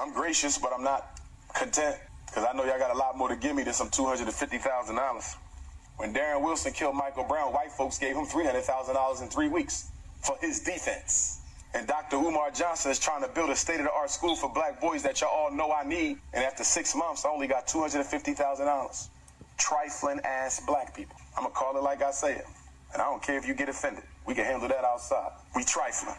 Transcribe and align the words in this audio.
I'm 0.00 0.14
gracious, 0.14 0.56
but 0.56 0.72
I'm 0.72 0.82
not 0.82 1.20
content 1.54 1.96
because 2.26 2.46
I 2.48 2.56
know 2.56 2.64
y'all 2.64 2.78
got 2.78 2.94
a 2.94 2.98
lot 2.98 3.18
more 3.18 3.28
to 3.28 3.36
give 3.36 3.54
me 3.54 3.64
than 3.64 3.74
some 3.74 3.90
$250,000. 3.90 5.36
When 5.98 6.14
Darren 6.14 6.42
Wilson 6.42 6.72
killed 6.72 6.94
Michael 6.94 7.24
Brown, 7.24 7.52
white 7.52 7.70
folks 7.72 7.98
gave 7.98 8.16
him 8.16 8.24
$300,000 8.24 9.22
in 9.22 9.28
three 9.28 9.48
weeks 9.48 9.90
for 10.22 10.36
his 10.40 10.60
defense. 10.60 11.40
And 11.74 11.86
Dr. 11.86 12.16
Umar 12.16 12.50
Johnson 12.50 12.90
is 12.90 12.98
trying 12.98 13.22
to 13.22 13.28
build 13.28 13.50
a 13.50 13.56
state-of-the-art 13.56 14.10
school 14.10 14.36
for 14.36 14.50
black 14.50 14.80
boys 14.80 15.02
that 15.02 15.20
y'all 15.20 15.30
all 15.30 15.52
know 15.52 15.70
I 15.70 15.84
need. 15.84 16.16
And 16.32 16.42
after 16.44 16.64
six 16.64 16.96
months, 16.96 17.26
I 17.26 17.28
only 17.28 17.46
got 17.46 17.66
$250,000. 17.66 19.08
Trifling 19.58 20.20
ass 20.24 20.62
black 20.66 20.96
people. 20.96 21.16
I'm 21.36 21.42
gonna 21.42 21.54
call 21.54 21.76
it 21.76 21.82
like 21.82 22.02
I 22.02 22.10
say 22.10 22.36
it. 22.36 22.46
And 22.94 23.02
I 23.02 23.04
don't 23.04 23.22
care 23.22 23.36
if 23.36 23.46
you 23.46 23.52
get 23.52 23.68
offended. 23.68 24.04
We 24.26 24.34
can 24.34 24.46
handle 24.46 24.68
that 24.68 24.82
outside. 24.82 25.32
We 25.54 25.62
trifling. 25.62 26.16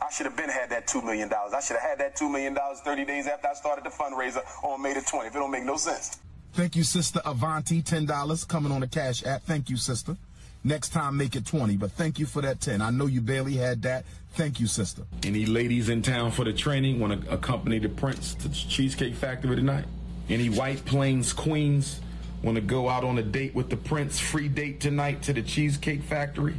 I 0.00 0.10
should 0.10 0.26
have 0.26 0.36
been 0.36 0.48
had 0.48 0.70
that 0.70 0.86
$2 0.86 1.04
million. 1.04 1.30
I 1.32 1.60
should 1.60 1.76
have 1.76 1.90
had 1.90 1.98
that 1.98 2.16
$2 2.16 2.30
million 2.30 2.56
30 2.56 3.04
days 3.04 3.26
after 3.26 3.48
I 3.48 3.54
started 3.54 3.84
the 3.84 3.90
fundraiser 3.90 4.42
on 4.62 4.80
May 4.80 4.94
the 4.94 5.00
20th. 5.00 5.28
It 5.28 5.32
don't 5.34 5.50
make 5.50 5.64
no 5.64 5.76
sense. 5.76 6.18
Thank 6.52 6.76
you, 6.76 6.82
Sister 6.82 7.20
Avanti, 7.24 7.82
$10 7.82 8.48
coming 8.48 8.72
on 8.72 8.80
the 8.80 8.86
Cash 8.86 9.24
App. 9.24 9.42
Thank 9.42 9.70
you, 9.70 9.76
Sister. 9.76 10.16
Next 10.64 10.88
time, 10.90 11.16
make 11.16 11.36
it 11.36 11.46
20, 11.46 11.76
but 11.76 11.92
thank 11.92 12.18
you 12.18 12.26
for 12.26 12.42
that 12.42 12.60
10. 12.60 12.82
I 12.82 12.90
know 12.90 13.06
you 13.06 13.20
barely 13.20 13.54
had 13.54 13.82
that. 13.82 14.04
Thank 14.32 14.60
you, 14.60 14.66
Sister. 14.66 15.02
Any 15.22 15.46
ladies 15.46 15.88
in 15.88 16.02
town 16.02 16.32
for 16.32 16.44
the 16.44 16.52
training 16.52 17.00
want 17.00 17.24
to 17.24 17.32
accompany 17.32 17.78
the 17.78 17.88
prince 17.88 18.34
to 18.34 18.48
the 18.48 18.54
Cheesecake 18.54 19.14
Factory 19.14 19.56
tonight? 19.56 19.84
Any 20.28 20.48
White 20.48 20.84
Plains 20.84 21.32
queens 21.32 22.00
want 22.42 22.56
to 22.56 22.60
go 22.60 22.88
out 22.88 23.04
on 23.04 23.18
a 23.18 23.22
date 23.22 23.54
with 23.54 23.70
the 23.70 23.76
prince? 23.76 24.18
Free 24.18 24.48
date 24.48 24.80
tonight 24.80 25.22
to 25.22 25.32
the 25.32 25.42
Cheesecake 25.42 26.02
Factory? 26.02 26.56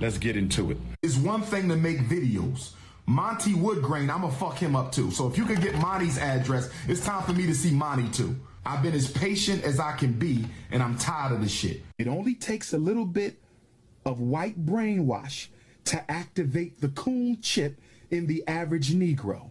Let's 0.00 0.18
get 0.18 0.36
into 0.36 0.72
it. 0.72 0.78
It's 1.02 1.16
one 1.16 1.40
thing 1.40 1.66
to 1.70 1.76
make 1.76 2.00
videos. 2.00 2.72
Monty 3.06 3.54
Woodgrain, 3.54 4.10
I'ma 4.10 4.28
fuck 4.28 4.58
him 4.58 4.76
up 4.76 4.92
too. 4.92 5.10
So 5.10 5.26
if 5.26 5.38
you 5.38 5.46
could 5.46 5.62
get 5.62 5.74
Monty's 5.76 6.18
address, 6.18 6.68
it's 6.86 7.02
time 7.02 7.22
for 7.22 7.32
me 7.32 7.46
to 7.46 7.54
see 7.54 7.70
Monty 7.70 8.06
too. 8.10 8.36
I've 8.66 8.82
been 8.82 8.92
as 8.94 9.10
patient 9.10 9.64
as 9.64 9.80
I 9.80 9.92
can 9.92 10.12
be, 10.12 10.44
and 10.70 10.82
I'm 10.82 10.98
tired 10.98 11.32
of 11.32 11.40
the 11.40 11.48
shit. 11.48 11.82
It 11.98 12.06
only 12.06 12.34
takes 12.34 12.74
a 12.74 12.78
little 12.78 13.06
bit 13.06 13.40
of 14.04 14.20
white 14.20 14.66
brainwash 14.66 15.48
to 15.84 16.10
activate 16.10 16.82
the 16.82 16.88
coon 16.88 17.40
chip 17.40 17.80
in 18.10 18.26
the 18.26 18.46
average 18.46 18.90
Negro. 18.90 19.48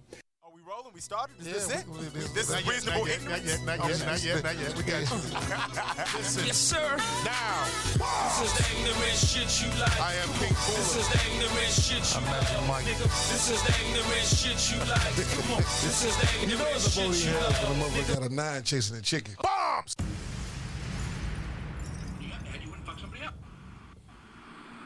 Are 1.00 1.02
we 1.02 1.04
started? 1.08 1.40
Is 1.40 1.48
Yeah, 1.48 1.54
this 1.54 1.70
it? 1.80 1.88
we- 1.88 1.98
we- 2.00 2.08
we- 2.12 2.34
this 2.36 2.50
is 2.50 2.68
reasonable 2.68 3.08
yet, 3.08 3.22
ignorance? 3.22 3.40
Not 3.40 3.48
yet, 3.48 3.64
not 3.64 3.80
Oh, 3.80 3.88
yet, 3.88 4.06
not 4.06 4.20
yet, 4.22 4.44
not 4.44 4.56
yet. 4.60 4.76
We 4.76 4.84
got 4.84 5.00
Yes, 6.44 6.58
sir. 6.60 6.98
Now, 7.24 7.64
This 7.64 8.44
is 8.44 8.52
the 8.60 8.66
ignorant 8.76 9.16
shit 9.16 9.48
you 9.64 9.70
like. 9.80 9.96
I 10.02 10.14
am 10.20 10.28
King 10.36 10.52
This 10.52 11.00
is 11.00 11.08
the 11.08 11.20
ignorant 11.32 11.72
shit 11.72 12.04
you 12.04 12.20
like. 12.28 12.84
Nigga, 12.84 13.08
this 13.32 13.48
is 13.48 13.62
the 13.64 13.74
ignorant 13.80 14.28
shit 14.28 14.60
you 14.76 14.80
like. 14.92 15.16
Come 15.40 15.52
on, 15.56 15.64
this 15.88 16.04
is 16.04 16.16
the 16.20 16.28
You 16.36 16.48
know 16.48 16.68
ignorant 16.68 16.76
it's 16.76 16.88
a 16.88 16.92
shit 16.92 17.08
booty 17.08 17.20
you 17.24 17.32
hell 17.32 17.48
like. 17.48 17.64
when 17.64 17.72
a 17.72 17.80
motherfucker 17.80 18.20
got 18.20 18.32
a 18.32 18.36
nine 18.36 18.64
chasing 18.64 18.98
a 18.98 19.02
chicken. 19.02 19.36
Bombs! 19.42 19.96
You 22.20 22.28
got 22.28 22.44
mad, 22.44 22.60
you 22.62 22.68
wouldn't 22.72 22.86
fuck 22.86 23.00
somebody 23.00 23.24
up. 23.24 23.36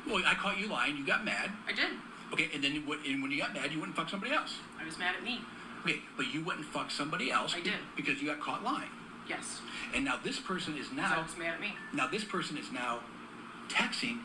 Well, 0.06 0.22
I 0.28 0.36
caught 0.36 0.60
you 0.60 0.68
lying, 0.68 0.96
you 0.96 1.08
got 1.08 1.26
mad. 1.26 1.50
I 1.68 1.72
did. 1.74 1.90
Okay, 2.34 2.50
and 2.54 2.64
then 2.64 2.86
what, 2.86 3.00
and 3.04 3.24
when 3.24 3.32
you 3.32 3.40
got 3.40 3.54
mad, 3.56 3.72
you 3.72 3.80
wouldn't 3.80 3.98
fuck 3.98 4.10
somebody 4.10 4.32
else. 4.32 4.54
I 4.80 4.86
was 4.86 5.00
mad 5.00 5.16
at 5.18 5.24
me. 5.24 5.42
Okay, 5.84 6.00
but 6.16 6.34
you 6.34 6.44
wouldn't 6.44 6.66
fuck 6.66 6.90
somebody 6.92 7.32
else. 7.32 7.54
I 7.56 7.60
did. 7.62 7.74
Because 7.96 8.22
you 8.22 8.28
got 8.30 8.40
caught 8.40 8.64
lying. 8.64 8.90
Yes. 9.28 9.62
And 9.94 10.06
now 10.06 10.18
this 10.24 10.40
person 10.40 10.78
is 10.78 10.88
So 10.88 10.96
now, 10.96 11.22
was 11.22 11.38
mad 11.38 11.56
at 11.56 11.62
me. 11.62 11.74
now 11.94 12.08
this 12.08 12.24
person 12.24 12.58
is 12.58 12.72
now 12.72 13.00
texting 13.70 14.20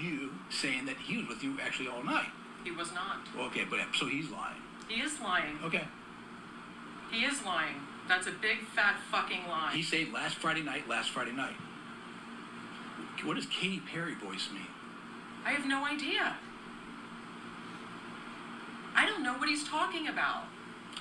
you 0.00 0.30
saying 0.50 0.86
that 0.86 0.96
he 0.96 1.18
was 1.18 1.28
with 1.28 1.44
you 1.44 1.56
actually 1.62 1.88
all 1.88 2.02
night. 2.02 2.28
He 2.64 2.70
was 2.70 2.92
not. 2.92 3.18
Okay, 3.38 3.64
but 3.68 3.80
so 3.94 4.06
he's 4.06 4.30
lying. 4.30 4.56
He 4.88 5.00
is 5.00 5.20
lying. 5.20 5.58
Okay. 5.64 5.84
He 7.10 7.24
is 7.24 7.42
lying. 7.44 7.74
That's 8.08 8.26
a 8.26 8.32
big 8.32 8.58
fat 8.74 8.96
fucking 9.10 9.46
lie. 9.48 9.72
He 9.74 9.82
said 9.82 10.12
last 10.12 10.36
Friday 10.36 10.62
night, 10.62 10.88
last 10.88 11.10
Friday 11.10 11.32
night. 11.32 11.54
What 13.24 13.36
does 13.36 13.46
Katy 13.46 13.80
Perry 13.80 14.14
voice 14.14 14.48
mean? 14.52 14.66
I 15.44 15.52
have 15.52 15.66
no 15.66 15.84
idea. 15.84 16.36
I 18.94 19.06
don't 19.06 19.22
know 19.22 19.34
what 19.34 19.48
he's 19.48 19.64
talking 19.66 20.08
about. 20.08 20.44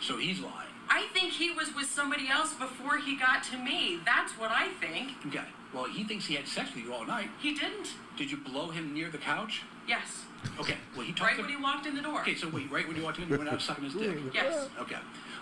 So 0.01 0.17
he's 0.17 0.39
lying. 0.39 0.67
I 0.89 1.07
think 1.13 1.31
he 1.31 1.51
was 1.51 1.73
with 1.73 1.85
somebody 1.85 2.28
else 2.28 2.53
before 2.53 2.97
he 2.97 3.16
got 3.16 3.44
to 3.45 3.57
me. 3.57 4.00
That's 4.06 4.34
what 4.34 4.51
I 4.51 4.69
think. 4.81 5.12
Okay. 5.28 5.45
Well, 5.73 5.85
he 5.85 6.03
thinks 6.03 6.25
he 6.25 6.35
had 6.35 6.47
sex 6.47 6.73
with 6.75 6.84
you 6.84 6.94
all 6.94 7.06
night. 7.06 7.29
He 7.39 7.53
didn't. 7.53 7.94
Did 8.17 8.29
you 8.29 8.38
blow 8.38 8.69
him 8.69 8.94
near 8.94 9.09
the 9.09 9.17
couch? 9.17 9.61
Yes. 9.88 10.25
Okay. 10.59 10.75
Well, 10.95 11.06
he 11.06 11.13
talked 11.13 11.31
Right 11.31 11.40
when 11.40 11.50
he 11.50 11.56
walked 11.56 11.85
in 11.85 11.95
the 11.95 12.01
door. 12.01 12.22
Okay, 12.22 12.35
so 12.35 12.50
wait, 12.50 12.69
right 12.69 12.85
when 12.88 12.97
you 12.97 13.03
walked 13.03 13.19
in, 13.19 13.29
you 13.29 13.38
went 13.38 13.50
out 13.50 13.61
sucking 13.61 13.85
his 13.85 13.94
dick. 13.94 14.17
Yes. 14.34 14.67
Okay. 14.79 14.97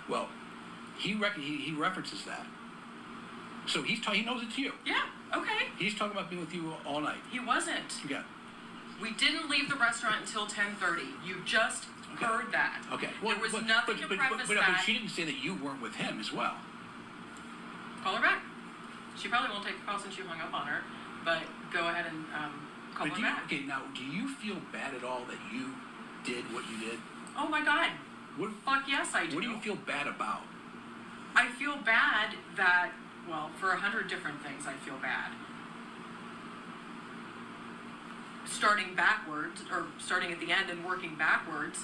Well, 0.08 0.30
he 1.00 1.16
rec- 1.16 1.38
he, 1.38 1.58
he 1.58 1.72
references 1.72 2.24
that. 2.26 2.46
So 3.66 3.82
he's 3.82 4.02
ta- 4.02 4.12
he 4.12 4.24
knows 4.24 4.44
it's 4.44 4.58
you. 4.58 4.74
Yeah. 4.86 5.02
Okay. 5.36 5.68
He's 5.78 5.96
talking 5.96 6.18
about 6.18 6.30
being 6.30 6.42
with 6.42 6.54
you 6.54 6.74
all 6.86 7.02
night. 7.02 7.20
He 7.32 7.40
wasn't. 7.40 7.94
Okay. 8.06 8.22
We 9.02 9.12
didn't 9.14 9.50
leave 9.50 9.70
the 9.70 9.76
restaurant 9.76 10.18
until 10.22 10.46
10:30. 10.46 11.02
You 11.26 11.38
just. 11.46 11.86
Heard 12.18 12.52
that. 12.52 12.82
Okay. 12.94 13.10
there 13.22 13.38
was 13.40 13.52
but, 13.52 13.66
nothing 13.66 13.96
but, 13.96 14.02
to 14.02 14.08
but, 14.08 14.18
preface 14.18 14.48
but, 14.48 14.58
but, 14.58 14.66
that. 14.66 14.84
she 14.86 14.94
didn't 14.94 15.10
say 15.10 15.24
that 15.24 15.44
you 15.44 15.56
weren't 15.56 15.82
with 15.82 15.96
him 15.96 16.20
as 16.20 16.32
well. 16.34 16.56
Call 18.04 18.16
her 18.16 18.22
back. 18.22 18.42
She 19.18 19.28
probably 19.28 19.50
won't 19.52 19.66
take 19.66 19.80
the 19.80 19.86
call 19.86 20.00
since 20.00 20.18
you 20.18 20.24
hung 20.24 20.40
up 20.40 20.54
on 20.54 20.68
her, 20.68 20.82
but 21.26 21.40
go 21.74 21.88
ahead 21.90 22.06
and 22.08 22.26
um, 22.34 22.68
call 22.96 23.08
But 23.08 23.14
her 23.16 23.20
you, 23.20 23.26
back. 23.26 23.44
okay, 23.46 23.62
now 23.62 23.82
do 23.96 24.04
you 24.04 24.28
feel 24.28 24.58
bad 24.72 24.94
at 24.96 25.04
all 25.04 25.26
that 25.26 25.40
you 25.54 25.74
did 26.24 26.46
what 26.54 26.64
you 26.72 26.80
did? 26.80 27.00
Oh 27.38 27.48
my 27.48 27.64
God. 27.64 27.90
What, 28.38 28.52
Fuck 28.66 28.84
yes, 28.88 29.12
I 29.14 29.26
do. 29.28 29.36
what 29.36 29.44
do 29.44 29.50
you 29.50 29.58
feel 29.60 29.76
bad 29.76 30.08
about? 30.08 30.42
I 31.36 31.50
feel 31.50 31.76
bad 31.78 32.36
that, 32.56 32.92
well, 33.30 33.50
for 33.60 33.72
a 33.72 33.78
hundred 33.78 34.08
different 34.08 34.42
things, 34.42 34.66
I 34.66 34.74
feel 34.86 34.96
bad. 35.02 35.32
Starting 38.46 38.96
backwards, 38.96 39.62
or 39.72 39.86
starting 40.00 40.32
at 40.32 40.40
the 40.40 40.52
end 40.52 40.70
and 40.70 40.84
working 40.86 41.16
backwards, 41.16 41.84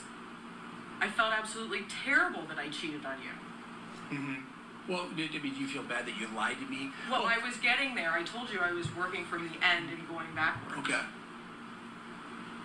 I 1.06 1.10
felt 1.10 1.34
absolutely 1.38 1.86
terrible 2.04 2.42
that 2.50 2.58
I 2.58 2.70
cheated 2.70 3.06
on 3.06 3.18
you. 3.22 4.18
Mm-hmm. 4.18 4.92
Well, 4.92 5.06
I 5.12 5.16
mean, 5.16 5.30
do 5.32 5.62
you 5.62 5.68
feel 5.68 5.84
bad 5.84 6.08
that 6.08 6.18
you 6.20 6.28
lied 6.36 6.58
to 6.60 6.66
me? 6.66 6.90
Well, 7.12 7.22
Oh, 7.24 7.26
I 7.28 7.38
was 7.46 7.58
getting 7.58 7.94
there. 7.94 8.12
I 8.12 8.24
told 8.24 8.50
you 8.50 8.60
I 8.60 8.72
was 8.72 8.88
working 8.96 9.24
from 9.26 9.44
the 9.48 9.54
end 9.64 9.90
and 9.92 10.08
going 10.08 10.34
backwards. 10.36 10.80
Okay. 10.80 11.02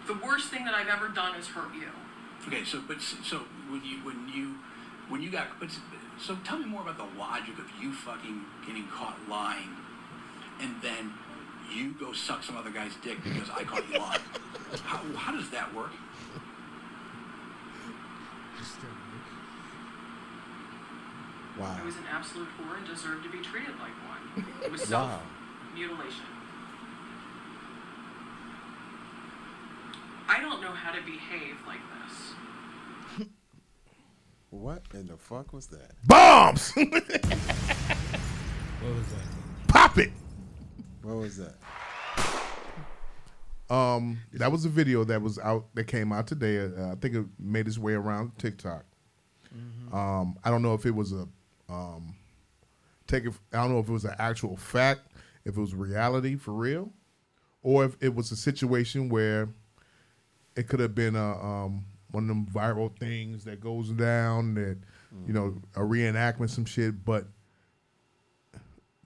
The 0.06 0.14
worst 0.24 0.48
thing 0.48 0.64
that 0.64 0.72
I've 0.72 0.88
ever 0.88 1.08
done 1.08 1.38
is 1.38 1.48
hurt 1.48 1.74
you. 1.74 1.88
Okay, 2.48 2.64
so 2.64 2.80
but 2.88 3.02
so 3.02 3.40
when 3.68 3.84
you 3.84 3.98
when 3.98 4.26
you 4.34 4.54
when 5.10 5.20
you 5.20 5.30
got 5.30 5.60
but 5.60 5.68
so 6.18 6.38
tell 6.42 6.58
me 6.58 6.64
more 6.64 6.80
about 6.80 6.96
the 6.96 7.18
logic 7.20 7.58
of 7.58 7.66
you 7.80 7.92
fucking 7.92 8.40
getting 8.66 8.86
caught 8.88 9.18
lying, 9.28 9.76
and 10.60 10.76
then 10.80 11.12
you 11.70 11.92
go 12.00 12.14
suck 12.14 12.42
some 12.42 12.56
other 12.56 12.70
guy's 12.70 12.96
dick 13.02 13.22
because 13.22 13.50
I 13.50 13.64
caught 13.64 13.84
you 13.92 13.98
lying. 13.98 14.20
How, 14.84 15.02
how 15.16 15.32
does 15.32 15.50
that 15.50 15.74
work? 15.74 15.90
Wow. 21.60 21.76
I 21.78 21.84
was 21.84 21.97
an 21.97 22.04
absolute 22.10 22.48
whore 22.59 22.78
and 22.78 22.87
deserved 22.87 23.22
to 23.25 23.31
be 23.31 23.38
treated 23.38 23.75
like 23.81 23.93
one. 24.09 24.44
It 24.65 24.71
was 24.72 24.81
Wow. 24.82 24.87
self 24.87 25.22
mutilation. 25.75 26.25
I 30.28 30.41
don't 30.41 30.62
know 30.62 30.72
how 30.72 30.93
to 30.93 31.03
behave 31.03 31.56
like 31.66 31.81
this. 33.19 33.26
What 34.50 34.82
in 34.94 35.06
the 35.06 35.16
fuck 35.16 35.53
was 35.53 35.66
that? 35.69 35.93
Bombs! 36.06 36.72
What 38.81 38.94
was 38.94 39.06
that? 39.09 39.26
Pop 39.69 39.99
it! 39.99 40.10
What 41.03 41.16
was 41.16 41.37
that? 41.37 41.54
Um, 43.70 44.19
that 44.32 44.50
was 44.50 44.64
a 44.64 44.69
video 44.69 45.04
that 45.04 45.22
was 45.22 45.38
out 45.38 45.66
that 45.75 45.84
came 45.84 46.12
out 46.12 46.26
today. 46.26 46.58
Uh, 46.58 46.92
I 46.92 46.94
think 46.97 47.14
it 47.14 47.25
made 47.38 47.69
its 47.69 47.78
way 47.78 47.92
around 47.94 48.36
TikTok. 48.36 48.84
Um, 49.94 50.36
I 50.44 50.50
don't 50.50 50.62
know 50.62 50.75
if 50.75 50.86
it 50.86 50.94
was 50.94 51.12
a 51.12 51.26
um, 51.69 52.14
take 53.06 53.25
it. 53.25 53.32
I 53.52 53.58
don't 53.58 53.72
know 53.72 53.78
if 53.78 53.88
it 53.88 53.93
was 53.93 54.05
an 54.05 54.14
actual 54.19 54.56
fact, 54.56 55.12
if 55.44 55.56
it 55.56 55.61
was 55.61 55.75
reality 55.75 56.37
for 56.37 56.52
real, 56.52 56.90
or 57.62 57.84
if 57.84 57.96
it 58.00 58.14
was 58.14 58.32
a 58.32 58.37
situation 58.37 59.08
where 59.08 59.49
it 60.56 60.69
could 60.69 60.81
have 60.81 60.94
been 60.94 61.14
a 61.17 61.32
um, 61.40 61.84
one 62.11 62.25
of 62.25 62.28
them 62.28 62.46
viral 62.46 62.96
things 62.99 63.44
that 63.44 63.61
goes 63.61 63.90
down 63.90 64.55
that 64.55 64.78
you 65.26 65.32
know 65.32 65.55
a 65.76 65.81
reenactment 65.81 66.50
some 66.50 66.64
shit. 66.64 67.05
But 67.05 67.26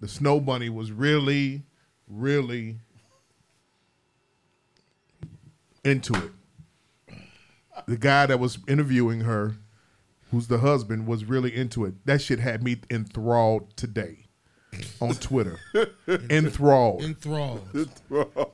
the 0.01 0.09
snow 0.09 0.41
bunny 0.41 0.69
was 0.69 0.93
really, 0.93 1.63
really 2.09 2.79
into 5.85 6.15
it. 6.15 6.31
The 7.87 7.97
guy 7.97 8.27
that 8.27 8.39
was 8.41 8.59
interviewing 8.69 9.21
her, 9.21 9.57
who's 10.31 10.47
the 10.49 10.59
husband, 10.59 11.07
was 11.07 11.25
really 11.25 11.55
into 11.55 11.85
it. 11.85 11.95
That 12.07 12.23
shit 12.23 12.39
had 12.41 12.63
me 12.63 12.77
enthralled 12.91 13.77
today. 13.77 14.21
on 15.01 15.15
Twitter. 15.15 15.57
Enthralled. 16.31 17.01
Enthralled. 17.05 17.63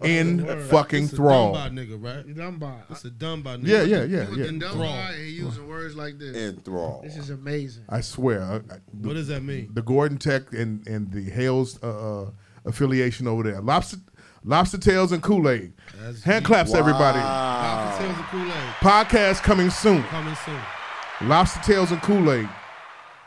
In 0.05 0.45
Word. 0.47 0.63
fucking 0.65 1.05
It's 1.05 1.13
a 1.15 1.17
thrall. 1.17 1.55
Dunbar 1.55 1.71
nigga, 1.71 2.03
right? 2.03 2.27
You 2.27 2.35
done 2.35 2.59
by. 2.59 2.75
It's 2.91 3.05
a 3.07 3.11
Dunbar 3.11 3.57
nigga. 3.57 3.67
Yeah, 3.69 3.83
yeah, 3.85 4.03
yeah, 4.05 4.23
yeah. 4.23 4.29
looking 4.29 4.59
dumb 4.59 4.83
and 4.83 5.27
using 5.29 5.67
words 5.67 5.97
like 5.97 6.19
this. 6.19 6.37
Enthralled. 6.37 7.05
This 7.05 7.17
is 7.17 7.31
amazing. 7.31 7.85
I 7.89 8.03
swear. 8.03 8.43
I- 8.43 8.57
I- 8.57 8.79
What 9.01 9.15
does 9.15 9.29
that 9.29 9.43
mean? 9.43 9.71
the 9.73 9.81
Gordon 9.81 10.19
Tech 10.19 10.53
and 10.53 10.87
and 10.87 11.11
the 11.11 11.23
Hales 11.31 11.79
uh, 11.83 12.23
uh, 12.25 12.31
affiliation 12.67 13.27
over 13.27 13.43
there. 13.43 13.61
Lobster 13.63 13.97
Lobster 14.45 14.79
Tails 14.79 15.13
and 15.13 15.23
Kool 15.23 15.49
Aid. 15.49 15.73
That's 16.01 16.23
Hand 16.23 16.45
deep. 16.45 16.47
claps, 16.47 16.75
everybody. 16.75 17.19
Lobster 17.19 18.05
tails 18.05 18.17
and 18.17 18.27
Kool-Aid. 18.27 18.53
Podcast 18.81 19.43
coming 19.43 19.71
soon. 19.71 20.03
Coming 20.05 20.35
soon. 20.47 21.29
Lobster 21.29 21.61
Tails 21.61 21.91
and 21.93 22.01
Kool 22.03 22.33
Aid. 22.33 22.49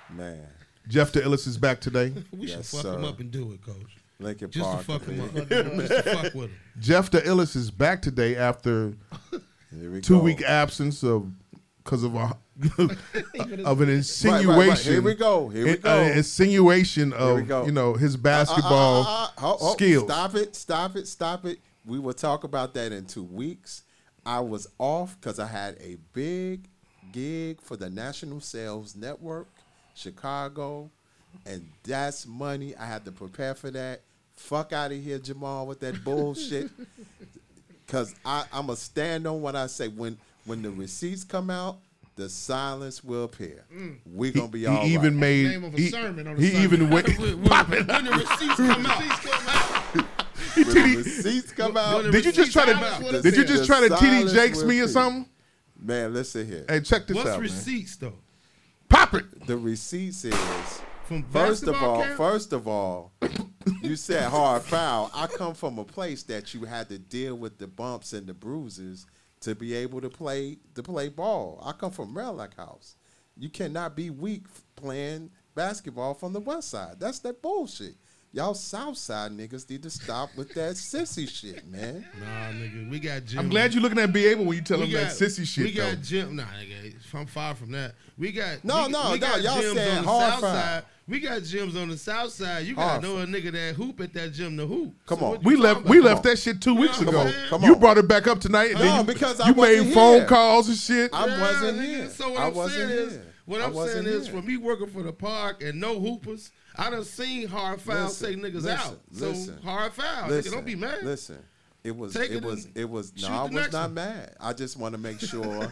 Man. 0.10 0.48
Jeff 0.88 1.12
the 1.12 1.24
Illis 1.24 1.46
is 1.48 1.58
back 1.58 1.80
today. 1.80 2.14
We 2.32 2.48
should 2.48 2.58
Yes, 2.58 2.72
fuck 2.72 2.82
sir. 2.82 2.96
him 2.96 3.06
up 3.06 3.20
and 3.20 3.30
do 3.32 3.52
it, 3.54 3.62
coach. 3.64 3.98
Lincoln 4.20 4.50
Just 4.52 4.66
Park. 4.70 4.80
to 4.80 4.86
fuck 4.86 5.04
him 5.04 5.22
up. 5.22 5.34
Just 5.34 5.50
to 5.50 6.04
fuck 6.24 6.34
with 6.34 6.50
him. 6.50 6.56
Jeff 6.80 7.12
the 7.12 7.26
Illis 7.26 7.56
is 7.56 7.70
back 7.72 8.02
today 8.02 8.36
after 8.36 8.94
we 9.72 10.02
two 10.02 10.18
go. 10.18 10.24
week 10.24 10.42
absence 10.42 11.04
of 11.04 11.28
because 11.84 12.04
of 12.04 12.16
a 12.16 12.38
of 13.66 13.82
an 13.82 13.88
right, 13.88 13.90
insinuation. 13.90 14.58
right. 14.70 14.78
Here 14.80 15.02
we 15.02 15.16
go. 15.16 15.50
Here 15.50 15.66
we 15.66 15.72
An- 15.72 15.80
go. 15.82 16.00
An 16.02 16.18
insinuation 16.18 17.14
of 17.14 17.48
go. 17.48 17.66
you 17.66 17.72
know 17.72 17.94
his 17.94 18.16
Uh, 18.16 18.18
uh, 18.18 18.22
basketball 18.22 19.02
uh, 19.02 19.06
uh, 19.06 19.24
uh, 19.24 19.28
ho- 19.42 19.58
ho, 19.60 19.74
skills. 19.74 20.04
Stop 20.06 20.36
it! 20.36 20.56
Stop 20.56 20.96
it! 20.96 21.08
Stop 21.08 21.46
it! 21.46 21.60
We 21.86 22.00
will 22.00 22.14
talk 22.14 22.44
about 22.44 22.74
that 22.76 22.92
in 22.92 23.06
two 23.06 23.24
weeks. 23.24 23.84
I 24.26 24.40
was 24.40 24.68
off 24.80 25.20
because 25.20 25.40
I 25.40 25.48
had 25.48 25.76
a 25.82 25.98
big 26.14 26.68
gig 27.12 27.60
for 27.62 27.76
the 27.76 27.90
National 27.90 28.40
Sales 28.40 28.96
Network, 28.96 29.50
Chicago, 29.94 30.90
and 31.46 31.68
that's 31.84 32.26
money. 32.26 32.76
I 32.78 32.86
had 32.86 33.04
to 33.06 33.12
prepare 33.12 33.54
for 33.56 33.70
that. 33.72 34.02
Fuck 34.36 34.72
out 34.74 34.92
of 34.92 35.02
here, 35.04 35.20
Jamal, 35.20 35.68
with 35.68 35.80
that 35.82 36.04
bullshit. 36.04 36.70
Cause 37.88 38.16
I, 38.26 38.46
I'm 38.52 38.70
a 38.70 38.76
stand 38.76 39.28
on 39.28 39.42
what 39.42 39.56
I 39.56 39.68
say. 39.68 39.88
When 39.90 40.18
when 40.46 40.62
the 40.62 40.72
receipts 40.72 41.24
come 41.24 41.50
out, 41.50 41.80
the 42.16 42.30
silence 42.30 43.04
will 43.04 43.24
appear. 43.24 43.66
Mm. 43.74 43.98
We're 44.06 44.32
gonna 44.32 44.48
be 44.48 44.60
He 44.62 44.66
all 44.68 44.86
even 44.86 45.14
right. 45.14 45.20
made 45.22 45.48
Name 45.48 45.64
of 45.64 45.74
a 45.74 45.78
he, 45.78 45.90
sermon 45.90 46.28
on 46.28 46.36
the 46.36 46.46
he 46.46 46.64
even 46.64 46.90
went 46.90 47.08
When, 47.18 47.42
when, 47.44 47.88
when 47.88 48.06
the 48.06 48.12
receipts 48.40 48.56
come 48.56 48.86
out. 48.86 50.06
When 50.56 50.66
the 50.68 50.96
receipts 50.98 51.52
come 51.52 51.78
out. 51.78 52.12
Did 52.12 52.26
you 52.26 52.32
just 52.32 52.52
try 52.54 52.66
receipts 52.66 53.00
come 53.00 53.12
to 53.12 53.22
did 53.24 53.36
you 53.38 53.46
just 53.46 53.66
try 53.66 53.88
to 53.88 53.94
TD 53.96 54.32
Jakes 54.34 54.64
me 54.64 54.80
or 54.82 54.88
something? 54.88 55.28
Man, 55.80 56.14
let's 56.14 56.36
listen 56.36 56.48
here. 56.48 56.66
Hey, 56.70 56.80
check 56.82 57.08
this 57.08 57.16
What's 57.16 57.30
out, 57.30 57.34
man. 57.34 57.42
receipts 57.42 57.96
though? 57.96 58.14
Pop 58.88 59.14
it. 59.16 59.48
The 59.48 59.58
receipts 59.58 60.24
is 60.26 60.36
From 61.06 61.24
first 61.24 61.64
of 61.68 61.76
all, 61.82 62.04
camp? 62.04 62.18
first 62.18 62.54
of 62.54 62.68
all, 62.68 63.12
you 63.82 63.96
said 63.96 64.30
hard 64.30 64.62
foul. 64.62 65.10
I 65.16 65.26
come 65.28 65.56
from 65.56 65.80
a 65.80 65.84
place 65.84 66.22
that 66.24 66.54
you 66.54 66.66
had 66.66 66.90
to 66.90 67.00
deal 67.00 67.36
with 67.36 67.58
the 67.58 67.68
bumps 67.68 68.14
and 68.14 68.28
the 68.28 68.34
bruises 68.34 69.08
to 69.44 69.56
be 69.56 69.74
able 69.74 70.02
to 70.02 70.10
play 70.10 70.58
to 70.76 70.84
play 70.84 71.10
ball. 71.10 71.62
I 71.64 71.74
come 71.74 71.92
from 71.92 72.14
Merrick 72.14 72.56
House. 72.56 72.96
You 73.38 73.50
cannot 73.50 73.96
be 73.96 74.10
weak 74.10 74.46
playing 74.76 75.32
basketball 75.56 76.14
from 76.14 76.34
the 76.34 76.40
west 76.40 76.70
side. 76.70 77.00
That's 77.00 77.20
that 77.20 77.42
bullshit. 77.42 77.96
Y'all 78.36 78.56
south 78.56 78.98
side 78.98 79.32
niggas 79.32 79.70
need 79.70 79.84
to 79.84 79.92
stop 79.92 80.28
with 80.36 80.52
that 80.56 80.74
sissy 80.74 81.30
shit, 81.30 81.68
man. 81.68 82.04
Nah, 82.20 82.48
nigga, 82.52 82.90
we 82.90 83.00
got 83.00 83.24
Jim. 83.26 83.40
I'm 83.42 83.48
glad 83.50 83.76
you're 83.76 83.84
looking 83.84 84.00
at 84.00 84.12
be 84.12 84.26
able 84.26 84.46
when 84.46 84.58
you 84.58 84.64
tell 84.64 84.80
we 84.80 84.86
him 84.86 84.92
got, 84.94 85.02
that 85.04 85.12
sissy 85.12 85.46
shit 85.46 85.66
We 85.66 85.72
though. 85.72 85.92
got 85.94 86.02
Jim. 86.02 86.36
Nah, 86.38 86.44
nigga, 86.46 86.96
I'm 87.14 87.28
far 87.28 87.54
from 87.54 87.72
that. 87.74 87.94
We 88.18 88.32
got 88.32 88.64
No, 88.64 88.88
we, 88.88 88.92
no, 88.92 89.12
we 89.12 89.20
no, 89.20 89.28
got 89.28 89.42
y'all 89.44 89.62
gyms 89.62 89.76
saying 89.76 89.98
on 90.00 90.04
the 90.06 90.10
hard 90.10 90.32
south 90.32 90.42
side. 90.42 90.84
We 91.08 91.20
got 91.20 91.42
gyms 91.44 91.80
on 91.80 91.90
the 91.90 91.98
south 91.98 92.32
side. 92.32 92.66
You 92.66 92.74
gotta 92.76 93.04
know 93.06 93.18
a 93.20 93.26
nigga 93.28 93.52
that 93.52 93.76
hoop 93.76 94.02
at 94.02 94.14
that 94.14 94.34
gym 94.34 94.58
to 94.58 94.66
hoop. 94.66 94.96
Come 95.06 95.20
So 95.20 95.26
on. 95.36 95.44
we 95.44 95.56
left 95.56 95.82
about? 95.82 95.90
we 95.92 96.02
left 96.02 96.24
that 96.24 96.40
shit 96.40 96.60
two 96.60 96.74
weeks 96.74 97.00
ago. 97.02 97.12
Come 97.12 97.28
ago. 97.28 97.30
on, 97.38 97.50
come 97.50 97.64
You 97.66 97.76
brought 97.76 98.00
it 98.00 98.08
back 98.08 98.26
up 98.26 98.40
tonight. 98.40 98.72
And 98.72 98.80
No, 98.80 98.86
then 98.86 98.98
you, 99.06 99.14
because 99.14 99.40
I 99.42 99.50
you 99.50 99.54
made 99.54 99.78
wasn't 99.78 99.94
phone 99.94 100.18
here. 100.22 100.26
calls 100.26 100.70
and 100.70 100.78
shit. 100.78 101.12
I 101.14 101.28
Yeah, 101.28 101.40
wasn't 101.40 101.78
nigga. 101.78 101.86
here. 101.86 102.10
So 102.10 102.30
what 102.32 102.40
I 102.42 102.48
am 102.48 102.54
wasn't 102.56 102.90
saying 102.90 103.08
is, 103.08 103.12
here. 103.14 103.33
What 103.46 103.62
I 103.62 103.66
I'm 103.66 103.74
saying 103.76 104.06
is, 104.06 104.28
here. 104.28 104.36
from 104.38 104.46
me 104.48 104.58
working 104.58 104.88
for 104.88 105.04
the 105.04 105.14
park 105.14 105.62
and 105.64 105.80
no 105.80 106.00
hoopers, 106.00 106.52
I 106.76 106.90
done 106.90 107.04
seen 107.04 107.48
hard 107.48 107.82
foul 107.82 108.06
Listen, 108.06 108.42
take 108.42 108.44
niggas 108.54 108.64
listen, 108.64 108.70
out. 108.72 109.00
So 109.12 109.30
listen. 109.30 109.58
hard 109.64 109.94
foul, 109.94 110.30
nigga, 110.30 110.52
don't 110.52 110.66
be 110.66 110.76
mad. 110.76 111.04
Listen, 111.04 111.40
it 111.84 111.94
was 111.96 112.14
Take 112.14 112.32
it, 112.32 112.38
it 112.38 112.44
was 112.44 112.68
it 112.76 112.90
was 112.90 113.12
shoot 113.16 113.30
no, 113.30 113.36
I 113.36 113.44
was 113.44 113.72
not 113.74 113.84
one. 113.88 113.94
mad. 113.96 114.36
I 114.40 114.54
just 114.54 114.78
want 114.78 114.94
to 114.96 114.98
make 115.02 115.20
sure 115.20 115.70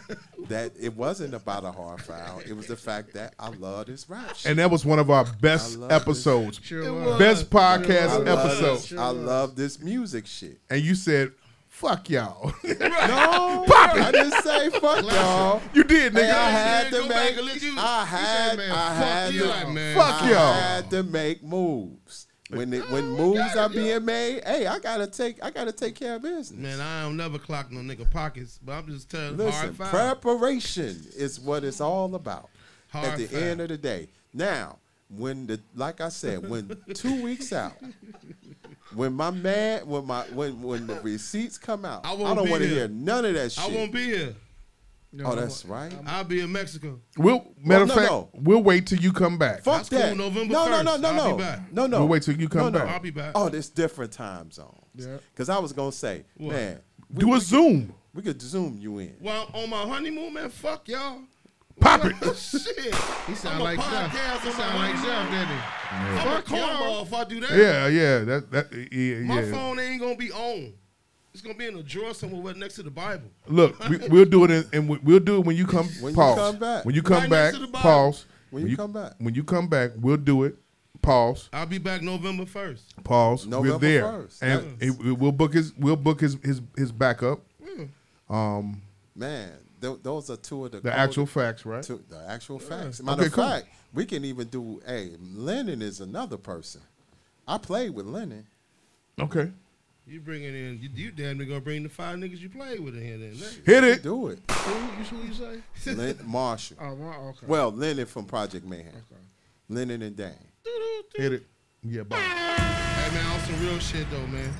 that 0.48 0.72
it 0.78 0.94
wasn't 0.94 1.32
about 1.32 1.64
a 1.64 1.72
hard 1.72 2.02
foul. 2.02 2.40
It 2.40 2.52
was 2.54 2.66
the 2.66 2.76
fact 2.76 3.14
that 3.14 3.34
I 3.38 3.48
love 3.48 3.86
this 3.86 4.08
rap 4.10 4.36
shit. 4.36 4.50
And 4.50 4.58
that 4.58 4.70
was 4.70 4.84
one 4.84 4.98
of 4.98 5.10
our 5.10 5.24
best 5.40 5.76
I 5.76 5.80
love 5.80 5.88
this. 5.88 6.02
episodes. 6.02 6.60
Sure 6.62 6.82
It 6.82 6.90
was. 6.92 7.04
was. 7.06 7.18
Best 7.18 7.54
I 7.54 7.78
podcast 7.78 8.26
love 8.26 8.28
episode. 8.28 8.74
this- 8.74 8.92
I 8.92 9.08
love 9.08 9.56
this 9.56 9.80
music 9.80 10.26
shit. 10.26 10.60
And 10.68 10.82
you 10.82 10.94
said, 10.94 11.32
fuck 11.82 12.08
y'all. 12.08 12.52
No, 12.64 13.64
I 13.68 14.10
didn't 14.12 14.42
say 14.42 14.70
fuck 14.70 15.02
y'all. 15.04 15.60
you 15.74 15.84
did, 15.84 16.12
Hey, 16.12 16.20
nigga. 16.20 16.30
I 16.34 16.50
had 16.50 16.90
to 16.92 17.00
back 17.08 17.08
make. 17.08 17.36
and 17.38 17.46
let 17.46 17.62
you- 17.62 17.74
I 17.78 18.04
had. 18.04 18.56
man, 18.56 18.70
I 18.70 18.74
fuck 18.74 18.94
had 19.04 19.34
you, 19.34 19.42
to. 19.42 19.66
man. 19.68 19.96
Fuck 19.96 20.20
y'all. 20.22 20.36
I 20.38 20.56
had 20.56 20.90
to 20.90 21.02
make 21.02 21.42
moves. 21.42 22.26
When 22.50 22.72
it, 22.74 22.88
when 22.90 23.04
oh, 23.04 23.16
moves 23.16 23.56
are 23.56 23.68
being 23.70 24.04
made, 24.04 24.44
hey, 24.44 24.66
I 24.66 24.78
gotta 24.78 25.06
take 25.06 25.42
I 25.42 25.50
gotta 25.50 25.72
take 25.72 25.94
care 25.94 26.16
of 26.16 26.22
business. 26.22 26.52
Man, 26.52 26.80
I 26.80 27.02
don't 27.02 27.16
never 27.16 27.38
clock 27.38 27.72
no 27.72 27.80
nigga 27.80 28.10
pockets, 28.10 28.58
but 28.62 28.72
I'm 28.72 28.86
just 28.88 29.10
telling 29.10 29.38
Listen, 29.38 29.74
hard 29.74 30.20
preparation 30.20 31.00
is 31.16 31.40
what 31.40 31.64
it's 31.64 31.80
all 31.80 32.14
about. 32.14 32.50
Hard 32.88 33.06
at 33.08 33.18
the 33.18 33.26
foul. 33.26 33.40
end 33.42 33.60
of 33.62 33.68
the 33.70 33.78
day. 33.78 34.08
Now, 34.34 34.76
when 35.08 35.46
the 35.46 35.60
like 35.74 36.02
I 36.02 36.10
said, 36.10 36.46
when 36.46 36.76
two 36.92 37.22
weeks 37.22 37.54
out, 37.54 37.72
when 38.94 39.12
my 39.14 39.30
man, 39.30 39.86
when 39.86 40.06
my 40.06 40.22
when 40.34 40.60
when 40.62 40.86
the 40.86 41.00
receipts 41.00 41.58
come 41.58 41.84
out, 41.84 42.04
I 42.06 42.10
I, 42.10 42.14
won't 42.14 42.36
don't 42.38 42.50
want 42.50 42.62
to 42.62 42.68
hear 42.68 42.88
none 42.88 43.24
of 43.24 43.34
that 43.34 43.52
shit. 43.52 43.64
I 43.64 43.68
won't 43.74 43.92
be 43.92 44.04
here. 44.04 44.34
No, 45.14 45.26
oh, 45.26 45.34
that's 45.34 45.66
right. 45.66 45.92
I'll 46.06 46.24
be 46.24 46.40
in 46.40 46.50
Mexico. 46.50 46.98
We'll 47.18 47.52
matter 47.62 47.66
Well, 47.66 47.82
of 47.82 47.88
no, 47.88 47.94
fact, 47.94 48.10
no. 48.10 48.30
we'll 48.32 48.62
wait 48.62 48.86
till 48.86 48.98
you 48.98 49.12
come 49.12 49.36
back. 49.36 49.62
Fuck 49.62 49.76
That's 49.76 49.88
cool, 49.90 49.98
that. 49.98 50.16
November 50.16 50.54
no, 50.54 50.64
no, 50.70 50.76
1st. 50.76 50.84
no, 50.84 50.96
no, 50.96 51.08
I'll 51.08 51.14
no, 51.30 51.36
be 51.36 51.42
back. 51.42 51.72
no, 51.72 51.86
no. 51.86 51.98
We'll 51.98 52.08
wait 52.08 52.22
till 52.22 52.34
you 52.40 52.48
come 52.48 52.62
no, 52.62 52.68
no. 52.70 52.78
back. 52.78 52.88
I'll 52.88 53.00
be 53.00 53.10
back. 53.10 53.32
Oh, 53.34 53.50
there's 53.50 53.68
different 53.68 54.10
time 54.12 54.50
zones. 54.50 54.74
Yeah. 54.94 55.18
Because 55.34 55.50
I 55.50 55.58
was 55.58 55.74
gonna 55.74 55.92
say, 55.92 56.24
What? 56.38 56.54
man, 56.54 56.80
we, 57.12 57.20
Do 57.20 57.34
a 57.34 57.40
Zoom. 57.40 57.92
we 58.14 58.22
could 58.22 58.40
zoom 58.40 58.78
you 58.80 59.00
in. 59.00 59.14
Well, 59.20 59.50
on 59.52 59.68
my 59.68 59.82
honeymoon, 59.82 60.32
man, 60.32 60.48
fuck 60.48 60.88
y'all. 60.88 61.18
Pop 61.82 62.04
it. 62.04 62.36
Shit. 62.36 62.94
He 63.26 63.34
sound 63.34 63.56
I'm 63.56 63.60
like 63.60 63.78
Jeff. 63.78 64.10
podcast 64.12 64.40
He 64.44 64.50
sound 64.52 64.78
like 64.78 64.94
Jeff, 65.04 65.30
didn't 65.30 65.48
he? 65.48 65.62
I'm 65.90 66.16
a 66.16 66.20
Fuck 66.20 66.50
y'all. 66.50 66.58
cornball 66.58 67.02
if 67.06 67.14
I 67.14 67.24
do 67.24 67.40
that. 67.40 67.50
Yeah, 67.50 67.86
yeah. 67.88 68.18
That 68.24 68.50
that 68.52 68.72
yeah. 68.92 69.16
My 69.20 69.42
yeah. 69.42 69.50
phone 69.52 69.78
ain't 69.80 70.00
gonna 70.00 70.16
be 70.16 70.30
on. 70.32 70.72
It's 71.32 71.40
gonna 71.42 71.54
be 71.56 71.66
in 71.66 71.76
a 71.76 71.82
drawer 71.82 72.12
somewhere 72.14 72.42
right 72.42 72.56
next 72.56 72.74
to 72.74 72.82
the 72.82 72.90
Bible. 72.90 73.28
Look, 73.46 73.78
we, 73.88 73.96
we'll 74.08 74.24
do 74.26 74.44
it, 74.44 74.50
in, 74.50 74.64
and 74.72 74.88
we- 74.88 74.98
we'll 74.98 75.18
do 75.20 75.38
it 75.38 75.46
when 75.46 75.56
you 75.56 75.66
come. 75.66 75.86
When 76.00 76.12
you 76.14 76.20
come 76.20 76.58
back. 76.58 76.84
When 76.84 76.94
you 76.94 77.02
come 77.02 77.20
Right 77.22 77.30
back. 77.30 77.44
next 77.44 77.54
to 77.56 77.60
the 77.66 77.72
Bible. 77.72 77.82
Pause. 77.82 78.26
When 78.50 78.66
you 78.66 78.76
come 78.76 78.92
back. 78.92 79.12
When 79.18 79.34
you 79.34 79.42
come 79.44 79.66
back, 79.68 79.92
we'll 79.96 80.18
do 80.18 80.44
it. 80.44 80.56
Pause. 81.00 81.48
I'll 81.54 81.64
be 81.66 81.78
back 81.78 82.02
November 82.02 82.44
first. 82.46 82.94
Pause. 83.02 83.46
November 83.46 83.72
We're 83.72 83.78
there, 83.78 84.02
1st. 84.04 84.38
and 84.42 84.76
Yes. 84.80 84.90
it- 85.00 85.18
we'll 85.18 85.32
book 85.32 85.54
his. 85.54 85.72
We'll 85.76 85.96
book 85.96 86.20
his 86.20 86.36
his 86.44 86.60
his 86.76 86.92
backup. 86.92 87.40
Um, 88.30 88.82
Man, 89.16 89.50
th- 89.82 89.98
those 90.02 90.30
are 90.30 90.36
two 90.36 90.64
of 90.64 90.72
the 90.72 90.78
the 90.78 90.90
coldest- 90.90 90.98
actual 91.08 91.26
facts, 91.26 91.66
right? 91.66 91.82
two, 91.82 92.02
the 92.08 92.24
actual 92.28 92.58
facts. 92.58 93.02
Matter 93.02 93.20
Okay, 93.20 93.26
of 93.26 93.32
cool. 93.32 93.44
fact, 93.44 93.66
we 93.92 94.06
can 94.06 94.24
even 94.24 94.48
do. 94.48 94.80
Hey, 94.86 95.12
Lennon 95.20 95.82
is 95.82 96.00
another 96.00 96.38
person. 96.38 96.80
I 97.46 97.58
played 97.58 97.90
with 97.90 98.06
Lennon. 98.06 98.46
Okay. 99.20 99.50
You 100.06 100.20
bringing 100.20 100.54
in 100.54 100.78
you, 100.82 100.88
you 100.94 101.10
damn 101.12 101.38
near 101.38 101.46
gonna 101.46 101.60
bring 101.60 101.82
the 101.84 101.88
five 101.88 102.16
niggas 102.18 102.40
you 102.40 102.48
played 102.48 102.80
with 102.80 102.96
in 102.96 103.02
here 103.04 103.18
then. 103.18 103.32
nigga. 103.34 103.66
Hit 103.66 103.84
it. 103.84 104.02
Do 104.02 104.28
it, 104.28 104.38
Who 104.50 104.72
you, 104.74 104.78
who 105.04 105.26
you 105.28 105.34
say? 105.84 105.92
Len- 105.94 106.18
Marshall. 106.24 106.76
Oh, 106.80 106.96
my, 106.96 107.16
okay. 107.16 107.46
Well, 107.46 107.70
Lennon 107.70 108.06
from 108.06 108.24
Project 108.24 108.66
Mayhem. 108.66 108.88
Okay. 108.88 109.20
Lennon 109.68 110.02
and 110.02 110.16
Dane. 110.16 110.32
Hit 111.14 111.32
it. 111.34 111.46
Yeah, 111.84 112.02
bye. 112.02 112.16
Hey 112.18 113.14
man, 113.14 113.26
on 113.26 113.40
some 113.40 113.60
real 113.60 113.78
shit 113.78 114.06
though, 114.10 114.26
man. 114.26 114.52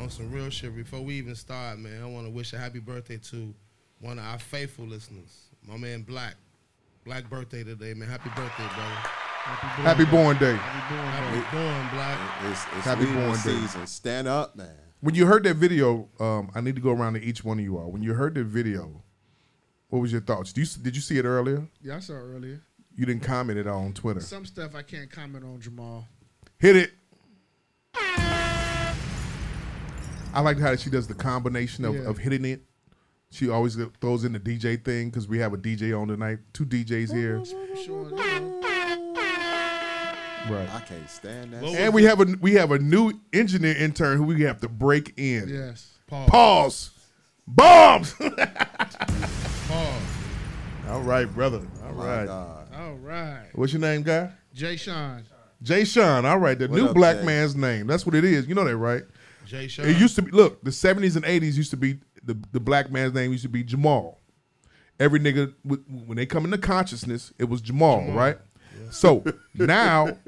On 0.00 0.08
some 0.10 0.30
real 0.32 0.50
shit. 0.50 0.74
Before 0.74 1.00
we 1.00 1.14
even 1.14 1.34
start, 1.34 1.78
man, 1.78 2.02
I 2.02 2.06
want 2.06 2.26
to 2.26 2.30
wish 2.30 2.52
a 2.52 2.58
happy 2.58 2.78
birthday 2.80 3.18
to 3.18 3.54
one 4.00 4.18
of 4.18 4.24
our 4.24 4.38
faithful 4.38 4.86
listeners, 4.86 5.48
my 5.66 5.76
man 5.76 6.02
Black. 6.02 6.34
Black 7.04 7.28
birthday 7.30 7.64
today, 7.64 7.94
man. 7.94 8.08
Happy 8.08 8.28
birthday, 8.30 8.66
brother. 8.74 8.94
Happy 9.82 10.04
born 10.04 10.36
day. 10.36 10.54
Happy 10.54 11.56
born, 11.56 11.88
Black. 11.94 12.50
It's, 12.50 12.62
it's 12.76 12.84
Happy 12.84 13.00
leaving 13.06 13.16
born 13.16 13.32
day. 13.32 13.38
season. 13.38 13.86
Stand 13.86 14.28
up, 14.28 14.54
man. 14.54 14.68
When 15.00 15.14
you 15.14 15.24
heard 15.24 15.44
that 15.44 15.54
video, 15.56 16.08
um, 16.20 16.50
I 16.54 16.60
need 16.60 16.74
to 16.74 16.82
go 16.82 16.90
around 16.90 17.14
to 17.14 17.22
each 17.22 17.42
one 17.42 17.58
of 17.58 17.64
you 17.64 17.78
all. 17.78 17.90
When 17.90 18.02
you 18.02 18.12
heard 18.12 18.34
the 18.34 18.44
video, 18.44 19.02
what 19.88 20.00
was 20.00 20.12
your 20.12 20.20
thoughts? 20.20 20.52
Did 20.52 20.60
you, 20.76 20.82
did 20.82 20.94
you 20.94 21.00
see 21.00 21.16
it 21.16 21.24
earlier? 21.24 21.66
Yeah, 21.82 21.96
I 21.96 22.00
saw 22.00 22.12
it 22.12 22.16
earlier. 22.18 22.60
You 22.94 23.06
didn't 23.06 23.22
comment 23.22 23.58
it 23.58 23.66
on 23.66 23.94
Twitter. 23.94 24.20
Some 24.20 24.44
stuff 24.44 24.74
I 24.74 24.82
can't 24.82 25.10
comment 25.10 25.42
on, 25.42 25.58
Jamal. 25.58 26.06
Hit 26.58 26.76
it. 26.76 26.90
I 30.34 30.40
like 30.42 30.58
how 30.58 30.76
she 30.76 30.90
does 30.90 31.08
the 31.08 31.14
combination 31.14 31.86
of, 31.86 31.94
Yeah. 31.94 32.02
of 32.02 32.18
hitting 32.18 32.44
it. 32.44 32.62
She 33.32 33.48
always 33.48 33.76
throws 34.00 34.24
in 34.24 34.32
the 34.32 34.40
DJ 34.40 34.82
thing 34.84 35.08
because 35.08 35.28
we 35.28 35.38
have 35.38 35.52
a 35.52 35.56
DJ 35.56 35.98
on 35.98 36.08
tonight. 36.08 36.38
Two 36.52 36.66
DJs 36.66 37.12
here. 37.14 37.42
Sure. 37.84 38.10
Right. 40.48 40.68
I 40.74 40.80
can't 40.80 41.08
stand 41.08 41.52
that. 41.52 41.62
And 41.62 41.94
we 41.94 42.02
have 42.04 42.20
a 42.20 42.24
we 42.40 42.54
have 42.54 42.72
a 42.72 42.78
new 42.78 43.12
engineer 43.32 43.76
intern 43.76 44.16
who 44.16 44.24
we 44.24 44.42
have 44.42 44.60
to 44.62 44.68
break 44.68 45.12
in. 45.16 45.48
Yes. 45.48 45.90
Pause. 46.08 46.28
Pause. 46.30 46.90
Bombs. 47.46 48.14
Pause. 49.68 50.02
All 50.88 51.02
right, 51.02 51.26
brother. 51.26 51.62
All 51.84 51.92
My 51.94 52.04
right. 52.18 52.26
God. 52.26 52.68
All 52.74 52.94
right. 52.94 53.46
What's 53.54 53.72
your 53.72 53.80
name, 53.80 54.02
guy? 54.02 54.30
Jay 54.54 54.76
Sean. 54.76 55.22
Jay 55.62 55.84
Sean. 55.84 56.24
All 56.26 56.38
right, 56.38 56.58
the 56.58 56.66
What 56.66 56.76
new 56.76 56.86
up, 56.88 56.94
black 56.94 57.18
Jay? 57.18 57.24
man's 57.26 57.54
name. 57.54 57.86
That's 57.86 58.04
what 58.04 58.14
it 58.16 58.24
is. 58.24 58.48
You 58.48 58.54
know 58.56 58.64
that, 58.64 58.76
right? 58.76 59.02
Jay 59.46 59.68
Sean. 59.68 59.86
It 59.86 59.98
used 59.98 60.16
to 60.16 60.22
be. 60.22 60.32
Look, 60.32 60.64
the 60.64 60.72
seventies 60.72 61.14
and 61.16 61.24
eighties 61.26 61.56
used 61.56 61.70
to 61.70 61.76
be 61.76 62.00
the 62.24 62.36
the 62.52 62.60
black 62.60 62.90
man's 62.90 63.14
name 63.14 63.32
used 63.32 63.42
to 63.44 63.48
be 63.48 63.62
Jamal. 63.62 64.18
Every 64.98 65.20
nigga 65.20 65.54
when 65.64 66.16
they 66.16 66.26
come 66.26 66.44
into 66.44 66.58
consciousness, 66.58 67.32
it 67.38 67.48
was 67.48 67.60
Jamal, 67.60 68.04
right? 68.12 68.38
So 68.90 69.24
now, 69.54 70.18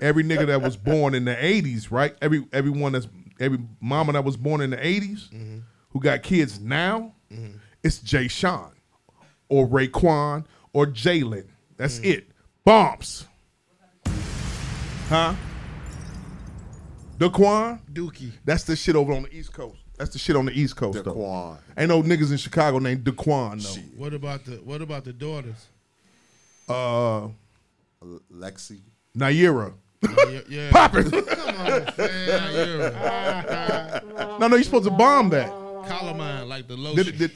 every 0.00 0.24
nigga 0.24 0.46
that 0.46 0.62
was 0.62 0.76
born 0.76 1.14
in 1.14 1.24
the 1.24 1.44
eighties, 1.44 1.90
right? 1.92 2.14
Every 2.22 2.46
everyone 2.52 2.92
that's 2.92 3.08
every 3.40 3.58
mama 3.80 4.12
that 4.12 4.24
was 4.24 4.36
born 4.36 4.60
in 4.60 4.70
the 4.70 4.76
80s 4.76 5.28
mm-hmm. 5.30 5.58
who 5.90 6.00
got 6.00 6.22
kids 6.22 6.60
now, 6.60 7.14
mm-hmm. 7.30 7.58
it's 7.82 7.98
Jay 7.98 8.28
Sean 8.28 8.72
or 9.48 9.66
Raekwon 9.66 10.44
or 10.72 10.86
Jalen. 10.86 11.46
That's 11.76 11.98
mm. 12.00 12.06
it. 12.06 12.28
Bombs. 12.64 13.26
Huh? 15.08 15.34
Daquan? 17.18 17.80
Dookie. 17.92 18.32
That's 18.44 18.64
the 18.64 18.76
shit 18.76 18.96
over 18.96 19.12
on 19.12 19.22
the 19.24 19.34
East 19.34 19.52
Coast. 19.52 19.78
That's 19.98 20.10
the 20.12 20.18
shit 20.18 20.36
on 20.36 20.44
the 20.46 20.52
East 20.52 20.76
Coast 20.76 21.02
though. 21.04 21.58
Ain't 21.76 21.88
no 21.88 22.02
niggas 22.02 22.30
in 22.30 22.36
Chicago 22.36 22.78
named 22.78 23.04
Daquan 23.04 23.62
though. 23.62 23.80
What 24.02 24.12
about 24.14 24.44
the 24.44 24.56
What 24.56 24.82
about 24.82 25.04
the 25.04 25.12
daughters? 25.12 25.66
Uh, 26.68 27.28
Lexi. 28.32 28.80
Naira. 29.16 29.72
Yeah, 30.02 30.40
yeah. 30.48 30.70
Poppin'. 30.72 31.10
Come 31.10 31.20
on, 31.56 31.86
fam. 31.92 32.08
Yeah. 32.10 34.00
no, 34.38 34.48
no, 34.48 34.56
you're 34.56 34.64
supposed 34.64 34.84
to 34.84 34.90
bomb 34.90 35.30
that. 35.30 35.48
Calamine, 35.48 36.48
like 36.48 36.66
the 36.68 36.76
lotion. 36.76 37.04
Did, 37.16 37.18
did, 37.18 37.30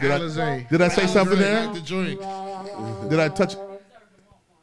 did, 0.00 0.10
I, 0.10 0.66
did 0.70 0.82
I 0.82 0.88
say 0.88 1.06
something 1.06 1.38
there? 1.38 1.66
Like 1.66 1.74
the 1.74 1.80
drink. 1.80 2.20
Did 3.10 3.18
I 3.20 3.28
touch? 3.30 3.56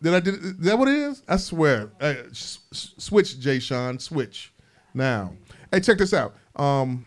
Did 0.02 0.14
I 0.14 0.20
did? 0.20 0.36
Is 0.36 0.58
that 0.60 0.78
what 0.78 0.88
it 0.88 0.96
is? 0.96 1.24
I 1.28 1.38
swear. 1.38 1.90
Uh, 2.00 2.14
s- 2.30 2.60
s- 2.72 2.94
switch, 2.98 3.40
Jay 3.40 3.58
Sean. 3.60 3.98
Switch 4.00 4.54
now. 4.94 5.34
Hey, 5.72 5.80
check 5.80 5.98
this 5.98 6.14
out. 6.14 6.36
Um, 6.56 7.06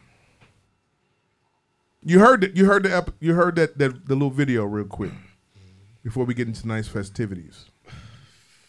you 2.03 2.19
heard 2.19 2.41
that. 2.43 2.57
You 2.57 2.67
heard 2.67 2.83
the. 2.85 2.95
ep- 2.97 3.15
You 3.21 3.35
heard 3.35 3.57
that. 3.57 3.79
That 3.79 4.07
the 4.07 4.15
little 4.15 4.31
video 4.31 4.65
real 4.65 4.85
quick 4.87 5.13
before 6.03 6.25
we 6.25 6.35
get 6.35 6.49
into 6.49 6.63
tonight's 6.63 6.89
festivities. 6.89 7.67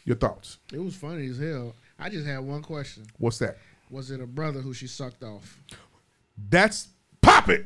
Your 0.06 0.16
thoughts? 0.16 0.58
It 0.74 0.80
was 0.80 0.96
funny 0.96 1.28
as 1.28 1.38
hell. 1.38 1.76
I 2.00 2.10
just 2.10 2.26
had 2.26 2.40
one 2.40 2.62
question. 2.64 3.04
What's 3.20 3.38
that? 3.40 3.58
Was 3.90 4.10
it 4.12 4.20
a 4.22 4.26
brother 4.28 4.60
who 4.62 4.74
she 4.74 4.88
sucked 4.88 5.24
off? 5.24 5.60
That's 6.50 6.88
pop 7.22 7.50
it. 7.50 7.66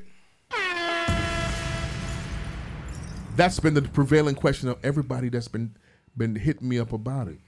That's 3.36 3.60
been 3.60 3.74
the 3.74 3.82
prevailing 3.82 4.36
question 4.36 4.70
of 4.70 4.78
everybody 4.84 5.30
that's 5.30 5.48
been 5.48 5.76
been 6.18 6.36
hitting 6.36 6.68
me 6.70 6.80
up 6.80 6.94
about 6.94 7.28
it. 7.28 7.40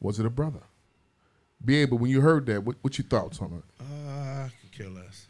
Was 0.00 0.20
it 0.20 0.26
a 0.26 0.30
brother? 0.30 0.60
Be 1.64 1.76
able 1.76 1.98
when 1.98 2.10
you 2.10 2.20
heard 2.20 2.46
that, 2.46 2.64
what, 2.64 2.76
what 2.82 2.98
your 2.98 3.06
thoughts 3.06 3.40
on 3.40 3.52
it? 3.52 3.84
Uh, 3.84 3.84
I 4.46 4.50
could 4.60 4.72
care 4.72 4.88
less. 4.88 5.26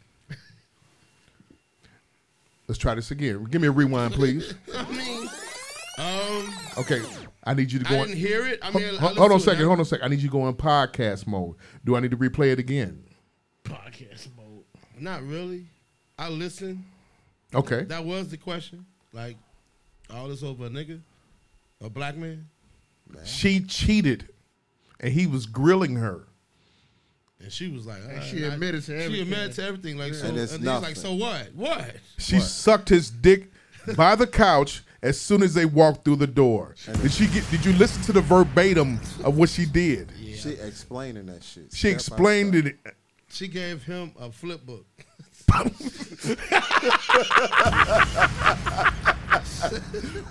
Let's 2.67 2.79
try 2.79 2.95
this 2.95 3.11
again. 3.11 3.43
Give 3.45 3.61
me 3.61 3.67
a 3.67 3.71
rewind, 3.71 4.13
please. 4.13 4.53
I 4.75 4.91
mean, 4.91 5.29
um, 5.97 6.53
Okay, 6.77 7.01
I 7.43 7.53
need 7.53 7.71
you 7.71 7.79
to 7.79 7.85
go. 7.85 7.95
I 7.95 8.05
didn't 8.05 8.17
hear 8.17 8.47
it. 8.47 8.59
I 8.61 8.71
mean, 8.71 8.95
ho- 8.95 9.07
hold 9.09 9.31
on 9.31 9.37
a 9.37 9.39
second. 9.39 9.65
Hold 9.65 9.77
on 9.79 9.81
a 9.81 9.85
second. 9.85 10.05
I 10.05 10.07
need 10.07 10.21
you 10.21 10.29
to 10.29 10.31
go 10.31 10.47
in 10.47 10.55
podcast 10.55 11.27
mode. 11.27 11.55
Do 11.85 11.95
I 11.95 11.99
need 11.99 12.11
to 12.11 12.17
replay 12.17 12.51
it 12.51 12.59
again? 12.59 13.03
Podcast 13.65 14.29
mode. 14.37 14.63
Not 14.99 15.21
really. 15.23 15.65
I 16.17 16.29
listen. 16.29 16.85
Okay. 17.53 17.83
That 17.83 18.03
was 18.05 18.29
the 18.29 18.37
question. 18.37 18.85
Like, 19.11 19.37
all 20.09 20.29
this 20.29 20.41
over 20.41 20.65
a 20.65 20.69
nigga, 20.69 20.99
a 21.81 21.89
black 21.89 22.15
man, 22.15 22.47
She 23.25 23.59
cheated, 23.59 24.29
and 25.03 25.13
he 25.13 25.27
was 25.27 25.45
grilling 25.45 25.95
her. 25.97 26.23
and 27.39 27.51
she 27.51 27.67
was 27.67 27.85
like, 27.85 27.99
And 28.09 28.23
she 28.23 28.43
right." 28.43 28.53
admitted 28.53 28.83
to 28.85 28.93
everything. 28.93 29.13
She 29.13 29.21
admitted 29.21 29.53
to 29.53 29.63
everything. 29.63 29.97
Like, 29.97 30.13
so, 30.13 30.27
And 30.27 30.37
and, 30.37 30.43
it's 30.43 30.55
he's 30.55 30.65
like, 30.65 30.95
so 30.95 31.13
what? 31.13 31.53
What? 31.53 31.95
She 32.17 32.39
sucked 32.39 32.89
his 32.89 33.11
dick 33.11 33.51
by 33.95 34.15
the 34.15 34.25
couch 34.25 34.83
as 35.01 35.19
soon 35.19 35.43
as 35.43 35.53
they 35.53 35.65
walked 35.65 36.05
through 36.05 36.15
the 36.15 36.27
door. 36.27 36.73
Did 37.01 37.11
she 37.11 37.27
get? 37.27 37.49
Did 37.51 37.65
you 37.65 37.73
listen 37.73 38.01
to 38.03 38.13
the 38.13 38.21
verbatim 38.21 38.99
of 39.25 39.37
what 39.37 39.49
she 39.49 39.65
did? 39.65 40.09
She 40.35 40.51
explaining 40.51 41.25
that 41.27 41.43
shit. 41.43 41.65
She 41.73 41.89
step 41.89 41.93
explained 41.93 42.55
it. 42.55 42.77
She 43.29 43.47
gave 43.49 43.83
him 43.83 44.13
a 44.19 44.31
flip 44.31 44.65
book. 44.65 44.85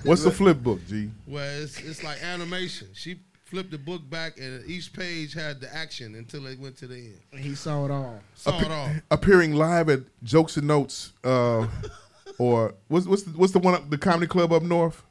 What's 0.05 0.23
the 0.25 0.31
flip 0.31 0.63
book, 0.63 0.81
G? 0.87 1.11
Well, 1.27 1.63
it's, 1.63 1.79
it's 1.81 2.03
like 2.05 2.23
animation. 2.23 2.89
She 2.95 3.21
flipped 3.53 3.71
the 3.71 3.77
book 3.77 4.09
back, 4.09 4.39
and 4.39 4.65
each 4.67 4.95
page 4.95 5.35
had 5.35 5.61
the 5.61 5.73
action 5.75 6.15
until 6.15 6.47
it 6.47 6.59
went 6.59 6.75
to 6.79 6.87
the 6.87 6.97
end. 6.97 7.21
And 7.33 7.41
he 7.41 7.55
saw 7.55 7.85
it 7.85 7.91
all. 7.91 8.19
Saw 8.35 8.59
it 8.59 8.71
all. 8.71 8.89
Appearing 9.11 9.53
live 9.53 9.91
at 9.91 10.01
Jokes 10.23 10.57
and 10.57 10.67
Notes, 10.67 11.13
uh, 11.23 11.67
or 12.39 12.75
what's 12.89 13.07
what's 13.07 13.25
the, 13.25 13.39
what's 13.39 13.53
the 13.53 13.59
one 13.59 13.75
up, 13.75 13.91
the 13.91 13.99
comedy 13.99 14.27
club 14.27 14.55
up 14.55 14.63
north? 14.63 15.03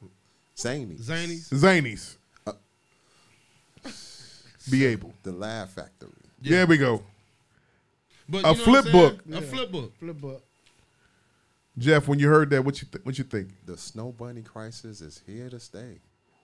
Zany. 0.58 0.96
Zany's. 0.98 1.50
Zanies. 1.52 2.18
Be 4.70 4.86
able. 4.86 5.14
The 5.24 5.32
Laugh 5.32 5.70
Factory. 5.70 6.10
There 6.42 6.66
we 6.66 6.78
go. 6.78 7.04
But 8.28 8.46
A 8.46 8.56
flip 8.56 8.86
what 8.86 8.86
I'm 8.86 8.92
book. 8.92 9.20
A 9.34 9.42
flip 9.42 9.72
book. 9.72 9.94
Flip 10.00 10.20
book. 10.20 10.44
Jeff, 11.78 12.08
when 12.08 12.18
you 12.20 12.28
heard 12.28 12.50
that, 12.50 12.66
what 12.66 12.82
you 12.82 12.88
th- 12.92 13.06
what 13.06 13.18
you 13.18 13.24
think? 13.24 13.50
The 13.66 13.78
Snow 13.78 14.12
Bunny 14.12 14.42
crisis 14.42 15.02
is 15.02 15.22
here 15.28 15.50
to 15.50 15.60
stay, 15.60 16.00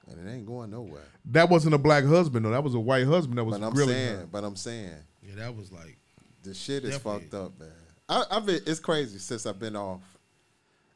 and 0.09 0.27
it 0.27 0.31
ain't 0.31 0.45
going 0.45 0.71
nowhere. 0.71 1.03
That 1.25 1.49
wasn't 1.49 1.75
a 1.75 1.77
black 1.77 2.03
husband, 2.05 2.45
though. 2.45 2.51
That 2.51 2.63
was 2.63 2.73
a 2.73 2.79
white 2.79 3.05
husband 3.05 3.37
that 3.37 3.43
was 3.43 3.57
But 3.57 3.65
I'm 3.65 3.73
grilling 3.73 3.93
saying, 3.95 4.17
her. 4.17 4.27
but 4.31 4.43
I'm 4.43 4.55
saying, 4.55 4.91
Yeah, 5.21 5.35
that 5.35 5.55
was 5.55 5.71
like 5.71 5.97
the 6.43 6.53
shit 6.53 6.83
is 6.85 6.91
Definitely. 6.91 7.21
fucked 7.21 7.33
up, 7.33 7.59
man. 7.59 7.69
I, 8.09 8.23
I've 8.31 8.45
been, 8.45 8.61
it's 8.65 8.79
crazy 8.79 9.17
since 9.19 9.45
I've 9.45 9.59
been 9.59 9.75
off, 9.75 10.01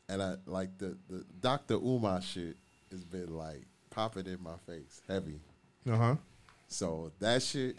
and 0.08 0.22
I 0.22 0.36
like 0.46 0.78
the 0.78 0.98
the 1.10 1.26
Dr. 1.42 1.74
Umar 1.76 2.22
shit 2.22 2.56
has 2.92 3.04
been 3.04 3.36
like 3.36 3.64
popping 3.90 4.28
in 4.28 4.42
my 4.42 4.56
face, 4.66 5.02
heavy. 5.08 5.40
Uh 5.90 5.98
huh. 5.98 6.16
So 6.70 7.12
that 7.20 7.42
shit, 7.44 7.78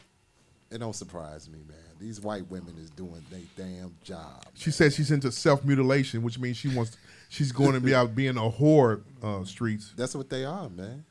it 0.70 0.78
don't 0.78 0.94
surprise 0.94 1.48
me, 1.48 1.60
man. 1.66 1.76
These 1.98 2.20
white 2.20 2.50
women 2.50 2.74
is 2.78 2.90
doing 2.90 3.22
their 3.30 3.40
damn 3.56 3.94
job. 4.04 4.44
She 4.54 4.70
says 4.70 4.94
she's 4.94 5.10
into 5.10 5.30
self 5.32 5.64
mutilation, 5.64 6.22
which 6.22 6.38
means 6.38 6.56
she 6.58 6.68
wants 6.68 6.96
she's 7.30 7.52
going 7.52 7.72
to 7.72 7.80
be 7.80 7.94
out 7.94 8.14
being 8.14 8.36
a 8.36 8.50
whore 8.50 9.02
uh, 9.22 9.44
streets. 9.44 9.94
That's 9.96 10.14
what 10.14 10.28
they 10.28 10.44
are, 10.44 10.68
man. 10.68 11.04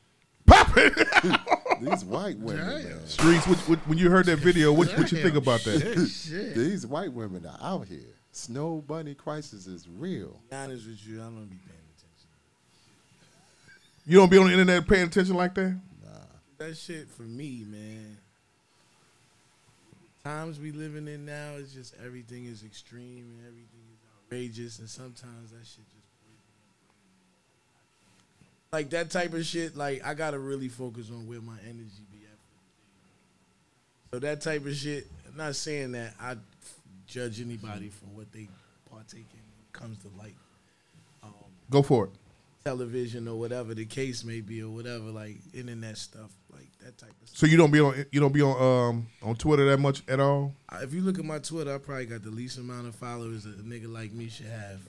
Pop! 0.74 1.58
These 1.80 2.04
white 2.04 2.38
women, 2.38 2.64
man. 2.64 3.06
streets. 3.06 3.46
What, 3.46 3.58
what, 3.68 3.78
when 3.88 3.98
you 3.98 4.08
heard 4.08 4.26
that 4.26 4.38
video, 4.38 4.72
what, 4.72 4.88
what 4.96 5.10
you 5.10 5.20
think 5.20 5.34
about 5.34 5.64
that? 5.64 6.08
Shit. 6.08 6.54
These 6.54 6.86
white 6.86 7.12
women 7.12 7.44
are 7.44 7.58
out 7.60 7.88
here. 7.88 8.14
Snow 8.30 8.84
bunny 8.86 9.14
crisis 9.14 9.66
is 9.66 9.88
real. 9.88 10.40
be 10.48 10.56
honest 10.56 10.86
with 10.86 11.04
you, 11.06 11.20
I 11.20 11.24
don't 11.24 11.46
be 11.46 11.56
paying 11.56 11.80
attention. 11.96 12.28
You 14.06 14.18
don't 14.18 14.30
be 14.30 14.38
on 14.38 14.46
the 14.46 14.52
internet 14.52 14.86
paying 14.86 15.08
attention 15.08 15.34
like 15.34 15.54
that. 15.54 15.76
That 16.58 16.76
shit 16.76 17.08
for 17.08 17.22
me, 17.22 17.64
man. 17.66 18.16
Times 20.22 20.60
we 20.60 20.70
living 20.70 21.08
in 21.08 21.26
now, 21.26 21.54
it's 21.58 21.74
just 21.74 21.94
everything 22.04 22.44
is 22.44 22.62
extreme 22.62 23.34
and 23.36 23.40
everything 23.40 23.82
is 23.92 23.98
outrageous, 24.16 24.78
and 24.78 24.88
sometimes 24.88 25.50
that 25.50 25.66
shit 25.66 25.84
just 25.90 26.01
like 28.72 28.88
that 28.90 29.10
type 29.10 29.34
of 29.34 29.44
shit. 29.44 29.76
Like 29.76 30.04
I 30.04 30.14
gotta 30.14 30.38
really 30.38 30.68
focus 30.68 31.10
on 31.10 31.26
where 31.26 31.40
my 31.42 31.56
energy 31.64 32.06
be 32.10 32.20
at. 32.24 32.38
So 34.12 34.18
that 34.20 34.40
type 34.40 34.64
of 34.66 34.74
shit. 34.74 35.06
I'm 35.28 35.36
not 35.36 35.54
saying 35.56 35.92
that 35.92 36.14
I 36.20 36.36
judge 37.06 37.40
anybody 37.40 37.88
for 37.90 38.06
what 38.06 38.32
they 38.32 38.48
partake 38.90 39.26
in 39.32 39.40
when 39.40 39.60
it 39.66 39.72
comes 39.72 39.98
to 39.98 40.08
like 40.18 40.34
Go 41.70 41.80
for 41.80 42.04
it. 42.06 42.10
television 42.64 43.26
or 43.28 43.38
whatever 43.38 43.72
the 43.72 43.86
case 43.86 44.24
may 44.24 44.42
be 44.42 44.62
or 44.62 44.68
whatever 44.68 45.04
like 45.06 45.36
internet 45.54 45.96
stuff 45.96 46.30
like 46.52 46.68
that 46.84 46.98
type 46.98 47.14
of 47.22 47.28
stuff. 47.28 47.38
So 47.38 47.46
you 47.46 47.56
don't 47.56 47.70
be 47.70 47.80
on 47.80 48.04
you 48.10 48.20
don't 48.20 48.32
be 48.32 48.42
on 48.42 48.90
um 48.90 49.06
on 49.22 49.36
Twitter 49.36 49.64
that 49.70 49.78
much 49.78 50.02
at 50.08 50.20
all. 50.20 50.52
If 50.82 50.92
you 50.92 51.00
look 51.02 51.18
at 51.18 51.24
my 51.24 51.38
Twitter, 51.38 51.74
I 51.74 51.78
probably 51.78 52.06
got 52.06 52.22
the 52.22 52.30
least 52.30 52.58
amount 52.58 52.88
of 52.88 52.94
followers 52.94 53.44
that 53.44 53.58
a 53.58 53.62
nigga 53.62 53.90
like 53.92 54.12
me 54.12 54.28
should 54.28 54.46
have. 54.46 54.80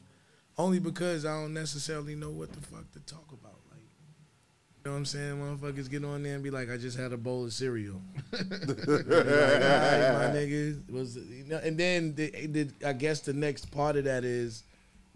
Only 0.57 0.79
because 0.79 1.25
I 1.25 1.39
don't 1.41 1.53
necessarily 1.53 2.15
know 2.15 2.29
what 2.29 2.51
the 2.51 2.61
fuck 2.61 2.91
to 2.93 2.99
talk 3.01 3.25
about. 3.31 3.55
You 4.83 4.91
know 4.91 4.95
what 4.95 4.97
I'm 4.97 5.05
saying? 5.05 5.35
Motherfuckers 5.37 5.89
get 5.89 6.03
on 6.03 6.23
there 6.23 6.35
and 6.35 6.43
be 6.43 6.49
like, 6.49 6.69
I 6.69 6.75
just 6.75 6.97
had 6.99 7.13
a 7.13 7.17
bowl 7.17 7.45
of 7.45 7.53
cereal. 7.53 8.01
Like, 8.33 9.07
right, 9.07 10.11
my 10.13 10.35
nigga 10.35 10.91
was, 10.91 11.15
you 11.15 11.45
know, 11.47 11.57
and 11.63 11.77
then 11.77 12.15
the, 12.15 12.29
the, 12.47 12.69
I 12.85 12.91
guess 12.91 13.21
the 13.21 13.31
next 13.31 13.71
part 13.71 13.95
of 13.95 14.03
that 14.03 14.25
is, 14.25 14.63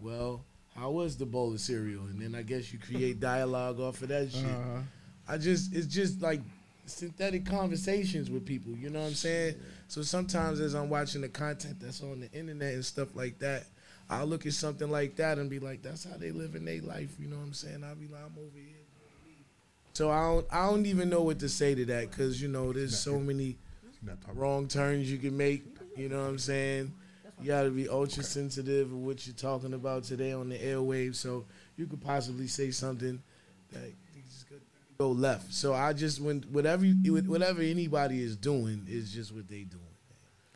well, 0.00 0.42
how 0.74 0.90
was 0.90 1.16
the 1.18 1.26
bowl 1.26 1.52
of 1.52 1.60
cereal? 1.60 2.04
And 2.04 2.20
then 2.20 2.34
I 2.34 2.42
guess 2.42 2.72
you 2.72 2.78
create 2.78 3.20
dialogue 3.20 3.78
off 3.80 4.00
of 4.00 4.08
that 4.08 4.32
shit. 4.32 4.44
Uh-huh. 4.44 4.80
I 5.28 5.36
just, 5.36 5.74
it's 5.74 5.86
just 5.86 6.22
like, 6.22 6.40
synthetic 6.88 7.44
conversations 7.44 8.30
with 8.30 8.46
people. 8.46 8.72
You 8.72 8.90
know 8.90 9.00
what 9.00 9.08
I'm 9.08 9.14
saying? 9.14 9.56
So 9.88 10.02
sometimes 10.02 10.60
as 10.60 10.74
I'm 10.74 10.88
watching 10.88 11.20
the 11.20 11.28
content 11.28 11.80
that's 11.80 12.02
on 12.02 12.20
the 12.20 12.32
internet 12.32 12.74
and 12.74 12.84
stuff 12.84 13.14
like 13.14 13.38
that, 13.40 13.64
I'll 14.10 14.26
look 14.26 14.46
at 14.46 14.54
something 14.54 14.90
like 14.90 15.16
that 15.16 15.38
and 15.38 15.50
be 15.50 15.58
like, 15.58 15.82
that's 15.82 16.04
how 16.04 16.16
they 16.16 16.30
live 16.30 16.54
in 16.54 16.64
their 16.64 16.80
life. 16.80 17.14
You 17.18 17.28
know 17.28 17.36
what 17.36 17.42
I'm 17.42 17.52
saying? 17.52 17.84
I'll 17.84 17.94
be 17.94 18.06
like, 18.06 18.22
I'm 18.24 18.32
over 18.38 18.56
here. 18.56 18.77
So 19.98 20.12
I 20.12 20.20
don't, 20.20 20.46
I 20.52 20.66
don't 20.66 20.86
even 20.86 21.10
know 21.10 21.22
what 21.22 21.40
to 21.40 21.48
say 21.48 21.74
to 21.74 21.84
that 21.86 22.08
because 22.08 22.40
you 22.40 22.46
know 22.46 22.72
there's 22.72 22.96
so 22.96 23.18
many 23.18 23.56
wrong 24.32 24.68
turns 24.68 25.10
you 25.10 25.18
can 25.18 25.36
make. 25.36 25.64
You 25.96 26.08
know 26.08 26.20
what 26.20 26.28
I'm 26.28 26.38
saying? 26.38 26.94
You 27.40 27.48
got 27.48 27.64
to 27.64 27.70
be 27.70 27.88
ultra 27.88 28.22
sensitive 28.22 28.92
of 28.92 28.96
what 28.96 29.26
you're 29.26 29.34
talking 29.34 29.74
about 29.74 30.04
today 30.04 30.30
on 30.30 30.50
the 30.50 30.56
airwaves. 30.56 31.16
So 31.16 31.46
you 31.76 31.88
could 31.88 32.00
possibly 32.00 32.46
say 32.46 32.70
something 32.70 33.20
that 33.72 33.92
go 34.98 35.10
left. 35.10 35.52
So 35.52 35.74
I 35.74 35.92
just 35.94 36.20
when 36.20 36.42
whatever 36.52 36.86
you, 36.86 37.16
whatever 37.22 37.60
anybody 37.60 38.22
is 38.22 38.36
doing 38.36 38.86
is 38.88 39.12
just 39.12 39.34
what 39.34 39.48
they 39.48 39.64
doing. 39.64 39.82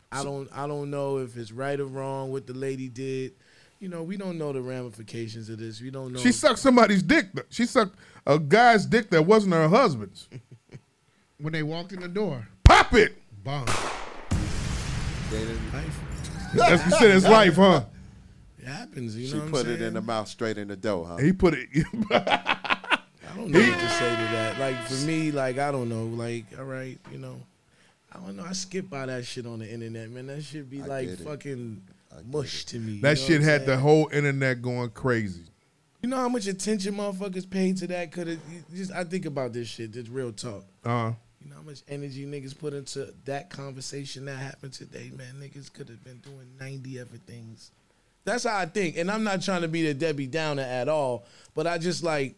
I 0.09 0.23
don't 0.23 0.47
I 0.53 0.67
don't 0.67 0.89
know 0.89 1.17
if 1.17 1.35
it's 1.35 1.51
right 1.51 1.81
or 1.81 1.87
wrong 1.87 2.31
what 2.31 2.47
the 2.47 2.53
lady 2.53 2.87
did. 2.87 3.33
You 3.81 3.89
know, 3.89 4.03
we 4.03 4.15
don't 4.15 4.37
know 4.37 4.53
the 4.53 4.61
ramifications 4.61 5.49
of 5.49 5.59
this. 5.59 5.81
We 5.81 5.91
don't 5.91 6.13
know. 6.13 6.19
She 6.19 6.31
sucked 6.31 6.59
somebody's 6.59 7.03
dick. 7.03 7.33
Though. 7.33 7.41
She 7.49 7.65
sucked 7.65 7.97
a 8.25 8.39
guy's 8.39 8.85
dick 8.85 9.09
that 9.11 9.23
wasn't 9.23 9.53
her 9.53 9.67
husband's. 9.67 10.27
when 11.39 11.53
they 11.53 11.63
walked 11.63 11.91
in 11.91 11.99
the 11.99 12.07
door. 12.07 12.47
Pop 12.63 12.93
it. 12.93 13.17
Bomb. 13.43 13.65
That's 16.53 16.85
you 16.85 16.91
said 16.91 17.15
it's 17.15 17.25
life, 17.25 17.55
huh? 17.55 17.83
It 18.59 18.67
happens. 18.67 19.17
You 19.17 19.27
she 19.27 19.33
know 19.33 19.39
what 19.39 19.45
I'm 19.45 19.51
put 19.51 19.67
it 19.67 19.81
in 19.81 19.93
the 19.93 20.01
mouth 20.01 20.27
straight 20.27 20.57
in 20.57 20.69
the 20.69 20.75
dough, 20.75 21.03
huh? 21.03 21.17
He 21.17 21.33
put 21.33 21.55
it. 21.55 21.67
I 22.11 23.35
don't 23.35 23.49
know 23.49 23.59
what 23.59 23.79
to 23.79 23.89
say 23.89 24.09
to 24.09 24.31
that. 24.31 24.59
Like 24.59 24.77
for 24.85 25.05
me, 25.05 25.31
like 25.31 25.57
I 25.57 25.71
don't 25.71 25.89
know. 25.89 26.05
Like 26.05 26.45
all 26.57 26.65
right, 26.65 26.97
you 27.11 27.17
know, 27.17 27.41
I 28.13 28.19
don't 28.19 28.37
know. 28.37 28.45
I 28.47 28.53
skip 28.53 28.89
by 28.89 29.07
that 29.07 29.25
shit 29.25 29.45
on 29.45 29.59
the 29.59 29.69
internet, 29.69 30.09
man. 30.11 30.27
That 30.27 30.43
should 30.43 30.69
be 30.69 30.81
I 30.81 30.85
like 30.85 31.17
fucking 31.17 31.81
mush 32.31 32.65
to 32.65 32.79
me. 32.79 32.99
That 32.99 33.17
shit 33.17 33.41
what 33.41 33.49
I'm 33.49 33.59
had 33.59 33.65
the 33.65 33.77
whole 33.77 34.07
internet 34.13 34.61
going 34.61 34.91
crazy. 34.91 35.45
You 36.03 36.09
know 36.09 36.17
how 36.17 36.27
much 36.27 36.47
attention 36.47 36.95
motherfuckers 36.95 37.49
paid 37.49 37.77
to 37.77 37.87
that? 37.87 38.11
Could 38.11 38.37
just? 38.75 38.91
I 38.91 39.05
think 39.05 39.25
about 39.25 39.53
this 39.53 39.69
shit. 39.69 39.91
Just 39.91 40.09
real 40.09 40.33
talk. 40.33 40.65
Uh, 40.83 41.13
You 41.41 41.49
know 41.49 41.55
how 41.55 41.61
much 41.61 41.81
energy 41.87 42.25
niggas 42.25 42.57
put 42.59 42.73
into 42.73 43.13
that 43.23 43.49
conversation 43.49 44.25
that 44.25 44.35
happened 44.35 44.73
today, 44.73 45.11
man. 45.15 45.35
Niggas 45.39 45.71
could 45.71 45.87
have 45.87 46.03
been 46.03 46.17
doing 46.17 46.49
90 46.59 46.99
other 46.99 47.17
things. 47.25 47.71
That's 48.25 48.43
how 48.43 48.57
I 48.57 48.65
think. 48.65 48.97
And 48.97 49.09
I'm 49.09 49.23
not 49.23 49.41
trying 49.41 49.61
to 49.61 49.69
be 49.69 49.85
the 49.87 49.93
Debbie 49.93 50.27
Downer 50.27 50.61
at 50.63 50.89
all, 50.89 51.25
but 51.55 51.67
I 51.67 51.77
just 51.77 52.03
like, 52.03 52.35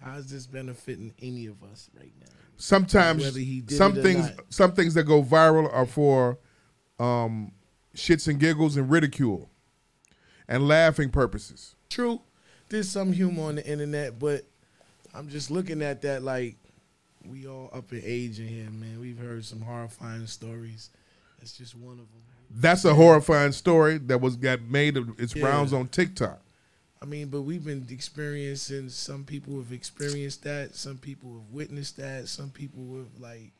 how's 0.00 0.30
this 0.30 0.46
benefiting 0.46 1.12
any 1.20 1.46
of 1.46 1.60
us 1.64 1.90
right 1.98 2.12
now? 2.20 2.26
sometimes 2.56 3.24
Whether 3.24 3.40
he 3.40 3.62
did 3.62 3.76
some 3.76 3.94
things 3.94 4.28
not. 4.28 4.44
some 4.50 4.72
things 4.72 4.94
that 4.94 5.02
go 5.04 5.24
viral 5.24 5.72
are 5.74 5.86
for 5.86 6.38
um, 7.00 7.50
shits 7.96 8.28
and 8.28 8.38
giggles 8.38 8.76
and 8.76 8.88
ridicule 8.88 9.50
and 10.46 10.68
laughing 10.68 11.10
purposes. 11.10 11.74
True. 11.90 12.20
There's 12.72 12.88
some 12.88 13.12
humor 13.12 13.42
on 13.44 13.56
the 13.56 13.66
internet, 13.66 14.18
but 14.18 14.46
I'm 15.14 15.28
just 15.28 15.50
looking 15.50 15.82
at 15.82 16.00
that 16.02 16.22
like 16.22 16.56
we 17.28 17.46
all 17.46 17.68
up 17.70 17.92
in 17.92 18.00
age 18.02 18.40
in 18.40 18.48
here, 18.48 18.70
man. 18.70 18.98
We've 18.98 19.18
heard 19.18 19.44
some 19.44 19.60
horrifying 19.60 20.26
stories. 20.26 20.88
That's 21.38 21.52
just 21.52 21.74
one 21.76 21.92
of 21.92 21.98
them. 21.98 22.22
That's 22.50 22.86
a 22.86 22.94
horrifying 22.94 23.52
story 23.52 23.98
that 23.98 24.22
was 24.22 24.36
got 24.36 24.62
made 24.62 24.96
of 24.96 25.20
its 25.20 25.36
Yeah. 25.36 25.44
rounds 25.48 25.74
on 25.74 25.86
TikTok. 25.88 26.40
I 27.02 27.04
mean, 27.04 27.28
but 27.28 27.42
we've 27.42 27.62
been 27.62 27.86
experiencing. 27.90 28.88
Some 28.88 29.24
people 29.24 29.58
have 29.58 29.70
experienced 29.70 30.42
that. 30.44 30.74
Some 30.74 30.96
people 30.96 31.34
have 31.34 31.52
witnessed 31.52 31.98
that. 31.98 32.26
Some 32.26 32.48
people 32.48 32.96
have 32.96 33.20
like. 33.20 33.52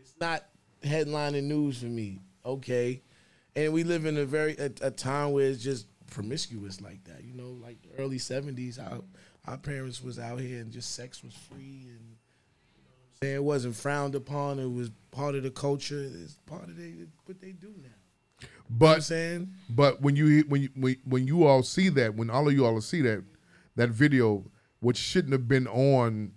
It's 0.00 0.14
not 0.18 0.46
headlining 0.82 1.44
news 1.44 1.80
for 1.80 1.86
me. 1.86 2.20
Okay, 2.46 3.02
and 3.54 3.74
we 3.74 3.84
live 3.84 4.06
in 4.06 4.16
a 4.16 4.24
very 4.24 4.56
a, 4.56 4.70
a 4.80 4.90
time 4.90 5.32
where 5.32 5.44
it's 5.44 5.62
just 5.62 5.84
promiscuous 6.10 6.80
like 6.80 7.04
that. 7.04 7.24
You 7.24 7.34
know, 7.34 7.50
like 7.62 7.78
the 7.82 8.00
early 8.02 8.18
seventies. 8.18 8.78
Our 8.78 9.00
our 9.46 9.56
parents 9.56 10.02
was 10.02 10.18
out 10.18 10.40
here 10.40 10.60
and 10.60 10.70
just 10.72 10.94
sex 10.94 11.22
was 11.22 11.34
free 11.34 11.86
and. 11.88 12.16
You 12.76 12.84
know 12.84 12.90
what 12.90 13.06
I'm 13.10 13.22
saying? 13.22 13.34
It 13.36 13.44
wasn't 13.44 13.76
frowned 13.76 14.14
upon. 14.14 14.58
It 14.58 14.70
was 14.70 14.90
part 15.10 15.34
of 15.34 15.42
the 15.42 15.50
culture. 15.50 16.02
It's 16.22 16.34
part 16.46 16.64
of 16.64 16.76
they, 16.76 16.94
what 17.24 17.40
they 17.40 17.52
do 17.52 17.72
now. 17.82 18.48
But 18.70 19.02
saying? 19.02 19.54
but 19.70 20.02
when 20.02 20.14
you 20.14 20.44
when 20.48 20.62
you 20.62 20.68
when, 20.76 20.96
when 21.04 21.26
you 21.26 21.44
all 21.46 21.62
see 21.62 21.88
that, 21.90 22.14
when 22.14 22.28
all 22.30 22.46
of 22.48 22.54
you 22.54 22.66
all 22.66 22.80
see 22.80 23.00
that 23.02 23.24
that 23.76 23.88
video, 23.90 24.44
which 24.80 24.96
shouldn't 24.98 25.32
have 25.32 25.48
been 25.48 25.66
on 25.68 26.32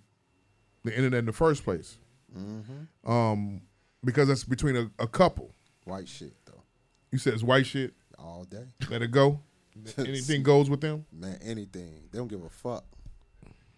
the 0.84 0.96
internet 0.96 1.20
in 1.20 1.26
the 1.26 1.34
first 1.34 1.64
place, 1.64 1.98
Mm-hmm. 2.38 3.12
um, 3.12 3.62
because 4.06 4.30
that's 4.30 4.46
between 4.46 4.78
a, 4.78 4.90
a 5.00 5.08
couple. 5.08 5.54
White 5.84 6.08
shit 6.08 6.34
though. 6.46 6.64
You 7.12 7.18
said 7.18 7.34
it's 7.34 7.44
white 7.44 7.66
shit. 7.66 7.94
All 8.18 8.46
day. 8.46 8.68
Let 8.90 9.02
it 9.02 9.12
go. 9.12 9.42
Anything 9.98 10.44
goes 10.44 10.70
with 10.70 10.82
them. 10.82 11.06
Man, 11.12 11.38
anything. 11.44 12.04
They 12.12 12.18
don't 12.18 12.28
give 12.28 12.44
a 12.44 12.50
fuck. 12.50 12.84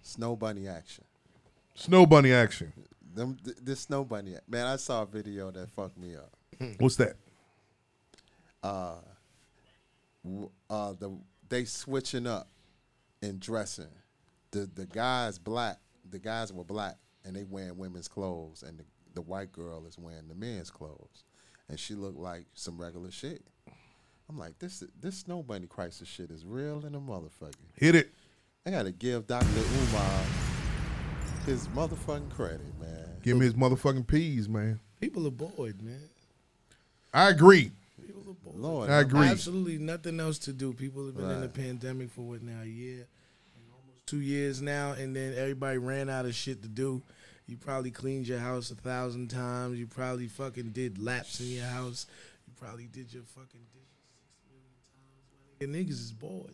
Snow 0.02 0.36
bunny 0.36 0.68
action. 0.68 1.04
Snow 1.76 2.06
bunny 2.06 2.34
action. 2.34 2.74
Them 3.14 3.38
th- 3.44 3.58
this 3.62 3.82
snow 3.82 4.04
bunny. 4.04 4.36
Man, 4.48 4.66
I 4.66 4.76
saw 4.78 5.04
a 5.04 5.06
video 5.06 5.52
that 5.52 5.70
fucked 5.70 5.98
me 5.98 6.16
up. 6.16 6.32
What's 6.80 6.96
that? 6.98 7.16
Uh, 8.64 8.96
w- 10.24 10.50
uh, 10.70 10.94
the 11.00 11.16
they 11.50 11.66
switching 11.66 12.26
up 12.28 12.50
in 13.22 13.38
dressing. 13.40 13.90
The 14.52 14.70
the 14.74 14.86
guys 14.86 15.38
black. 15.38 15.78
The 16.10 16.20
guys 16.20 16.52
were 16.52 16.64
black, 16.64 16.98
and 17.24 17.36
they 17.36 17.44
wearing 17.44 17.78
women's 17.78 18.08
clothes, 18.08 18.64
and 18.64 18.78
the, 18.80 18.84
the 19.14 19.22
white 19.22 19.52
girl 19.52 19.86
is 19.86 19.98
wearing 19.98 20.28
the 20.28 20.36
men's 20.36 20.70
clothes, 20.70 21.24
and 21.70 21.80
she 21.80 21.94
looked 21.96 22.20
like 22.20 22.46
some 22.56 22.78
regular 22.80 23.12
shit. 23.12 23.44
I'm 24.30 24.38
like, 24.38 24.58
this 24.60 24.84
this 25.00 25.18
snow 25.18 25.44
bunny 25.44 25.68
crisis 25.68 26.08
shit 26.08 26.32
is 26.32 26.46
real 26.46 26.86
in 26.86 26.96
a 26.96 27.00
motherfucker. 27.00 27.54
Hit 27.76 27.96
it. 27.96 28.12
I 28.66 28.72
gotta 28.72 28.92
give 28.92 29.28
Dr. 29.28 29.46
Umar 29.46 30.24
his 31.46 31.68
motherfucking 31.70 32.32
credit, 32.32 32.62
man. 32.80 33.10
Give 33.22 33.38
me 33.38 33.46
his 33.46 33.54
motherfucking 33.54 34.08
peas, 34.08 34.48
man. 34.48 34.80
People 35.02 35.28
are 35.28 35.32
bored, 35.32 35.82
man. 35.82 36.10
I 37.14 37.30
agree. 37.30 37.72
People 38.06 38.22
are 38.32 38.34
bored. 38.34 38.56
Lord, 38.56 38.90
I 38.90 39.02
agree. 39.02 39.28
Absolutely 39.28 39.78
nothing 39.78 40.20
else 40.20 40.38
to 40.40 40.54
do. 40.54 40.74
People 40.74 41.06
have 41.06 41.18
been 41.18 41.30
in 41.30 41.42
the 41.42 41.50
pandemic 41.50 42.10
for 42.12 42.22
what 42.22 42.42
now, 42.42 42.62
a 42.62 42.66
year, 42.66 43.06
almost 43.74 44.08
two 44.08 44.22
years 44.22 44.62
now, 44.62 44.94
and 44.94 45.16
then 45.16 45.34
everybody 45.38 45.78
ran 45.78 46.10
out 46.10 46.26
of 46.26 46.34
shit 46.34 46.62
to 46.64 46.70
do. 46.70 47.02
You 47.46 47.58
probably 47.58 47.92
cleaned 47.92 48.28
your 48.28 48.40
house 48.40 48.72
a 48.72 48.76
thousand 48.76 49.30
times. 49.30 49.78
You 49.78 49.88
probably 49.88 50.28
fucking 50.28 50.70
did 50.70 50.98
laps 51.04 51.42
in 51.42 51.48
your 51.48 51.66
house. 51.66 52.06
You 52.48 52.54
probably 52.56 52.86
did 52.86 53.14
your 53.14 53.24
fucking 53.24 53.60
dishes 53.74 54.00
six 54.16 54.36
million 54.50 54.72
times. 54.88 55.28
Your 55.46 55.53
niggas 55.68 55.90
is 55.92 56.12
bored. 56.12 56.54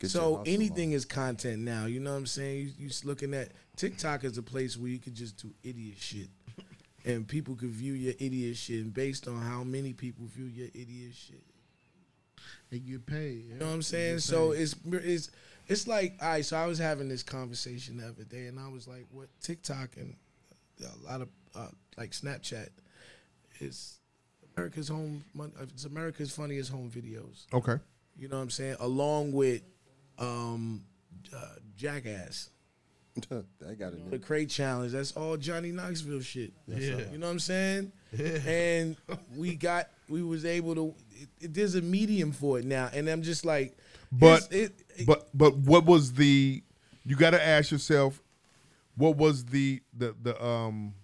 Get 0.00 0.10
so 0.10 0.36
hustle 0.38 0.52
anything 0.54 0.92
is 0.92 1.04
content 1.04 1.62
now. 1.62 1.86
You 1.86 2.00
know 2.00 2.10
what 2.12 2.18
I'm 2.18 2.26
saying? 2.26 2.58
You, 2.58 2.70
you 2.78 2.88
s- 2.88 3.04
looking 3.04 3.32
at 3.34 3.50
TikTok 3.76 4.24
as 4.24 4.36
a 4.38 4.42
place 4.42 4.76
where 4.76 4.88
you 4.90 4.98
could 4.98 5.14
just 5.14 5.36
do 5.42 5.50
idiot 5.62 5.96
shit. 5.98 6.28
And 7.06 7.28
people 7.28 7.54
could 7.54 7.68
view 7.68 7.92
your 7.92 8.14
idiot 8.18 8.56
shit, 8.56 8.82
and 8.82 8.94
based 8.94 9.28
on 9.28 9.36
how 9.38 9.62
many 9.62 9.92
people 9.92 10.24
view 10.24 10.46
your 10.46 10.68
idiot 10.68 11.12
shit, 11.14 11.44
They 12.70 12.78
get 12.78 13.04
paid. 13.04 13.44
you 13.46 13.54
know 13.58 13.66
what 13.66 13.72
I'm 13.74 13.82
saying? 13.82 14.20
So 14.20 14.52
it's 14.52 14.74
it's 14.86 15.30
it's 15.66 15.86
like, 15.86 16.14
all 16.22 16.28
right. 16.28 16.44
So 16.44 16.56
I 16.56 16.64
was 16.64 16.78
having 16.78 17.10
this 17.10 17.22
conversation 17.22 17.98
the 17.98 18.08
other 18.08 18.24
day, 18.24 18.46
and 18.46 18.58
I 18.58 18.68
was 18.68 18.88
like, 18.88 19.04
"What 19.10 19.28
TikTok 19.42 19.98
and 19.98 20.16
a 20.82 21.06
lot 21.06 21.20
of 21.20 21.28
uh, 21.54 21.66
like 21.98 22.12
Snapchat 22.12 22.68
is 23.60 23.98
America's 24.56 24.88
home. 24.88 25.24
uh, 25.38 25.44
It's 25.74 25.84
America's 25.84 26.34
funniest 26.34 26.70
home 26.70 26.90
videos. 26.90 27.44
Okay. 27.52 27.76
You 28.16 28.28
know 28.28 28.36
what 28.36 28.42
I'm 28.42 28.50
saying? 28.50 28.76
Along 28.80 29.32
with 29.32 29.62
um, 30.18 30.84
uh, 31.34 31.38
Jackass, 31.76 32.50
I 33.30 33.74
got 33.74 33.92
it. 33.92 34.10
the 34.10 34.18
Crate 34.18 34.48
Challenge. 34.50 34.92
That's 34.92 35.12
all 35.12 35.36
Johnny 35.36 35.72
Knoxville 35.72 36.20
shit. 36.20 36.52
Yes, 36.66 36.82
sir. 36.82 37.08
You 37.12 37.18
know 37.18 37.26
what 37.26 37.32
I'm 37.32 37.38
saying? 37.40 37.92
Yeah. 38.16 38.26
And 38.48 38.96
we 39.36 39.54
got 39.56 39.88
we 40.08 40.22
was 40.22 40.44
able 40.44 40.74
to. 40.74 40.94
It, 41.10 41.28
it- 41.40 41.54
there's 41.54 41.74
a 41.74 41.82
medium 41.82 42.32
for 42.32 42.58
it 42.58 42.64
now, 42.64 42.90
and 42.92 43.08
I'm 43.08 43.22
just 43.22 43.44
like, 43.44 43.76
But 44.12 44.48
it's- 44.52 44.70
it, 44.96 45.06
but 45.06 45.28
but 45.34 45.56
what 45.56 45.84
was 45.84 46.12
the? 46.14 46.62
You 47.04 47.16
got 47.16 47.30
to 47.30 47.44
ask 47.44 47.70
yourself, 47.70 48.22
what 48.96 49.16
was 49.16 49.44
the 49.46 49.80
the 49.96 50.14
the 50.22 50.42
um 50.44 50.94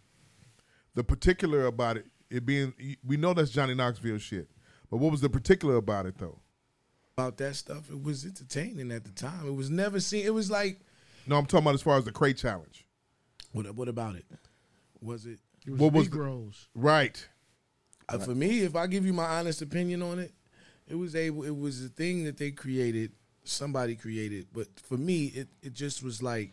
the 0.94 1.04
particular 1.04 1.66
about 1.66 1.96
it? 1.96 2.06
It 2.30 2.46
being 2.46 2.72
we 3.04 3.16
know 3.16 3.34
that's 3.34 3.50
Johnny 3.50 3.74
Knoxville 3.74 4.18
shit, 4.18 4.48
but 4.90 4.98
what 4.98 5.10
was 5.10 5.20
the 5.20 5.28
particular 5.30 5.76
about 5.76 6.06
it 6.06 6.16
though? 6.18 6.38
About 7.20 7.36
that 7.38 7.54
stuff. 7.56 7.90
It 7.90 8.02
was 8.02 8.24
entertaining 8.24 8.90
at 8.92 9.04
the 9.04 9.10
time. 9.10 9.46
It 9.46 9.54
was 9.54 9.70
never 9.70 10.00
seen. 10.00 10.24
It 10.24 10.34
was 10.34 10.50
like, 10.50 10.80
No, 11.26 11.36
I'm 11.36 11.46
talking 11.46 11.64
about 11.64 11.74
as 11.74 11.82
far 11.82 11.98
as 11.98 12.04
the 12.04 12.12
crate 12.12 12.36
challenge. 12.38 12.86
what? 13.52 13.70
What 13.74 13.88
about 13.88 14.16
it? 14.16 14.24
Was 15.00 15.26
it? 15.26 15.38
It 15.66 15.70
was 15.72 15.80
What 15.80 15.92
was 15.92 16.08
the- 16.08 16.16
Negroes. 16.16 16.68
Right. 16.74 17.28
Uh, 18.08 18.18
for 18.18 18.34
me, 18.34 18.60
if 18.60 18.74
I 18.74 18.86
give 18.86 19.06
you 19.06 19.12
my 19.12 19.24
honest 19.38 19.62
opinion 19.62 20.02
on 20.02 20.18
it, 20.18 20.32
it 20.88 20.96
was 20.96 21.14
able. 21.14 21.44
It 21.44 21.56
was 21.56 21.84
a 21.84 21.88
thing 21.88 22.24
that 22.24 22.38
they 22.38 22.50
created. 22.50 23.12
Somebody 23.44 23.94
created, 23.96 24.48
but 24.52 24.68
for 24.80 24.96
me, 24.98 25.26
it 25.26 25.48
it 25.62 25.72
just 25.72 26.02
was 26.02 26.22
like 26.22 26.52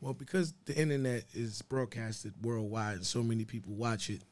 Well, 0.00 0.14
because 0.14 0.54
the 0.64 0.74
internet 0.76 1.24
is 1.34 1.60
broadcasted 1.62 2.32
worldwide 2.42 2.96
and 2.96 3.06
so 3.06 3.22
many 3.22 3.44
people 3.44 3.74
watch 3.74 4.08
it, 4.10 4.22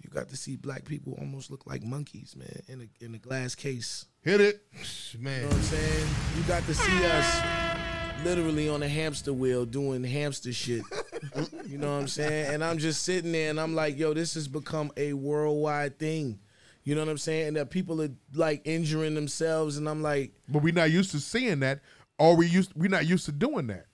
you 0.00 0.08
got 0.10 0.28
to 0.28 0.36
see 0.36 0.56
black 0.56 0.84
people 0.84 1.14
almost 1.18 1.50
look 1.50 1.66
like 1.66 1.82
monkeys, 1.82 2.36
man, 2.36 2.62
in 2.68 2.82
a 2.82 3.04
in 3.04 3.14
a 3.14 3.18
glass 3.18 3.54
case. 3.54 4.06
Hit 4.28 4.42
it. 4.42 4.60
Man. 5.18 5.36
You 5.36 5.40
know 5.40 5.46
what 5.46 5.56
I'm 5.56 5.62
saying? 5.62 6.08
You 6.36 6.42
got 6.42 6.62
to 6.64 6.74
see 6.74 7.04
us 7.06 7.42
literally 8.26 8.68
on 8.68 8.82
a 8.82 8.88
hamster 8.88 9.32
wheel 9.32 9.64
doing 9.64 10.04
hamster 10.04 10.52
shit. 10.52 10.82
you 11.66 11.78
know 11.78 11.94
what 11.94 12.02
I'm 12.02 12.08
saying? 12.08 12.52
And 12.52 12.62
I'm 12.62 12.76
just 12.76 13.04
sitting 13.04 13.32
there 13.32 13.48
and 13.48 13.58
I'm 13.58 13.74
like, 13.74 13.96
yo, 13.96 14.12
this 14.12 14.34
has 14.34 14.46
become 14.46 14.92
a 14.98 15.14
worldwide 15.14 15.98
thing. 15.98 16.40
You 16.84 16.94
know 16.94 17.00
what 17.00 17.08
I'm 17.08 17.16
saying? 17.16 17.48
And 17.48 17.56
that 17.56 17.70
people 17.70 18.02
are 18.02 18.10
like 18.34 18.60
injuring 18.66 19.14
themselves, 19.14 19.78
and 19.78 19.88
I'm 19.88 20.02
like, 20.02 20.34
But 20.46 20.62
we're 20.62 20.74
not 20.74 20.90
used 20.90 21.12
to 21.12 21.20
seeing 21.20 21.60
that, 21.60 21.80
or 22.18 22.36
we 22.36 22.48
used 22.48 22.72
we're 22.76 22.90
not 22.90 23.06
used 23.06 23.24
to 23.26 23.32
doing 23.32 23.68
that. 23.68 23.86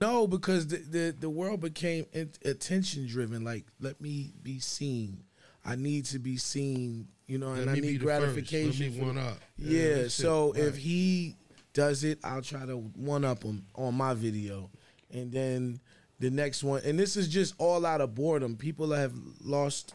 No, 0.00 0.26
because 0.26 0.68
the 0.68 0.78
the, 0.78 1.16
the 1.20 1.28
world 1.28 1.60
became 1.60 2.06
attention 2.14 3.06
driven. 3.06 3.44
Like, 3.44 3.66
let 3.78 4.00
me 4.00 4.32
be 4.42 4.58
seen. 4.58 5.24
I 5.66 5.76
need 5.76 6.06
to 6.06 6.18
be 6.18 6.38
seen. 6.38 7.08
You 7.30 7.38
know, 7.38 7.52
and 7.52 7.70
I 7.70 7.74
need 7.74 8.00
first. 8.00 8.02
Gratification. 8.02 8.92
me 8.96 9.00
one 9.00 9.16
up. 9.16 9.38
Yeah, 9.56 10.02
Yeah. 10.02 10.08
so 10.08 10.52
if 10.56 10.76
he 10.76 11.36
does 11.72 12.02
it, 12.02 12.18
I'll 12.24 12.42
try 12.42 12.66
to 12.66 12.76
one 12.76 13.24
up 13.24 13.44
him 13.44 13.66
on 13.76 13.94
my 13.94 14.14
video, 14.14 14.68
and 15.12 15.30
then 15.30 15.78
the 16.18 16.30
next 16.30 16.64
one. 16.64 16.82
And 16.84 16.98
this 16.98 17.16
is 17.16 17.28
just 17.28 17.54
all 17.58 17.86
out 17.86 18.00
of 18.00 18.16
boredom. 18.16 18.56
People 18.56 18.90
have 18.90 19.14
lost 19.40 19.94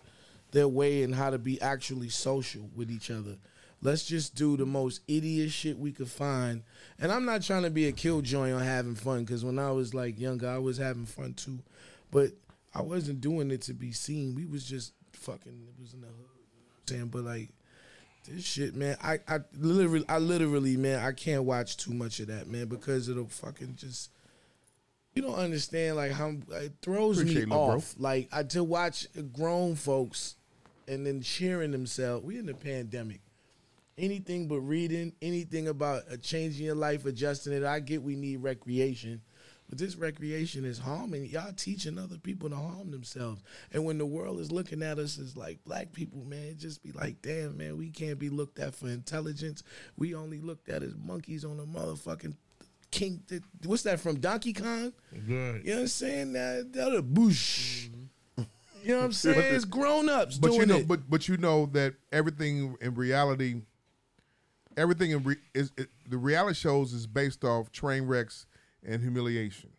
their 0.52 0.70
way 0.70 1.04
in 1.04 1.12
how 1.12 1.30
to 1.30 1.38
be 1.38 1.60
actually 1.62 2.08
social 2.08 2.70
with 2.74 2.90
each 2.90 3.12
other. 3.12 3.36
Let's 3.82 4.06
just 4.06 4.34
do 4.36 4.56
the 4.56 4.66
most 4.66 5.02
idiot 5.06 5.52
shit 5.52 5.78
we 5.78 5.92
could 5.92 6.10
find. 6.10 6.64
And 6.98 7.12
I'm 7.12 7.26
not 7.26 7.42
trying 7.42 7.64
to 7.64 7.70
be 7.70 7.88
a 7.88 7.92
killjoy 7.92 8.54
on 8.54 8.62
having 8.62 8.96
fun 8.96 9.26
because 9.26 9.44
when 9.44 9.60
I 9.60 9.72
was 9.72 9.94
like 9.94 10.18
younger, 10.18 10.48
I 10.48 10.58
was 10.60 10.78
having 10.78 11.06
fun 11.06 11.34
too. 11.34 11.60
But 12.12 12.32
I 12.74 12.82
wasn't 12.82 13.20
doing 13.20 13.52
it 13.52 13.62
to 13.64 13.74
be 13.74 13.92
seen. 13.92 14.36
We 14.36 14.46
was 14.46 14.64
just 14.64 14.94
fucking. 15.12 15.68
It 15.78 15.82
was 15.82 15.94
in 15.94 16.00
the 16.00 16.08
hood. 16.08 16.35
Saying, 16.88 17.08
but 17.08 17.24
like 17.24 17.50
this 18.28 18.44
shit, 18.44 18.76
man. 18.76 18.98
I 19.04 19.20
I 19.28 19.40
literally, 19.58 20.06
I 20.10 20.18
literally, 20.18 20.78
man. 20.78 21.00
I 21.00 21.12
can't 21.12 21.44
watch 21.44 21.78
too 21.78 21.94
much 21.94 22.20
of 22.20 22.28
that, 22.28 22.48
man, 22.48 22.68
because 22.68 23.10
it'll 23.10 23.28
fucking 23.28 23.76
just. 23.76 24.12
You 25.14 25.22
don't 25.22 25.36
understand 25.36 25.96
like 25.96 26.12
how 26.12 26.34
it 26.52 26.74
throws 26.82 27.20
Appreciate 27.20 27.46
me 27.48 27.52
little 27.52 27.68
bro. 27.68 27.76
off. 27.78 27.96
Like 27.98 28.28
I 28.34 28.44
to 28.44 28.64
watch 28.64 29.08
grown 29.32 29.76
folks 29.76 30.36
and 30.88 31.06
then 31.08 31.22
cheering 31.22 31.72
themselves. 31.72 32.26
We 32.26 32.38
in 32.38 32.46
the 32.46 32.54
pandemic. 32.54 33.22
Anything 33.98 34.50
but 34.50 34.60
reading, 34.60 35.14
anything 35.22 35.70
about 35.70 36.04
changing 36.22 36.66
your 36.66 36.76
life, 36.76 37.06
adjusting 37.06 37.54
it. 37.54 37.64
I 37.64 37.80
get 37.80 38.04
we 38.04 38.18
need 38.18 38.38
recreation, 38.38 39.22
but 39.70 39.80
this 39.80 39.96
recreation 39.96 40.64
is 40.64 40.78
harming. 40.78 41.26
Y'all 41.26 41.52
teaching 41.54 41.98
other 41.98 42.18
people 42.18 42.50
to 42.50 42.56
harm 42.56 42.92
themselves. 42.92 43.42
And 43.72 43.84
when 43.84 43.98
the 43.98 44.06
world 44.06 44.40
is 44.40 44.52
looking 44.52 44.84
at 44.84 45.00
us 45.00 45.18
as 45.18 45.36
like 45.36 45.64
black 45.66 45.92
people, 45.92 46.24
man, 46.24 46.56
just 46.58 46.84
be 46.84 46.92
like, 46.92 47.22
damn, 47.22 47.58
man, 47.58 47.78
we 47.78 47.90
can't 47.90 48.20
be 48.20 48.30
looked 48.30 48.60
at 48.60 48.76
for 48.76 48.88
intelligence. 48.88 49.64
We 49.98 50.14
only 50.14 50.40
looked 50.40 50.70
at 50.70 50.84
as 50.84 50.96
monkeys 50.96 51.44
on 51.44 51.60
a 51.60 51.66
motherfucking 51.66 52.36
king. 52.92 53.24
What's 53.66 53.84
that 53.84 54.00
from 54.00 54.20
Donkey 54.20 54.54
Kong? 54.54 54.94
Right. 55.12 55.62
You 55.64 55.72
know 55.72 55.74
what 55.76 55.80
I'm 55.82 55.88
saying? 55.88 56.34
That 56.34 56.72
that 56.74 56.96
a 56.96 57.02
bush. 57.02 57.88
Mm-hmm. 57.88 58.44
You 58.84 58.92
know 58.92 58.98
what 59.00 59.06
I'm 59.06 59.12
saying? 59.14 59.56
It's 59.56 59.66
grown 59.66 60.10
ups 60.10 60.38
But 60.38 60.50
doing 60.50 60.60
you 60.62 60.66
know, 60.68 60.78
it. 60.78 60.88
but 60.88 61.10
but 61.10 61.28
you 61.28 61.38
know 61.38 61.66
that 61.74 61.96
everything 62.12 62.76
in 62.82 62.94
reality, 62.94 63.62
everything 64.78 65.10
in 65.12 65.24
re, 65.24 65.38
is 65.56 65.72
it, 65.76 65.90
the 66.08 66.18
reality 66.18 66.56
shows 66.56 66.94
is 66.94 67.08
based 67.08 67.44
off 67.44 67.72
train 67.72 68.04
wrecks 68.04 68.46
and 68.86 69.02
humiliation. 69.02 69.70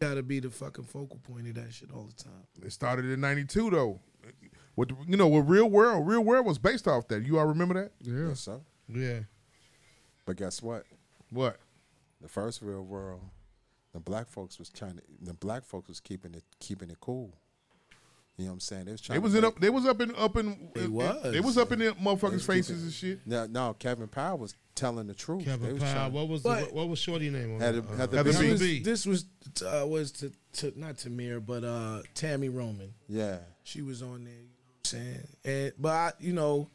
gotta 0.00 0.22
be 0.22 0.40
the 0.40 0.50
fucking 0.50 0.84
focal 0.84 1.18
point 1.20 1.48
of 1.48 1.54
that 1.54 1.72
shit 1.72 1.90
all 1.92 2.04
the 2.16 2.22
time. 2.22 2.46
It 2.62 2.72
started 2.72 3.06
in 3.06 3.20
'92 3.20 3.70
though. 3.70 4.00
With 4.76 4.90
you 5.06 5.16
know, 5.16 5.28
with 5.28 5.48
Real 5.48 5.68
World, 5.70 6.06
Real 6.06 6.22
World 6.24 6.46
was 6.46 6.58
based 6.58 6.88
off 6.88 7.06
that. 7.08 7.22
You 7.24 7.38
all 7.38 7.46
remember 7.46 7.74
that? 7.74 7.92
Yeah. 8.00 8.28
Yes, 8.28 8.40
sir. 8.40 8.60
Yeah. 8.88 9.20
But 10.26 10.36
guess 10.36 10.62
what? 10.62 10.84
What? 11.30 11.58
The 12.20 12.28
first 12.28 12.60
real 12.62 12.82
world, 12.82 13.20
the 13.92 14.00
black 14.00 14.28
folks 14.28 14.58
was 14.58 14.70
trying 14.70 14.96
to. 14.96 15.02
The 15.22 15.34
black 15.34 15.64
folks 15.64 15.88
was 15.88 16.00
keeping 16.00 16.34
it 16.34 16.42
keeping 16.58 16.90
it 16.90 16.98
cool. 17.00 17.34
You 18.36 18.46
know 18.46 18.50
what 18.50 18.54
I'm 18.54 18.60
saying? 18.60 18.86
They 18.86 18.92
was 18.92 19.00
trying. 19.00 19.20
They 19.20 19.22
was 19.24 19.32
to 19.34 19.38
in 19.38 19.44
up. 19.44 19.60
They 19.60 19.70
was 19.70 19.86
up 19.86 20.00
in 20.00 20.14
up 20.16 20.36
in. 20.36 20.70
It 20.74 20.84
in- 20.84 20.92
was. 20.92 21.32
They 21.32 21.40
was 21.40 21.56
up 21.58 21.70
in 21.70 21.78
their 21.78 21.92
motherfuckers' 21.92 22.44
faces 22.46 22.68
keeping- 22.68 22.82
and 22.82 22.92
shit. 22.92 23.20
No, 23.26 23.46
no. 23.46 23.74
Kevin 23.74 24.08
Powell 24.08 24.38
was 24.38 24.56
telling 24.74 25.06
the 25.06 25.14
truth. 25.14 25.44
They 25.44 25.50
Kevin 25.52 25.74
was 25.74 25.82
Powell. 25.82 25.94
trying- 25.94 26.12
What 26.12 26.28
was 26.28 26.42
But- 26.42 26.68
the, 26.68 26.74
what 26.74 26.88
was 26.88 26.98
Shorty 26.98 27.30
name 27.30 27.54
on 27.54 27.60
Heather- 27.60 27.80
that? 27.82 27.90
Uh, 27.92 27.96
Heather 27.96 28.16
Heather 28.18 28.32
This 28.32 28.40
B. 28.40 28.50
was, 28.50 28.60
B. 28.60 28.82
this 28.82 29.06
was 29.06 29.24
uh, 29.64 29.86
was 29.86 30.10
to, 30.12 30.32
to 30.54 30.72
not 30.78 30.96
Tamir, 30.96 31.44
but 31.44 31.64
uh, 31.64 32.02
Tami 32.14 32.54
Roman. 32.54 32.92
Yeah. 33.08 33.38
She 33.62 33.82
was 33.82 34.02
on 34.02 34.24
there. 34.24 34.32
You 34.34 34.40
know 34.40 34.48
what 34.82 34.84
I'm 34.84 34.84
saying? 34.84 35.28
And 35.44 35.72
but 35.78 35.88
I, 35.92 36.12
you 36.18 36.32
know, 36.32 36.68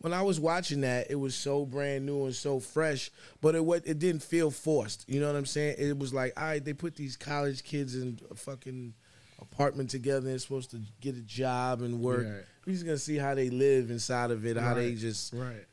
when 0.00 0.12
I 0.12 0.22
was 0.22 0.38
watching 0.38 0.82
that, 0.82 1.10
it 1.10 1.16
was 1.16 1.34
so 1.34 1.64
brand 1.66 2.06
new 2.06 2.26
and 2.26 2.34
so 2.34 2.60
fresh, 2.60 3.10
but 3.40 3.54
it 3.56 3.64
wa- 3.64 3.80
it 3.84 3.98
didn't 3.98 4.22
feel 4.22 4.50
forced. 4.50 5.04
You 5.08 5.20
know 5.20 5.26
what 5.26 5.36
I'm 5.36 5.46
saying? 5.46 5.76
It 5.78 5.98
was 5.98 6.14
like, 6.14 6.34
all 6.40 6.46
right, 6.46 6.64
they 6.64 6.72
put 6.72 6.94
these 6.94 7.16
college 7.16 7.64
kids 7.64 7.96
in 7.96 8.20
a 8.30 8.34
fucking 8.36 8.94
apartment 9.40 9.90
together. 9.90 10.18
And 10.18 10.28
they're 10.28 10.38
supposed 10.38 10.70
to 10.72 10.80
get 11.00 11.16
a 11.16 11.20
job 11.22 11.82
and 11.82 12.00
work. 12.00 12.26
Right. 12.26 12.44
We're 12.66 12.72
just 12.74 12.84
gonna 12.84 12.98
see 12.98 13.16
how 13.16 13.34
they 13.34 13.50
live 13.50 13.90
inside 13.90 14.30
of 14.30 14.44
it, 14.46 14.56
how 14.56 14.74
they 14.74 14.88
Right. 14.90 14.98
just 14.98 15.32
Right. 15.32 15.64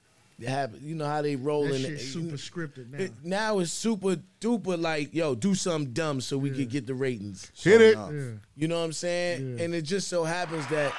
Have, 0.45 0.81
you 0.81 0.95
know, 0.95 1.05
how 1.05 1.21
they 1.21 1.35
roll 1.35 1.63
That 1.63 1.75
in 1.75 1.81
shit's 1.81 2.03
it. 2.03 2.07
super 2.07 2.35
scripted 2.35 2.89
now. 2.91 2.97
It, 2.99 3.11
now 3.23 3.59
it's 3.59 3.71
super 3.71 4.17
duper 4.41 4.79
like, 4.79 5.13
yo, 5.13 5.35
do 5.35 5.55
something 5.55 5.93
dumb 5.93 6.19
so 6.21 6.37
we 6.37 6.49
could 6.51 6.69
get 6.69 6.85
the 6.87 6.93
ratings. 6.93 7.51
Hit 7.55 7.81
it. 7.81 7.97
yeah. 7.97 8.31
You 8.55 8.67
know 8.67 8.79
what 8.79 8.85
I'm 8.85 8.93
saying? 8.93 9.57
Yeah. 9.57 9.63
And 9.63 9.73
it 9.75 9.83
just 9.83 10.07
so 10.09 10.23
happens 10.25 10.67
that 10.67 10.93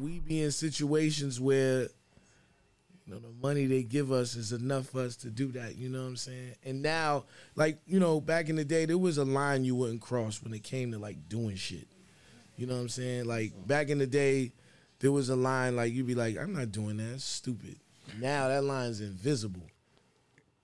we 0.00 0.18
be 0.20 0.42
in 0.42 0.50
situations 0.50 1.40
where 1.40 1.82
you 1.82 3.12
know 3.14 3.20
the 3.20 3.32
money 3.40 3.66
they 3.66 3.84
give 3.84 4.10
us 4.10 4.34
is 4.34 4.52
enough 4.52 4.86
for 4.88 5.02
us 5.02 5.14
to 5.16 5.30
do 5.30 5.52
that. 5.52 5.76
You 5.76 5.88
know 5.88 6.00
what 6.02 6.08
I'm 6.08 6.16
saying? 6.16 6.54
And 6.64 6.82
now, 6.82 7.24
like 7.54 7.78
you 7.86 8.00
know, 8.00 8.20
back 8.20 8.48
in 8.48 8.56
the 8.56 8.64
day, 8.64 8.84
there 8.84 8.98
was 8.98 9.18
a 9.18 9.24
line 9.24 9.64
you 9.64 9.76
wouldn't 9.76 10.00
cross 10.00 10.42
when 10.42 10.52
it 10.54 10.64
came 10.64 10.90
to 10.92 10.98
like 10.98 11.28
doing 11.28 11.54
shit. 11.56 11.86
You 12.56 12.66
know 12.66 12.74
what 12.74 12.80
I'm 12.80 12.88
saying? 12.88 13.26
Like 13.26 13.52
back 13.66 13.90
in 13.90 13.98
the 13.98 14.06
day, 14.08 14.52
there 14.98 15.12
was 15.12 15.28
a 15.28 15.36
line 15.36 15.76
like 15.76 15.92
you'd 15.92 16.06
be 16.06 16.14
like, 16.16 16.36
I'm 16.36 16.52
not 16.52 16.72
doing 16.72 16.96
that. 16.96 17.14
It's 17.14 17.24
stupid. 17.24 17.76
Now 18.20 18.48
that 18.48 18.64
line's 18.64 19.00
invisible. 19.00 19.66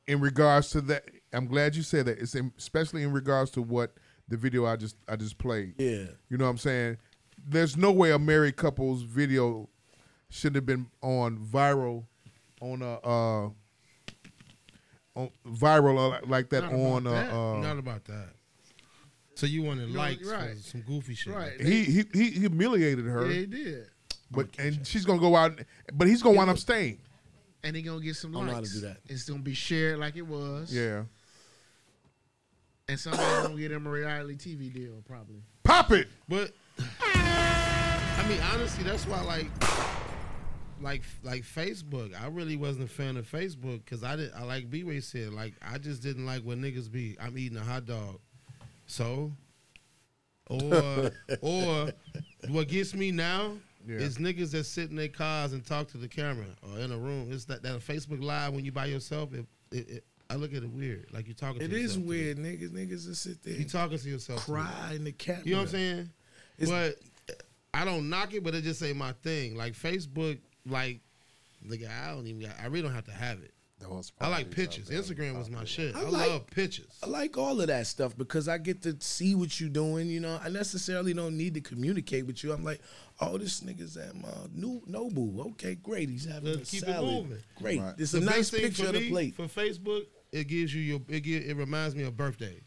in 0.06 0.20
regards 0.20 0.70
to 0.70 0.80
that, 0.82 1.04
I'm 1.32 1.46
glad 1.46 1.74
you 1.76 1.82
said 1.82 2.06
that. 2.06 2.18
It's 2.18 2.34
in, 2.34 2.52
especially 2.58 3.02
in 3.02 3.12
regards 3.12 3.50
to 3.52 3.62
what 3.62 3.92
the 4.28 4.36
video 4.36 4.66
I 4.66 4.76
just 4.76 4.96
I 5.08 5.16
just 5.16 5.38
played. 5.38 5.74
Yeah. 5.78 6.06
You 6.28 6.38
know 6.38 6.44
what 6.44 6.50
I'm 6.50 6.58
saying? 6.58 6.98
There's 7.44 7.76
no 7.76 7.90
way 7.92 8.12
a 8.12 8.18
married 8.18 8.56
couple's 8.56 9.02
video 9.02 9.68
should 10.30 10.54
have 10.54 10.64
been 10.66 10.86
on 11.02 11.36
viral 11.38 12.04
on 12.60 12.80
a 12.82 12.94
uh 13.06 13.48
on 15.14 15.30
viral 15.46 16.14
uh, 16.14 16.20
like 16.26 16.48
that 16.50 16.62
Not 16.64 16.72
on 16.72 17.06
about 17.06 17.14
uh, 17.14 17.22
that. 17.22 17.32
uh 17.34 17.60
Not 17.60 17.78
about 17.78 18.04
that. 18.06 18.28
So 19.34 19.46
you 19.46 19.62
wanted 19.62 19.90
No, 19.90 19.98
likes 19.98 20.26
right. 20.26 20.56
for 20.56 20.62
some 20.62 20.80
goofy 20.82 21.14
shit. 21.14 21.34
Right. 21.34 21.60
he, 21.60 21.84
he 21.84 22.04
he 22.12 22.30
humiliated 22.30 23.04
her, 23.06 23.26
Yeah, 23.26 23.40
he 23.40 23.46
did. 23.46 23.86
but 24.30 24.48
and 24.58 24.86
she's 24.86 25.04
gonna 25.04 25.20
go 25.20 25.34
out, 25.36 25.58
but 25.92 26.06
he's 26.06 26.22
gonna 26.22 26.36
wind 26.36 26.50
up 26.50 26.58
staying. 26.58 26.98
And 27.64 27.76
he 27.76 27.82
gonna 27.82 28.00
get 28.00 28.16
some 28.16 28.34
I 28.36 28.40
don't 28.40 28.46
know 28.46 28.52
how 28.54 28.58
to 28.58 28.62
likes. 28.62 28.74
do 28.74 28.80
that. 28.80 28.98
It's 29.08 29.24
gonna 29.28 29.40
be 29.42 29.54
shared 29.54 29.98
like 29.98 30.16
it 30.16 30.26
was. 30.26 30.72
Yeah, 30.74 31.04
And 32.88 32.98
somebody's 32.98 33.46
gonna 33.46 33.60
get 33.60 33.70
him 33.72 33.86
a 33.86 33.90
reality 33.90 34.34
TV 34.36 34.72
deal 34.72 35.02
probably. 35.06 35.42
pop 35.62 35.92
it. 35.92 36.08
But 36.28 36.52
I 37.00 38.24
mean, 38.28 38.40
honestly, 38.52 38.82
that's 38.84 39.06
why 39.06 39.20
like 39.22 39.46
like 40.80 41.02
like 41.22 41.42
Facebook. 41.44 42.20
I 42.20 42.26
really 42.26 42.56
wasn't 42.56 42.86
a 42.86 42.92
fan 42.92 43.16
of 43.16 43.30
Facebook 43.30 43.84
because 43.84 44.02
I 44.02 44.16
did. 44.16 44.32
I 44.34 44.42
like 44.42 44.68
B 44.68 44.82
Way 44.84 45.00
said. 45.00 45.32
Like 45.32 45.54
I 45.62 45.78
just 45.78 46.02
didn't 46.02 46.26
like 46.26 46.42
what 46.42 46.58
niggas 46.58 46.90
be. 46.90 47.16
I'm 47.20 47.38
eating 47.38 47.56
a 47.58 47.62
hot 47.62 47.86
dog, 47.86 48.18
so 48.86 49.32
or 50.48 51.12
or 51.40 51.92
what 52.48 52.66
gets 52.68 52.94
me 52.94 53.12
now 53.12 53.52
Yeah. 53.86 53.96
is 53.96 54.18
niggas 54.18 54.52
that 54.52 54.64
sit 54.64 54.90
in 54.90 54.96
their 54.96 55.08
cars 55.08 55.52
and 55.52 55.64
talk 55.64 55.88
to 55.88 55.98
the 55.98 56.08
camera 56.08 56.46
or 56.62 56.78
in 56.78 56.92
a 56.92 56.96
room. 56.98 57.28
It's 57.32 57.44
that 57.46 57.62
that 57.62 57.80
Facebook 57.80 58.22
Live 58.22 58.52
when 58.54 58.64
you 58.64 58.72
by 58.72 58.86
yourself. 58.86 59.32
It, 59.34 59.46
it, 59.70 59.88
it, 59.88 60.04
I 60.30 60.36
look 60.36 60.54
at 60.54 60.62
it 60.62 60.70
weird. 60.70 61.08
Like 61.12 61.28
you 61.28 61.34
talking. 61.34 61.60
It 61.62 61.72
is 61.72 61.98
weird, 61.98 62.38
niggas. 62.38 62.70
Niggas 62.70 63.06
just 63.06 63.22
sit 63.22 63.42
there 63.42 63.54
You 63.54 63.64
talking 63.64 63.98
to 63.98 64.08
yourself. 64.08 64.44
cry 64.46 64.92
in 64.94 65.04
the 65.04 65.12
camera. 65.12 65.42
You 65.44 65.52
know 65.52 65.58
what 65.58 65.64
I'm 65.64 65.68
saying? 65.70 66.10
It's- 66.58 66.68
but 66.68 67.38
I 67.74 67.84
don't 67.84 68.08
knock 68.10 68.34
it, 68.34 68.44
but 68.44 68.54
it 68.54 68.62
just 68.64 68.82
ain't 68.82 68.96
my 68.96 69.12
thing. 69.22 69.56
Like 69.56 69.72
Facebook, 69.74 70.38
like 70.66 71.00
nigga, 71.66 71.88
I 71.90 72.12
don't 72.12 72.26
even. 72.26 72.42
Got, 72.42 72.52
I 72.62 72.66
really 72.66 72.82
don't 72.82 72.94
have 72.94 73.04
to 73.06 73.12
have 73.12 73.38
it. 73.42 73.52
Those 73.82 74.12
I 74.20 74.28
like 74.28 74.50
pictures. 74.50 74.88
Instagram 74.88 75.36
was 75.38 75.50
my 75.50 75.64
shit. 75.64 75.94
I 75.94 76.00
I, 76.00 76.02
like- 76.04 76.28
love 76.30 76.46
pictures. 76.46 76.86
I 77.02 77.06
like 77.06 77.36
all 77.36 77.60
of 77.60 77.66
that 77.66 77.86
stuff 77.86 78.16
because 78.16 78.48
I 78.48 78.58
get 78.58 78.82
to 78.82 78.96
see 79.00 79.34
what 79.34 79.60
you're 79.60 79.68
doing. 79.68 80.08
You 80.08 80.20
know, 80.20 80.38
I 80.42 80.48
necessarily 80.48 81.12
don't 81.14 81.36
need 81.36 81.54
to 81.54 81.60
communicate 81.60 82.26
with 82.26 82.42
you. 82.44 82.52
I'm 82.52 82.64
like, 82.64 82.80
oh, 83.20 83.38
this 83.38 83.60
nigga's 83.60 83.96
at 83.96 84.14
my 84.14 84.28
new 84.54 84.80
Nobu. 84.88 85.46
Okay, 85.52 85.74
great. 85.76 86.08
He's 86.08 86.24
having 86.26 86.54
Let's 86.54 86.68
a 86.72 86.76
keep 86.76 86.82
it 86.84 86.92
salad. 86.92 87.12
moving. 87.24 87.38
Great. 87.56 87.80
Right. 87.80 87.94
It's 87.98 88.12
The 88.12 88.18
a 88.18 88.22
nice 88.22 88.50
picture 88.50 88.86
of 88.86 88.92
the 88.94 89.00
me, 89.00 89.10
plate. 89.10 89.34
for 89.34 89.44
Facebook. 89.44 90.06
It 90.30 90.48
gives 90.48 90.74
you 90.74 90.80
your. 90.80 91.00
It, 91.08 91.20
give, 91.20 91.42
it 91.44 91.56
reminds 91.56 91.94
me 91.94 92.04
of 92.04 92.16
birthdays. 92.16 92.62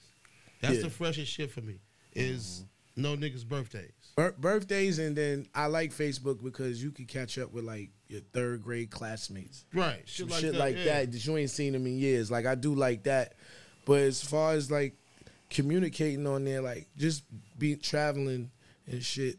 That's 0.62 0.75
Yeah. 0.78 0.84
the 0.84 0.89
freshest 0.89 1.32
shit 1.32 1.49
for 1.51 1.62
me. 1.62 1.80
Is 2.13 2.63
no 2.95 3.15
niggas' 3.17 3.45
birthdays. 3.45 3.91
Bir- 4.15 4.36
birthdays, 4.39 4.99
and 4.99 5.15
then 5.15 5.47
I 5.54 5.65
like 5.65 5.91
Facebook 5.91 6.41
because 6.43 6.82
you 6.82 6.91
can 6.91 7.06
catch 7.06 7.38
up 7.38 7.51
with 7.51 7.65
like 7.65 7.89
your 8.08 8.22
third 8.34 8.63
grade 8.63 8.89
classmates. 8.91 9.65
Right. 9.74 10.02
Some 10.06 10.30
Shit 10.30 10.39
shit 10.39 10.52
like 10.54 10.60
like, 10.60 10.76
that, 10.76 10.84
that, 10.86 11.00
yeah. 11.00 11.06
that 11.12 11.26
you 11.26 11.38
ain't 11.38 11.50
seen 11.50 11.74
them 11.74 11.86
in 11.88 11.98
years. 11.98 12.30
Like 12.32 12.46
I 12.46 12.56
do 12.56 12.76
like 12.76 13.04
that, 13.04 13.34
but 13.86 14.00
as 14.02 14.24
far 14.24 14.54
as 14.54 14.70
like 14.72 14.96
communicating 15.50 16.26
on 16.28 16.44
there, 16.46 16.62
like 16.62 16.88
just 16.98 17.24
be 17.58 17.76
traveling 17.76 18.52
and 18.88 19.04
shit. 19.04 19.38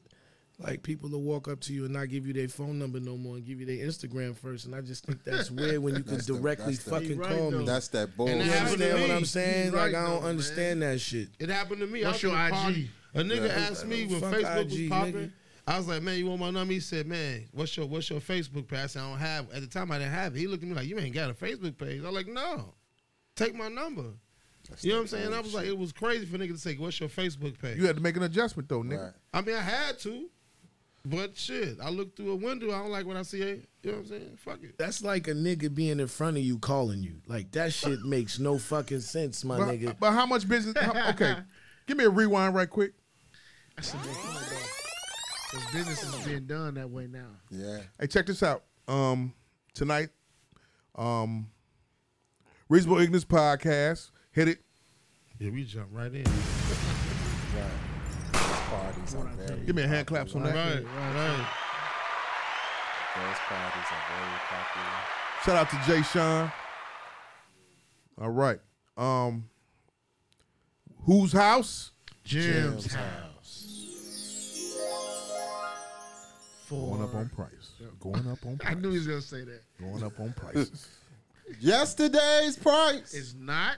Like 0.59 0.83
people 0.83 1.11
will 1.11 1.21
walk 1.21 1.49
up 1.49 1.61
to 1.61 1.75
you 1.75 1.85
and 1.85 1.93
not 1.93 2.09
give 2.09 2.27
you 2.27 2.33
their 2.33 2.49
phone 2.49 2.79
number 2.79 2.99
no 2.99 3.19
more 3.19 3.37
and 3.37 3.45
give 3.45 3.61
you 3.61 3.67
their 3.67 3.87
Instagram 3.87 4.35
first, 4.35 4.65
and 4.65 4.75
I 4.75 4.81
just 4.81 5.05
think 5.05 5.23
that's 5.23 5.51
weird 5.53 5.81
when 5.81 5.95
you 5.97 6.03
can 6.03 6.17
the- 6.17 6.23
directly 6.23 6.77
the- 6.77 6.91
fucking 6.91 7.19
right, 7.19 7.37
call 7.37 7.51
though. 7.51 7.59
me. 7.59 7.67
That's 7.67 7.89
that 7.89 8.09
And 8.09 8.17
bullshit. 8.17 8.37
you 8.47 8.51
happened 8.53 8.79
to 8.79 8.91
understand 8.95 9.01
what. 9.03 9.11
I'm 9.11 9.25
saying? 9.27 9.65
He 9.65 9.71
Like 9.77 9.95
I 9.95 10.07
don't 10.07 10.23
though, 10.23 10.29
understand 10.29 10.83
that 10.83 11.01
shit. 11.03 11.29
It 11.39 11.51
happened 11.51 11.81
to 11.81 11.87
me. 11.87 12.05
What's 12.05 12.15
was 12.15 12.23
your 12.23 12.35
at 12.37 12.49
a 12.49 12.55
party. 12.55 12.81
IG? 13.15 13.21
A 13.21 13.23
nigga 13.25 13.47
Yeah. 13.49 13.53
asked 13.71 13.87
me 13.87 14.07
when 14.07 14.21
Facebook 14.21 14.61
IG, 14.63 14.71
was 14.81 14.89
popping. 14.89 15.13
nigga. 15.15 15.31
I 15.69 15.79
was 15.79 15.89
like, 15.89 16.03
man, 16.03 16.17
you 16.19 16.27
want 16.27 16.41
my 16.41 16.51
number? 16.51 16.73
He 16.73 16.79
said, 16.81 17.07
man, 17.07 17.49
what's 17.53 17.77
your 17.77 17.87
what's 17.87 18.09
your 18.09 18.21
Facebook 18.21 18.69
page? 18.69 18.79
I 18.79 18.87
said, 18.87 19.03
I 19.03 19.09
don't 19.11 19.19
have. 19.19 19.51
At 19.53 19.63
the 19.63 19.67
time, 19.67 19.91
I 19.91 19.99
didn't 19.99 20.13
have 20.13 20.37
it. 20.37 20.39
He 20.39 20.47
looked 20.47 20.63
at 20.63 20.69
me 20.69 20.75
like, 20.77 20.87
you 20.87 20.99
ain't 20.99 21.15
got 21.15 21.29
a 21.31 21.35
Facebook 21.35 21.77
page. 21.77 22.03
I'm 22.05 22.15
like, 22.15 22.29
no, 22.29 22.75
take 23.35 23.55
my 23.55 23.69
number. 23.69 24.05
you 24.81 24.91
know 24.91 24.97
what 24.97 25.01
I'm 25.03 25.07
saying? 25.09 25.35
I 25.35 25.41
was 25.41 25.55
like, 25.55 25.67
it 25.67 25.77
was 25.77 25.93
crazy 25.93 26.25
for 26.27 26.39
nigga 26.39 26.53
to 26.53 26.59
say, 26.59 26.75
what's 26.77 27.01
your 27.01 27.09
Facebook 27.09 27.59
page? 27.61 27.79
You 27.79 27.87
had 27.87 27.97
to 27.97 28.03
make 28.03 28.17
an 28.17 28.23
adjustment 28.23 28.69
though, 28.69 28.83
nigga. 28.83 29.03
Right. 29.07 29.13
I 29.35 29.41
mean, 29.41 29.57
I 29.57 29.61
had 29.61 29.99
to, 30.01 30.29
but 31.05 31.37
shit, 31.37 31.79
I 31.83 31.91
looked 31.91 32.17
through 32.17 32.31
a 32.33 32.37
window. 32.37 32.69
I 32.73 32.79
don't 32.79 32.91
like 32.91 33.05
what 33.07 33.17
I 33.17 33.23
see. 33.23 33.39
You 33.39 33.63
know 33.85 33.93
what 33.93 33.99
I'm 33.99 34.07
saying? 34.07 34.39
Fuck 34.39 34.63
it. 34.63 34.79
That's 34.79 35.03
like 35.03 35.27
a 35.29 35.33
nigga 35.35 35.73
being 35.75 35.99
in 35.99 36.07
front 36.07 36.37
of 36.37 36.45
you 36.45 36.59
calling 36.59 37.03
you. 37.03 37.17
Like 37.27 37.51
that 37.53 37.73
shit 37.73 38.01
makes 38.05 38.39
no 38.39 38.59
fucking 38.59 39.01
sense, 39.01 39.45
my 39.45 39.59
But, 39.59 39.69
nigga. 39.69 39.97
but 39.99 40.13
how 40.13 40.27
much 40.27 40.49
business? 40.49 40.77
how- 40.81 41.11
okay, 41.11 41.35
give 41.89 41.97
me 41.97 42.05
a 42.05 42.11
rewind 42.11 42.55
right 42.55 42.71
quick. 42.71 42.93
Because 45.57 45.73
business 45.73 46.03
is 46.03 46.27
being 46.27 46.47
done 46.47 46.75
that 46.75 46.91
way 46.91 47.07
now. 47.07 47.29
Yeah. 47.51 47.79
Hey, 47.99 48.07
check 48.07 48.27
this 48.27 48.43
out. 48.43 48.65
Um, 48.89 49.33
tonight, 49.75 50.11
um, 50.95 51.49
Reasonable 52.69 53.01
Ignorance 53.01 53.25
podcast. 53.25 54.11
Hit 54.33 54.49
it. 54.49 54.59
Yeah, 55.39 55.51
we 55.51 55.65
jump 55.65 55.89
right 55.93 56.13
in. 56.13 56.25
Parties 58.33 59.15
are 59.15 59.25
very 59.37 59.61
Give 59.61 59.77
me 59.77 59.83
a 59.83 59.89
hand 59.89 60.07
claps 60.07 60.35
on 60.35 60.43
that. 60.43 60.55
Right, 60.55 60.85
right. 60.85 61.49
Those 63.17 63.39
parties 63.49 63.87
are 63.93 64.05
very 64.13 64.41
popular. 64.49 64.99
Shout 65.45 65.57
out 65.57 65.71
to 65.71 65.91
Jay 65.91 66.03
Sean. 66.03 66.53
All 68.21 68.31
right. 68.31 68.59
Um, 68.97 69.49
whose 71.05 71.33
house? 71.33 71.93
Jim's 72.25 72.83
Jim's 72.83 72.95
house. 72.95 73.26
Going 76.69 77.03
up 77.03 77.15
on 77.15 77.29
price. 77.29 77.73
Going 78.01 78.29
up 78.29 78.45
on 78.47 78.57
price. 78.59 78.71
I 78.71 78.75
knew 78.75 78.91
he 78.91 78.99
was 78.99 79.07
gonna 79.07 79.21
say 79.21 79.45
that. 79.45 79.63
Going 79.81 80.03
up 80.03 80.19
on 80.21 80.33
prices. 80.37 80.89
Yesterday's 81.61 82.57
price. 82.57 83.15
is 83.15 83.35
not. 83.35 83.77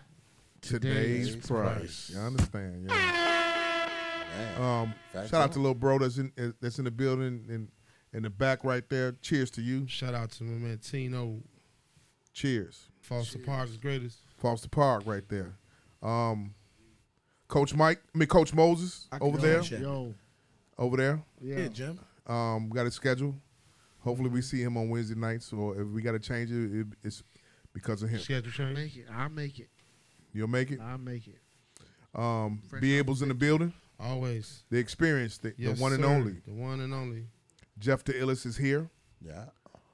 Today's 0.60 1.28
Today's 1.34 1.46
price. 1.46 1.76
price. 1.78 2.10
You 2.14 2.20
understand? 2.20 2.86
Yeah. 2.88 3.90
Man. 4.36 4.60
Um, 4.60 4.94
shout 5.28 5.34
out 5.34 5.52
to 5.52 5.58
little 5.58 5.74
bro 5.74 5.98
that's 5.98 6.18
in 6.18 6.32
uh, 6.38 6.48
that's 6.60 6.78
in 6.78 6.84
the 6.84 6.90
building 6.90 7.44
in 7.48 7.68
in 8.12 8.22
the 8.22 8.30
back 8.30 8.64
right 8.64 8.88
there. 8.88 9.12
Cheers 9.22 9.50
to 9.52 9.62
you. 9.62 9.86
Shout 9.86 10.14
out 10.14 10.30
to 10.32 10.44
my 10.44 10.58
man 10.68 10.78
Tino, 10.78 11.40
Cheers. 12.32 12.88
Foster 13.00 13.38
Park's 13.38 13.76
greatest. 13.76 14.18
Foster 14.36 14.68
Park 14.68 15.02
right 15.06 15.26
there. 15.28 15.54
Um, 16.02 16.54
Coach 17.48 17.74
Mike, 17.74 18.00
I 18.14 18.18
mean 18.18 18.28
Coach 18.28 18.52
Moses 18.54 19.08
I 19.10 19.18
over 19.20 19.38
there. 19.38 19.62
Yo, 19.62 20.14
over 20.76 20.96
there. 20.96 21.22
yeah. 21.40 21.58
Yeah, 21.60 21.68
Jim. 21.68 21.98
Um, 22.28 22.68
got 22.68 22.86
a 22.86 22.90
schedule. 22.90 23.34
Hopefully 24.00 24.28
we 24.28 24.42
see 24.42 24.62
him 24.62 24.76
on 24.76 24.88
Wednesday 24.88 25.14
nights, 25.14 25.52
or 25.52 25.80
if 25.80 25.88
we 25.88 26.02
got 26.02 26.12
to 26.12 26.18
change 26.18 26.50
it, 26.50 26.80
it, 26.80 26.86
it's 27.02 27.22
because 27.72 28.02
of 28.02 28.10
him. 28.10 28.20
Schedule 28.20 28.52
change. 28.52 28.76
Make 28.76 28.96
it. 28.96 29.06
I'll 29.12 29.28
make 29.28 29.58
it. 29.58 29.68
You'll 30.32 30.48
make 30.48 30.70
it. 30.70 30.80
I'll 30.80 30.98
make 30.98 31.26
it. 31.26 31.40
Um, 32.14 32.62
Fresh 32.68 32.80
be 32.80 32.98
able's 32.98 33.22
in 33.22 33.28
the 33.28 33.34
building. 33.34 33.72
Always. 33.98 34.62
The 34.70 34.78
experience, 34.78 35.38
the, 35.38 35.54
Yes, 35.56 35.76
the 35.76 35.82
one 35.82 35.92
and 35.92 36.04
only. 36.04 36.36
The 36.46 36.52
one 36.52 36.80
and 36.80 36.94
only. 36.94 37.26
Jeff 37.78 38.04
the 38.04 38.18
Illis 38.18 38.46
is 38.46 38.56
here. 38.56 38.88
Yeah. 39.20 39.46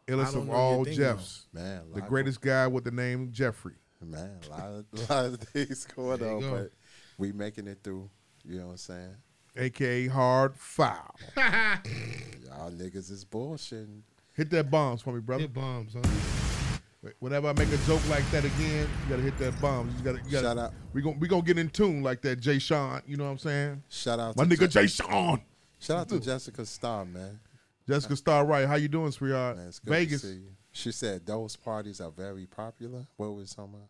I 0.08 0.12
of 0.12 0.50
all 0.50 0.76
your 0.76 0.84
thing, 0.84 0.94
Jeffs. 0.96 1.46
Man. 1.52 1.82
The 1.92 2.00
lot 2.00 2.08
greatest 2.08 2.40
guy 2.40 2.66
with 2.66 2.84
the 2.84 2.90
name 2.90 3.30
Jeffrey. 3.32 3.74
Man, 4.02 4.38
a 4.46 4.50
lot 4.50 4.84
of, 4.92 5.10
lot 5.10 5.24
of 5.26 5.40
things 5.40 5.86
going 5.86 6.22
on, 6.22 6.40
go. 6.40 6.50
but 6.50 6.72
we 7.16 7.32
making 7.32 7.66
it 7.66 7.78
through. 7.82 8.10
You 8.44 8.58
know 8.58 8.66
what 8.66 8.72
I'm 8.72 8.76
saying? 8.76 9.16
Aka 9.56 10.06
Hard 10.08 10.56
Foul. 10.56 11.14
Y'all 11.36 12.70
niggas 12.70 13.10
is 13.10 13.24
bullshitting. 13.24 14.00
Hit 14.34 14.50
that 14.50 14.70
bombs 14.70 15.02
for 15.02 15.12
me, 15.12 15.20
brother. 15.20 15.42
Hit 15.42 15.54
bombs, 15.54 15.94
huh? 15.94 17.08
Whenever 17.20 17.48
I 17.48 17.52
make 17.52 17.68
a 17.70 17.76
joke 17.86 18.00
like 18.08 18.28
that 18.30 18.44
again, 18.46 18.88
you 19.02 19.10
gotta 19.10 19.22
hit 19.22 19.36
that 19.38 19.60
bombs. 19.60 19.94
You 19.98 20.04
gotta, 20.04 20.24
you 20.24 20.30
gotta 20.32 20.46
Shout 20.46 20.58
out. 20.58 20.72
We 20.94 21.02
gon' 21.02 21.20
we 21.20 21.28
gonna 21.28 21.42
get 21.42 21.58
in 21.58 21.68
tune 21.68 22.02
like 22.02 22.22
that, 22.22 22.40
Jay 22.40 22.58
Sean. 22.58 23.02
You 23.06 23.18
know 23.18 23.24
what 23.24 23.30
I'm 23.30 23.38
saying? 23.38 23.82
Shout 23.90 24.18
out 24.18 24.36
My 24.36 24.44
to 24.44 24.50
nigga 24.50 24.60
Je- 24.70 24.80
Jay 24.80 24.86
Sean. 24.86 25.42
Shout 25.78 25.98
out 25.98 26.08
to 26.08 26.18
Jessica 26.18 26.64
Starr, 26.64 27.04
man. 27.04 27.38
Jessica 27.86 28.16
Star 28.16 28.46
Right. 28.46 28.66
How 28.66 28.76
you 28.76 28.88
doing, 28.88 29.12
sweetheart? 29.12 29.58
Man, 29.58 29.68
it's 29.68 29.78
good 29.80 29.90
Vegas. 29.90 30.22
to 30.22 30.26
see 30.28 30.32
you. 30.34 30.48
She 30.72 30.90
said 30.92 31.26
those 31.26 31.56
parties 31.56 32.00
are 32.00 32.10
very 32.10 32.46
popular. 32.46 33.06
What 33.18 33.34
was 33.34 33.54
talking 33.54 33.74
about? 33.74 33.88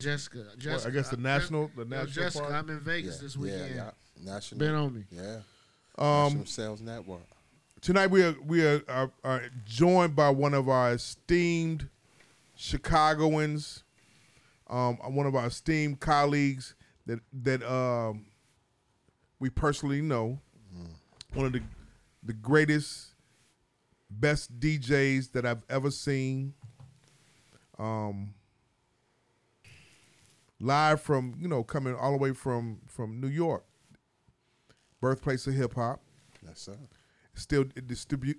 Jessica. 0.00 0.44
Jessica. 0.56 0.88
I 0.88 0.92
guess 0.92 1.08
the 1.08 1.16
I- 1.18 1.20
national- 1.20 1.70
the 1.76 1.84
national 1.84 2.06
Jessica, 2.12 2.44
part? 2.44 2.54
I'm 2.54 2.70
in 2.70 2.78
Vegas 2.80 3.18
this 3.18 3.36
weekend. 3.36 3.70
Yeah, 3.74 3.76
yeah. 3.76 3.90
National. 4.22 4.58
Been 4.58 4.74
on 4.74 4.94
me. 4.94 5.04
Yeah. 5.10 5.40
Um, 5.96 6.24
National 6.24 6.46
Sales 6.46 6.80
Network. 6.80 7.22
tonight 7.80 8.08
we 8.08 8.22
are 8.22 8.34
we 8.44 8.64
are, 8.64 8.82
are, 8.88 9.10
are 9.22 9.42
joined 9.64 10.16
by 10.16 10.30
one 10.30 10.54
of 10.54 10.68
our 10.68 10.92
esteemed 10.92 11.88
Chicagoans, 12.56 13.84
um, 14.68 14.96
one 14.96 15.26
of 15.26 15.34
our 15.34 15.46
esteemed 15.46 16.00
colleagues 16.00 16.74
that 17.06 17.20
that 17.42 17.62
um, 17.62 18.26
we 19.38 19.50
personally 19.50 20.00
know, 20.00 20.38
one 21.34 21.46
of 21.46 21.52
the 21.52 21.62
the 22.22 22.32
greatest, 22.32 23.08
best 24.10 24.58
DJs 24.58 25.32
that 25.32 25.44
I've 25.44 25.62
ever 25.68 25.90
seen. 25.90 26.54
Um, 27.78 28.34
live 30.60 31.00
from 31.00 31.34
you 31.38 31.48
know 31.48 31.62
coming 31.62 31.94
all 31.94 32.12
the 32.12 32.18
way 32.18 32.32
from 32.32 32.80
from 32.86 33.20
New 33.20 33.28
York, 33.28 33.64
birthplace 35.04 35.46
of 35.46 35.54
hip 35.54 35.74
hop 35.74 36.00
Yes, 36.46 36.60
sir. 36.60 36.76
still 37.34 37.64
distribute, 37.86 38.38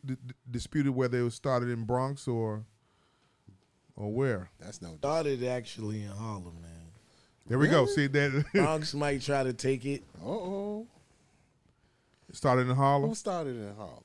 disputed 0.49 0.95
whether 0.95 1.19
it 1.19 1.23
was 1.23 1.35
started 1.35 1.69
in 1.69 1.83
Bronx 1.83 2.27
or 2.27 2.65
or 3.95 4.11
where. 4.11 4.49
That's 4.59 4.81
no. 4.81 4.95
Started 4.97 5.43
actually 5.43 6.01
in 6.03 6.09
Harlem, 6.09 6.61
man. 6.61 6.71
There 7.47 7.59
we 7.59 7.67
go. 7.67 7.85
See 7.85 8.07
that 8.07 8.45
Bronx 8.53 8.93
might 8.93 9.21
try 9.21 9.43
to 9.43 9.53
take 9.53 9.85
it. 9.85 10.03
Uh 10.21 10.27
oh. 10.27 10.87
started 12.31 12.67
in 12.67 12.75
Harlem. 12.75 13.09
Who 13.09 13.15
started 13.15 13.55
in 13.55 13.75
Harlem? 13.75 14.01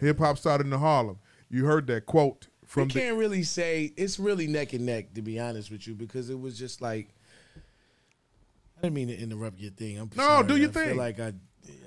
Hip 0.00 0.18
hop 0.18 0.38
started 0.38 0.66
in 0.66 0.72
Harlem. 0.72 1.18
You 1.50 1.64
heard 1.64 1.86
that 1.88 2.06
quote 2.06 2.48
from 2.66 2.88
You 2.88 2.94
can't 2.94 3.16
really 3.16 3.42
say 3.42 3.92
it's 3.96 4.18
really 4.18 4.46
neck 4.46 4.74
and 4.74 4.86
neck 4.86 5.14
to 5.14 5.22
be 5.22 5.40
honest 5.40 5.70
with 5.70 5.86
you 5.86 5.94
because 5.94 6.30
it 6.30 6.38
was 6.38 6.58
just 6.58 6.80
like 6.80 7.08
I 8.82 8.86
didn't 8.86 8.94
mean 8.94 9.08
to 9.08 9.16
interrupt 9.18 9.60
your 9.60 9.70
thing. 9.70 9.96
I'm 9.98 10.10
No, 10.16 10.22
sorry. 10.24 10.46
do 10.48 10.56
your 10.56 10.70
I 10.70 10.72
thing. 10.72 10.88
Feel 10.88 10.96
like 10.96 11.20
I 11.20 11.32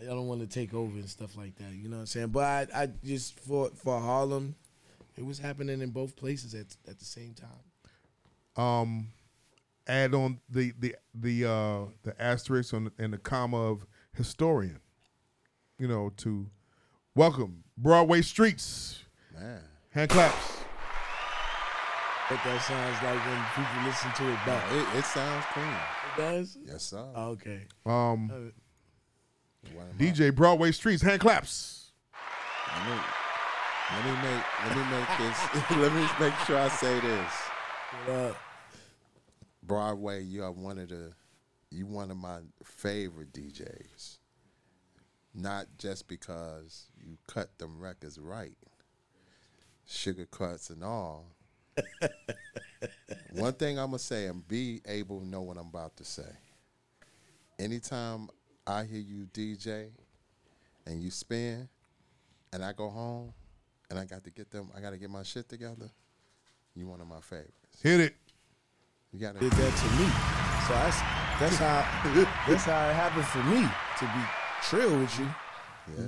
I 0.01 0.05
don't 0.05 0.27
want 0.27 0.39
to 0.41 0.47
take 0.47 0.73
over 0.73 0.97
and 0.97 1.10
stuff 1.10 1.36
like 1.36 1.55
that. 1.58 1.73
You 1.73 1.89
know 1.89 1.97
what 1.97 2.01
I'm 2.01 2.05
saying? 2.05 2.27
But 2.29 2.69
I, 2.73 2.84
I 2.84 2.89
just 3.03 3.38
for 3.41 3.69
for 3.75 3.99
Harlem, 3.99 4.55
it 5.17 5.25
was 5.25 5.39
happening 5.39 5.81
in 5.81 5.89
both 5.89 6.15
places 6.15 6.53
at 6.55 6.67
at 6.88 6.99
the 6.99 7.05
same 7.05 7.34
time. 7.34 8.63
um 8.63 9.08
add 9.88 10.13
on 10.13 10.39
the 10.49 10.71
the 10.79 10.95
the 11.13 11.45
uh 11.45 11.79
the 12.03 12.15
asterisk 12.21 12.73
on 12.73 12.89
and 12.97 13.12
the 13.13 13.17
comma 13.17 13.58
of 13.58 13.86
historian. 14.13 14.79
You 15.77 15.89
know, 15.89 16.13
to 16.17 16.49
welcome 17.15 17.65
Broadway 17.77 18.21
Streets. 18.21 19.03
Man. 19.38 19.62
Hand 19.89 20.10
claps. 20.10 20.51
What 22.29 22.39
that 22.45 22.62
sounds 22.63 23.03
like 23.03 23.19
when 23.27 23.43
people 23.53 23.84
listen 23.86 24.12
to 24.13 24.31
it 24.31 24.45
back. 24.45 24.63
It, 24.71 24.99
it 24.99 25.05
sounds 25.05 25.45
clean. 25.53 25.67
It 26.17 26.21
does. 26.21 26.58
Yes, 26.65 26.84
sir. 26.84 27.06
Okay. 27.15 27.62
Um 27.86 28.28
One 29.73 29.89
of 29.89 29.97
DJ 29.97 30.36
Broadway 30.36 30.71
Streets, 30.71 31.01
hand 31.01 31.21
claps. 31.21 31.91
Let 32.75 32.88
me, 32.88 33.01
let 33.91 34.06
me 34.06 34.12
make 34.30 34.43
let 34.65 34.78
me 34.78 34.97
make 34.97 35.17
this 35.17 35.71
let 35.78 35.93
me 35.93 36.08
make 36.19 36.34
sure 36.45 36.58
I 36.58 36.67
say 36.69 36.99
this. 36.99 37.34
Uh, 38.10 38.34
Broadway, 39.63 40.23
you 40.23 40.43
are 40.43 40.51
one 40.51 40.78
of 40.78 40.89
the 40.89 41.13
you 41.71 41.86
one 41.86 42.12
of 42.12 42.17
my 42.17 42.39
favorite 42.63 43.34
DJs. 43.34 44.17
Not 45.34 45.65
just 45.78 46.08
because 46.08 46.88
you 46.97 47.17
cut 47.28 47.58
them 47.58 47.80
records 47.80 48.17
right. 48.17 48.58
Sugar 49.86 50.25
cuts 50.25 50.69
and 50.69 50.84
all. 50.84 51.25
one 53.31 53.53
thing 53.53 53.77
I'm 53.79 53.88
gonna 53.88 53.99
say 53.99 54.27
and 54.27 54.47
be 54.47 54.81
able 54.88 55.19
to 55.19 55.27
know 55.27 55.41
what 55.41 55.57
I'm 55.57 55.67
about 55.67 55.95
to 55.97 56.05
say. 56.05 56.23
anytime 57.59 58.29
I 58.67 58.83
hear 58.83 58.99
you 58.99 59.27
DJ 59.33 59.89
and 60.85 61.01
you 61.01 61.11
spin, 61.11 61.69
and 62.53 62.63
I 62.63 62.73
go 62.73 62.89
home, 62.89 63.33
and 63.89 63.99
I 63.99 64.05
got 64.05 64.23
to 64.23 64.31
get 64.31 64.49
them, 64.49 64.71
I 64.75 64.79
got 64.79 64.91
to 64.91 64.97
get 64.97 65.09
my 65.09 65.23
shit 65.23 65.47
together. 65.49 65.89
You 66.75 66.88
one 66.88 67.01
of 67.01 67.07
my 67.07 67.19
favorites. 67.21 67.81
Hit 67.81 67.99
it. 67.99 68.15
You 69.13 69.19
gotta 69.19 69.39
Did 69.39 69.51
that 69.51 69.77
to 69.77 69.85
me. 69.95 70.05
So 70.67 70.73
that's 70.73 70.99
that's 71.39 71.57
how 71.57 71.85
that's 72.47 72.63
how 72.65 72.89
it 72.89 72.93
happened 72.93 73.25
for 73.25 73.43
me 73.43 73.61
to 73.99 74.05
be 74.05 74.23
trill 74.61 74.99
with 74.99 75.19
you. 75.19 75.27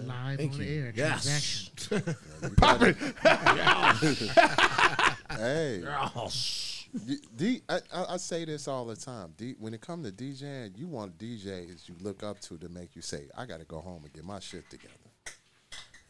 Live 0.07 0.37
Thank 0.37 0.53
on 0.53 0.59
you. 0.59 0.83
air. 0.83 0.93
Yes. 0.95 1.69
Transaction. 1.75 2.15
Pop 2.57 2.81
it. 2.81 2.97
Hey, 5.29 5.83
D, 7.05 7.17
D, 7.35 7.61
I, 7.67 7.79
I, 7.93 8.05
I 8.13 8.17
say 8.17 8.45
this 8.45 8.67
all 8.67 8.85
the 8.85 8.95
time. 8.95 9.33
D, 9.37 9.55
when 9.59 9.73
it 9.73 9.81
comes 9.81 10.09
to 10.09 10.11
DJing, 10.11 10.77
you 10.77 10.87
want 10.87 11.17
DJs 11.17 11.87
you 11.87 11.95
look 12.01 12.23
up 12.23 12.39
to 12.41 12.57
to 12.57 12.69
make 12.69 12.95
you 12.95 13.01
say, 13.01 13.27
"I 13.37 13.45
got 13.45 13.59
to 13.59 13.65
go 13.65 13.79
home 13.79 14.03
and 14.03 14.13
get 14.13 14.23
my 14.23 14.39
shit 14.39 14.69
together." 14.69 14.93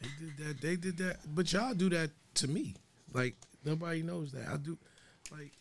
They 0.00 0.08
did 0.20 0.36
that. 0.38 0.60
They 0.60 0.76
did 0.76 0.98
that. 0.98 1.16
But 1.34 1.52
y'all 1.52 1.74
do 1.74 1.88
that 1.90 2.10
to 2.34 2.48
me. 2.48 2.74
Like 3.12 3.34
nobody 3.64 4.02
knows 4.02 4.32
that. 4.32 4.48
I 4.48 4.56
do. 4.56 4.78
Like 5.32 5.52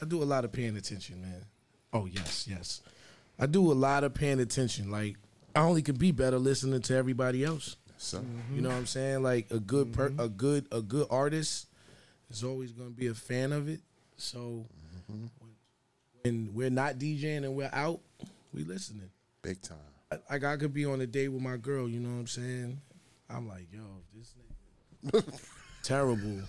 I 0.00 0.04
do 0.04 0.22
a 0.22 0.24
lot 0.24 0.44
of 0.44 0.52
paying 0.52 0.76
attention, 0.76 1.22
man. 1.22 1.44
Oh 1.92 2.06
yes, 2.06 2.46
yes. 2.48 2.82
I 3.38 3.46
do 3.46 3.70
a 3.70 3.74
lot 3.74 4.04
of 4.04 4.14
paying 4.14 4.40
attention. 4.40 4.90
Like 4.90 5.16
I 5.54 5.60
only 5.60 5.82
can 5.82 5.96
be 5.96 6.10
better 6.10 6.38
listening 6.38 6.80
to 6.82 6.94
everybody 6.94 7.44
else. 7.44 7.76
So 7.98 8.24
You 8.52 8.62
know 8.62 8.70
what 8.70 8.78
I'm 8.78 8.86
saying? 8.86 9.22
Like 9.22 9.50
a 9.52 9.60
good 9.60 9.92
per, 9.92 10.10
mm-hmm. 10.10 10.20
a 10.20 10.28
good 10.28 10.66
a 10.72 10.82
good 10.82 11.06
artist 11.08 11.68
is 12.32 12.44
always 12.44 12.72
going 12.72 12.90
to 12.90 12.94
be 12.96 13.06
a 13.08 13.14
fan 13.14 13.52
of 13.52 13.68
it. 13.68 13.80
So 14.16 14.66
when, 15.08 15.30
when 16.22 16.50
we're 16.54 16.70
not 16.70 16.94
DJing 16.98 17.44
and 17.44 17.54
we're 17.56 17.70
out, 17.72 18.00
we 18.52 18.64
listening. 18.64 19.10
big 19.42 19.60
time. 19.62 19.78
I- 20.10 20.18
Like 20.30 20.44
I 20.44 20.56
could 20.56 20.74
be 20.74 20.84
on 20.84 21.00
a 21.00 21.06
date 21.06 21.28
with 21.28 21.42
my 21.42 21.56
girl, 21.56 21.88
you 21.88 22.00
know 22.00 22.10
what 22.10 22.20
I'm 22.20 22.26
saying? 22.26 22.80
I'm 23.30 23.48
like, 23.48 23.66
yo, 23.72 23.80
this 24.14 24.34
nigga 25.06 25.40
terrible. 25.82 26.40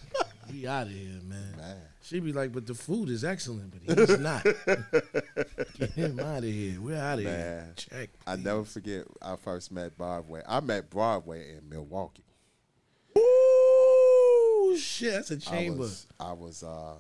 We 0.52 0.68
out 0.68 0.88
of 0.88 0.94
here, 0.94 1.20
man. 1.24 1.56
Man. 1.58 1.78
She 2.02 2.20
be 2.20 2.34
like, 2.34 2.52
but 2.52 2.68
the 2.68 2.74
food 2.76 3.08
is 3.10 3.24
excellent, 3.24 3.72
but 3.72 3.98
he's 3.98 4.20
not. 4.20 4.44
Get 5.80 5.92
him 5.92 6.20
out 6.20 6.40
of 6.40 6.44
here. 6.44 6.82
We're 6.82 6.98
out 6.98 7.20
of 7.20 7.24
here. 7.26 7.72
Check. 7.78 8.10
I 8.28 8.36
never 8.36 8.66
forget. 8.66 9.06
I 9.22 9.38
first 9.38 9.72
met 9.72 9.98
Broadway. 9.98 10.42
I 10.46 10.60
met 10.60 10.90
Broadway 10.90 11.56
in 11.56 11.70
Milwaukee. 11.70 12.26
Shit, 14.78 15.14
that's 15.14 15.32
a 15.32 15.36
I 15.36 15.38
chamber. 15.38 15.80
was, 15.80 16.08
I 16.20 16.34
was, 16.34 16.64
uh, 16.64 16.96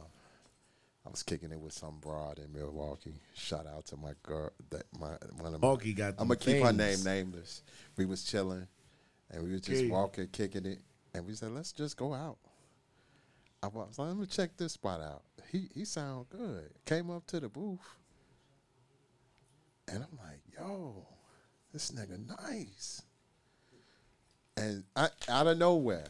I 1.05 1.09
was 1.09 1.23
kicking 1.23 1.51
it 1.51 1.59
with 1.59 1.73
some 1.73 1.99
broad 1.99 2.39
in 2.39 2.51
Milwaukee. 2.53 3.19
Shout 3.33 3.67
out 3.67 3.85
to 3.87 3.97
my 3.97 4.13
girl, 4.23 4.51
that 4.69 4.83
my 4.99 5.09
one 5.37 5.53
of 5.53 5.61
my. 5.61 5.67
Milwaukee 5.67 5.93
got 5.93 6.15
I'm 6.17 6.27
gonna 6.27 6.35
keep 6.37 6.63
her 6.63 6.71
name 6.73 7.03
nameless. 7.03 7.63
We 7.97 8.05
was 8.05 8.23
chilling, 8.23 8.67
and 9.29 9.43
we 9.43 9.51
was 9.51 9.61
just 9.61 9.85
walking, 9.87 10.27
kicking 10.27 10.65
it, 10.65 10.79
and 11.13 11.25
we 11.25 11.33
said, 11.33 11.51
"Let's 11.51 11.71
just 11.71 11.97
go 11.97 12.13
out." 12.13 12.37
I 13.61 13.67
was 13.67 13.97
like, 13.97 14.07
"Let 14.09 14.17
me 14.17 14.25
check 14.25 14.57
this 14.57 14.73
spot 14.73 15.01
out." 15.01 15.23
He 15.51 15.69
he 15.73 15.85
sound 15.85 16.29
good. 16.29 16.71
Came 16.85 17.09
up 17.11 17.25
to 17.27 17.39
the 17.39 17.49
booth, 17.49 17.79
and 19.87 19.97
I'm 20.03 20.17
like, 20.17 20.41
"Yo, 20.57 21.05
this 21.71 21.91
nigga 21.91 22.25
nice." 22.41 23.01
And 24.55 24.83
I, 24.95 25.09
out 25.29 25.47
of 25.47 25.57
nowhere, 25.57 26.05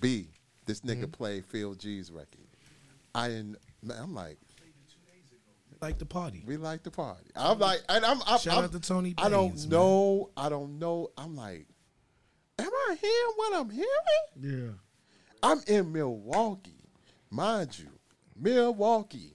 B, 0.00 0.28
this 0.66 0.80
nigga 0.82 1.02
Mm-hmm. 1.02 1.10
played 1.12 1.46
Phil 1.46 1.74
G's 1.74 2.10
record. 2.12 2.46
I 3.14 3.28
didn't. 3.28 3.56
I'm 3.98 4.14
like, 4.14 4.36
like 5.80 5.98
the 5.98 6.06
party. 6.06 6.42
we 6.46 6.56
like 6.56 6.82
the 6.82 6.90
party. 6.90 7.30
I'm 7.36 7.58
like, 7.58 7.80
and 7.88 8.04
I'm, 8.04 8.20
I'm 8.26 8.38
Shout 8.38 8.54
I'm- 8.54 8.64
out 8.64 8.72
to 8.72 8.80
Tony 8.80 9.14
I 9.18 9.28
don't 9.28 9.48
Baines, 9.50 9.66
man. 9.68 9.78
know. 9.78 10.30
I 10.36 10.48
don't 10.48 10.78
know. 10.78 11.10
I'm 11.16 11.34
like, 11.36 11.66
am 12.58 12.68
I 12.70 12.96
hearing 13.00 13.32
what 13.36 13.56
I'm 13.60 13.70
hearing? 13.70 13.88
Yeah. 14.40 14.72
I'm 15.42 15.60
in 15.66 15.92
Milwaukee, 15.92 16.80
mind 17.30 17.78
you, 17.78 17.88
Milwaukee. 18.34 19.34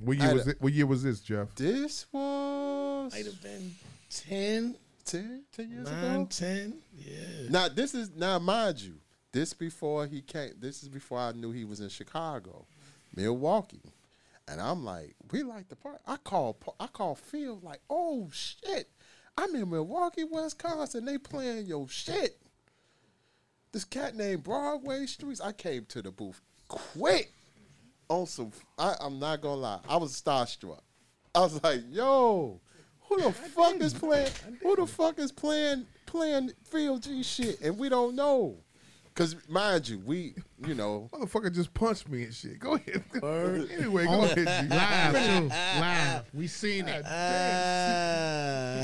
What 0.00 0.16
year 0.18 0.30
I- 0.30 0.32
was 0.32 0.46
it? 0.48 0.56
What 0.60 0.72
year 0.72 0.86
was 0.86 1.02
this, 1.02 1.20
Jeff? 1.20 1.54
This 1.56 2.06
was 2.12 3.12
Might 3.12 3.26
have 3.26 3.42
been 3.42 3.72
10, 4.10 4.76
10, 5.04 5.42
10 5.52 5.70
years 5.70 5.90
9, 5.90 6.04
ago. 6.14 6.26
10. 6.30 6.74
Yeah. 6.96 7.14
Now 7.50 7.68
this 7.68 7.94
is 7.94 8.10
now 8.16 8.38
mind 8.38 8.80
you, 8.80 8.94
this 9.34 9.52
before 9.52 10.06
he 10.06 10.22
came. 10.22 10.52
This 10.60 10.82
is 10.82 10.88
before 10.88 11.18
I 11.18 11.32
knew 11.32 11.50
he 11.50 11.64
was 11.64 11.80
in 11.80 11.88
Chicago, 11.88 12.66
Milwaukee, 13.14 13.82
and 14.48 14.60
I'm 14.60 14.84
like, 14.84 15.16
we 15.32 15.42
like 15.42 15.68
the 15.68 15.76
part. 15.76 16.00
I 16.06 16.16
call 16.16 16.56
I 16.78 16.86
call 16.86 17.16
Phil 17.16 17.58
like, 17.62 17.80
oh 17.90 18.30
shit, 18.32 18.88
I'm 19.36 19.54
in 19.56 19.68
Milwaukee, 19.68 20.24
Wisconsin. 20.24 21.04
They 21.04 21.18
playing 21.18 21.66
your 21.66 21.88
shit. 21.88 22.38
This 23.72 23.84
cat 23.84 24.14
named 24.14 24.44
Broadway 24.44 25.04
Streets. 25.06 25.40
I 25.40 25.50
came 25.50 25.84
to 25.86 26.00
the 26.00 26.12
booth 26.12 26.40
quick 26.68 27.32
on 28.08 28.26
some. 28.26 28.52
I, 28.78 28.94
I'm 29.00 29.18
not 29.18 29.40
gonna 29.40 29.60
lie, 29.60 29.80
I 29.88 29.96
was 29.96 30.18
starstruck. 30.18 30.80
I 31.34 31.40
was 31.40 31.60
like, 31.64 31.80
yo, 31.90 32.60
who 33.08 33.20
the 33.20 33.32
fuck 33.32 33.80
is 33.80 33.92
playing? 33.92 34.30
Who 34.62 34.76
the 34.76 34.86
fuck 34.86 35.18
is 35.18 35.32
playing 35.32 35.86
playing 36.06 36.52
Phil 36.62 36.98
G 36.98 37.24
shit? 37.24 37.60
And 37.62 37.76
we 37.76 37.88
don't 37.88 38.14
know. 38.14 38.58
Cause 39.14 39.36
mind 39.48 39.88
you, 39.88 40.00
we, 40.00 40.34
you 40.66 40.74
know, 40.74 41.08
Motherfucker 41.12 41.54
just 41.54 41.72
punched 41.72 42.08
me 42.08 42.24
and 42.24 42.34
shit. 42.34 42.58
Go 42.58 42.74
ahead. 42.74 43.04
Word. 43.22 43.70
anyway, 43.70 44.06
go 44.06 44.24
ahead. 44.24 44.36
G. 44.38 44.44
Live 44.74 45.12
too. 45.12 45.48
Live. 45.80 46.24
We 46.34 46.46
seen 46.48 46.88
it. 46.88 47.04
Ah. 47.06 48.80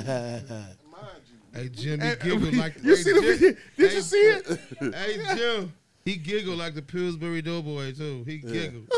Hey 1.53 1.69
Jimmy 1.69 2.05
he 2.05 2.11
Hey, 2.11 2.17
giggled 2.23 2.55
like 2.55 2.77
you 2.81 2.91
hey, 2.95 3.03
see 3.03 3.13
the 3.13 3.21
Jim- 3.21 3.39
video? 3.39 3.57
Did 3.77 3.91
hey, 3.91 3.97
you 3.97 4.03
see 4.03 4.17
it? 4.19 4.61
Hey 4.95 5.37
Jim, 5.37 5.73
he 6.05 6.15
giggled 6.17 6.59
like 6.59 6.75
the 6.75 6.83
Pillsbury 6.83 7.43
Doughboy 7.43 7.93
too. 7.95 8.23
He 8.25 8.39
giggled. 8.39 8.89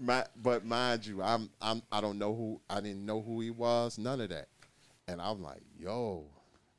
my, 0.00 0.24
but 0.42 0.64
mind 0.64 1.04
you, 1.06 1.22
I'm, 1.22 1.50
I'm, 1.60 1.82
I 1.92 2.00
don't 2.00 2.18
know 2.18 2.34
who, 2.34 2.58
I 2.70 2.80
didn't 2.80 3.04
know 3.04 3.20
who 3.20 3.40
he 3.40 3.50
was, 3.50 3.98
none 3.98 4.20
of 4.22 4.30
that. 4.30 4.48
And 5.08 5.20
I'm 5.20 5.42
like, 5.42 5.60
yo, 5.78 6.24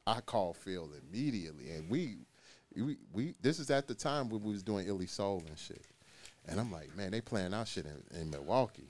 I 0.08 0.22
called 0.22 0.58
Phil 0.58 0.90
immediately, 1.08 1.70
and 1.70 1.88
we, 1.88 2.16
we, 2.76 2.98
we, 3.14 3.34
this 3.42 3.60
is 3.60 3.70
at 3.70 3.88
the 3.88 3.94
time 3.94 4.30
when 4.30 4.44
we 4.44 4.52
was 4.52 4.64
doing 4.64 4.88
Illy 4.88 5.08
Soul 5.08 5.44
and 5.48 5.58
shit. 5.58 5.82
And 6.48 6.60
I'm 6.60 6.72
like, 6.72 6.96
man, 6.96 7.12
they 7.12 7.22
playing 7.22 7.54
our 7.54 7.66
shit 7.66 7.86
in, 7.86 8.20
in 8.20 8.30
Milwaukee. 8.30 8.88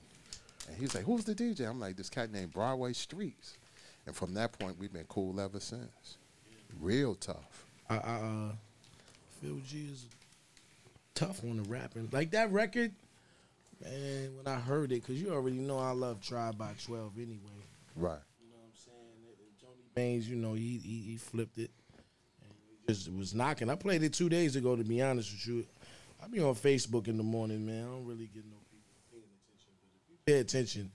And 0.68 0.76
he's 0.76 0.94
like, 0.94 1.04
who's 1.04 1.24
the 1.24 1.34
DJ? 1.34 1.68
I'm 1.68 1.80
like, 1.80 1.96
this 1.96 2.08
cat 2.08 2.30
named 2.30 2.52
Broadway 2.52 2.92
Streets. 2.92 3.58
And 4.06 4.14
from 4.14 4.34
that 4.34 4.52
point, 4.58 4.78
we've 4.78 4.92
been 4.92 5.04
cool 5.04 5.40
ever 5.40 5.60
since. 5.60 6.16
Real 6.80 7.14
tough. 7.14 7.66
I, 7.90 7.96
I, 7.96 7.98
uh, 7.98 8.52
Phil 9.40 9.60
G 9.66 9.88
is 9.92 10.06
tough 11.14 11.42
on 11.44 11.58
the 11.58 11.68
rapping. 11.68 12.08
Like 12.10 12.30
that 12.30 12.50
record, 12.52 12.92
man, 13.82 14.30
when 14.36 14.46
I 14.46 14.58
heard 14.58 14.92
it, 14.92 15.02
because 15.02 15.20
you 15.20 15.32
already 15.32 15.58
know 15.58 15.78
I 15.78 15.90
love 15.90 16.20
Tribe 16.20 16.56
by 16.56 16.72
12 16.84 17.12
anyway. 17.16 17.38
Right. 17.96 18.18
You 18.40 18.48
know 18.50 18.56
what 18.56 18.70
I'm 18.70 18.72
saying? 18.74 18.96
Tony 19.60 19.82
Baines, 19.94 20.28
you 20.28 20.36
know, 20.36 20.54
he, 20.54 20.78
he, 20.78 21.02
he 21.10 21.16
flipped 21.16 21.58
it. 21.58 21.70
Just 22.88 23.12
was 23.12 23.34
knocking. 23.34 23.70
I 23.70 23.74
played 23.74 24.02
it 24.02 24.12
two 24.12 24.28
days 24.28 24.56
ago, 24.56 24.76
to 24.76 24.84
be 24.84 25.00
honest 25.02 25.32
with 25.32 25.46
you. 25.46 25.66
I 26.22 26.28
be 26.28 26.40
on 26.40 26.54
Facebook 26.54 27.08
in 27.08 27.16
the 27.16 27.22
morning, 27.22 27.66
man. 27.66 27.84
I 27.84 27.90
don't 27.90 28.06
really 28.06 28.28
get 28.32 28.44
no 28.44 28.56
people 28.70 28.92
paying 29.10 29.24
attention. 29.44 29.72
But 29.80 29.90
if 29.94 30.10
you 30.10 30.16
pay 30.24 30.40
attention, 30.40 30.90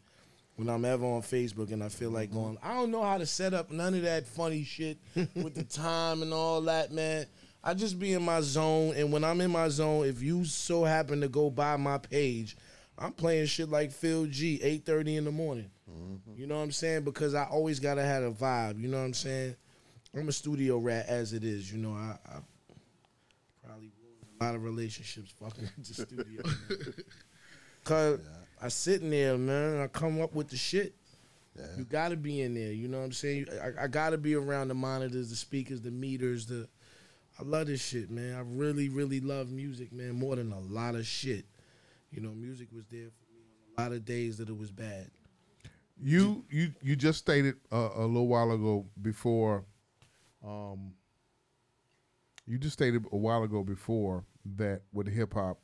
when 0.55 0.69
I'm 0.69 0.85
ever 0.85 1.05
on 1.05 1.21
Facebook 1.21 1.71
and 1.71 1.83
I 1.83 1.89
feel 1.89 2.09
like 2.09 2.29
mm-hmm. 2.29 2.39
going, 2.39 2.57
I 2.63 2.73
don't 2.73 2.91
know 2.91 3.03
how 3.03 3.17
to 3.17 3.25
set 3.25 3.53
up 3.53 3.71
none 3.71 3.93
of 3.93 4.01
that 4.03 4.27
funny 4.27 4.63
shit 4.63 4.97
with 5.15 5.55
the 5.55 5.63
time 5.63 6.21
and 6.21 6.33
all 6.33 6.61
that, 6.61 6.91
man. 6.91 7.25
I 7.63 7.73
just 7.73 7.99
be 7.99 8.13
in 8.13 8.23
my 8.23 8.41
zone, 8.41 8.93
and 8.95 9.11
when 9.11 9.23
I'm 9.23 9.41
in 9.41 9.51
my 9.51 9.67
zone, 9.67 10.05
if 10.05 10.21
you 10.21 10.45
so 10.45 10.83
happen 10.83 11.21
to 11.21 11.27
go 11.27 11.49
by 11.49 11.75
my 11.75 11.97
page, 11.97 12.55
I'm 12.97 13.11
playing 13.11 13.47
shit 13.47 13.69
like 13.69 13.91
Phil 13.91 14.25
G, 14.25 14.59
8:30 14.63 15.17
in 15.17 15.25
the 15.25 15.31
morning. 15.31 15.69
Mm-hmm. 15.91 16.39
You 16.39 16.47
know 16.47 16.57
what 16.57 16.63
I'm 16.63 16.71
saying? 16.71 17.03
Because 17.03 17.35
I 17.35 17.43
always 17.43 17.79
gotta 17.79 18.03
have 18.03 18.23
a 18.23 18.31
vibe. 18.31 18.81
You 18.81 18.87
know 18.87 18.97
what 18.97 19.05
I'm 19.05 19.13
saying? 19.13 19.55
I'm 20.15 20.29
a 20.29 20.31
studio 20.31 20.77
rat 20.77 21.07
as 21.07 21.33
it 21.33 21.43
is. 21.43 21.71
You 21.71 21.79
know, 21.79 21.91
I, 21.91 22.17
I 22.25 22.39
probably 23.65 23.91
ruined 24.01 24.39
a 24.39 24.43
lot 24.43 24.55
of 24.55 24.63
relationships 24.63 25.33
fucking 25.39 25.63
in 25.63 25.83
the 25.83 25.93
studio. 25.93 26.43
man. 26.43 26.93
Cause 27.83 28.19
I 28.61 28.67
sit 28.69 29.01
in 29.01 29.09
there, 29.09 29.37
man, 29.37 29.73
and 29.73 29.81
I 29.83 29.87
come 29.87 30.21
up 30.21 30.33
with 30.33 30.49
the 30.49 30.57
shit. 30.57 30.93
You 31.77 31.85
gotta 31.85 32.15
be 32.15 32.41
in 32.41 32.53
there. 32.53 32.71
You 32.71 32.87
know 32.87 32.99
what 32.99 33.05
I'm 33.05 33.11
saying? 33.13 33.47
I, 33.63 33.85
I 33.85 33.87
gotta 33.87 34.17
be 34.17 34.35
around 34.35 34.67
the 34.67 34.75
monitors, 34.75 35.29
the 35.29 35.35
speakers, 35.35 35.81
the 35.81 35.89
meters. 35.89 36.45
The 36.45 36.67
I 37.39 37.43
love 37.43 37.67
this 37.67 37.83
shit, 37.83 38.09
man. 38.09 38.35
I 38.35 38.41
really, 38.45 38.89
really 38.89 39.19
love 39.19 39.49
music, 39.49 39.91
man, 39.91 40.13
more 40.13 40.35
than 40.35 40.51
a 40.51 40.59
lot 40.59 40.95
of 40.95 41.05
shit. 41.05 41.45
You 42.11 42.21
know, 42.21 42.29
music 42.31 42.67
was 42.73 42.85
there 42.85 43.07
for 43.09 43.33
me 43.33 43.41
on 43.77 43.85
a 43.85 43.87
lot 43.87 43.95
of 43.95 44.05
days 44.05 44.37
that 44.37 44.49
it 44.49 44.57
was 44.57 44.71
bad. 44.71 45.09
You 45.99 46.45
you 46.49 46.73
you 46.81 46.95
just 46.95 47.19
stated 47.19 47.55
uh, 47.71 47.89
a 47.95 48.05
little 48.05 48.27
while 48.27 48.51
ago 48.51 48.85
before, 49.01 49.65
um, 50.45 50.93
you 52.45 52.57
just 52.57 52.73
stated 52.73 53.05
a 53.11 53.17
while 53.17 53.43
ago 53.43 53.63
before 53.63 54.25
that 54.55 54.81
with 54.93 55.07
hip 55.07 55.33
hop 55.33 55.59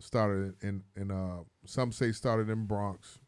started 0.00 0.54
in 0.62 0.82
in 0.96 1.10
uh 1.10 1.38
some 1.64 1.92
say 1.92 2.12
started 2.12 2.48
in 2.48 2.66
Bronx, 2.66 3.18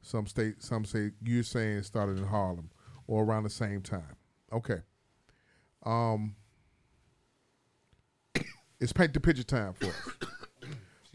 Some 0.00 0.26
state, 0.26 0.62
some 0.62 0.84
say 0.84 1.12
you're 1.24 1.42
saying 1.42 1.78
it 1.78 1.84
started 1.84 2.18
in 2.18 2.24
Harlem 2.24 2.70
or 3.06 3.24
around 3.24 3.44
the 3.44 3.50
same 3.50 3.80
time. 3.80 4.16
Okay. 4.52 4.80
Um, 5.84 6.36
it's 8.80 8.92
paint 8.92 9.14
the 9.14 9.20
picture 9.20 9.42
time 9.42 9.74
for 9.74 9.86
us. 9.86 10.10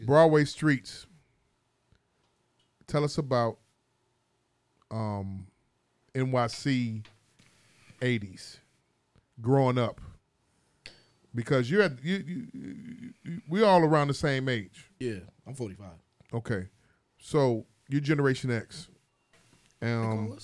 Broadway 0.00 0.44
streets. 0.44 1.06
Tell 2.86 3.04
us 3.04 3.18
about 3.18 3.58
um, 4.90 5.46
NYC 6.14 7.04
'80s, 8.00 8.58
growing 9.40 9.78
up, 9.78 10.00
because 11.34 11.70
you're 11.70 11.82
at 11.82 12.02
you, 12.02 12.16
you, 12.26 12.46
you, 12.52 13.12
you 13.24 13.40
we 13.48 13.62
all 13.62 13.80
around 13.80 14.08
the 14.08 14.14
same 14.14 14.48
age. 14.48 14.90
Yeah, 14.98 15.20
I'm 15.46 15.54
45. 15.54 15.86
Okay, 16.34 16.68
so 17.18 17.66
you're 17.88 18.00
Generation 18.00 18.50
X. 18.50 18.88
Um, 19.80 20.36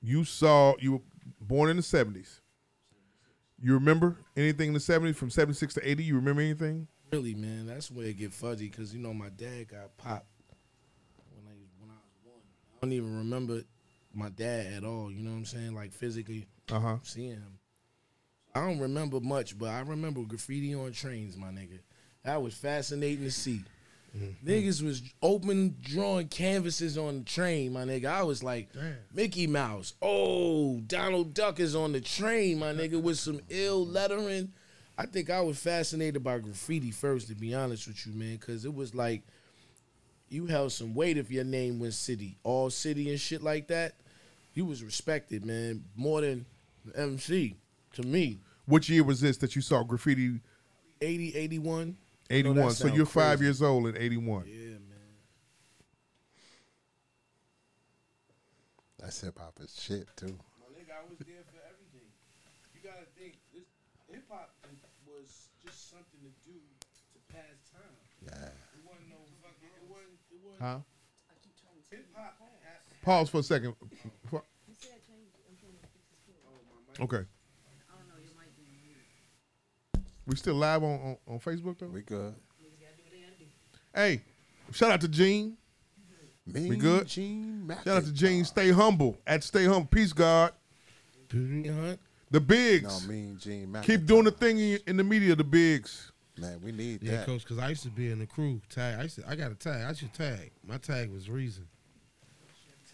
you 0.00 0.24
saw 0.24 0.74
you 0.80 0.92
were 0.92 1.00
born 1.40 1.70
in 1.70 1.76
the 1.76 1.82
'70s. 1.82 2.40
You 3.60 3.74
remember 3.74 4.16
anything 4.36 4.68
in 4.68 4.74
the 4.74 4.80
'70s 4.80 5.16
from 5.16 5.30
'76 5.30 5.74
to 5.74 5.88
'80? 5.88 6.04
You 6.04 6.16
remember 6.16 6.42
anything? 6.42 6.88
Really, 7.12 7.34
man, 7.34 7.66
that's 7.66 7.90
where 7.90 8.06
it 8.06 8.18
get 8.18 8.32
fuzzy 8.32 8.68
because 8.68 8.94
you 8.94 9.00
know 9.00 9.14
my 9.14 9.30
dad 9.30 9.68
got 9.68 9.96
popped 9.96 10.26
when 11.34 11.46
I 11.46 11.56
when 11.80 11.90
I 11.90 11.94
was 11.94 12.18
one. 12.24 12.40
I 12.76 12.86
don't 12.86 12.92
even 12.92 13.16
remember 13.16 13.62
my 14.14 14.28
dad 14.30 14.72
at 14.74 14.84
all. 14.84 15.10
You 15.10 15.22
know 15.22 15.30
what 15.30 15.36
I'm 15.38 15.44
saying? 15.44 15.74
Like 15.74 15.92
physically 15.92 16.46
Uh 16.70 16.80
huh. 16.80 16.96
seeing 17.02 17.32
him. 17.32 17.58
I 18.54 18.66
don't 18.66 18.80
remember 18.80 19.20
much, 19.20 19.58
but 19.58 19.68
I 19.68 19.80
remember 19.80 20.22
graffiti 20.22 20.74
on 20.74 20.92
trains, 20.92 21.36
my 21.36 21.48
nigga. 21.48 21.78
That 22.24 22.42
was 22.42 22.54
fascinating 22.54 23.24
to 23.24 23.30
see. 23.30 23.62
Niggas 24.44 24.82
was 24.82 25.02
open 25.22 25.76
drawing 25.82 26.28
canvases 26.28 26.98
on 26.98 27.18
the 27.18 27.24
train, 27.24 27.72
my 27.72 27.84
nigga. 27.84 28.06
I 28.06 28.22
was 28.22 28.42
like, 28.42 28.68
Mickey 29.14 29.46
Mouse. 29.46 29.94
Oh, 30.02 30.80
Donald 30.80 31.34
Duck 31.34 31.60
is 31.60 31.76
on 31.76 31.92
the 31.92 32.00
train, 32.00 32.58
my 32.58 32.72
nigga, 32.72 33.00
with 33.00 33.18
some 33.18 33.40
ill 33.48 33.86
lettering. 33.86 34.52
I 34.96 35.06
think 35.06 35.30
I 35.30 35.40
was 35.42 35.58
fascinated 35.58 36.24
by 36.24 36.38
graffiti 36.38 36.90
first, 36.90 37.28
to 37.28 37.34
be 37.36 37.54
honest 37.54 37.86
with 37.86 38.04
you, 38.06 38.12
man, 38.14 38.36
because 38.36 38.64
it 38.64 38.74
was 38.74 38.94
like 38.94 39.22
you 40.30 40.46
held 40.46 40.72
some 40.72 40.94
weight 40.94 41.16
if 41.16 41.30
your 41.30 41.44
name 41.44 41.78
was 41.78 41.96
City, 41.96 42.36
all 42.42 42.70
City 42.70 43.10
and 43.10 43.20
shit 43.20 43.42
like 43.42 43.68
that. 43.68 43.94
You 44.54 44.64
was 44.64 44.82
respected, 44.82 45.44
man, 45.44 45.84
more 45.96 46.20
than 46.20 46.44
MC 46.94 47.56
to 47.92 48.02
me. 48.02 48.38
Which 48.66 48.90
year 48.90 49.04
was 49.04 49.20
this 49.20 49.36
that 49.38 49.56
you 49.56 49.62
saw 49.62 49.82
graffiti? 49.82 50.40
80, 51.00 51.36
81. 51.36 51.96
81. 52.30 52.56
No, 52.56 52.68
that 52.68 52.74
so 52.74 52.88
you're 52.88 53.06
five 53.06 53.40
years 53.40 53.62
old 53.62 53.86
in 53.86 53.96
81. 53.96 54.44
Yeah, 54.46 54.54
man. 54.54 54.80
That's 58.98 59.20
hip 59.20 59.38
hop 59.38 59.54
is 59.60 59.74
shit 59.80 60.08
too. 60.16 60.26
My 60.58 60.68
nigga, 60.74 60.92
I 60.92 61.06
was 61.08 61.18
there 61.24 61.46
for 61.48 61.62
everything. 61.64 62.08
You 62.74 62.80
gotta 62.82 63.06
think, 63.16 63.38
this 63.54 63.64
hip 64.10 64.24
hop 64.28 64.52
was 65.06 65.48
just 65.64 65.88
something 65.88 66.20
to 66.20 66.32
do 66.44 66.58
to 66.58 67.18
pass 67.32 67.56
time. 67.72 67.96
Yeah. 68.20 68.52
It 68.74 68.84
wasn't 68.84 69.08
no 69.08 69.22
fucking. 69.40 69.70
It 69.70 69.88
wasn't. 69.88 70.18
It 70.28 70.40
wasn't. 70.42 70.47
Huh? 70.60 70.78
Hip 71.90 72.06
hop. 72.14 72.36
Pause 73.02 73.30
for 73.30 73.38
a 73.38 73.42
second. 73.42 73.74
Okay. 77.00 77.24
We 80.26 80.36
still 80.36 80.56
live 80.56 80.82
on, 80.82 80.90
on, 80.90 81.16
on 81.26 81.38
Facebook 81.40 81.78
though? 81.78 81.86
We 81.86 82.02
good. 82.02 82.34
Hey, 83.94 84.20
shout 84.72 84.90
out 84.90 85.00
to 85.00 85.08
Gene. 85.08 85.56
Mean 86.46 86.68
we 86.68 86.76
good? 86.76 87.06
Gene 87.06 87.70
Shout 87.84 87.98
out 87.98 88.04
to 88.04 88.12
Gene. 88.12 88.44
Stay 88.44 88.70
humble. 88.70 89.18
At 89.26 89.44
Stay 89.44 89.64
Humble. 89.64 89.86
Peace, 89.86 90.12
God. 90.12 90.52
The 91.30 92.40
bigs. 92.40 93.02
No, 93.02 93.12
Mean 93.12 93.38
Gene 93.38 93.78
Keep 93.82 94.06
doing 94.06 94.24
the 94.24 94.30
thing 94.30 94.58
in, 94.58 94.78
in 94.86 94.96
the 94.96 95.04
media, 95.04 95.34
the 95.34 95.44
bigs. 95.44 96.12
Man, 96.40 96.60
we 96.62 96.72
need 96.72 97.02
Yeah, 97.02 97.16
that. 97.18 97.26
coach. 97.26 97.42
Because 97.42 97.58
I 97.58 97.68
used 97.70 97.82
to 97.82 97.90
be 97.90 98.10
in 98.10 98.18
the 98.18 98.26
crew 98.26 98.60
tag. 98.70 98.98
I 98.98 99.02
used 99.04 99.16
to, 99.16 99.28
I 99.28 99.34
got 99.36 99.50
a 99.50 99.54
tag. 99.54 99.84
I 99.88 99.92
should 99.92 100.12
tag. 100.14 100.50
My 100.66 100.78
tag 100.78 101.10
was 101.10 101.28
Reason. 101.28 101.66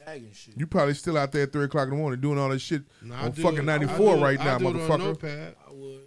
Tagging 0.04 0.32
shit. 0.34 0.54
You 0.58 0.66
probably 0.66 0.92
still 0.94 1.16
out 1.16 1.32
there 1.32 1.44
at 1.44 1.52
3 1.52 1.64
o'clock 1.64 1.84
in 1.84 1.90
the 1.90 1.96
morning 1.96 2.20
doing 2.20 2.38
all 2.38 2.50
this 2.50 2.60
shit 2.60 2.82
No, 3.00 3.14
I 3.14 3.20
on 3.24 3.30
do 3.30 3.42
fucking 3.42 3.64
94 3.64 3.96
do 3.96 4.20
it- 4.20 4.22
right 4.24 4.40
I 4.40 4.44
now, 4.44 4.58
do 4.58 4.68
it 4.68 4.68
on 4.68 4.76
motherfucker. 4.80 4.98
Notepad. 4.98 5.56
I 5.66 5.72
would. 5.72 6.00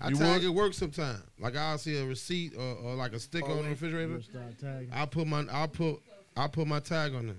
I 0.00 0.08
You 0.10 0.16
tag 0.16 0.42
would? 0.42 0.48
at 0.50 0.54
work 0.54 0.74
sometime. 0.74 1.22
Like 1.40 1.56
I'll 1.56 1.76
see 1.78 1.96
a 1.98 2.04
receipt 2.06 2.54
or, 2.56 2.60
or 2.76 2.94
like 2.94 3.12
a 3.12 3.18
sticker 3.18 3.48
Oh, 3.48 3.58
on 3.58 3.64
the 3.64 3.70
refrigerator. 3.70 4.22
Start 4.22 4.56
tagging. 4.58 4.90
I 4.92 5.04
put 5.06 5.26
my 5.26 5.44
I 5.50 5.66
put 5.66 6.00
I 6.36 6.46
put 6.46 6.66
my 6.68 6.78
tag 6.80 7.12
on 7.14 7.26
there. 7.26 7.36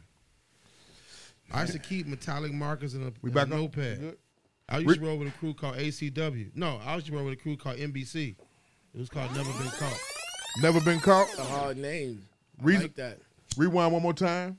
I 1.50 1.62
used 1.62 1.74
to 1.74 1.80
keep 1.80 2.08
metallic 2.08 2.52
markers 2.54 2.94
in 2.94 3.04
a, 3.08 3.12
We 3.22 3.30
in 3.30 3.34
back 3.34 3.48
a 3.48 3.50
notepad. 3.52 4.16
I 4.70 4.78
used 4.80 5.00
to 5.00 5.06
roll 5.06 5.18
with 5.18 5.30
a 5.30 5.32
crew 5.32 5.54
called 5.54 5.76
ACW. 5.78 6.52
No, 6.56 6.80
I 6.84 6.96
used 6.96 7.08
to 7.08 7.14
roll 7.14 7.26
with 7.26 7.34
a 7.34 7.38
crew 7.42 7.58
called 7.58 7.78
NBC. 7.78 8.36
It 8.94 9.00
was 9.00 9.10
called 9.10 9.34
Never 9.36 9.52
Been 9.54 9.72
Caught. 9.72 10.00
Never 10.62 10.82
been 10.82 11.00
caught? 11.00 11.28
A 11.38 11.44
hard 11.44 11.78
name. 11.78 12.26
I 12.60 12.64
Reason- 12.64 12.82
like 12.84 12.96
that. 12.96 13.20
Rewind 13.58 13.92
one 13.94 14.02
more 14.02 14.14
time. 14.14 14.58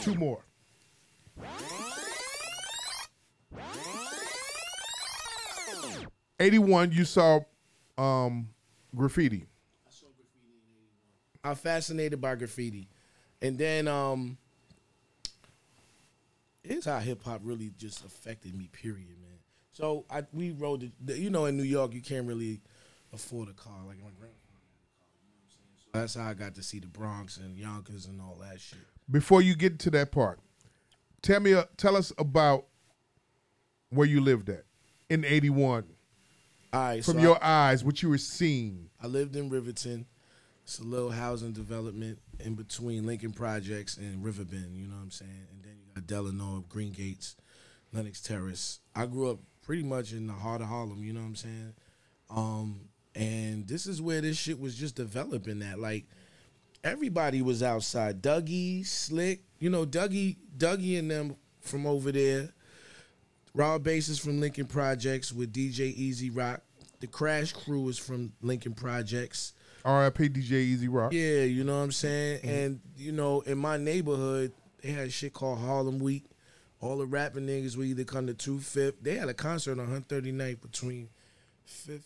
Two 0.00 0.14
more. 0.14 0.42
Eighty-one. 6.40 6.92
You 6.92 7.04
saw 7.04 7.40
um, 7.96 8.48
graffiti. 8.94 9.46
I'm 11.42 11.54
fascinated 11.54 12.20
by 12.20 12.34
graffiti, 12.34 12.88
and 13.40 13.56
then 13.56 13.88
um, 13.88 14.36
here's 16.62 16.84
how 16.84 16.98
hip 16.98 17.22
hop 17.24 17.40
really 17.42 17.70
just 17.78 18.04
affected 18.04 18.54
me. 18.56 18.68
Period, 18.72 19.16
man. 19.20 19.27
So 19.78 20.04
I 20.10 20.24
we 20.32 20.50
rode, 20.50 20.90
the, 21.00 21.16
you 21.16 21.30
know, 21.30 21.44
in 21.44 21.56
New 21.56 21.62
York, 21.62 21.94
you 21.94 22.02
can't 22.02 22.26
really 22.26 22.60
afford 23.12 23.48
a 23.48 23.52
car 23.52 23.76
like 23.86 23.98
my 23.98 24.10
grandfather. 24.18 24.66
So 25.78 25.88
that's 25.92 26.14
how 26.16 26.28
I 26.28 26.34
got 26.34 26.56
to 26.56 26.64
see 26.64 26.80
the 26.80 26.88
Bronx 26.88 27.36
and 27.36 27.56
Yonkers 27.56 28.06
and 28.06 28.20
all 28.20 28.36
that 28.40 28.60
shit. 28.60 28.80
Before 29.08 29.40
you 29.40 29.54
get 29.54 29.78
to 29.80 29.90
that 29.90 30.10
part, 30.10 30.40
tell 31.22 31.38
me, 31.38 31.54
uh, 31.54 31.62
tell 31.76 31.94
us 31.94 32.12
about 32.18 32.64
where 33.90 34.08
you 34.08 34.20
lived 34.20 34.48
at 34.48 34.64
in 35.10 35.24
'81. 35.24 35.84
All 36.72 36.80
right, 36.80 37.04
From 37.04 37.14
so 37.14 37.20
your 37.20 37.38
I, 37.40 37.70
eyes, 37.70 37.84
what 37.84 38.02
you 38.02 38.08
were 38.08 38.18
seeing. 38.18 38.90
I 39.00 39.06
lived 39.06 39.36
in 39.36 39.48
Riverton. 39.48 40.06
It's 40.64 40.80
a 40.80 40.82
little 40.82 41.12
housing 41.12 41.52
development 41.52 42.18
in 42.40 42.56
between 42.56 43.06
Lincoln 43.06 43.32
Projects 43.32 43.96
and 43.96 44.24
Riverbend. 44.24 44.76
You 44.76 44.88
know 44.88 44.96
what 44.96 45.02
I'm 45.02 45.10
saying? 45.12 45.46
And 45.52 45.62
then 45.62 45.76
you 45.78 45.94
got 45.94 46.08
Delano, 46.08 46.64
Green 46.68 46.90
Gates, 46.90 47.36
Lenox 47.92 48.20
Terrace. 48.20 48.80
I 48.96 49.06
grew 49.06 49.30
up 49.30 49.38
pretty 49.68 49.82
much 49.82 50.12
in 50.12 50.26
the 50.26 50.32
heart 50.32 50.62
of 50.62 50.66
Harlem. 50.66 51.04
You 51.04 51.12
know 51.12 51.20
what 51.20 51.26
I'm 51.26 51.36
saying? 51.36 51.74
Um, 52.30 52.88
and 53.14 53.68
this 53.68 53.86
is 53.86 54.00
where 54.00 54.22
this 54.22 54.38
shit 54.38 54.58
was 54.58 54.74
just 54.74 54.94
developing. 54.94 55.58
That 55.58 55.78
like 55.78 56.06
everybody 56.82 57.42
was 57.42 57.62
outside. 57.62 58.22
Dougie, 58.22 58.86
Slick, 58.86 59.42
you 59.58 59.68
know 59.68 59.84
Dougie, 59.84 60.36
Dougie 60.56 60.98
and 60.98 61.10
them 61.10 61.36
from 61.60 61.86
over 61.86 62.10
there. 62.10 62.48
Rob 63.52 63.84
Base's 63.84 64.18
from 64.18 64.40
Lincoln 64.40 64.64
Projects 64.64 65.34
with 65.34 65.52
DJ 65.52 65.80
E-Z 65.80 66.30
Rock. 66.30 66.62
The 67.00 67.06
Crash 67.06 67.52
Crew 67.52 67.90
is 67.90 67.98
from 67.98 68.32
Lincoln 68.40 68.72
Projects. 68.72 69.52
R.I.P. 69.84 70.30
DJ 70.30 70.52
E-Z 70.52 70.88
Rock. 70.88 71.12
Yeah, 71.12 71.42
you 71.42 71.64
know 71.64 71.76
what 71.76 71.84
I'm 71.84 71.92
saying? 71.92 72.40
And, 72.42 72.80
you 72.96 73.12
know, 73.12 73.40
in 73.42 73.58
my 73.58 73.76
neighborhood, 73.76 74.52
they 74.82 74.90
had 74.92 75.12
shit 75.12 75.32
called 75.32 75.58
Harlem 75.58 75.98
Week. 75.98 76.24
All 76.80 76.98
the 76.98 77.06
rapping 77.06 77.46
niggas 77.46 77.76
would 77.76 77.86
either 77.86 78.04
come 78.04 78.26
to 78.28 78.34
Two 78.34 78.60
Fifth. 78.60 79.02
They 79.02 79.16
had 79.16 79.28
a 79.28 79.34
concert 79.34 79.78
on 79.80 79.88
139th 79.88 80.60
between 80.60 81.08
5th 81.68 82.02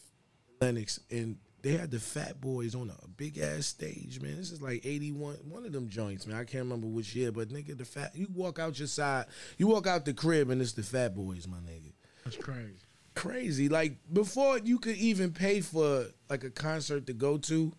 and 0.61 0.77
Lenox. 0.77 0.99
And 1.11 1.37
they 1.61 1.73
had 1.73 1.91
the 1.91 2.01
Fat 2.01 2.41
Boys 2.41 2.75
on 2.75 2.91
a 2.91 3.09
big 3.09 3.39
ass 3.39 3.67
stage, 3.67 4.21
man. 4.21 4.37
This 4.37 4.51
is 4.51 4.63
like 4.63 4.85
81. 4.85 5.37
One 5.49 5.65
of 5.67 5.73
them 5.73 5.89
joints, 5.89 6.27
man. 6.27 6.37
I 6.39 6.45
can't 6.45 6.65
remember 6.65 6.87
which 6.87 7.15
year, 7.15 7.31
but 7.31 7.51
nigga, 7.51 7.77
the 7.77 7.85
Fat. 7.85 8.13
You 8.17 8.27
walk 8.35 8.59
out 8.59 8.79
your 8.79 8.89
side, 8.89 9.27
you 9.59 9.67
walk 9.67 9.87
out 9.87 10.05
the 10.05 10.15
crib, 10.15 10.51
and 10.51 10.61
it's 10.63 10.73
the 10.73 10.83
Fat 10.83 11.15
Boys, 11.15 11.47
my 11.47 11.59
nigga 11.59 11.93
That's 12.25 12.37
crazy. 12.37 12.75
crazy. 13.15 13.69
Like 13.69 13.97
before 14.13 14.59
you 14.59 14.79
could 14.79 14.97
even 14.97 15.33
pay 15.33 15.61
for 15.61 16.07
like 16.31 16.45
a 16.45 16.51
concert 16.51 17.07
to 17.07 17.13
go 17.13 17.37
to, 17.39 17.73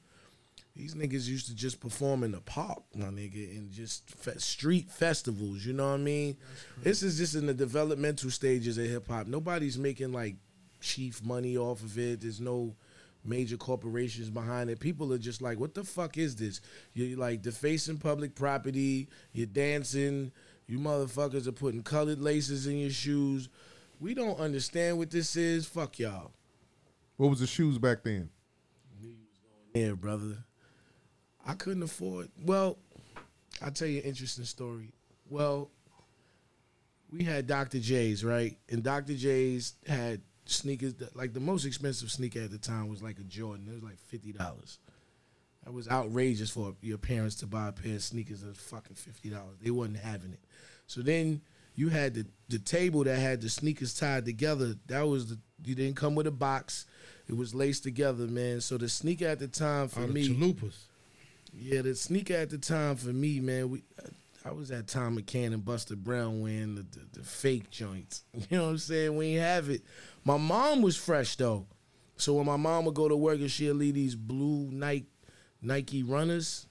these 0.76 0.96
niggas 0.96 1.28
used 1.28 1.48
to 1.48 1.56
just 1.56 1.80
perform 1.80 2.24
in 2.24 2.32
the 2.32 2.42
park, 2.42 2.82
my 2.96 3.06
nigga, 3.06 3.58
and 3.58 3.72
just 3.72 4.10
fe- 4.10 4.38
street 4.38 4.90
festivals. 4.90 5.64
You 5.66 5.74
know 5.74 5.88
what 5.90 5.96
I 5.96 5.98
mean? 5.98 6.38
This 6.82 7.04
is 7.04 7.18
just 7.18 7.36
in 7.36 7.46
the 7.46 7.54
developmental 7.54 8.32
stages 8.32 8.78
of 8.78 8.86
hip 8.86 9.08
hop. 9.08 9.28
Nobody's 9.28 9.78
making 9.78 10.12
like 10.12 10.36
chief 10.82 11.24
money 11.24 11.58
off 11.58 11.84
of 11.84 11.98
it. 12.00 12.22
There's 12.22 12.42
no 12.42 12.76
major 13.24 13.56
corporations 13.56 14.32
behind 14.32 14.70
it. 14.72 14.80
People 14.80 15.14
are 15.14 15.20
just 15.20 15.42
like, 15.42 15.60
what 15.60 15.76
the 15.76 15.84
fuck 15.84 16.18
is 16.18 16.36
this? 16.36 16.60
You're 16.94 17.18
like 17.20 17.44
defacing 17.44 18.00
public 18.00 18.34
property. 18.34 19.10
You're 19.32 19.46
dancing. 19.46 20.32
You 20.68 20.80
motherfuckers 20.80 21.46
are 21.46 21.52
putting 21.52 21.84
colored 21.84 22.20
laces 22.20 22.66
in 22.66 22.78
your 22.80 22.90
shoes. 22.90 23.48
We 24.00 24.16
don't 24.16 24.40
understand 24.40 24.98
what 24.98 25.12
this 25.12 25.36
is. 25.36 25.68
Fuck 25.68 26.00
y'all. 26.00 26.32
What 27.18 27.30
was 27.30 27.40
the 27.42 27.48
shoes 27.48 27.78
back 27.78 28.04
then? 28.04 28.30
Yeah, 29.74 29.92
brother. 29.92 30.38
I 31.46 31.54
couldn't 31.54 31.84
afford. 31.84 32.30
Well, 32.46 32.78
I'll 33.62 33.72
tell 33.72 33.88
you 33.88 34.00
an 34.00 34.06
interesting 34.06 34.46
story. 34.46 34.91
Well, 35.30 35.70
we 37.12 37.24
had 37.24 37.48
Dr. 37.48 37.80
J's, 37.80 38.24
right? 38.24 38.58
And 38.70 38.84
Dr. 38.84 39.14
J's 39.16 39.74
had 39.88 40.22
sneakers 40.46 40.96
that, 40.96 41.16
like 41.16 41.34
the 41.34 41.39
most 41.39 41.66
expensive 41.66 42.12
sneaker 42.12 42.41
at 42.41 42.52
the 42.52 42.58
time 42.58 42.89
was 42.89 43.02
like 43.04 43.20
a 43.20 43.24
Jordan. 43.24 43.68
It 43.70 43.76
was 43.76 43.84
like 43.84 44.00
fifty 44.00 44.32
dollars. 44.32 44.80
That 45.64 45.72
was 45.74 45.88
outrageous 45.88 46.50
for 46.50 46.76
your 46.82 46.98
parents 46.98 47.36
to 47.38 47.46
buy 47.48 47.70
a 47.70 47.72
pair 47.72 47.96
of 47.96 48.04
sneakers 48.04 48.41
that 48.41 48.50
was 48.50 48.58
fucking 48.58 48.96
fifty 48.96 49.30
dollars. 49.30 49.58
They 49.62 49.72
wasn't 49.72 49.98
having 50.00 50.34
it. 50.34 50.39
So 50.88 51.02
then 51.02 51.41
you 51.76 51.89
had 51.89 52.14
the 52.14 52.26
the 52.50 52.60
table 52.60 53.04
that 53.04 53.18
had 53.18 53.41
the 53.41 53.50
sneakers 53.50 53.94
tied 53.94 54.26
together. 54.26 54.76
That 54.88 55.04
was 55.08 55.28
the 55.30 55.39
you 55.66 55.76
didn't 55.76 55.96
come 55.96 56.16
with 56.16 56.28
a 56.28 56.32
box. 56.32 56.86
It 57.28 57.38
was 57.38 57.56
laced 57.56 57.84
together, 57.84 58.28
man. 58.28 58.60
So 58.60 58.78
the 58.78 58.89
sneaker 58.89 59.28
at 59.28 59.39
the 59.39 59.48
time 59.48 59.88
for 59.88 60.02
All 60.02 60.08
the 60.08 60.14
me, 60.14 60.28
chalupas. 60.28 60.76
Yeah, 61.56 61.82
the 61.82 61.95
sneaker 61.95 62.34
at 62.34 62.49
the 62.49 62.58
time 62.58 62.95
for 62.95 63.10
me, 63.10 63.39
man. 63.39 63.70
We, 63.70 63.84
I 64.45 64.51
was 64.51 64.72
at 64.72 64.88
Thom 64.88 65.18
McAn 65.18 65.54
and 65.54 65.64
Buster 65.64 65.95
Brown 65.95 66.41
wearing 66.41 66.76
the, 66.76 66.82
the, 66.82 67.20
the 67.20 67.24
fake 67.24 67.70
joints. 67.70 68.24
You 68.34 68.58
know 68.58 68.64
what 68.66 68.70
I'm 68.72 68.78
saying? 68.80 69.16
We 69.16 69.28
ain't 69.28 69.41
have 69.41 69.70
it. 69.70 69.84
My 70.26 70.38
mom 70.38 70.82
was 70.82 70.97
fresh 70.97 71.36
though, 71.36 71.68
so 72.18 72.34
when 72.34 72.45
my 72.45 72.58
mom 72.58 72.86
would 72.86 72.95
go 72.95 73.08
to 73.08 73.16
work 73.16 73.39
and 73.39 73.51
she'd 73.51 73.72
leave 73.72 73.93
these 73.93 74.16
blue 74.16 74.70
Nike 74.72 75.08
Nike 75.62 76.04
runners, 76.04 76.68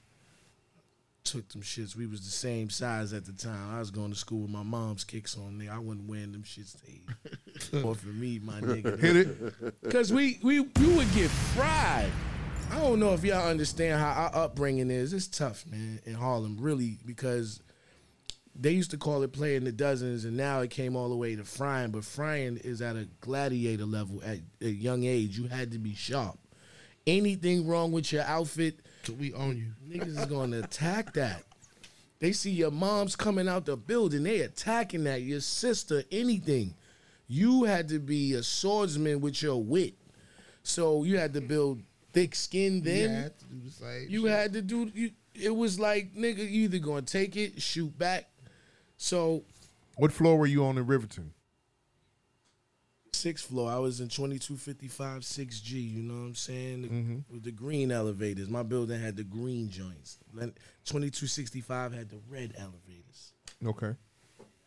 took 1.24 1.48
them 1.48 1.62
shits. 1.62 1.96
We 1.96 2.06
was 2.06 2.20
the 2.20 2.30
same 2.30 2.68
size 2.68 3.12
at 3.14 3.24
the 3.24 3.32
time. 3.32 3.74
I 3.74 3.78
was 3.78 3.90
going 3.90 4.10
to 4.10 4.18
school 4.18 4.42
with 4.42 4.50
my 4.50 4.62
mom's 4.62 5.04
kicks 5.04 5.36
on 5.38 5.56
there. 5.58 5.72
I 5.72 5.78
wasn't 5.78 6.08
wearing 6.08 6.32
them 6.32 6.42
shits. 6.42 6.76
Or 7.84 7.94
for 7.94 8.08
me, 8.08 8.38
my 8.42 8.54
nigga. 8.60 8.98
Hit 8.98 9.16
it. 9.16 9.90
Cause 9.90 10.12
we 10.12 10.38
we 10.42 10.60
we 10.60 10.86
would 10.94 11.10
get 11.14 11.30
fried. 11.30 12.10
I 12.72 12.76
don't 12.76 13.00
know 13.00 13.12
if 13.12 13.22
y'all 13.22 13.50
understand 13.50 14.00
how 14.00 14.12
our 14.12 14.44
upbringing 14.44 14.90
is. 14.90 15.12
It's 15.12 15.26
tough, 15.26 15.66
man, 15.70 16.00
in 16.06 16.14
Harlem, 16.14 16.56
really, 16.58 16.96
because 17.04 17.60
they 18.58 18.70
used 18.70 18.90
to 18.92 18.96
call 18.96 19.22
it 19.22 19.32
playing 19.34 19.64
the 19.64 19.72
dozens, 19.72 20.24
and 20.24 20.38
now 20.38 20.60
it 20.60 20.70
came 20.70 20.96
all 20.96 21.10
the 21.10 21.16
way 21.16 21.36
to 21.36 21.44
frying. 21.44 21.90
But 21.90 22.02
frying 22.02 22.56
is 22.56 22.80
at 22.80 22.96
a 22.96 23.08
gladiator 23.20 23.84
level 23.84 24.22
at 24.24 24.38
a 24.62 24.70
young 24.70 25.04
age. 25.04 25.36
You 25.36 25.48
had 25.48 25.70
to 25.72 25.78
be 25.78 25.94
sharp. 25.94 26.38
Anything 27.06 27.66
wrong 27.66 27.92
with 27.92 28.10
your 28.10 28.22
outfit, 28.22 28.80
we 29.18 29.34
own 29.34 29.58
you. 29.58 29.74
niggas 29.86 30.18
is 30.18 30.24
gonna 30.24 30.60
attack 30.60 31.12
that. 31.12 31.44
They 32.20 32.32
see 32.32 32.52
your 32.52 32.70
mom's 32.70 33.16
coming 33.16 33.48
out 33.48 33.66
the 33.66 33.76
building, 33.76 34.22
they 34.22 34.40
attacking 34.40 35.04
that. 35.04 35.20
Your 35.20 35.40
sister, 35.40 36.04
anything. 36.10 36.74
You 37.28 37.64
had 37.64 37.90
to 37.90 37.98
be 37.98 38.32
a 38.32 38.42
swordsman 38.42 39.20
with 39.20 39.42
your 39.42 39.62
wit. 39.62 39.94
So 40.62 41.04
you 41.04 41.18
had 41.18 41.34
to 41.34 41.42
build 41.42 41.82
thick 42.12 42.34
skin 42.34 42.82
then. 42.82 43.10
you 43.10 43.16
had 43.16 43.38
to 43.38 43.44
do 43.46 43.60
the 43.64 43.70
same. 43.70 44.06
You 44.08 44.22
shit. 44.22 44.30
had 44.30 44.52
to 44.54 44.62
do 44.62 44.90
you 44.94 45.10
it 45.34 45.54
was 45.54 45.80
like 45.80 46.14
nigga, 46.14 46.38
you 46.38 46.64
either 46.64 46.78
gonna 46.78 47.02
take 47.02 47.36
it, 47.36 47.60
shoot 47.62 47.96
back. 47.98 48.28
So 48.96 49.44
What 49.96 50.12
floor 50.12 50.38
were 50.38 50.46
you 50.46 50.64
on 50.64 50.78
in 50.78 50.86
Riverton? 50.86 51.32
sixth 53.14 53.48
floor, 53.48 53.70
I 53.70 53.78
was 53.78 54.00
in 54.00 54.08
twenty 54.08 54.38
two 54.38 54.56
fifty 54.56 54.88
five 54.88 55.24
six 55.24 55.60
G, 55.60 55.78
you 55.78 56.02
know 56.02 56.14
what 56.14 56.26
I'm 56.26 56.34
saying? 56.34 56.82
The, 56.82 56.88
Mm-hmm. 56.88 57.18
With 57.32 57.44
the 57.44 57.52
green 57.52 57.90
elevators. 57.92 58.48
My 58.48 58.62
building 58.62 59.00
had 59.00 59.16
the 59.16 59.22
green 59.24 59.68
joints. 59.70 60.18
Twenty 60.84 61.10
two 61.10 61.26
sixty 61.26 61.60
five 61.60 61.92
had 61.92 62.08
the 62.08 62.18
red 62.28 62.54
elevators. 62.58 63.32
Okay. 63.64 63.94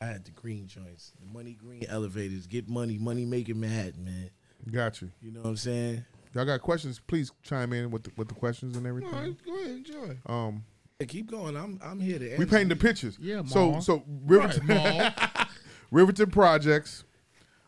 I 0.01 0.05
had 0.05 0.25
the 0.25 0.31
green 0.31 0.67
joints, 0.67 1.11
the 1.19 1.25
money 1.33 1.53
green 1.53 1.85
elevators. 1.89 2.47
Get 2.47 2.69
money, 2.69 2.97
money 2.97 3.25
making 3.25 3.59
Manhattan, 3.59 4.03
man. 4.05 4.29
Got 4.71 5.01
you. 5.01 5.11
You 5.21 5.31
know 5.31 5.41
what 5.41 5.49
I'm 5.49 5.57
saying? 5.57 6.05
Y'all 6.35 6.45
got 6.45 6.61
questions? 6.61 6.99
Please 7.07 7.31
chime 7.43 7.71
in 7.73 7.89
with 7.89 8.03
the, 8.03 8.11
with 8.17 8.27
the 8.27 8.33
questions 8.35 8.75
and 8.77 8.85
everything. 8.85 9.11
right, 9.11 9.35
go 9.45 9.55
ahead, 9.55 9.71
enjoy. 9.71 10.17
Um, 10.27 10.63
Hey, 10.99 11.05
keep 11.07 11.29
going. 11.29 11.57
I'm 11.57 11.77
I'm 11.83 11.99
here 11.99 12.19
to. 12.19 12.25
we 12.25 12.31
answer 12.33 12.45
painting 12.45 12.69
the 12.69 12.75
pictures. 12.77 13.17
Yeah, 13.19 13.41
So 13.45 13.71
Ma. 13.71 13.79
so 13.79 14.03
Riverton, 14.25 14.65
Riverton 15.91 16.29
projects. 16.31 17.03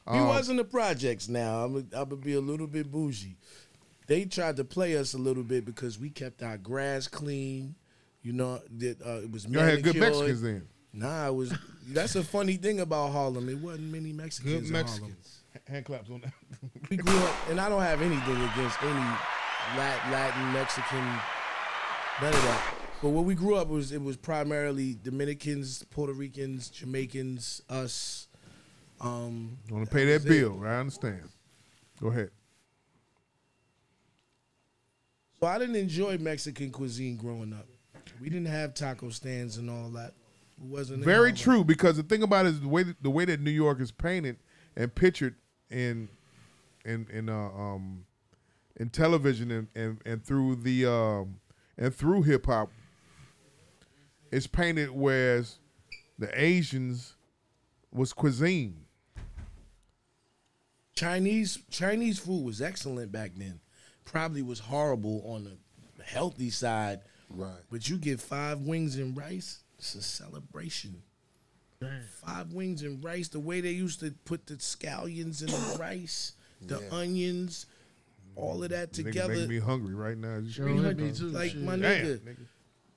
We 0.10 0.18
Um, 0.18 0.28
wasn't 0.28 0.58
the 0.60 0.64
projects. 0.64 1.28
Now 1.28 1.66
I'm 1.66 1.76
I'm 1.76 2.10
gonna 2.10 2.16
be 2.18 2.34
a 2.34 2.40
little 2.42 2.68
bit 2.68 2.90
bougie. 2.90 3.36
They 4.08 4.24
tried 4.24 4.56
to 4.58 4.64
play 4.64 4.96
us 4.96 5.14
a 5.14 5.18
little 5.18 5.44
bit 5.44 5.66
because 5.66 6.00
we 6.00 6.10
kept 6.10 6.42
our 6.42 6.58
grass 6.58 7.08
clean. 7.10 7.76
You 8.22 8.32
know 8.32 8.62
that 8.78 9.02
uh, 9.06 9.24
it 9.24 9.32
was. 9.32 9.46
Y'all 9.46 9.64
had 9.64 9.84
good. 9.84 9.98
Mexicans 9.98 10.42
then. 10.42 10.68
Nah, 10.94 11.28
it 11.28 11.36
was. 11.36 11.54
That's 11.90 12.16
a 12.16 12.24
funny 12.24 12.56
thing 12.56 12.80
about 12.80 13.12
Harlem. 13.12 13.50
It 13.50 13.58
wasn't 13.60 13.92
many 13.92 14.14
Mexicans. 14.14 14.54
Good 14.54 14.68
in 14.70 14.74
Harlem. 14.74 14.86
Mexicans. 14.88 15.37
Hand 15.68 15.86
claps 15.86 16.10
on 16.10 16.22
that. 16.22 16.34
We 16.90 16.98
grew 16.98 17.18
up, 17.18 17.36
and 17.50 17.60
I 17.60 17.70
don't 17.70 17.82
have 17.82 18.02
anything 18.02 18.36
against 18.36 18.82
any 18.82 19.18
Latin, 19.78 20.54
Mexican, 20.54 21.04
none 22.22 22.34
of 22.34 22.42
that. 22.44 22.74
But 23.02 23.10
when 23.10 23.26
we 23.26 23.36
grew 23.36 23.56
up, 23.56 23.68
it 23.70 23.74
was 23.74 23.92
it 23.92 24.02
was 24.02 24.18
primarily 24.18 24.96
Dominicans, 24.96 25.84
Puerto 25.90 26.14
Ricans, 26.14 26.70
Jamaicans, 26.70 27.62
us. 27.70 28.28
Um, 29.00 29.58
Want 29.70 29.86
to 29.88 29.94
pay 29.94 30.06
that 30.06 30.26
it. 30.26 30.28
bill? 30.28 30.62
I 30.66 30.78
understand. 30.80 31.30
Go 32.02 32.08
ahead. 32.08 32.32
So 35.40 35.46
I 35.46 35.60
didn't 35.60 35.76
enjoy 35.76 36.18
Mexican 36.18 36.72
cuisine 36.72 37.16
growing 37.16 37.54
up. 37.54 37.68
We 38.20 38.30
didn't 38.30 38.48
have 38.48 38.74
taco 38.74 39.10
stands 39.10 39.58
and 39.58 39.70
all 39.70 39.90
that. 39.90 40.14
It 40.58 40.64
wasn't 40.64 41.04
Very 41.04 41.32
true, 41.32 41.64
because 41.64 41.98
the 41.98 42.04
thing 42.04 42.24
about 42.24 42.48
it 42.48 42.50
is 42.50 42.62
the 42.62 42.68
way 42.68 42.82
that, 42.82 43.04
the 43.04 43.12
way 43.12 43.26
that 43.26 43.40
New 43.40 43.52
York 43.52 43.80
is 43.80 43.92
painted 43.92 44.38
and 44.76 44.94
pictured 44.94 45.36
in 45.70 46.10
in 46.86 47.08
in 47.12 47.30
uh, 47.30 47.50
um 47.50 48.06
in 48.78 48.90
television 48.90 49.52
and, 49.52 49.68
and, 49.76 50.02
and 50.06 50.24
through 50.24 50.56
the 50.56 50.86
um 50.86 51.40
and 51.78 51.94
through 51.94 52.24
hip 52.24 52.46
hop, 52.46 52.70
it's 54.32 54.48
painted 54.48 54.92
whereas 54.92 55.60
the 56.18 56.30
Asians 56.40 57.16
was 57.92 58.14
cuisine. 58.14 58.86
Chinese 60.96 61.60
Chinese 61.70 62.20
food 62.20 62.44
was 62.44 62.62
excellent 62.62 63.12
back 63.12 63.32
then. 63.36 63.60
Probably 64.06 64.42
was 64.42 64.60
horrible 64.60 65.22
on 65.26 65.44
the 65.44 66.04
healthy 66.04 66.50
side. 66.50 67.02
Right. 67.30 67.60
But 67.70 67.90
you 67.90 67.98
get 67.98 68.20
five 68.20 68.62
wings 68.62 68.96
and 68.98 69.16
rice, 69.16 69.64
it's 69.78 69.96
a 69.96 70.02
celebration. 70.02 71.04
Five 72.26 72.54
wings 72.54 72.82
and 72.82 73.04
rice, 73.04 73.28
the 73.28 73.40
way 73.40 73.62
they 73.62 73.72
used 73.72 74.00
to 74.00 74.12
put 74.26 74.48
the 74.48 74.56
scallions 74.56 75.42
in 75.42 75.48
the 75.48 75.78
rice, 75.80 76.34
the 76.62 76.80
Yeah. 76.82 76.98
onions, 76.98 77.68
all 78.36 78.64
of 78.64 78.70
that 78.72 78.92
Nigga 78.94 79.06
together. 79.06 79.34
making 79.34 79.50
me 79.50 79.60
hungry 79.60 79.94
right 79.94 80.18
now. 80.18 80.42
Just- 80.42 80.56
Sure, 80.56 80.68
hit 80.68 80.98
me 80.98 81.12
too. 81.12 81.30
Like 81.30 81.52
shit. 81.52 81.62
my 81.62 81.78
Damn, 81.78 82.06
nigga, 82.06 82.20
nigga. 82.20 82.38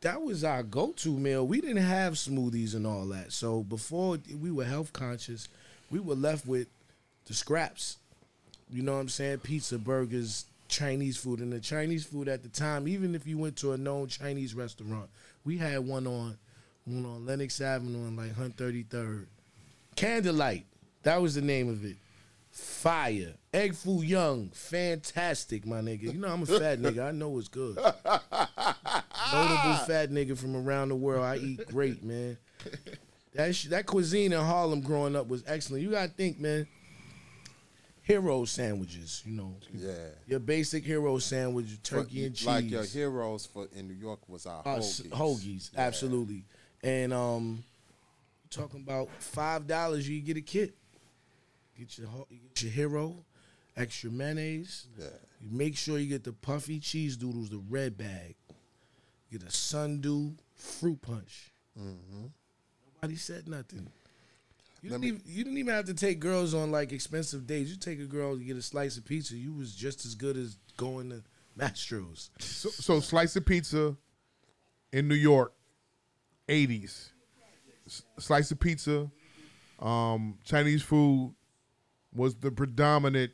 that 0.00 0.22
was 0.22 0.44
our 0.44 0.62
go-to 0.62 1.10
meal. 1.18 1.46
We 1.46 1.60
didn't 1.60 1.76
have 1.78 2.14
smoothies 2.14 2.74
and 2.74 2.86
all 2.86 3.06
that. 3.08 3.32
So 3.32 3.62
before 3.62 4.18
we 4.38 4.50
were 4.50 4.64
health 4.64 4.92
conscious, 4.94 5.48
we 5.90 6.00
were 6.00 6.14
left 6.14 6.46
with 6.46 6.68
the 7.26 7.34
scraps. 7.34 7.98
You 8.70 8.82
know 8.82 8.94
what 8.94 9.00
I'm 9.00 9.08
saying? 9.10 9.38
Pizza, 9.40 9.78
burgers, 9.78 10.46
Chinese 10.68 11.16
food. 11.18 11.40
And 11.40 11.52
the 11.52 11.60
Chinese 11.60 12.04
food 12.06 12.28
at 12.28 12.42
the 12.42 12.48
time, 12.48 12.88
even 12.88 13.14
if 13.14 13.26
you 13.26 13.36
went 13.36 13.56
to 13.56 13.72
a 13.72 13.76
known 13.76 14.06
Chinese 14.08 14.54
restaurant, 14.54 15.10
we 15.44 15.58
had 15.58 15.80
one 15.80 16.06
on 16.06 16.38
one 16.86 17.04
on 17.06 17.26
Lenox 17.26 17.60
Avenue 17.60 18.06
on 18.06 18.16
like 18.16 18.34
Hunt 18.34 18.56
33rd. 18.56 19.26
Candlelight. 19.96 20.66
That 21.02 21.20
was 21.22 21.34
the 21.34 21.40
name 21.42 21.68
of 21.68 21.84
it. 21.84 21.96
Fire. 22.50 23.34
Egg 23.54 23.74
Foo 23.74 24.02
Young. 24.02 24.50
Fantastic, 24.50 25.66
my 25.66 25.80
nigga. 25.80 26.02
You 26.02 26.14
know 26.14 26.28
I'm 26.28 26.42
a 26.42 26.46
fat 26.46 26.78
nigga. 26.82 27.06
I 27.06 27.10
know 27.12 27.38
it's 27.38 27.48
good. 27.48 27.76
Notable 27.76 29.74
fat 29.86 30.10
nigga 30.10 30.36
from 30.36 30.56
around 30.56 30.88
the 30.88 30.96
world. 30.96 31.24
I 31.24 31.36
eat 31.36 31.66
great, 31.68 32.02
man. 32.02 32.36
That 33.34 33.54
sh- 33.54 33.66
that 33.66 33.86
cuisine 33.86 34.32
in 34.32 34.40
Harlem 34.40 34.80
growing 34.80 35.14
up 35.16 35.28
was 35.28 35.44
excellent. 35.46 35.82
You 35.82 35.90
gotta 35.92 36.08
think, 36.08 36.40
man. 36.40 36.66
Hero 38.02 38.44
sandwiches, 38.44 39.22
you 39.24 39.32
know, 39.36 39.54
Yeah. 39.72 39.92
your 40.26 40.40
basic 40.40 40.84
hero 40.84 41.18
sandwich, 41.18 41.80
turkey 41.84 42.22
But 42.22 42.26
and 42.26 42.34
cheese, 42.34 42.46
Like 42.46 42.68
your 42.70 42.82
heroes 42.82 43.46
for 43.46 43.68
in 43.72 43.86
New 43.86 43.94
York 43.94 44.28
was 44.28 44.46
our 44.46 44.62
uh, 44.66 44.78
hoagies. 44.78 45.08
hoagies, 45.10 45.70
Yeah. 45.72 45.80
absolutely. 45.82 46.44
And 46.82 47.12
um, 47.12 47.64
talking 48.50 48.80
about 48.80 49.08
five 49.18 49.66
dollars, 49.66 50.08
you 50.08 50.20
get 50.20 50.36
a 50.36 50.40
kit. 50.42 50.74
Get 51.78 51.98
your 51.98 52.08
you 52.30 52.38
get 52.48 52.62
your 52.62 52.72
hero, 52.72 53.24
extra 53.76 54.10
mayonnaise. 54.10 54.86
Yeah. 54.98 55.06
You 55.42 55.56
make 55.56 55.76
sure 55.76 55.98
you 55.98 56.06
get 56.06 56.24
the 56.24 56.32
puffy 56.32 56.78
cheese 56.78 57.16
doodles, 57.16 57.50
the 57.50 57.62
red 57.68 57.96
bag. 57.96 58.34
Get 59.32 59.42
a 59.42 59.50
sundew 59.50 60.32
fruit 60.54 61.00
punch. 61.00 61.52
Nobody 61.76 63.16
said 63.16 63.48
nothing. 63.48 63.88
You 64.82 64.90
Let 64.90 65.00
didn't, 65.00 65.00
me- 65.02 65.08
even, 65.08 65.22
you 65.26 65.44
didn't 65.44 65.58
even 65.58 65.74
have 65.74 65.84
to 65.86 65.94
take 65.94 66.20
girls 66.20 66.52
on 66.54 66.70
like 66.70 66.92
expensive 66.92 67.46
dates. 67.46 67.70
You 67.70 67.76
take 67.76 68.00
a 68.00 68.04
girl 68.06 68.36
to 68.36 68.42
get 68.44 68.56
a 68.56 68.62
slice 68.62 68.96
of 68.96 69.04
pizza. 69.04 69.36
You 69.36 69.52
was 69.52 69.74
just 69.74 70.04
as 70.04 70.14
good 70.14 70.36
as 70.36 70.56
going 70.76 71.10
to 71.10 71.22
Mastro's. 71.58 72.30
So, 72.38 72.70
so 72.70 73.00
slice 73.00 73.36
of 73.36 73.44
pizza 73.46 73.96
in 74.92 75.06
New 75.06 75.14
York, 75.14 75.52
eighties. 76.50 77.12
Slice 78.18 78.50
of 78.52 78.60
pizza, 78.60 79.10
um, 79.80 80.38
Chinese 80.44 80.82
food 80.82 81.34
was 82.14 82.34
the 82.36 82.50
predominant 82.50 83.32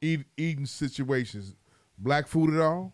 eat, 0.00 0.24
eating 0.36 0.66
situations. 0.66 1.54
Black 1.98 2.26
food 2.26 2.54
at 2.54 2.60
all? 2.60 2.92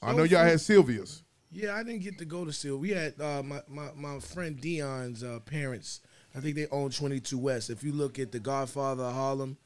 I 0.00 0.12
know 0.12 0.22
y'all 0.22 0.44
had 0.44 0.60
Sylvia's. 0.60 1.24
Yeah, 1.50 1.74
I 1.74 1.82
didn't 1.82 2.02
get 2.02 2.18
to 2.18 2.24
go 2.24 2.44
to 2.44 2.52
Seal. 2.52 2.76
We 2.76 2.90
had 2.90 3.20
uh, 3.20 3.42
my, 3.42 3.62
my 3.68 3.88
my 3.96 4.20
friend 4.20 4.60
Dion's 4.60 5.24
uh, 5.24 5.40
parents. 5.40 6.00
I 6.34 6.40
think 6.40 6.56
they 6.56 6.66
own 6.70 6.90
22 6.90 7.38
West. 7.38 7.70
If 7.70 7.82
you 7.82 7.92
look 7.92 8.18
at 8.18 8.32
the 8.32 8.38
Godfather 8.38 9.04
of 9.04 9.14
Harlem, 9.14 9.56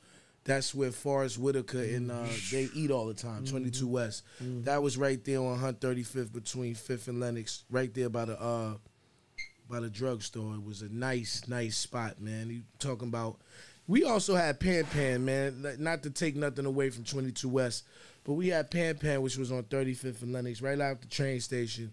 that's 0.45 0.75
where 0.75 0.93
Forest 0.93 1.39
Whitaker 1.39 1.83
and 1.83 2.11
uh, 2.11 2.25
they 2.51 2.69
eat 2.75 2.91
all 2.91 3.07
the 3.07 3.15
time. 3.15 3.45
22 3.45 3.87
West. 3.87 4.23
That 4.41 4.83
was 4.83 4.97
right 4.97 5.23
there 5.25 5.41
on 5.41 5.59
Hunt 5.59 5.81
35th 5.81 6.33
between 6.33 6.75
Fifth 6.77 7.09
and 7.09 7.21
Lenox, 7.21 7.65
right 7.69 7.93
there 7.93 8.09
by 8.09 8.27
the 8.27 8.41
uh, 8.41 8.75
by 9.69 9.81
the 9.81 9.91
drugstore. 9.91 10.55
It 10.55 10.65
was 10.65 10.83
a 10.83 10.89
nice, 10.89 11.43
nice 11.49 11.77
spot, 11.77 12.21
man. 12.21 12.51
You 12.51 12.63
talking 12.79 13.09
about? 13.09 13.37
We 13.89 14.05
also 14.05 14.35
had 14.37 14.61
Pan 14.61 14.85
Pan, 14.85 15.25
man. 15.25 15.77
Not 15.79 16.03
to 16.05 16.11
take 16.11 16.37
nothing 16.37 16.67
away 16.67 16.91
from 16.91 17.05
22 17.05 17.49
West, 17.49 17.85
but 18.25 18.35
we 18.35 18.49
had 18.49 18.71
Pan 18.71 18.97
Pan, 18.97 19.23
which 19.23 19.37
was 19.37 19.51
on 19.51 19.65
35th 19.65 20.23
and 20.23 20.33
Lenox, 20.33 20.63
right 20.63 20.81
out 20.81 21.01
the 21.01 21.09
train 21.09 21.41
station. 21.41 21.93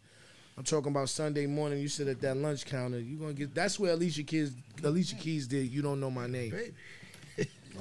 I'm 0.57 0.63
talking 0.65 0.91
about 0.91 1.07
Sunday 1.07 1.47
morning. 1.47 1.80
You 1.80 1.88
sit 1.88 2.09
at 2.09 2.20
that 2.22 2.36
lunch 2.36 2.65
counter. 2.65 2.99
You 2.99 3.17
gonna 3.17 3.34
get. 3.34 3.55
That's 3.55 3.80
where 3.80 3.93
Alicia 3.93 4.24
Keys, 4.24 4.51
Alicia 4.84 5.15
Keys 5.15 5.47
did. 5.47 5.72
You 5.72 5.82
don't 5.82 6.01
know 6.01 6.11
my 6.11 6.28
name. 6.28 6.53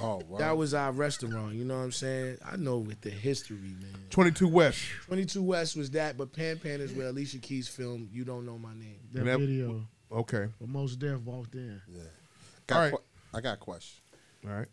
Oh, 0.01 0.21
wow. 0.29 0.39
That 0.39 0.57
was 0.57 0.75
our 0.75 0.93
restaurant. 0.93 1.55
You 1.55 1.65
know 1.65 1.77
what 1.77 1.85
I'm 1.85 1.93
saying? 1.93 2.39
I 2.45 2.57
know 2.57 2.79
with 2.79 3.01
the 3.01 3.11
history, 3.11 3.57
man. 3.57 3.95
22 4.11 4.47
West. 4.49 4.81
22 5.07 5.43
West 5.43 5.77
was 5.77 5.91
that, 5.91 6.17
but 6.17 6.33
Pan 6.33 6.59
Pan 6.59 6.81
is 6.81 6.93
where 6.93 7.09
Alicia 7.09 7.39
Keys 7.39 7.69
filmed. 7.69 8.11
You 8.13 8.25
don't 8.25 8.45
know 8.47 8.59
my 8.59 8.75
name. 8.75 9.01
That, 9.13 9.25
that- 9.25 9.39
video. 9.39 9.87
Okay. 10.11 10.47
But 10.61 10.69
Mos 10.69 10.97
Def 10.97 11.21
walked 11.21 11.55
in. 11.55 11.81
Yeah. 11.89 12.03
Got 12.67 12.77
All 12.77 12.83
right. 12.83 12.91
que- 12.93 13.01
I 13.35 13.41
got 13.41 13.55
a 13.55 13.57
question. 13.59 14.01
All 14.47 14.53
right. 14.55 14.69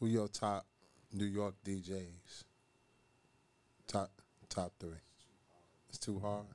Who 0.00 0.06
your 0.06 0.28
top 0.28 0.66
New 1.12 1.24
York 1.26 1.54
DJs? 1.64 2.44
Top 3.86 4.10
top 4.48 4.72
three. 4.80 4.90
It's 5.88 5.98
too 5.98 6.18
hard. 6.18 6.46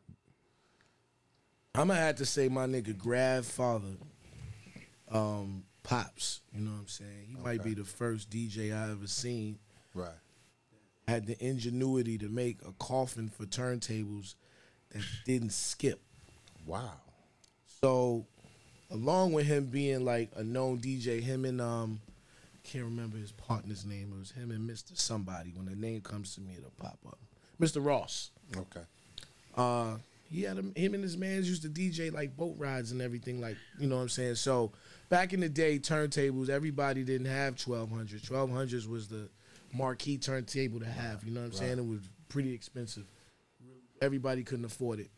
I'm 1.76 1.88
gonna 1.88 2.00
have 2.00 2.16
to 2.18 2.26
say 2.26 2.50
my 2.50 2.68
nigga 2.68 2.96
grandfather, 2.98 3.96
um, 5.10 5.64
Pops. 5.84 6.42
You 6.54 6.62
know 6.62 6.72
what 6.72 6.80
I'm 6.80 6.88
saying? 6.88 7.28
He 7.28 7.36
might 7.36 7.64
be 7.64 7.74
the 7.74 7.84
first 7.84 8.30
DJ 8.30 8.76
I 8.76 8.92
ever 8.92 9.08
seen. 9.08 9.60
Right. 9.94 10.12
Had 11.08 11.28
the 11.28 11.42
ingenuity 11.46 12.18
to 12.20 12.30
make 12.30 12.60
a 12.66 12.72
coffin 12.80 13.30
for 13.30 13.46
turntables 13.46 14.36
that 14.92 15.04
didn't 15.26 15.52
skip. 15.52 16.02
Wow. 16.66 17.02
So, 17.82 18.26
along 18.90 19.34
with 19.34 19.46
him 19.46 19.66
being 19.66 20.06
like 20.06 20.32
a 20.36 20.44
known 20.44 20.80
DJ, 20.80 21.22
him 21.22 21.44
and 21.44 21.60
um, 21.60 22.00
can't 22.64 22.86
remember 22.86 23.18
his 23.18 23.32
partner's 23.34 23.86
name. 23.86 24.14
It 24.16 24.20
was 24.20 24.32
him 24.32 24.52
and 24.52 24.70
Mr. 24.70 24.98
Somebody. 24.98 25.52
When 25.56 25.66
the 25.66 25.76
name 25.76 26.02
comes 26.02 26.34
to 26.36 26.42
me, 26.42 26.54
it'll 26.58 26.72
pop 26.80 26.98
up. 27.06 27.20
Mr. 27.60 27.86
Ross. 27.86 28.32
Okay. 28.56 28.86
Uh, 29.56 29.98
he 30.30 30.44
had 30.44 30.58
him, 30.58 30.74
him 30.76 30.94
and 30.94 31.04
his 31.04 31.18
mans 31.18 31.48
used 31.48 31.62
to 31.64 31.70
DJ 31.70 32.12
like 32.12 32.36
boat 32.36 32.56
rides 32.58 32.92
and 32.92 33.02
everything, 33.02 33.40
like 33.40 33.58
you 33.80 33.88
know 33.88 33.98
what 33.98 34.04
I'm 34.04 34.10
saying. 34.10 34.36
So 34.36 34.72
back 35.10 35.34
in 35.34 35.40
the 35.40 35.50
day, 35.50 35.80
turntables, 35.80 36.50
everybody 36.50 37.04
didn't 37.04 37.28
have 37.28 37.56
1200s. 37.56 38.22
1200s 38.30 38.88
was 38.88 39.08
the 39.08 39.30
marquee 39.74 40.18
turntable 40.18 40.80
to 40.80 40.86
have. 40.86 41.24
You 41.24 41.32
know 41.32 41.42
what 41.42 41.48
I'm 41.48 41.54
saying? 41.54 41.80
It 41.80 41.86
was 41.86 42.00
pretty 42.30 42.54
expensive. 42.54 43.06
Everybody 44.02 44.44
couldn't 44.44 44.66
afford 44.66 45.00
it. 45.00 45.10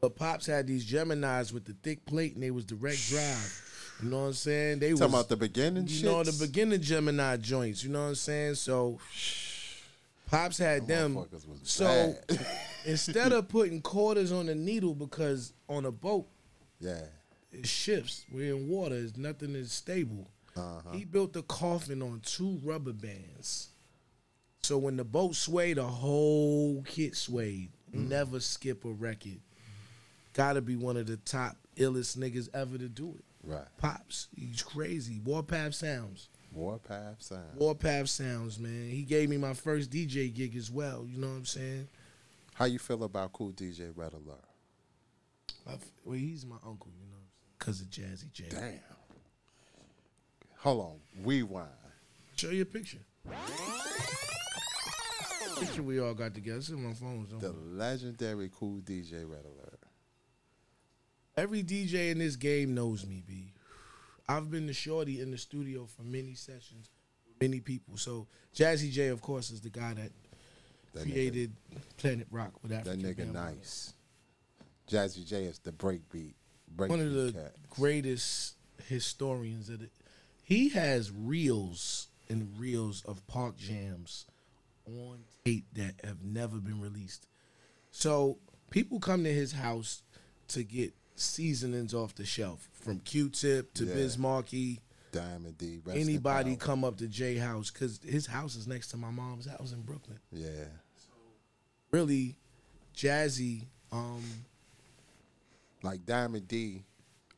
But 0.00 0.14
Pops 0.14 0.46
had 0.46 0.66
these 0.66 0.88
Geminis 0.90 1.52
with 1.52 1.64
the 1.64 1.72
thick 1.82 2.04
plate, 2.06 2.34
and 2.34 2.42
they 2.42 2.50
was 2.50 2.64
direct 2.64 3.08
drive. 3.08 3.62
You 4.02 4.10
know 4.10 4.20
what 4.20 4.26
I'm 4.26 4.32
saying? 4.34 4.78
They 4.80 4.90
Talking 4.90 5.00
was 5.00 5.12
about 5.14 5.28
the 5.30 5.36
beginning 5.36 5.86
you 5.88 6.04
know 6.04 6.22
the 6.22 6.30
shits? 6.30 6.40
beginning 6.40 6.82
Gemini 6.82 7.38
joints. 7.38 7.82
You 7.82 7.90
know 7.90 8.02
what 8.02 8.08
I'm 8.08 8.14
saying? 8.14 8.56
So 8.56 8.98
Pops 10.26 10.58
had 10.58 10.86
them. 10.86 11.24
So 11.62 12.14
instead 12.84 13.32
of 13.32 13.48
putting 13.48 13.80
quarters 13.80 14.32
on 14.32 14.46
the 14.46 14.54
needle, 14.54 14.94
because 14.94 15.54
on 15.68 15.86
a 15.86 15.90
boat 15.90 16.26
Yeah. 16.80 17.02
it 17.52 17.66
shifts. 17.66 18.24
We're 18.30 18.54
in 18.54 18.68
water. 18.68 18.96
It's 18.96 19.16
nothing 19.16 19.54
is 19.54 19.72
stable. 19.72 20.30
Uh-huh. 20.56 20.92
He 20.92 21.04
built 21.04 21.32
the 21.32 21.42
coffin 21.42 22.02
on 22.02 22.20
two 22.24 22.58
rubber 22.64 22.92
bands. 22.92 23.68
So 24.62 24.78
when 24.78 24.96
the 24.96 25.04
boat 25.04 25.34
swayed, 25.34 25.76
the 25.76 25.84
whole 25.84 26.82
kit 26.82 27.14
swayed. 27.14 27.70
Mm. 27.94 28.08
Never 28.08 28.40
skip 28.40 28.84
a 28.84 28.90
record. 28.90 29.40
Gotta 30.32 30.60
be 30.60 30.76
one 30.76 30.96
of 30.96 31.06
the 31.06 31.16
top 31.18 31.56
illest 31.76 32.18
niggas 32.18 32.48
ever 32.52 32.76
to 32.78 32.88
do 32.88 33.14
it. 33.18 33.24
Right. 33.44 33.64
Pops, 33.78 34.28
he's 34.34 34.62
crazy. 34.62 35.20
Warpath 35.24 35.74
Sounds. 35.74 36.28
Warpath 36.52 37.22
Sounds. 37.22 37.56
Warpath 37.56 38.08
Sounds, 38.08 38.58
man. 38.58 38.88
He 38.90 39.02
gave 39.02 39.28
me 39.28 39.36
my 39.36 39.54
first 39.54 39.90
DJ 39.90 40.34
gig 40.34 40.56
as 40.56 40.70
well. 40.70 41.06
You 41.08 41.18
know 41.18 41.28
what 41.28 41.36
I'm 41.36 41.44
saying? 41.44 41.88
How 42.54 42.64
you 42.64 42.78
feel 42.78 43.04
about 43.04 43.32
Kool 43.34 43.52
DJ 43.52 43.92
Red 43.94 44.14
Alert? 44.14 44.40
I 45.68 45.74
Well, 46.04 46.16
he's 46.16 46.46
my 46.46 46.56
uncle, 46.64 46.90
you 46.98 47.06
know, 47.06 47.22
because 47.58 47.80
of 47.80 47.88
Jazzy 47.88 48.32
Jay. 48.32 48.46
Damn. 48.50 48.80
Hold 50.58 50.80
on. 50.80 51.24
Rewind. 51.24 51.68
Show 52.36 52.50
you 52.50 52.62
a 52.62 52.66
picture. 52.66 52.98
Picture 55.58 55.82
we 55.82 56.00
all 56.00 56.14
got 56.14 56.34
together. 56.34 56.58
It's 56.58 56.68
in 56.68 56.82
my 56.82 56.92
phone. 56.92 57.26
The 57.40 57.50
legendary 57.50 58.50
Kool 58.54 58.80
DJ 58.80 59.28
Red 59.28 59.44
Alert. 59.44 59.80
Every 61.36 61.62
DJ 61.62 62.10
in 62.10 62.18
this 62.18 62.36
game 62.36 62.74
knows 62.74 63.06
me, 63.06 63.22
B. 63.26 63.52
I've 64.28 64.50
been 64.50 64.66
the 64.66 64.72
shorty 64.72 65.20
in 65.20 65.30
the 65.30 65.38
studio 65.38 65.86
for 65.86 66.02
many 66.02 66.34
sessions, 66.34 66.90
many 67.40 67.60
people. 67.60 67.96
So 67.96 68.26
Jazzy 68.54 68.90
Jay, 68.90 69.08
of 69.08 69.20
course, 69.22 69.50
is 69.50 69.60
the 69.60 69.70
guy 69.70 69.94
that, 69.94 70.10
That 70.94 71.02
created 71.02 71.52
Planet 71.96 72.26
Rock 72.30 72.52
with 72.62 72.72
African. 72.72 73.02
That 73.02 73.16
nigga 73.16 73.32
nice. 73.32 73.92
Jazzy 74.90 75.26
Jay 75.26 75.44
is 75.44 75.58
the 75.58 75.72
breakbeat. 75.72 76.34
Break 76.68 76.90
one 76.90 77.00
of 77.00 77.12
the 77.12 77.32
cat. 77.32 77.54
greatest 77.70 78.54
historians 78.86 79.68
of 79.68 79.82
it. 79.82 79.90
He 80.42 80.68
has 80.70 81.10
reels 81.10 82.08
and 82.28 82.48
reels 82.58 83.02
of 83.06 83.26
park 83.26 83.56
jams 83.56 84.26
on 84.86 85.18
tape 85.44 85.66
that 85.74 85.94
have 86.04 86.22
never 86.22 86.58
been 86.58 86.80
released. 86.80 87.26
So 87.90 88.38
people 88.70 89.00
come 89.00 89.24
to 89.24 89.32
his 89.32 89.52
house 89.52 90.02
to 90.48 90.62
get 90.62 90.92
seasonings 91.14 91.94
off 91.94 92.14
the 92.14 92.24
shelf, 92.26 92.68
from 92.74 93.00
Q-Tip 93.00 93.72
to 93.74 93.84
Yeah. 93.86 93.94
Biz 93.94 94.18
Markie. 94.18 94.80
Diamond 95.12 95.56
D. 95.56 95.80
Anybody 95.88 96.56
come 96.56 96.84
up 96.84 96.98
to 96.98 97.08
J 97.08 97.36
House 97.36 97.70
because 97.70 98.00
his 98.04 98.26
house 98.26 98.54
is 98.54 98.66
next 98.66 98.88
to 98.88 98.96
my 98.98 99.10
mom's 99.10 99.46
house 99.46 99.72
in 99.72 99.80
Brooklyn. 99.80 100.18
Yeah. 100.30 100.66
Really, 101.90 102.36
Jazzy. 102.94 103.66
Um, 103.90 104.22
Like 105.82 106.04
Diamond 106.06 106.48
D 106.48 106.84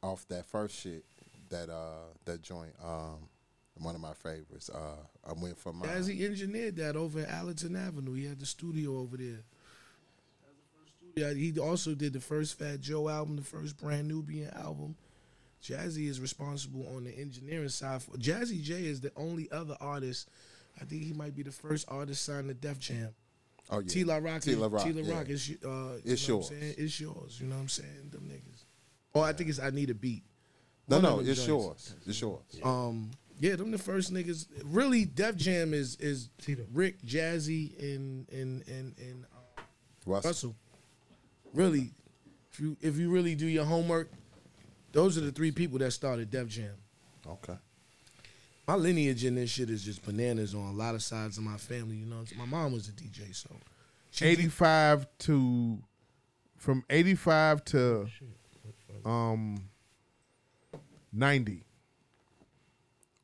off 0.03 0.27
that 0.29 0.47
first 0.47 0.77
shit, 0.79 1.05
that 1.51 1.69
uh 1.69 2.13
that 2.25 2.43
joint, 2.43 2.73
um 2.83 3.29
one 3.81 3.95
of 3.95 4.01
my 4.01 4.15
favorites. 4.15 4.71
Uh 4.71 4.97
I 5.29 5.33
went 5.33 5.59
for 5.59 5.73
my 5.73 5.87
Jazzy 5.87 6.25
engineered 6.25 6.77
that 6.77 6.97
over 6.97 7.21
at 7.21 7.31
Allerton 7.31 7.77
Avenue. 7.77 8.15
He 8.15 8.27
had 8.27 8.41
the 8.41 8.47
studio 8.47 8.99
over 8.99 9.17
there. 9.17 9.45
Yeah, 11.17 11.33
he 11.33 11.59
also 11.59 11.95
did 11.95 12.13
the 12.13 12.21
first 12.21 12.59
Fat 12.59 12.81
Joe 12.81 13.09
album, 13.09 13.37
the 13.37 13.43
first 13.43 13.77
Brand 13.77 14.07
Nubian 14.07 14.51
album. 14.55 14.95
Jazzy 15.63 16.09
is 16.09 16.21
responsible 16.21 16.87
on 16.95 17.05
the 17.05 17.11
engineering 17.19 17.69
side. 17.69 18.03
For, 18.03 18.13
Jazzy 18.13 18.63
Jay 18.63 18.87
is 18.87 19.01
the 19.01 19.11
only 19.17 19.51
other 19.51 19.77
artist. 19.81 20.29
I 20.81 20.85
think 20.85 21.03
he 21.03 21.13
might 21.13 21.35
be 21.35 21.43
the 21.43 21.51
first 21.51 21.87
artist 21.89 22.25
signed 22.25 22.47
to 22.49 22.55
Def 22.55 22.79
Jam. 22.79 23.09
Oh 23.71 23.81
yeah. 23.81 23.89
T 23.89 24.05
La 24.05 24.17
Rock, 24.17 24.43
T 24.43 24.55
La 24.55 24.69
Rock. 24.69 24.85
T 24.85 24.93
La 24.93 25.03
yeah. 25.03 25.15
Rock 25.15 25.29
is 25.29 25.51
uh, 25.65 25.99
It's 26.05 26.27
you 26.29 26.35
know 26.35 26.41
what 26.41 26.51
yours. 26.51 26.63
I'm? 26.63 26.75
It's 26.85 27.01
yours. 27.01 27.41
You 27.41 27.47
know 27.49 27.57
what 27.57 27.63
I'm 27.63 27.69
saying? 27.69 28.11
Them 28.11 28.23
niggas. 28.33 28.65
Oh, 29.15 29.21
I 29.21 29.33
think 29.33 29.51
it's 29.51 29.61
I 29.61 29.71
Need 29.71 29.91
a 29.91 29.95
Beat. 29.95 30.25
No, 30.89 30.97
One 30.97 31.03
no, 31.03 31.19
it's 31.21 31.45
joints. 31.45 31.47
yours. 31.47 31.95
It's 32.07 32.21
yours. 32.21 32.43
Um, 32.65 33.11
yeah, 33.41 33.57
them 33.57 33.71
the 33.71 33.79
first 33.79 34.13
niggas. 34.13 34.47
Really, 34.65 35.05
Def 35.05 35.37
Jam 35.37 35.75
is 35.75 35.97
is 35.97 36.31
Rick, 36.73 37.03
Jazzy, 37.03 37.79
and 37.79 38.29
and 38.31 38.67
and 38.69 38.95
and 38.99 39.25
uh, 39.35 39.61
Russell. 40.07 40.29
Russell. 40.31 40.57
Really, 41.53 41.93
if 42.53 42.61
you 42.61 42.77
if 42.81 42.97
you 42.97 43.11
really 43.11 43.35
do 43.35 43.47
your 43.47 43.65
homework, 43.65 44.11
those 44.93 45.19
are 45.19 45.21
the 45.23 45.33
three 45.33 45.51
people 45.51 45.79
that 45.81 45.91
started 45.93 46.31
Def 46.31 46.49
Jam. 46.49 46.75
Okay. 47.27 47.57
My 48.69 48.75
lineage 48.75 49.25
in 49.25 49.37
this 49.37 49.49
shit 49.49 49.71
is 49.71 49.83
just 49.83 50.05
bananas 50.05 50.55
on 50.55 50.61
a 50.61 50.73
lot 50.73 50.95
of 50.95 51.03
sides 51.03 51.39
of 51.39 51.45
my 51.45 51.57
family. 51.57 51.97
You 51.97 52.05
know, 52.05 52.23
my 52.37 52.45
mom 52.45 52.73
was 52.73 52.87
a 52.89 52.93
DJ, 52.93 53.35
so 53.35 53.49
she 54.11 54.27
85 54.27 55.07
to 55.21 55.79
from 56.59 56.85
85 56.91 57.65
to 57.67 58.09
um 59.07 59.57
90 61.13 61.63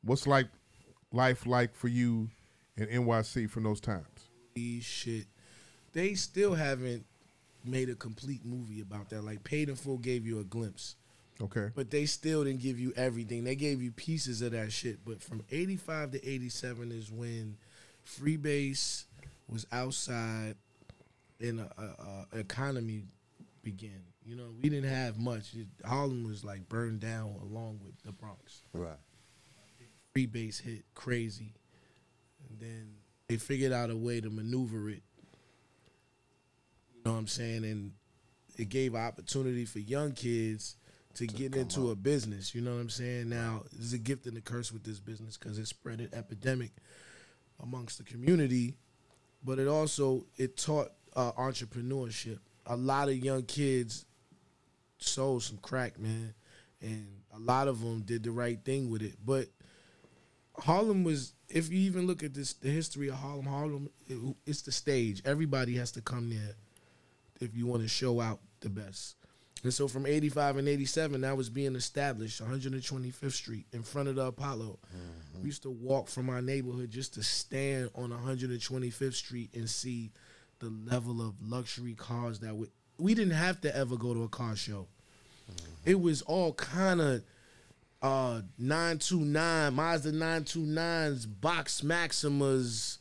what's 0.03 0.25
like 0.25 0.47
life 1.11 1.45
like 1.45 1.75
for 1.75 1.89
you 1.89 2.29
in 2.77 2.87
NYC 2.87 3.49
from 3.49 3.63
those 3.63 3.81
times 3.81 4.07
shit. 4.81 5.25
They 5.93 6.13
still 6.13 6.53
haven't 6.53 7.05
made 7.63 7.89
a 7.89 7.95
complete 7.95 8.45
movie 8.45 8.81
about 8.81 9.09
that. 9.09 9.23
Like 9.23 9.43
Paid 9.43 9.69
in 9.69 9.75
Full 9.75 9.97
gave 9.97 10.25
you 10.25 10.39
a 10.39 10.43
glimpse. 10.43 10.95
Okay 11.41 11.69
But 11.75 11.89
they 11.91 12.05
still 12.05 12.43
didn't 12.43 12.61
give 12.61 12.79
you 12.79 12.93
everything. 12.95 13.43
They 13.43 13.55
gave 13.55 13.81
you 13.81 13.91
pieces 13.91 14.41
of 14.41 14.51
that 14.51 14.71
shit. 14.71 15.03
But 15.03 15.21
from 15.21 15.43
85 15.51 16.11
to 16.11 16.27
87 16.27 16.91
is 16.91 17.11
when 17.11 17.57
Freebase, 18.05 19.05
was 19.47 19.65
outside 19.71 20.55
and 21.39 21.59
a, 21.59 21.69
a, 21.77 22.37
a 22.37 22.39
economy 22.39 23.03
began. 23.63 24.01
You 24.25 24.35
know, 24.35 24.49
we 24.61 24.69
didn't 24.69 24.89
have 24.89 25.17
much. 25.19 25.53
It, 25.53 25.67
Harlem 25.85 26.23
was 26.23 26.43
like 26.43 26.67
burned 26.67 26.99
down 26.99 27.35
along 27.43 27.79
with 27.83 27.93
the 28.03 28.11
Bronx. 28.11 28.63
Right. 28.73 28.97
Free 30.13 30.25
base 30.25 30.59
hit 30.59 30.83
crazy, 30.95 31.53
and 32.49 32.59
then 32.59 32.95
they 33.27 33.37
figured 33.37 33.73
out 33.73 33.89
a 33.89 33.95
way 33.95 34.21
to 34.21 34.29
maneuver 34.29 34.89
it. 34.89 35.03
You 36.95 37.01
know 37.05 37.11
what 37.11 37.19
I'm 37.19 37.27
saying? 37.27 37.65
And 37.65 37.91
it 38.57 38.69
gave 38.69 38.95
opportunity 38.95 39.65
for 39.65 39.79
young 39.79 40.13
kids 40.13 40.77
to, 41.15 41.27
get 41.27 41.55
into 41.55 41.91
a 41.91 41.95
business. 41.95 42.53
You 42.53 42.61
know 42.61 42.73
what 42.73 42.81
I'm 42.81 42.89
saying? 42.89 43.29
Now, 43.29 43.63
there's 43.73 43.93
a 43.93 43.97
gift 43.97 44.25
and 44.25 44.37
a 44.37 44.41
curse 44.41 44.71
with 44.71 44.83
this 44.83 44.99
business 44.99 45.37
because 45.37 45.57
it 45.57 45.67
spread 45.67 45.99
an 45.99 46.09
epidemic 46.13 46.71
amongst 47.61 47.97
the 47.97 48.03
community, 48.03 48.75
but 49.43 49.59
it 49.59 49.67
also 49.67 50.25
it 50.37 50.57
taught 50.57 50.91
uh, 51.15 51.31
entrepreneurship. 51.33 52.39
A 52.65 52.75
lot 52.75 53.09
of 53.09 53.17
young 53.17 53.43
kids 53.43 54.05
sold 54.97 55.43
some 55.43 55.57
crack, 55.57 55.99
man, 55.99 56.33
and 56.81 57.07
a 57.33 57.39
lot 57.39 57.67
of 57.67 57.79
them 57.81 58.01
did 58.01 58.23
the 58.23 58.31
right 58.31 58.59
thing 58.63 58.89
with 58.89 59.01
it. 59.01 59.15
But 59.23 59.47
Harlem 60.57 61.03
was, 61.03 61.33
if 61.49 61.71
you 61.71 61.79
even 61.79 62.07
look 62.07 62.23
at 62.23 62.33
this, 62.33 62.53
the 62.53 62.69
history 62.69 63.09
of 63.09 63.15
Harlem, 63.15 63.45
Harlem, 63.45 63.89
it, 64.07 64.17
it's 64.45 64.61
the 64.61 64.71
stage. 64.71 65.21
Everybody 65.25 65.75
has 65.75 65.91
to 65.93 66.01
come 66.01 66.29
there 66.29 66.55
if 67.39 67.55
you 67.55 67.67
want 67.67 67.81
to 67.83 67.87
show 67.87 68.21
out 68.21 68.39
the 68.61 68.69
best. 68.69 69.15
And 69.63 69.73
so 69.73 69.87
from 69.87 70.05
85 70.05 70.57
and 70.57 70.67
87, 70.67 71.21
that 71.21 71.35
was 71.35 71.49
being 71.49 71.75
established, 71.75 72.41
125th 72.41 73.31
Street 73.31 73.65
in 73.73 73.81
front 73.81 74.07
of 74.09 74.15
the 74.15 74.25
Apollo. 74.25 74.77
We 75.41 75.47
used 75.47 75.63
to 75.63 75.71
walk 75.71 76.07
from 76.07 76.29
our 76.29 76.41
neighborhood 76.41 76.91
just 76.91 77.15
to 77.15 77.23
stand 77.23 77.89
on 77.95 78.11
125th 78.11 79.13
Street 79.15 79.49
and 79.55 79.67
see 79.69 80.11
the 80.59 80.69
level 80.69 81.21
of 81.21 81.33
luxury 81.41 81.93
cars 81.93 82.39
that 82.39 82.55
we 82.55 82.67
we 82.97 83.13
didn't 83.13 83.33
have 83.33 83.59
to 83.61 83.75
ever 83.75 83.97
go 83.97 84.13
to 84.13 84.23
a 84.23 84.29
car 84.29 84.55
show. 84.55 84.87
It 85.83 85.99
was 85.99 86.21
all 86.21 86.53
kind 86.53 87.01
of 87.01 87.23
uh 88.01 88.41
929 88.57 89.73
Mazda 89.73 90.11
929s, 90.11 91.27
Box 91.41 91.81
Maximas, 91.81 92.99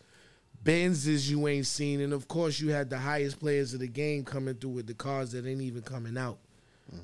Benzes 0.62 1.28
you 1.28 1.46
ain't 1.46 1.66
seen, 1.66 2.00
and 2.00 2.12
of 2.12 2.26
course 2.26 2.58
you 2.58 2.70
had 2.70 2.90
the 2.90 2.98
highest 2.98 3.38
players 3.38 3.74
of 3.74 3.80
the 3.80 3.86
game 3.88 4.24
coming 4.24 4.54
through 4.54 4.70
with 4.70 4.86
the 4.86 4.94
cars 4.94 5.32
that 5.32 5.46
ain't 5.46 5.60
even 5.60 5.82
coming 5.82 6.16
out. 6.16 6.38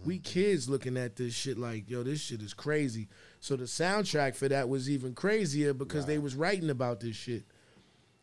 We 0.04 0.18
kids 0.18 0.68
looking 0.68 0.96
at 0.96 1.16
this 1.16 1.34
shit 1.34 1.58
like, 1.58 1.88
yo, 1.90 2.02
this 2.02 2.20
shit 2.20 2.42
is 2.42 2.54
crazy. 2.54 3.08
So 3.40 3.56
the 3.56 3.64
soundtrack 3.64 4.34
for 4.36 4.48
that 4.48 4.68
was 4.68 4.88
even 4.90 5.14
crazier 5.14 5.74
because 5.74 6.06
they 6.06 6.18
was 6.18 6.34
writing 6.34 6.70
about 6.70 7.00
this 7.00 7.16
shit. 7.16 7.44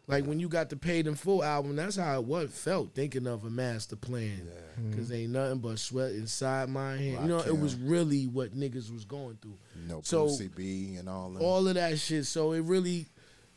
Like 0.09 0.26
when 0.26 0.39
you 0.39 0.47
got 0.47 0.70
the 0.70 0.78
Paid 0.78 1.05
in 1.05 1.15
Full 1.15 1.43
album, 1.43 1.76
that's 1.76 1.97
how 1.97 2.18
it 2.20 2.26
was 2.26 2.49
felt 2.57 2.95
thinking 2.95 3.28
of 3.28 3.43
a 3.43 3.49
master 3.49 3.97
plan. 3.97 4.47
Mm-hmm. 4.80 4.97
Cause 4.97 5.11
ain't 5.11 5.34
nothing 5.34 5.59
but 5.59 5.80
sweat 5.80 6.11
inside 6.13 6.70
my 6.70 6.91
hand. 6.95 7.24
You 7.24 7.28
know, 7.28 7.39
it 7.39 7.57
was 7.59 7.76
really 7.76 8.26
what 8.26 8.55
niggas 8.57 8.91
was 8.91 9.03
going 9.03 9.38
through. 9.41 9.57
No 9.88 9.99
So- 10.03 10.28
PCB 10.28 10.99
and 10.99 11.09
all 11.09 11.32
that. 11.32 11.41
all 11.41 11.68
of 11.68 11.76
that 11.76 11.99
shit. 11.99 12.26
So 12.26 12.53
it 12.53 12.61
really, 12.63 13.07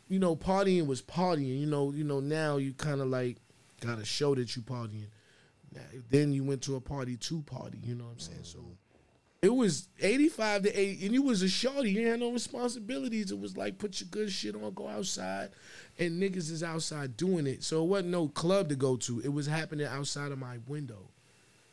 you 0.09 0.19
know, 0.19 0.35
partying 0.35 0.87
was 0.89 1.03
partying. 1.03 1.61
You 1.61 1.67
know, 1.67 1.93
you 1.93 2.03
know 2.03 2.19
now 2.19 2.57
you 2.57 2.73
kind 2.73 3.01
of 3.01 3.07
like 3.07 3.37
got 3.81 3.99
to 3.99 4.05
show 4.05 4.35
that 4.35 4.57
you 4.57 4.63
partying. 4.63 5.07
Then 6.11 6.33
you 6.33 6.45
went 6.45 6.63
to 6.63 6.77
a 6.77 6.81
party 6.81 7.17
to 7.17 7.43
party. 7.43 7.79
You 7.83 7.95
know 7.95 8.05
what 8.05 8.13
I'm 8.13 8.19
saying? 8.21 8.41
So 8.43 8.59
it 9.43 9.55
was 9.55 9.89
85 10.01 10.65
to 10.65 10.79
8, 10.79 11.03
and 11.03 11.13
you 11.13 11.23
was 11.23 11.43
a 11.43 11.49
shorty. 11.49 11.91
You 11.93 12.09
had 12.09 12.21
no 12.21 12.31
responsibilities. 12.31 13.31
It 13.31 13.39
was 13.39 13.57
like 13.57 13.79
put 13.79 14.01
your 14.01 14.09
good 14.11 14.31
shit 14.31 14.55
on, 14.55 14.75
go 14.75 14.89
outside, 14.89 15.51
and 15.99 16.23
niggas 16.23 16.51
is 16.51 16.63
outside 16.63 17.17
doing 17.17 17.47
it. 17.47 17.63
So 17.65 17.83
it 17.83 17.87
wasn't 17.87 18.11
no 18.11 18.29
club 18.29 18.69
to 18.69 18.77
go 18.77 18.97
to. 18.97 19.21
It 19.21 19.33
was 19.33 19.47
happening 19.47 19.87
outside 19.87 20.33
of 20.33 20.39
my 20.39 20.59
window. 20.67 21.09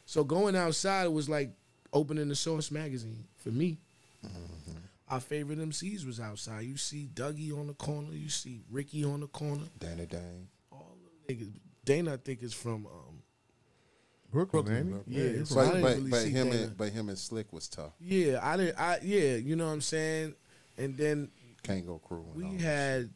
So 0.06 0.24
going 0.24 0.56
outside 0.56 1.08
was 1.08 1.28
like 1.28 1.52
opening 1.92 2.30
the 2.30 2.36
Source 2.36 2.72
magazine 2.72 3.26
for 3.36 3.50
me. 3.50 3.80
Our 5.10 5.22
favorite 5.22 5.60
MCs 5.60 6.06
was 6.06 6.20
outside. 6.20 6.66
You 6.66 6.76
see 6.76 7.10
Dougie 7.14 7.58
on 7.58 7.68
the 7.68 7.74
corner. 7.74 8.12
You 8.12 8.30
see 8.30 8.62
Ricky 8.70 9.06
on 9.06 9.22
the 9.22 9.28
corner. 9.28 9.64
Dana 9.80 10.06
Dane. 10.06 10.48
All 10.70 10.98
the 11.28 11.34
niggas, 11.34 11.52
Dana, 11.86 12.14
I 12.14 12.18
think, 12.18 12.44
is 12.44 12.54
from 12.54 12.86
um, 12.86 13.07
Brooklyn, 14.32 14.76
ain't 14.76 15.04
he? 15.08 15.20
Yeah, 15.22 15.30
he 15.40 15.46
so 15.46 15.56
But 15.56 15.74
really 15.98 16.10
but 16.10 16.24
him 16.26 16.50
Dana. 16.50 16.64
and 16.64 16.78
but 16.78 16.90
him 16.90 17.10
and 17.10 17.18
Slick 17.18 17.52
was 17.54 17.68
tough. 17.68 17.94
Yeah, 18.00 18.40
I 18.42 18.58
didn't. 18.58 18.80
I 18.80 19.00
yeah, 19.04 19.36
you 19.36 19.56
know 19.56 19.66
what 19.68 19.74
I'm 19.74 19.82
saying. 19.82 20.36
And 20.78 20.98
then 20.98 21.30
Can't 21.64 21.86
go 21.86 21.98
crew. 22.00 22.26
we 22.36 22.58
had 22.58 23.10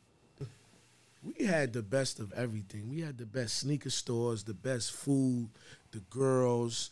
we 1.24 1.46
had 1.46 1.74
the 1.74 1.82
best 1.84 2.20
of 2.20 2.32
everything. 2.34 2.90
We 2.90 3.02
had 3.02 3.18
the 3.18 3.26
best 3.26 3.58
sneaker 3.58 3.90
stores, 3.90 4.44
the 4.44 4.54
best 4.54 4.92
food, 4.94 5.50
the 5.92 6.00
girls, 6.10 6.90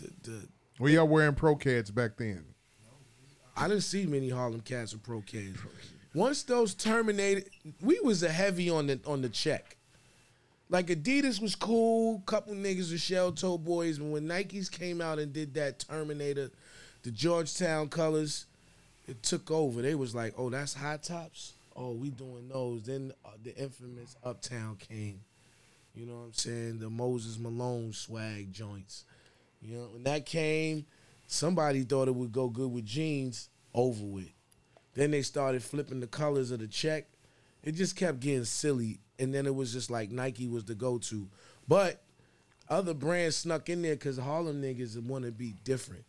the, 0.00 0.30
the 0.30 0.48
Were 0.78 0.90
y'all 0.90 1.08
wearing 1.08 1.34
Pro-Keds 1.34 1.94
back 1.94 2.16
then? 2.18 2.44
I 3.56 3.68
didn't 3.68 3.82
see 3.84 4.04
many 4.04 4.28
Harlem 4.28 4.60
cats 4.60 4.92
with 4.92 5.02
Pro-Keds. 5.04 5.56
Once 6.12 6.42
those 6.42 6.74
terminated, 6.74 7.48
we 7.80 7.98
was 8.00 8.22
a 8.22 8.28
heavy 8.28 8.68
on 8.68 8.86
the 8.88 9.00
on 9.06 9.22
the 9.22 9.28
check. 9.28 9.76
Like 10.70 10.86
Adidas 10.86 11.40
was 11.40 11.54
cool, 11.54 12.22
couple 12.26 12.54
niggas 12.54 12.90
were 12.90 12.98
shell 12.98 13.32
toe 13.32 13.58
boys, 13.58 13.98
but 13.98 14.06
when 14.06 14.26
Nikes 14.26 14.70
came 14.70 15.00
out 15.00 15.18
and 15.18 15.32
did 15.32 15.54
that 15.54 15.78
Terminator, 15.78 16.50
the 17.02 17.10
Georgetown 17.10 17.88
colors, 17.88 18.46
it 19.06 19.22
took 19.22 19.50
over. 19.50 19.82
They 19.82 19.94
was 19.94 20.14
like, 20.14 20.34
oh, 20.38 20.48
that's 20.48 20.74
high 20.74 20.96
tops. 20.96 21.52
Oh, 21.76 21.92
we 21.92 22.10
doing 22.10 22.48
those. 22.50 22.84
Then 22.84 23.12
uh, 23.24 23.30
the 23.42 23.54
infamous 23.56 24.16
Uptown 24.24 24.76
came. 24.76 25.20
You 25.94 26.06
know 26.06 26.14
what 26.14 26.24
I'm 26.26 26.32
saying? 26.32 26.78
The 26.78 26.88
Moses 26.88 27.38
Malone 27.38 27.92
swag 27.92 28.52
joints. 28.52 29.04
You 29.60 29.76
know, 29.76 29.88
when 29.92 30.04
that 30.04 30.24
came, 30.26 30.86
somebody 31.26 31.82
thought 31.82 32.08
it 32.08 32.14
would 32.14 32.32
go 32.32 32.48
good 32.48 32.72
with 32.72 32.86
jeans, 32.86 33.48
over 33.74 34.04
with. 34.04 34.30
Then 34.94 35.10
they 35.10 35.22
started 35.22 35.62
flipping 35.62 36.00
the 36.00 36.06
colors 36.06 36.50
of 36.50 36.60
the 36.60 36.68
check. 36.68 37.06
It 37.62 37.72
just 37.72 37.96
kept 37.96 38.20
getting 38.20 38.44
silly. 38.44 38.98
And 39.18 39.34
then 39.34 39.46
it 39.46 39.54
was 39.54 39.72
just 39.72 39.90
like 39.90 40.10
Nike 40.10 40.46
was 40.46 40.64
the 40.64 40.74
go 40.74 40.98
to. 40.98 41.28
But 41.68 42.02
other 42.68 42.94
brands 42.94 43.36
snuck 43.36 43.68
in 43.68 43.82
there 43.82 43.94
because 43.94 44.18
Harlem 44.18 44.62
niggas 44.62 45.00
want 45.02 45.24
to 45.24 45.32
be 45.32 45.54
different. 45.64 46.04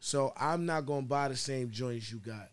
So 0.00 0.32
I'm 0.36 0.66
not 0.66 0.86
to 0.86 1.08
buy 1.08 1.28
the 1.28 1.36
same 1.36 1.70
joints 1.70 2.12
you 2.12 2.18
got. 2.18 2.48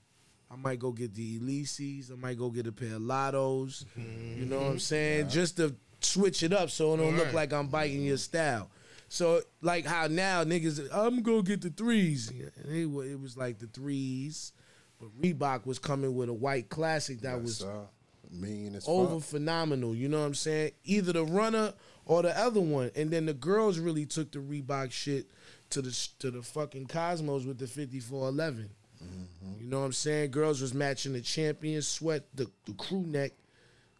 I 0.51 0.55
might 0.55 0.79
go 0.79 0.91
get 0.91 1.13
the 1.13 1.39
Ellesses. 1.39 2.11
I 2.11 2.15
might 2.15 2.37
go 2.37 2.49
get 2.49 2.67
a 2.67 2.71
pair 2.71 2.95
of 2.95 3.01
Lottos. 3.01 3.85
You 3.95 4.45
know 4.45 4.57
what 4.57 4.65
I'm 4.65 4.69
mm-hmm. 4.71 4.77
saying? 4.79 5.29
Just 5.29 5.57
to 5.57 5.75
switch 6.01 6.43
it 6.43 6.53
up 6.53 6.69
so 6.69 6.93
it 6.93 6.97
don't 6.97 7.15
look 7.15 7.25
Right. 7.25 7.35
like 7.35 7.53
I'm 7.53 7.67
biting 7.67 8.03
your 8.03 8.17
style. 8.17 8.69
So 9.07 9.41
like 9.61 9.85
how 9.85 10.07
now 10.07 10.43
niggas, 10.43 10.89
I'm 10.91 11.21
gonna 11.21 11.43
get 11.43 11.61
the 11.61 11.69
threes. 11.69 12.29
And 12.29 12.51
it 12.67 12.85
it 12.85 13.19
was 13.19 13.37
like 13.37 13.59
the 13.59 13.67
threes, 13.67 14.51
but 14.99 15.09
Reebok 15.21 15.65
was 15.65 15.79
coming 15.79 16.15
with 16.15 16.29
a 16.29 16.33
white 16.33 16.69
classic 16.69 17.21
that 17.21 17.41
was 17.41 17.57
sir. 17.57 17.87
Mean 18.31 18.75
as 18.75 18.87
over 18.87 19.19
fuck. 19.19 19.29
phenomenal. 19.29 19.95
You 19.95 20.09
know 20.09 20.19
what 20.19 20.27
I'm 20.27 20.35
saying? 20.35 20.71
Either 20.83 21.13
the 21.13 21.25
runner 21.25 21.73
or 22.05 22.21
the 22.21 22.37
other 22.37 22.61
one. 22.61 22.91
And 22.95 23.11
then 23.11 23.25
the 23.25 23.33
girls 23.33 23.79
really 23.79 24.05
took 24.05 24.31
the 24.31 24.39
Reebok 24.39 24.91
shit 24.91 25.27
to 25.71 25.81
the 25.81 26.07
to 26.19 26.31
the 26.31 26.41
fucking 26.41 26.87
Cosmos 26.87 27.45
with 27.45 27.57
the 27.57 27.67
5411. 27.67 28.69
Mm-hmm. 29.03 29.63
You 29.63 29.69
know 29.69 29.79
what 29.79 29.85
I'm 29.85 29.93
saying? 29.93 30.31
Girls 30.31 30.61
was 30.61 30.73
matching 30.73 31.13
the 31.13 31.21
champion 31.21 31.81
sweat, 31.81 32.23
the, 32.33 32.49
the 32.65 32.73
crew 32.73 33.03
neck 33.05 33.33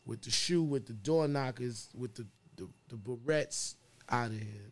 with 0.06 0.22
the 0.22 0.32
shoe, 0.32 0.64
with 0.64 0.86
the 0.88 0.94
door 0.94 1.28
knockers, 1.28 1.90
with 1.94 2.16
the 2.16 2.26
the, 2.56 2.70
the 2.90 2.96
barrettes 2.96 3.76
out 4.10 4.28
of 4.28 4.34
here. 4.34 4.72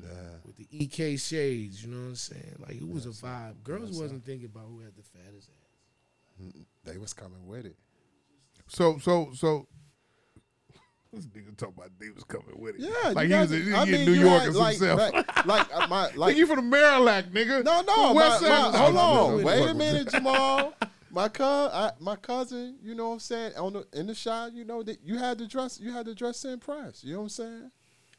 Yeah. 0.00 0.08
With 0.44 0.56
the 0.56 0.66
EK 0.70 1.16
shades, 1.16 1.82
you 1.82 1.90
know 1.90 2.02
what 2.02 2.08
I'm 2.08 2.16
saying? 2.16 2.56
Like 2.60 2.76
it 2.76 2.88
was 2.88 3.06
a 3.06 3.10
vibe. 3.10 3.54
Girls 3.64 3.98
wasn't 3.98 4.24
thinking 4.26 4.46
about 4.46 4.66
who 4.68 4.80
had 4.80 4.94
the 4.94 5.02
fattest 5.02 5.48
ass. 5.48 6.52
They 6.84 6.98
was 6.98 7.14
coming 7.14 7.46
with 7.46 7.64
it. 7.64 7.76
So 8.68 8.98
so 8.98 9.30
so. 9.34 9.66
This 11.12 11.24
nigga 11.26 11.56
talking 11.56 11.74
about 11.78 11.90
Davis 11.98 12.24
coming 12.24 12.46
with 12.58 12.74
it. 12.74 12.80
Yeah, 12.82 13.10
like 13.12 13.28
you 13.28 13.34
he 13.36 13.40
was, 13.40 13.50
guys- 13.50 13.64
he 13.66 13.72
I 13.72 13.80
was 13.80 13.88
mean, 13.90 14.04
New 14.04 14.12
York 14.12 14.42
had, 14.42 14.54
like, 14.54 14.76
himself. 14.76 15.00
like, 15.00 15.46
like, 15.46 15.74
uh, 15.74 15.86
my, 15.86 16.02
like 16.08 16.16
like 16.16 16.36
you 16.36 16.46
from 16.46 16.68
the 16.70 16.76
Marillac, 16.76 17.30
nigga. 17.32 17.64
No, 17.64 17.80
no, 17.80 17.94
From 17.94 18.14
my, 18.16 18.28
my, 18.28 18.38
Side. 18.38 18.74
hold 18.74 18.96
on. 18.96 19.42
Wait 19.44 19.66
a 19.66 19.72
minute, 19.74 20.10
Jamal. 20.10 20.74
My 21.10 21.28
cousin, 21.30 21.72
I, 21.74 21.92
my 22.00 22.16
cousin, 22.16 22.76
you 22.82 22.94
know 22.94 23.06
what 23.08 23.14
I'm 23.14 23.20
saying, 23.20 23.52
on 23.56 23.72
the 23.72 23.86
in 23.94 24.08
the 24.08 24.14
shot, 24.14 24.52
you 24.52 24.64
know 24.66 24.82
that 24.82 24.98
you 25.02 25.16
had 25.16 25.38
to 25.38 25.46
dress, 25.46 25.80
you 25.80 25.90
had 25.92 26.04
to 26.04 26.14
dress 26.14 26.44
in 26.44 26.58
price. 26.58 27.02
You 27.02 27.12
know 27.14 27.20
what 27.20 27.24
I'm 27.24 27.28
saying? 27.30 27.70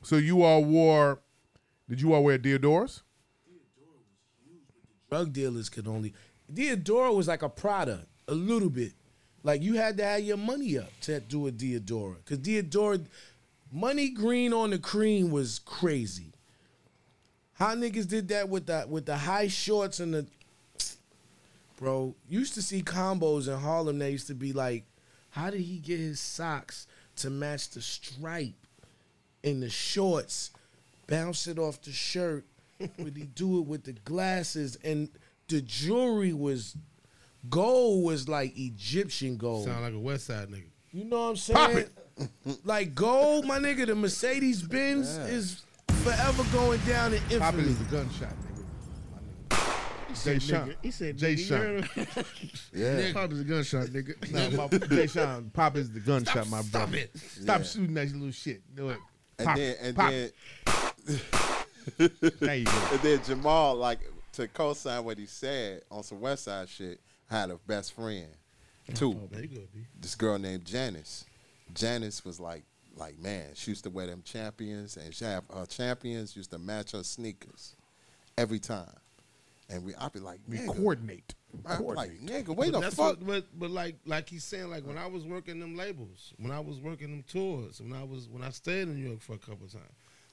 So 0.01 0.15
you 0.15 0.41
all 0.41 0.63
wore? 0.63 1.19
Did 1.87 2.01
you 2.01 2.13
all 2.15 2.23
wear 2.23 2.39
Diadoras? 2.39 3.01
drug 5.09 5.33
dealers 5.33 5.69
could 5.69 5.87
only. 5.87 6.13
Diadora 6.51 7.15
was 7.15 7.27
like 7.27 7.43
a 7.43 7.49
Prada, 7.49 8.07
a 8.27 8.33
little 8.33 8.69
bit. 8.69 8.93
Like 9.47 9.61
you 9.63 9.75
had 9.75 9.95
to 9.95 10.03
have 10.03 10.19
your 10.19 10.35
money 10.35 10.77
up 10.77 10.91
to 11.03 11.21
do 11.21 11.47
a 11.47 11.51
Diadora, 11.53 12.17
because 12.17 12.39
Diadora, 12.39 13.05
money 13.71 14.09
green 14.09 14.51
on 14.51 14.71
the 14.71 14.77
cream 14.77 15.31
was 15.31 15.59
crazy. 15.59 16.33
How 17.53 17.73
niggas 17.73 18.09
did 18.09 18.27
that 18.27 18.49
with 18.49 18.65
the 18.65 18.85
with 18.89 19.05
the 19.05 19.15
high 19.15 19.47
shorts 19.47 20.01
and 20.01 20.13
the. 20.13 20.25
Bro, 21.77 22.15
used 22.27 22.55
to 22.55 22.61
see 22.61 22.81
combos 22.81 23.47
in 23.47 23.57
Harlem 23.57 23.99
that 23.99 24.11
used 24.11 24.27
to 24.27 24.33
be 24.33 24.51
like, 24.51 24.83
how 25.29 25.49
did 25.49 25.61
he 25.61 25.77
get 25.77 25.97
his 25.97 26.19
socks 26.19 26.85
to 27.15 27.29
match 27.29 27.69
the 27.69 27.81
stripe 27.81 28.67
in 29.43 29.61
the 29.61 29.69
shorts, 29.69 30.51
bounce 31.07 31.47
it 31.47 31.57
off 31.57 31.81
the 31.83 31.93
shirt. 31.93 32.43
Would 32.99 33.15
he 33.15 33.23
do 33.23 33.59
it 33.59 33.65
with 33.65 33.85
the 33.85 33.93
glasses? 33.93 34.77
And 34.83 35.07
the 35.47 35.61
jewelry 35.61 36.33
was 36.33 36.75
gold 37.49 38.03
was 38.03 38.27
like 38.29 38.53
Egyptian 38.57 39.37
gold. 39.37 39.65
Sound 39.65 39.81
like 39.81 39.93
a 39.93 39.99
West 39.99 40.27
Side 40.27 40.49
nigga. 40.49 40.69
You 40.91 41.05
know 41.05 41.19
what 41.19 41.29
I'm 41.29 41.35
saying? 41.37 41.85
like 42.63 42.95
gold, 42.95 43.45
my 43.45 43.59
nigga, 43.59 43.85
the 43.85 43.95
Mercedes 43.95 44.61
Benz 44.63 45.17
Yeah. 45.17 45.25
is 45.25 45.63
forever 46.03 46.43
going 46.51 46.79
down 46.81 47.13
in 47.13 47.19
Pop 47.39 47.53
infamy. 47.53 47.63
is 47.69 47.77
the 47.79 47.85
gunshot, 47.85 48.29
nigga. 48.29 48.63
Jay 50.09 50.39
said 50.39 50.41
Sean. 50.41 50.69
nigga. 50.69 50.75
He 50.81 50.91
said 50.91 51.17
Jay 51.17 51.35
nigga, 51.35 51.85
Sean. 51.95 52.25
Yeah. 52.73 53.13
Pop 53.13 53.31
is 53.31 53.37
the 53.39 53.43
gunshot, 53.43 53.85
nigga. 53.87 54.31
No, 54.31 54.67
my, 54.69 54.87
Jay 54.95 55.07
Sean. 55.07 55.49
Pop 55.51 55.77
is 55.77 55.91
the 55.91 55.99
gunshot, 55.99 56.45
Stop- 56.45 56.47
my 56.47 56.61
stop 56.61 56.93
it. 56.93 57.11
Stop 57.17 57.59
Yeah. 57.59 57.63
shooting 57.65 57.93
that 57.93 58.11
little 58.13 58.31
shit. 58.31 58.61
Do 58.75 58.89
it. 58.89 58.97
And 59.39 59.45
Pop 59.47 59.55
then 59.57 59.75
and 59.81 59.95
Pop 59.95 60.09
then. 60.11 60.31
There 62.39 62.55
you 62.55 62.65
go. 62.65 62.71
and 62.91 62.99
then 63.01 63.21
Jamal, 63.23 63.75
like 63.75 63.99
to 64.33 64.47
co-sign 64.47 65.03
what 65.05 65.17
he 65.17 65.25
said 65.25 65.81
on 65.91 66.03
some 66.03 66.19
West 66.19 66.45
Side 66.45 66.67
shit, 66.69 66.99
had 67.27 67.49
a 67.49 67.57
best 67.67 67.93
friend 67.93 68.27
oh, 68.89 68.93
too. 68.93 69.29
There 69.31 69.41
you 69.41 69.47
go, 69.47 69.61
B. 69.73 69.81
This 69.99 70.15
girl 70.15 70.37
named 70.37 70.65
Janice. 70.65 71.25
Janice 71.73 72.25
was 72.25 72.39
like, 72.39 72.63
like 72.95 73.19
man, 73.19 73.49
she 73.53 73.71
used 73.71 73.83
to 73.83 73.89
wear 73.89 74.07
them 74.07 74.23
champions, 74.23 74.97
and 74.97 75.13
she 75.13 75.25
have 75.25 75.43
her 75.53 75.65
champions 75.65 76.35
used 76.35 76.51
to 76.51 76.57
match 76.57 76.91
her 76.91 77.03
sneakers 77.03 77.75
every 78.37 78.59
time. 78.59 78.93
And 79.69 79.83
we, 79.83 79.93
I'd 79.95 80.13
be 80.13 80.19
like, 80.19 80.39
We 80.47 80.59
coordinate. 80.59 81.35
I'm 81.65 81.85
like, 81.85 82.11
nigga, 82.19 82.55
wait 82.55 82.71
but 82.71 82.81
the 82.81 82.91
fuck. 82.91 83.17
What, 83.19 83.25
but 83.25 83.45
but 83.57 83.71
like 83.71 83.95
like 84.05 84.29
he's 84.29 84.43
saying, 84.43 84.69
like 84.69 84.85
when 84.85 84.97
I 84.97 85.07
was 85.07 85.25
working 85.25 85.59
them 85.59 85.75
labels, 85.75 86.33
when 86.37 86.51
I 86.51 86.59
was 86.59 86.79
working 86.79 87.11
them 87.11 87.23
tours, 87.27 87.81
when 87.81 87.93
I 87.93 88.03
was 88.03 88.27
when 88.29 88.43
I 88.43 88.49
stayed 88.49 88.83
in 88.83 88.95
New 88.95 89.09
York 89.09 89.21
for 89.21 89.33
a 89.33 89.37
couple 89.37 89.65
of 89.65 89.71
times, 89.71 89.91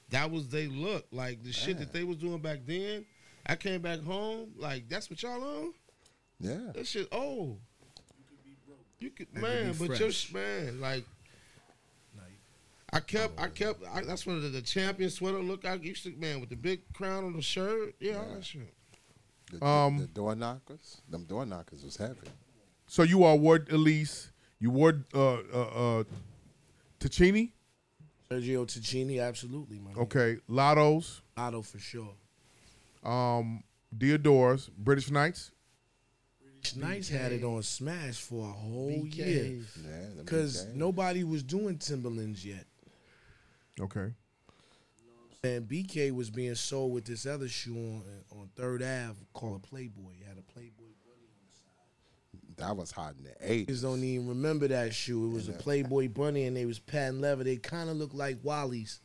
that 0.09 0.29
was 0.29 0.47
they 0.47 0.67
look 0.67 1.05
like 1.11 1.43
the 1.43 1.51
shit 1.51 1.79
that 1.79 1.93
they 1.93 2.03
was 2.03 2.17
doing 2.17 2.39
back 2.39 2.59
then. 2.65 3.05
I 3.45 3.55
came 3.55 3.81
back 3.81 4.01
home, 4.01 4.51
like 4.57 4.87
that's 4.89 5.09
what 5.09 5.21
y'all 5.21 5.43
on. 5.43 5.73
Yeah. 6.39 6.71
That 6.73 6.85
shit 6.87 7.07
old. 7.11 7.59
You 8.99 9.09
could 9.11 9.27
And 9.33 9.41
man, 9.41 9.73
to 9.73 9.79
be 9.79 9.87
but 9.87 9.99
your 9.99 10.09
fresh. 10.09 10.15
sh- 10.15 10.33
man, 10.33 10.79
like 10.81 11.05
I 12.93 12.99
kept, 13.01 13.39
I 13.39 13.47
kept. 13.49 13.83
I, 13.93 14.01
that's 14.03 14.25
one 14.25 14.37
of 14.37 14.41
the, 14.43 14.49
the 14.49 14.61
champion 14.61 15.09
sweater 15.09 15.39
look 15.39 15.65
I 15.65 15.73
used 15.73 16.03
to 16.03 16.11
man 16.11 16.39
with 16.39 16.49
the 16.49 16.55
big 16.55 16.81
crown 16.93 17.25
on 17.25 17.33
the 17.33 17.41
shirt. 17.41 17.93
Yeah, 17.99 18.17
all 18.17 18.35
that 18.35 18.45
shit. 18.45 18.73
The, 19.51 19.57
the- 19.57 19.65
Um, 19.65 19.97
the 19.97 20.07
door 20.07 20.33
knockers, 20.35 21.01
them 21.09 21.25
door 21.25 21.45
knockers 21.45 21.83
was 21.83 21.97
heavy. 21.97 22.15
So 22.87 23.03
you 23.03 23.23
all 23.23 23.37
wore 23.39 23.59
Ellesse. 23.59 24.29
You 24.59 24.69
wore 24.71 25.03
uh, 25.13 25.33
uh, 25.33 25.99
uh, 25.99 26.03
Tacchini. 26.99 27.51
Sergio 28.31 28.65
Tacchini, 28.65 29.21
absolutely, 29.21 29.79
man. 29.79 29.93
Okay. 29.97 30.37
Lottos. 30.49 31.21
Otto 31.35 31.61
for 31.63 31.79
sure. 31.79 32.13
Um, 33.03 33.61
Diadoras. 33.95 34.69
British 34.77 35.11
Knights. 35.11 35.51
Knights 36.75 37.09
had 37.09 37.31
it 37.31 37.43
on 37.43 37.61
Smash 37.63 38.15
for 38.17 38.47
a 38.49 38.51
whole 38.51 38.89
BK. 38.89 39.15
year 39.15 39.59
because 40.17 40.65
BK. 40.65 40.75
nobody 40.75 41.23
was 41.23 41.43
doing 41.43 41.77
Timberlands 41.77 42.45
yet. 42.45 42.65
Okay. 43.79 44.11
And 45.43 45.67
BK 45.67 46.11
was 46.11 46.29
being 46.31 46.55
sold 46.55 46.93
with 46.93 47.05
this 47.05 47.25
other 47.25 47.47
shoe 47.47 47.75
on 47.75 48.03
on 48.31 48.49
Third 48.55 48.81
Ave 48.81 49.15
called 49.33 49.57
a 49.63 49.67
Playboy. 49.67 50.13
It 50.19 50.27
had 50.27 50.37
a 50.37 50.41
Playboy. 50.53 50.71
bunny. 51.05 52.55
That 52.57 52.75
was 52.75 52.89
hot 52.91 53.13
in 53.17 53.25
the 53.25 53.35
eighties. 53.53 53.81
Don't 53.81 54.03
even 54.03 54.27
remember 54.27 54.67
that 54.69 54.93
shoe. 54.93 55.25
It 55.29 55.33
was 55.33 55.47
a 55.49 55.53
Playboy 55.53 56.09
bunny, 56.09 56.45
and 56.45 56.57
they 56.57 56.65
was 56.65 56.79
patent 56.79 57.21
leather. 57.21 57.43
They 57.43 57.57
kind 57.57 57.89
of 57.89 57.97
looked 57.97 58.15
like 58.15 58.37
Wally's. 58.41 59.01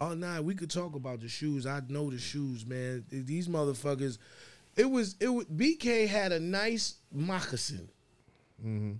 Oh 0.00 0.14
nah, 0.14 0.40
we 0.40 0.56
could 0.56 0.70
talk 0.70 0.96
about 0.96 1.20
the 1.20 1.28
shoes. 1.28 1.64
I 1.66 1.80
know 1.88 2.10
the 2.10 2.18
shoes, 2.18 2.66
man. 2.66 3.04
These 3.10 3.46
motherfuckers. 3.48 4.18
It 4.76 4.90
was 4.90 5.16
it. 5.20 5.28
Was, 5.28 5.46
BK 5.46 6.08
had 6.08 6.32
a 6.32 6.40
nice 6.40 6.96
moccasin. 7.12 7.88
Mm-hmm. 8.64 8.92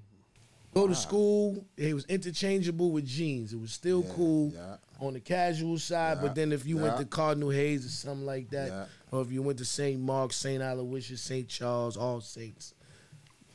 Go 0.74 0.88
to 0.88 0.94
school. 0.94 1.64
It 1.76 1.94
was 1.94 2.04
interchangeable 2.06 2.90
with 2.90 3.06
jeans. 3.06 3.52
It 3.52 3.60
was 3.60 3.72
still 3.72 4.02
cool 4.02 4.52
yeah. 4.52 4.76
on 5.00 5.12
the 5.14 5.20
casual 5.20 5.78
side. 5.78 6.16
Yeah, 6.16 6.22
But 6.22 6.34
then 6.34 6.52
if 6.52 6.66
you 6.66 6.78
went 6.78 6.96
to 6.98 7.04
Cardinal 7.04 7.50
Hayes 7.50 7.86
or 7.86 7.90
something 7.90 8.26
like 8.26 8.50
that, 8.50 8.68
Yeah. 8.68 8.84
or 9.12 9.22
if 9.22 9.30
you 9.30 9.40
went 9.40 9.58
to 9.58 9.64
St. 9.64 10.00
Mark's, 10.00 10.34
St. 10.34 10.60
Aloysius, 10.60 11.22
St. 11.22 11.46
Charles, 11.46 11.96
All 11.96 12.20
Saints, 12.20 12.74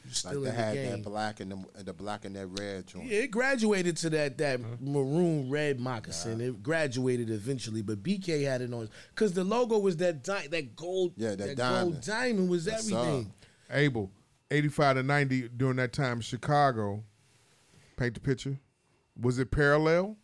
you're 0.09 0.31
Like 0.31 0.33
still 0.33 0.41
they 0.41 0.49
in 0.49 0.55
had 0.55 0.71
the 0.71 0.81
game. 0.81 0.91
that 0.91 1.03
black 1.03 1.39
and 1.39 1.51
the, 1.51 1.83
the 1.83 1.93
black 1.93 2.25
and 2.25 2.35
that 2.35 2.47
red 2.47 2.87
joint. 2.87 3.05
Yeah, 3.05 3.19
it 3.19 3.31
graduated 3.31 3.97
to 3.97 4.09
that 4.11 4.37
that 4.39 4.59
mm-hmm. 4.59 4.91
maroon 4.93 5.49
red 5.49 5.79
moccasin. 5.79 6.41
It 6.41 6.61
graduated 6.63 7.29
eventually, 7.29 7.81
but 7.81 8.01
BK 8.03 8.43
had 8.45 8.61
it 8.61 8.73
on 8.73 8.89
because 9.13 9.33
the 9.33 9.43
logo 9.43 9.77
was 9.77 9.97
that 9.97 10.23
di- 10.23 10.47
that 10.47 10.75
gold. 10.75 11.13
Yeah, 11.15 11.35
that 11.35 11.37
gold 11.37 11.57
diamond. 11.57 12.01
diamond 12.01 12.49
was 12.49 12.65
That's 12.65 12.91
everything. 12.91 13.33
Abel. 13.71 14.11
85 14.51 14.95
to 14.95 15.03
90 15.03 15.49
during 15.49 15.75
that 15.77 15.93
time 15.93 16.17
in 16.17 16.21
Chicago. 16.21 17.03
Paint 17.97 18.15
the 18.15 18.19
picture. 18.19 18.57
Was 19.19 19.37
it 19.37 19.51
parallel? 19.51 20.17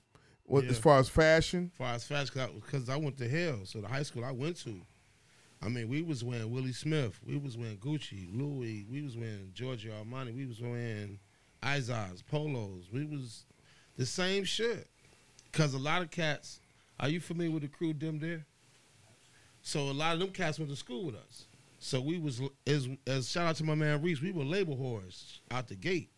What, 0.45 0.65
As 0.65 0.77
far 0.77 0.99
as 0.99 1.09
fashion? 1.09 1.71
As 1.73 1.77
far 1.77 1.93
as 1.93 2.03
fashion, 2.03 2.61
because 2.63 2.87
I 2.89 2.97
went 2.97 3.17
to 3.17 3.27
hell. 3.29 3.59
So 3.65 3.81
the 3.81 3.87
high 3.87 4.03
school 4.03 4.23
I 4.23 4.31
went 4.31 4.57
to, 4.63 4.81
I 5.65 5.69
mean, 5.69 5.89
we 5.89 6.01
was 6.01 6.23
wearing 6.23 6.51
Willi 6.51 6.73
Smith, 6.73 7.19
we 7.25 7.37
was 7.37 7.57
wearing 7.57 7.77
Gucci, 7.77 8.27
Louis, 8.37 8.85
we 8.89 9.01
was 9.01 9.17
wearing 9.17 9.49
Giorgio 9.53 9.93
Armani, 9.93 10.35
we 10.35 10.45
was 10.45 10.61
wearing 10.61 11.19
Izars, 11.63 12.23
Polos. 12.29 12.85
We 12.93 13.05
was 13.05 13.45
the 13.97 14.05
same 14.05 14.43
shit. 14.43 14.87
Cause 15.51 15.73
a 15.73 15.79
lot 15.79 16.01
of 16.01 16.11
cats. 16.11 16.59
Are 16.99 17.09
you 17.09 17.19
familiar 17.19 17.51
with 17.51 17.63
the 17.63 17.67
crew 17.67 17.93
Dim 17.93 18.19
There? 18.19 18.45
So 19.61 19.89
a 19.89 19.91
lot 19.91 20.13
of 20.13 20.19
them 20.19 20.29
cats 20.29 20.59
went 20.59 20.69
to 20.69 20.77
school 20.77 21.05
with 21.05 21.15
us. 21.15 21.45
So 21.79 21.99
we 21.99 22.19
was 22.19 22.41
as 22.67 22.87
as 23.07 23.29
shout 23.31 23.47
out 23.47 23.55
to 23.57 23.63
my 23.63 23.75
man 23.75 24.01
Reese. 24.01 24.21
We 24.21 24.31
were 24.31 24.43
label 24.43 24.75
whores 24.77 25.39
out 25.49 25.67
the 25.67 25.75
gate. 25.75 26.11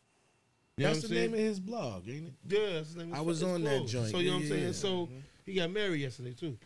You 0.76 0.86
That's 0.86 1.02
the 1.02 1.08
I'm 1.08 1.14
name 1.16 1.34
of 1.34 1.40
his 1.40 1.60
blog, 1.60 2.08
ain't 2.10 2.28
it? 2.28 2.34
Yeah, 2.48 2.74
that's 2.74 2.88
his 2.90 2.96
name. 2.98 3.14
I 3.14 3.22
was 3.22 3.42
it's 3.42 3.50
on 3.52 3.64
that 3.64 3.88
joint. 3.88 4.10
So 4.12 4.20
you 4.20 4.28
know 4.32 4.34
what 4.38 4.38
I'm 4.38 4.44
Yeah, 4.44 4.50
saying? 4.50 4.66
yeah. 4.66 4.72
So 4.74 5.10
he 5.46 5.54
got 5.54 5.72
married 5.72 6.02
yesterday 6.02 6.34
too. 6.34 6.58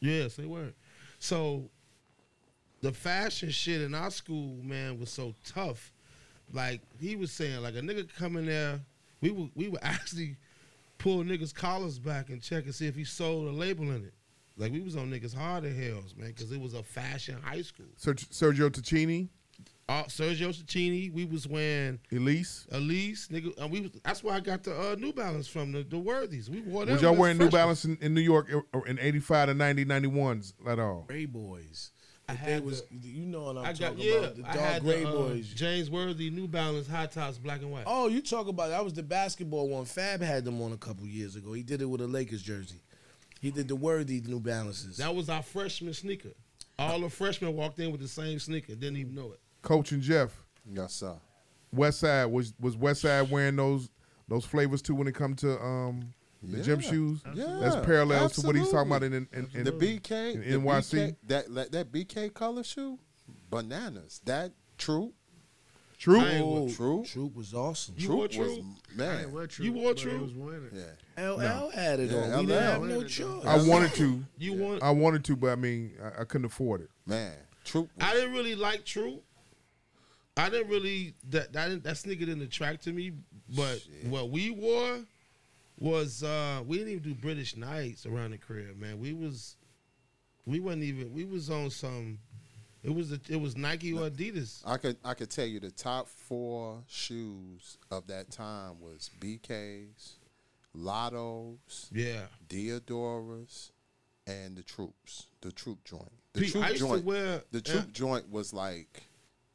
Yes, 0.00 0.36
they 0.36 0.46
were. 0.46 0.72
So 1.18 1.70
the 2.80 2.92
fashion 2.92 3.50
shit 3.50 3.80
in 3.80 3.94
our 3.94 4.10
school, 4.10 4.56
man, 4.62 4.98
was 4.98 5.10
so 5.10 5.34
tough. 5.44 5.92
Like 6.52 6.80
he 7.00 7.16
was 7.16 7.30
saying, 7.30 7.62
like 7.62 7.74
a 7.74 7.80
nigga 7.80 8.08
come 8.16 8.36
in 8.36 8.46
there, 8.46 8.80
we 9.20 9.30
would 9.30 9.50
we 9.54 9.68
would 9.68 9.80
actually 9.82 10.36
pull 10.98 11.22
niggas 11.22 11.54
collars 11.54 11.98
back 11.98 12.30
and 12.30 12.42
check 12.42 12.64
and 12.64 12.74
see 12.74 12.86
if 12.86 12.94
he 12.96 13.04
sold 13.04 13.48
a 13.48 13.52
label 13.52 13.84
in 13.90 14.04
it. 14.04 14.14
Like 14.56 14.72
we 14.72 14.80
was 14.80 14.96
on 14.96 15.10
niggas 15.10 15.34
hard 15.34 15.64
as 15.64 15.76
hells, 15.76 16.14
man, 16.16 16.28
because 16.28 16.50
it 16.50 16.60
was 16.60 16.74
a 16.74 16.82
fashion 16.82 17.36
high 17.42 17.62
school. 17.62 17.86
Ser- 17.96 18.14
Sergio 18.14 18.68
Tacchini, 18.70 19.28
Uh, 19.88 20.02
Sergio 20.04 20.48
Tacchini, 20.48 21.12
we 21.12 21.24
was 21.24 21.46
wearing 21.46 22.00
Ellesse. 22.10 22.66
Ellesse, 22.70 23.28
nigga. 23.28 23.56
And 23.58 23.70
we 23.70 23.82
was, 23.82 23.92
that's 24.02 24.24
why 24.24 24.34
I 24.34 24.40
got 24.40 24.64
the 24.64 24.74
uh, 24.76 24.96
New 24.96 25.12
Balance 25.12 25.46
from, 25.46 25.70
the, 25.70 25.84
the 25.84 25.96
Worthies. 25.98 26.50
We 26.50 26.60
wore 26.62 26.84
them. 26.86 26.94
Was 26.94 27.02
y'all 27.02 27.14
wearing 27.14 27.38
New. 27.38 27.48
Balance 27.50 27.84
in, 27.84 27.96
in 28.00 28.14
New 28.14 28.20
York 28.20 28.52
uh, 28.74 28.80
in 28.80 28.98
85 28.98 29.48
to 29.48 29.54
90, 29.54 29.84
91s 29.84 30.54
at 30.66 30.78
all? 30.80 31.04
Gray 31.06 31.26
Boys. 31.26 31.92
I 32.28 32.32
If 32.34 32.44
they 32.44 32.52
had 32.52 32.64
was, 32.64 32.82
the- 32.90 33.08
you 33.08 33.24
know 33.26 33.44
what 33.44 33.56
I'm 33.58 33.64
I 33.64 33.72
got 33.72 33.78
talking 33.78 33.98
yeah. 34.04 34.12
about. 34.16 34.36
The 34.36 34.42
I 34.48 34.52
dark 34.54 34.58
had 34.58 34.82
gray 34.82 35.02
the, 35.02 35.08
uh, 35.08 35.12
boys. 35.12 35.48
James 35.54 35.90
Worthy 35.90 36.30
New 36.30 36.46
Balance 36.46 36.86
high 36.86 37.06
tops, 37.06 37.38
black 37.38 37.60
and 37.62 37.70
white. 37.72 37.84
Oh, 37.86 38.08
you 38.08 38.20
talk 38.20 38.48
about 38.48 38.68
that 38.68 38.84
was 38.84 38.92
the 38.92 39.02
basketball 39.02 39.68
one. 39.68 39.84
Fab 39.86 40.20
had 40.20 40.44
them 40.44 40.60
on 40.60 40.72
a 40.72 40.76
couple 40.76 41.06
years 41.06 41.36
ago. 41.36 41.52
He 41.54 41.62
did 41.62 41.80
it 41.80 41.86
with 41.86 42.00
a 42.02 42.06
Lakers 42.06 42.42
jersey. 42.42 42.82
He 43.40 43.50
did 43.50 43.68
the 43.68 43.76
worthy 43.76 44.20
New 44.20 44.40
Balances. 44.40 44.96
That 44.98 45.14
was 45.14 45.30
our 45.30 45.42
freshman 45.42 45.94
sneaker. 45.94 46.32
All 46.78 47.00
the 47.00 47.08
freshmen 47.08 47.54
walked 47.56 47.78
in 47.80 47.90
with 47.92 48.00
the 48.00 48.08
same 48.08 48.38
sneaker, 48.38 48.74
didn't 48.74 48.98
even 48.98 49.14
know 49.14 49.32
it. 49.32 49.40
Coach 49.62 49.92
and 49.92 50.02
Jeff. 50.02 50.30
Yes, 50.70 50.94
sir. 50.94 51.14
West 51.72 52.00
Side 52.00 52.26
was 52.26 52.52
was 52.60 52.76
West 52.76 53.02
Side 53.02 53.30
wearing 53.30 53.56
those 53.56 53.90
those 54.28 54.44
flavors 54.44 54.82
too 54.82 54.94
when 54.94 55.06
it 55.08 55.14
come 55.14 55.34
to 55.36 55.58
um 55.60 56.12
the 56.42 56.62
gym 56.62 56.80
shoes. 56.80 57.20
Yeah, 57.34 57.58
That's 57.60 57.84
parallels 57.86 58.34
to 58.34 58.46
what 58.46 58.56
he's 58.56 58.70
talking 58.70 58.90
about 58.90 59.02
in 59.02 59.12
in, 59.12 59.28
in, 59.32 59.48
in 59.54 59.64
the 59.64 59.72
BK, 59.72 60.34
in 60.34 60.40
the 60.40 60.58
NYC. 60.58 60.94
BK 61.10 61.16
that 61.26 61.50
like, 61.50 61.70
that 61.70 61.90
BK 61.92 62.32
color 62.32 62.62
shoe, 62.62 62.98
bananas. 63.50 64.20
That 64.24 64.52
true, 64.76 65.12
True. 65.98 66.20
I 66.20 66.30
ain't 66.34 66.76
true, 66.76 67.04
Troop 67.04 67.34
was 67.34 67.52
awesome. 67.54 67.94
You 67.98 68.06
True 68.06 68.16
wore 68.16 68.26
was 68.28 68.36
True? 68.36 68.64
I 68.92 68.96
man. 68.96 69.32
wear 69.32 69.46
true. 69.48 69.64
You 69.64 69.72
wore 69.72 69.94
but 69.94 69.98
True? 70.02 70.18
was 70.20 70.32
winning. 70.32 70.70
Yeah, 71.16 71.30
LL 71.30 71.70
had 71.70 71.98
it 71.98 72.10
Yeah, 72.10 72.18
on. 72.18 72.40
We 72.40 72.46
didn't 72.46 72.62
have 72.62 72.82
no 72.82 73.02
choice. 73.04 73.44
I 73.44 73.56
wanted 73.68 73.92
to. 73.94 74.24
You 74.38 74.52
want? 74.54 74.82
I 74.82 74.90
wanted 74.90 75.24
to, 75.24 75.34
but 75.36 75.50
I 75.50 75.56
mean, 75.56 75.92
I, 76.02 76.20
I 76.20 76.24
couldn't 76.24 76.44
afford 76.44 76.82
it. 76.82 76.90
man. 77.06 77.32
True. 77.64 77.88
I 78.00 78.14
didn't 78.14 78.32
really 78.32 78.54
like 78.54 78.84
True. 78.84 79.20
I 80.36 80.48
didn't 80.50 80.68
really 80.70 81.14
that 81.30 81.52
that 81.52 81.82
that 81.82 81.96
sneaker 81.96 82.24
didn't 82.26 82.42
attract 82.44 82.84
to 82.84 82.92
me. 82.92 83.12
But 83.56 83.82
what 84.04 84.30
we 84.30 84.50
wore 84.50 85.00
was 85.78 86.22
uh 86.22 86.62
we 86.66 86.78
didn't 86.78 86.92
even 86.92 87.02
do 87.02 87.14
British 87.14 87.56
nights 87.56 88.04
around 88.06 88.32
the 88.32 88.38
crib, 88.38 88.76
man. 88.78 88.98
We 88.98 89.12
was 89.12 89.56
we 90.46 90.60
wasn't 90.60 90.84
even 90.84 91.12
we 91.12 91.24
was 91.24 91.50
on 91.50 91.70
some. 91.70 92.18
It 92.82 92.94
was 92.94 93.10
the, 93.10 93.20
it 93.28 93.40
was 93.40 93.56
Nike 93.56 93.92
or 93.92 94.08
Adidas. 94.08 94.62
I 94.64 94.76
could 94.76 94.96
I 95.04 95.14
could 95.14 95.30
tell 95.30 95.46
you 95.46 95.58
the 95.60 95.70
top 95.70 96.08
four 96.08 96.82
shoes 96.86 97.76
of 97.90 98.06
that 98.06 98.30
time 98.30 98.80
was 98.80 99.10
BK's, 99.20 100.14
Lotto's, 100.74 101.90
Yeah. 101.92 102.22
Diadoras, 102.48 103.70
and 104.26 104.56
the 104.56 104.62
Troops. 104.62 105.26
The 105.40 105.52
Troop 105.52 105.84
joint. 105.84 106.12
The 106.34 106.40
Pete, 106.42 106.52
Troop 106.52 106.64
I 106.64 106.68
used 106.70 106.82
to 106.82 106.88
joint. 106.88 107.04
wear- 107.04 107.42
the 107.50 107.62
yeah. 107.64 107.72
Troop 107.72 107.92
joint 107.92 108.30
was 108.30 108.52
like. 108.52 109.02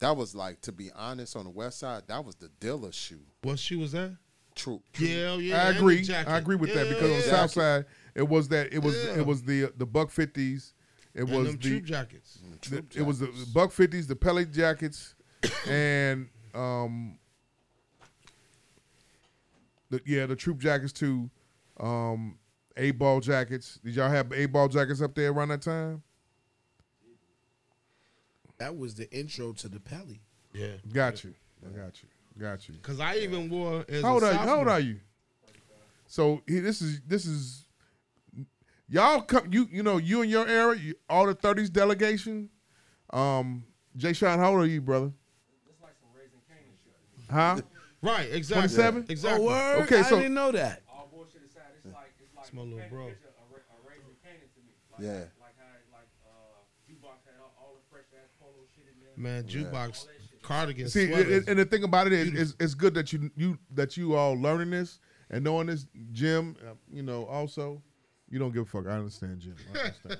That 0.00 0.16
was 0.16 0.34
like, 0.34 0.60
to 0.62 0.72
be 0.72 0.90
honest, 0.94 1.34
on 1.34 1.44
the 1.44 1.50
west 1.50 1.78
side, 1.78 2.02
that 2.08 2.24
was 2.24 2.34
the 2.34 2.48
dealer 2.60 2.92
shoe. 2.92 3.20
What 3.42 3.58
shoe 3.58 3.78
was 3.78 3.92
that? 3.92 4.14
Troop. 4.54 4.82
Yeah, 4.98 5.34
yeah. 5.36 5.66
I 5.66 5.70
agree. 5.70 6.06
I 6.10 6.38
agree 6.38 6.56
with 6.56 6.72
that 6.74 6.86
Yeah, 6.86 6.92
because 6.92 7.10
on 7.10 7.16
the 7.16 7.22
south 7.22 7.50
side, 7.50 7.84
it 8.14 8.28
was 8.28 8.48
that 8.48 8.72
it 8.72 8.78
was 8.78 8.94
Yeah. 9.04 9.18
it 9.18 9.26
was 9.26 9.42
the 9.42 9.72
the 9.76 9.86
buck 9.86 10.10
fifties. 10.10 10.74
It 11.14 11.24
was 11.24 11.52
the 11.52 11.58
troop 11.58 11.84
jackets. 11.84 12.38
the- 12.68 12.84
it 12.94 13.02
was 13.02 13.20
the 13.20 13.28
buck 13.52 13.70
fifties, 13.72 14.06
the 14.06 14.16
pellet 14.16 14.52
jackets, 14.52 15.14
and 15.68 16.28
um, 16.54 17.18
the, 19.90 20.00
yeah, 20.06 20.26
the 20.26 20.36
troop 20.36 20.58
jackets 20.58 20.92
too. 20.92 21.30
Um, 21.78 22.38
a 22.76 22.90
ball 22.92 23.20
jackets. 23.20 23.78
Did 23.84 23.94
y'all 23.96 24.10
have 24.10 24.32
a 24.32 24.46
ball 24.46 24.68
jackets 24.68 25.00
up 25.02 25.14
there 25.14 25.30
around 25.30 25.48
that 25.48 25.62
time? 25.62 26.02
That 28.58 28.76
was 28.76 28.94
the 28.94 29.10
intro 29.12 29.52
to 29.52 29.68
the 29.68 29.80
Pelly. 29.80 30.20
Yeah. 30.52 30.74
Got 30.92 31.24
you. 31.24 31.34
I 31.64 31.76
got 31.76 32.02
you. 32.02 32.08
Got 32.38 32.68
you. 32.68 32.74
Cause 32.82 32.98
I 33.00 33.16
even 33.18 33.48
wore. 33.48 33.84
As 33.88 34.02
How 34.02 34.14
old 34.14 34.22
a 34.22 34.26
are 34.26 34.32
you? 34.32 34.38
How 34.38 34.58
old 34.58 34.68
are 34.68 34.80
you? 34.80 35.00
So 36.06 36.42
he, 36.46 36.60
this 36.60 36.82
is 36.82 37.00
this 37.06 37.26
is 37.26 37.64
y'all 38.88 39.20
come 39.22 39.52
you 39.52 39.68
you 39.70 39.82
know 39.82 39.96
you 39.98 40.22
and 40.22 40.30
your 40.30 40.46
era 40.46 40.76
you, 40.76 40.94
all 41.08 41.26
the 41.26 41.34
thirties 41.34 41.70
delegation. 41.70 42.50
Um, 43.10 43.64
Jay 43.96 44.12
Sean, 44.12 44.38
how 44.38 44.50
old 44.52 44.60
are 44.62 44.66
you, 44.66 44.80
brother? 44.80 45.12
It's 45.68 45.80
like 45.80 45.94
some 46.00 46.10
raising 46.16 46.40
Kanan 46.50 46.74
shit. 46.82 47.30
Huh? 47.30 47.60
Right, 48.02 48.28
exactly. 48.32 48.68
27? 48.76 49.06
Exactly. 49.08 49.46
Oh, 49.46 49.48
word? 49.48 49.82
Okay, 49.84 50.00
I 50.00 50.10
didn't 50.10 50.34
know 50.34 50.50
that. 50.52 50.82
All 50.90 51.08
bullshit 51.12 51.42
aside, 51.48 51.62
it's 51.78 51.86
like 51.94 52.12
it's 52.18 52.34
like 52.34 52.44
It's 52.46 52.52
my 52.52 52.62
little 52.62 52.78
paint 52.78 52.90
bro. 52.90 53.06
picture 53.06 53.28
of 53.38 53.46
Ra- 53.54 53.88
Raising 53.88 54.16
Kanan 54.18 54.50
to 54.50 54.60
me. 54.60 54.74
Like, 54.90 55.00
Yeah. 55.00 55.24
Like 55.40 55.54
how 55.56 55.70
like 55.94 56.10
uh, 56.26 56.66
jukebox 56.90 57.22
had 57.24 57.38
all, 57.40 57.54
all 57.56 57.72
the 57.78 57.84
fresh 57.88 58.10
ass 58.18 58.28
polo 58.42 58.66
shit 58.74 58.84
in 58.90 58.98
there. 58.98 59.14
Man, 59.16 59.44
jukebox, 59.46 60.06
cardigan, 60.44 60.88
See, 60.88 61.08
sweaters. 61.08 61.38
and, 61.40 61.48
and 61.50 61.58
the 61.58 61.64
thing 61.64 61.84
about 61.84 62.06
it 62.06 62.12
is, 62.12 62.28
is, 62.32 62.56
it's 62.60 62.74
good 62.74 62.94
that 62.94 63.12
you 63.12 63.30
you 63.36 63.58
that 63.72 63.96
you 63.96 64.14
all 64.14 64.34
learning 64.34 64.70
this 64.70 65.00
and 65.30 65.42
knowing 65.42 65.66
this, 65.66 65.86
Jim. 66.12 66.56
Uh, 66.62 66.74
you 66.92 67.02
know, 67.02 67.24
also, 67.26 67.82
you 68.28 68.38
don't 68.38 68.52
give 68.52 68.62
a 68.62 68.66
fuck. 68.66 68.86
I 68.86 68.96
understand, 68.96 69.40
Jim. 69.40 69.56
I 69.74 69.78
understand. 69.78 70.18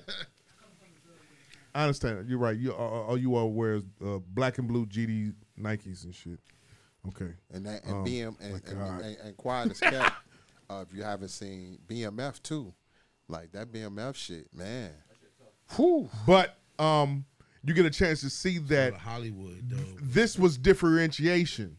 I 1.73 1.83
understand. 1.83 2.29
You're 2.29 2.39
right. 2.39 2.57
You 2.57 2.73
all, 2.73 3.03
all 3.09 3.17
you 3.17 3.35
all 3.35 3.51
wears 3.51 3.83
uh, 4.05 4.19
black 4.33 4.57
and 4.57 4.67
blue 4.67 4.85
GD 4.85 5.33
Nikes 5.59 6.05
and 6.05 6.15
shit. 6.15 6.39
Okay. 7.09 7.33
And 7.51 7.65
that 7.65 7.83
and 7.83 7.93
Um, 7.95 8.05
BM 8.05 8.35
and, 8.39 8.51
my 8.53 8.59
and, 8.69 8.79
God. 8.79 9.01
and, 9.01 9.17
and 9.23 9.37
quiet 9.37 9.71
as 9.71 9.79
kept. 9.79 10.15
uh, 10.69 10.83
if 10.87 10.95
you 10.95 11.03
haven't 11.03 11.29
seen 11.29 11.77
BMF 11.87 12.41
too, 12.41 12.73
like 13.27 13.51
that 13.51 13.71
BMF 13.71 14.15
shit, 14.15 14.47
man. 14.53 14.91
Whew. 15.75 16.09
But 16.25 16.57
um, 16.79 17.25
you 17.65 17.73
get 17.73 17.85
a 17.85 17.89
chance 17.89 18.21
to 18.21 18.29
see 18.29 18.59
that 18.59 18.93
Hollywood, 18.93 19.69
though. 19.69 19.97
this 20.01 20.37
was 20.37 20.57
differentiation. 20.57 21.77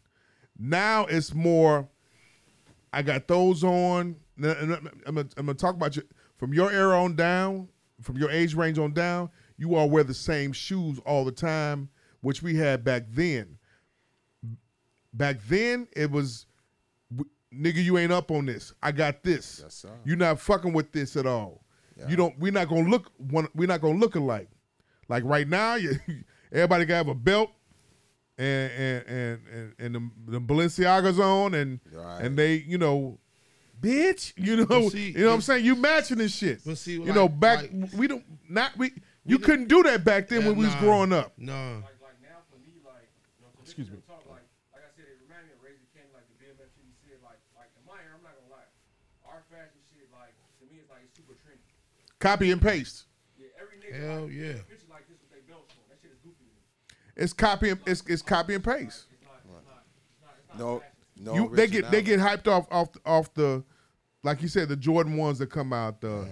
Now 0.58 1.06
it's 1.06 1.34
more. 1.34 1.88
I 2.92 3.02
got 3.02 3.28
those 3.28 3.62
on. 3.62 4.16
I'm 4.42 4.68
gonna, 5.06 5.28
I'm 5.36 5.46
gonna 5.46 5.54
talk 5.54 5.74
about 5.74 5.96
you 5.96 6.02
from 6.36 6.52
your 6.52 6.70
era 6.72 7.02
on 7.02 7.14
down, 7.14 7.68
from 8.02 8.16
your 8.16 8.30
age 8.30 8.54
range 8.54 8.78
on 8.78 8.92
down. 8.92 9.30
You 9.58 9.74
all 9.74 9.88
wear 9.88 10.04
the 10.04 10.14
same 10.14 10.52
shoes 10.52 10.98
all 11.06 11.24
the 11.24 11.32
time, 11.32 11.88
which 12.20 12.42
we 12.42 12.56
had 12.56 12.84
back 12.84 13.04
then. 13.10 13.58
Back 15.14 15.38
then, 15.48 15.88
it 15.96 16.10
was, 16.10 16.46
nigga, 17.54 17.82
you 17.82 17.96
ain't 17.96 18.12
up 18.12 18.30
on 18.30 18.44
this. 18.44 18.74
I 18.82 18.92
got 18.92 19.22
this. 19.22 19.60
Yes, 19.62 19.74
sir. 19.74 19.90
You're 20.04 20.16
not 20.16 20.38
fucking 20.40 20.74
with 20.74 20.92
this 20.92 21.16
at 21.16 21.26
all. 21.26 21.64
Yeah. 21.98 22.08
You 22.08 22.16
don't. 22.16 22.38
We're 22.38 22.52
not 22.52 22.68
gonna 22.68 22.88
look. 22.88 23.10
One. 23.16 23.48
We're 23.54 23.68
not 23.68 23.80
gonna 23.80 23.98
look 23.98 24.14
alike. 24.16 24.48
Like 25.08 25.24
right 25.24 25.46
now, 25.48 25.74
you, 25.76 25.92
everybody 26.52 26.84
gotta 26.84 26.96
have 26.98 27.08
a 27.08 27.14
belt 27.14 27.50
and 28.38 28.72
and 28.72 29.04
and 29.06 29.40
and, 29.52 29.74
and 29.78 29.94
the, 30.26 30.32
the 30.32 30.40
Balenciagas 30.40 31.18
on 31.18 31.54
and 31.54 31.80
Right. 31.92 32.20
and 32.24 32.36
they 32.38 32.54
you 32.56 32.76
know, 32.78 33.18
bitch, 33.80 34.32
you 34.36 34.64
know, 34.66 34.88
see, 34.88 35.10
you 35.12 35.18
know 35.20 35.28
what 35.28 35.34
I'm 35.34 35.40
saying? 35.42 35.64
You 35.64 35.74
matching 35.76 36.18
this 36.18 36.34
shit. 36.34 36.60
But 36.64 36.78
see, 36.78 36.92
you 36.94 37.12
know, 37.12 37.28
back 37.28 37.62
like- 37.72 37.92
we 37.94 38.06
don't 38.08 38.24
not 38.48 38.76
we. 38.76 38.92
You 39.28 39.38
couldn't 39.40 39.66
do 39.66 39.82
that 39.82 40.04
back 40.04 40.28
then 40.28 40.42
Yeah, 40.42 40.48
when 40.54 40.56
we 40.58 40.66
was 40.66 40.74
growing 40.76 41.12
up. 41.12 41.32
No. 41.36 41.50
Like 41.82 41.98
like 41.98 42.18
now 42.22 42.38
for 42.46 42.62
me, 42.62 42.78
like 42.86 43.10
you 43.38 43.42
know, 43.42 43.50
Excuse 43.62 43.90
me. 43.90 43.98
Talk, 44.06 44.22
like 44.30 44.46
like 44.70 44.86
I 44.86 44.90
said, 44.94 45.10
it 45.10 45.18
reminded 45.18 45.50
me 45.50 45.58
of 45.58 45.62
Raising 45.66 45.82
Kanan, 45.90 46.14
like 46.14 46.30
the 46.30 46.38
BMF. 46.38 46.70
You 46.78 46.94
said 47.02 47.18
like 47.26 47.42
like 47.58 47.74
in 47.74 47.82
my 47.90 47.98
era, 48.06 48.14
I'm 48.14 48.22
not 48.22 48.38
gonna 48.38 48.54
lie, 48.54 48.70
our 49.26 49.42
fashion 49.50 49.82
shit, 49.90 50.06
like 50.14 50.30
to 50.62 50.64
me, 50.70 50.78
it's 50.78 50.86
like 50.86 51.10
super 51.18 51.34
trendy. 51.42 51.58
Copy 52.22 52.54
and 52.54 52.62
paste. 52.62 53.10
Yeah, 53.34 53.50
every 53.58 53.82
nigga 53.82 53.98
Hell 53.98 54.30
like, 54.30 54.38
yeah. 54.38 54.62
picture 54.70 54.86
like 54.94 55.10
this 55.10 55.18
with 55.18 55.34
their 55.34 55.42
belts 55.50 55.74
on. 55.74 55.82
That 55.90 55.98
shit 55.98 56.14
is 56.14 56.22
goofy 56.22 56.46
to 56.46 56.54
me. 56.54 56.62
It's 57.16 57.32
copy 57.32 57.70
and 57.70 57.80
it's, 57.86 58.02
it's 58.06 58.22
copy 58.22 58.54
and 58.54 58.62
paste. 58.62 59.06
It's 59.10 59.22
not, 59.24 59.40
it's 59.42 59.50
not, 59.50 59.62
it's 59.62 60.22
not, 60.22 60.34
it's 60.38 60.58
not 60.58 60.58
No, 60.58 60.82
no. 61.16 61.34
you 61.50 61.56
they 61.56 61.66
get 61.66 61.90
they 61.90 62.02
get 62.02 62.20
hyped 62.20 62.46
off 62.46 62.66
off 62.70 62.88
off 63.04 63.32
the 63.34 63.64
like 64.22 64.42
you 64.42 64.48
said 64.48 64.68
the 64.68 64.76
Jordan 64.76 65.16
ones 65.16 65.38
that 65.38 65.48
come 65.50 65.72
out 65.72 66.00
the 66.00 66.28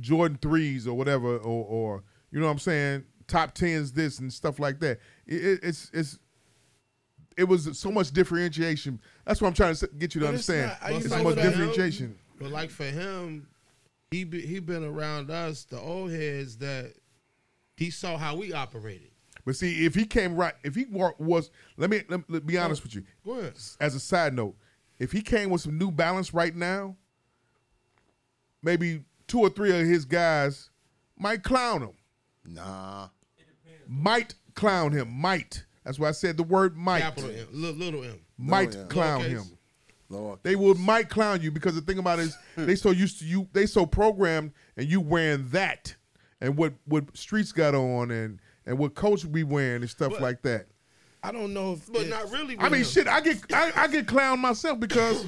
Jordan 0.00 0.38
threes 0.40 0.86
or 0.86 0.96
whatever 0.96 1.36
or 1.36 1.64
or 1.66 2.04
you 2.30 2.40
know 2.40 2.46
what 2.46 2.52
I'm 2.52 2.58
saying 2.58 3.04
top 3.28 3.52
tens 3.54 3.92
this 3.92 4.18
and 4.18 4.32
stuff 4.32 4.58
like 4.58 4.80
that. 4.80 4.98
It, 5.26 5.44
it- 5.44 5.60
it's 5.62 5.90
it's 5.92 6.18
it 7.36 7.44
was 7.44 7.78
so 7.78 7.90
much 7.90 8.10
differentiation. 8.12 9.00
That's 9.24 9.40
what 9.40 9.48
I'm 9.48 9.54
trying 9.54 9.74
to 9.74 9.86
get 9.98 10.14
you 10.14 10.20
to 10.20 10.26
But 10.26 10.34
it's 10.34 10.48
understand. 10.50 10.66
not- 10.68 10.82
I 10.82 10.86
But 10.88 10.94
used 10.94 11.06
It's 11.06 11.14
to 11.14 11.18
so 11.18 11.24
much 11.24 11.34
for 11.34 11.40
that- 11.40 11.44
him- 11.44 11.50
differentiation. 11.52 12.18
But 12.38 12.50
like 12.50 12.70
for 12.70 12.84
him, 12.84 13.46
he 14.10 14.24
be, 14.24 14.44
he 14.44 14.58
been 14.58 14.84
around 14.84 15.30
us, 15.30 15.64
the 15.64 15.78
old 15.80 16.10
heads 16.10 16.58
that 16.58 16.92
he 17.78 17.88
saw 17.90 18.18
how 18.18 18.36
we 18.36 18.52
operated. 18.52 19.11
But 19.44 19.56
see, 19.56 19.84
if 19.84 19.94
he 19.94 20.04
came 20.04 20.36
right, 20.36 20.54
if 20.62 20.74
he 20.74 20.84
wa- 20.90 21.12
was, 21.18 21.50
let 21.76 21.90
me 21.90 22.02
let, 22.08 22.28
me 22.30 22.38
be 22.40 22.58
honest 22.58 22.82
with 22.82 22.94
you. 22.94 23.02
Go 23.24 23.38
ahead. 23.38 23.54
As 23.80 23.94
a 23.94 24.00
side 24.00 24.34
note, 24.34 24.54
if 24.98 25.10
he 25.12 25.20
came 25.22 25.50
with 25.50 25.62
some 25.62 25.76
New 25.78 25.90
Balance 25.90 26.32
right 26.32 26.54
now, 26.54 26.96
maybe 28.62 29.02
two 29.26 29.40
or 29.40 29.48
three 29.48 29.70
of 29.78 29.86
his 29.86 30.04
guys 30.04 30.70
might 31.18 31.42
clown 31.42 31.82
him. 31.82 31.92
Nah. 32.44 33.08
Might 33.88 34.34
clown 34.54 34.92
him. 34.92 35.10
Might. 35.10 35.64
That's 35.84 35.98
why 35.98 36.08
I 36.08 36.12
said 36.12 36.36
the 36.36 36.42
word 36.44 36.76
might. 36.76 37.00
Capital 37.00 37.30
M, 37.30 37.46
li- 37.50 37.72
little 37.72 38.04
M. 38.04 38.20
Might 38.38 38.68
Little 38.68 38.82
M. 38.82 38.88
clown 38.88 39.20
Lowercase. 39.22 39.28
him. 39.28 39.44
Lord. 40.08 40.38
They 40.42 40.56
would 40.56 40.78
might 40.78 41.08
clown 41.08 41.40
you 41.40 41.50
because 41.50 41.74
the 41.74 41.80
thing 41.80 41.98
about 41.98 42.18
it 42.18 42.22
is 42.26 42.36
they 42.56 42.76
so 42.76 42.90
used 42.90 43.18
to 43.20 43.24
you, 43.24 43.48
they 43.52 43.66
so 43.66 43.86
programmed, 43.86 44.52
and 44.76 44.86
you 44.88 45.00
wearing 45.00 45.48
that, 45.50 45.94
and 46.40 46.56
what 46.56 46.74
what 46.84 47.16
streets 47.16 47.50
got 47.50 47.74
on, 47.74 48.10
and 48.10 48.38
and 48.66 48.78
what 48.78 48.94
coach 48.94 49.30
be 49.30 49.42
wearing 49.44 49.82
and 49.82 49.90
stuff 49.90 50.12
But- 50.12 50.22
like 50.22 50.42
that. 50.42 50.66
I 51.24 51.30
don't 51.30 51.54
know 51.54 51.74
if 51.74 51.92
But 51.92 52.08
not 52.08 52.32
really. 52.32 52.58
I 52.58 52.68
mean, 52.68 52.80
him. 52.80 52.84
shit. 52.86 53.06
I 53.06 53.20
get 53.20 53.38
I, 53.54 53.70
I 53.76 53.86
get 53.86 54.06
clowned 54.06 54.40
myself 54.40 54.80
because 54.80 55.24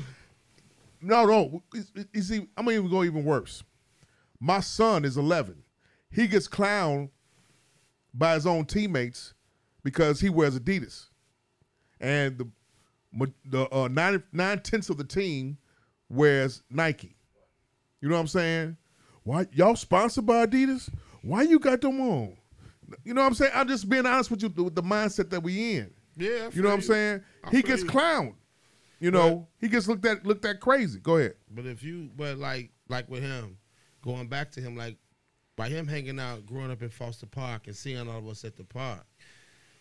no, 1.00 1.24
no. 1.24 1.62
it's- 1.72 1.92
it- 1.94 2.08
You 2.12 2.22
see, 2.22 2.36
I'm 2.56 2.64
gonna 2.64 2.72
even 2.72 2.90
go 2.90 3.04
even 3.04 3.24
worse. 3.24 3.62
My 4.40 4.58
son 4.60 5.04
is 5.04 5.16
11. 5.16 5.62
He 6.10 6.26
gets 6.26 6.48
clowned 6.48 7.10
by 8.12 8.34
his 8.34 8.46
own 8.46 8.64
teammates 8.64 9.34
because 9.84 10.20
he 10.20 10.28
wears 10.30 10.58
Adidas, 10.58 11.06
and 12.00 12.38
the 12.38 12.48
the 13.44 13.68
uh, 13.74 13.88
nine 13.88 14.22
nine 14.32 14.60
tenths 14.60 14.90
of 14.90 14.96
the 14.96 15.04
team 15.04 15.58
wears 16.08 16.62
Nike. 16.70 17.16
You 18.00 18.08
know 18.08 18.16
what 18.16 18.22
I'm 18.22 18.26
saying? 18.28 18.76
Why 19.22 19.46
y'all 19.52 19.76
sponsored 19.76 20.26
by 20.26 20.46
Adidas? 20.46 20.90
Why 21.22 21.42
you 21.42 21.58
got 21.58 21.80
them 21.80 22.00
on? 22.00 22.36
You 23.04 23.14
know 23.14 23.22
what 23.22 23.28
I'm 23.28 23.34
saying? 23.34 23.52
I'm 23.54 23.68
just 23.68 23.88
being 23.88 24.06
honest 24.06 24.30
with 24.30 24.42
you 24.42 24.48
with 24.48 24.74
the 24.74 24.82
mindset 24.82 25.30
that 25.30 25.42
we 25.42 25.76
in. 25.76 25.90
Yeah, 26.16 26.48
You 26.52 26.62
know 26.62 26.68
what 26.68 26.74
I'm 26.76 26.80
saying? 26.82 27.22
I 27.42 27.50
He 27.50 27.62
gets 27.62 27.82
you. 27.82 27.88
clowned. 27.88 28.34
You 29.00 29.10
know, 29.10 29.48
he 29.60 29.68
gets 29.68 29.88
looked 29.88 30.06
at 30.06 30.24
looked 30.24 30.44
at 30.44 30.60
crazy. 30.60 30.98
Go 31.00 31.16
ahead. 31.18 31.34
But 31.50 31.66
if 31.66 31.82
you, 31.82 32.10
but 32.16 32.38
like, 32.38 32.70
like 32.88 33.08
with 33.10 33.22
him, 33.22 33.58
going 34.02 34.28
back 34.28 34.50
to 34.52 34.60
him, 34.60 34.76
like 34.76 34.96
by 35.56 35.68
him 35.68 35.86
hanging 35.86 36.18
out, 36.20 36.46
growing 36.46 36.70
up 36.70 36.82
in 36.82 36.88
Foster 36.88 37.26
Park 37.26 37.66
and 37.66 37.76
seeing 37.76 38.08
all 38.08 38.18
of 38.18 38.28
us 38.28 38.44
at 38.44 38.56
the 38.56 38.64
park. 38.64 39.04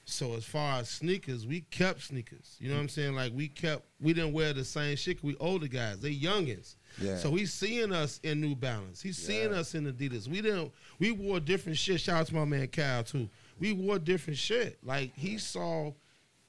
So 0.06 0.34
as 0.36 0.44
far 0.44 0.80
as 0.80 0.90
sneakers, 0.90 1.48
we 1.48 1.62
kept 1.62 2.02
sneakers. 2.02 2.58
You 2.60 2.70
know 2.70 2.76
what 2.76 2.82
I'm 2.82 2.90
saying? 2.90 3.16
Like 3.16 3.32
we 3.34 3.48
kept, 3.48 3.86
we 4.02 4.12
didn't 4.14 4.34
wear 4.34 4.52
the 4.52 4.66
same 4.66 4.98
shit. 4.98 5.24
We 5.24 5.36
older 5.38 5.68
guys, 5.68 6.00
they 6.00 6.14
youngins. 6.14 6.76
Yeah. 7.02 7.18
So 7.18 7.34
he's 7.34 7.52
seeing 7.54 7.92
us 7.92 8.20
in 8.24 8.40
New 8.42 8.56
Balance. 8.56 9.02
He's 9.02 9.18
seeing 9.18 9.54
us 9.54 9.76
in 9.76 9.92
Adidas. 9.92 10.28
We 10.28 10.42
didn't. 10.42 10.72
We 11.00 11.12
wore 11.12 11.40
different 11.40 11.78
shit. 11.78 12.02
Shout 12.02 12.22
out 12.22 12.28
to 12.28 12.36
my 12.36 12.46
man 12.46 12.68
Cal 12.68 13.04
too. 13.04 13.30
We 13.60 13.74
wore 13.74 14.00
different 14.00 14.38
shit. 14.38 14.78
Like 14.84 15.12
he 15.16 15.38
saw 15.38 15.92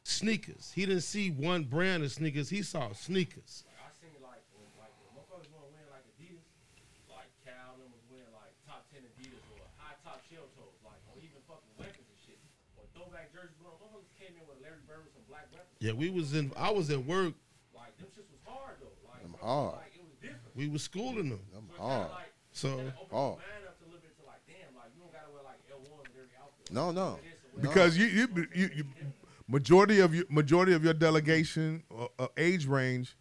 sneakers. 0.05 0.73
He 0.75 0.87
didn't 0.87 1.03
see 1.03 1.31
one 1.31 1.65
brand 1.65 2.03
of 2.05 2.13
sneakers. 2.13 2.49
He 2.51 2.63
saw 2.63 2.93
sneakers. 2.93 3.65
Like, 3.67 3.81
I 3.81 3.91
seen 4.01 4.15
like 4.23 4.43
when 4.53 4.69
like 4.79 4.93
when 5.01 5.17
motherfuckers 5.17 5.49
want 5.53 5.65
to 5.69 5.73
wear 5.73 5.85
like 5.91 6.05
Adidas, 6.17 6.45
like 7.09 7.31
Cal 7.45 7.77
them 7.81 7.89
was 7.93 8.05
wearing 8.13 8.33
like 8.37 8.53
top 8.69 8.85
ten 8.93 9.01
Adidas 9.17 9.45
or 9.57 9.65
high 9.81 9.97
top 10.05 10.21
shell 10.29 10.45
toes, 10.57 10.77
like 10.85 11.01
or 11.09 11.17
even 11.25 11.41
fucking 11.49 11.73
Lakers 11.81 12.05
and 12.05 12.21
shit, 12.21 12.39
or 12.77 12.85
throwback 12.93 13.33
jerseys, 13.33 13.57
bro. 13.61 13.73
Motherfuckers 13.81 14.13
came 14.21 14.37
in 14.37 14.45
with 14.45 14.61
Larry 14.61 14.85
Bird 14.85 15.09
with 15.09 15.17
some 15.17 15.25
black 15.25 15.49
weapons. 15.53 15.73
Yeah, 15.81 15.93
we 15.97 16.13
was 16.13 16.37
in. 16.37 16.53
I 16.57 16.69
was 16.69 16.93
at 16.93 17.01
work. 17.01 17.33
Like 17.73 17.97
them 17.97 18.09
shits 18.13 18.29
was 18.33 18.41
hard 18.45 18.77
though. 18.81 18.93
Like 19.09 19.23
Them 19.23 19.37
bro, 19.37 19.45
hard. 19.45 19.77
Like 19.81 19.93
it 19.93 19.93
was 19.93 19.93
different. 19.93 19.94
We 20.55 20.69
was 20.69 20.83
schooling 20.83 21.31
them. 21.31 21.41
Them 21.53 21.67
So 21.71 21.75
it 21.75 21.81
hard. 21.81 22.11
like 22.11 22.33
So 22.53 22.69
you 22.69 22.75
hard. 22.75 22.83
your 22.83 22.91
mind 23.11 23.39
up 23.67 23.79
to 23.79 23.85
a 23.85 23.87
little 23.87 24.01
bit 24.01 24.17
to 24.21 24.27
like, 24.27 24.41
damn, 24.47 24.75
like 24.77 24.91
you 24.95 25.01
don't 25.03 25.13
gotta 25.13 25.31
wear 25.33 25.43
like 25.43 25.59
L1 25.71 25.99
with 25.99 26.11
every 26.17 26.37
outfit. 26.41 26.71
No, 26.73 26.91
no. 26.93 27.19
because 27.61 27.97
you, 27.99 28.07
you, 28.07 28.29
you, 28.55 28.71
you, 28.77 28.85
majority 29.49 30.01
of 30.01 30.15
your 30.15 30.25
majority 30.29 30.73
of 30.73 30.85
your 30.85 30.95
delegation 30.95 31.83
uh, 31.97 32.07
uh, 32.19 32.29
age 32.37 32.67
range, 32.67 33.17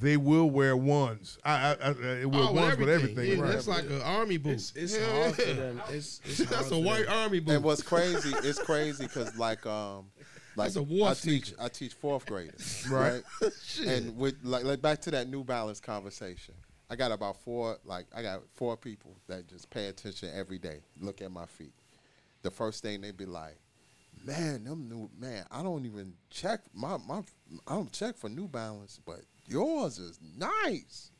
they 0.00 0.16
will 0.16 0.48
wear 0.50 0.76
ones. 0.76 1.38
I, 1.44 1.52
I, 1.52 1.72
I 1.72 1.90
it 2.20 2.30
will 2.30 2.48
Oh, 2.48 2.52
ones 2.52 2.70
with 2.78 2.80
with 2.80 2.88
everything. 2.90 3.38
Yeah, 3.38 3.42
right. 3.42 3.52
that's 3.52 3.66
like 3.68 3.84
an 3.86 4.02
army 4.02 4.36
boot. 4.36 4.52
It's, 4.54 4.72
it's 4.76 4.96
Yeah. 4.96 5.10
hard 5.22 5.34
for 5.34 5.42
them. 5.54 5.82
It's, 5.90 6.20
it's 6.24 6.38
hard 6.44 6.50
That's 6.50 6.68
for 6.68 6.74
a 6.74 6.78
white 6.78 7.06
them. 7.06 7.18
army 7.18 7.40
boot. 7.40 7.54
And 7.56 7.64
what's 7.64 7.82
crazy? 7.82 8.32
It's 8.44 8.58
crazy 8.60 9.04
because 9.04 9.36
like 9.36 9.64
um, 9.66 10.06
like 10.56 10.76
a 10.76 10.82
war 10.82 11.08
I 11.10 11.14
teach 11.14 11.54
I 11.60 11.68
teach 11.68 11.94
fourth 11.94 12.24
graders, 12.26 12.86
Right. 12.88 13.22
right? 13.42 13.52
and 13.86 14.16
with 14.16 14.36
like 14.44 14.64
like 14.64 14.80
back 14.82 15.00
to 15.02 15.10
that 15.12 15.28
New 15.28 15.42
Balance 15.44 15.80
conversation. 15.80 16.54
I 16.90 16.96
got 16.96 17.12
about 17.12 17.36
four 17.42 17.78
like 17.84 18.06
I 18.14 18.22
got 18.22 18.42
four 18.54 18.76
people 18.76 19.16
that 19.28 19.46
just 19.46 19.68
pay 19.70 19.88
attention 19.88 20.30
every 20.34 20.58
day. 20.58 20.80
Look 21.00 21.20
at 21.22 21.30
my 21.30 21.46
feet. 21.46 21.74
The 22.42 22.50
first 22.50 22.82
thing 22.82 23.00
they 23.02 23.10
be 23.10 23.26
like, 23.26 23.58
"Man, 24.24 24.64
them 24.64 24.88
new 24.88 25.10
man, 25.18 25.44
I 25.50 25.62
don't 25.62 25.84
even 25.84 26.14
check 26.30 26.60
my 26.74 26.96
my 27.06 27.22
I 27.66 27.74
don't 27.74 27.92
check 27.92 28.16
for 28.16 28.28
New 28.28 28.48
Balance, 28.48 29.00
but 29.04 29.20
yours 29.46 29.98
is 29.98 30.18
nice." 30.36 31.10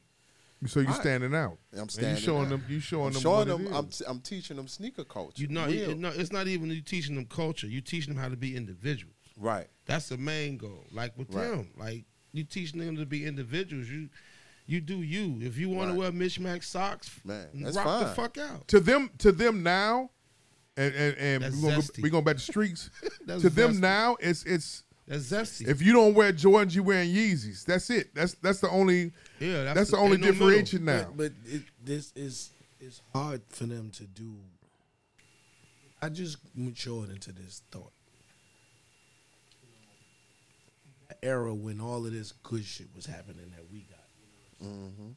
So 0.66 0.81
you 0.81 0.89
I- 0.89 0.93
standing 0.95 1.35
out. 1.35 1.59
I'm 1.73 1.81
And 1.81 1.91
standing. 1.91 2.16
You 2.16 2.21
showing 2.23 2.45
out. 2.47 2.49
them. 2.51 2.64
You 2.69 2.81
showing 2.81 3.07
I'm 3.09 3.12
them. 3.12 3.23
showing 3.23 3.49
what 3.49 3.59
them. 3.59 3.66
it 3.66 3.77
I'm, 3.77 3.89
is. 3.89 4.03
I'm 4.09 4.21
teaching 4.21 4.57
them 4.57 4.66
sneaker 4.69 5.05
culture. 5.05 5.41
You 5.43 5.49
know, 5.49 5.66
Real. 5.66 5.91
it, 5.91 5.99
no, 5.99 6.09
it's 6.09 6.33
not 6.33 6.49
even 6.49 6.71
you 6.71 6.81
teaching 6.81 7.14
them 7.14 7.27
culture. 7.27 7.66
You 7.69 7.81
teaching 7.81 8.12
them 8.14 8.21
how 8.23 8.29
to 8.29 8.37
be 8.37 8.57
individuals. 8.57 9.14
right. 9.37 9.69
That's 9.87 10.09
the 10.09 10.16
main 10.19 10.57
goal. 10.57 10.85
Like 10.91 11.16
with 11.16 11.33
Right. 11.33 11.49
them, 11.51 11.71
like 11.77 12.05
you 12.33 12.43
teaching 12.45 12.81
them 12.81 12.97
to 12.97 13.07
be 13.07 13.25
individuals. 13.25 13.89
You 13.89 14.09
you 14.69 14.81
do 14.81 15.03
you. 15.03 15.39
If 15.41 15.57
you 15.57 15.69
want 15.71 15.89
Right. 15.89 15.95
to 15.95 15.99
wear 16.01 16.12
mismatched 16.12 16.69
socks, 16.71 17.11
Man, 17.25 17.49
that's 17.55 17.77
rock 17.77 18.01
the 18.01 18.14
fuck 18.14 18.39
out. 18.39 18.69
to 18.69 18.79
them 18.81 19.11
to 19.19 19.33
them 19.33 19.62
now, 19.64 20.11
and 20.77 20.95
and, 20.95 21.16
and 21.45 21.55
we're 21.62 21.71
gonna 21.71 21.83
go, 21.83 21.89
we 22.03 22.11
going 22.11 22.23
back 22.25 22.37
to 22.37 22.43
streets. 22.43 22.91
That's 23.27 23.43
to 23.43 23.51
them 23.51 23.81
now, 23.81 24.16
it's 24.21 24.45
it's 24.45 24.85
That's 25.07 25.25
zesty. 25.33 25.66
if 25.66 25.81
you 25.83 25.93
don't 25.93 26.14
wear 26.14 26.33
Jordans, 26.33 26.75
you 26.75 26.83
wearing 26.83 27.11
Yeezys. 27.11 27.64
That's 27.64 27.89
it. 27.91 28.14
That's 28.14 28.35
that's 28.35 28.61
the 28.61 28.69
only 28.71 29.12
yeah, 29.41 29.64
that's, 29.64 29.75
that's, 29.79 29.91
the 29.93 29.97
only 29.97 30.12
ain't 30.12 30.21
no 30.23 30.33
middle. 30.33 30.49
differentiation 30.49 30.85
now. 30.85 31.05
But, 31.16 31.33
but 31.45 31.53
it, 31.53 31.62
this 31.83 32.12
is 32.14 32.51
it's 32.79 33.01
hard 33.14 33.41
for 33.49 33.64
them 33.64 33.91
to 33.97 34.05
do. 34.05 34.35
I 36.01 36.09
just 36.11 36.37
matured 36.55 37.11
into 37.11 37.33
this 37.33 37.62
thought. 37.73 37.93
The 41.09 41.25
era 41.25 41.55
when 41.55 41.81
all 41.81 42.05
of 42.07 42.12
this 42.12 42.33
good 42.43 42.64
shit 42.64 42.89
was 42.95 43.07
happening 43.07 43.51
that 43.57 43.64
we 43.73 43.81
got. 43.81 43.98
Mm-hmm. 44.65 45.09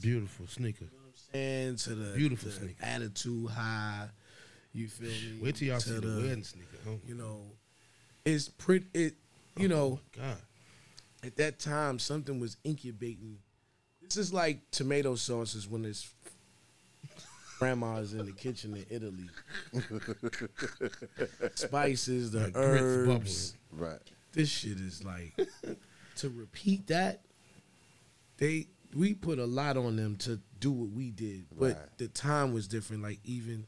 Beautiful 0.00 0.46
sneaker. 0.46 0.86
And 1.32 1.78
to 1.78 1.94
the 1.94 2.16
Beautiful 2.16 2.48
the 2.50 2.56
sneaker. 2.56 2.74
attitude 2.82 3.50
high, 3.50 4.08
you 4.72 4.88
feel 4.88 5.08
me? 5.08 5.38
Wait 5.42 5.56
till 5.56 5.68
y'all 5.68 5.78
To 5.78 5.88
see 5.88 5.94
the, 5.94 6.00
the- 6.00 6.22
wedding 6.26 6.42
sneaker. 6.44 6.76
Oh, 6.88 6.98
You 7.06 7.14
know, 7.14 7.42
it's 8.24 8.48
pretty. 8.48 8.86
It 8.94 9.14
you 9.56 9.66
oh 9.66 9.70
know 9.70 10.00
God. 10.16 10.36
at 11.22 11.36
that 11.36 11.58
time 11.58 11.98
something 11.98 12.40
was 12.40 12.56
incubating. 12.64 13.38
This 14.02 14.16
is 14.16 14.32
like 14.32 14.58
tomato 14.70 15.14
sauces 15.14 15.68
when 15.68 15.84
it's 15.84 16.12
grandma's 17.58 18.14
in 18.14 18.24
the 18.26 18.32
kitchen 18.32 18.74
in 18.74 18.86
Italy. 18.90 19.28
Spices, 21.54 22.30
the 22.32 22.40
Like 22.40 22.52
grits 22.54 22.82
herbs. 22.82 23.54
Right. 23.72 23.98
This 24.32 24.48
shit 24.48 24.78
is 24.80 25.04
like 25.04 25.34
to 26.16 26.28
repeat 26.28 26.86
that. 26.88 27.20
They 28.38 28.68
we 28.94 29.14
put 29.14 29.38
a 29.38 29.46
lot 29.46 29.76
on 29.76 29.94
them 29.96 30.16
to 30.16 30.40
do 30.58 30.72
what 30.72 30.90
we 30.90 31.10
did, 31.10 31.44
but 31.56 31.76
Right. 31.76 31.98
the 31.98 32.08
time 32.08 32.52
was 32.52 32.66
different. 32.66 33.02
Like 33.02 33.20
even 33.24 33.66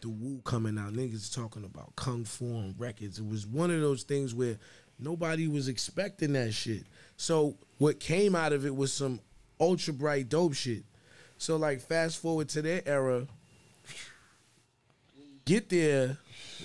the 0.00 0.08
Wu 0.08 0.40
coming 0.44 0.78
out, 0.78 0.94
niggas 0.94 1.32
talking 1.34 1.64
about 1.64 1.94
kung 1.96 2.24
fu 2.24 2.46
on 2.56 2.74
records. 2.78 3.18
It 3.18 3.26
was 3.26 3.46
one 3.46 3.70
of 3.70 3.80
those 3.80 4.02
things 4.02 4.34
where 4.34 4.58
nobody 4.98 5.46
was 5.46 5.68
expecting 5.68 6.32
that 6.32 6.52
shit. 6.54 6.84
So 7.16 7.56
what 7.78 8.00
came 8.00 8.34
out 8.34 8.52
of 8.52 8.64
it 8.64 8.74
was 8.74 8.92
some 8.92 9.20
ultra 9.60 9.92
bright 9.92 10.28
dope 10.28 10.54
shit. 10.54 10.84
So 11.38 11.56
like 11.56 11.80
fast 11.80 12.18
forward 12.18 12.48
to 12.50 12.62
their 12.62 12.82
era, 12.86 13.26
get 15.44 15.68
there, 15.68 16.16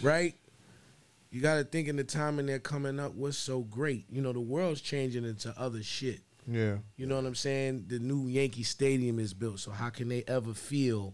right? 0.02 0.36
You 1.30 1.42
got 1.42 1.56
to 1.56 1.64
think 1.64 1.88
in 1.88 1.96
the 1.98 2.04
time 2.04 2.40
and 2.40 2.48
they're 2.48 2.60
coming 2.60 3.00
up 3.00 3.16
was 3.16 3.38
so 3.38 3.62
great. 3.62 4.06
You 4.10 4.22
know, 4.22 4.32
the 4.34 4.40
world's 4.40 4.82
changing 4.82 5.26
into 5.26 5.54
other 5.58 5.84
shit. 5.84 6.22
yeah. 6.48 6.78
You 6.96 7.06
know 7.06 7.16
what 7.18 7.26
I'm 7.26 7.36
saying? 7.36 7.86
The 7.88 8.00
new 8.00 8.28
Yankee 8.28 8.64
Stadium 8.64 9.20
is 9.20 9.34
built. 9.34 9.60
So 9.60 9.72
how 9.72 9.90
can 9.90 10.08
they 10.08 10.24
ever 10.28 10.54
feel 10.54 11.14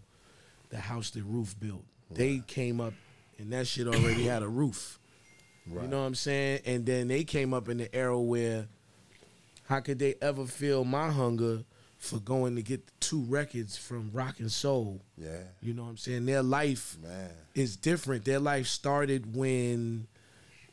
the 0.70 0.78
house 0.80 1.10
the 1.10 1.22
roof 1.22 1.56
built? 1.60 1.84
They 2.12 2.44
came 2.46 2.80
up 2.80 2.94
and 3.40 3.52
that 3.54 3.66
shit 3.66 3.88
already 3.88 4.24
had 4.26 4.44
a 4.44 4.48
roof. 4.48 5.00
You 5.68 5.88
know 5.88 6.02
what 6.02 6.08
I'm 6.08 6.16
saying? 6.16 6.62
And 6.66 6.86
then 6.86 7.08
they 7.08 7.24
came 7.24 7.54
up 7.54 7.68
in 7.70 7.78
the 7.78 7.94
era 7.96 8.20
where 8.20 8.68
how 9.68 9.80
could 9.80 9.98
they 9.98 10.16
ever 10.22 10.46
feel 10.46 10.84
my 10.84 11.10
hunger 11.10 11.64
for 12.04 12.20
going 12.20 12.58
to 12.58 12.62
get 12.62 12.86
the 12.86 12.92
two 13.00 13.22
records 13.22 13.78
from 13.78 14.10
Rock 14.12 14.42
and 14.42 14.52
Soul? 14.52 15.02
Yeah. 15.18 15.44
You 15.62 15.74
know 15.74 15.84
what 15.84 15.90
I'm 15.90 15.98
saying? 15.98 16.26
Their 16.26 16.44
life 16.44 16.98
Man. 17.02 17.30
is 17.56 17.78
different. 17.78 18.26
Their 18.26 18.40
life 18.40 18.68
started 18.68 19.34
when 19.34 20.08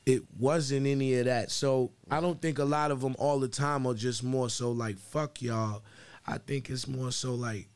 it 0.05 0.24
wasn't 0.39 0.89
any 0.89 1.14
of 1.14 1.26
that. 1.26 1.53
So 1.53 1.93
I 2.11 2.20
don't 2.20 2.43
think 2.43 2.59
a 2.59 2.64
lot 2.64 2.91
of 2.91 3.01
them 3.01 3.14
all 3.16 3.39
the 3.39 3.47
time 3.47 3.87
are 3.87 3.95
just 3.95 4.24
more 4.24 4.51
so 4.51 4.72
like 4.72 4.99
fuck 4.99 5.41
y'all. 5.41 5.83
I 6.26 6.39
think 6.39 6.68
it's 6.68 6.89
more 6.89 7.12
so 7.12 7.35
like 7.35 7.68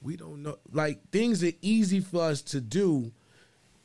we 0.00 0.16
don't 0.16 0.42
know 0.42 0.58
like 0.72 1.10
things 1.10 1.44
are 1.44 1.52
easy 1.60 2.00
for 2.00 2.22
us 2.22 2.40
to 2.42 2.60
do, 2.60 3.12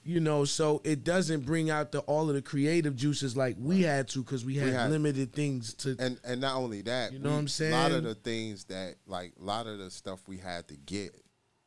you 0.03 0.19
know, 0.19 0.45
so 0.45 0.81
it 0.83 1.03
doesn't 1.03 1.45
bring 1.45 1.69
out 1.69 1.91
the 1.91 1.99
all 2.01 2.29
of 2.29 2.35
the 2.35 2.41
creative 2.41 2.95
juices 2.95 3.35
like 3.37 3.55
we 3.59 3.81
had 3.81 4.07
to 4.09 4.23
because 4.23 4.43
we 4.45 4.55
had, 4.55 4.73
had- 4.73 4.91
limited 4.91 5.33
things 5.33 5.73
to 5.75 5.95
And 5.99 6.19
and 6.23 6.41
not 6.41 6.55
only 6.55 6.81
that, 6.83 7.11
You 7.13 7.19
know 7.19 7.29
we- 7.29 7.33
what 7.35 7.39
I'm 7.41 7.47
saying? 7.47 7.73
A 7.73 7.77
lot 7.77 7.91
of 7.91 8.03
the 8.03 8.15
things 8.15 8.63
that 8.65 8.95
like 9.07 9.33
a 9.39 9.43
lot 9.43 9.67
of 9.67 9.77
the 9.77 9.91
stuff 9.91 10.19
we 10.27 10.37
had 10.37 10.67
to 10.69 10.75
get, 10.75 11.11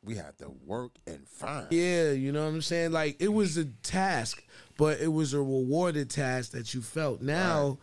we 0.03 0.15
had 0.15 0.37
to 0.39 0.49
work 0.65 0.91
and 1.07 1.27
find. 1.27 1.67
Yeah, 1.71 2.11
you 2.11 2.31
know 2.31 2.43
what 2.43 2.53
I'm 2.53 2.61
saying? 2.61 2.91
Like 2.91 3.17
it 3.21 3.29
was 3.31 3.55
a 3.57 3.65
task, 3.65 4.43
but 4.77 4.99
it 4.99 5.13
was 5.13 5.33
a 5.33 5.39
rewarded 5.39 6.09
task 6.09 6.51
that 6.51 6.73
you 6.73 6.81
felt. 6.81 7.21
Now, 7.21 7.77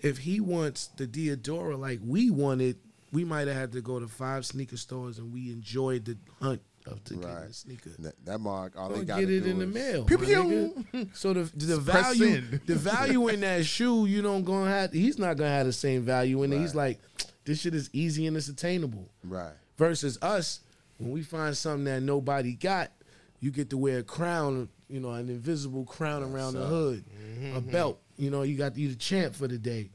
if 0.00 0.18
he 0.18 0.38
wants 0.38 0.88
the 0.96 1.06
Diadora 1.06 1.78
like 1.78 1.98
we 2.04 2.30
wanted, 2.30 2.76
we 3.10 3.24
might 3.24 3.48
have 3.48 3.56
had 3.56 3.72
to 3.72 3.80
go 3.80 3.98
to 3.98 4.06
five 4.06 4.44
sneaker 4.44 4.76
stores 4.76 5.18
and 5.18 5.32
we 5.32 5.50
enjoyed 5.50 6.04
the 6.04 6.18
hunt 6.40 6.60
of 6.86 7.02
to 7.04 7.14
get 7.14 7.24
Right. 7.24 7.48
the 7.48 7.54
sneaker. 7.54 7.90
That, 7.98 8.24
that 8.24 8.38
mark, 8.38 8.74
all 8.76 8.88
Go 8.88 8.96
they 8.96 9.04
got 9.04 9.20
get 9.20 9.30
it 9.30 9.46
in 9.46 9.58
the 9.58 9.66
mail. 9.66 10.04
Pew, 10.04 10.18
pew. 10.18 11.08
So 11.14 11.32
the 11.32 11.44
the 11.54 11.78
value 11.78 12.42
the 12.66 12.74
value 12.74 13.28
in 13.28 13.40
that 13.40 13.64
shoe, 13.66 14.06
you 14.06 14.22
don't 14.22 14.44
gonna 14.44 14.70
have 14.70 14.92
he's 14.92 15.18
not 15.18 15.36
gonna 15.36 15.50
have 15.50 15.66
the 15.66 15.72
same 15.72 16.02
value 16.02 16.42
in 16.42 16.52
it. 16.52 16.58
He's 16.58 16.74
like, 16.74 17.00
this 17.44 17.60
shit 17.60 17.74
is 17.74 17.90
easy 17.92 18.26
and 18.26 18.36
it's 18.36 18.48
attainable 18.48 19.08
Right. 19.22 19.52
versus 19.76 20.18
us 20.22 20.60
when 20.98 21.10
we 21.10 21.22
find 21.22 21.56
something 21.56 21.84
that 21.84 22.02
nobody 22.02 22.54
got 22.54 22.90
you 23.40 23.50
get 23.50 23.70
to 23.70 23.76
wear 23.76 23.98
a 23.98 24.02
crown 24.02 24.68
you 24.88 25.00
know 25.00 25.10
an 25.10 25.28
invisible 25.28 25.84
crown 25.84 26.22
around 26.22 26.54
the 26.54 26.64
hood 26.64 27.04
a 27.06 27.60
mm-hmm. 27.60 27.70
belt 27.70 28.00
you 28.16 28.30
know 28.30 28.42
you 28.42 28.56
got 28.56 28.76
you 28.76 28.88
the 28.88 28.94
champ 28.94 29.34
for 29.34 29.48
the 29.48 29.58
day 29.58 29.90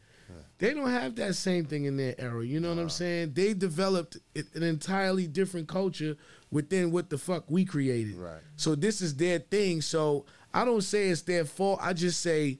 they 0.60 0.74
don't 0.74 0.90
have 0.90 1.16
that 1.16 1.36
same 1.36 1.66
thing 1.66 1.86
in 1.86 1.96
their 1.98 2.14
era 2.20 2.46
you 2.46 2.60
know 2.60 2.70
what 2.70 2.80
i'm 2.80 2.90
saying 2.90 3.32
they 3.34 3.54
developed 3.54 4.18
an 4.36 4.64
entirely 4.64 5.26
different 5.26 5.68
culture 5.68 6.16
within 6.52 6.92
what 6.92 7.10
the 7.10 7.18
fuck 7.18 7.50
we 7.50 7.64
created 7.66 8.16
Right. 8.16 8.42
so 8.56 8.76
this 8.76 9.02
is 9.02 9.16
their 9.16 9.40
thing 9.40 9.82
so 9.82 10.26
i 10.54 10.66
don't 10.66 10.82
say 10.82 11.10
it's 11.10 11.22
their 11.24 11.46
fault 11.46 11.80
i 11.82 11.94
just 11.94 12.22
say 12.22 12.60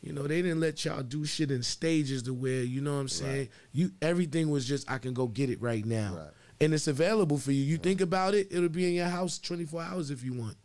you 0.00 0.12
know, 0.12 0.28
they 0.28 0.42
didn't 0.42 0.60
let 0.60 0.84
y'all 0.84 1.02
do 1.02 1.24
shit 1.24 1.50
in 1.50 1.60
stages 1.64 2.22
to 2.22 2.32
where, 2.32 2.62
you 2.62 2.80
know 2.80 2.94
what 2.94 3.00
I'm 3.00 3.08
saying? 3.08 3.48
You 3.72 3.90
everything 4.00 4.48
was 4.48 4.64
just 4.64 4.88
I 4.88 4.98
can 4.98 5.12
go 5.12 5.26
get 5.26 5.50
it 5.50 5.60
right 5.60 5.84
now. 5.84 6.14
Right. 6.16 6.30
And 6.60 6.72
it's 6.72 6.86
available 6.86 7.36
for 7.36 7.50
you. 7.50 7.64
You 7.64 7.78
think 7.78 8.00
about 8.00 8.32
it, 8.36 8.46
it'll 8.52 8.68
be 8.68 8.86
in 8.86 8.92
your 8.94 9.08
house 9.08 9.40
24 9.40 9.82
hours 9.82 10.12
if 10.12 10.22
you 10.22 10.34
want. 10.34 10.56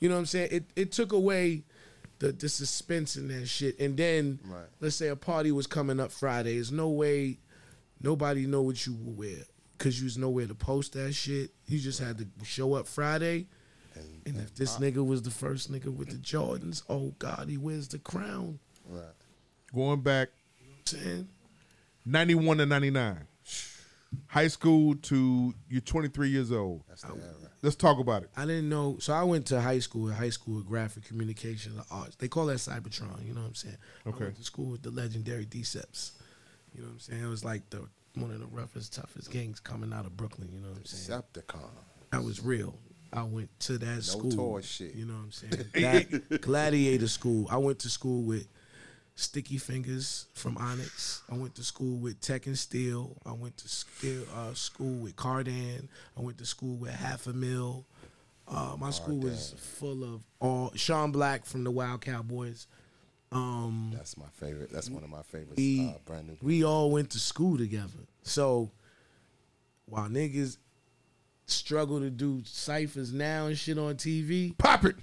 You 0.00 0.08
know 0.08 0.16
what 0.16 0.22
I'm 0.22 0.26
saying? 0.26 0.48
It 0.50 0.64
it 0.74 0.90
took 0.90 1.12
away 1.12 1.62
the 2.18 2.32
the 2.32 2.48
suspense 2.48 3.14
in 3.14 3.28
that 3.28 3.46
shit. 3.46 3.78
And 3.78 3.96
then 3.96 4.40
Right. 4.44 4.66
let's 4.80 4.96
say 4.96 5.06
a 5.06 5.14
party 5.16 5.52
was 5.52 5.68
coming 5.68 6.00
up 6.00 6.10
Friday. 6.10 6.54
There's 6.54 6.72
no 6.72 6.88
way 6.88 7.38
nobody 8.02 8.44
know 8.48 8.62
what 8.62 8.84
you 8.88 8.94
will 8.94 9.12
wear. 9.12 9.44
Cause 9.78 9.98
you 9.98 10.04
was 10.04 10.18
nowhere 10.18 10.46
to 10.46 10.54
post 10.54 10.94
that 10.94 11.12
shit. 11.14 11.50
You 11.66 11.78
just 11.78 12.00
had 12.00 12.18
to 12.18 12.26
show 12.44 12.74
up 12.74 12.86
Friday. 12.88 13.46
And 14.26 14.36
if 14.36 14.54
this 14.54 14.76
nigga 14.76 15.04
was 15.04 15.22
the 15.22 15.30
first 15.30 15.72
nigga 15.72 15.86
with 15.86 16.10
the 16.10 16.16
Jordans, 16.16 16.82
oh 16.88 17.14
God, 17.18 17.46
he 17.48 17.56
wears 17.56 17.88
the 17.88 17.98
crown. 17.98 18.58
Right. 18.88 19.04
Going 19.74 20.00
back 20.00 20.28
Saying 20.84 21.28
91 22.06 22.58
to 22.58 22.66
99. 22.66 23.26
high 24.28 24.48
school 24.48 24.94
to 24.94 25.54
you're 25.68 25.80
23 25.80 26.28
years 26.30 26.50
old. 26.50 26.82
That's 26.88 27.02
the 27.02 27.08
era. 27.08 27.50
Let's 27.60 27.76
talk 27.76 27.98
about 27.98 28.22
it. 28.22 28.30
I 28.36 28.46
didn't 28.46 28.68
know. 28.68 28.96
So 29.00 29.12
I 29.12 29.24
went 29.24 29.46
to 29.46 29.60
high 29.60 29.80
school, 29.80 30.10
high 30.10 30.30
school 30.30 30.58
of 30.58 30.66
graphic 30.66 31.04
communication 31.04 31.72
and 31.72 31.84
arts. 31.90 32.16
They 32.16 32.28
call 32.28 32.46
that 32.46 32.58
Cybertron. 32.58 33.26
You 33.26 33.34
know 33.34 33.40
what 33.40 33.48
I'm 33.48 33.54
saying? 33.54 33.76
Okay. 34.06 34.24
I 34.24 34.24
went 34.28 34.36
to 34.36 34.44
school 34.44 34.66
with 34.66 34.82
the 34.82 34.90
legendary 34.90 35.44
Deceps. 35.44 36.12
You 36.74 36.82
know 36.82 36.86
what 36.88 36.92
I'm 36.94 37.00
saying? 37.00 37.22
It 37.22 37.28
was 37.28 37.44
like 37.44 37.68
the 37.70 37.88
one 38.20 38.30
of 38.30 38.40
the 38.40 38.46
roughest, 38.46 38.94
toughest 38.94 39.30
gangs 39.30 39.60
coming 39.60 39.92
out 39.92 40.06
of 40.06 40.16
Brooklyn. 40.16 40.48
You 40.52 40.60
know 40.60 40.68
what 40.68 40.78
I'm 40.78 40.84
saying? 40.84 41.22
Decepticon. 41.22 41.70
That 42.12 42.22
was 42.24 42.42
real. 42.42 42.74
I 43.12 43.22
went 43.22 43.48
to 43.60 43.78
that 43.78 44.04
school. 44.04 44.30
toy 44.30 44.60
shit. 44.60 44.94
You 44.94 45.06
know 45.06 45.14
what 45.14 45.24
I'm 45.24 45.32
saying? 45.32 45.64
That 45.74 46.40
gladiator 46.42 47.08
school. 47.08 47.46
I 47.50 47.56
went 47.56 47.78
to 47.80 47.88
school 47.88 48.22
with 48.22 48.46
Sticky 49.14 49.58
Fingers 49.58 50.26
from 50.34 50.56
Onyx. 50.58 51.22
I 51.30 51.36
went 51.36 51.54
to 51.56 51.64
school 51.64 51.96
with 51.96 52.20
Tek 52.20 52.46
and 52.46 52.58
Steele. 52.58 53.16
I 53.24 53.32
went 53.32 53.56
to 53.58 53.68
steel, 53.68 54.24
uh, 54.34 54.54
school 54.54 54.98
with 55.02 55.16
Cardan. 55.16 55.88
I 56.16 56.20
went 56.20 56.38
to 56.38 56.46
school 56.46 56.76
with 56.76 56.92
Half 56.92 57.26
a 57.26 57.32
Mill. 57.32 57.84
Uh, 58.46 58.76
my 58.78 58.90
school 58.90 59.18
was 59.18 59.54
full 59.58 60.04
of 60.04 60.22
all 60.40 60.72
Sean 60.74 61.12
Black 61.12 61.44
from 61.44 61.64
the 61.64 61.70
Wild 61.70 62.00
Cowboys. 62.00 62.66
Um, 63.30 63.92
That's 63.94 64.16
my 64.16 64.28
favorite. 64.34 64.70
That's 64.72 64.88
one 64.88 65.04
of 65.04 65.10
my 65.10 65.22
favorites. 65.22 65.56
we, 65.56 65.88
uh, 65.88 65.98
brand 66.06 66.28
new. 66.28 66.36
we 66.40 66.64
all 66.64 66.90
went 66.90 67.10
to 67.10 67.18
school 67.18 67.58
together. 67.58 68.06
So 68.22 68.70
while 69.86 70.08
niggas 70.08 70.58
struggle 71.46 72.00
to 72.00 72.10
do 72.10 72.42
ciphers 72.44 73.12
now 73.12 73.46
and 73.46 73.58
shit 73.58 73.78
on 73.78 73.94
TV, 73.94 74.56
pop 74.58 74.84
it. 74.84 74.96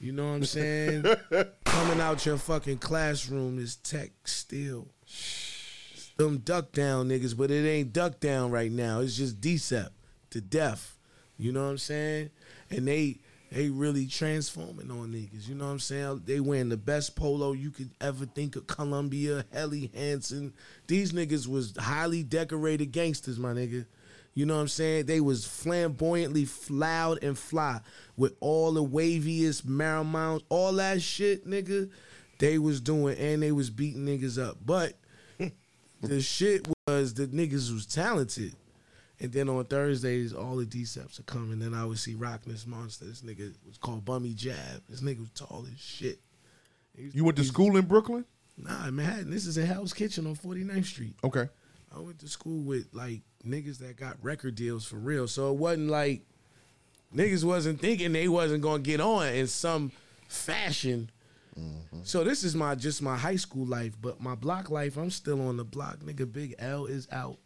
You 0.00 0.12
know 0.12 0.28
what 0.28 0.36
I'm 0.36 0.44
saying? 0.44 1.04
Coming 1.64 2.00
out 2.00 2.24
your 2.24 2.38
fucking 2.38 2.78
classroom 2.78 3.58
is 3.58 3.76
tech 3.76 4.10
still. 4.24 4.88
Them 6.16 6.38
duck 6.38 6.72
down 6.72 7.08
niggas, 7.08 7.36
but 7.36 7.50
it 7.50 7.68
ain't 7.68 7.92
duck 7.92 8.18
down 8.18 8.50
right 8.50 8.72
now. 8.72 9.00
It's 9.00 9.16
just 9.16 9.40
decept 9.40 9.90
to 10.30 10.40
death. 10.40 10.96
You 11.38 11.52
know 11.52 11.64
what 11.64 11.70
I'm 11.70 11.78
saying? 11.78 12.30
And 12.70 12.88
they 12.88 13.18
they 13.50 13.68
really 13.68 14.06
transforming 14.06 14.90
on 14.90 15.12
niggas. 15.12 15.48
You 15.48 15.56
know 15.56 15.66
what 15.66 15.72
I'm 15.72 15.78
saying? 15.80 16.22
They 16.24 16.38
wearing 16.38 16.68
the 16.68 16.76
best 16.76 17.16
polo 17.16 17.52
you 17.52 17.70
could 17.70 17.90
ever 18.00 18.24
think 18.24 18.54
of. 18.54 18.68
Columbia, 18.68 19.44
Helly 19.52 19.90
Hansen. 19.92 20.52
These 20.86 21.12
niggas 21.12 21.48
was 21.48 21.74
highly 21.76 22.22
decorated 22.22 22.92
gangsters, 22.92 23.38
my 23.38 23.52
nigga. 23.52 23.86
You 24.34 24.46
know 24.46 24.54
what 24.54 24.60
I'm 24.60 24.68
saying? 24.68 25.06
They 25.06 25.20
was 25.20 25.44
flamboyantly 25.44 26.46
loud 26.68 27.24
and 27.24 27.36
fly 27.36 27.80
with 28.16 28.36
all 28.38 28.72
the 28.72 28.84
waviest 28.84 29.62
Marimounts, 29.62 30.44
all 30.48 30.72
that 30.74 31.02
shit, 31.02 31.44
nigga. 31.44 31.90
They 32.38 32.58
was 32.58 32.80
doing 32.80 33.18
and 33.18 33.42
they 33.42 33.50
was 33.50 33.68
beating 33.68 34.06
niggas 34.06 34.40
up. 34.40 34.58
But 34.64 34.94
the 36.00 36.20
shit 36.20 36.68
was 36.86 37.14
the 37.14 37.26
niggas 37.26 37.72
was 37.72 37.86
talented. 37.86 38.54
And 39.20 39.32
then 39.32 39.50
on 39.50 39.64
Thursdays, 39.66 40.32
all 40.32 40.56
the 40.56 40.64
Deceps 40.64 41.20
are 41.20 41.24
coming. 41.24 41.58
Then 41.58 41.74
I 41.74 41.84
would 41.84 41.98
see 41.98 42.14
Rockness 42.14 42.66
Monster. 42.66 43.04
This 43.04 43.20
nigga 43.20 43.52
was 43.66 43.76
called 43.76 44.04
Bummy 44.04 44.32
Jab. 44.32 44.82
This 44.88 45.02
nigga 45.02 45.20
was 45.20 45.30
tall 45.30 45.66
as 45.70 45.78
shit. 45.78 46.20
You 46.96 47.24
went 47.24 47.36
to 47.36 47.44
school 47.44 47.76
in 47.76 47.84
Brooklyn? 47.84 48.24
Nah, 48.56 48.88
in 48.88 48.96
Manhattan. 48.96 49.30
This 49.30 49.46
is 49.46 49.58
a 49.58 49.64
Hell's 49.64 49.92
Kitchen 49.92 50.26
on 50.26 50.36
49th 50.36 50.84
Street. 50.84 51.14
Okay. 51.22 51.48
I 51.94 52.00
went 52.00 52.18
to 52.20 52.28
school 52.28 52.62
with 52.62 52.88
like 52.92 53.20
niggas 53.46 53.78
that 53.78 53.96
got 53.96 54.16
record 54.22 54.54
deals 54.54 54.86
for 54.86 54.96
real. 54.96 55.28
So 55.28 55.50
it 55.50 55.56
wasn't 55.56 55.88
like 55.88 56.22
niggas 57.14 57.44
wasn't 57.44 57.80
thinking 57.80 58.12
they 58.12 58.28
wasn't 58.28 58.62
gonna 58.62 58.82
get 58.82 59.00
on 59.00 59.26
in 59.28 59.46
some 59.46 59.92
fashion. 60.28 61.10
Mm-hmm. 61.58 62.00
So 62.04 62.22
this 62.22 62.44
is 62.44 62.54
my 62.54 62.74
just 62.74 63.02
my 63.02 63.16
high 63.16 63.36
school 63.36 63.66
life, 63.66 63.94
but 64.00 64.20
my 64.20 64.34
block 64.34 64.70
life, 64.70 64.96
I'm 64.96 65.10
still 65.10 65.46
on 65.46 65.56
the 65.56 65.64
block. 65.64 65.98
Nigga, 65.98 66.30
Big 66.30 66.54
L 66.58 66.86
is 66.86 67.08
out. 67.10 67.38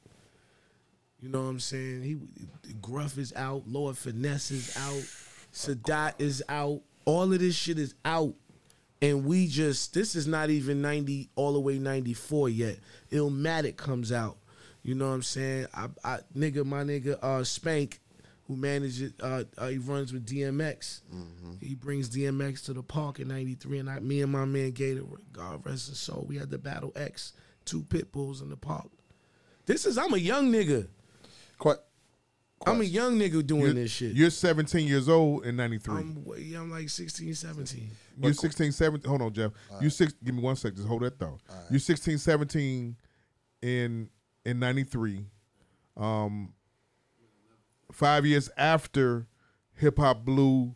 You 1.24 1.30
know 1.30 1.40
what 1.40 1.48
I'm 1.48 1.60
saying? 1.60 2.02
He 2.02 2.18
Gruff 2.82 3.16
is 3.16 3.32
out, 3.34 3.62
Lord 3.66 3.96
Finesse 3.96 4.51
is 4.51 4.76
out, 4.76 5.02
Sadat 5.55 6.12
is 6.18 6.42
out. 6.51 6.82
All 7.06 7.32
of 7.32 7.38
this 7.38 7.55
shit 7.55 7.78
is 7.78 7.94
out. 8.05 8.34
And 9.01 9.24
we 9.24 9.46
just 9.46 9.94
this 9.94 10.16
is 10.16 10.26
not 10.26 10.51
even 10.51 10.82
90 10.82 11.30
all 11.34 11.55
the 11.55 11.60
way 11.60 11.78
94 11.78 12.51
yet. 12.51 12.76
Illmatic 13.10 13.78
comes 13.78 14.12
out. 14.12 14.36
You 14.82 14.94
know 14.96 15.09
what 15.09 15.14
I'm 15.14 15.22
saying? 15.22 15.68
I, 15.72 15.88
I 16.05 16.18
nigga, 16.36 16.62
my 16.66 16.82
nigga 16.82 17.18
uh 17.22 17.42
Spank, 17.42 18.01
who 18.46 18.56
manages 18.56 19.14
uh, 19.22 19.44
uh 19.56 19.68
he 19.68 19.78
runs 19.78 20.12
with 20.12 20.26
DMX. 20.26 21.01
He 21.62 21.74
brings 21.74 22.10
DMX 22.10 22.66
to 22.66 22.74
the 22.74 22.82
park 22.82 23.18
in 23.18 23.28
93 23.28 23.78
and 23.78 23.88
I, 23.88 23.98
me 24.01 24.20
and 24.20 24.30
my 24.30 24.44
man 24.44 24.72
Gator, 24.72 25.05
God 25.32 25.64
rest 25.64 25.88
his 25.88 25.98
soul, 25.98 26.26
we 26.28 26.36
had 26.36 26.51
the 26.51 26.59
Battle 26.59 26.92
X, 26.94 27.32
two 27.64 27.82
pit 27.82 28.12
bulls 28.12 28.42
in 28.42 28.51
the 28.51 28.59
park. 28.59 28.90
This 29.64 29.86
is 29.86 29.96
I'm 29.96 30.12
a 30.12 30.18
young 30.18 30.52
nigga. 30.52 30.88
Quite 31.59 31.78
I'm 32.66 32.81
a 32.81 32.85
young 32.85 33.18
nigga 33.18 33.47
doing 33.47 33.62
You're, 33.62 33.72
this 33.74 33.90
shit. 33.90 34.14
you're 34.14 34.31
17 34.31 34.86
years 34.86 35.09
old 35.09 35.44
in 35.44 35.56
93. 35.56 35.94
I'm, 35.94 36.24
way- 36.24 36.55
I'm 36.55 36.70
like 36.70 36.89
16, 36.89 37.35
17. 37.35 37.90
You're 38.20 38.32
16, 38.32 38.72
17. 38.72 39.09
Hold 39.09 39.22
on, 39.22 39.32
Jeff. 39.32 39.52
You 39.81 39.90
six. 39.90 40.14
Give 40.24 40.35
me 40.35 40.43
one 40.43 40.56
sec. 40.56 40.74
Just 40.74 40.89
hold 40.89 41.02
that 41.02 41.18
thought. 41.18 41.40
You're 41.70 41.81
16, 41.81 42.18
17 42.18 42.97
in 43.62 44.10
in 44.44 44.59
93. 44.59 45.26
Um, 45.97 46.52
five 47.93 48.26
years 48.26 48.51
after 48.56 49.26
Hip 49.76 49.98
Hop 49.98 50.24
Blue, 50.24 50.74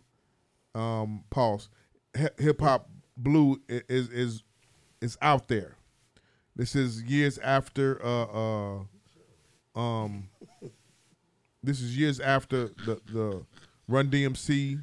um, 0.75 1.25
pause. 1.31 1.69
Hip 2.39 2.61
Hop 2.61 2.89
Blue 3.17 3.61
is 3.69 4.09
is 4.11 4.43
is 5.01 5.19
out 5.23 5.49
there. 5.49 5.77
This 6.57 6.75
is 6.75 7.03
years 7.03 7.39
after. 7.39 8.05
Uh, 8.05 8.25
uh, 8.25 8.79
um, 9.79 10.29
this 11.63 11.81
is 11.81 11.97
years 11.97 12.21
after 12.21 12.69
the 12.87 13.01
the 13.13 13.45
Run 13.89 14.11
DMC 14.11 14.81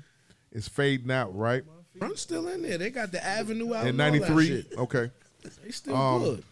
is 0.51 0.67
fading 0.67 1.11
out, 1.11 1.35
right? 1.35 1.63
I'm 2.01 2.15
still 2.15 2.47
in 2.49 2.63
there. 2.63 2.77
They 2.77 2.89
got 2.89 3.11
the 3.11 3.23
Avenue 3.23 3.73
out 3.73 3.87
In 3.87 3.99
and 3.99 4.01
all 4.01 4.11
that 4.11 4.29
'93. 4.29 4.65
Okay. 4.77 5.11
They 5.63 5.69
still 5.71 5.95
Um, 5.95 6.21
good. 6.23 6.43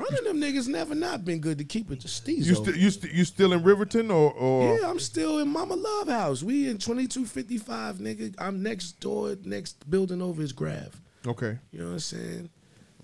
Of 0.00 0.24
them 0.24 0.40
niggas 0.40 0.68
never 0.68 0.94
not 0.94 1.24
been 1.24 1.40
good 1.40 1.58
to 1.58 1.64
keep 1.64 1.90
it 1.90 2.00
to 2.00 2.08
Steez. 2.08 2.46
You 2.46 2.54
still 2.54 2.76
you 2.76 2.90
still 2.90 3.10
you 3.10 3.24
still 3.24 3.52
in 3.52 3.62
Riverton 3.64 4.10
or 4.10 4.32
or 4.32 4.78
yeah, 4.78 4.88
I'm 4.88 5.00
still 5.00 5.38
in 5.40 5.48
Mama 5.48 5.74
Love 5.74 6.08
House. 6.08 6.42
We 6.42 6.68
in 6.68 6.78
2255, 6.78 7.96
nigga. 7.96 8.34
I'm 8.38 8.62
next 8.62 9.00
door, 9.00 9.36
next 9.44 9.90
building 9.90 10.22
over 10.22 10.40
is 10.40 10.52
Grav. 10.52 11.00
okay. 11.26 11.58
You 11.72 11.80
know 11.80 11.86
what 11.86 11.92
I'm 11.94 11.98
saying? 11.98 12.50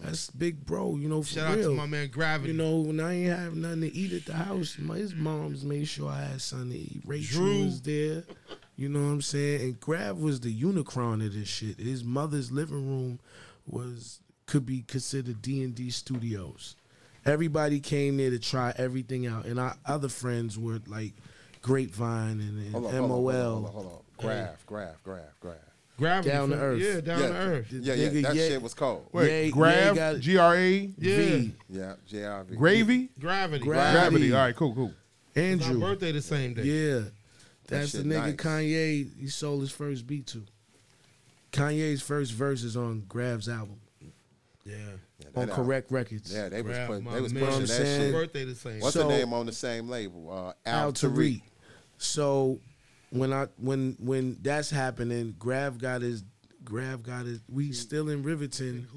That's 0.01 0.29
big 0.31 0.67
bro, 0.67 0.97
you 0.97 1.09
know, 1.09 1.23
for 1.23 1.29
Shout 1.29 1.53
out 1.53 1.57
real. 1.59 1.71
to 1.71 1.77
my 1.77 1.87
man 1.87 2.09
Gravity. 2.09 2.53
You 2.53 2.59
know, 2.59 2.79
when 2.79 3.01
I 3.01 3.15
ain't 3.15 3.39
have 3.39 3.55
nothing 3.55 3.83
to 3.83 3.95
eat 3.97 4.13
at 4.13 4.25
the 4.27 4.35
house, 4.35 4.77
my, 4.79 4.97
his 4.97 5.15
mom's 5.15 5.65
made 5.65 5.87
sure 5.89 6.11
I 6.11 6.23
had 6.25 6.43
something 6.43 6.71
to 6.71 6.77
eat. 6.79 7.03
Rachel 7.07 7.41
Drew. 7.45 7.65
was 7.65 7.81
there. 7.83 8.25
You 8.77 8.89
know 8.89 9.01
what 9.01 9.13
I'm 9.13 9.23
saying? 9.23 9.61
And 9.61 9.81
Grav 9.81 10.19
was 10.19 10.41
the 10.41 10.53
unicron 10.55 11.25
of 11.25 11.33
this 11.33 11.49
shit. 11.49 11.79
His 11.79 12.03
mother's 12.03 12.51
living 12.51 12.87
room 12.89 13.21
was 13.67 14.21
could 14.47 14.67
be 14.67 14.83
considered 14.83 15.41
D 15.41 15.63
and 15.63 15.75
D 15.75 15.91
studios. 15.91 16.75
Everybody 17.25 17.81
came 17.81 18.17
there 18.19 18.31
to 18.31 18.39
try 18.39 18.75
everything 18.77 19.27
out, 19.27 19.47
and 19.47 19.59
our 19.59 19.77
other 19.87 20.09
friends 20.09 20.59
were 20.59 20.81
like 20.87 21.15
Grapevine 21.63 22.41
and, 22.41 22.59
and 22.59 22.73
Hold 22.73 22.87
on, 22.87 22.93
hold 22.93 23.03
on, 23.05 23.09
MOL. 23.09 23.23
hold 23.23 23.33
on, 23.33 23.33
hold 23.33 23.65
on, 23.65 23.73
hold 23.73 23.87
on. 23.87 24.01
Graph, 24.19 24.67
graph, 24.67 25.03
graph, 25.03 25.41
graph. 25.41 25.57
Gravity 25.97 26.31
Down 26.31 26.49
to 26.51 26.57
earth. 26.57 26.81
Yeah, 26.81 27.01
down 27.01 27.21
yeah, 27.21 27.29
to 27.29 27.35
earth. 27.35 27.67
Yeah, 27.71 27.95
yeah, 27.95 28.09
Nigga, 28.09 28.23
that 28.23 28.35
yeah. 28.35 28.49
shit 28.49 28.63
was 28.63 28.75
cold. 28.75 29.07
Wait, 29.13 29.29
Yeah, 29.31 29.41
yeah, 29.43 29.51
Grav, 29.51 29.95
got- 29.97 30.19
G 30.21 30.37
R 30.37 30.57
A, 30.57 30.77
Yeah. 30.99 31.17
V, 31.17 31.55
Yeah, 31.69 31.95
JRV. 32.11 32.57
Gravy, 32.57 33.11
Gravity. 33.21 33.65
Gravity. 33.65 33.65
Gravity. 33.65 34.33
All 34.33 34.39
right, 34.41 34.57
cool, 34.57 34.75
cool. 34.75 34.93
My 35.37 35.43
Andrew. 35.43 35.81
birthday 35.81 36.11
the 36.13 36.23
same 36.23 36.55
day. 36.55 36.63
Yeah. 36.65 37.01
That's 37.69 37.93
the 37.93 38.03
nigga 38.03 38.07
nice. 38.27 38.35
Kanye 38.37 39.09
he 39.21 39.29
sold 39.29 39.61
his 39.63 39.71
first 39.71 40.07
beat 40.07 40.27
to. 40.29 40.43
Kanye's 41.53 42.03
first 42.03 42.33
verse 42.33 42.63
is 42.63 42.77
on 42.77 43.05
Grav's 43.09 43.49
album. 43.49 43.81
Yeah. 44.01 44.09
Yeah, 44.67 45.27
On 45.37 45.47
that 45.47 45.51
album. 45.51 45.55
Correct 45.65 45.91
Records. 45.93 46.35
Yeah, 46.35 46.49
they 46.49 46.63
was 46.63 46.77
putting, 46.87 47.05
they 47.05 47.21
was 47.21 47.33
man. 47.33 47.45
pushing 47.47 47.61
that 47.63 47.69
saying? 47.69 48.01
shit. 48.01 48.13
Birthday 48.13 48.45
the 48.45 48.55
same. 48.57 48.81
What's 48.81 48.95
So- 48.95 49.07
the 49.09 49.17
name 49.17 49.33
on 49.33 49.47
the 49.47 49.53
same 49.53 49.89
label? 49.89 50.29
Uh, 50.31 50.53
Al, 50.69 50.79
Al 50.87 50.93
Tariq. 50.93 51.15
Tariq. 51.15 51.43
So 51.99 52.59
when 53.15 53.33
I 53.33 53.47
when 53.57 53.97
when 54.01 54.37
that's 54.43 54.71
happening, 54.71 55.35
Grav 55.39 55.79
got 55.79 56.03
his 56.03 56.25
Grav 56.65 57.03
got 57.03 57.27
his 57.27 57.41
we 57.49 57.73
still 57.73 58.09
in 58.09 58.23
Riverton 58.23 58.89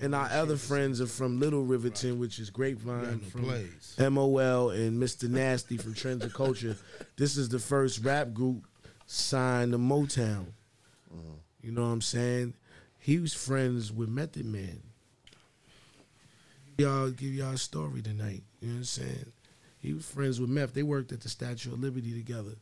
and 0.00 0.14
our 0.14 0.28
other 0.30 0.56
friends 0.56 1.00
are 1.00 1.06
from 1.06 1.38
Little 1.40 1.62
Riverton, 1.62 2.18
which 2.18 2.38
is 2.38 2.50
Grapevine 2.50 3.20
from 3.20 3.44
plays. 3.44 3.96
MOL 3.98 4.70
and 4.70 5.00
Mr. 5.00 5.28
Nasty 5.28 5.76
from 5.76 5.94
Trends 5.94 6.24
of 6.24 6.32
Culture. 6.32 6.76
This 7.16 7.36
is 7.36 7.48
the 7.48 7.58
first 7.58 8.02
rap 8.04 8.32
group 8.32 8.64
signed 9.06 9.72
to 9.72 9.78
Motown. 9.78 10.46
You 11.60 11.72
know 11.72 11.82
what 11.82 11.88
I'm 11.88 12.00
saying? 12.00 12.54
He 12.98 13.18
was 13.18 13.34
friends 13.34 13.92
with 13.92 14.08
Method 14.08 14.46
Man. 14.46 14.80
Y'all 16.78 17.10
give 17.10 17.34
y'all 17.34 17.54
a 17.54 17.58
story 17.58 18.02
tonight. 18.02 18.42
You 18.60 18.68
know 18.68 18.74
what 18.74 18.78
I'm 18.78 18.84
saying? 18.84 19.32
He 19.78 19.92
was 19.92 20.04
friends 20.04 20.40
with 20.40 20.50
Meth. 20.50 20.74
They 20.74 20.82
worked 20.82 21.12
at 21.12 21.20
the 21.20 21.28
Statue 21.28 21.72
of 21.72 21.80
Liberty 21.80 22.12
together. 22.12 22.52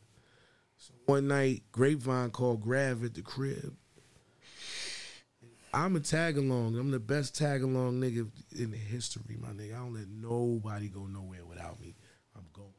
One 1.05 1.27
night, 1.27 1.63
Grapevine 1.71 2.31
called 2.31 2.61
Grav 2.61 3.03
at 3.03 3.13
the 3.13 3.21
crib. 3.21 3.75
I'm 5.71 5.95
a 5.95 5.99
tag 5.99 6.37
along. 6.37 6.77
I'm 6.79 6.89
the 6.89 6.99
best 6.99 7.35
tag 7.35 7.61
along 7.61 7.99
nigga 7.99 8.29
in 8.57 8.71
history, 8.71 9.37
my 9.37 9.49
nigga. 9.49 9.75
I 9.75 9.79
don't 9.79 9.93
let 9.93 10.07
nobody 10.07 10.87
go 10.87 11.05
nowhere 11.05 11.45
without 11.45 11.79
me. 11.79 11.95
I'm 12.35 12.45
going. 12.53 12.69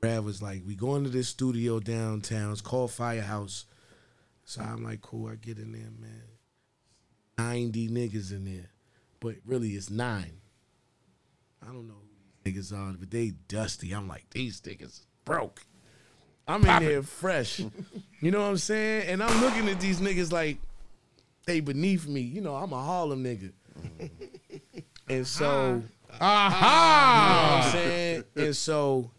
Grav 0.00 0.24
was 0.24 0.40
like, 0.40 0.62
"We 0.64 0.76
going 0.76 1.04
to 1.04 1.10
this 1.10 1.28
studio 1.28 1.80
downtown. 1.80 2.52
It's 2.52 2.60
called 2.60 2.92
Firehouse." 2.92 3.66
So 4.44 4.62
I'm 4.62 4.84
like, 4.84 5.02
"Cool, 5.02 5.28
I 5.28 5.34
get 5.34 5.58
in 5.58 5.72
there, 5.72 5.90
man. 5.98 6.22
Ninety 7.36 7.88
niggas 7.88 8.30
in 8.30 8.44
there, 8.44 8.70
but 9.20 9.34
really 9.44 9.70
it's 9.70 9.90
nine. 9.90 10.40
I 11.62 11.66
don't 11.66 11.88
know 11.88 11.94
who 11.94 12.08
these 12.44 12.70
niggas 12.70 12.72
are, 12.72 12.92
but 12.92 13.10
they 13.10 13.32
dusty. 13.48 13.92
I'm 13.92 14.06
like, 14.06 14.30
these 14.30 14.60
niggas 14.60 15.04
broke. 15.24 15.66
I'm 16.46 16.64
in 16.64 16.82
there 16.82 17.02
fresh. 17.02 17.60
you 18.20 18.30
know 18.30 18.40
what 18.40 18.48
I'm 18.48 18.56
saying? 18.56 19.08
And 19.08 19.22
I'm 19.22 19.40
looking 19.40 19.68
at 19.68 19.80
these 19.80 20.00
niggas 20.00 20.32
like 20.32 20.58
they 21.46 21.60
beneath 21.60 22.06
me. 22.06 22.20
You 22.20 22.40
know, 22.40 22.54
I'm 22.54 22.72
a 22.72 22.82
Harlem 22.82 23.24
nigga. 23.24 23.52
and 25.08 25.26
so 25.26 25.82
Aha! 26.20 27.20
you 27.22 27.28
know 27.28 27.56
what 27.56 27.66
I'm 27.66 27.72
saying? 27.72 28.24
And 28.36 28.56
so 28.56 29.10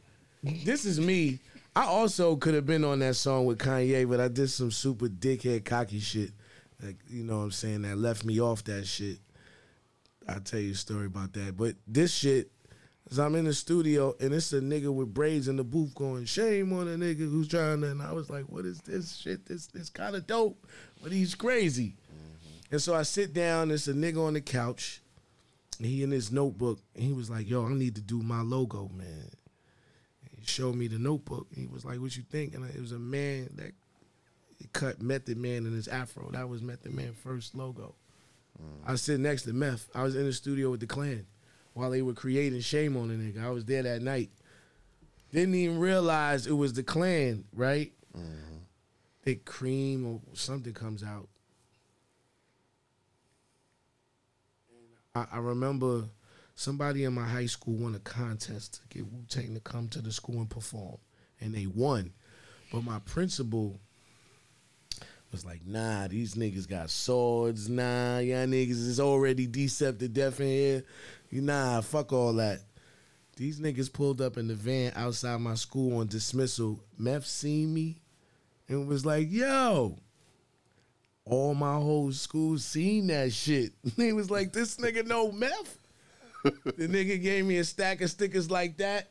this 0.44 0.86
is 0.86 1.00
me. 1.00 1.40
I 1.76 1.86
also 1.86 2.36
could 2.36 2.56
have 2.56 2.66
been 2.66 2.84
on 2.84 3.00
that 3.00 3.16
song 3.16 3.46
with 3.46 3.60
Kanye, 3.60 4.10
but 4.10 4.20
I 4.20 4.30
did 4.30 4.50
some 4.50 4.72
super 4.72 5.08
dickhead 5.08 5.64
cocky 5.64 6.00
shit. 6.00 6.32
Like, 6.82 6.98
you 7.08 7.24
know 7.24 7.38
what 7.38 7.44
I'm 7.44 7.52
saying, 7.52 7.84
that 7.84 7.98
left 7.98 8.26
me 8.26 8.40
off 8.40 8.64
that 8.64 8.86
shit. 8.88 9.18
I'll 10.28 10.40
tell 10.40 10.60
you 10.60 10.72
a 10.72 10.76
story 10.76 11.06
about 11.06 11.34
that. 11.34 11.56
But 11.56 11.76
this 11.88 12.14
shit, 12.14 12.52
is 13.10 13.20
I'm 13.20 13.36
in 13.36 13.46
the 13.46 13.54
studio 13.54 14.16
and 14.20 14.34
it's 14.34 14.52
a 14.54 14.60
nigga 14.60 14.94
with 14.94 15.14
braids 15.14 15.48
in 15.48 15.56
the 15.56 15.64
booth 15.64 15.96
going, 15.96 16.26
shame 16.26 16.74
on 16.74 16.88
a 16.88 16.98
nigga 16.98 17.20
who's 17.20 17.48
trying 17.48 17.82
to, 17.82 17.92
and 17.92 18.02
I 18.02 18.12
was 18.12 18.30
like, 18.30 18.46
what 18.46 18.66
is 18.66 18.80
this 18.82 19.16
shit? 19.16 19.46
This 19.46 19.68
this 19.68 19.90
kind 19.90 20.16
of 20.16 20.28
dope, 20.28 20.66
but 21.02 21.12
he's 21.12 21.36
crazy. 21.36 21.96
Mm-hmm. 22.12 22.74
And 22.74 22.82
so 22.82 22.96
I 22.96 23.04
sit 23.04 23.34
down, 23.34 23.72
it's 23.72 23.88
a 23.88 23.94
nigga 23.94 24.26
on 24.26 24.34
the 24.34 24.42
couch, 24.42 25.02
and 25.78 25.88
he 25.88 26.04
in 26.04 26.12
his 26.12 26.32
notebook, 26.32 26.80
and 26.96 27.04
he 27.04 27.14
was 27.14 27.30
like, 27.30 27.50
yo, 27.50 27.66
I 27.66 27.74
need 27.74 27.96
to 27.96 28.02
do 28.02 28.22
my 28.22 28.42
logo, 28.42 28.90
man. 28.94 29.30
He 30.38 30.46
showed 30.46 30.76
me 30.76 30.88
the 30.88 31.00
notebook, 31.00 31.48
and 31.52 31.60
he 31.60 31.68
was 31.68 31.86
like, 31.86 32.00
what 32.00 32.16
you 32.18 32.24
think? 32.24 32.56
And 32.56 32.66
it 32.70 32.80
was 32.80 32.92
a 32.92 33.00
man 33.00 33.50
that 33.56 33.72
cut 34.74 35.02
Method 35.02 35.38
Man 35.38 35.66
in 35.66 35.74
his 35.74 35.88
afro. 35.88 36.30
That 36.32 36.50
was 36.50 36.62
Method 36.62 36.94
Man 36.94 37.14
first 37.14 37.56
logo. 37.56 37.96
Mm. 38.62 38.88
I 38.88 38.92
was 38.92 39.02
sitting 39.02 39.24
next 39.24 39.44
to 39.44 39.54
Meth. 39.54 39.88
I 39.96 40.04
was 40.04 40.16
in 40.16 40.26
the 40.26 40.34
studio 40.34 40.72
with 40.72 40.80
the 40.80 40.88
clan 40.88 41.26
while 41.78 41.92
they 41.92 42.02
were 42.02 42.14
creating 42.14 42.60
Shame 42.62 42.98
on 42.98 43.10
the 43.10 43.14
nigga. 43.14 43.46
I 43.46 43.52
was 43.52 43.66
there 43.66 43.84
that 43.84 44.02
night. 44.02 44.32
Didn't 45.32 45.54
even 45.54 45.78
realize 45.78 46.48
it 46.48 46.54
was 46.54 46.74
the 46.74 46.82
clan, 46.82 47.44
right? 47.54 47.94
Mm-hmm. 48.18 48.58
Big 49.24 49.46
cream 49.46 50.08
or 50.08 50.20
something 50.34 50.74
comes 50.74 51.04
out. 51.04 51.28
I, 55.14 55.28
I 55.34 55.38
remember 55.38 56.06
somebody 56.56 57.04
in 57.04 57.14
my 57.14 57.28
high 57.28 57.46
school 57.46 57.76
won 57.76 57.94
a 57.94 58.00
contest 58.00 58.82
to 58.82 58.98
get 58.98 59.12
Wu 59.12 59.26
Tang 59.30 59.54
to 59.54 59.60
come 59.60 59.88
to 59.90 60.02
the 60.02 60.12
school 60.12 60.38
and 60.38 60.50
perform, 60.50 60.98
and 61.40 61.54
they 61.54 61.68
won. 61.68 62.12
But 62.72 62.84
my 62.84 62.98
principal 63.06 63.80
was 65.32 65.46
like, 65.46 65.66
nah, 65.66 66.08
these 66.08 66.36
niggas 66.36 66.68
got 66.68 66.90
swords. 66.90 67.70
Nah, 67.70 68.20
y'all 68.20 68.48
niggas 68.48 68.72
is 68.72 69.00
already 69.00 69.46
deceptive 69.46 70.14
deaf 70.14 70.40
in 70.40 70.48
here. 70.48 70.84
You 71.30 71.42
nah, 71.42 71.82
fuck 71.82 72.14
all 72.14 72.34
that. 72.34 72.62
These 73.36 73.60
niggas 73.60 73.92
pulled 73.92 74.22
up 74.22 74.38
in 74.38 74.48
the 74.48 74.56
van 74.56 74.94
outside 74.96 75.40
my 75.42 75.56
school 75.56 76.00
on 76.00 76.08
dismissal. 76.08 76.80
Meth 76.98 77.26
seen 77.26 77.74
me 77.74 78.02
and 78.68 78.88
was 78.88 79.06
like, 79.06 79.28
yo. 79.30 79.98
All 81.26 81.54
my 81.54 81.76
whole 81.76 82.12
school 82.14 82.58
seen 82.58 83.08
that 83.08 83.34
shit. 83.34 83.74
They 83.98 84.14
was 84.14 84.32
like, 84.32 84.54
this 84.54 84.78
nigga 84.78 85.06
know 85.06 85.32
meth. 85.32 85.78
the 86.44 86.88
nigga 86.88 87.22
gave 87.22 87.46
me 87.46 87.58
a 87.58 87.64
stack 87.64 88.02
of 88.02 88.10
stickers 88.10 88.50
like 88.50 88.78
that. 88.78 89.10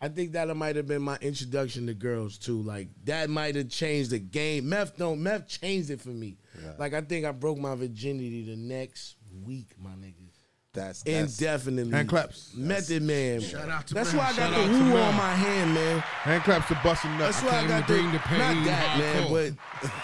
I 0.00 0.08
think 0.08 0.32
that 0.32 0.54
might 0.56 0.76
have 0.76 0.86
been 0.86 1.02
my 1.02 1.16
introduction 1.20 1.86
to 1.88 1.94
girls 1.94 2.38
too. 2.38 2.62
Like 2.62 2.88
that 3.04 3.28
might 3.28 3.56
have 3.56 3.68
changed 3.68 4.10
the 4.10 4.20
game. 4.20 4.68
Meth 4.68 4.96
don't 4.96 5.22
meth 5.22 5.48
changed 5.48 5.90
it 5.90 6.00
for 6.00 6.10
me. 6.10 6.36
Like 6.78 6.94
I 6.94 7.00
think 7.00 7.26
I 7.26 7.32
broke 7.32 7.58
my 7.58 7.74
virginity 7.74 8.44
the 8.44 8.56
next 8.56 9.16
week, 9.44 9.74
my 9.82 9.90
nigga. 9.90 10.27
That's, 10.74 11.02
that's 11.02 11.40
Indefinitely. 11.40 11.92
Hand 11.92 12.08
claps. 12.08 12.52
Method 12.54 13.02
man. 13.02 13.40
Shout 13.40 13.68
out 13.68 13.86
to 13.88 13.94
That's 13.94 14.12
Meth. 14.12 14.36
why 14.36 14.44
I 14.44 14.50
got 14.50 14.54
Shout 14.54 14.68
the 14.68 14.74
out 14.74 14.92
Wu 14.92 14.98
on 14.98 15.14
my 15.16 15.34
hand, 15.34 15.74
man. 15.74 15.98
Hand 16.00 16.42
claps 16.44 16.68
to 16.68 16.80
busting 16.84 17.18
nuts. 17.18 17.40
That's 17.40 17.52
why 17.52 17.58
I 17.58 17.60
came 17.60 17.68
got 17.68 17.86
to 17.88 17.92
the, 17.94 17.98
bring 18.00 18.12
the 18.12 18.18
pain 18.20 18.38
not 18.38 18.64
that, 18.66 18.98
man, 18.98 19.26
hardcore. 19.26 19.56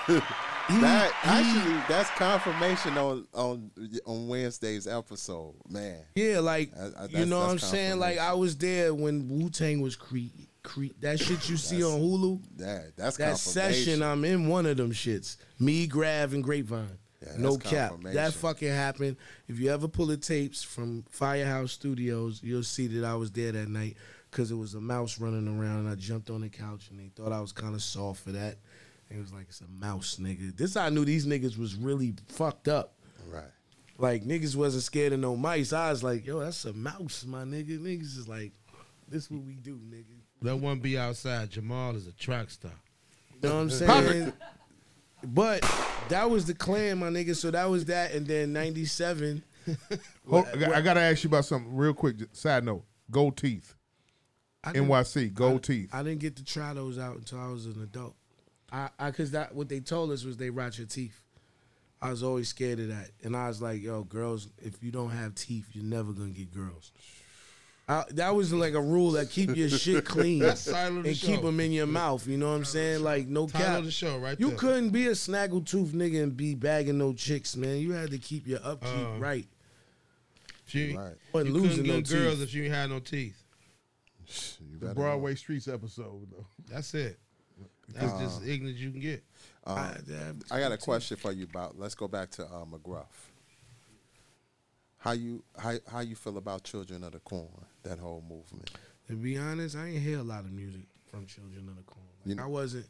but 0.06 0.24
that 0.80 1.12
actually 1.24 1.74
that's 1.88 2.10
confirmation 2.10 2.96
on 2.96 3.26
on 3.34 3.70
on 4.06 4.28
Wednesday's 4.28 4.86
episode, 4.86 5.54
man. 5.68 6.00
Yeah, 6.14 6.40
like 6.40 6.72
I- 6.76 7.02
I- 7.04 7.06
you 7.10 7.26
know 7.26 7.40
what 7.40 7.50
I'm 7.50 7.58
saying. 7.58 7.98
Like 7.98 8.18
I 8.18 8.32
was 8.32 8.56
there 8.56 8.94
when 8.94 9.28
Wu 9.28 9.50
Tang 9.50 9.82
was 9.82 9.94
cre- 9.96 10.32
cre- 10.62 10.86
that 11.00 11.20
shit 11.20 11.48
you 11.50 11.58
see 11.58 11.84
on 11.84 12.00
Hulu. 12.00 12.40
That 12.56 12.96
that's 12.96 13.18
That 13.18 13.32
confirmation. 13.32 13.84
session, 13.84 14.02
I'm 14.02 14.24
in 14.24 14.48
one 14.48 14.64
of 14.64 14.78
them 14.78 14.92
shits. 14.92 15.36
Me, 15.60 15.86
Grav, 15.86 16.32
and 16.32 16.42
Grapevine. 16.42 16.98
Yeah, 17.24 17.32
no 17.38 17.56
that's 17.56 17.70
cap. 17.70 17.94
That 18.02 18.32
fucking 18.32 18.68
happened. 18.68 19.16
If 19.48 19.58
you 19.58 19.70
ever 19.70 19.88
pull 19.88 20.06
the 20.06 20.16
tapes 20.16 20.62
from 20.62 21.04
Firehouse 21.10 21.72
Studios, 21.72 22.40
you'll 22.42 22.62
see 22.62 22.86
that 22.88 23.04
I 23.04 23.14
was 23.14 23.30
there 23.30 23.52
that 23.52 23.68
night 23.68 23.96
because 24.30 24.50
it 24.50 24.56
was 24.56 24.74
a 24.74 24.80
mouse 24.80 25.20
running 25.20 25.48
around 25.48 25.80
and 25.80 25.88
I 25.88 25.94
jumped 25.94 26.28
on 26.28 26.40
the 26.40 26.48
couch 26.48 26.90
and 26.90 26.98
they 26.98 27.10
thought 27.14 27.32
I 27.32 27.40
was 27.40 27.52
kind 27.52 27.74
of 27.74 27.82
soft 27.82 28.24
for 28.24 28.32
that. 28.32 28.56
And 29.08 29.18
it 29.18 29.22
was 29.22 29.32
like, 29.32 29.46
it's 29.48 29.60
a 29.60 29.68
mouse, 29.68 30.18
nigga. 30.20 30.56
This 30.56 30.76
I 30.76 30.88
knew 30.88 31.04
these 31.04 31.26
niggas 31.26 31.56
was 31.56 31.76
really 31.76 32.14
fucked 32.28 32.68
up. 32.68 32.94
Right. 33.26 33.44
Like 33.96 34.24
niggas 34.24 34.56
wasn't 34.56 34.82
scared 34.82 35.12
of 35.12 35.20
no 35.20 35.36
mice. 35.36 35.72
I 35.72 35.90
was 35.90 36.02
like, 36.02 36.26
yo, 36.26 36.40
that's 36.40 36.64
a 36.64 36.72
mouse, 36.72 37.24
my 37.24 37.44
nigga. 37.44 37.78
Niggas 37.78 38.18
is 38.18 38.28
like, 38.28 38.52
this 39.08 39.30
what 39.30 39.42
we 39.42 39.54
do, 39.54 39.76
nigga. 39.76 40.16
That 40.42 40.56
one 40.56 40.80
be 40.80 40.98
outside. 40.98 41.50
Jamal 41.50 41.94
is 41.94 42.06
a 42.06 42.12
track 42.12 42.50
star. 42.50 42.72
You 43.40 43.48
know 43.48 43.54
what 43.54 43.60
I'm 43.62 43.70
saying? 43.70 44.32
But 45.26 45.62
that 46.08 46.30
was 46.30 46.46
the 46.46 46.54
clan, 46.54 46.98
my 46.98 47.08
nigga. 47.08 47.34
So 47.36 47.50
that 47.50 47.64
was 47.66 47.86
that, 47.86 48.12
and 48.12 48.26
then 48.26 48.52
'97. 48.52 49.42
Hold- 50.28 50.46
I 50.52 50.56
got- 50.56 50.72
I 50.72 50.80
gotta 50.80 51.00
ask 51.00 51.24
you 51.24 51.28
about 51.28 51.44
something 51.44 51.74
real 51.74 51.94
quick. 51.94 52.16
Side 52.32 52.64
note: 52.64 52.84
gold 53.10 53.36
teeth. 53.36 53.74
I 54.62 54.72
NYC 54.72 55.34
gold 55.34 55.60
I, 55.64 55.66
teeth. 55.66 55.90
I 55.92 56.02
didn't 56.02 56.20
get 56.20 56.36
to 56.36 56.44
try 56.44 56.72
those 56.72 56.98
out 56.98 57.16
until 57.16 57.38
I 57.38 57.48
was 57.48 57.66
an 57.66 57.82
adult. 57.82 58.14
I, 58.72 58.88
I, 58.98 59.10
cause 59.10 59.30
that 59.32 59.54
what 59.54 59.68
they 59.68 59.80
told 59.80 60.10
us 60.10 60.24
was 60.24 60.36
they 60.36 60.50
rot 60.50 60.78
your 60.78 60.86
teeth. 60.86 61.20
I 62.00 62.10
was 62.10 62.22
always 62.22 62.48
scared 62.48 62.80
of 62.80 62.88
that, 62.88 63.10
and 63.22 63.36
I 63.36 63.48
was 63.48 63.62
like, 63.62 63.82
"Yo, 63.82 64.04
girls, 64.04 64.48
if 64.58 64.82
you 64.82 64.90
don't 64.90 65.10
have 65.10 65.34
teeth, 65.34 65.68
you're 65.72 65.84
never 65.84 66.12
gonna 66.12 66.30
get 66.30 66.52
girls." 66.52 66.92
I, 67.86 68.04
that 68.12 68.34
was 68.34 68.50
like 68.52 68.72
a 68.72 68.80
rule 68.80 69.10
that 69.12 69.28
keep 69.30 69.54
your 69.54 69.68
shit 69.68 70.04
clean 70.06 70.38
That's 70.38 70.64
title 70.64 70.98
of 70.98 71.02
the 71.04 71.10
and 71.10 71.18
keep 71.18 71.36
show. 71.36 71.42
them 71.42 71.60
in 71.60 71.70
your 71.70 71.86
mouth. 71.86 72.26
You 72.26 72.38
know 72.38 72.48
what 72.48 72.54
I'm 72.56 72.64
saying? 72.64 73.02
Like 73.02 73.26
no 73.28 73.46
Title 73.46 73.66
cap. 73.66 73.78
of 73.80 73.84
the 73.84 73.90
show 73.90 74.16
right 74.18 74.40
You 74.40 74.48
there. 74.48 74.56
couldn't 74.56 74.88
be 74.90 75.06
a 75.08 75.10
snaggletooth 75.12 75.90
nigga 75.90 76.22
and 76.22 76.34
be 76.34 76.54
bagging 76.54 76.96
no 76.96 77.12
chicks, 77.12 77.56
man. 77.56 77.76
You 77.78 77.92
had 77.92 78.10
to 78.12 78.18
keep 78.18 78.46
your 78.46 78.60
upkeep 78.64 78.88
Uh, 78.90 79.18
right. 79.18 79.46
If 80.66 80.74
you, 80.74 80.98
Right. 80.98 81.14
Wasn't 81.34 81.54
you 81.54 81.60
losing 81.60 81.84
couldn't 81.84 82.10
no 82.10 82.18
girls 82.18 82.38
teeth. 82.38 82.42
if 82.48 82.54
you 82.54 82.70
had 82.70 82.88
no 82.88 83.00
teeth. 83.00 83.42
You 84.26 84.78
The 84.78 84.86
better 84.86 84.94
Broadway 84.94 85.34
Streets 85.34 85.68
episode 85.68 86.26
though. 86.30 86.46
That's 86.70 86.94
it. 86.94 87.18
That's 87.94 88.12
just 88.18 88.40
Uh, 88.42 88.46
ignorant 88.46 88.78
you 88.78 88.92
can 88.92 89.00
get. 89.00 89.22
Um, 89.66 89.76
I- 89.78 90.56
I 90.56 90.60
got 90.60 90.72
a 90.72 90.78
question 90.78 91.18
for 91.18 91.32
you 91.32 91.44
about. 91.44 91.78
Let's 91.78 91.94
go 91.94 92.08
back 92.08 92.30
to 92.32 92.44
uh, 92.46 92.64
McGruff. 92.64 93.04
How 94.96 95.12
you 95.12 95.44
how 95.58 95.74
how 95.86 96.00
you 96.00 96.16
feel 96.16 96.38
about 96.38 96.64
Children 96.64 97.04
of 97.04 97.12
the 97.12 97.18
Corn? 97.18 97.50
That 97.84 97.98
whole 97.98 98.22
movement. 98.28 98.70
To 99.08 99.14
be 99.14 99.36
honest, 99.38 99.76
I 99.76 99.88
ain't 99.88 100.02
hear 100.02 100.18
a 100.18 100.22
lot 100.22 100.40
of 100.44 100.52
music 100.52 100.82
from 101.10 101.26
Children 101.26 101.68
of 101.68 101.76
the 101.76 101.82
Corn. 101.82 102.04
Like, 102.20 102.28
You 102.30 102.34
know- 102.36 102.42
I 102.44 102.46
wasn't 102.46 102.86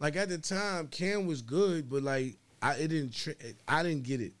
like 0.00 0.16
at 0.16 0.28
the 0.28 0.38
time. 0.38 0.88
Cam 0.88 1.26
was 1.26 1.42
good, 1.42 1.88
but 1.88 2.02
like 2.02 2.36
I 2.60 2.74
it 2.74 2.88
didn't. 2.88 3.12
Tri- 3.12 3.34
I 3.66 3.82
didn't 3.82 4.02
get 4.04 4.20
it 4.20 4.32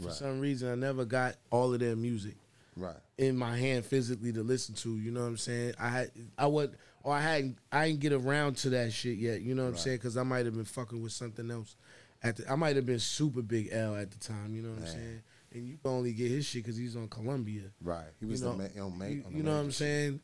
for 0.00 0.06
Right. 0.08 0.14
some 0.14 0.40
reason. 0.40 0.68
I 0.70 0.74
never 0.76 1.04
got 1.04 1.36
all 1.50 1.72
of 1.74 1.80
their 1.80 1.94
music 1.96 2.36
Right. 2.76 2.96
in 3.18 3.36
my 3.36 3.56
hand 3.56 3.84
physically 3.84 4.32
to 4.32 4.42
listen 4.42 4.74
to. 4.76 4.96
You 4.96 5.10
know 5.10 5.20
what 5.22 5.26
I'm 5.26 5.36
saying? 5.36 5.74
I 5.78 5.88
had 5.88 6.10
I 6.38 6.46
would 6.46 6.76
or 7.02 7.14
I 7.14 7.20
hadn't 7.20 7.58
I 7.72 7.88
didn't 7.88 8.00
get 8.00 8.12
around 8.12 8.56
to 8.58 8.70
that 8.70 8.92
shit 8.92 9.18
yet. 9.18 9.42
You 9.42 9.54
know 9.56 9.64
what 9.64 9.70
I'm 9.72 9.76
saying? 9.78 9.96
Because 9.98 10.16
I 10.16 10.22
might 10.22 10.46
have 10.46 10.54
been 10.54 10.64
fucking 10.64 11.02
with 11.02 11.12
something 11.12 11.50
else. 11.50 11.74
At 12.22 12.36
the, 12.36 12.50
I 12.50 12.54
might 12.54 12.76
have 12.76 12.86
been 12.86 12.98
super 13.00 13.42
big 13.42 13.68
L 13.72 13.96
at 13.96 14.10
the 14.12 14.18
time. 14.18 14.54
You 14.54 14.62
know 14.62 14.70
what 14.70 14.82
I'm 14.82 14.86
saying? 14.86 15.22
And 15.52 15.66
you 15.66 15.78
can 15.82 15.90
only 15.90 16.12
get 16.12 16.30
his 16.30 16.46
shit 16.46 16.62
because 16.62 16.76
he's 16.76 16.94
on 16.96 17.08
Columbia. 17.08 17.62
Right. 17.82 18.04
He 18.20 18.26
was 18.26 18.40
you 18.40 18.46
know, 18.46 18.56
the 18.56 18.70
ma- 18.78 18.84
on 18.84 18.98
ma- 18.98 19.04
you, 19.06 19.22
on 19.26 19.32
the 19.32 19.36
you 19.38 19.42
know 19.42 19.52
what 19.52 19.60
I'm 19.64 19.72
saying? 19.72 20.20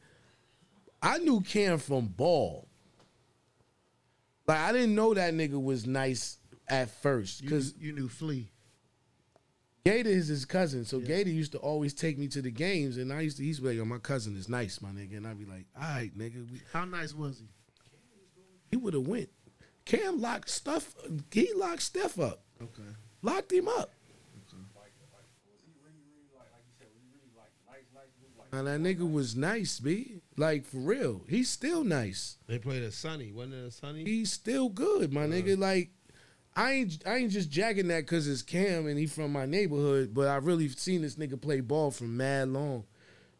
I 1.03 1.19
knew 1.19 1.41
Cam 1.41 1.79
from 1.79 2.07
Ball. 2.07 2.67
Like 4.47 4.59
I 4.59 4.73
didn't 4.73 4.95
know 4.95 5.15
that 5.15 5.35
nigga 5.35 5.61
was 5.63 5.87
nice 5.87 6.39
at 6.69 6.91
first 7.03 7.43
because 7.43 7.75
you 7.79 7.93
knew 7.93 8.09
Flea. 8.09 8.51
Gator 9.85 10.11
is 10.11 10.27
his 10.29 10.45
cousin. 10.45 10.85
So 10.85 10.99
Gator 10.99 11.31
used 11.31 11.53
to 11.53 11.59
always 11.59 11.95
take 11.95 12.19
me 12.19 12.27
to 12.29 12.43
the 12.43 12.51
games, 12.51 12.97
and 12.97 13.13
I 13.13 13.21
used 13.21 13.37
to 13.37 13.45
he's 13.45 13.61
like, 13.61 13.77
"Yo, 13.77 13.85
my 13.85 13.99
cousin 13.99 14.37
is 14.37 14.49
nice, 14.49 14.81
my 14.81 14.89
nigga," 14.91 15.17
and 15.17 15.27
I'd 15.27 15.39
be 15.39 15.45
like, 15.45 15.67
"All 15.77 15.83
right, 15.83 16.11
nigga." 16.17 16.51
We, 16.51 16.61
How 16.73 16.85
nice 16.85 17.15
was 17.15 17.39
he? 17.39 17.47
he 18.71 18.77
would 18.77 18.95
have 18.95 19.07
went. 19.07 19.29
Cam 19.85 20.21
locked 20.21 20.51
stuff. 20.51 20.93
He 21.31 21.53
locked 21.55 21.83
Steph 21.83 22.19
up. 22.19 22.43
Okay. 22.61 22.83
Locked 23.23 23.53
him 23.53 23.69
up. 23.69 23.91
Like, 24.75 24.91
like, 25.15 25.23
was 25.47 25.63
he 25.63 25.71
really, 25.79 26.03
really 26.11 26.27
like, 26.35 26.51
like 26.51 26.67
you 26.67 26.75
said, 26.79 26.89
was 26.91 27.03
he 27.07 27.11
really 27.15 27.31
like 27.39 27.55
nice, 27.71 27.87
nice, 27.95 28.11
was 28.19 28.27
he, 28.27 28.35
like 28.35 28.36
And 28.53 28.67
that 28.67 28.81
nigga 28.81 29.11
was 29.11 29.37
nice, 29.37 29.81
b. 29.81 30.21
Like 30.37 30.65
for 30.65 30.79
real, 30.79 31.23
he's 31.29 31.51
still 31.51 31.85
nice. 31.85 32.37
They 32.47 32.59
played 32.59 32.83
at 32.83 32.93
Sunny. 32.93 33.33
Wasn't 33.33 33.55
it 33.55 33.67
a 33.67 33.71
Sunny? 33.71 34.05
He's 34.05 34.33
still 34.33 34.69
good, 34.69 35.13
my 35.13 35.25
uh-huh. 35.25 35.33
nigga. 35.33 35.59
Like 35.59 35.91
I 36.55 36.73
ain't 36.73 37.03
I 37.07 37.17
ain't 37.17 37.33
just 37.33 37.51
jacking 37.51 37.89
that 37.89 38.01
because 38.01 38.27
it's 38.27 38.43
Cam 38.43 38.87
and 38.87 38.99
he 38.99 39.07
from 39.07 39.33
my 39.33 39.47
neighborhood, 39.47 40.15
but 40.15 40.29
I 40.29 40.37
really 40.37 40.69
seen 40.69 41.03
this 41.03 41.17
nigga 41.17 41.41
play 41.41 41.61
ball 41.61 41.91
from 41.91 42.17
mad 42.17 42.49
long. 42.49 42.85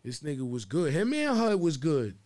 This 0.05 0.21
nigga 0.21 0.49
was 0.49 0.65
good. 0.65 0.93
Him 0.93 1.15
and 1.15 1.37
Hud 1.37 1.61
was 1.61 1.79
good. 1.79 2.17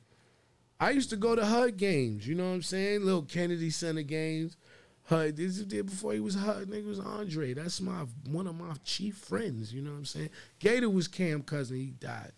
I 0.81 0.91
used 0.91 1.11
to 1.11 1.17
go 1.17 1.37
to 1.37 1.45
Hud 1.45 1.77
games. 1.77 2.27
You 2.27 2.35
know 2.35 2.49
what 2.49 2.55
I'm 2.55 2.63
saying? 2.63 3.05
Little 3.05 3.23
Kennedy 3.23 3.71
Center 3.71 4.03
games. 4.03 4.57
Hud, 5.05 5.37
this 5.37 5.59
is 5.59 5.65
before 5.65 6.13
he 6.13 6.21
was 6.21 6.35
Hud. 6.35 6.69
Nigga 6.69 6.87
was 6.87 7.01
Andre. 7.01 7.53
That's 7.55 7.81
my 7.81 8.07
one 8.29 8.47
of 8.47 8.59
my 8.59 8.75
chief 8.85 9.17
friends. 9.17 9.73
You 9.73 9.83
know 9.83 9.91
what 9.91 9.99
I'm 9.99 10.05
saying? 10.05 10.31
Gator 10.59 10.91
was 10.91 11.09
Cam 11.09 11.43
cousin. 11.43 11.77
He 11.77 11.87
died. 11.87 12.33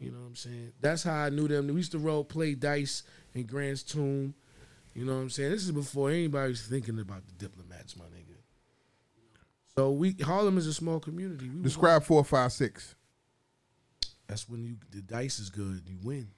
You 0.00 0.10
know 0.10 0.18
what 0.18 0.26
I'm 0.26 0.36
saying? 0.36 0.72
That's 0.80 1.02
how 1.02 1.14
I 1.14 1.30
knew 1.30 1.48
them. 1.48 1.68
We 1.68 1.74
used 1.74 1.92
to 1.92 1.98
role 1.98 2.24
play 2.24 2.54
dice 2.54 3.02
in 3.34 3.46
Grant's 3.46 3.82
Tomb. 3.82 4.34
You 4.94 5.04
know 5.04 5.14
what 5.14 5.22
I'm 5.22 5.30
saying? 5.30 5.50
This 5.50 5.64
is 5.64 5.72
before 5.72 6.10
anybody 6.10 6.50
was 6.50 6.62
thinking 6.62 6.98
about 6.98 7.22
the 7.26 7.32
diplomats, 7.32 7.96
my 7.96 8.04
nigga. 8.06 8.36
So 9.76 9.92
we 9.92 10.16
Harlem 10.22 10.56
is 10.56 10.66
a 10.66 10.72
small 10.72 11.00
community. 11.00 11.48
We 11.50 11.62
Describe 11.62 12.02
four, 12.02 12.24
five, 12.24 12.52
six. 12.52 12.94
That's 14.26 14.48
when 14.48 14.64
you 14.64 14.76
the 14.90 15.02
dice 15.02 15.38
is 15.38 15.50
good. 15.50 15.82
You 15.86 15.98
win. 16.02 16.28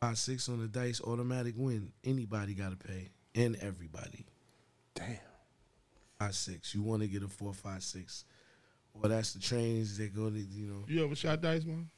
Five 0.00 0.18
six 0.18 0.48
on 0.48 0.60
the 0.60 0.68
dice, 0.68 1.00
automatic 1.00 1.54
win. 1.56 1.90
Anybody 2.04 2.54
got 2.54 2.70
to 2.70 2.76
pay, 2.76 3.08
and 3.34 3.56
everybody. 3.56 4.26
Damn. 4.94 5.16
Five 6.18 6.34
six. 6.34 6.74
You 6.74 6.82
want 6.82 7.00
to 7.02 7.08
get 7.08 7.22
a 7.22 7.28
four 7.28 7.54
five 7.54 7.82
six, 7.82 8.24
or 9.02 9.08
that's 9.08 9.32
the 9.34 9.40
trains 9.40 9.98
that 9.98 10.14
go 10.14 10.30
to 10.30 10.38
you 10.38 10.66
know. 10.66 10.84
You 10.88 11.04
ever 11.04 11.14
shot 11.14 11.40
dice, 11.40 11.64
man? 11.64 11.88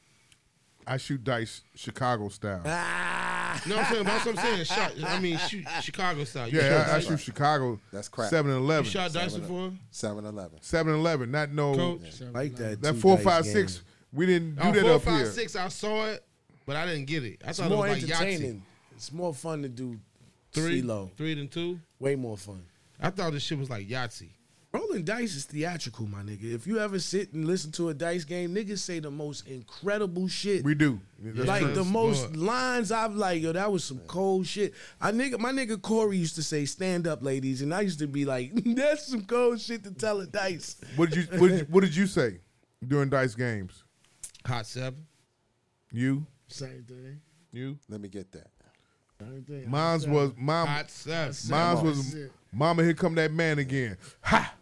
I 0.87 0.97
shoot 0.97 1.23
dice 1.23 1.63
Chicago 1.75 2.29
style. 2.29 2.63
Ah. 2.65 3.63
No, 3.67 3.77
I'm 3.79 3.85
saying 3.93 4.05
that's 4.05 4.25
what 4.27 4.39
I'm 4.39 4.45
saying. 4.45 4.65
Shot. 4.65 4.93
I 5.07 5.19
mean, 5.21 5.37
shoot, 5.39 5.67
Chicago 5.83 6.25
style. 6.25 6.49
You 6.49 6.61
Yeah, 6.61 6.85
I, 6.87 6.91
I 6.91 6.95
dice? 6.99 7.07
shoot 7.09 7.21
Chicago. 7.21 7.79
That's 7.93 8.09
crap. 8.09 8.31
7 8.31 8.51
and 8.51 8.61
11. 8.63 8.85
You 8.85 8.91
shot 8.91 9.13
dice 9.13 9.33
Seven- 9.33 9.41
before? 9.41 9.73
7 9.91 10.25
Eleven. 10.25 10.59
7 10.63 10.93
and 10.93 11.01
11. 11.01 11.31
Not 11.31 11.51
no. 11.53 11.75
Coach? 11.75 12.21
Like 12.33 12.55
that. 12.57 12.81
That 12.83 12.95
four 12.97 13.19
five 13.19 13.45
game. 13.45 13.53
six. 13.53 13.83
we 14.13 14.27
didn't 14.27 14.55
do 14.57 14.63
Oh, 14.63 14.73
that 14.73 14.81
four, 14.83 14.91
up 14.93 15.03
five, 15.03 15.17
here. 15.19 15.27
six, 15.31 15.57
I 15.57 15.69
saw 15.69 16.07
it, 16.07 16.25
but 16.67 16.77
I 16.77 16.87
didn't 16.87 17.07
get 17.07 17.25
it. 17.25 17.43
I 17.45 17.51
It's 17.51 17.59
thought 17.59 17.71
more 17.71 17.87
it 17.87 17.91
was 17.91 18.03
like 18.03 18.11
Yahtzee. 18.13 18.21
entertaining. 18.33 18.63
It's 18.97 19.13
more 19.13 19.35
fun 19.35 19.63
to 19.63 19.69
do 19.69 19.99
Three, 20.53 20.83
CeeLo. 20.83 21.11
three 21.17 21.35
than 21.35 21.49
two. 21.49 21.81
Way 21.99 22.17
more 22.17 22.37
fun. 22.39 22.63
I 23.01 23.11
thought 23.11 23.33
this 23.33 23.43
shit 23.43 23.59
was 23.59 23.69
like 23.71 23.87
Yahtzee. 23.89 24.31
Rolling 24.79 25.05
dice 25.05 25.35
is 25.35 25.45
theatrical, 25.45 26.07
my 26.07 26.23
nigga. 26.23 26.55
If 26.55 26.67
you 26.67 26.79
ever 26.79 26.99
sit 26.99 27.33
and 27.33 27.47
listen 27.47 27.73
to 27.73 27.89
a 27.89 27.95
dice 27.95 28.25
game, 28.25 28.55
niggas 28.55 28.79
say 28.79 29.01
the 29.01 29.11
most 29.11 29.49
incredible 29.49 30.29
shit. 30.29 30.63
We 30.63 30.75
do. 30.75 31.01
That's 31.19 31.49
like 31.49 31.75
the 31.75 31.85
most 31.85 32.37
lines 32.37 32.93
I've 32.93 33.15
like, 33.15 33.43
yo, 33.43 33.53
that 33.53 33.73
was 33.73 33.83
some 33.83 33.99
cold 34.07 34.47
shit. 34.47 34.75
I 35.01 35.11
nigga, 35.11 35.39
my 35.39 35.51
nigga 35.51 35.81
Corey 35.81 36.17
used 36.17 36.37
to 36.37 36.43
say, 36.43 36.65
"Stand 36.65 37.07
up, 37.09 37.23
ladies," 37.23 37.61
and 37.61 37.75
I 37.75 37.81
used 37.81 37.99
to 37.99 38.07
be 38.07 38.25
like, 38.25 38.53
"That's 38.65 39.09
some 39.09 39.25
cold 39.25 39.61
shit 39.61 39.83
to 39.85 39.91
tell 39.91 40.21
a 40.21 40.27
dice." 40.27 40.77
What 40.97 41.11
did 41.11 41.29
you 41.33 41.39
what 41.39 41.49
did 41.49 41.61
you, 41.61 41.67
what 41.71 41.81
did 41.81 41.97
you 41.97 42.07
say 42.07 42.39
during 42.87 43.11
dice 43.11 43.35
games? 43.35 43.85
Hot 44.47 44.67
seven. 44.67 45.07
You? 45.91 46.25
Same 46.47 46.85
thing. 46.87 47.21
You? 47.53 47.79
Let 47.89 48.01
me 48.01 48.09
get 48.09 48.31
that. 48.33 48.51
Same 49.21 49.43
thing. 49.43 49.69
Mine's 49.69 50.07
was 50.07 50.33
mom. 50.37 50.69
Hot 50.69 50.91
seven. 50.91 51.35
Mine's 51.51 51.83
was 51.83 52.17
Mama. 52.53 52.85
Here 52.85 52.95
come 52.95 53.15
that 53.17 53.33
man 53.33 53.59
again. 53.59 53.97
Ha! 54.23 54.55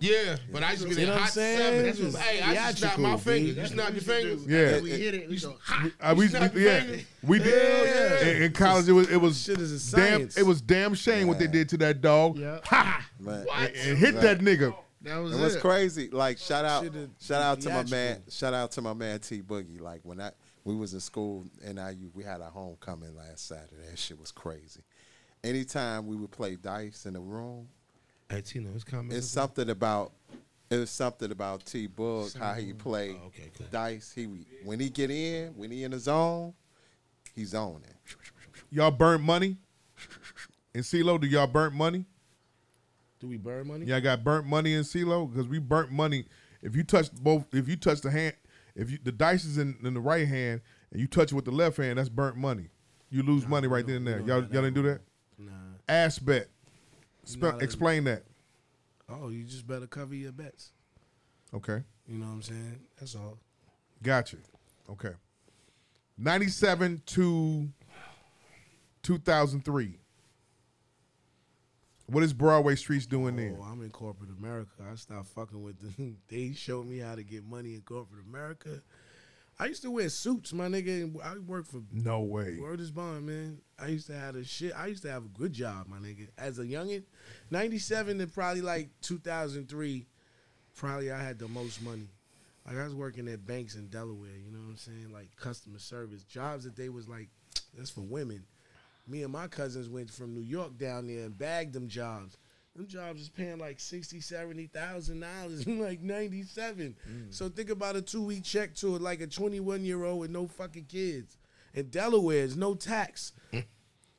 Yeah, 0.00 0.36
but 0.50 0.62
I 0.62 0.70
used 0.72 0.82
to 0.82 0.88
be 0.88 0.94
You 0.94 1.06
like 1.06 1.06
know 1.08 1.12
what 1.12 1.16
I'm 1.18 1.22
hot 1.24 1.32
saying? 1.32 1.58
seven. 1.58 1.82
This 1.84 2.00
is 2.00 2.16
Hey, 2.16 2.40
I 2.42 2.54
just 2.54 2.78
snap 2.78 2.98
my 2.98 3.16
fingers. 3.18 3.56
You 3.56 3.66
snap 3.66 3.92
your 3.92 4.00
fingers. 4.00 4.46
Yeah. 4.46 4.80
we 4.80 4.90
hit 4.90 5.14
it. 5.14 5.28
We 5.28 5.38
go. 5.38 5.56
Ha! 5.62 5.90
Uh, 6.00 6.14
we, 6.16 6.28
snap 6.28 6.54
we- 6.54 6.64
yeah, 6.64 6.80
fingers? 6.80 7.04
we 7.22 7.38
did. 7.38 7.86
Hell 7.86 8.24
yeah. 8.26 8.30
In, 8.36 8.42
in 8.44 8.52
college, 8.52 8.88
it 8.88 8.92
was 8.92 9.10
it 9.10 9.20
was 9.20 9.42
Shit 9.42 9.60
is 9.60 9.92
a 9.92 9.96
damn. 9.96 10.28
It 10.36 10.46
was 10.46 10.60
damn 10.62 10.94
shame 10.94 11.28
what 11.28 11.38
they 11.38 11.46
did 11.46 11.68
to 11.70 11.76
that 11.78 12.00
dog. 12.00 12.38
Yeah. 12.38 12.60
Ha! 12.64 13.06
Man. 13.18 13.44
And, 13.54 13.76
and 13.76 13.98
hit 13.98 14.14
that 14.22 14.38
nigga. 14.40 14.74
That 15.02 15.16
was 15.18 15.32
And 15.32 15.40
what's 15.42 15.54
it. 15.54 15.60
crazy, 15.60 16.08
like 16.10 16.36
shout 16.38 16.64
out, 16.64 16.82
Shit 16.84 16.94
is 16.94 17.08
shout 17.20 17.42
out 17.42 17.60
to 17.62 17.70
my 17.70 17.84
man, 17.84 18.22
shout 18.28 18.52
out 18.54 18.70
to 18.72 18.82
my 18.82 18.92
man 18.94 19.18
T 19.20 19.40
Boogie. 19.42 19.80
Like 19.80 20.00
when 20.02 20.20
I 20.20 20.30
we 20.64 20.74
was 20.74 20.92
in 20.94 21.00
school 21.00 21.44
and 21.64 21.78
I 21.80 21.96
we 22.14 22.22
had 22.24 22.40
our 22.42 22.50
homecoming 22.50 23.14
last 23.16 23.46
Saturday. 23.48 23.76
That 23.88 23.98
shit 23.98 24.18
was 24.20 24.30
crazy. 24.32 24.80
Anytime 25.42 26.06
we 26.06 26.16
would 26.16 26.30
play 26.30 26.56
dice 26.56 27.06
in 27.06 27.14
the 27.14 27.20
room, 27.20 27.68
Hey, 28.30 28.40
Tino, 28.42 28.70
it's 28.74 28.84
coming. 28.84 29.16
it's 29.16 29.26
something 29.26 29.68
about 29.68 30.12
it 30.70 30.76
was 30.76 30.90
something 30.90 31.32
about 31.32 31.66
T 31.66 31.88
Boog 31.88 32.38
how 32.38 32.54
he 32.54 32.72
play 32.72 33.16
Oh, 33.20 33.26
okay, 33.26 33.50
cool. 33.58 33.66
dice. 33.72 34.12
He 34.14 34.28
when 34.64 34.78
he 34.78 34.88
get 34.88 35.10
in, 35.10 35.48
when 35.56 35.70
he 35.70 35.82
in 35.82 35.90
the 35.90 35.98
zone, 35.98 36.54
he's 37.34 37.54
on 37.54 37.82
it. 37.88 37.96
Y'all 38.70 38.92
burnt 38.92 39.22
money. 39.24 39.56
In 40.72 40.82
CeeLo, 40.82 41.20
do 41.20 41.26
y'all 41.26 41.48
burnt 41.48 41.74
money? 41.74 42.04
Do 43.18 43.26
we 43.26 43.36
burn 43.36 43.66
money? 43.66 43.86
Y'all 43.86 44.00
got 44.00 44.22
burnt 44.22 44.46
money 44.46 44.74
in 44.74 44.82
CeeLo 44.82 45.28
because 45.28 45.48
we 45.48 45.58
burnt 45.58 45.90
money. 45.90 46.24
If 46.62 46.76
you 46.76 46.84
touch 46.84 47.12
both, 47.12 47.52
if 47.52 47.68
you 47.68 47.74
touch 47.76 48.00
the 48.00 48.10
hand, 48.12 48.34
if 48.76 48.92
you 48.92 48.98
the 49.02 49.10
dice 49.10 49.44
is 49.44 49.58
in, 49.58 49.76
in 49.82 49.92
the 49.94 50.00
right 50.00 50.28
hand 50.28 50.60
and 50.92 51.00
you 51.00 51.08
touch 51.08 51.32
it 51.32 51.34
with 51.34 51.46
the 51.46 51.50
left 51.50 51.78
hand, 51.78 51.98
that's 51.98 52.08
burnt 52.08 52.36
money. 52.36 52.68
You 53.10 53.24
lose 53.24 53.44
money 53.48 53.66
right 53.66 53.84
then 53.84 53.96
and 53.96 54.06
there. 54.06 54.20
Y'all, 54.20 54.38
y'all 54.42 54.62
didn't 54.62 54.74
do 54.74 54.82
that. 54.82 55.00
Nah. 55.36 55.50
Ass 55.88 56.20
bet. 56.20 56.48
Spe- 57.24 57.60
explain 57.62 58.04
that. 58.04 58.24
Oh, 59.08 59.28
you 59.28 59.44
just 59.44 59.66
better 59.66 59.86
cover 59.86 60.14
your 60.14 60.32
bets. 60.32 60.72
Okay, 61.52 61.82
You 62.06 62.18
know 62.18 62.26
what 62.26 62.32
I'm 62.32 62.42
saying? 62.42 62.80
That's 62.98 63.14
all. 63.16 63.38
gotcha. 64.02 64.36
Okay, 64.88 65.12
ninety-seven 66.16 67.02
to 67.06 67.68
two 69.02 69.18
thousand 69.18 69.64
three. 69.64 69.96
What 72.06 72.24
is 72.24 72.32
Broadway 72.32 72.74
Streets 72.74 73.06
doing 73.06 73.36
there? 73.36 73.54
Oh, 73.58 73.62
I'm 73.62 73.82
in 73.82 73.90
corporate 73.90 74.30
America. 74.36 74.70
I 74.90 74.94
stopped 74.96 75.28
fucking 75.28 75.62
with 75.62 75.78
them. 75.96 76.16
they 76.28 76.52
showed 76.52 76.86
me 76.86 76.98
how 76.98 77.14
to 77.14 77.22
get 77.22 77.44
money 77.44 77.74
in 77.74 77.82
corporate 77.82 78.24
America. 78.28 78.82
I 79.60 79.66
used 79.66 79.82
to 79.82 79.90
wear 79.90 80.08
suits, 80.08 80.54
my 80.54 80.68
nigga. 80.68 81.02
And 81.02 81.20
I 81.22 81.36
worked 81.36 81.68
for 81.70 81.82
No 81.92 82.20
way. 82.20 82.56
Word 82.58 82.80
is 82.80 82.90
bond, 82.90 83.26
man. 83.26 83.58
I 83.78 83.88
used 83.88 84.06
to 84.06 84.18
have 84.18 84.34
a 84.34 84.42
shit. 84.42 84.72
I 84.74 84.86
used 84.86 85.02
to 85.02 85.10
have 85.10 85.26
a 85.26 85.28
good 85.28 85.52
job, 85.52 85.86
my 85.86 85.98
nigga. 85.98 86.28
As 86.38 86.58
a 86.58 86.64
youngin, 86.64 87.04
'97 87.50 88.18
to 88.18 88.26
probably 88.26 88.62
like 88.62 88.88
2003, 89.02 90.06
probably 90.74 91.12
I 91.12 91.22
had 91.22 91.38
the 91.38 91.46
most 91.46 91.82
money. 91.82 92.08
Like 92.66 92.78
I 92.78 92.84
was 92.84 92.94
working 92.94 93.28
at 93.28 93.46
banks 93.46 93.74
in 93.74 93.88
Delaware. 93.88 94.30
You 94.42 94.50
know 94.50 94.60
what 94.60 94.70
I'm 94.70 94.76
saying? 94.78 95.12
Like 95.12 95.28
customer 95.36 95.78
service 95.78 96.22
jobs 96.22 96.64
that 96.64 96.74
they 96.74 96.88
was 96.88 97.06
like, 97.06 97.28
that's 97.76 97.90
for 97.90 98.00
women. 98.00 98.44
Me 99.06 99.22
and 99.24 99.32
my 99.32 99.46
cousins 99.46 99.90
went 99.90 100.10
from 100.10 100.32
New 100.34 100.40
York 100.40 100.78
down 100.78 101.06
there 101.06 101.24
and 101.24 101.36
bagged 101.36 101.74
them 101.74 101.88
jobs. 101.88 102.38
Them 102.76 102.86
jobs 102.86 103.20
is 103.22 103.28
paying 103.28 103.58
like 103.58 103.80
sixty, 103.80 104.20
seventy 104.20 104.66
thousand 104.68 105.20
dollars 105.20 105.66
in 105.66 105.80
like 105.80 106.00
ninety 106.02 106.44
seven. 106.44 106.94
Mm. 107.08 107.34
So 107.34 107.48
think 107.48 107.68
about 107.70 107.96
a 107.96 108.02
two 108.02 108.22
week 108.22 108.44
check 108.44 108.74
to 108.76 108.96
like 108.98 109.20
a 109.20 109.26
twenty 109.26 109.58
one 109.60 109.84
year 109.84 110.04
old 110.04 110.20
with 110.20 110.30
no 110.30 110.46
fucking 110.46 110.84
kids. 110.86 111.36
In 111.74 111.88
Delaware, 111.90 112.38
there's 112.38 112.56
no 112.56 112.74
tax. 112.74 113.32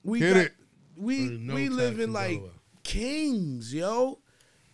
We 0.03 0.19
Hit 0.19 0.33
got, 0.33 0.45
it. 0.45 0.51
we 0.97 1.19
no 1.29 1.53
we 1.53 1.65
tax 1.65 1.75
living 1.75 2.01
in 2.05 2.11
like 2.13 2.37
Delaware. 2.37 2.51
kings, 2.83 3.71
yo. 3.71 4.17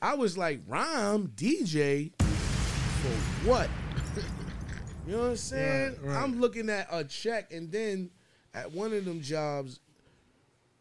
I 0.02 0.16
was 0.16 0.38
like 0.38 0.62
rhyme 0.68 1.28
DJ 1.36 2.14
for 2.22 3.48
what? 3.50 3.70
you 5.06 5.12
know 5.14 5.20
what 5.20 5.28
I'm 5.32 5.36
saying? 5.36 5.98
Right, 6.02 6.14
right. 6.14 6.24
I'm 6.24 6.40
looking 6.40 6.70
at 6.70 6.88
a 6.92 7.04
check, 7.04 7.52
and 7.52 7.70
then 7.70 8.10
at 8.54 8.72
one 8.72 8.94
of 8.94 9.04
them 9.04 9.22
jobs, 9.22 9.82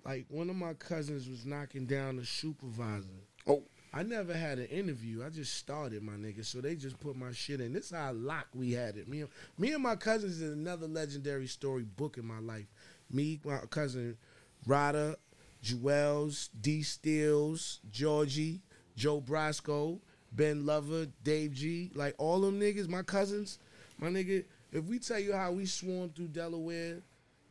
like 0.07 0.27
one 0.29 0.49
of 0.51 0.57
my 0.57 0.75
cousins 0.75 1.29
was 1.29 1.45
knocking 1.45 1.87
down 1.87 2.19
a 2.19 2.25
supervisor. 2.25 3.09
Oh. 3.47 3.63
I 3.95 4.03
never 4.03 4.35
had 4.35 4.59
an 4.59 4.67
interview. 4.67 5.25
I 5.25 5.31
just 5.31 5.55
started, 5.55 6.03
my 6.03 6.13
nigga. 6.15 6.45
So 6.45 6.61
they 6.61 6.75
just 6.75 7.01
put 7.01 7.17
my 7.17 7.33
shit 7.33 7.63
in. 7.63 7.73
This 7.73 7.91
how 7.93 8.13
lock 8.13 8.47
we 8.55 8.73
had 8.73 8.97
it. 8.99 9.09
Me, 9.09 9.21
and- 9.21 9.31
me 9.57 9.73
and 9.73 9.83
my 9.83 9.97
cousins 9.97 10.43
is 10.43 10.53
another 10.53 10.87
legendary 10.87 11.47
story 11.47 11.85
book 11.85 12.19
in 12.19 12.27
my 12.27 12.41
life. 12.41 12.67
Me, 13.11 13.41
my 13.43 13.59
cousin 13.71 14.19
Rada, 14.67 15.17
Jewels, 15.63 16.51
D 16.61 16.83
Steels, 16.83 17.81
Georgie, 17.91 18.61
Joe 18.97 19.21
Brasco, 19.21 20.01
Ben 20.33 20.67
Lover, 20.67 21.07
Dave 21.25 21.55
G, 21.55 21.91
like 21.95 22.15
all 22.19 22.41
them 22.43 22.61
niggas, 22.61 22.89
my 22.89 23.03
cousins, 23.03 23.59
my 23.99 24.09
nigga. 24.09 24.45
If 24.73 24.85
we 24.85 24.99
tell 24.99 25.21
you 25.21 25.33
how 25.33 25.53
we 25.53 25.65
swarmed 25.65 26.15
through 26.15 26.29
Delaware 26.29 26.99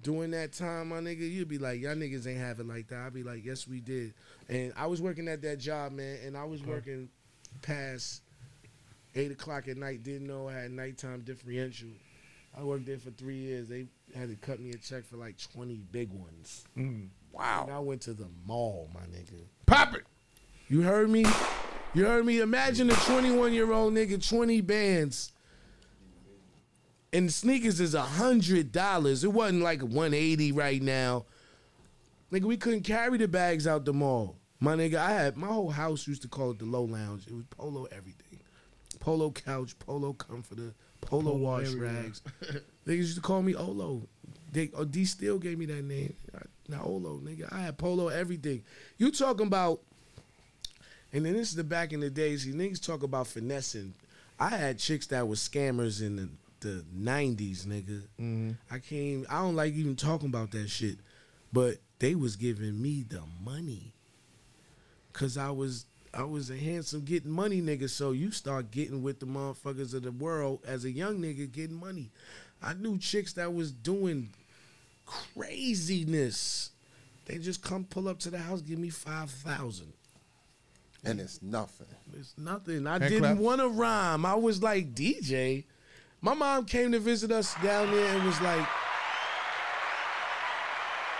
during 0.06 0.30
that 0.32 0.54
time, 0.54 0.90
my 0.90 0.98
nigga, 0.98 1.20
you'd 1.20 1.48
be 1.48 1.58
like, 1.58 1.82
y'all 1.82 1.96
niggas 1.96 2.28
ain't 2.28 2.38
have 2.38 2.60
it 2.60 2.68
like 2.68 2.88
that. 2.90 3.00
I'd 3.00 3.14
be 3.14 3.24
like, 3.24 3.44
yes, 3.44 3.68
we 3.68 3.82
did. 3.82 4.14
And 4.48 4.72
I 4.78 4.86
was 4.86 5.02
working 5.02 5.28
at 5.28 5.42
that 5.42 5.58
job, 5.58 5.94
man, 5.94 6.20
and 6.24 6.38
I 6.38 6.44
was 6.44 6.64
working 6.64 7.10
past 7.64 8.22
eight 9.16 9.32
o'clock 9.32 9.68
at 9.68 9.78
night. 9.78 10.04
Didn't 10.04 10.28
know 10.28 10.48
I 10.48 10.54
had 10.54 10.72
nighttime 10.72 11.22
differential. 11.22 11.90
I 12.56 12.64
worked 12.64 12.86
there 12.86 13.00
for 13.00 13.10
three 13.10 13.38
years. 13.38 13.68
They 13.68 13.88
had 14.16 14.30
to 14.30 14.36
cut 14.36 14.60
me 14.60 14.70
a 14.70 14.78
check 14.78 15.06
for 15.06 15.18
like 15.18 15.38
twenty 15.40 15.82
big 15.92 16.12
ones. 16.12 16.66
Mm. 16.78 17.08
Wow. 17.32 17.64
And 17.64 17.74
I 17.76 17.80
went 17.80 18.02
to 18.04 18.14
the 18.14 18.28
mall, 18.46 18.92
my 18.94 19.02
nigga. 19.02 19.42
Pop 19.66 19.96
it. 19.96 20.04
You 20.68 20.84
heard 20.84 21.10
me? 21.10 21.26
You 21.96 22.06
heard 22.06 22.28
me? 22.28 22.42
Imagine 22.42 22.92
a 22.92 22.94
21 22.94 23.54
year 23.54 23.72
old 23.72 23.94
nigga, 23.94 24.26
20 24.26 24.62
bands. 24.62 25.34
And 27.16 27.32
sneakers 27.32 27.80
is 27.80 27.94
a 27.94 28.02
hundred 28.02 28.74
dollars. 28.74 29.24
It 29.24 29.32
wasn't 29.32 29.62
like 29.64 29.82
one 29.82 30.14
eighty 30.14 30.52
right 30.52 30.82
now. 30.82 31.26
Nigga, 32.32 32.44
we 32.44 32.58
couldn't 32.58 32.84
carry 32.84 33.18
the 33.18 33.28
bags 33.28 33.66
out 33.66 33.86
the 33.86 33.94
mall. 33.94 34.36
My 34.60 34.76
nigga, 34.76 34.96
I 34.96 35.12
had 35.12 35.38
my 35.38 35.48
whole 35.48 35.70
house 35.70 36.08
used 36.08 36.24
to 36.24 36.28
call 36.28 36.52
it 36.52 36.60
the 36.60 36.66
low 36.66 36.84
lounge. 36.84 37.26
It 37.28 37.34
was 37.34 37.46
polo 37.50 37.86
everything. 37.86 38.40
Polo 39.00 39.32
couch, 39.32 39.80
polo 39.80 40.12
comforter, 40.12 40.74
polo, 41.00 41.32
Polo 41.32 41.38
wash 41.38 41.68
everywhere. 41.68 41.94
rags. 41.94 42.22
Niggas 42.88 42.98
used 42.98 43.16
to 43.16 43.22
call 43.22 43.42
me 43.42 43.56
Olo. 43.56 44.08
They 44.52 44.72
oh, 44.74 44.84
D 44.84 45.06
still 45.06 45.38
gave 45.38 45.58
me 45.58 45.66
that 45.68 45.84
name. 45.86 46.16
Now 46.68 46.84
Olo, 46.84 47.20
nigga. 47.20 47.52
I 47.52 47.62
had 47.62 47.78
polo 47.78 48.10
everything. 48.10 48.64
You 48.98 49.12
talking 49.12 49.48
about 49.48 49.80
and 51.14 51.26
then 51.26 51.32
this 51.32 51.50
is 51.50 51.56
the 51.56 51.64
back 51.64 51.94
in 51.94 52.02
the 52.02 52.10
days. 52.10 52.44
See, 52.44 52.52
niggas 52.52 52.86
talk 52.86 53.04
about 53.04 53.28
finessing. 53.28 53.94
I 54.38 54.50
had 54.50 54.80
chicks 54.80 55.08
that 55.08 55.26
were 55.26 55.36
scammers 55.36 56.02
in 56.02 56.16
the, 56.18 56.30
the 56.66 56.84
90s, 56.98 57.66
nigga. 57.66 58.02
Mm-hmm. 58.20 58.52
I 58.72 58.80
can't, 58.80 59.26
I 59.30 59.42
don't 59.42 59.56
like 59.56 59.74
even 59.76 59.96
talking 59.96 60.30
about 60.30 60.52
that 60.52 60.68
shit. 60.68 60.98
But 61.54 61.78
they 62.00 62.16
was 62.16 62.36
giving 62.36 62.82
me 62.82 63.06
the 63.08 63.22
money. 63.44 63.94
Cause 65.14 65.38
I 65.38 65.52
was 65.52 65.86
I 66.14 66.24
was 66.24 66.50
a 66.50 66.58
handsome 66.58 67.02
getting 67.06 67.32
money 67.32 67.62
nigga. 67.62 67.90
So 67.90 68.12
you 68.12 68.32
start 68.32 68.72
getting 68.72 69.02
with 69.02 69.20
the 69.20 69.26
motherfuckers 69.26 69.94
of 69.94 70.04
the 70.04 70.12
world 70.12 70.60
as 70.68 70.84
a 70.84 70.92
young 70.92 71.20
nigga 71.20 71.50
getting 71.50 71.80
money. 71.80 72.10
I 72.62 72.74
knew 72.74 72.98
chicks 72.98 73.34
that 73.34 73.54
was 73.54 73.72
doing 73.72 74.30
craziness. 75.06 76.72
They 77.26 77.38
just 77.38 77.62
come 77.62 77.86
pull 77.86 78.10
up 78.10 78.20
to 78.20 78.30
the 78.30 78.40
house, 78.40 78.62
give 78.62 78.80
me 78.80 78.90
five 78.90 79.30
thousand. 79.30 79.94
And 81.06 81.20
it's 81.20 81.42
nothing. 81.42 81.88
It's 82.18 82.34
nothing. 82.38 82.88
I 82.88 82.98
Hand 82.98 83.10
didn't 83.10 83.38
want 83.38 83.62
to 83.62 83.70
rhyme. 83.70 84.26
I 84.26 84.36
was 84.36 84.62
like 84.62 84.96
DJ. 84.96 85.66
My 86.22 86.34
mom 86.34 86.66
came 86.66 86.92
to 86.92 87.00
visit 87.00 87.32
us 87.32 87.54
down 87.62 87.92
there 87.92 88.16
and 88.16 88.26
was 88.26 88.40
like, 88.42 88.68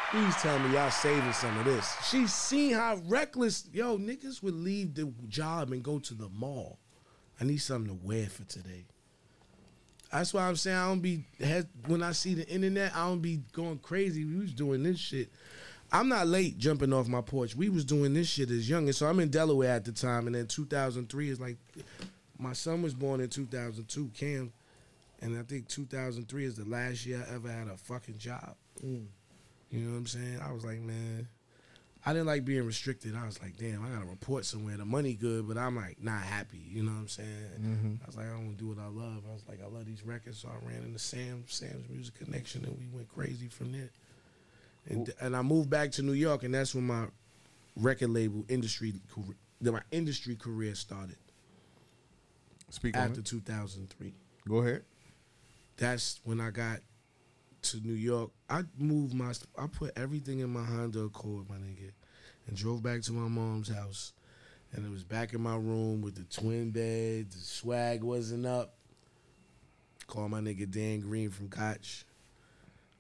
"Please 0.10 0.36
tell 0.38 0.58
me 0.60 0.74
y'all 0.74 0.90
saving 0.90 1.34
some 1.34 1.58
of 1.60 1.66
this." 1.66 1.96
She 2.10 2.28
seen 2.28 2.74
how 2.74 3.02
reckless 3.06 3.66
yo 3.72 3.98
niggas 3.98 4.42
would 4.42 4.56
leave 4.56 4.96
the 4.96 5.14
job 5.28 5.72
and 5.72 5.84
go 5.84 6.00
to 6.00 6.14
the 6.14 6.30
mall. 6.30 6.80
I 7.40 7.44
need 7.44 7.58
something 7.58 7.98
to 7.98 8.06
wear 8.06 8.28
for 8.28 8.46
today. 8.46 8.86
That's 10.12 10.34
why 10.34 10.48
I'm 10.48 10.56
saying 10.56 10.78
I 10.78 10.88
don't 10.88 11.02
be 11.02 11.26
when 11.88 12.02
I 12.02 12.14
see 12.14 12.34
the 12.34 12.48
internet. 12.48 12.96
I 12.96 13.08
don't 13.08 13.22
be 13.22 13.42
going 13.52 13.80
crazy. 13.80 14.24
We 14.24 14.38
was 14.38 14.54
doing 14.54 14.84
this 14.84 14.98
shit. 14.98 15.30
I'm 15.92 16.08
not 16.10 16.28
late 16.28 16.58
jumping 16.58 16.94
off 16.94 17.08
my 17.08 17.22
porch. 17.22 17.56
We 17.56 17.70
was 17.70 17.86
doing 17.86 18.14
this 18.14 18.28
shit 18.28 18.50
as 18.50 18.70
young, 18.70 18.86
and 18.86 18.96
so 18.96 19.08
I'm 19.08 19.20
in 19.20 19.30
Delaware 19.30 19.72
at 19.72 19.86
the 19.86 19.92
time. 19.92 20.26
And 20.26 20.36
then 20.36 20.48
2003 20.48 21.30
is 21.30 21.40
like 21.40 21.58
my 22.40 22.54
son 22.54 22.82
was 22.82 22.94
born 22.94 23.20
in 23.22 23.30
2002, 23.30 24.12
Cam, 24.14 24.52
and 25.26 25.38
I 25.40 25.44
think 25.44 25.68
2003 25.68 26.46
is 26.46 26.56
the 26.56 26.66
last 26.66 27.06
year 27.06 27.26
I 27.30 27.36
ever 27.36 27.50
had 27.52 27.68
a 27.68 27.78
fucking 27.78 28.18
job. 28.18 28.56
You 29.72 29.80
know 29.80 29.92
what 29.92 29.98
I'm 29.98 30.06
saying? 30.08 30.40
I 30.42 30.52
was 30.52 30.64
like, 30.64 30.80
man, 30.80 31.28
I 32.06 32.14
didn't 32.14 32.28
like 32.28 32.46
being 32.46 32.66
restricted. 32.66 33.16
I 33.16 33.26
was 33.26 33.42
like, 33.42 33.58
damn, 33.58 33.84
I 33.84 33.90
gotta 33.90 34.06
report 34.06 34.46
somewhere. 34.46 34.78
The 34.78 34.86
money 34.86 35.14
good, 35.16 35.48
but 35.48 35.58
I'm 35.58 35.76
like 35.76 35.98
not 36.02 36.22
happy. 36.22 36.62
You 36.70 36.84
know 36.84 36.92
what 36.92 37.00
I'm 37.00 37.08
saying? 37.08 37.30
Mhm. 37.60 37.98
I 38.04 38.06
was 38.06 38.16
like, 38.16 38.28
I 38.28 38.30
don't 38.30 38.56
do 38.58 38.68
what 38.70 38.78
I 38.80 38.86
love. 38.88 39.24
I 39.28 39.34
was 39.34 39.44
like, 39.50 39.60
I 39.64 39.68
love 39.68 39.86
these 39.86 40.04
records, 40.06 40.38
so 40.40 40.50
I 40.50 40.66
ran 40.68 40.84
into 40.84 41.00
Sam, 41.00 41.44
Sam's 41.48 41.90
Music 41.90 42.14
Connection, 42.16 42.64
and 42.66 42.78
we 42.78 42.86
went 42.96 43.08
crazy 43.10 43.48
from 43.48 43.72
there. 43.72 43.90
And, 44.88 45.12
and 45.20 45.36
I 45.36 45.42
moved 45.42 45.70
back 45.70 45.92
to 45.94 46.04
New 46.04 46.14
York, 46.14 46.44
and 46.44 46.54
that's 46.54 46.76
when 46.76 46.86
my 46.86 47.06
record 47.76 48.12
label 48.12 48.46
industry, 48.50 48.94
career- 49.12 49.72
my 49.74 49.82
industry 49.92 50.36
career 50.36 50.76
started. 50.76 51.18
Speak 52.70 52.96
after 52.96 53.22
2003. 53.22 54.14
Go 54.48 54.58
ahead. 54.58 54.84
That's 55.78 56.20
when 56.24 56.40
I 56.40 56.52
got 56.52 56.80
to 57.64 57.78
New 57.78 57.94
York. 57.94 58.32
I 58.50 58.64
moved 58.78 59.14
my, 59.14 59.34
I 59.58 59.68
put 59.68 59.98
everything 59.98 60.40
in 60.40 60.50
my 60.52 60.64
Honda 60.64 61.02
Accord, 61.02 61.50
my 61.50 61.56
nigga, 61.56 61.92
and 62.48 62.56
drove 62.56 62.82
back 62.84 63.02
to 63.04 63.12
my 63.12 63.28
mom's 63.28 63.70
house. 63.70 64.14
And 64.74 64.86
it 64.86 64.92
was 64.92 65.04
back 65.04 65.34
in 65.34 65.42
my 65.42 65.56
room 65.56 66.02
with 66.02 66.16
the 66.16 66.24
twin 66.24 66.72
bed. 66.72 67.32
The 67.32 67.40
swag 67.40 68.04
wasn't 68.04 68.46
up. 68.46 68.76
Called 70.08 70.32
my 70.32 70.40
nigga 70.40 70.70
Dan 70.70 71.00
Green 71.00 71.30
from 71.30 71.50
Koch. 71.50 72.06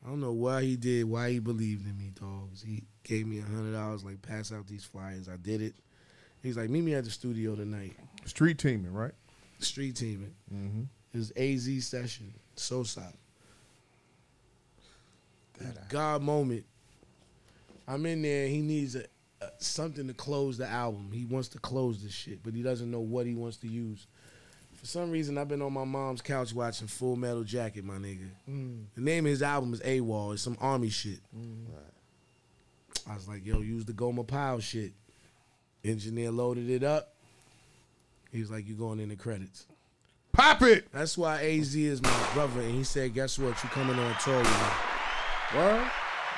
I 0.03 0.09
don't 0.09 0.21
know 0.21 0.31
why 0.31 0.61
he 0.61 0.75
did, 0.75 1.05
why 1.05 1.31
he 1.31 1.39
believed 1.39 1.87
in 1.87 1.97
me, 1.97 2.11
dogs. 2.19 2.61
He 2.61 2.83
gave 3.03 3.27
me 3.27 3.39
a 3.39 3.43
hundred 3.43 3.73
dollars, 3.73 4.03
like 4.03 4.21
pass 4.21 4.51
out 4.51 4.67
these 4.67 4.85
flyers. 4.85 5.27
I 5.27 5.37
did 5.37 5.61
it. 5.61 5.75
He's 6.43 6.57
like, 6.57 6.69
meet 6.69 6.83
me 6.83 6.93
at 6.93 7.03
the 7.03 7.09
studio 7.09 7.55
tonight. 7.55 7.95
Street 8.25 8.59
teaming, 8.59 8.93
right? 8.93 9.13
Street 9.59 9.95
teaming. 9.95 10.35
Mm-hmm. 10.53 10.83
It 11.13 11.17
was 11.17 11.31
AZ 11.35 11.85
session, 11.85 12.33
SoSci. 12.55 13.13
God 15.89 16.21
moment. 16.21 16.65
I'm 17.87 18.05
in 18.05 18.21
there. 18.21 18.47
He 18.47 18.61
needs 18.61 18.95
a, 18.95 19.05
a 19.41 19.47
something 19.59 20.07
to 20.07 20.13
close 20.13 20.57
the 20.57 20.67
album. 20.67 21.11
He 21.13 21.25
wants 21.25 21.49
to 21.49 21.59
close 21.59 22.03
this 22.03 22.13
shit, 22.13 22.43
but 22.43 22.53
he 22.53 22.61
doesn't 22.61 22.89
know 22.89 22.99
what 22.99 23.25
he 23.25 23.35
wants 23.35 23.57
to 23.57 23.67
use. 23.67 24.07
For 24.73 24.85
some 24.85 25.11
reason, 25.11 25.37
I've 25.37 25.47
been 25.47 25.61
on 25.61 25.73
my 25.73 25.83
mom's 25.83 26.21
couch 26.21 26.53
watching 26.53 26.87
Full 26.87 27.15
Metal 27.15 27.43
Jacket, 27.43 27.83
my 27.85 27.95
nigga. 27.95 28.27
Mm. 28.49 28.83
The 28.95 29.01
name 29.01 29.25
of 29.25 29.29
his 29.29 29.41
album 29.41 29.73
is 29.73 29.81
AWOL. 29.81 30.33
It's 30.33 30.41
some 30.41 30.57
army 30.59 30.89
shit. 30.89 31.19
Mm. 31.35 31.65
I 33.09 33.13
was 33.13 33.27
like, 33.27 33.45
yo, 33.45 33.59
use 33.59 33.85
the 33.85 33.93
Gomer 33.93 34.23
Pyle 34.23 34.59
shit. 34.59 34.93
Engineer 35.83 36.31
loaded 36.31 36.69
it 36.69 36.83
up. 36.83 37.13
He 38.31 38.39
was 38.39 38.51
like, 38.51 38.67
you 38.67 38.75
going 38.75 38.99
in 38.99 39.09
the 39.09 39.15
credits. 39.15 39.65
Pop 40.35 40.61
it. 40.63 40.87
That's 40.91 41.17
why 41.17 41.41
AZ 41.41 41.75
is 41.75 42.01
my 42.01 42.29
brother. 42.33 42.61
And 42.61 42.71
he 42.71 42.83
said, 42.83 43.13
guess 43.13 43.39
what? 43.39 43.61
You 43.63 43.69
coming 43.69 43.97
on 43.97 44.15
tour 44.23 44.37
with 44.37 44.47
me. 44.47 45.57
Word? 45.59 45.91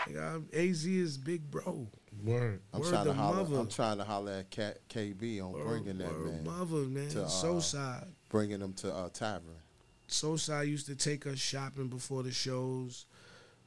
Nigga, 0.08 0.54
AZ 0.72 0.86
is 0.86 1.18
big 1.18 1.50
bro. 1.50 1.88
Word. 2.24 2.62
I'm 2.74 2.82
Word 2.82 2.90
trying 2.90 3.04
to 3.06 3.10
to 3.12 3.16
holler. 3.16 3.38
mother. 3.44 3.58
I'm 3.60 3.68
trying 3.68 3.98
to 3.98 4.04
holler 4.04 4.32
at 4.34 4.50
K- 4.50 4.74
KB 4.90 5.42
on 5.44 5.54
bringing 5.66 5.98
that 6.00 6.12
word 6.18 6.26
man. 6.28 6.44
mother, 6.46 6.76
man. 6.88 7.10
To, 7.10 7.24
uh, 7.24 7.28
Soulside. 7.28 8.08
Bringing 8.30 8.60
them 8.60 8.74
to 8.74 8.94
uh, 8.94 9.10
Tavern. 9.10 9.56
Soulside 10.10 10.68
used 10.68 10.86
to 10.88 10.96
take 10.96 11.26
us 11.28 11.38
shopping 11.40 11.88
before 11.88 12.24
the 12.24 12.32
shows. 12.32 13.06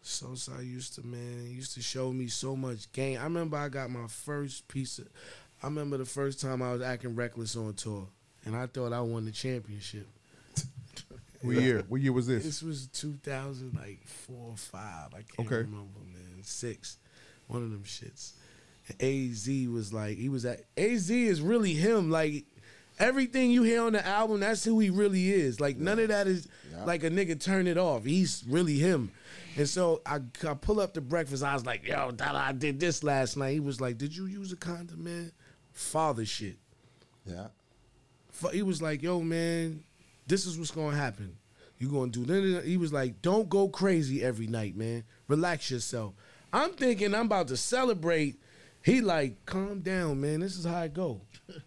So 0.02 0.26
Soulside 0.28 0.66
used 0.66 0.94
to, 0.94 1.06
man, 1.06 1.50
used 1.50 1.74
to 1.74 1.82
show 1.82 2.12
me 2.12 2.28
so 2.28 2.56
much 2.56 2.90
game. 2.92 3.18
I 3.20 3.24
remember 3.24 3.56
I 3.58 3.68
got 3.68 3.90
my 3.90 4.06
first 4.06 4.66
piece 4.68 4.98
of, 4.98 5.08
I 5.62 5.66
remember 5.66 5.98
the 5.98 6.06
first 6.06 6.40
time 6.40 6.62
I 6.62 6.72
was 6.72 6.80
acting 6.82 7.14
reckless 7.16 7.56
on 7.56 7.74
tour. 7.74 8.06
And 8.46 8.56
I 8.56 8.66
thought 8.66 8.92
I 8.94 9.00
won 9.02 9.26
the 9.26 9.30
championship. 9.32 10.06
What 11.42 11.56
year? 11.56 11.84
What 11.88 12.00
year 12.00 12.12
was 12.12 12.26
this? 12.26 12.44
This 12.44 12.62
was 12.62 12.86
2000, 12.88 13.74
like 13.74 14.06
four 14.06 14.50
or 14.50 14.56
five. 14.56 15.08
I 15.14 15.22
can't 15.22 15.46
Okay. 15.46 15.56
remember, 15.56 16.00
man. 16.12 16.42
Six, 16.42 16.98
one 17.46 17.62
of 17.62 17.70
them 17.70 17.82
shits. 17.84 18.32
And 18.88 19.00
Az 19.02 19.48
was 19.72 19.92
like, 19.92 20.18
he 20.18 20.28
was 20.28 20.44
at 20.44 20.64
Az 20.76 21.10
is 21.10 21.40
really 21.40 21.72
him. 21.74 22.10
Like 22.10 22.44
everything 22.98 23.50
you 23.50 23.62
hear 23.62 23.82
on 23.82 23.92
the 23.92 24.06
album, 24.06 24.40
that's 24.40 24.64
who 24.64 24.78
he 24.80 24.90
really 24.90 25.32
is. 25.32 25.60
Like 25.60 25.78
none 25.78 25.98
of 25.98 26.08
that 26.08 26.26
is 26.26 26.46
Yeah. 26.70 26.84
like 26.84 27.04
a 27.04 27.10
nigga 27.10 27.40
turn 27.40 27.66
it 27.66 27.78
off. 27.78 28.04
He's 28.04 28.44
really 28.46 28.78
him. 28.78 29.10
And 29.56 29.68
so 29.68 30.02
I, 30.06 30.20
I 30.46 30.54
pull 30.54 30.80
up 30.80 30.94
to 30.94 31.00
breakfast. 31.00 31.42
I 31.42 31.54
was 31.54 31.64
like, 31.66 31.86
yo, 31.86 32.10
Dada, 32.10 32.38
I 32.38 32.52
did 32.52 32.78
this 32.80 33.02
last 33.02 33.36
night. 33.36 33.52
He 33.54 33.60
was 33.60 33.80
like, 33.80 33.96
did 33.98 34.14
you 34.16 34.26
use 34.26 34.52
a 34.52 34.56
condom, 34.56 35.04
man? 35.04 35.32
Father 35.72 36.24
shit. 36.24 36.58
Yeah. 37.24 37.48
He 38.52 38.62
was 38.62 38.80
like, 38.80 39.02
"Yo, 39.02 39.20
man, 39.20 39.82
this 40.30 40.46
is 40.46 40.56
what's 40.58 40.70
gonna 40.70 40.96
happen. 40.96 41.36
You 41.78 41.88
gonna 41.88 42.10
do 42.10 42.24
that?" 42.24 42.64
He 42.64 42.76
was 42.76 42.92
like, 42.92 43.20
"Don't 43.20 43.48
go 43.48 43.68
crazy 43.68 44.22
every 44.22 44.46
night, 44.46 44.76
man. 44.76 45.04
Relax 45.28 45.70
yourself." 45.70 46.14
I'm 46.52 46.72
thinking 46.72 47.14
I'm 47.14 47.26
about 47.26 47.48
to 47.48 47.56
celebrate. 47.56 48.40
He 48.82 49.00
like, 49.00 49.44
"Calm 49.44 49.80
down, 49.80 50.20
man. 50.20 50.40
This 50.40 50.56
is 50.56 50.64
how 50.64 50.76
I 50.76 50.88
go. 50.88 51.20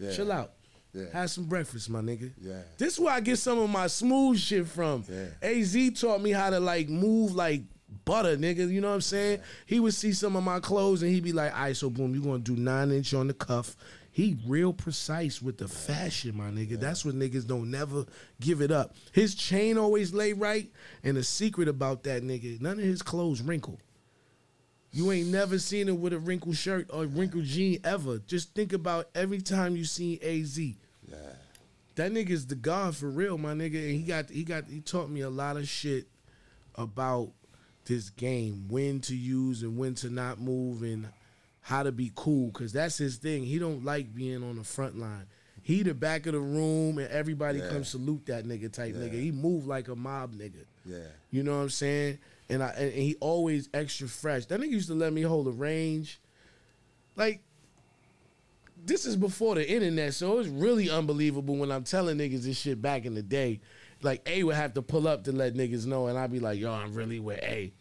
Yeah. 0.00 0.12
Chill 0.12 0.32
out. 0.32 0.52
Yeah. 0.94 1.04
Have 1.12 1.30
some 1.30 1.44
breakfast, 1.44 1.90
my 1.90 2.00
nigga." 2.00 2.32
Yeah. 2.40 2.62
This 2.78 2.94
is 2.94 3.00
where 3.00 3.12
I 3.12 3.20
get 3.20 3.38
some 3.38 3.58
of 3.58 3.68
my 3.68 3.86
smooth 3.86 4.38
shit 4.38 4.66
from. 4.66 5.04
Az 5.42 5.76
taught 6.00 6.22
me 6.22 6.30
how 6.30 6.48
to 6.50 6.58
like 6.58 6.88
move 6.88 7.34
like 7.34 7.62
butter, 8.04 8.36
nigga. 8.36 8.70
You 8.70 8.80
know 8.80 8.88
what 8.88 8.94
I'm 8.94 9.00
saying? 9.02 9.40
He 9.66 9.80
would 9.80 9.94
see 9.94 10.12
some 10.12 10.36
of 10.36 10.42
my 10.44 10.60
clothes 10.60 11.02
and 11.02 11.12
he'd 11.12 11.24
be 11.24 11.32
like, 11.32 11.52
all 11.52 11.60
right, 11.60 11.76
so 11.76 11.90
boom, 11.90 12.14
you 12.14 12.22
gonna 12.22 12.38
do 12.38 12.56
nine 12.56 12.90
inch 12.90 13.12
on 13.14 13.26
the 13.26 13.34
cuff. 13.34 13.76
He 14.18 14.36
real 14.48 14.72
precise 14.72 15.40
with 15.40 15.58
the 15.58 15.68
fashion, 15.68 16.36
my 16.36 16.50
nigga. 16.50 16.80
That's 16.80 17.04
what 17.04 17.14
niggas 17.14 17.46
don't 17.46 17.70
never 17.70 18.04
give 18.40 18.60
it 18.60 18.72
up. 18.72 18.96
His 19.12 19.36
chain 19.36 19.78
always 19.78 20.12
lay 20.12 20.32
right, 20.32 20.68
and 21.04 21.16
the 21.16 21.22
secret 21.22 21.68
about 21.68 22.02
that 22.02 22.24
nigga, 22.24 22.60
none 22.60 22.80
of 22.80 22.84
his 22.84 23.00
clothes 23.00 23.40
wrinkle. 23.40 23.78
You 24.90 25.12
ain't 25.12 25.28
never 25.28 25.56
seen 25.60 25.88
him 25.88 26.00
with 26.00 26.12
a 26.12 26.18
wrinkled 26.18 26.56
shirt 26.56 26.88
or 26.92 27.04
wrinkled 27.04 27.44
jean 27.44 27.78
ever. 27.84 28.18
Just 28.18 28.56
think 28.56 28.72
about 28.72 29.08
every 29.14 29.40
time 29.40 29.76
you 29.76 29.84
seen 29.84 30.18
AZ. 30.20 30.58
Yeah. 30.58 30.74
That 31.94 32.10
nigga's 32.10 32.48
the 32.48 32.56
god 32.56 32.96
for 32.96 33.08
real, 33.08 33.38
my 33.38 33.52
nigga. 33.52 33.76
And 33.76 33.94
he 33.94 34.02
got 34.02 34.30
he 34.30 34.42
got 34.42 34.64
he 34.68 34.80
taught 34.80 35.10
me 35.10 35.20
a 35.20 35.30
lot 35.30 35.56
of 35.56 35.68
shit 35.68 36.08
about 36.74 37.30
this 37.84 38.10
game, 38.10 38.66
when 38.68 38.98
to 39.02 39.14
use 39.14 39.62
and 39.62 39.78
when 39.78 39.94
to 39.94 40.10
not 40.10 40.40
move 40.40 40.82
and 40.82 41.06
how 41.68 41.82
to 41.82 41.92
be 41.92 42.10
cool. 42.14 42.50
Cause 42.52 42.72
that's 42.72 42.96
his 42.96 43.16
thing. 43.18 43.44
He 43.44 43.58
don't 43.58 43.84
like 43.84 44.14
being 44.14 44.42
on 44.42 44.56
the 44.56 44.64
front 44.64 44.98
line. 44.98 45.26
he 45.60 45.82
the 45.82 45.92
back 45.92 46.24
of 46.24 46.32
the 46.32 46.40
room 46.40 46.96
and 46.96 47.08
everybody 47.08 47.58
Yeah. 47.58 47.68
come 47.68 47.84
salute 47.84 48.24
that 48.24 48.46
nigga 48.46 48.72
type 48.72 48.94
Yeah. 48.94 49.02
nigga. 49.02 49.20
He 49.20 49.30
move 49.30 49.66
like 49.66 49.88
a 49.88 49.94
mob 49.94 50.34
nigga. 50.34 50.64
Yeah. 50.86 51.00
You 51.30 51.42
know 51.42 51.56
what 51.58 51.64
I'm 51.64 51.68
saying? 51.68 52.18
And 52.48 52.62
I 52.62 52.68
and 52.70 52.92
he 52.94 53.16
always 53.20 53.68
extra 53.74 54.08
fresh. 54.08 54.46
That 54.46 54.60
nigga 54.60 54.70
used 54.70 54.88
to 54.88 54.94
let 54.94 55.12
me 55.12 55.20
hold 55.20 55.46
a 55.46 55.50
range. 55.50 56.20
Like 57.16 57.42
this 58.86 59.04
is 59.04 59.14
before 59.16 59.56
the 59.56 59.70
internet, 59.70 60.14
so 60.14 60.38
it's 60.38 60.48
really 60.48 60.88
unbelievable 60.88 61.56
when 61.56 61.70
I'm 61.70 61.84
telling 61.84 62.16
niggas 62.16 62.44
this 62.44 62.58
shit 62.58 62.80
back 62.80 63.04
in 63.04 63.14
the 63.14 63.22
day. 63.22 63.60
Like 64.00 64.22
A 64.26 64.44
would 64.44 64.54
have 64.54 64.72
to 64.74 64.80
pull 64.82 65.06
up 65.06 65.24
to 65.24 65.32
let 65.32 65.52
niggas 65.54 65.84
know, 65.84 66.06
and 66.06 66.16
I'd 66.16 66.32
be 66.32 66.40
like, 66.40 66.58
"Yo, 66.60 66.72
I'm 66.72 66.94
really 66.94 67.18
with 67.20 67.40
A." 67.42 67.72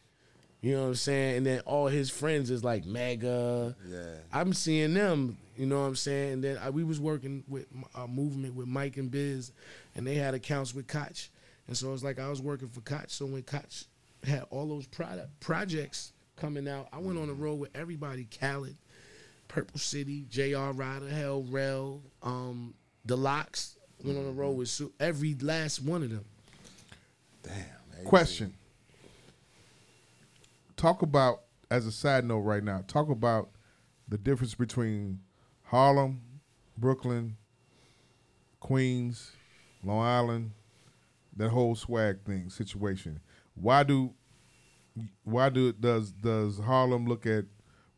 You 0.62 0.74
know 0.76 0.82
what 0.84 0.88
I'm 0.88 0.96
saying? 0.96 1.38
And 1.38 1.46
then 1.46 1.60
all 1.62 1.88
his 1.88 2.10
friends 2.10 2.50
is 2.50 2.64
like 2.64 2.86
Mega. 2.86 3.76
Yeah. 3.88 4.16
I'm 4.34 4.54
seeing 4.54 4.94
them. 4.94 5.38
You 5.56 5.66
know 5.66 5.82
what 5.82 5.88
I'm 5.88 5.96
saying? 5.96 6.34
And 6.34 6.44
then 6.44 6.58
I, 6.58 6.70
we 6.70 6.84
was 6.84 7.00
working 7.00 7.44
with 7.48 7.68
a 7.96 8.08
movement 8.08 8.56
with 8.56 8.68
Mike 8.68 8.98
and 8.98 9.10
Biz, 9.10 9.52
and 9.96 10.06
they 10.06 10.16
had 10.16 10.34
accounts 10.34 10.74
with 10.74 10.88
Koch, 10.88 11.30
and 11.68 11.76
so 11.76 11.94
it's 11.94 12.04
like 12.04 12.20
I 12.20 12.30
was 12.30 12.42
working 12.42 12.68
for 12.70 12.82
Koch. 12.82 13.10
So 13.10 13.26
when 13.26 13.42
Koch 13.44 13.86
had 14.24 14.44
all 14.52 14.68
those 14.68 14.86
product 14.86 15.40
projects 15.40 16.14
coming 16.36 16.68
out, 16.68 16.88
I 16.94 17.00
went 17.00 17.18
on 17.18 17.28
the 17.28 17.34
road 17.34 17.60
with 17.60 17.76
everybody: 17.76 18.28
Khaled, 18.40 18.78
Purple 19.48 19.80
City, 19.80 20.26
J.R. 20.30 20.74
Writer, 20.74 21.10
Hell 21.10 21.44
Rell, 21.50 22.02
um, 22.22 22.74
The 23.06 23.18
LOX. 23.18 23.76
Went 24.04 24.20
on 24.20 24.26
the 24.26 24.32
road 24.32 24.58
with 24.58 24.70
Su- 24.70 24.94
every 25.00 25.34
last 25.42 25.82
one 25.82 26.04
of 26.04 26.12
them. 26.12 26.26
Damn. 27.42 28.06
Question. 28.06 28.54
Talk 30.78 31.02
about 31.02 31.42
as 31.72 31.88
a 31.88 31.92
side 31.92 32.24
note 32.24 32.40
right 32.40 32.64
now. 32.64 32.84
Talk 32.88 33.10
about 33.10 33.50
the 34.08 34.18
difference 34.18 34.54
between 34.56 35.20
Harlem, 35.64 36.22
Brooklyn, 36.78 37.36
Queens, 38.60 39.32
Long 39.84 40.06
Island, 40.06 40.52
that 41.36 41.50
whole 41.50 41.76
swag 41.76 42.24
thing 42.26 42.50
situation. 42.50 43.20
Why 43.56 43.84
do 43.84 44.14
why 45.24 45.50
do 45.50 45.74
does 45.74 46.12
does 46.12 46.60
Harlem 46.60 47.08
look 47.08 47.26
at 47.26 47.46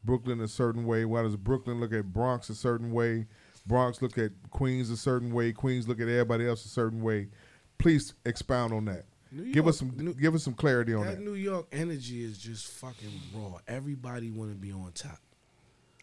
Brooklyn 0.04 0.40
a 0.40 0.48
certain 0.48 0.86
way? 0.86 1.04
Why 1.04 1.22
does 1.22 1.36
Brooklyn 1.36 1.82
look 1.82 1.92
at 1.92 2.14
Bronx 2.14 2.50
a 2.50 2.56
certain 2.56 2.92
way? 2.92 3.28
Bronx 3.66 4.02
look 4.02 4.18
at 4.18 4.32
Queens 4.52 4.90
a 4.90 4.98
certain 4.98 5.34
way. 5.34 5.52
Queens 5.52 5.88
look 5.88 6.00
at 6.00 6.08
everybody 6.08 6.48
else 6.48 6.64
a 6.66 6.70
certain 6.70 7.02
way. 7.02 7.28
Please 7.78 8.14
expound 8.26 8.74
on 8.74 8.86
that. 8.86 9.06
New 9.32 9.52
give 9.54 9.68
us 9.68 9.82
York- 9.82 9.96
some 9.96 10.14
give 10.14 10.36
us 10.36 10.44
some 10.44 10.54
clarity 10.54 10.94
on 10.94 11.06
that 11.06 11.18
that. 11.18 11.24
New 11.24 11.36
York 11.36 11.68
energy 11.72 12.24
is 12.24 12.38
just 12.38 12.68
fucking 12.68 13.12
raw. 13.34 13.60
Everybody 13.68 14.32
want 14.32 14.52
to 14.52 14.58
be 14.58 14.72
on 14.72 14.92
top. 14.94 15.20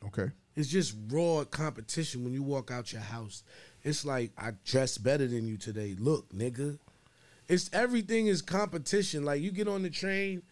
Okay. 0.04 0.30
It's 0.54 0.68
just 0.68 0.94
raw 1.08 1.44
competition 1.44 2.22
when 2.24 2.32
you 2.32 2.42
walk 2.42 2.70
out 2.70 2.92
your 2.92 3.02
house. 3.02 3.42
It's 3.82 4.04
like 4.04 4.30
I 4.38 4.52
dress 4.64 4.96
better 4.98 5.26
than 5.26 5.46
you 5.46 5.56
today. 5.56 5.96
Look, 5.98 6.32
nigga. 6.32 6.78
It's 7.48 7.68
everything 7.72 8.26
is 8.28 8.42
competition. 8.42 9.24
Like 9.24 9.40
you 9.42 9.50
get 9.50 9.68
on 9.68 9.82
the 9.82 9.90
train 9.90 10.42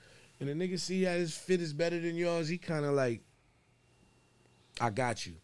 and 0.40 0.48
the 0.48 0.52
nigga 0.52 0.78
see 0.78 1.04
how 1.04 1.12
his 1.12 1.34
fit 1.36 1.60
is 1.60 1.72
better 1.72 1.98
than 2.00 2.16
yours. 2.16 2.48
He 2.48 2.58
kind 2.58 2.84
of 2.84 2.92
like, 2.94 3.22
I 4.80 4.90
got 4.90 5.26
you. 5.26 5.34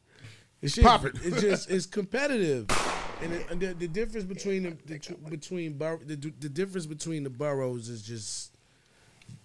It's 0.63 0.75
just, 0.75 0.87
Pop 0.87 1.05
it. 1.07 1.17
It's 1.23 1.41
just 1.41 1.71
it's 1.71 1.87
competitive, 1.87 2.67
and, 3.23 3.33
it, 3.33 3.51
and 3.51 3.61
the, 3.61 3.75
the 3.75 3.89
difference 3.89 4.25
between 4.25 4.63
the, 4.63 4.77
the 4.87 4.99
tw- 4.99 5.31
between 5.31 5.75
bor- 5.75 6.01
the, 6.05 6.17
the 6.17 6.49
difference 6.49 6.87
between 6.87 7.25
the 7.25 7.31
boroughs 7.31 7.89
is 7.89 8.03
just 8.03 8.57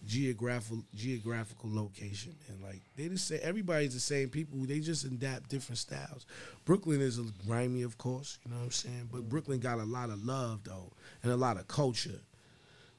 geographical 0.05 0.83
geographical 0.93 1.69
location. 1.73 2.35
And 2.47 2.61
like 2.61 2.81
they 2.95 3.07
just 3.07 3.27
say 3.27 3.39
everybody's 3.39 3.93
the 3.93 3.99
same 3.99 4.29
people. 4.29 4.59
They 4.59 4.79
just 4.79 5.03
adapt 5.03 5.49
different 5.49 5.77
styles. 5.79 6.25
Brooklyn 6.65 7.01
is 7.01 7.19
a 7.19 7.25
grimy 7.45 7.83
of 7.83 7.97
course 7.97 8.39
you 8.45 8.51
know 8.51 8.57
what 8.57 8.65
i'm 8.65 8.71
saying? 8.71 9.09
But 9.11 9.29
brooklyn 9.29 9.59
got 9.59 9.79
a 9.79 9.83
lot 9.83 10.09
of 10.09 10.23
love 10.23 10.61
though 10.63 10.91
and 11.23 11.31
a 11.31 11.37
lot 11.37 11.57
of 11.57 11.67
culture. 11.67 12.21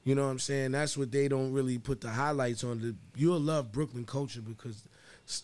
You 0.03 0.15
know 0.15 0.25
what 0.25 0.31
i'm 0.31 0.39
saying? 0.39 0.71
That's 0.71 0.97
what 0.97 1.11
they 1.11 1.27
don't 1.27 1.51
really 1.51 1.77
put 1.77 2.01
the 2.01 2.09
highlights 2.09 2.63
on. 2.63 2.81
The 2.81 2.95
you'll 3.15 3.39
love 3.39 3.71
brooklyn 3.71 4.05
culture 4.05 4.41
because 4.41 4.83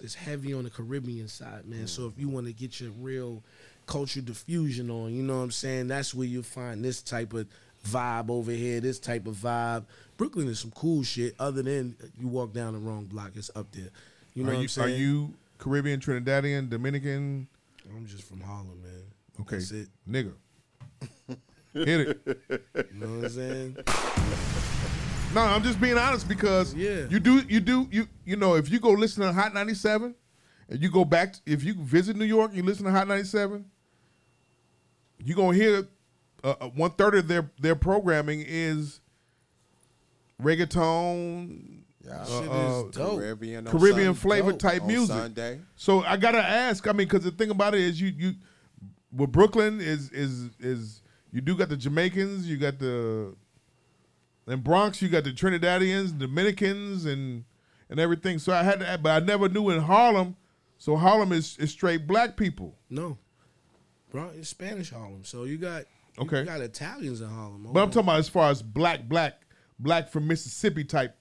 it's 0.02 0.16
heavy 0.16 0.54
on 0.54 0.64
the 0.64 0.70
caribbean 0.70 1.28
side 1.28 1.66
man. 1.66 1.88
So 1.88 2.08
if 2.08 2.18
you 2.18 2.30
want 2.30 2.48
to 2.48 2.54
get 2.54 2.80
your 2.80 2.92
real 2.92 3.44
culture 3.86 4.22
diffusion 4.22 4.90
on 4.90 5.14
you 5.14 5.22
know 5.24 5.38
what 5.38 5.44
i'm 5.44 5.52
saying 5.52 5.88
that's 5.88 6.14
where 6.14 6.28
you'll 6.28 6.44
find 6.44 6.84
this 6.84 7.02
type 7.02 7.34
of 7.34 7.48
vibe 7.88 8.30
over 8.30 8.52
here 8.52 8.80
this 8.80 8.98
type 9.00 9.28
of 9.28 9.36
vibe 9.36 9.84
brooklyn 10.18 10.48
is 10.48 10.60
some 10.60 10.72
cool 10.72 11.04
shit 11.04 11.36
other 11.40 11.62
than 11.62 11.96
uh, 12.02 12.08
you 12.20 12.28
walk 12.28 12.54
down 12.54 12.74
the 12.74 12.80
wrong 12.80 13.04
block 13.06 13.32
it's 13.36 13.52
up 13.56 13.70
there 13.74 13.90
you 14.34 14.44
know 14.44 14.50
are 14.50 14.54
what 14.54 14.60
you 14.60 14.64
i'm 14.64 14.68
saying 14.70 14.88
are 14.90 14.98
you 14.98 15.34
Caribbean, 15.60 16.00
Trinidadian, 16.00 16.70
Dominican? 16.70 17.48
i'm 17.96 18.06
just 18.06 18.24
from 18.24 18.40
harlem 18.42 18.82
man 18.82 18.92
Okay, 19.42 19.56
That's 19.58 19.72
it. 19.72 19.88
nigga. 20.08 20.32
Hit 21.74 21.88
it. 22.28 22.38
you 22.94 23.00
know 23.00 23.08
what 23.18 23.24
i'm 23.26 23.30
saying 23.30 23.78
No, 25.34 25.42
I'm 25.42 25.64
just 25.64 25.82
being 25.82 25.98
honest 25.98 26.28
because 26.28 26.76
Yeah. 26.76 27.08
you 27.10 27.20
do 27.20 27.40
you 27.50 27.60
do 27.60 27.88
you 27.92 28.08
you 28.26 28.36
know 28.36 28.54
if 28.56 28.70
you 28.70 28.80
go 28.80 28.92
listen 28.92 29.24
to 29.24 29.34
Hot 29.34 29.54
97 29.54 30.14
and 30.70 30.80
you 30.82 30.92
go 30.92 31.04
back 31.04 31.36
if 31.48 31.64
you 31.64 31.74
visit 31.74 32.16
New 32.16 32.26
York 32.26 32.50
and 32.50 32.58
you 32.58 32.64
listen 32.64 32.86
to 32.86 32.92
Hot 32.92 33.08
97, 33.08 33.66
you 35.24 35.36
gonna 35.36 35.56
hear 35.58 35.88
uh, 36.44 36.56
uh, 36.60 36.68
one 36.70 36.92
third 36.92 37.16
of 37.16 37.28
their 37.28 37.52
their 37.60 37.76
programming 37.76 38.44
is 38.46 39.00
reggaeton. 40.42 41.80
Yeah, 42.06 42.26
Shit 42.26 42.50
uh, 42.50 42.84
is. 42.90 42.98
Caribbean, 42.98 43.68
on 43.68 43.72
Caribbean 43.72 44.14
flavor 44.14 44.52
dope. 44.52 44.60
type 44.60 44.82
on 44.82 44.88
music. 44.88 45.16
Sunday. 45.16 45.62
So 45.76 46.04
I 46.04 46.18
gotta 46.18 46.40
ask. 46.40 46.86
I 46.88 46.92
mean, 46.92 47.08
because 47.08 47.24
the 47.24 47.32
thing 47.32 47.50
about 47.50 47.74
it 47.74 47.82
is, 47.82 48.00
you 48.02 48.10
you 48.16 48.34
with 49.16 49.32
Brooklyn 49.32 49.80
is 49.80 50.10
is 50.12 50.50
is 50.60 51.02
you 51.32 51.40
do 51.42 51.56
got 51.56 51.70
the 51.70 51.78
Jamaicans, 51.78 52.48
you 52.48 52.58
got 52.58 52.80
the 52.80 53.36
in 54.48 54.60
Bronx, 54.60 55.02
you 55.02 55.08
got 55.08 55.24
the 55.24 55.32
Trinidadians, 55.32 56.18
Dominicans, 56.18 57.06
and 57.06 57.46
and 57.90 58.00
everything. 58.00 58.38
So 58.38 58.54
I 58.54 58.64
had 58.64 58.82
to, 58.82 59.00
but 59.02 59.24
I 59.24 59.26
never 59.26 59.48
knew 59.48 59.70
in 59.70 59.82
Harlem. 59.82 60.36
So 60.78 60.98
Harlem 60.98 61.32
is 61.32 61.58
is 61.58 61.72
straight 61.72 62.06
black 62.06 62.36
people. 62.36 62.76
no 62.90 63.18
bro 64.14 64.30
it's 64.38 64.48
spanish 64.48 64.92
harlem 64.92 65.26
so 65.26 65.44
you 65.44 65.58
got 65.58 65.84
you 66.18 66.24
Okay. 66.24 66.46
got 66.46 66.62
italians 66.62 67.20
in 67.20 67.28
harlem 67.28 67.68
But 67.74 67.82
I'm 67.84 67.90
talking 67.90 68.08
about 68.08 68.20
as 68.20 68.30
far 68.30 68.50
as 68.52 68.62
black, 68.62 69.10
black, 69.10 69.42
black 69.80 70.10
from 70.10 70.28
Mississippi 70.28 70.84
type. 70.86 71.18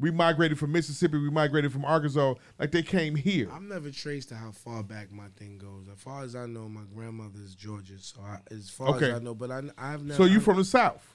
We 0.00 0.10
migrated 0.10 0.58
from 0.58 0.72
Mississippi. 0.72 1.18
We 1.18 1.30
migrated 1.30 1.70
from 1.70 1.84
Arkansas. 1.84 2.34
Like 2.58 2.72
they 2.72 2.82
came 2.82 3.14
here. 3.14 3.48
I've 3.52 3.62
never 3.62 3.90
traced 3.90 4.30
to 4.30 4.34
how 4.34 4.50
far 4.50 4.82
back 4.82 5.12
my 5.12 5.28
thing 5.36 5.58
goes. 5.58 5.86
As 5.92 6.00
far 6.00 6.24
as 6.24 6.34
I 6.34 6.46
know, 6.46 6.68
my 6.68 6.80
grandmother's 6.92 7.54
Georgia. 7.54 7.98
So 7.98 8.20
I, 8.22 8.38
as 8.52 8.68
far 8.70 8.96
Okay. 8.96 9.10
as 9.10 9.16
I 9.16 9.18
know, 9.20 9.34
but 9.34 9.50
I, 9.52 9.60
I've 9.78 10.02
never. 10.02 10.14
So 10.16 10.24
you 10.24 10.40
from 10.40 10.56
the 10.56 10.64
South? 10.64 11.06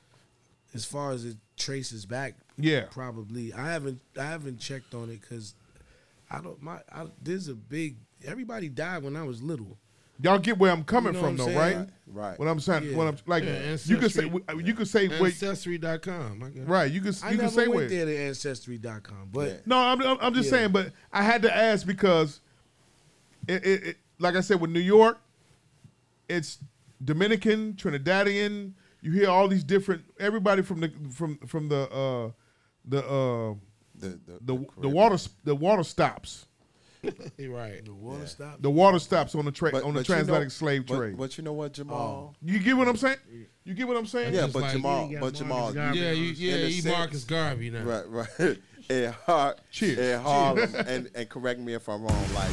as 0.74 0.86
far 0.86 1.12
as 1.12 1.26
it 1.26 1.38
traces 1.58 2.06
back, 2.06 2.36
Yeah. 2.58 2.86
probably. 2.92 3.52
I 3.52 3.72
haven't 3.72 4.00
I 4.18 4.24
haven't 4.26 4.60
checked 4.60 4.94
on 4.94 5.10
it 5.10 5.20
because 5.20 5.54
I 6.32 6.40
don't. 6.40 6.62
My 6.62 6.80
I, 6.94 7.08
there's 7.22 7.48
a 7.50 7.56
big. 7.56 7.98
Everybody 8.26 8.70
died 8.70 9.04
when 9.04 9.18
I 9.18 9.24
was 9.24 9.42
little. 9.42 9.78
Y'all 10.20 10.40
get 10.40 10.58
where 10.58 10.72
I'm 10.72 10.84
coming 10.84 11.14
You 11.14 11.22
know 11.22 11.28
from, 11.28 11.38
though, 11.38 11.44
I'm 11.46 11.50
saying? 11.54 11.78
right? 11.78 11.90
Right. 12.08 12.40
What 12.40 12.48
I'm 12.48 12.60
saying, 12.60 12.84
Yeah. 12.92 12.96
what 12.98 13.08
I'm 13.08 13.18
like, 13.28 13.44
Yeah, 13.44 13.78
you 13.86 13.98
could 13.98 14.12
say, 14.12 14.24
you 14.64 14.74
could 14.74 14.88
say, 14.88 15.08
Ancestry.com. 15.10 16.44
I 16.44 16.60
right? 16.62 16.92
You 16.92 17.02
could, 17.02 17.16
I 17.24 17.32
you 17.32 17.38
could 17.38 17.44
never 17.44 17.52
say 17.54 17.68
went 17.68 17.76
where. 17.76 17.88
there 17.90 18.06
to 18.06 18.18
ancestry.com, 18.18 19.30
but 19.32 19.48
Yeah. 19.48 19.56
No, 19.66 19.78
I'm, 19.78 20.02
I'm, 20.02 20.18
I'm 20.20 20.34
just 20.34 20.46
Yeah. 20.52 20.58
saying, 20.60 20.72
but 20.72 20.92
I 21.12 21.22
had 21.24 21.42
to 21.44 21.56
ask 21.56 21.86
because, 21.86 22.42
it, 23.48 23.66
it, 23.66 23.84
it, 23.84 23.98
like 24.20 24.36
I 24.36 24.42
said, 24.42 24.60
with 24.60 24.72
New 24.72 24.80
York, 24.80 25.20
it's 26.28 26.58
Dominican, 27.04 27.74
Trinidadian. 27.74 28.74
You 29.02 29.12
hear 29.12 29.30
all 29.30 29.48
these 29.48 29.64
different, 29.64 30.04
everybody 30.20 30.64
from 30.64 30.80
the 30.82 30.92
from 31.14 31.38
from 31.46 31.70
the 31.70 31.82
uh, 31.92 32.32
the 32.84 33.00
uh, 33.08 33.54
The, 33.96 34.08
the, 34.10 34.18
the 34.18 34.40
the 34.42 34.66
Caribbean. 34.66 34.94
water 34.94 35.18
the 35.44 35.56
water 35.56 35.84
stops. 35.84 36.47
You're 37.38 37.54
right. 37.54 37.84
the 37.86 37.94
water 37.94 38.26
stopped. 38.28 38.62
The 38.62 38.70
water 38.72 39.00
stops 39.00 39.36
on 39.36 39.46
the 39.46 39.52
tra- 39.52 39.72
But- 39.72 39.84
on 39.84 39.94
the 39.94 40.00
but 40.00 40.08
you 40.10 40.14
know- 40.16 40.18
transatlantic 40.20 40.52
slave 40.52 40.86
trade. 40.86 41.18
But 41.18 41.38
you 41.38 41.44
know 41.44 41.54
what, 41.54 41.74
Jamal? 41.74 42.34
Oh. 42.34 42.36
you 42.44 42.60
get 42.60 42.76
what 42.78 42.88
I'm 42.88 42.98
saying? 42.98 43.18
You 43.64 43.74
get 43.74 43.88
what 43.88 43.98
I'm 43.98 44.06
saying? 44.08 44.34
Yeah, 44.34 44.48
but 44.48 44.62
like- 44.64 44.72
Jamal, 44.74 45.10
You 45.10 45.20
but 45.20 45.34
got 45.34 45.34
Jamal, 45.40 45.74
Garvey. 45.74 46.00
Yeah, 46.00 46.12
you, 46.12 46.24
yeah, 46.34 46.66
he 46.68 46.82
sense- 46.82 46.96
Marcus 46.96 47.24
Garvey 47.24 47.70
now. 47.70 47.84
Right, 47.84 48.08
right. 48.10 48.58
In, 48.90 49.14
Har- 49.26 49.58
Cheers. 49.70 49.98
in 50.00 50.22
Harlem, 50.22 50.74
and, 50.88 51.10
and 51.14 51.28
correct 51.30 51.60
me 51.60 51.74
if 51.74 51.90
I'm 51.90 52.04
wrong. 52.04 52.34
Like 52.34 52.52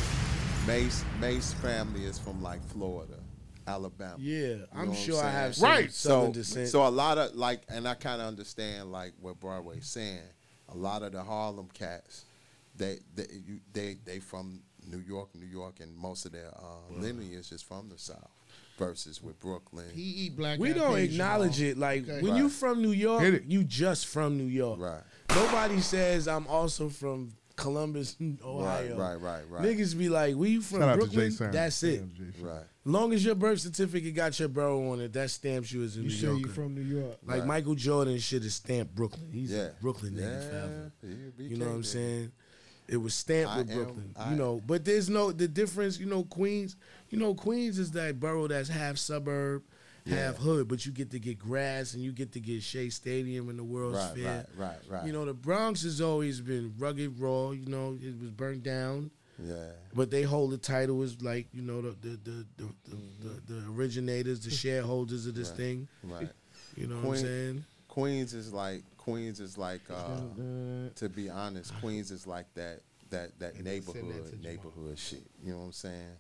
Mase, 0.66 1.04
Mase 1.20 1.52
family 1.54 2.04
is 2.06 2.18
from 2.18 2.42
like 2.42 2.60
Florida, 2.70 3.20
Alabama. 3.68 4.16
Yeah, 4.18 4.38
You 4.40 4.56
know 4.56 4.66
I'm 4.74 4.94
sure 4.94 5.18
I 5.18 5.20
saying? 5.22 5.32
have 5.32 5.54
some 5.54 5.68
Right. 5.70 5.92
southern 5.92 6.32
So, 6.34 6.40
descent. 6.40 6.68
so 6.70 6.86
a 6.86 6.90
lot 6.90 7.18
of 7.18 7.36
like, 7.36 7.62
and 7.68 7.86
I 7.86 7.94
kind 7.94 8.20
of 8.20 8.26
understand 8.26 8.90
like 8.90 9.12
what 9.20 9.38
Broadway's 9.38 9.86
saying. 9.86 10.18
A 10.70 10.76
lot 10.76 11.02
of 11.04 11.12
the 11.12 11.22
Harlem 11.22 11.68
cats, 11.72 12.24
they 12.76 12.98
they 13.14 13.26
you, 13.46 13.60
they 13.72 13.96
they 14.04 14.18
from 14.20 14.62
New 14.86 14.98
York, 14.98 15.34
New 15.34 15.46
York, 15.46 15.80
and 15.80 15.94
most 15.96 16.26
of 16.26 16.32
their 16.32 16.48
uh, 16.56 16.92
lineage 17.00 17.50
is 17.52 17.62
from 17.62 17.88
the 17.88 17.98
South. 17.98 18.30
Versus 18.76 19.22
with 19.22 19.38
Brooklyn, 19.38 19.86
He 19.94 20.02
eat 20.02 20.36
black. 20.36 20.58
we 20.58 20.72
don't 20.72 20.96
peas, 20.96 21.12
acknowledge 21.12 21.58
Jamal. 21.58 21.70
it. 21.70 21.78
Like 21.78 22.02
Okay. 22.02 22.22
when 22.22 22.32
Right. 22.32 22.42
you 22.42 22.48
from 22.48 22.82
New 22.82 22.90
York, 22.90 23.22
Hit 23.22 23.34
it. 23.34 23.44
you 23.46 23.62
just 23.62 24.06
from 24.08 24.36
New 24.36 24.46
York. 24.46 24.80
right? 24.80 25.02
Nobody 25.30 25.80
says 25.80 26.26
I'm 26.26 26.48
also 26.48 26.88
from 26.88 27.30
Columbus, 27.54 28.16
Ohio. 28.44 28.98
right, 28.98 29.14
right, 29.14 29.48
right. 29.48 29.62
Niggas 29.64 29.96
be 29.96 30.08
like, 30.08 30.34
"We 30.34 30.50
you 30.50 30.60
from 30.60 30.80
Shout 30.80 30.88
out 30.88 30.92
to 30.94 30.98
Brooklyn?" 31.06 31.30
Jay 31.30 31.46
That's 31.52 31.80
it. 31.84 31.98
Damn, 31.98 32.14
Jay 32.32 32.36
Sean. 32.38 32.46
Right. 32.48 32.64
Long 32.84 33.12
as 33.12 33.24
your 33.24 33.36
birth 33.36 33.60
certificate 33.60 34.12
got 34.12 34.36
your 34.40 34.48
borough 34.48 34.90
on 34.90 35.00
it, 35.00 35.12
that 35.12 35.30
stamps 35.30 35.70
you 35.72 35.84
as 35.84 35.94
a 35.96 36.00
You 36.00 36.04
New 36.08 36.10
say 36.10 36.26
Yorker. 36.26 36.40
you 36.40 36.48
from 36.48 36.74
New 36.74 36.80
York. 36.82 37.16
like 37.24 37.38
Right. 37.38 37.46
Michael 37.46 37.76
Jordan 37.76 38.18
should 38.18 38.42
have 38.42 38.52
stamped 38.52 38.92
Brooklyn. 38.92 39.30
He's 39.30 39.52
Yeah. 39.52 39.66
a 39.68 39.72
Brooklyn 39.80 40.14
nigga 40.14 40.20
Yeah, 40.42 40.48
forever. 40.50 40.92
You 41.38 41.56
know 41.58 41.66
what 41.66 41.74
I'm 41.76 41.80
BK 41.82 41.84
nigga. 41.84 41.86
saying? 41.86 42.32
It 42.86 42.98
was 42.98 43.14
stamped 43.14 43.56
with 43.56 43.70
am- 43.70 43.76
Brooklyn. 43.76 44.14
I- 44.16 44.30
you 44.30 44.36
know, 44.36 44.60
but 44.66 44.84
there's 44.84 45.08
no 45.08 45.32
the 45.32 45.48
difference. 45.48 45.98
You 45.98 46.06
know, 46.06 46.24
Queens. 46.24 46.76
You 47.10 47.18
know, 47.18 47.34
Queens 47.34 47.78
is 47.78 47.92
that 47.92 48.18
borough 48.20 48.48
that's 48.48 48.68
half 48.68 48.96
suburb, 48.98 49.62
half 50.06 50.36
hood, 50.36 50.68
but 50.68 50.84
you 50.84 50.92
get 50.92 51.10
to 51.12 51.18
get 51.18 51.38
grass 51.38 51.94
and 51.94 52.02
you 52.02 52.12
get 52.12 52.32
to 52.32 52.40
get 52.40 52.62
Shea 52.62 52.90
Stadium 52.90 53.48
and 53.48 53.58
the 53.58 53.64
World's 53.64 53.98
Right, 53.98 54.16
Fair. 54.16 54.46
right, 54.56 54.68
right, 54.68 54.78
right. 54.90 55.06
You 55.06 55.12
know, 55.12 55.24
the 55.24 55.32
Bronx 55.34 55.82
has 55.84 56.00
always 56.00 56.40
been 56.40 56.74
rugged, 56.78 57.18
raw. 57.18 57.50
You 57.52 57.66
know, 57.66 57.96
it 58.02 58.20
was 58.20 58.30
burnt 58.30 58.62
down. 58.64 59.10
Yeah. 59.42 59.70
But 59.94 60.10
they 60.10 60.22
hold 60.22 60.50
the 60.52 60.58
title 60.58 61.02
as 61.02 61.20
like 61.22 61.46
you 61.52 61.62
know 61.62 61.80
the 61.82 61.90
the 62.02 62.08
the 62.22 62.46
the, 62.56 62.64
the, 62.64 62.70
the, 62.90 62.96
mm-hmm. 62.96 63.64
the 63.66 63.72
originators, 63.72 64.40
the 64.44 64.50
shareholders 64.50 65.26
of 65.26 65.34
this 65.34 65.48
Right. 65.48 65.56
thing. 65.56 65.88
Right. 66.02 66.28
You 66.76 66.86
know 66.88 66.96
what 66.96 67.18
I'm 67.18 67.24
saying? 67.24 67.64
Queens 67.88 68.34
is 68.34 68.52
like 68.52 68.82
Queens 69.04 69.38
is 69.40 69.58
like 69.58 69.82
uh, 69.90 70.20
to 70.96 71.08
be 71.08 71.28
honest, 71.28 71.74
Queens 71.80 72.10
is 72.10 72.26
like 72.26 72.46
that 72.54 72.80
that 73.10 73.38
that 73.38 73.54
And 73.54 73.66
send 73.66 73.66
that 73.66 73.92
neighborhood 74.02 74.40
neighborhood 74.42 74.98
shit. 74.98 75.22
You 75.44 75.52
know 75.52 75.58
what 75.58 75.64
I'm 75.66 75.72
saying? 75.72 76.16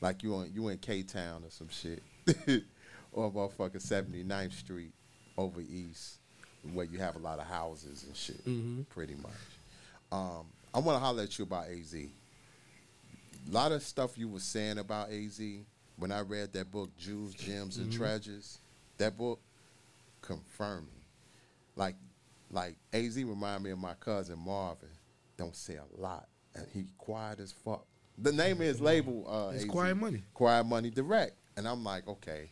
Like 0.00 0.22
you 0.22 0.34
on 0.34 0.50
you 0.52 0.68
in 0.68 0.78
K 0.78 1.02
Town 1.02 1.44
or 1.44 1.50
some 1.50 1.68
shit. 1.68 2.02
or 3.12 3.30
motherfucking 3.30 3.76
79th 3.82 4.52
Street 4.52 4.92
over 5.38 5.60
east 5.60 6.16
where 6.74 6.84
you 6.84 6.98
have 6.98 7.14
a 7.14 7.20
lot 7.20 7.38
of 7.38 7.46
houses 7.46 8.02
and 8.04 8.16
shit. 8.16 8.44
Mhm. 8.44 8.88
Pretty 8.88 9.14
much. 9.14 9.30
Um, 10.10 10.46
I 10.74 10.80
want 10.80 10.96
to 10.96 10.98
holler 10.98 11.22
at 11.22 11.38
you 11.38 11.44
about 11.44 11.68
AZ. 11.68 11.94
A 11.94 12.08
lot 13.50 13.70
of 13.70 13.82
stuff 13.82 14.18
you 14.18 14.28
were 14.28 14.40
saying 14.40 14.78
about 14.78 15.10
AZ 15.10 15.40
when 15.96 16.10
I 16.10 16.20
read 16.22 16.52
that 16.54 16.70
book, 16.72 16.90
Jewels, 16.98 17.34
Gems, 17.34 17.78
and 17.78 17.90
Mhm. 17.92 17.96
Treasures. 17.96 18.58
That 18.98 19.16
book 19.16 19.38
confirmed 20.22 20.86
me. 20.88 21.02
Like, 21.76 21.94
like 22.50 22.76
AZ 22.92 23.16
remind 23.16 23.62
me 23.64 23.70
of 23.70 23.78
my 23.78 23.94
cousin 23.94 24.38
Marvin. 24.38 24.88
Don't 25.36 25.54
say 25.56 25.74
a 25.76 26.00
lot, 26.00 26.28
and 26.54 26.66
he 26.72 26.86
quiet 26.98 27.40
as 27.40 27.52
fuck. 27.52 27.84
The 28.18 28.32
name 28.32 28.52
of 28.60 28.66
his 28.66 28.80
label, 28.80 29.26
uh, 29.28 29.50
It's 29.54 29.64
AZ. 29.64 29.70
Quiet 29.70 29.96
Money. 29.96 30.22
Quiet 30.32 30.64
Money 30.64 30.90
Direct, 30.90 31.34
and 31.56 31.68
I'm 31.68 31.84
like, 31.84 32.08
okay, 32.08 32.50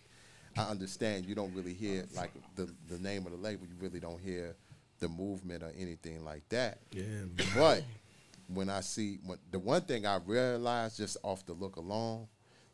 I 0.57 0.65
understand. 0.65 1.25
You 1.27 1.35
don't 1.35 1.55
really 1.55 1.73
hear 1.75 2.05
like 2.15 2.33
the 2.57 2.69
the 2.89 2.99
name 2.99 3.25
of 3.27 3.33
the 3.33 3.39
label. 3.39 3.67
You 3.67 3.75
really 3.81 4.01
don't 4.01 4.21
hear 4.21 4.55
the 5.01 5.09
movement 5.09 5.63
or 5.63 5.73
anything 5.79 6.25
like 6.25 6.49
that. 6.51 6.79
Yeah. 6.93 7.05
But 7.55 7.83
when 8.49 8.69
I 8.69 8.81
see 8.81 9.19
when, 9.25 9.39
the 9.51 9.59
one 9.59 9.83
thing 9.83 10.07
I 10.07 10.19
realized 10.25 10.99
just 10.99 11.17
off 11.23 11.47
the 11.47 11.55
look 11.55 11.77
alone, 11.77 12.29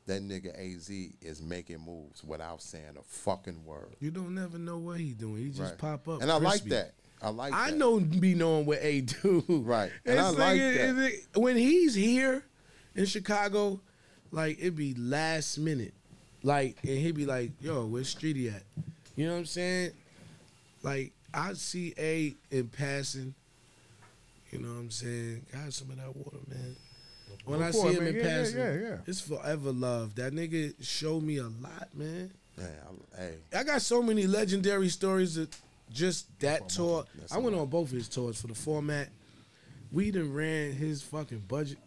that 0.06 0.22
nigga 0.22 0.52
Az 0.58 0.90
is 0.90 1.40
making 1.40 1.78
moves 1.80 2.24
without 2.24 2.60
saying 2.60 2.96
a 2.98 3.02
fucking 3.02 3.64
word. 3.64 3.94
You 4.00 4.10
don't 4.10 4.34
never 4.34 4.58
know 4.58 4.78
what 4.78 4.98
he 4.98 5.12
doing. 5.12 5.36
He 5.44 5.48
just 5.50 5.60
Right. 5.60 5.78
pop 5.78 6.08
up. 6.08 6.22
And 6.22 6.30
I 6.30 6.38
like 6.38 6.64
that. 6.64 6.94
I 7.22 7.28
like 7.30 7.52
I 7.52 7.70
that. 7.70 7.76
know 7.76 8.00
be 8.00 8.34
knowing 8.34 8.66
what 8.66 8.78
A 8.82 9.00
do. 9.02 9.44
Right. 9.64 9.90
And 10.06 10.18
I 10.18 10.28
It's 10.30 10.38
like 10.38 10.58
it- 10.58 10.96
that. 10.96 11.12
it- 11.36 11.40
when 11.40 11.56
he's 11.56 11.94
here 11.94 12.44
in 12.94 13.04
Chicago, 13.06 13.80
like 14.30 14.58
it'd 14.58 14.76
be 14.76 14.94
last 14.94 15.58
minute. 15.58 15.94
Like 16.42 16.76
and 16.82 16.96
he'd 16.98 17.14
be 17.16 17.26
like, 17.26 17.52
yo, 17.60 17.84
where's 17.86 18.14
Streety 18.14 18.54
at? 18.54 18.62
You 19.16 19.26
know 19.26 19.32
what 19.34 19.40
I'm 19.40 19.46
saying? 19.46 19.90
Like 20.82 21.12
I 21.34 21.52
see 21.52 21.94
A 21.98 22.34
in 22.50 22.68
passing. 22.68 23.34
You 24.50 24.58
know 24.60 24.68
what 24.68 24.80
I'm 24.80 24.90
saying? 24.90 25.46
Got 25.52 25.72
some 25.72 25.90
of 25.90 25.96
that 25.98 26.16
water, 26.16 26.38
man. 26.48 26.76
When 27.44 27.62
I 27.62 27.70
see 27.70 27.92
him 27.92 28.06
in 28.06 28.16
Yeah, 28.16 28.22
yeah, 28.22 28.28
passing, 28.38 28.58
yeah, 28.58 28.72
yeah. 28.74 28.96
it's 29.06 29.20
forever 29.20 29.70
love. 29.72 30.14
That 30.16 30.32
nigga 30.32 30.74
showed 30.80 31.22
me 31.22 31.36
a 31.38 31.44
lot, 31.44 31.88
man. 31.94 32.30
I, 32.58 32.64
hey, 33.16 33.34
I 33.54 33.62
got 33.62 33.80
so 33.82 34.02
many 34.02 34.26
legendary 34.26 34.88
stories 34.88 35.36
that 35.36 35.56
just 35.90 36.38
that 36.40 36.68
tour. 36.68 37.04
That's 37.18 37.32
I 37.32 37.38
went 37.38 37.56
on 37.56 37.66
both 37.66 37.88
of 37.88 37.96
his 37.96 38.08
tours 38.08 38.40
for 38.40 38.46
the 38.46 38.54
format. 38.54 39.08
We 39.92 40.10
done 40.10 40.32
ran 40.32 40.72
his 40.72 41.02
fucking 41.02 41.44
budget. 41.48 41.78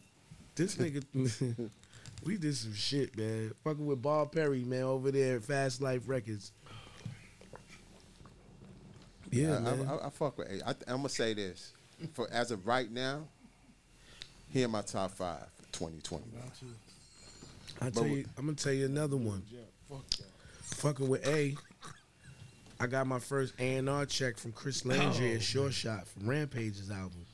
This 0.56 0.76
nigga, 0.78 1.04
we 2.24 2.38
did 2.38 2.56
some 2.56 2.74
shit, 2.74 3.18
man. 3.18 3.54
Fucking 3.64 3.86
with 3.86 4.02
Bob 4.02 4.32
Perry, 4.32 4.64
man, 4.64 4.84
over 4.84 5.12
there 5.12 5.38
at 5.38 5.44
Fast 5.44 5.82
Life 5.82 6.04
Records. 6.08 6.52
Yeah, 9.32 9.58
I, 9.58 9.60
man. 9.60 9.88
I, 9.88 9.96
I, 9.96 10.08
I 10.08 10.10
fuck 10.10 10.38
with. 10.38 10.50
A. 10.50 10.70
I, 10.70 10.76
I'm 10.88 10.98
gonna 10.98 11.10
say 11.10 11.34
this 11.34 11.74
for 12.14 12.30
as 12.32 12.52
of 12.52 12.68
right 12.68 12.92
now. 12.92 13.24
He 14.50 14.62
in 14.62 14.70
my 14.70 14.84
top 14.84 15.12
five 15.12 15.48
for 15.56 15.64
2020. 15.74 16.24
I 17.82 17.90
tell 17.90 18.06
you, 18.06 18.26
I'm 18.38 18.46
gonna 18.46 18.56
tell 18.56 18.74
you 18.74 18.86
another 18.86 19.18
one. 19.18 19.44
Fucking 20.62 21.10
with 21.10 21.26
A. 21.28 21.56
I 22.80 22.88
got 22.88 23.08
my 23.08 23.20
first 23.20 23.54
A 23.60 23.76
and 23.78 23.90
R 23.90 24.06
check 24.06 24.38
from 24.38 24.52
Chris 24.52 24.86
Landry 24.86 25.32
Oh, 25.32 25.36
at 25.36 25.44
Short 25.44 25.74
Shot 25.74 26.08
from 26.08 26.28
Rampage's 26.30 26.90
album. 26.92 27.26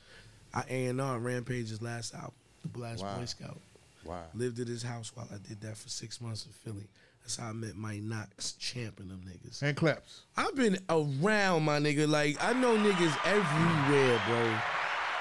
I 0.53 0.63
A 0.69 0.85
and 0.87 0.99
R 1.01 1.17
Rampage's 1.19 1.81
last 1.81 2.13
album, 2.13 2.33
The 2.63 2.67
Blast 2.69 3.03
Wow. 3.03 3.17
Boy 3.17 3.25
Scout. 3.25 3.57
Wow. 4.05 4.23
Lived 4.33 4.59
at 4.59 4.67
his 4.67 4.81
house 4.83 5.11
while 5.15 5.27
I 5.31 5.37
did 5.47 5.61
that 5.61 5.77
for 5.77 5.89
six 5.89 6.19
months 6.21 6.45
in 6.45 6.51
Philly. 6.51 6.87
That's 7.21 7.37
how 7.37 7.49
I 7.49 7.51
met 7.53 7.75
Mike 7.75 8.01
Knox, 8.01 8.53
champ 8.53 8.99
and 8.99 9.09
them 9.11 9.21
niggas. 9.27 9.59
Hand 9.61 9.77
claps. 9.77 10.21
I've 10.37 10.55
been 10.55 10.77
around 10.89 11.63
my 11.63 11.79
nigga. 11.79 12.07
Like 12.07 12.37
I 12.43 12.53
know 12.53 12.75
niggas 12.77 13.15
everywhere, 13.25 14.21
bro. 14.27 14.55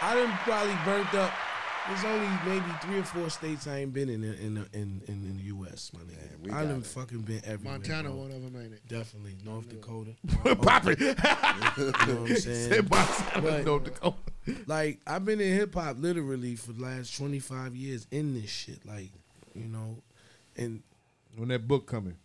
I 0.00 0.14
done 0.14 0.32
probably 0.44 0.76
burnt 0.84 1.12
up. 1.14 1.32
There's 1.88 2.04
only 2.04 2.28
maybe 2.46 2.66
three 2.82 2.98
or 2.98 3.02
four 3.04 3.30
states 3.30 3.66
I 3.66 3.78
ain't 3.78 3.94
been 3.94 4.10
in 4.10 4.20
the, 4.20 4.38
in 4.38 4.54
the, 4.54 4.60
in, 4.74 5.00
in, 5.08 5.24
in 5.24 5.36
the 5.38 5.42
U.S. 5.44 5.90
My 5.94 6.00
nigga. 6.00 6.38
we 6.42 6.50
I 6.50 6.62
got 6.62 6.68
done 6.68 6.78
it. 6.80 6.86
fucking 6.86 7.20
been 7.22 7.40
everywhere. 7.44 7.78
Montana, 7.78 8.10
bro. 8.10 8.18
one 8.18 8.30
of 8.30 8.42
them, 8.42 8.60
ain't 8.62 8.74
it? 8.74 8.86
Definitely 8.88 9.36
North 9.44 9.68
Dakota. 9.70 10.10
Oh, 10.44 10.54
Pop 10.54 10.86
it. 10.86 10.98
You 11.00 11.06
know 11.06 11.92
what 12.20 12.30
I'm 12.30 12.36
saying? 12.36 12.70
Said 12.72 12.90
Montana, 12.90 13.40
But- 13.42 13.64
North 13.64 13.84
Dakota. 13.84 14.16
like 14.66 15.00
I've 15.06 15.24
been 15.24 15.40
in 15.40 15.54
hip 15.54 15.74
hop 15.74 15.96
literally 15.98 16.56
for 16.56 16.72
the 16.72 16.82
last 16.82 17.16
25 17.16 17.74
years 17.74 18.06
in 18.10 18.34
this 18.34 18.50
shit. 18.50 18.84
Like, 18.86 19.10
you 19.54 19.64
know, 19.64 19.96
and 20.56 20.82
When 21.36 21.48
that 21.48 21.66
book 21.66 21.86
coming? 21.86 22.16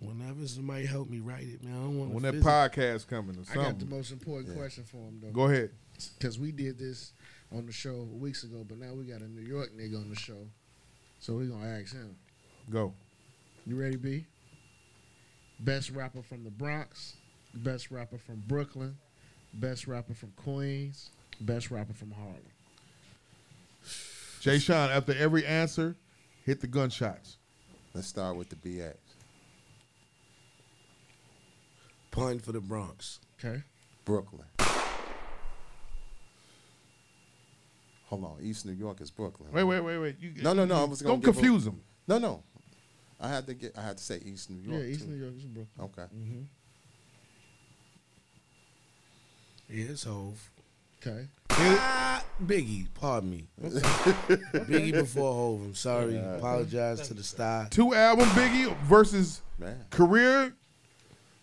whenever 0.00 0.44
somebody 0.48 0.84
help 0.86 1.08
me 1.08 1.20
write 1.20 1.44
it, 1.44 1.62
man, 1.62 1.72
I 1.74 1.76
don't 1.76 1.98
want 1.98 2.10
When 2.12 2.24
to 2.24 2.32
that 2.32 2.42
podcast 2.42 3.06
coming 3.06 3.36
or 3.36 3.44
I 3.52 3.54
got 3.64 3.78
the 3.78 3.86
most 3.86 4.10
important 4.10 4.56
question 4.56 4.82
for 4.84 4.96
him 4.96 5.20
though. 5.22 5.30
Go 5.30 5.42
ahead. 5.44 5.70
Because 6.18 6.38
we 6.38 6.50
did 6.50 6.78
this 6.78 7.12
on 7.54 7.66
the 7.66 7.72
show 7.72 8.08
weeks 8.12 8.44
ago, 8.44 8.64
but 8.68 8.78
now 8.78 8.94
we 8.94 9.04
got 9.04 9.20
a 9.20 9.28
New 9.28 9.46
York 9.46 9.70
nigga 9.76 9.96
on 9.96 10.08
the 10.08 10.16
show, 10.16 10.46
so 11.20 11.34
we're 11.34 11.46
gonna 11.46 11.66
ask 11.66 11.92
him. 11.92 12.16
Go. 12.70 12.92
You 13.66 13.80
ready, 13.80 13.96
B? 13.96 14.26
Best 15.60 15.90
rapper 15.90 16.22
from 16.22 16.44
the 16.44 16.50
Bronx, 16.50 17.14
best 17.54 17.90
rapper 17.90 18.18
from 18.18 18.42
Brooklyn, 18.46 18.96
best 19.54 19.86
rapper 19.86 20.14
from 20.14 20.32
Queens, 20.36 21.10
best 21.40 21.70
rapper 21.70 21.92
from 21.92 22.10
Harlem. 22.10 22.36
Jay 24.40 24.58
Sean, 24.58 24.90
after 24.90 25.14
every 25.16 25.46
answer, 25.46 25.94
hit 26.44 26.60
the 26.60 26.66
gunshots. 26.66 27.38
Let's 27.94 28.08
start 28.08 28.36
with 28.36 28.48
the 28.48 28.56
BX. 28.56 28.96
pun 32.12 32.38
for 32.38 32.52
the 32.52 32.60
Bronx. 32.60 33.18
Okay. 33.42 33.62
Brooklyn. 34.04 34.46
Hold 38.12 38.24
on, 38.24 38.36
East 38.42 38.66
New 38.66 38.72
York 38.72 39.00
is 39.00 39.10
Brooklyn. 39.10 39.48
Wait, 39.52 39.64
wait, 39.64 39.80
wait, 39.80 39.96
wait. 39.96 40.16
You, 40.20 40.34
No, 40.42 40.52
no, 40.52 40.66
no. 40.66 40.82
I 40.82 40.84
was 40.84 41.00
gonna 41.00 41.14
Don't 41.14 41.24
give 41.24 41.34
confuse 41.34 41.66
him. 41.66 41.72
them. 41.72 41.82
No, 42.06 42.18
no. 42.18 42.42
I 43.18 43.28
had 43.28 43.46
to 43.46 43.54
get. 43.54 43.72
I 43.78 43.80
had 43.82 43.96
to 43.96 44.04
say 44.04 44.20
East 44.22 44.50
New 44.50 44.58
York. 44.70 44.82
yeah, 44.82 44.88
East 44.90 45.00
too. 45.06 45.10
New 45.12 45.16
York 45.16 45.32
is 45.34 45.44
Brooklyn. 45.44 45.68
Okay. 45.80 46.02
Mm-hmm. 46.14 46.42
Yeah, 49.70 49.84
it's 49.92 50.04
Hove. 50.04 50.50
Okay. 51.00 51.26
Ah, 51.52 52.22
Biggie, 52.44 52.86
pardon 52.92 53.30
me. 53.30 53.48
Biggie 53.62 54.92
before 54.92 55.32
Hove. 55.32 55.62
I'm 55.62 55.74
sorry. 55.74 56.18
Apologize 56.18 57.08
to 57.08 57.14
the 57.14 57.22
star. 57.22 57.66
Two 57.70 57.94
album 57.94 58.26
Biggie 58.30 58.76
versus 58.82 59.40
Man. 59.58 59.84
career 59.88 60.54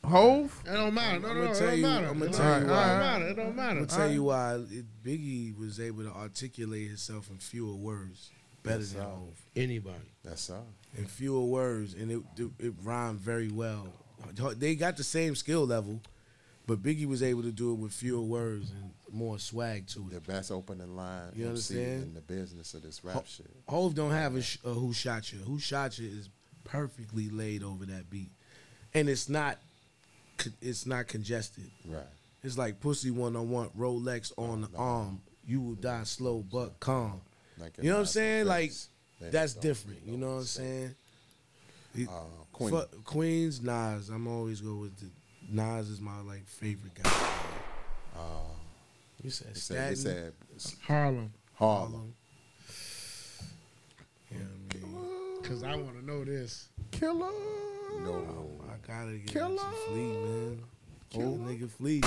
Hove. 0.03 0.63
It 0.65 0.71
don't 0.71 0.93
matter. 0.93 1.19
No, 1.19 1.27
I'm 1.29 1.35
no, 1.35 1.41
gonna 1.41 1.45
no, 1.45 1.51
it 1.51 1.55
tell 1.55 1.67
don't 1.67 1.77
you- 1.77 1.83
matter. 1.83 2.07
I'm 2.07 2.19
gonna 2.19 2.25
It 2.31 2.33
tell 2.33 2.51
don't 2.53 2.61
you 2.61 2.67
matter. 2.67 2.69
why. 2.69 2.85
It 2.89 2.89
don't 2.89 2.99
matter. 2.99 3.27
It 3.27 3.35
don't 3.35 3.55
matter. 3.55 3.69
I'm 3.79 3.85
gonna 3.85 3.97
tell 3.99 4.11
you 4.11 4.29
uh-huh. 4.29 4.57
why 4.59 4.75
it, 4.77 4.85
Biggie 5.03 5.57
was 5.57 5.79
able 5.79 6.03
to 6.03 6.11
articulate 6.11 6.87
himself 6.87 7.29
in 7.29 7.37
fewer 7.37 7.75
words 7.75 8.29
better 8.63 8.79
Yes, 8.79 8.91
than 8.93 9.01
sir. 9.01 9.07
Hove. 9.07 9.41
Anybody. 9.55 9.95
That's 10.23 10.49
all. 10.49 10.67
In 10.97 11.05
fewer 11.05 11.45
words, 11.45 11.93
and 11.93 12.11
it, 12.11 12.21
it 12.37 12.49
it 12.59 12.73
rhymed 12.83 13.19
very 13.19 13.49
well. 13.49 13.87
They 14.57 14.75
got 14.75 14.97
the 14.97 15.03
same 15.03 15.35
skill 15.35 15.65
level, 15.65 16.01
but 16.65 16.81
Biggie 16.81 17.05
was 17.07 17.21
able 17.23 17.43
to 17.43 17.51
do 17.51 17.71
it 17.71 17.75
with 17.75 17.91
fewer 17.93 18.21
words 18.21 18.71
and 18.71 18.91
more 19.11 19.37
swag 19.39 19.87
to 19.89 20.07
it. 20.09 20.13
The 20.25 20.31
best 20.31 20.51
opening 20.51 20.95
line 20.95 21.31
You 21.35 21.45
MC 21.47 21.75
understand? 21.75 22.03
in 22.03 22.13
the 22.15 22.21
business 22.21 22.73
of 22.73 22.81
this 22.81 23.03
rap 23.03 23.25
shit. 23.27 23.49
Hove 23.67 23.95
don't 23.95 24.11
have 24.11 24.35
a, 24.35 24.41
sh- 24.41 24.57
a 24.65 24.73
who 24.73 24.91
shot 24.93 25.31
you. 25.31 25.39
Who 25.39 25.59
shot 25.59 25.97
you 25.99 26.09
is 26.09 26.29
perfectly 26.63 27.29
laid 27.29 27.63
over 27.63 27.85
that 27.85 28.09
beat, 28.09 28.31
and 28.93 29.07
it's 29.07 29.29
not 29.29 29.53
c- 29.55 29.59
it's 30.61 30.85
not 30.85 31.07
congested. 31.07 31.69
Right. 31.85 32.03
It's 32.43 32.57
like 32.57 32.79
pussy 32.79 33.11
one 33.11 33.35
on 33.35 33.49
one, 33.49 33.69
Rolex 33.77 34.31
on 34.37 34.61
the 34.61 34.69
arm. 34.77 35.21
you 35.45 35.61
will 35.61 35.75
die 35.75 36.03
slow 36.03 36.43
but 36.51 36.79
calm. 36.79 37.21
Like 37.57 37.73
You 37.77 37.85
know 37.89 37.89
what 37.91 37.95
I'm 37.97 38.01
Nas 38.03 38.11
saying? 38.11 38.45
Like 38.45 38.65
X. 38.69 38.87
That's 39.19 39.53
different. 39.53 39.99
You 40.05 40.15
know 40.17 40.27
what 40.35 40.39
I'm 40.39 40.43
saying? 40.45 40.95
Uh, 42.07 42.11
Queen. 42.53 42.69
Fu- 42.69 42.97
Queens, 43.03 43.61
Nas. 43.61 44.07
I'm 44.09 44.27
always 44.27 44.61
go 44.61 44.75
with 44.75 44.97
the 44.99 45.07
Nas 45.49 45.89
is 45.89 45.99
my 45.99 46.21
like 46.21 46.45
favorite 46.45 46.93
guy. 47.03 47.09
Uh, 48.15 48.19
You 49.23 49.29
said 49.31 49.47
he 49.53 49.59
said, 49.59 49.89
he 49.89 49.95
Staten? 49.95 50.33
said 50.57 50.73
Harlem. 50.83 51.33
Harlem. 51.55 52.13
Yeah, 54.31 54.37
I 54.37 54.77
mean, 54.77 55.35
Cause 55.49 55.63
I 55.63 55.75
want 55.75 55.99
to 55.99 56.05
know 56.05 56.23
this. 56.23 56.69
Killer. 56.91 57.31
No. 58.01 58.11
Oh, 58.11 58.51
I 58.69 58.87
gotta 58.87 59.13
get 59.17 59.33
Killer. 59.33 59.49
into 59.49 59.63
Fleet, 59.87 60.13
man. 60.13 60.63
Old 61.15 61.41
oh. 61.41 61.49
nigga 61.49 61.69
Fleet. 61.71 62.05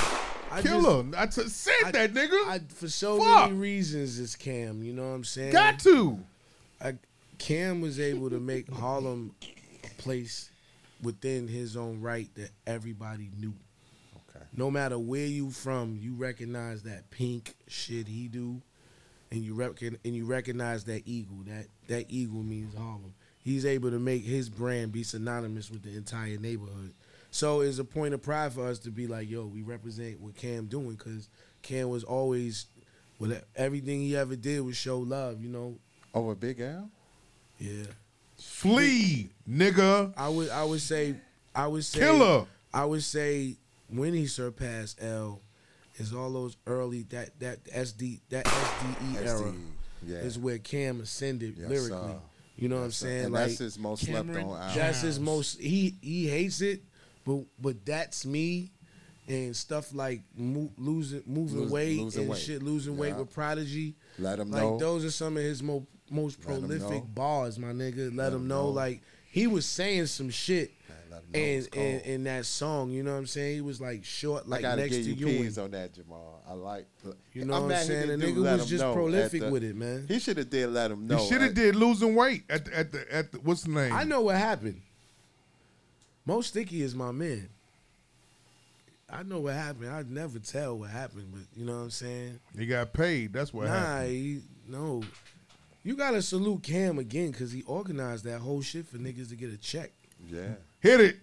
I 0.52 0.62
Killer. 0.62 1.02
just- 1.02 1.16
I 1.40 1.43
t- 1.43 1.48
said 1.48 1.74
I- 1.86 1.90
that, 1.90 2.14
nigga. 2.14 2.47
I, 2.47 2.60
for 2.69 2.89
so 2.89 3.19
Fuck. 3.19 3.48
many 3.51 3.60
reasons, 3.60 4.20
it's 4.20 4.36
Cam. 4.36 4.85
You 4.85 4.93
know 4.93 5.02
what 5.02 5.16
I'm 5.16 5.24
saying? 5.24 5.51
Got 5.51 5.81
to. 5.81 6.20
I, 6.81 6.94
Cam 7.39 7.81
was 7.81 7.98
able 7.98 8.31
to 8.31 8.39
make 8.39 8.73
Harlem 8.73 9.35
a 9.43 9.89
place 10.01 10.52
within 11.02 11.48
his 11.48 11.77
own 11.77 12.01
right 12.01 12.28
that 12.36 12.51
everybody 12.64 13.28
knew. 13.40 13.55
Okay. 14.31 14.44
No 14.56 14.70
matter 14.70 15.01
where 15.01 15.27
you 15.27 15.51
from, 15.51 15.98
you 16.01 16.14
recognize 16.14 16.85
that 16.85 17.10
pink 17.10 17.56
shit 17.66 18.06
he 18.06 18.28
do, 18.28 18.62
and 19.32 19.40
you 19.43 19.55
reckon 19.55 19.98
and 20.05 20.14
you 20.14 20.27
recognize 20.27 20.85
that 20.85 21.02
eagle. 21.06 21.39
That 21.48 21.66
that 21.89 22.06
eagle 22.09 22.44
means 22.44 22.73
Harlem. 22.77 23.14
He's 23.43 23.66
able 23.66 23.90
to 23.90 23.98
make 23.98 24.23
his 24.24 24.48
brand 24.48 24.93
be 24.93 25.02
synonymous 25.02 25.70
with 25.70 25.82
the 25.82 25.97
entire 25.97 26.39
neighborhood. 26.39 26.93
So 27.31 27.60
it's 27.60 27.78
a 27.78 27.85
point 27.85 28.14
of 28.14 28.23
pride 28.23 28.52
for 28.52 28.66
us 28.66 28.78
to 28.81 28.90
be 28.90 29.06
like, 29.06 29.28
yo, 29.31 29.47
we 29.47 29.62
represent 29.62 30.20
what 30.20 30.36
Cam 30.36 30.66
doing 30.66 30.94
because 30.97 31.28
Cam 31.62 31.89
was 31.89 32.05
always, 32.05 32.66
well, 33.19 33.32
everything 33.56 34.01
he 34.01 34.16
ever 34.16 34.36
did 34.36 34.60
was 34.60 34.77
show 34.77 34.98
love. 34.98 35.40
You 35.43 35.48
know, 35.48 35.77
Over 36.14 36.35
Big 36.35 36.60
Al? 36.60 36.90
yeah. 37.59 37.85
Flee, 38.39 39.31
nigga. 39.48 40.12
I 40.16 40.28
would 40.28 40.51
I 40.51 40.64
would 40.64 40.81
say 40.81 41.14
I 41.55 41.66
would 41.69 41.85
say 41.85 42.01
Killer. 42.01 42.44
I 42.74 42.85
would 42.85 43.02
say 43.05 43.56
when 43.89 44.14
he 44.14 44.27
surpassed 44.27 44.98
L 45.02 45.40
is 45.97 46.12
all 46.12 46.32
those 46.32 46.56
early 46.66 47.02
that 47.10 47.39
that 47.40 47.62
SD 47.64 48.20
that 48.31 48.44
SDE 48.44 49.16
era 49.24 49.40
SDE, 49.43 49.60
yeah. 50.06 50.16
is 50.19 50.39
where 50.39 50.59
Cam 50.59 51.01
ascended 51.01 51.55
Yes, 51.56 51.69
lyrically. 51.69 51.89
sir. 52.12 52.19
You 52.57 52.69
know 52.69 52.77
what 52.77 52.85
I'm 52.85 52.91
saying? 52.93 53.24
And 53.27 53.33
like 53.35 53.47
that's 53.49 53.59
his 53.59 53.79
most 53.79 54.05
slept 54.05 54.29
on 54.31 54.37
album. 54.37 54.59
that's 54.74 55.01
his 55.01 55.19
most 55.19 55.61
he 55.61 55.97
he 56.01 56.29
hates 56.29 56.61
it, 56.61 56.83
but 57.24 57.41
but 57.61 57.85
that's 57.85 58.24
me. 58.27 58.70
And 59.29 59.55
stuff 59.57 59.95
like 59.95 60.20
mo- 60.37 60.73
losing, 60.77 61.23
moving 61.27 61.61
Lose- 61.61 61.70
weight 61.73 62.01
losing 62.01 62.23
and 62.23 62.31
weight. 62.31 62.41
shit, 62.41 62.62
losing 62.62 62.97
weight 62.99 63.15
with 63.16 63.33
Prodigy. 63.33 63.95
Let 64.19 64.41
him 64.41 64.51
Like 64.51 64.62
know. 64.62 64.79
those 64.79 65.05
are 65.05 65.11
some 65.12 65.37
of 65.37 65.43
his 65.45 65.62
mo- 65.62 65.87
most 66.11 66.41
prolific 66.41 67.05
bars, 67.15 67.57
my 67.59 67.69
nigga. 67.69 68.07
Let, 68.09 68.15
Let 68.16 68.33
him 68.33 68.41
'em 68.41 68.49
know. 68.49 68.65
know. 68.65 68.70
Like 68.70 69.01
he 69.31 69.47
was 69.47 69.65
saying 69.65 70.07
some 70.07 70.29
shit 70.29 70.73
Let 71.12 71.22
him 71.22 71.32
know 71.32 71.40
and 71.40 71.66
in, 71.74 72.01
in 72.12 72.24
that 72.24 72.47
song, 72.47 72.90
you 72.90 73.02
know 73.02 73.12
what 73.12 73.18
I'm 73.18 73.26
saying? 73.26 73.55
He 73.56 73.60
was 73.60 73.80
like 73.80 74.05
short, 74.05 74.48
like 74.48 74.62
gotta 74.62 74.80
next 74.82 74.97
give 74.97 75.05
to 75.05 75.12
you 75.14 75.28
you. 75.28 75.43
peas 75.43 75.59
on 75.59 75.70
that, 75.72 75.93
Jamal. 75.93 76.43
I 76.48 76.55
like. 76.55 76.86
You 77.32 77.44
know 77.44 77.55
I'm 77.55 77.62
what 77.62 77.62
I'm 77.62 77.68
mad 77.68 77.80
he 77.80 77.86
saying? 77.86 78.01
didn't 78.09 78.20
The 78.20 78.26
nigga 78.26 78.44
Let 78.44 78.59
was 78.60 78.68
just 78.70 78.84
prolific 78.84 79.40
the- 79.43 79.51
with 79.51 79.62
it, 79.62 79.76
man. 79.76 80.06
He 80.09 80.18
should 80.18 80.39
have 80.39 80.51
did 80.51 80.70
let 80.70 80.90
him 80.90 81.06
know. 81.06 81.18
He 81.18 81.28
should 81.28 81.43
have 81.43 81.55
did 81.55 81.76
losing 81.76 82.14
weight 82.14 82.44
at 82.48 82.64
the, 82.64 82.76
at 82.76 82.93
the 82.93 83.14
at 83.14 83.32
the 83.32 83.39
what's 83.40 83.62
the 83.62 83.70
name? 83.70 83.93
I 83.93 84.05
know 84.05 84.22
what 84.22 84.36
happened. 84.36 84.80
Most 86.24 86.48
sticky 86.48 86.82
is 86.82 86.94
my 86.94 87.10
man. 87.10 87.48
I 89.10 89.22
know 89.22 89.40
what 89.40 89.55
happened. 89.55 89.90
I'd 89.90 90.10
never 90.10 90.39
tell 90.39 90.78
what 90.78 90.89
happened, 90.90 91.28
but 91.32 91.43
you 91.55 91.66
know 91.66 91.76
what 91.76 91.82
I'm 91.82 91.90
saying? 91.90 92.40
He 92.56 92.64
got 92.66 92.93
paid. 92.94 93.32
That's 93.34 93.52
what 93.52 93.66
nah, 93.66 93.74
happened. 93.74 94.10
he, 94.10 94.40
no. 94.66 95.02
You 95.84 95.97
gotta 95.97 96.22
salute 96.22 96.62
Cam 96.62 96.98
again 96.98 97.32
because 97.32 97.52
he 97.52 97.62
organized 97.64 98.24
that 98.24 98.39
whole 98.40 98.62
shit 98.62 98.86
for 98.86 98.97
niggas 98.98 99.28
to 99.30 99.36
get 99.36 99.52
a 99.52 99.59
check. 99.59 99.90
Yeah. 100.30 100.55
Hit 100.83 101.01
it. 101.01 101.17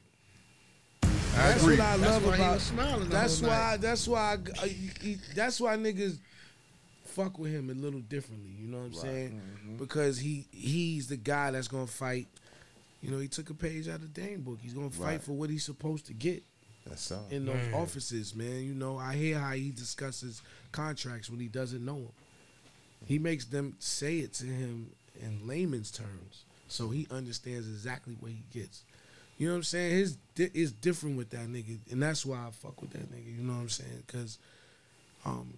I 1.03 1.07
That's 1.51 1.61
agree. 1.63 1.77
what 1.77 1.85
I 1.85 1.97
That's 1.97 2.11
love 2.11 2.25
why 2.25 2.35
about. 2.35 2.53
was 2.55 2.63
smiling 2.63 3.09
That's 3.09 3.41
why. 3.41 3.47
night. 3.49 3.81
That's 3.81 4.07
why. 4.07 4.37
I, 4.61 4.67
he- 4.67 4.91
he- 5.01 5.17
that's 5.35 5.59
why 5.61 5.75
niggas 5.77 6.17
fuck 7.05 7.37
with 7.37 7.51
him 7.51 7.69
a 7.69 7.73
little 7.73 7.99
differently. 7.99 8.51
You 8.59 8.67
know 8.67 8.77
what 8.79 8.85
I'm 8.85 8.93
saying? 8.93 9.41
Mm-hmm. 9.41 9.75
Because 9.77 10.17
he 10.19 10.47
he's 10.51 11.07
the 11.07 11.17
guy 11.17 11.51
that's 11.51 11.67
gonna 11.67 11.87
fight. 11.87 12.27
You 13.01 13.11
know, 13.11 13.19
he 13.19 13.27
took 13.27 13.49
a 13.49 13.53
page 13.53 13.87
out 13.87 13.95
of 14.01 14.13
Dane 14.13 14.41
book. 14.41 14.59
He's 14.61 14.73
gonna 14.73 14.89
fight 14.89 15.05
Right. 15.05 15.21
for 15.21 15.33
what 15.33 15.49
he's 15.49 15.63
supposed 15.65 16.05
to 16.07 16.13
get 16.13 16.43
That's 16.85 17.11
all. 17.11 17.27
in 17.29 17.45
those 17.45 17.73
offices, 17.73 18.33
man. 18.35 18.63
You 18.63 18.73
know, 18.73 18.97
I 18.97 19.15
hear 19.15 19.39
how 19.39 19.51
he 19.51 19.71
discusses 19.71 20.41
contracts 20.71 21.29
when 21.29 21.39
he 21.39 21.47
doesn't 21.47 21.83
know 21.83 21.95
them. 21.97 22.11
He 23.05 23.19
makes 23.19 23.45
them 23.45 23.75
say 23.79 24.17
it 24.19 24.33
to 24.35 24.45
him 24.45 24.91
in 25.21 25.45
layman's 25.47 25.91
terms, 25.91 26.43
so 26.67 26.89
he 26.89 27.07
understands 27.11 27.67
exactly 27.67 28.15
what 28.19 28.31
he 28.31 28.43
gets. 28.57 28.83
You 29.39 29.47
know 29.47 29.53
what 29.53 29.57
I'm 29.59 29.63
saying? 29.63 29.91
His 29.95 30.17
is 30.37 30.71
different 30.73 31.17
with 31.17 31.29
that 31.31 31.47
nigga, 31.47 31.79
and 31.91 32.03
that's 32.03 32.25
why 32.25 32.37
I 32.37 32.51
fuck 32.51 32.79
with 32.81 32.91
that 32.91 33.09
nigga. 33.11 33.35
You 33.37 33.41
know 33.43 33.53
what 33.53 33.59
I'm 33.61 33.69
saying? 33.69 34.03
Because, 34.05 34.37
um, 35.25 35.53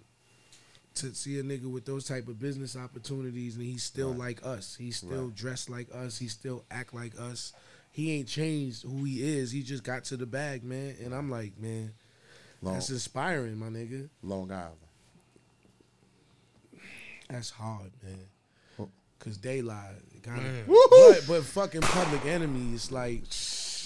to 0.95 1.13
see 1.15 1.39
a 1.39 1.43
nigga 1.43 1.65
with 1.65 1.85
those 1.85 2.05
type 2.05 2.27
of 2.27 2.39
business 2.39 2.75
opportunities 2.75 3.55
and 3.55 3.65
he's 3.65 3.81
still 3.83 4.11
like 4.13 4.45
us, 4.45 4.75
he's 4.75 4.97
still 4.97 5.25
Right. 5.25 5.35
dressed 5.35 5.69
like 5.69 5.87
us, 5.93 6.17
he 6.19 6.27
still 6.27 6.63
act 6.69 6.93
like 6.93 7.19
us. 7.19 7.53
He 7.91 8.11
ain't 8.11 8.27
changed 8.27 8.83
who 8.83 9.03
he 9.03 9.23
is. 9.23 9.51
He 9.51 9.63
just 9.63 9.83
got 9.83 10.03
to 10.05 10.17
the 10.17 10.25
bag, 10.27 10.63
man. 10.63 10.95
And 11.03 11.13
I'm 11.13 11.29
like, 11.31 11.57
man, 11.59 11.93
Long, 12.61 12.75
that's 12.75 12.89
inspiring, 12.91 13.57
my 13.57 13.67
nigga. 13.67 14.09
Long 14.21 14.51
Island. 14.51 14.77
That's 17.29 17.49
hard, 17.49 17.91
man. 18.03 18.19
Oh. 18.79 18.89
Cause 19.19 19.37
they 19.39 19.61
lie, 19.61 19.93
kind 20.23 20.45
of. 20.45 20.67
But, 20.67 21.23
but 21.27 21.43
fucking 21.43 21.81
Public 21.81 22.25
Enemy 22.25 22.73
is 22.75 22.91
like 22.91 23.23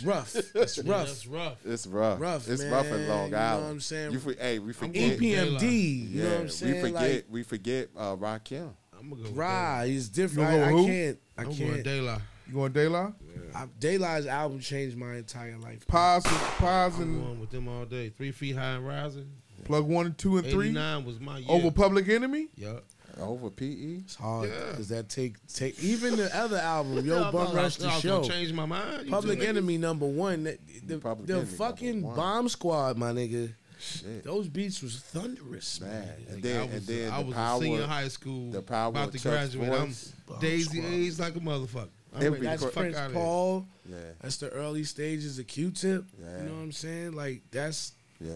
rough. 0.03 0.35
It's 0.35 0.77
rough. 0.80 1.07
It's 1.09 1.27
rough. 1.27 1.57
It's 1.65 1.88
rough. 1.88 2.19
Rough, 2.22 2.47
It's 2.49 2.63
rough 2.63 2.85
in 2.88 2.91
man. 2.91 3.09
Long 3.09 3.26
You 3.26 3.31
know 3.31 3.38
Island. 3.38 3.63
what 3.65 3.72
I'm 3.72 3.80
saying? 3.80 4.11
You 4.11 4.19
for, 4.19 4.34
hey, 4.34 4.59
we 4.59 4.67
I'm 4.69 4.73
forget. 4.73 5.19
going 5.19 5.31
EPMD. 5.31 6.11
You 6.11 6.23
know 6.23 6.30
what 6.30 6.39
I'm 6.39 6.43
we 6.73 6.81
forget. 6.81 6.93
Like, 6.93 7.26
we 7.30 7.43
forget 7.43 7.89
uh, 7.97 8.15
Rakim. 8.15 8.73
I'm 8.97 9.09
gonna 9.09 9.22
go. 9.23 9.30
with 9.30 9.38
Rah, 9.38 9.84
he's 9.84 10.09
different. 10.09 10.49
You 10.51 10.57
gonna 10.57 10.77
I, 10.77 10.81
I 10.81 10.85
can't. 10.85 11.19
I 11.38 11.41
I'm 11.41 11.47
going 11.47 11.57
can't. 11.57 11.84
De 11.84 12.01
La. 12.01 12.17
You 12.47 12.53
going 12.53 12.72
De 12.72 12.89
La? 12.89 13.11
I, 13.53 13.67
De 13.80 13.97
La's 13.97 14.26
album 14.27 14.59
changed 14.59 14.97
my 14.97 15.15
entire 15.15 15.57
life. 15.57 15.85
Pause, 15.88 16.26
and, 16.26 16.35
pause, 16.35 16.95
I'm 16.97 17.01
and 17.03 17.23
going 17.23 17.39
with 17.39 17.49
them 17.49 17.67
all 17.67 17.85
day. 17.85 18.09
Three 18.09 18.31
feet 18.31 18.55
high 18.55 18.72
and 18.76 18.88
rising. 18.88 19.30
plug 19.63 19.85
one 19.88 20.05
and 20.07 20.17
two 20.17 20.38
and 20.38 20.47
three 20.47 20.67
89 20.67 21.05
was 21.05 21.19
my 21.19 21.38
year. 21.39 21.47
over 21.49 21.72
Public 21.72 22.07
Enemy. 22.09 22.49
Yup. 22.55 22.84
Over 23.20 23.50
PE. 23.50 23.66
It's 24.04 24.16
hard 24.16 24.50
Yeah. 24.50 24.72
because 24.72 24.90
that 24.90 25.08
take 25.10 25.36
take 25.48 25.82
even 25.84 26.16
the 26.18 26.36
other 26.36 26.58
album, 26.58 27.06
Yo 27.06 27.22
Yeah, 27.22 27.32
Bum 27.32 27.56
Rush 27.56 27.78
the 27.78 27.90
Show. 28.02 28.22
gonna 28.22 28.28
Change 28.34 28.52
my 28.54 28.66
mind. 28.66 29.06
You 29.06 29.12
Public 29.12 29.40
two 29.40 29.46
niggas. 29.46 29.50
Enemy 29.50 29.78
number 29.78 30.06
one. 30.06 30.44
The, 30.44 30.58
the, 30.86 30.98
Public 31.00 31.28
the 31.28 31.34
Enemy 31.36 31.48
fucking 31.48 32.02
one. 32.02 32.16
Bomb 32.16 32.50
Squad, 32.50 32.98
my 32.98 33.12
nigga. 33.12 33.54
Shit. 33.80 34.24
Those 34.24 34.48
beats 34.48 34.82
was 34.82 34.98
thunderous, 35.00 35.80
man. 35.82 35.92
Man. 35.92 36.10
And 36.30 36.38
I 36.38 36.42
then, 36.42 36.62
was, 36.68 36.76
and 36.76 36.88
then 36.88 37.12
I 37.12 37.20
the 37.20 37.26
was 37.28 37.36
power. 37.36 37.58
a 37.58 37.62
senior 37.62 37.86
high 37.88 38.08
school. 38.08 38.52
the 38.52 38.62
power 38.62 38.90
about 38.90 39.12
to 39.12 39.20
graduate. 39.20 39.70
voice. 39.70 40.14
I'm 40.32 40.40
Daisy 40.40 40.84
aged 40.86 41.20
like 41.20 41.36
a 41.36 41.40
motherfucker. 41.40 41.90
I'm 42.16 42.24
Every- 42.24 42.30
ready 42.40 42.58
to 42.58 42.64
That's 42.64 42.64
fuck 42.64 42.74
Prince. 42.74 42.98
Paul. 43.14 43.66
Yeah. 43.90 43.98
That's 44.22 44.38
the 44.38 44.50
early 44.50 44.84
stages 44.86 45.38
of 45.38 45.48
Q-Tip. 45.48 46.06
Yeah. 46.20 46.38
You 46.42 46.44
know 46.50 46.54
what 46.56 46.62
I'm 46.62 46.72
saying? 46.72 47.12
Like 47.14 47.42
that's 47.52 47.92
Yeah. 48.20 48.32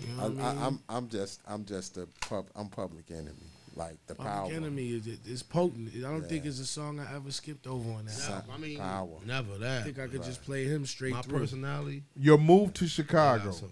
you 0.00 0.14
know 0.16 0.22
I, 0.24 0.28
what 0.28 0.44
I, 0.44 0.48
I. 0.62 0.66
I'm 0.66 0.80
I'm 0.88 1.08
just 1.08 1.40
I'm 1.46 1.64
just 1.66 1.98
a 1.98 2.08
pub 2.22 2.46
I'm 2.56 2.68
public 2.68 3.10
enemy. 3.10 3.32
Like 3.76 3.98
the 4.06 4.14
Public 4.14 4.32
power. 4.32 4.50
Enemy 4.52 4.88
is 4.88 5.06
is 5.26 5.42
potent. 5.42 5.90
I 5.98 6.00
don't 6.00 6.26
think 6.26 6.46
it's 6.46 6.58
a 6.60 6.64
song 6.66 6.98
I 6.98 7.14
ever 7.14 7.30
skipped 7.30 7.66
over 7.66 7.90
on 7.92 8.06
that. 8.06 8.10
Son, 8.12 8.32
album. 8.36 8.50
I 8.54 8.58
mean, 8.58 8.78
power. 8.78 9.08
never 9.26 9.58
that. 9.58 9.82
I 9.82 9.84
think 9.84 9.98
I 9.98 10.06
could 10.06 10.22
just 10.22 10.42
play 10.42 10.64
him 10.64 10.86
straight 10.86 11.12
My 11.12 11.20
through. 11.20 11.40
personality. 11.40 12.02
Your 12.18 12.38
move 12.38 12.72
to 12.74 12.86
Chicago. 12.88 13.44
Yeah, 13.46 13.50
so 13.50 13.68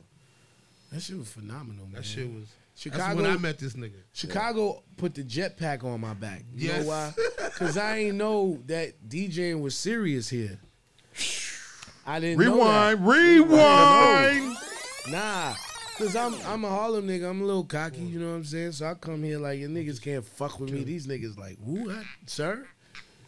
That 0.93 1.01
shit 1.01 1.17
was 1.19 1.31
phenomenal, 1.31 1.87
man. 1.87 1.95
that 1.95 2.05
shit 2.05 2.27
was. 2.31 2.45
Chicago. 2.77 3.03
That's 3.05 3.17
when 3.17 3.27
I 3.27 3.37
met 3.39 3.59
this 3.59 3.75
nigga. 3.75 3.93
Chicago 4.13 4.83
put 4.99 5.15
the 5.15 5.23
jetpack 5.23 5.85
on 5.85 6.01
my 6.03 6.13
back. 6.13 6.43
You 6.55 6.69
Yes. 6.69 6.83
know 6.83 6.89
why? 6.89 7.13
Because 7.45 7.79
I 7.79 7.97
ain't 7.99 8.17
know 8.17 8.59
that 8.67 9.09
DJing 9.09 9.61
was 9.63 9.75
serious 9.75 10.29
here. 10.29 10.59
I 12.07 12.21
didn't 12.21 12.45
know 12.45 12.57
that. 12.59 12.99
Rewind, 12.99 13.07
rewind. 13.07 14.57
Nah. 15.11 15.55
Cause 15.99 16.17
I'm 16.17 16.35
I'm 16.47 16.65
a 16.65 16.69
Harlem 16.69 17.07
nigga. 17.07 17.31
I'm 17.31 17.41
a 17.41 17.45
little 17.45 17.65
cocky, 17.65 18.01
you 18.01 18.19
know 18.19 18.31
what 18.31 18.37
I'm 18.37 18.45
saying? 18.45 18.73
So 18.73 18.87
I 18.87 18.95
come 18.95 19.23
here 19.23 19.39
like 19.39 19.61
your 19.61 19.69
niggas 19.69 20.03
can't 20.03 20.25
fuck 20.25 20.59
with 20.59 20.73
me. 20.73 20.83
These 20.83 21.07
niggas 21.07 21.39
like, 21.39 21.57
who 21.65 21.95
sir? 22.27 22.67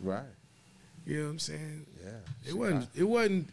Right. 0.00 0.24
You 1.06 1.18
know 1.18 1.24
what 1.26 1.30
I'm 1.30 1.38
saying? 1.38 1.86
Yeah. 2.04 2.48
It 2.48 2.54
wasn't 2.54 2.88
it 2.96 3.04
wasn't 3.04 3.48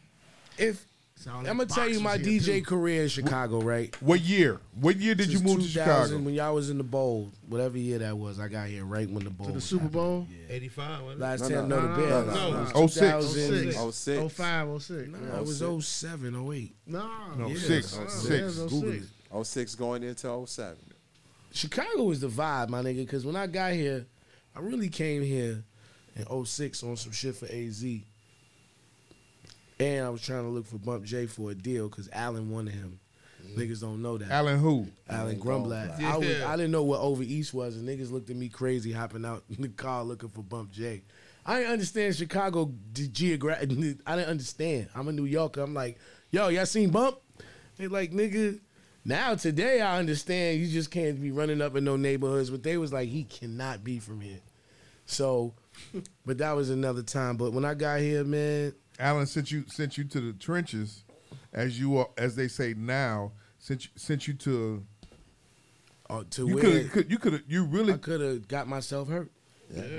if 0.58 0.86
Sound 1.24 1.48
I'm 1.48 1.56
gonna 1.58 1.70
tell 1.70 1.88
you 1.88 2.00
my 2.02 2.18
DJ 2.18 2.46
too. 2.60 2.64
career 2.64 3.04
in 3.04 3.08
Chicago, 3.10 3.62
right? 3.62 3.96
What 4.02 4.20
year? 4.22 4.60
What 4.80 4.98
year 4.98 5.16
did 5.16 5.28
you 5.32 5.40
move 5.40 5.62
to 5.62 5.68
2000, 5.68 5.70
Chicago? 5.72 6.18
When 6.26 6.34
y'all 6.34 6.54
was 6.54 6.70
in 6.70 6.78
the 6.78 6.84
bowl, 6.84 7.32
whatever 7.48 7.78
year 7.78 8.00
that 8.00 8.18
was, 8.18 8.40
I 8.40 8.50
got 8.50 8.68
here 8.68 8.84
right 8.84 9.10
when 9.10 9.24
the 9.24 9.30
bowl. 9.30 9.46
To 9.46 9.52
the 9.54 9.56
was 9.56 9.64
Super 9.64 9.84
happening. 9.84 10.02
Bowl? 10.04 10.28
85. 10.50 11.02
wasn't 11.04 11.20
it? 11.22 11.24
Last 11.24 11.42
No, 11.42 11.50
time, 11.50 11.70
no, 11.70 11.80
no, 11.80 11.88
no, 11.88 11.96
the 11.96 12.02
Bears. 12.02 12.26
no, 12.28 12.34
no. 12.34 12.58
It 12.58 12.60
was 12.62 12.72
Oh, 12.76 12.88
six. 12.88 13.00
2000 13.00 13.76
Oh 13.78 13.92
six. 13.92 14.34
05, 14.34 14.82
06. 14.82 15.08
Nah, 15.10 15.18
oh 15.34 15.38
it 15.40 15.46
was 15.48 15.86
07, 15.86 16.36
08. 16.36 16.76
No. 16.88 17.10
No, 17.38 17.48
Yeah. 17.48 17.58
six, 17.58 17.98
Oh, 18.02 18.08
six. 18.10 18.30
yeah, 18.58 18.64
Google 18.66 18.90
it. 18.90 18.94
six. 19.00 19.12
Oh 19.32 19.44
six 19.44 19.76
going 19.76 20.04
into 20.04 20.28
07. 20.46 20.78
Chicago 21.54 22.04
was 22.04 22.20
the 22.20 22.28
vibe, 22.28 22.68
my 22.70 22.82
nigga. 22.82 22.98
Because 22.98 23.26
when 23.26 23.36
I 23.36 23.48
got 23.48 23.74
here, 23.74 24.06
I 24.56 24.60
really 24.60 24.90
came 24.90 25.22
here 25.24 25.64
in 26.16 26.26
06 26.46 26.84
on 26.84 26.98
some 26.98 27.12
shit 27.12 27.36
for 27.36 27.46
AZ. 27.46 27.86
And 29.80 30.06
I 30.06 30.10
was 30.10 30.22
trying 30.22 30.44
to 30.44 30.50
look 30.50 30.66
for 30.68 30.78
Bump 30.78 31.04
J 31.04 31.26
for 31.26 31.52
a 31.52 31.56
deal 31.56 31.90
because 31.90 32.10
Allen 32.14 32.50
wanted 32.50 32.74
him. 32.74 33.00
Mm-hmm. 33.46 33.60
Niggas 33.60 33.82
don't 33.82 34.02
know 34.02 34.18
that. 34.18 34.32
Allen 34.32 34.60
who? 34.60 34.88
Allen 35.10 35.36
Alan 35.38 35.40
Grumblatt. 35.40 35.98
Grumblatt. 35.98 36.04
I, 36.04 36.18
was, 36.18 36.42
I 36.42 36.56
didn't 36.56 36.72
know 36.72 36.84
what 36.84 37.00
Over 37.00 37.24
East 37.24 37.54
was, 37.54 37.76
and 37.76 37.88
niggas 37.88 38.12
looked 38.12 38.30
at 38.30 38.36
me 38.36 38.50
crazy 38.50 38.92
hopping 38.92 39.26
out 39.26 39.44
in 39.50 39.62
the 39.62 39.70
car 39.70 40.04
looking 40.04 40.30
for 40.30 40.42
Bump 40.42 40.72
J. 40.72 41.02
I 41.46 41.60
didn't 41.60 41.74
understand 41.74 42.16
Chicago 42.16 42.72
geographic. 42.94 43.72
I 44.08 44.16
didn't 44.16 44.30
understand. 44.30 44.88
I'm 44.96 45.08
a 45.08 45.12
New 45.12 45.26
Yorker. 45.26 45.62
I'm 45.62 45.74
like, 45.74 45.98
yo, 46.32 46.48
y'all 46.48 46.66
seen 46.66 46.90
Bump? 46.90 47.18
They 47.78 47.88
like, 47.88 48.12
nigga. 48.12 48.60
Now 49.06 49.36
today 49.36 49.82
I 49.82 50.00
understand. 50.00 50.62
You 50.62 50.68
just 50.68 50.90
can't 50.90 51.22
be 51.22 51.32
running 51.32 51.62
up 51.62 51.76
in 51.76 51.84
no 51.84 51.98
neighborhoods. 51.98 52.50
But 52.50 52.64
they 52.64 52.78
was 52.78 52.94
like, 52.94 53.10
he 53.10 53.26
cannot 53.26 53.84
be 53.84 54.00
from 54.00 54.22
here. 54.22 54.40
So, 55.06 55.54
but 56.26 56.38
that 56.38 56.54
was 56.54 56.70
another 56.70 57.04
time. 57.04 57.36
But 57.36 57.52
when 57.52 57.66
I 57.66 57.74
got 57.74 58.00
here, 58.00 58.24
man, 58.24 58.74
Alan 59.00 59.26
sent 59.26 59.52
you 59.52 59.66
sent 59.68 59.98
you 59.98 60.04
to 60.06 60.22
the 60.22 60.34
trenches, 60.34 61.04
as 61.52 61.80
you 61.80 61.98
are, 61.98 62.10
as 62.18 62.36
they 62.36 62.48
say 62.48 62.74
now. 62.78 63.32
Sent 63.60 63.86
you, 63.86 63.92
sent 63.96 64.28
you 64.28 64.34
to 64.36 64.86
uh, 66.10 66.24
to 66.32 66.48
you 66.48 66.56
where 66.56 66.84
could 66.90 67.10
you 67.10 67.18
could 67.18 67.44
you 67.48 67.64
really 67.66 67.98
could 67.98 68.22
have 68.22 68.48
got 68.48 68.68
myself 68.68 69.08
hurt. 69.10 69.32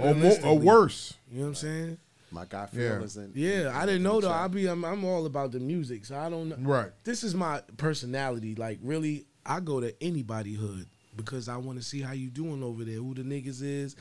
or 0.00 0.14
more 0.14 0.36
or 0.44 0.58
worse. 0.58 1.14
You 1.30 1.38
know 1.38 1.42
what 1.44 1.48
I'm 1.48 1.54
saying? 1.54 1.98
My 2.30 2.44
guy 2.44 2.66
Phil 2.66 2.82
Yeah. 2.82 3.04
is 3.04 3.16
in. 3.16 3.32
Yeah, 3.34 3.72
I 3.74 3.86
didn't 3.86 4.02
know 4.02 4.20
though. 4.20 4.30
I 4.30 4.48
be 4.48 4.66
I'm, 4.66 4.84
I'm 4.84 5.04
all 5.04 5.24
about 5.26 5.52
the 5.52 5.60
music, 5.60 6.04
so 6.04 6.16
I 6.18 6.28
don't 6.28 6.48
know. 6.48 6.56
Right. 6.58 6.90
This 7.04 7.22
is 7.24 7.34
my 7.34 7.62
personality. 7.76 8.54
Like 8.54 8.78
really, 8.82 9.24
I 9.46 9.60
go 9.60 9.80
to 9.80 9.94
anybody 10.02 10.54
hood 10.54 10.86
because 11.16 11.48
I 11.48 11.56
want 11.56 11.78
to 11.78 11.84
see 11.84 12.00
how 12.02 12.12
you 12.12 12.28
doing 12.28 12.62
over 12.62 12.84
there, 12.84 12.96
who 12.96 13.14
the 13.14 13.22
niggas 13.22 13.62
is. 13.62 13.96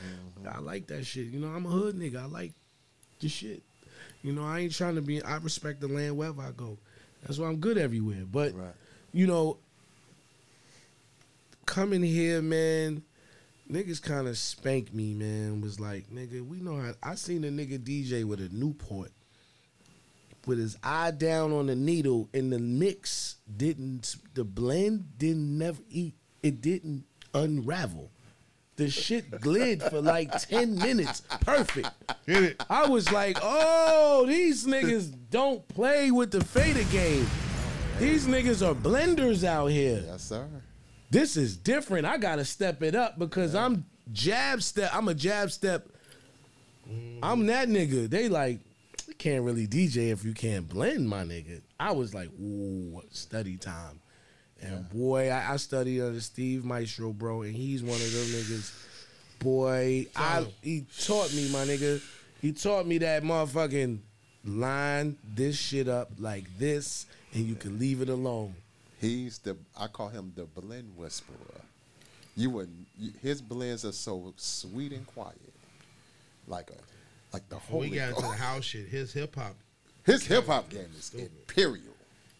I 0.49 0.59
like 0.59 0.87
that 0.87 1.05
shit. 1.05 1.27
You 1.27 1.39
know, 1.39 1.47
I'm 1.47 1.65
a 1.65 1.69
hood 1.69 1.95
nigga. 1.95 2.23
I 2.23 2.25
like 2.25 2.53
the 3.19 3.29
shit. 3.29 3.61
You 4.23 4.31
know, 4.33 4.43
I 4.45 4.61
ain't 4.61 4.73
trying 4.73 4.95
to 4.95 5.01
be. 5.01 5.21
I 5.21 5.37
respect 5.37 5.81
the 5.81 5.87
land 5.87 6.17
wherever 6.17 6.41
I 6.41 6.51
go. 6.51 6.77
That's 7.23 7.37
why 7.37 7.47
I'm 7.47 7.57
good 7.57 7.77
everywhere. 7.77 8.23
But 8.29 8.55
Right. 8.55 8.73
you 9.11 9.27
know, 9.27 9.57
coming 11.65 12.01
here, 12.01 12.41
man, 12.41 13.03
niggas 13.69 14.01
kind 14.01 14.27
of 14.27 14.37
spanked 14.37 14.93
me, 14.93 15.13
man. 15.13 15.61
Was 15.61 15.79
like, 15.79 16.09
nigga, 16.09 16.45
we 16.45 16.59
know 16.59 16.77
how. 16.77 16.93
I 17.03 17.15
seen 17.15 17.43
a 17.43 17.49
nigga 17.49 17.79
DJ 17.79 18.23
with 18.23 18.39
a 18.39 18.49
Newport 18.49 19.11
with 20.45 20.57
his 20.57 20.77
eye 20.83 21.11
down 21.11 21.51
on 21.53 21.67
the 21.67 21.75
needle, 21.75 22.29
and 22.33 22.51
the 22.51 22.59
mix 22.59 23.37
didn't, 23.55 24.15
the 24.33 24.43
blend 24.43 25.17
didn't 25.17 25.57
never 25.57 25.81
eat. 25.89 26.15
It 26.41 26.61
didn't 26.61 27.05
unravel. 27.33 28.11
The 28.75 28.89
shit 28.89 29.29
glid 29.29 29.83
for 29.83 30.01
like 30.01 30.31
10 30.31 30.75
minutes. 30.75 31.21
Perfect. 31.41 31.89
Hit 32.25 32.43
it. 32.43 32.63
I 32.69 32.87
was 32.87 33.11
like, 33.11 33.37
oh, 33.41 34.25
these 34.25 34.65
niggas 34.65 35.13
don't 35.29 35.67
play 35.67 36.09
with 36.09 36.31
the 36.31 36.43
fader 36.43 36.83
game. 36.91 37.27
These 37.99 38.25
niggas 38.25 38.67
are 38.67 38.73
blenders 38.73 39.43
out 39.43 39.67
here. 39.67 40.03
Yes, 40.05 40.23
sir. 40.23 40.47
This 41.11 41.37
is 41.37 41.55
different. 41.55 42.07
I 42.07 42.17
gotta 42.17 42.43
step 42.43 42.81
it 42.81 42.95
up 42.95 43.19
because 43.19 43.53
I'm 43.53 43.85
jab 44.11 44.63
step. 44.63 44.89
I'm 44.93 45.07
a 45.07 45.13
jab 45.13 45.51
step. 45.51 45.87
I'm 47.21 47.45
that 47.45 47.69
nigga. 47.69 48.09
They 48.09 48.27
like, 48.27 48.59
you 49.07 49.13
can't 49.13 49.43
really 49.43 49.67
DJ 49.67 50.11
if 50.11 50.25
you 50.25 50.33
can't 50.33 50.67
blend, 50.67 51.07
my 51.07 51.23
nigga. 51.23 51.61
I 51.79 51.91
was 51.91 52.15
like, 52.15 52.29
ooh, 52.41 53.01
study 53.11 53.57
time. 53.57 53.99
And 54.63 54.89
boy, 54.89 55.29
I, 55.29 55.53
I 55.53 55.57
studied 55.57 56.01
under 56.01 56.21
Steve 56.21 56.63
Maestro, 56.63 57.11
bro, 57.11 57.41
and 57.41 57.55
he's 57.55 57.83
one 57.83 57.95
of 57.95 58.11
them 58.13 58.25
niggas. 58.27 58.71
Boy, 59.39 60.07
I 60.15 60.45
he 60.61 60.85
taught 61.05 61.33
me, 61.33 61.49
my 61.51 61.65
nigga. 61.65 62.01
He 62.41 62.53
taught 62.53 62.87
me 62.87 62.97
that 62.99 63.23
motherfucking 63.23 63.99
line 64.45 65.17
this 65.35 65.57
shit 65.57 65.87
up 65.87 66.11
like 66.17 66.45
this, 66.57 67.05
and 67.33 67.45
you 67.45 67.55
can 67.55 67.77
leave 67.77 68.01
it 68.01 68.09
alone. 68.09 68.55
He's 69.01 69.39
the 69.39 69.57
I 69.77 69.87
call 69.87 70.07
him 70.09 70.31
the 70.35 70.45
blend 70.45 70.95
whisperer. 70.95 71.35
You 72.35 72.49
would 72.51 72.69
you, 72.97 73.11
his 73.21 73.41
blends 73.41 73.83
are 73.85 73.91
so 73.91 74.33
sweet 74.37 74.93
and 74.93 75.05
quiet, 75.05 75.37
like 76.47 76.69
a 76.71 76.75
like 77.33 77.47
the 77.49 77.55
When 77.55 77.63
holy. 77.69 77.89
we 77.89 77.95
got 77.97 78.09
into 78.09 78.21
the 78.21 78.27
house 78.29 78.63
shit, 78.63 78.87
his 78.87 79.11
hip 79.11 79.35
hop. 79.35 79.55
His 80.05 80.25
hip 80.25 80.45
hop 80.47 80.69
game 80.69 80.87
is 80.97 81.13
imperial. 81.13 81.92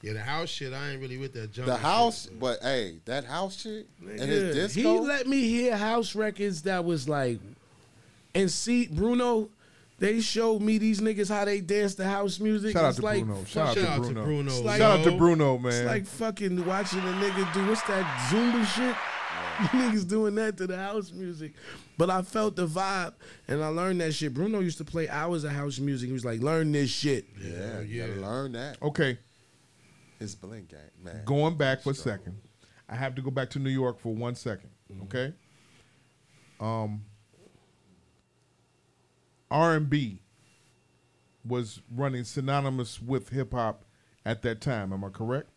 Yeah, 0.04 0.14
the 0.14 0.20
house 0.22 0.50
shit, 0.50 0.74
I 0.74 0.92
ain't 0.92 1.02
really 1.02 1.18
with 1.18 1.34
that 1.34 1.52
junk. 1.54 1.66
The 1.68 1.78
house, 1.78 2.28
but 2.40 2.60
hey, 2.62 3.00
that 3.06 3.24
house 3.24 3.62
shit 3.62 3.88
and 4.02 4.20
his 4.20 4.56
Yeah, 4.56 4.62
disco. 4.62 4.82
He 4.82 5.00
let 5.00 5.28
me 5.28 5.48
hear 5.48 5.76
house 5.78 6.14
records 6.14 6.64
that 6.64 6.84
was 6.86 7.08
like, 7.10 7.40
and 8.36 8.52
see 8.52 8.88
Bruno. 8.88 9.50
They 10.00 10.20
showed 10.20 10.62
me 10.62 10.80
these 10.80 11.00
niggas 11.00 11.30
how 11.30 11.46
they 11.46 11.62
dance 11.62 11.96
the 11.96 12.06
house 12.06 12.38
music. 12.40 12.74
Shout 12.74 12.84
out 12.84 12.96
to 12.96 13.02
like 13.02 13.24
Bruno. 13.24 13.46
Shout 13.46 13.68
out 13.70 13.76
Shout 13.78 13.86
to 13.86 13.92
out 13.92 13.96
to 13.96 14.02
Bruno. 14.02 14.24
Bruno. 14.26 14.62
Like- 14.62 14.78
Shout 14.80 15.00
out 15.00 15.04
to 15.06 15.12
yo. 15.12 15.18
Bruno, 15.18 15.56
It's 15.56 15.64
man. 15.64 15.86
like 15.86 16.06
fucking 16.06 16.66
watching 16.66 17.00
a 17.00 17.04
nigga 17.04 17.54
do 17.54 17.66
what's 17.68 17.82
that 17.84 18.04
Zumba 18.30 18.66
shit. 18.66 18.96
Niggas 19.70 20.10
doing 20.10 20.34
that 20.36 20.58
to 20.58 20.66
the 20.68 20.76
house 20.76 21.12
music, 21.12 21.54
but 21.98 22.10
I 22.10 22.24
felt 22.24 22.56
the 22.56 22.66
vibe 22.68 23.14
and 23.48 23.64
I 23.64 23.68
learned 23.68 24.02
that 24.02 24.14
shit. 24.14 24.34
Bruno 24.34 24.60
used 24.60 24.80
to 24.80 24.84
play 24.84 25.08
hours 25.08 25.44
of 25.44 25.52
house 25.52 25.78
music. 25.80 26.08
He 26.08 26.14
was 26.14 26.26
like, 26.26 26.42
"Learn 26.42 26.72
this 26.72 26.90
shit." 26.90 27.26
yeah, 27.40 27.80
you 27.82 28.02
gotta 28.02 28.20
learn 28.20 28.52
that. 28.54 28.82
okay, 28.82 29.20
His 30.24 30.36
blend 30.36 30.70
game, 30.70 30.80
man. 31.04 31.22
going 31.26 31.58
back 31.58 31.82
for 31.82 31.91
a 31.91 31.95
second. 31.95 32.38
I 32.88 32.95
have 32.95 33.14
to 33.16 33.22
go 33.22 33.30
back 33.30 33.50
to 33.52 33.60
New 33.60 33.70
York 33.70 34.00
for 34.00 34.14
one 34.14 34.36
second. 34.36 34.70
Mm-hmm. 34.91 35.04
Okay. 35.04 35.34
Um. 36.60 37.04
R 39.52 39.76
and 39.76 39.90
B 39.90 40.20
was 41.45 41.82
running 41.94 42.24
synonymous 42.24 43.02
with 43.02 43.30
hip 43.30 43.54
hop 43.54 43.84
at 44.26 44.41
that 44.44 44.62
time. 44.62 44.94
Am 44.94 45.04
I 45.04 45.10
correct? 45.10 45.50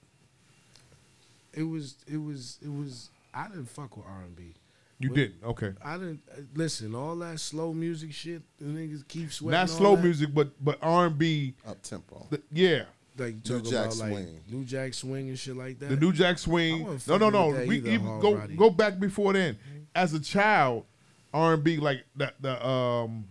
It 1.55 1.63
was, 1.63 1.97
it 2.07 2.19
was, 2.19 2.59
it 2.61 2.69
was. 2.69 3.11
I 3.33 3.49
didn't 3.49 3.71
fuck 3.71 3.97
with 3.97 4.05
R 4.07 4.23
and 4.23 4.37
B. 4.37 4.55
You 4.99 5.11
didn't. 5.11 5.45
Okay. 5.45 5.73
I 5.85 5.95
didn't 5.95 6.23
uh, 6.31 6.41
listen. 6.55 6.95
All 6.95 7.17
that 7.17 7.39
slow 7.39 7.73
music 7.73 8.13
shit, 8.13 8.43
the 8.59 8.65
niggas 8.65 9.07
keep 9.07 9.33
sweating. 9.33 9.59
Not 9.59 9.69
slow 9.69 9.95
that. 9.95 10.03
music, 10.03 10.35
but 10.35 10.53
but 10.63 10.79
R 10.83 11.07
and 11.07 11.19
B. 11.19 11.55
Up 11.67 11.83
tempo. 11.83 12.27
Yeah. 12.51 12.85
Like 13.19 13.35
New 13.49 13.61
Jack 13.63 13.85
about 13.87 13.97
like 13.97 14.11
Swing. 14.13 14.41
New 14.51 14.65
Jack 14.65 14.95
Swing 14.95 15.29
and 15.29 15.39
shit 15.39 15.57
like 15.57 15.79
that. 15.79 15.89
The 15.89 15.97
New 15.97 16.13
Jack 16.13 16.39
Swing. 16.39 17.01
No, 17.07 17.17
no, 17.19 17.31
no. 17.31 17.49
We 17.67 17.77
either, 17.79 17.91
even 17.91 18.21
go 18.21 18.35
Roddy. 18.35 18.57
go 18.57 18.71
back 18.71 18.99
before 18.99 19.33
then. 19.33 19.59
As 19.95 20.13
a 20.15 20.21
child, 20.21 20.85
R 21.33 21.55
and 21.55 21.65
B 21.65 21.79
like 21.79 22.05
the 22.15 22.33
the 22.41 22.67
um 22.67 23.27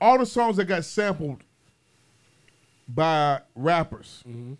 all 0.00 0.18
the 0.18 0.26
songs 0.26 0.56
that 0.56 0.64
got 0.66 0.84
sampled 0.84 1.42
by 2.88 3.40
rappers, 3.54 4.22
Mm-hmm. 4.28 4.54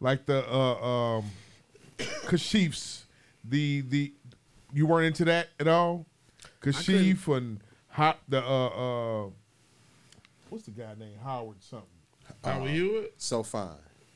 like 0.00 0.26
the 0.26 0.44
uh, 0.50 1.18
um 1.18 1.24
Kashifs, 1.98 3.04
the 3.44 3.82
the 3.82 4.12
you 4.72 4.86
weren't 4.86 5.06
into 5.06 5.24
that 5.26 5.48
at 5.60 5.68
all. 5.68 6.06
Kashif 6.62 7.34
and 7.36 7.60
hot 7.88 8.18
the 8.28 8.42
uh 8.42 8.66
uh 9.26 9.30
what's 10.48 10.64
the 10.64 10.70
guy 10.70 10.94
named 10.98 11.16
Howard 11.22 11.56
something. 11.62 11.88
How 12.44 12.60
were 12.60 12.68
you? 12.68 13.08
So 13.16 13.42
fine. 13.42 13.68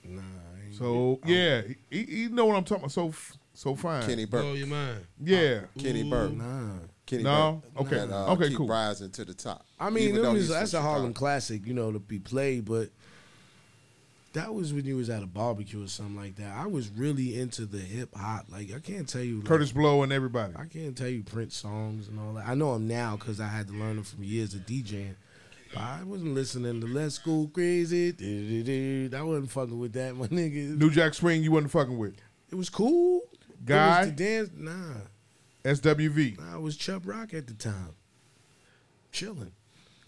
Nah, 0.04 0.20
I 0.22 0.66
ain't- 0.66 0.74
So 0.76 1.20
yeah, 1.26 1.62
he, 1.90 2.02
he 2.04 2.28
know 2.28 2.46
what 2.46 2.56
I'm 2.56 2.64
talking 2.64 2.84
about. 2.84 2.92
So 2.92 3.12
so 3.54 3.74
fine. 3.74 4.02
Keni 4.02 4.28
Blow 4.28 4.42
Burke. 4.50 4.58
your 4.58 4.66
mind. 4.66 5.06
Yeah. 5.22 5.60
Keni 5.78 6.08
Burke. 6.10 6.32
nah. 6.34 6.70
Keni 7.06 7.22
No? 7.22 7.62
Burke. 7.74 7.86
Okay. 7.86 8.06
That, 8.06 8.12
uh, 8.14 8.32
Okay, 8.32 8.48
keep 8.48 8.58
cool. 8.58 8.68
rising 8.68 9.10
to 9.12 9.24
the 9.24 9.32
top. 9.34 9.64
I 9.80 9.90
mean, 9.90 10.04
Even 10.10 10.14
them 10.16 10.24
though 10.24 10.34
is, 10.34 10.48
he's 10.48 10.48
that's 10.50 10.74
a 10.74 10.82
Harlem 10.82 11.10
Chicago. 11.12 11.18
classic, 11.18 11.66
you 11.66 11.72
know, 11.72 11.92
to 11.92 11.98
be 11.98 12.18
played. 12.18 12.64
But 12.66 12.90
that 14.32 14.52
was 14.52 14.74
when 14.74 14.84
you 14.84 14.96
was 14.96 15.08
at 15.08 15.22
a 15.22 15.26
barbecue 15.26 15.82
or 15.82 15.88
something 15.88 16.16
like 16.16 16.36
that. 16.36 16.54
I 16.54 16.66
was 16.66 16.90
really 16.90 17.38
into 17.40 17.64
the 17.64 17.78
hip 17.78 18.14
hop. 18.14 18.46
Like 18.50 18.70
I 18.74 18.80
can't 18.80 19.08
tell 19.08 19.22
you, 19.22 19.36
like, 19.36 19.44
Kurtis 19.46 19.72
Blow 19.72 20.02
and 20.02 20.12
everybody. 20.12 20.52
I 20.56 20.66
can't 20.66 20.96
tell 20.96 21.08
you 21.08 21.22
Prince 21.22 21.56
songs 21.56 22.08
and 22.08 22.20
all 22.20 22.34
that. 22.34 22.46
I 22.46 22.54
know 22.54 22.74
them 22.74 22.86
now 22.86 23.16
because 23.16 23.40
I 23.40 23.46
had 23.48 23.68
to 23.68 23.72
learn 23.72 23.94
them 23.96 24.04
from 24.04 24.22
years 24.24 24.52
of 24.54 24.60
DJing. 24.66 25.14
I 25.76 26.02
wasn't 26.04 26.34
listening 26.34 26.80
to 26.80 26.86
Let's 26.86 27.18
Go 27.18 27.50
Crazy. 27.52 29.10
I 29.14 29.22
wasn't 29.22 29.50
fucking 29.50 29.78
with 29.78 29.92
that, 29.94 30.14
my 30.16 30.26
nigga. 30.28 30.76
New 30.76 30.90
Jack 30.90 31.14
Swing, 31.14 31.42
you 31.42 31.52
wasn't 31.52 31.72
fucking 31.72 31.96
with. 31.96 32.16
It 32.50 32.54
was 32.54 32.70
cool. 32.70 33.22
Guy? 33.64 33.96
It 33.96 33.98
was 33.98 34.08
the 34.08 34.24
dance. 34.24 34.50
Nah, 34.54 35.00
SWV. 35.64 36.38
nah, 36.38 36.56
it 36.56 36.62
was 36.62 36.76
Chubb 36.76 37.06
Rock 37.06 37.34
at 37.34 37.46
the 37.46 37.54
time. 37.54 37.94
Chilling. 39.10 39.52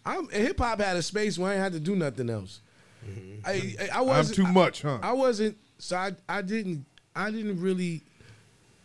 I'm 0.04 0.28
hip 0.30 0.58
hop 0.58 0.80
had 0.80 0.96
a 0.96 1.02
space 1.02 1.38
where 1.38 1.50
I 1.50 1.54
ain't 1.54 1.62
had 1.62 1.72
to 1.72 1.80
do 1.80 1.96
nothing 1.96 2.30
else. 2.30 2.60
Mm-hmm. 3.06 3.46
I, 3.46 3.52
I, 3.84 3.98
I 3.98 4.00
I'm 4.00 4.06
wasn't 4.06 4.36
too 4.36 4.52
much, 4.52 4.82
huh? 4.82 4.98
I 5.02 5.12
wasn't 5.12 5.58
so 5.78 5.96
I 5.96 6.12
I 6.28 6.42
didn't 6.42 6.86
I 7.14 7.30
didn't 7.30 7.60
really 7.60 8.04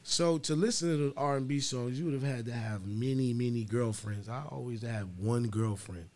so 0.04 0.38
to 0.40 0.56
listen 0.56 0.90
to 0.90 0.98
the 1.10 1.14
R 1.16 1.38
and 1.38 1.48
B 1.48 1.60
songs 1.60 1.98
you 1.98 2.06
would 2.06 2.14
have 2.14 2.24
had 2.24 2.46
to 2.46 2.52
have 2.52 2.86
many 2.86 3.34
many 3.34 3.64
girlfriends. 3.64 4.28
I 4.28 4.44
always 4.50 4.82
had 4.82 5.18
one 5.18 5.48
girlfriend. 5.48 6.10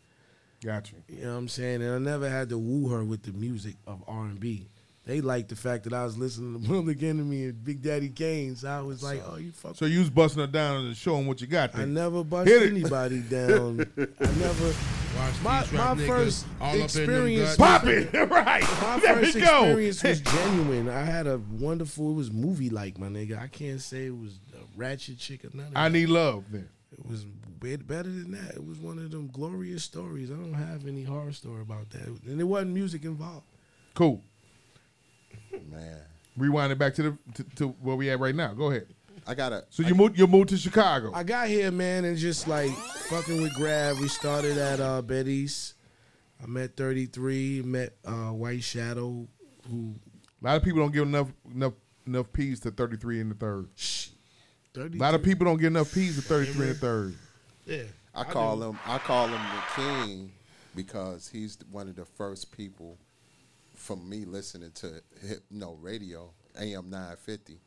Got 0.67 0.91
you. 0.91 1.23
Know 1.23 1.31
what 1.31 1.37
I'm 1.37 1.47
saying? 1.47 1.81
And 1.81 1.93
I 1.93 1.97
never 1.97 2.29
had 2.29 2.49
to 2.49 2.57
woo 2.57 2.89
her 2.89 3.05
with 3.05 3.23
the 3.23 3.31
music 3.31 3.75
of 3.87 4.03
R 4.05 4.25
and 4.25 4.37
B. 4.37 4.67
they 5.05 5.21
liked 5.21 5.47
the 5.47 5.55
fact 5.55 5.85
that 5.85 5.93
I 5.93 6.03
was 6.03 6.17
listening 6.17 6.61
to 6.61 6.67
Public 6.73 7.01
Enemy 7.01 7.43
and 7.45 7.63
Big 7.63 7.81
Daddy 7.81 8.09
Kane. 8.09 8.57
So 8.57 8.67
I 8.67 8.81
was 8.81 9.01
like, 9.01 9.23
oh, 9.25 9.37
you 9.37 9.53
fuck. 9.53 9.77
So 9.77 9.85
you 9.85 9.99
was 9.99 10.09
busting 10.09 10.41
her 10.41 10.47
down 10.47 10.87
and 10.87 10.97
showing 10.97 11.25
what 11.25 11.39
you 11.39 11.47
got. 11.47 11.73
I 11.73 11.77
There. 11.77 11.87
never 11.87 12.21
bust 12.25 12.49
anybody 12.51 13.21
down. 13.21 13.85
I 13.97 14.25
never. 14.37 14.73
Watch 15.15 15.41
My 15.41 15.65
my 15.71 15.95
first 16.05 16.45
all 16.59 16.67
up 16.67 16.73
in 16.73 16.79
them 16.79 16.85
experience. 16.85 17.55
Pop 17.55 17.85
it, 17.85 18.13
right? 18.29 18.61
My 18.81 18.99
there 18.99 19.15
first 19.15 19.37
experience 19.37 20.03
was 20.03 20.19
genuine. 20.19 20.89
I 20.89 21.01
had 21.01 21.27
a 21.27 21.37
wonderful. 21.37 22.11
It 22.11 22.15
was 22.15 22.29
movie 22.29 22.69
like 22.69 22.99
my 22.99 23.07
nigga. 23.07 23.41
I 23.41 23.47
can't 23.47 23.81
say 23.81 24.07
it 24.07 24.15
was 24.17 24.37
a 24.53 24.59
ratchet 24.75 25.17
chick 25.17 25.45
or 25.45 25.49
none 25.55 25.67
of 25.67 25.71
I 25.77 25.87
need 25.87 26.09
love. 26.09 26.43
Then 26.51 26.67
It 26.91 27.09
was 27.09 27.25
better 27.59 28.09
than 28.09 28.31
that. 28.31 28.55
It 28.55 28.65
was 28.65 28.79
one 28.79 28.97
of 28.99 29.11
them 29.11 29.29
glorious 29.31 29.83
stories. 29.83 30.31
I 30.31 30.35
don't 30.35 30.53
have 30.53 30.87
any 30.87 31.03
horror 31.03 31.33
story 31.33 31.61
about 31.61 31.89
that, 31.91 32.07
and 32.25 32.39
it 32.39 32.43
wasn't 32.43 32.71
music 32.73 33.03
involved. 33.03 33.45
cool. 33.93 34.23
Man, 35.71 36.01
Rewind 36.37 36.71
it 36.71 36.77
back 36.77 36.93
to 36.95 37.03
the 37.03 37.17
to, 37.33 37.43
to 37.55 37.67
where 37.81 37.95
we 37.95 38.09
at 38.11 38.19
right 38.19 38.35
now. 38.35 38.53
Go 38.53 38.69
ahead. 38.69 38.87
I 39.25 39.33
gotta. 39.33 39.65
So 39.71 39.81
you 39.81 39.95
moved 39.95 40.17
you 40.19 40.27
moved 40.27 40.49
to 40.49 40.57
Chicago. 40.57 41.11
I 41.13 41.23
got 41.23 41.47
here, 41.47 41.71
man, 41.71 42.05
and 42.05 42.15
just 42.15 42.47
like 42.47 42.71
fucking 42.71 43.41
with 43.41 43.53
Grab. 43.55 43.97
We 43.97 44.07
started 44.07 44.57
at 44.57 44.79
uh, 44.79 45.01
Betty's. 45.01 45.73
I 46.41 46.45
met 46.45 46.77
33, 46.77 47.63
met 47.63 47.93
uh, 48.05 48.29
White 48.29 48.63
Shadow, 48.63 49.27
who 49.67 49.95
A 50.41 50.45
lot 50.45 50.57
of 50.57 50.63
people 50.63 50.79
don't 50.79 50.93
give 50.93 51.07
enough 51.07 51.27
enough 51.51 51.73
enough 52.05 52.31
P's 52.31 52.59
to 52.61 52.71
33 52.71 53.21
in 53.21 53.29
the 53.29 53.35
third. 53.35 53.69
33. 54.75 54.99
A 54.99 55.01
lot 55.01 55.15
of 55.15 55.23
people 55.23 55.45
don't 55.45 55.57
get 55.57 55.67
enough 55.67 55.91
P's 55.91 56.15
to 56.17 56.21
33 56.21 56.67
and 56.67 56.75
the 56.75 56.79
third. 56.79 57.15
Yeah. 57.67 57.83
I 58.15 58.23
call 58.23 58.61
him. 58.63 58.79
I 58.85 58.97
call 58.97 59.27
him 59.27 59.41
the 59.41 59.81
king 59.81 60.31
because 60.75 61.27
he's 61.27 61.57
one 61.71 61.87
of 61.87 61.95
the 61.95 62.05
first 62.05 62.51
people 62.55 62.97
from 63.75 64.07
me 64.09 64.25
listening 64.25 64.71
to 64.75 65.01
hip 65.21 65.43
no 65.51 65.77
radio 65.81 66.31
AM 66.59 66.89
nine 66.89 67.15
fifty. 67.17 67.59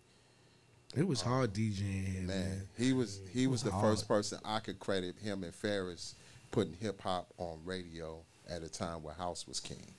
It 0.96 1.06
was 1.06 1.20
hard 1.22 1.52
DJing 1.52 2.14
Man, 2.14 2.26
man. 2.26 2.68
he 2.76 2.92
was 2.92 3.20
he 3.32 3.46
was, 3.46 3.62
was 3.62 3.62
the 3.64 3.70
hard. 3.70 3.84
first 3.84 4.08
person 4.08 4.38
I 4.44 4.58
could 4.58 4.80
credit 4.80 5.14
him 5.22 5.44
and 5.44 5.54
Ferris 5.54 6.16
putting 6.50 6.74
hip 6.74 7.00
hop 7.00 7.32
on 7.38 7.60
radio 7.64 8.22
at 8.48 8.62
a 8.64 8.68
time 8.68 9.02
where 9.04 9.14
house 9.14 9.46
was 9.46 9.60
king. 9.60 9.94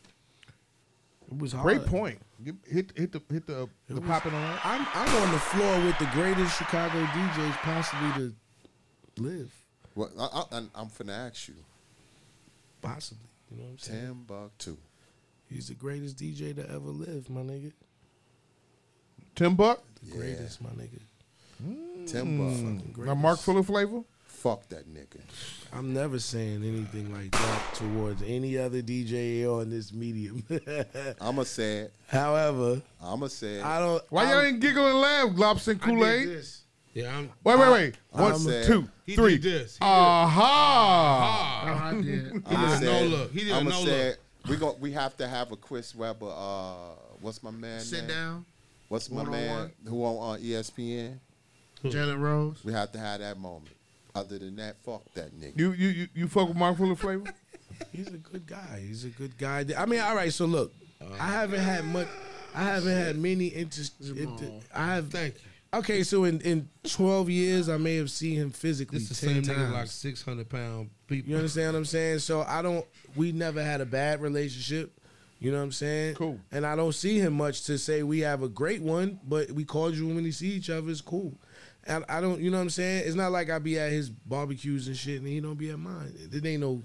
It 1.32 1.38
was 1.38 1.54
hard. 1.54 1.64
Great 1.64 1.86
point. 1.88 2.20
Hit 2.68 2.92
hit 2.96 3.12
the 3.14 3.22
hit 3.32 3.48
the 3.48 3.64
It 3.64 3.70
the 3.88 4.02
was- 4.02 4.04
popping 4.10 4.34
on. 4.34 4.60
I'm 4.66 4.86
I'm 4.94 5.24
on 5.24 5.32
the 5.32 5.40
floor 5.40 5.80
with 5.86 5.98
the 6.00 6.10
greatest 6.14 6.58
Chicago 6.58 7.02
DJs 7.06 7.56
possibly 7.62 8.12
to 9.16 9.22
live. 9.22 9.54
Well, 9.96 10.10
I, 10.20 10.56
I, 10.58 10.58
I'm 10.76 10.88
finna 10.88 11.28
ask 11.28 11.48
you, 11.48 11.56
Possibly. 12.82 13.28
You 13.52 13.58
know 13.58 13.64
what 13.64 13.72
I'm 13.72 13.78
saying? 13.80 14.26
Timbuck2. 14.28 14.78
He's 15.50 15.68
the 15.68 15.74
greatest 15.74 16.18
DJ 16.18 16.56
to 16.56 16.68
ever 16.70 16.80
live, 16.90 17.30
my 17.30 17.42
nigga. 17.42 17.74
Tim 19.36 19.56
Buck. 19.56 19.84
The 20.04 20.12
greatest, 20.16 20.62
my 20.62 20.70
nigga. 20.70 21.00
Mm. 21.64 22.10
Timbuck2. 22.10 22.88
Fucking 22.96 23.06
Now 23.06 23.14
Mark 23.14 23.22
greatest. 23.36 23.44
full 23.46 23.58
of 23.58 23.66
flavor. 23.68 24.02
Fuck 24.26 24.68
that 24.70 24.92
nigga. 24.92 25.20
I'm 25.72 25.94
never 25.94 26.18
saying 26.18 26.64
anything 26.64 27.14
like 27.14 27.30
that 27.32 27.62
towards 27.76 28.24
any 28.24 28.58
other 28.58 28.82
DJ 28.82 29.46
on 29.46 29.70
this 29.70 29.94
medium. 29.94 30.44
I'ma 31.22 31.44
say 31.44 31.80
it. 31.80 31.94
However, 32.08 32.82
I'ma 33.04 33.28
say 33.28 33.58
it. 33.58 33.66
I 33.66 33.78
don't. 33.80 34.04
Why 34.10 34.32
y'all 34.32 34.42
ain't 34.42 34.60
giggling 34.60 34.88
and 34.94 35.02
laugh, 35.02 35.30
Globs 35.30 35.68
and 35.68 35.80
Kool 35.80 36.04
Aid? 36.08 36.44
Yeah, 36.94 37.18
I'm. 37.18 37.30
Wait, 37.44 37.58
wait, 37.60 37.72
wait. 37.72 37.96
I'm 38.14 38.22
One, 38.34 38.64
two, 38.66 38.88
He 39.06 39.16
three. 39.16 39.38
did 39.38 39.44
this. 39.44 39.74
He 39.78 39.80
did- 39.80 39.86
Aha! 39.86 41.90
I 41.90 41.94
did. 42.02 42.04
He 42.04 42.12
did 42.40 42.44
I'ma 42.48 42.74
a 42.74 42.78
say 42.78 42.86
no 42.86 43.06
look. 43.18 43.32
He 43.32 43.40
did 43.46 43.52
a 43.52 43.56
I'ma 43.56 43.70
no 43.70 43.86
say 43.86 44.08
look. 44.08 44.18
it. 44.18 44.50
We 44.50 44.56
go. 44.58 44.76
We 44.80 44.92
have 44.92 45.16
to 45.18 45.28
have 45.28 45.52
a 45.52 45.56
Chris 45.56 45.96
Webber. 45.96 46.28
Uh, 46.30 46.74
what's 47.22 47.42
my 47.44 47.52
man? 47.52 47.80
Sit 47.80 48.02
name? 48.02 48.08
down. 48.10 48.46
What's 48.90 49.10
my 49.10 49.22
One 49.22 49.32
man 49.32 49.60
one. 49.60 49.72
who 49.88 50.04
on 50.04 50.36
uh, 50.36 50.40
ESPN? 50.40 51.18
Jalen 51.86 52.20
Rose. 52.20 52.60
We 52.64 52.74
have 52.74 52.92
to 52.92 53.00
have 53.00 53.22
that 53.22 53.40
moment. 53.40 53.72
Other 54.14 54.38
than 54.38 54.58
that, 54.58 54.76
fuck 54.84 55.02
that 55.14 55.34
nigga. 55.40 55.58
You 55.58 55.72
you 55.72 55.88
you, 55.88 56.08
you 56.14 56.28
fuck 56.28 56.50
with 56.50 56.58
Mark 56.58 56.78
full 56.78 56.92
of 56.92 57.00
flavor? 57.00 57.24
He's 57.94 58.08
a 58.08 58.18
good 58.18 58.46
guy. 58.46 58.84
He's 58.86 59.06
a 59.06 59.10
good 59.10 59.38
guy. 59.38 59.66
I 59.78 59.86
mean, 59.86 60.02
all 60.02 60.16
right. 60.16 60.34
So 60.34 60.46
look, 60.46 60.74
I 61.20 61.28
haven't 61.28 61.62
had 61.62 61.86
much. 61.86 62.08
I 62.54 62.64
haven't 62.64 62.98
had 62.98 63.18
many 63.18 63.48
interest. 63.48 63.94
Inter, 64.02 64.52
I 64.76 64.96
have. 64.96 65.10
Thank 65.10 65.36
you. 65.36 65.42
Okay, 65.74 66.04
so 66.04 66.26
in, 66.26 66.42
in 66.42 66.70
twelve 66.84 67.30
years, 67.30 67.70
I 67.70 67.78
may 67.78 67.96
have 67.96 68.12
seen 68.12 68.36
him 68.36 68.52
physically 68.52 69.00
This 69.00 69.08
the 69.10 69.26
ten 69.26 69.36
same 69.36 69.44
times. 69.44 69.70
nigga 69.70 69.74
like 69.74 69.88
six 69.88 70.22
hundred 70.22 70.50
pound 70.50 70.90
people. 71.08 71.30
You 71.32 71.38
understand 71.38 71.74
what 71.74 71.80
I'm 71.80 71.86
saying? 71.86 72.20
So 72.20 72.42
I 72.42 72.62
don't. 72.62 72.86
We 73.16 73.32
never 73.32 73.64
had 73.64 73.80
a 73.80 73.86
bad 73.86 74.22
relationship. 74.22 74.92
You 75.40 75.52
know 75.52 75.58
what 75.58 75.64
I'm 75.64 75.72
saying? 75.72 76.16
Cool. 76.16 76.40
And 76.52 76.66
I 76.68 76.76
don't 76.76 76.94
see 76.94 77.20
him 77.20 77.34
much 77.34 77.64
to 77.66 77.78
say 77.78 78.04
we 78.04 78.20
have 78.20 78.44
a 78.44 78.50
great 78.50 78.82
one, 78.82 79.20
but 79.28 79.50
we 79.52 79.64
cordial 79.64 80.10
when 80.10 80.24
we 80.24 80.32
see 80.32 80.50
each 80.50 80.70
other. 80.70 80.90
It's 80.92 81.02
cool. 81.02 81.34
And 81.86 82.04
I 82.10 82.20
don't. 82.20 82.42
You 82.42 82.52
know 82.52 82.58
what 82.58 82.64
I'm 82.64 82.70
saying? 82.70 83.04
It's 83.08 83.16
not 83.16 83.32
like 83.32 83.50
I 83.50 83.58
be 83.58 83.80
at 83.80 83.92
his 83.92 84.10
barbecues 84.10 84.88
and 84.88 84.96
shit, 84.98 85.20
and 85.20 85.28
he 85.28 85.40
don't 85.40 85.58
be 85.58 85.70
at 85.72 85.80
mine. 85.80 86.14
It 86.34 86.46
ain't 86.46 86.62
no. 86.62 86.84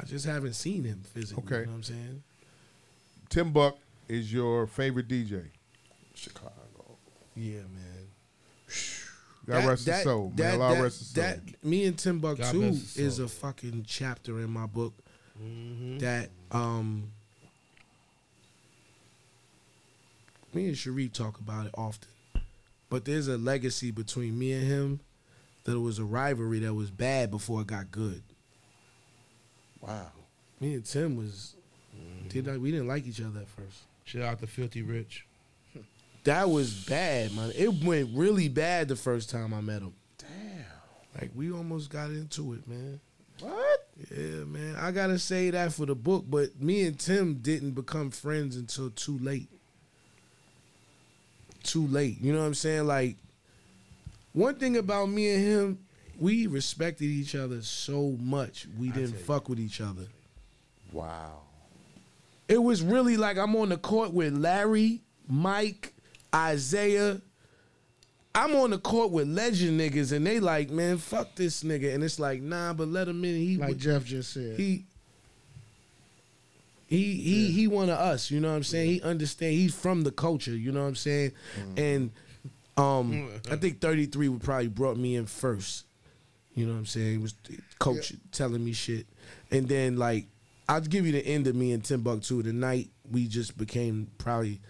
I 0.00 0.04
just 0.04 0.26
haven't 0.26 0.52
seen 0.52 0.84
him 0.84 1.02
physically. 1.14 1.42
Okay. 1.44 1.60
You 1.60 1.64
know 1.66 1.70
what 1.72 1.76
I'm 1.78 1.82
saying? 1.82 2.22
Tim 3.30 3.52
Buck 3.52 3.78
is 4.06 4.30
your 4.30 4.66
favorite 4.66 5.08
DJ. 5.08 5.46
Chicago. 6.14 6.52
Yeah, 7.34 7.60
man. 7.74 7.85
God 9.46 9.64
rest 9.68 9.86
his 9.86 10.02
soul, 10.02 10.28
man. 10.28 10.36
That, 10.36 10.60
Allah 10.60 10.74
that, 10.76 10.82
rest 10.82 10.98
his 10.98 11.08
soul. 11.08 11.22
that- 11.24 11.64
me 11.64 11.84
and 11.84 11.96
God 11.96 12.14
Timbuck2 12.20 12.52
bless 12.52 12.96
is 12.96 13.18
a 13.18 13.28
fucking 13.28 13.84
chapter 13.86 14.40
in 14.40 14.50
my 14.50 14.66
book 14.66 14.94
Mm-hmm. 15.38 15.98
that 15.98 16.30
um 16.50 17.10
me 20.54 20.68
and 20.68 20.78
Sharif 20.78 21.12
talk 21.12 21.38
about 21.38 21.66
it 21.66 21.72
often. 21.76 22.08
But 22.88 23.04
there's 23.04 23.28
a 23.28 23.36
legacy 23.36 23.90
between 23.90 24.38
me 24.38 24.52
and 24.52 24.66
him 24.66 25.00
that 25.64 25.72
it 25.74 25.80
was 25.80 25.98
a 25.98 26.04
rivalry 26.04 26.60
that 26.60 26.72
was 26.74 26.90
bad 26.90 27.30
before 27.30 27.60
it 27.60 27.66
got 27.66 27.90
good. 27.90 28.22
Wow. 29.80 30.10
Me 30.60 30.72
and 30.74 30.84
Tim 30.84 31.16
was 31.16 31.54
did 32.28 32.46
not, 32.46 32.58
we 32.60 32.70
didn't 32.70 32.88
like 32.88 33.06
each 33.06 33.20
other 33.20 33.40
at 33.40 33.48
first. 33.48 33.80
Shout 34.04 34.22
out 34.22 34.38
to 34.40 34.46
Filthy 34.46 34.82
Rich. 34.82 35.25
That 36.26 36.50
was 36.50 36.74
bad, 36.86 37.34
man. 37.36 37.52
It 37.54 37.84
went 37.84 38.10
really 38.12 38.48
bad 38.48 38.88
the 38.88 38.96
first 38.96 39.30
time 39.30 39.54
I 39.54 39.60
met 39.60 39.80
him. 39.80 39.94
Damn. 40.18 41.20
Like 41.20 41.30
we 41.36 41.52
almost 41.52 41.88
got 41.88 42.10
into 42.10 42.52
it, 42.54 42.66
man. 42.66 42.98
What? 43.38 43.88
Yeah, 44.10 44.44
man. 44.44 44.74
I 44.74 44.90
gotta 44.90 45.20
say 45.20 45.50
that 45.50 45.72
for 45.72 45.86
the 45.86 45.94
book, 45.94 46.24
but 46.28 46.60
me 46.60 46.84
and 46.84 46.98
Tim 46.98 47.34
didn't 47.34 47.72
become 47.72 48.10
friends 48.10 48.56
until 48.56 48.90
too 48.90 49.18
late. 49.18 49.48
Too 51.62 51.86
late. 51.86 52.20
You 52.20 52.32
know 52.32 52.40
what 52.40 52.46
I'm 52.46 52.54
saying? 52.54 52.88
Like, 52.88 53.18
one 54.32 54.56
thing 54.56 54.76
about 54.76 55.08
me 55.08 55.30
and 55.30 55.44
him, 55.44 55.78
we 56.18 56.48
respected 56.48 57.04
each 57.04 57.36
other 57.36 57.62
so 57.62 58.16
much. 58.18 58.66
We 58.76 58.88
didn't 58.88 59.20
fuck 59.20 59.48
with 59.48 59.60
each 59.60 59.80
other. 59.80 60.06
Wow. 60.90 61.42
It 62.48 62.58
was 62.60 62.82
really 62.82 63.16
like 63.16 63.38
I'm 63.38 63.54
on 63.54 63.68
the 63.68 63.76
court 63.76 64.12
with 64.12 64.36
Larry, 64.36 65.02
Mike, 65.28 65.92
Isaiah. 66.36 67.20
I'm 68.34 68.54
on 68.54 68.70
the 68.70 68.78
court 68.78 69.12
with 69.12 69.28
legend 69.28 69.80
niggas, 69.80 70.12
and 70.12 70.26
they 70.26 70.40
like, 70.40 70.68
man, 70.68 70.98
fuck 70.98 71.34
this 71.36 71.62
nigga. 71.62 71.94
And 71.94 72.04
it's 72.04 72.18
like, 72.20 72.42
nah, 72.42 72.74
but 72.74 72.88
let 72.88 73.08
him 73.08 73.24
in. 73.24 73.34
He 73.36 73.56
Like 73.56 73.78
Jeff 73.78 74.04
just 74.04 74.34
said. 74.34 74.56
he 74.58 74.84
he 76.86 77.14
he 77.14 77.50
he 77.50 77.66
one 77.66 77.88
of 77.88 77.98
us, 77.98 78.30
you 78.30 78.38
know 78.40 78.50
what 78.50 78.56
I'm 78.56 78.62
saying? 78.62 78.90
He 78.90 79.02
understand 79.02 79.54
he's 79.54 79.74
from 79.74 80.02
the 80.02 80.12
culture, 80.12 80.54
you 80.56 80.70
know 80.70 80.82
what 80.82 80.88
I'm 80.88 80.94
saying? 80.94 81.32
And 81.76 82.10
um 82.76 83.28
I 83.50 83.56
think 83.56 83.80
33 83.80 84.28
would 84.28 84.42
probably 84.42 84.68
brought 84.68 84.96
me 84.96 85.16
in 85.16 85.26
first. 85.26 85.84
You 86.54 86.66
know 86.66 86.72
what 86.72 86.78
I'm 86.78 86.86
saying? 86.86 87.10
He 87.12 87.18
was 87.18 87.34
coach 87.80 88.12
telling 88.30 88.64
me 88.64 88.72
shit. 88.72 89.06
And 89.50 89.66
then 89.68 89.96
like 89.96 90.26
I'll 90.68 90.80
give 90.80 91.06
you 91.06 91.12
the 91.12 91.26
end 91.26 91.46
of 91.48 91.56
me 91.56 91.72
and 91.72 91.82
Timbuck2. 91.82 92.44
The 92.44 92.52
night 92.52 92.90
we 93.10 93.26
just 93.26 93.56
became 93.58 94.08
probably 94.18 94.60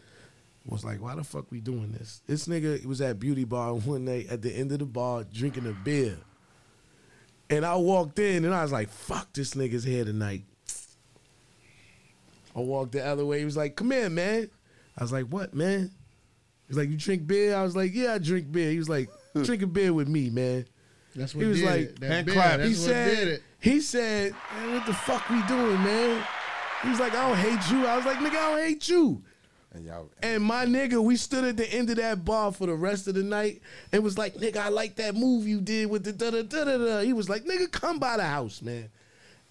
was 0.72 0.84
like, 0.84 1.01
why 1.01 1.14
the 1.14 1.24
fuck 1.24 1.51
we 1.51 1.60
doing 1.60 1.93
this? 1.93 2.22
This 2.26 2.48
nigga 2.48 2.84
was 2.86 3.01
at 3.01 3.20
beauty 3.20 3.44
bar 3.44 3.74
one 3.74 4.05
night 4.05 4.26
at 4.28 4.43
the 4.43 4.52
end 4.52 4.72
of 4.72 4.80
the 4.80 4.84
bar 4.86 5.24
drinking 5.24 5.66
a 5.66 5.72
beer. 5.72 6.18
And 7.48 7.64
I 7.64 7.76
walked 7.76 8.18
in 8.18 8.44
and 8.44 8.52
I 8.55 8.62
was 8.62 8.72
like, 8.72 8.88
fuck 8.90 9.32
this 9.32 9.55
nigga's 9.55 9.84
here 9.84 10.05
tonight. 10.05 10.43
I 12.56 12.60
walked 12.60 12.93
the 12.93 13.05
other 13.06 13.24
way. 13.24 13.38
He 13.38 13.44
was 13.44 13.56
like, 13.56 13.76
come 13.76 13.90
here, 13.90 14.09
man. 14.10 14.51
I 14.98 15.05
was 15.05 15.12
like, 15.12 15.26
what, 15.26 15.55
man? 15.55 15.93
He's 16.66 16.76
like, 16.76 16.88
you 16.88 16.97
drink 16.97 17.26
beer? 17.26 17.55
I 17.55 17.62
was 17.62 17.76
like, 17.76 17.94
yeah, 17.94 18.14
I 18.14 18.18
drink 18.18 18.51
beer. 18.51 18.70
He 18.70 18.78
was 18.78 18.88
like, 18.88 19.09
drink 19.44 19.62
a 19.62 19.66
beer 19.66 19.93
with 19.93 20.09
me, 20.09 20.30
man. 20.30 20.64
That's 21.14 21.34
what 21.34 21.43
He 21.43 21.48
was 21.48 21.60
did 21.60 21.66
like, 21.66 21.80
it. 21.80 22.01
That 22.01 22.10
hand 22.10 22.26
beer, 22.26 22.34
clap. 22.34 22.59
That's 22.59 22.68
he 22.70 22.74
what 22.74 22.84
said, 22.84 23.14
did 23.16 23.28
it. 23.28 23.43
he 23.60 23.80
said, 23.80 24.32
man, 24.55 24.72
what 24.74 24.86
the 24.86 24.94
fuck 24.94 25.28
we 25.28 25.40
doing, 25.43 25.82
man? 25.84 26.24
He 26.82 26.88
was 26.88 26.98
like, 26.98 27.14
I 27.14 27.28
don't 27.28 27.38
hate 27.38 27.70
you. 27.70 27.86
I 27.86 27.97
was 27.97 28.05
like, 28.06 28.18
nigga, 28.18 28.30
I 28.36 28.51
don't 28.51 28.60
hate 28.66 28.88
you. 28.88 29.22
And 29.77 29.85
y'all. 29.85 30.09
And 30.23 30.43
my 30.43 30.65
nigga, 30.65 31.03
we 31.03 31.16
stood 31.16 31.44
at 31.44 31.57
the 31.57 31.70
end 31.73 31.90
of 31.90 31.97
that 31.97 32.24
bar 32.24 32.51
for 32.51 32.66
the 32.66 32.74
rest 32.74 33.09
of 33.09 33.15
the 33.15 33.23
night 33.23 33.61
and 33.93 34.03
was 34.03 34.16
like, 34.16 34.35
nigga, 34.35 34.57
I 34.57 34.69
like 34.69 34.97
that 34.97 35.15
move 35.15 35.47
you 35.47 35.61
did 35.61 35.90
with 35.90 36.05
the 36.05 36.12
da 36.12 36.31
da 36.31 36.43
da 36.43 36.65
da 36.65 36.78
da. 36.78 37.01
He 37.01 37.12
was 37.12 37.28
like, 37.28 37.44
nigga, 37.44 37.70
come 37.70 37.98
by 37.98 38.16
the 38.16 38.24
house, 38.24 38.62
man. 38.62 38.89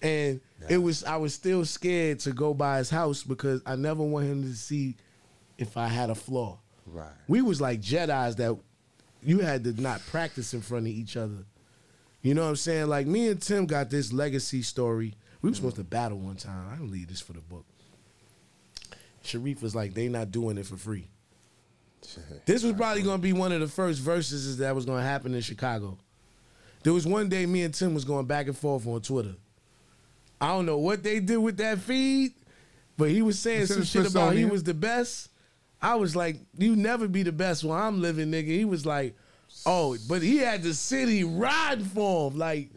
And 0.02 0.40
it 0.68 0.78
was 0.78 1.04
I 1.04 1.16
was 1.16 1.32
still 1.32 1.64
scared 1.64 2.18
to 2.20 2.32
go 2.32 2.52
by 2.52 2.78
his 2.78 2.90
house 2.90 3.22
because 3.22 3.62
I 3.64 3.76
never 3.76 4.02
want 4.02 4.26
him 4.26 4.42
to 4.42 4.54
see 4.54 4.96
if 5.58 5.76
I 5.76 5.88
had 5.88 6.10
a 6.10 6.14
flaw. 6.14 6.58
Right. 6.86 7.08
We 7.28 7.40
was 7.40 7.60
like 7.60 7.80
Jedi's 7.80 8.36
that 8.36 8.56
you 9.22 9.38
had 9.38 9.64
to 9.64 9.80
not 9.80 10.04
practice 10.06 10.54
in 10.54 10.60
front 10.60 10.86
of 10.86 10.92
each 10.92 11.16
other. 11.16 11.46
You 12.20 12.34
know 12.34 12.42
what 12.42 12.50
I'm 12.50 12.56
saying? 12.56 12.88
Like 12.88 13.06
me 13.06 13.28
and 13.28 13.40
Tim 13.40 13.66
got 13.66 13.90
this 13.90 14.12
legacy 14.12 14.62
story. 14.62 15.14
We 15.40 15.50
were 15.50 15.52
mm. 15.52 15.56
supposed 15.56 15.76
to 15.76 15.84
battle 15.84 16.18
one 16.18 16.36
time. 16.36 16.68
I 16.72 16.76
don't 16.76 16.90
leave 16.90 17.08
this 17.08 17.20
for 17.20 17.32
the 17.32 17.40
book. 17.40 17.64
Sharif 19.26 19.62
was 19.62 19.74
like, 19.74 19.94
they 19.94 20.08
not 20.08 20.30
doing 20.30 20.58
it 20.58 20.66
for 20.66 20.76
free. 20.76 21.08
This 22.44 22.62
was 22.62 22.74
probably 22.74 23.02
gonna 23.02 23.18
be 23.18 23.32
one 23.32 23.52
of 23.52 23.60
the 23.60 23.68
first 23.68 24.00
verses 24.00 24.58
that 24.58 24.74
was 24.74 24.84
gonna 24.84 25.02
happen 25.02 25.34
in 25.34 25.40
Chicago. 25.40 25.98
There 26.82 26.92
was 26.92 27.06
one 27.06 27.28
day 27.28 27.46
me 27.46 27.62
and 27.62 27.74
Tim 27.74 27.94
was 27.94 28.04
going 28.04 28.26
back 28.26 28.46
and 28.46 28.56
forth 28.56 28.86
on 28.86 29.00
Twitter. 29.00 29.34
I 30.40 30.48
don't 30.48 30.66
know 30.66 30.78
what 30.78 31.02
they 31.02 31.18
did 31.18 31.38
with 31.38 31.56
that 31.56 31.78
feed, 31.78 32.34
but 32.96 33.10
he 33.10 33.22
was 33.22 33.38
saying 33.38 33.66
some 33.66 33.82
shit 33.82 34.08
about 34.08 34.34
he 34.34 34.44
was 34.44 34.62
the 34.62 34.74
best. 34.74 35.30
I 35.82 35.96
was 35.96 36.14
like, 36.14 36.36
you 36.56 36.76
never 36.76 37.08
be 37.08 37.22
the 37.22 37.32
best 37.32 37.64
while 37.64 37.82
I'm 37.82 38.00
living, 38.00 38.30
nigga. 38.30 38.46
He 38.46 38.64
was 38.64 38.86
like, 38.86 39.16
oh, 39.64 39.96
but 40.08 40.22
he 40.22 40.38
had 40.38 40.62
the 40.62 40.74
city 40.74 41.24
riding 41.24 41.84
for 41.84 42.30
him. 42.30 42.38
Like, 42.38 42.70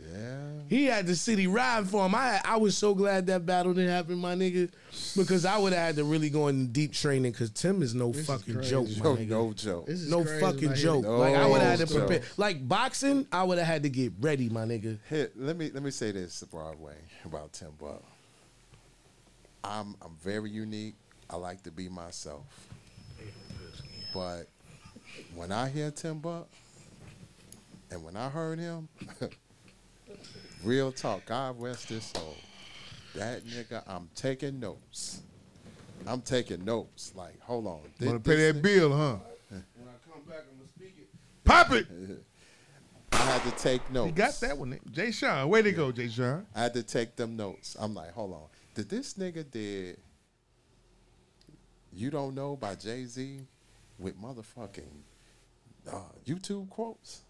he 0.70 0.86
had 0.86 1.08
the 1.08 1.16
city 1.16 1.48
riding 1.48 1.88
for 1.90 2.06
him. 2.06 2.14
I 2.16 2.40
I 2.46 2.58
was 2.58 2.78
so 2.78 2.94
glad 2.94 3.26
that 3.28 3.46
battle 3.46 3.74
didn't 3.74 3.90
happen, 3.90 4.18
my 4.18 4.36
nigga, 4.36 4.70
because 5.18 5.44
I 5.46 5.58
would 5.58 5.74
have 5.74 5.82
had 5.88 5.96
to 5.98 6.04
really 6.04 6.30
go 6.30 6.48
in 6.48 6.72
deep 6.72 6.94
training. 6.94 7.32
Because 7.32 7.50
Tim 7.50 7.82
is 7.82 7.96
no 7.96 8.12
This 8.12 8.28
fucking 8.28 8.54
crazy. 8.54 8.70
joke, 8.70 8.88
my 8.98 9.04
No- 9.04 9.16
nigga. 9.18 9.28
no 9.30 9.54
joke. 9.54 9.86
This 9.88 10.02
is 10.02 10.10
no 10.10 10.24
crazy, 10.24 10.40
fucking 10.40 10.74
joke. 10.76 11.04
nigga. 11.06 11.20
like 11.20 11.36
I 11.36 11.46
would 11.48 11.62
have 11.62 11.80
had 11.80 11.88
to 11.88 11.94
prepare. 11.96 12.20
joke. 12.20 12.38
Like 12.38 12.68
boxing, 12.68 13.28
I 13.32 13.44
would 13.44 13.58
have 13.58 13.68
had 13.68 13.84
to 13.84 13.90
get 13.90 14.14
ready, 14.20 14.48
my 14.50 14.66
nigga. 14.66 15.00
Here, 15.10 15.32
let 15.36 15.58
me 15.58 15.72
let 15.74 15.84
me 15.84 15.92
say 15.92 16.12
this, 16.12 16.40
the 16.40 16.46
Broadway, 16.46 16.96
about 17.26 17.52
Tim 17.54 17.72
Buck. 17.80 18.04
I'm 19.64 19.96
I'm 20.02 20.16
very 20.24 20.50
unique. 20.52 20.96
I 21.30 21.36
like 21.36 21.64
to 21.64 21.72
be 21.72 21.90
myself. 21.90 22.44
But 24.14 24.48
when 25.36 25.52
I 25.52 25.70
hear 25.70 25.92
Tim 25.92 26.20
Buck, 26.20 26.48
and 27.92 28.04
when 28.04 28.16
I 28.16 28.30
heard 28.30 28.58
him, 28.60 28.88
real 30.64 30.92
talk, 30.92 31.26
God 31.26 31.60
rest 31.60 31.90
his 31.90 32.04
soul. 32.04 32.36
That 33.16 33.46
nigga, 33.46 33.84
I'm 33.88 34.10
taking 34.16 34.60
notes. 34.60 35.22
I'm 36.08 36.22
taking 36.22 36.64
notes. 36.64 37.12
Like, 37.16 37.40
hold 37.42 37.68
on. 37.68 37.82
Thi- 38.00 38.08
Want 38.08 38.24
to 38.24 38.30
pay 38.30 38.36
that 38.52 38.58
nigga- 38.58 38.62
bill, 38.62 38.96
huh? 38.98 39.16
When 39.50 39.64
I 39.88 40.12
come 40.12 40.22
back, 40.28 40.44
I'm 40.52 40.58
gonna 40.58 40.70
speak 40.70 40.96
it. 41.00 41.10
Pop 41.44 41.72
it. 41.72 41.88
I 43.12 43.18
had 43.18 43.44
to 43.44 43.64
take 43.64 43.90
notes. 43.92 44.08
You 44.08 44.14
got 44.14 44.40
that 44.42 44.58
one. 44.58 44.80
Jay 44.92 45.12
Sean. 45.12 45.50
Way 45.50 45.62
to 45.64 45.72
go, 45.72 45.92
Jay 45.92 46.08
Sean. 46.08 46.46
I 46.56 46.62
had 46.62 46.74
to 46.76 46.84
take 46.84 47.16
them 47.16 47.36
notes. 47.36 47.76
I'm 47.80 47.94
like, 47.96 48.12
hold 48.12 48.34
on. 48.34 48.44
Did 48.76 48.88
this 48.90 49.16
nigga 49.16 49.50
did 49.50 49.98
You 51.92 52.12
Don't 52.12 52.36
Know 52.36 52.56
by 52.56 52.76
Jay 52.76 53.06
Z 53.06 53.42
with 53.98 54.16
motherfucking 54.22 55.02
uh, 55.92 55.98
YouTube 56.26 56.70
quotes 56.70 57.24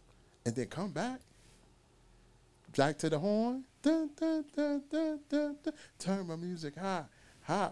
and 0.46 0.54
then 0.56 0.68
come 0.68 0.92
back? 0.92 1.22
Back 2.76 2.98
to 3.00 3.10
the 3.10 3.20
horn. 3.20 3.64
Dun, 3.82 4.10
dun, 4.20 4.46
dun, 4.56 4.84
dun, 4.92 5.20
dun, 5.30 5.56
dun. 5.64 5.74
Turn 5.98 6.28
my 6.28 6.36
music 6.36 6.76
high. 6.76 7.04
High. 7.42 7.72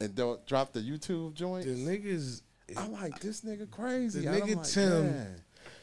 And 0.00 0.14
don't 0.14 0.44
drop 0.46 0.72
the 0.72 0.80
YouTube 0.80 1.34
joint. 1.34 1.64
The 1.66 1.72
niggas. 1.72 2.42
I'm 2.76 2.92
like, 2.92 3.18
this 3.20 3.42
nigga 3.42 3.70
crazy. 3.70 4.20
The 4.20 4.30
nigga 4.30 4.56
like, 4.56 4.66
Tim, 4.66 5.02
man. 5.12 5.42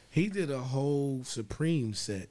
he 0.09 0.27
did 0.29 0.49
a 0.51 0.59
whole 0.59 1.23
Supreme 1.23 1.93
set. 1.93 2.29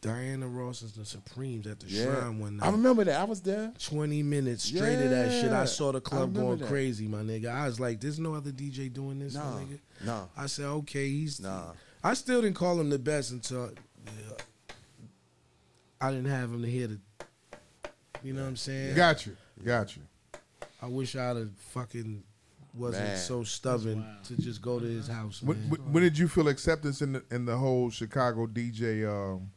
Diana 0.00 0.46
Ross 0.46 0.82
is 0.82 0.92
the 0.92 1.04
Supremes 1.06 1.66
at 1.66 1.80
the 1.80 1.86
Yeah. 1.86 2.04
Shrine 2.04 2.38
one 2.38 2.56
night. 2.58 2.66
I 2.66 2.70
remember 2.70 3.04
that. 3.04 3.18
I 3.18 3.24
was 3.24 3.40
there. 3.40 3.72
20 3.78 4.22
minutes 4.22 4.64
straight 4.64 5.02
of 5.02 5.08
that 5.10 5.30
shit. 5.40 5.50
I 5.50 5.64
saw 5.64 5.92
the 5.92 6.00
club 6.02 6.34
going 6.34 6.58
that. 6.58 6.68
crazy, 6.68 7.08
my 7.08 7.20
nigga. 7.22 7.46
I 7.46 7.66
was 7.66 7.80
like, 7.80 8.02
there's 8.02 8.18
no 8.18 8.34
other 8.34 8.50
DJ 8.50 8.92
doing 8.92 9.18
this, 9.18 9.34
my 9.34 9.40
Nah, 9.40 9.56
nigga. 9.60 9.78
nah. 10.04 10.24
I 10.36 10.44
said, 10.46 10.66
okay, 10.66 11.08
he's. 11.08 11.40
Nah. 11.40 11.72
I 12.04 12.12
still 12.12 12.42
didn't 12.42 12.56
call 12.56 12.78
him 12.78 12.90
the 12.90 12.98
best 12.98 13.30
until 13.30 13.64
uh, 14.06 14.34
I 16.02 16.10
didn't 16.10 16.30
have 16.30 16.50
him 16.52 16.60
to 16.60 16.70
hear 16.70 16.86
the. 16.88 17.00
You 18.22 18.34
know 18.34 18.42
what 18.42 18.48
I'm 18.48 18.56
saying? 18.56 18.94
Got 18.94 19.24
you. 19.24 19.34
Got 19.64 19.96
you. 19.96 20.02
I 20.82 20.86
wish 20.86 21.16
I'd 21.16 21.36
have 21.36 21.50
fucking 21.70 22.22
wasn't 22.74 23.04
Man. 23.04 23.16
so 23.16 23.42
stubborn 23.42 24.04
to 24.24 24.36
just 24.36 24.60
go 24.60 24.78
to 24.78 24.84
his 24.84 25.08
house. 25.08 25.42
When, 25.42 25.58
man. 25.60 25.70
when, 25.70 25.80
when 25.92 26.02
did 26.02 26.18
you 26.18 26.28
feel 26.28 26.48
acceptance 26.48 27.00
in 27.00 27.12
the 27.12 27.24
in 27.30 27.46
the 27.46 27.56
whole 27.56 27.88
Chicago 27.88 28.46
DJ, 28.46 29.08
um, 29.08 29.50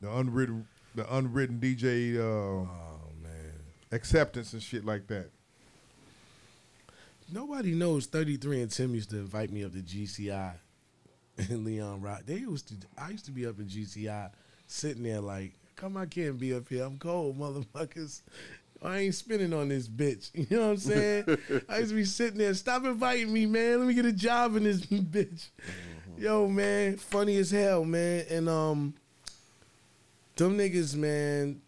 the 0.00 0.10
unwritten 0.10 0.66
the 0.94 1.14
unwritten 1.14 1.60
DJ, 1.60 2.16
uh, 2.16 2.22
oh 2.22 2.68
man, 3.22 3.52
acceptance 3.92 4.54
and 4.54 4.62
shit 4.62 4.86
like 4.86 5.08
that? 5.08 5.28
Nobody 7.30 7.74
knows 7.74 8.06
33 8.06 8.62
and 8.62 8.70
Tim 8.70 8.94
used 8.94 9.10
to 9.10 9.16
invite 9.16 9.50
me 9.50 9.64
up 9.64 9.72
to 9.72 9.78
GCI 9.80 10.54
and 11.50 11.64
Leon 11.64 12.00
Rock. 12.00 12.22
They 12.26 12.36
used 12.36 12.68
to 12.68 12.74
I 12.98 13.10
used 13.10 13.26
to 13.26 13.30
be 13.30 13.46
up 13.46 13.58
in 13.58 13.66
GCI 13.66 14.30
sitting 14.66 15.02
there 15.02 15.20
like, 15.20 15.54
come 15.76 15.96
I 15.96 16.06
can't 16.06 16.38
be 16.38 16.54
up 16.54 16.68
here. 16.68 16.84
I'm 16.84 16.98
cold, 16.98 17.38
motherfuckers. 17.38 18.22
I 18.82 18.98
ain't 18.98 19.14
spinning 19.14 19.54
on 19.54 19.68
this 19.68 19.88
bitch. 19.88 20.30
You 20.34 20.56
know 20.56 20.66
what 20.66 20.72
I'm 20.72 20.76
saying? 20.78 21.38
I 21.68 21.78
used 21.78 21.90
to 21.90 21.96
be 21.96 22.04
sitting 22.04 22.38
there, 22.38 22.54
stop 22.54 22.84
inviting 22.84 23.32
me, 23.32 23.46
man. 23.46 23.78
Let 23.78 23.88
me 23.88 23.94
get 23.94 24.04
a 24.04 24.12
job 24.12 24.56
in 24.56 24.64
this 24.64 24.84
bitch. 24.86 25.48
Yo, 26.18 26.46
man, 26.46 26.96
funny 26.96 27.36
as 27.36 27.50
hell, 27.50 27.84
man. 27.84 28.24
And 28.30 28.48
um 28.48 28.94
them 30.36 30.58
niggas, 30.58 30.94
man, 30.94 31.62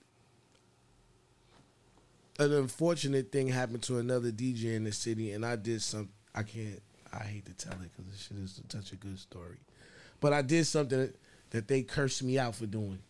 an 2.39 2.53
unfortunate 2.53 3.33
thing 3.33 3.49
happened 3.49 3.83
to 3.85 3.99
another 3.99 4.31
DJ 4.31 4.77
in 4.77 4.85
the 4.85 4.93
city, 4.93 5.33
and 5.33 5.45
I 5.45 5.57
did 5.57 5.83
some. 5.83 6.11
I 6.35 6.43
can't. 6.43 6.81
I 7.19 7.25
hate 7.25 7.47
to 7.47 7.53
tell 7.55 7.75
it 7.83 7.91
because 7.97 8.11
this 8.13 8.21
shit 8.29 8.37
is 8.39 8.61
such 8.69 8.93
a 8.93 8.97
good 8.97 9.19
story, 9.19 9.59
but 10.21 10.33
I 10.33 10.43
did 10.43 10.67
something 10.67 11.13
that 11.51 11.67
they 11.69 11.83
cursed 11.83 12.23
me 12.23 12.39
out 12.39 12.55
for 12.55 12.67
doing, 12.67 13.01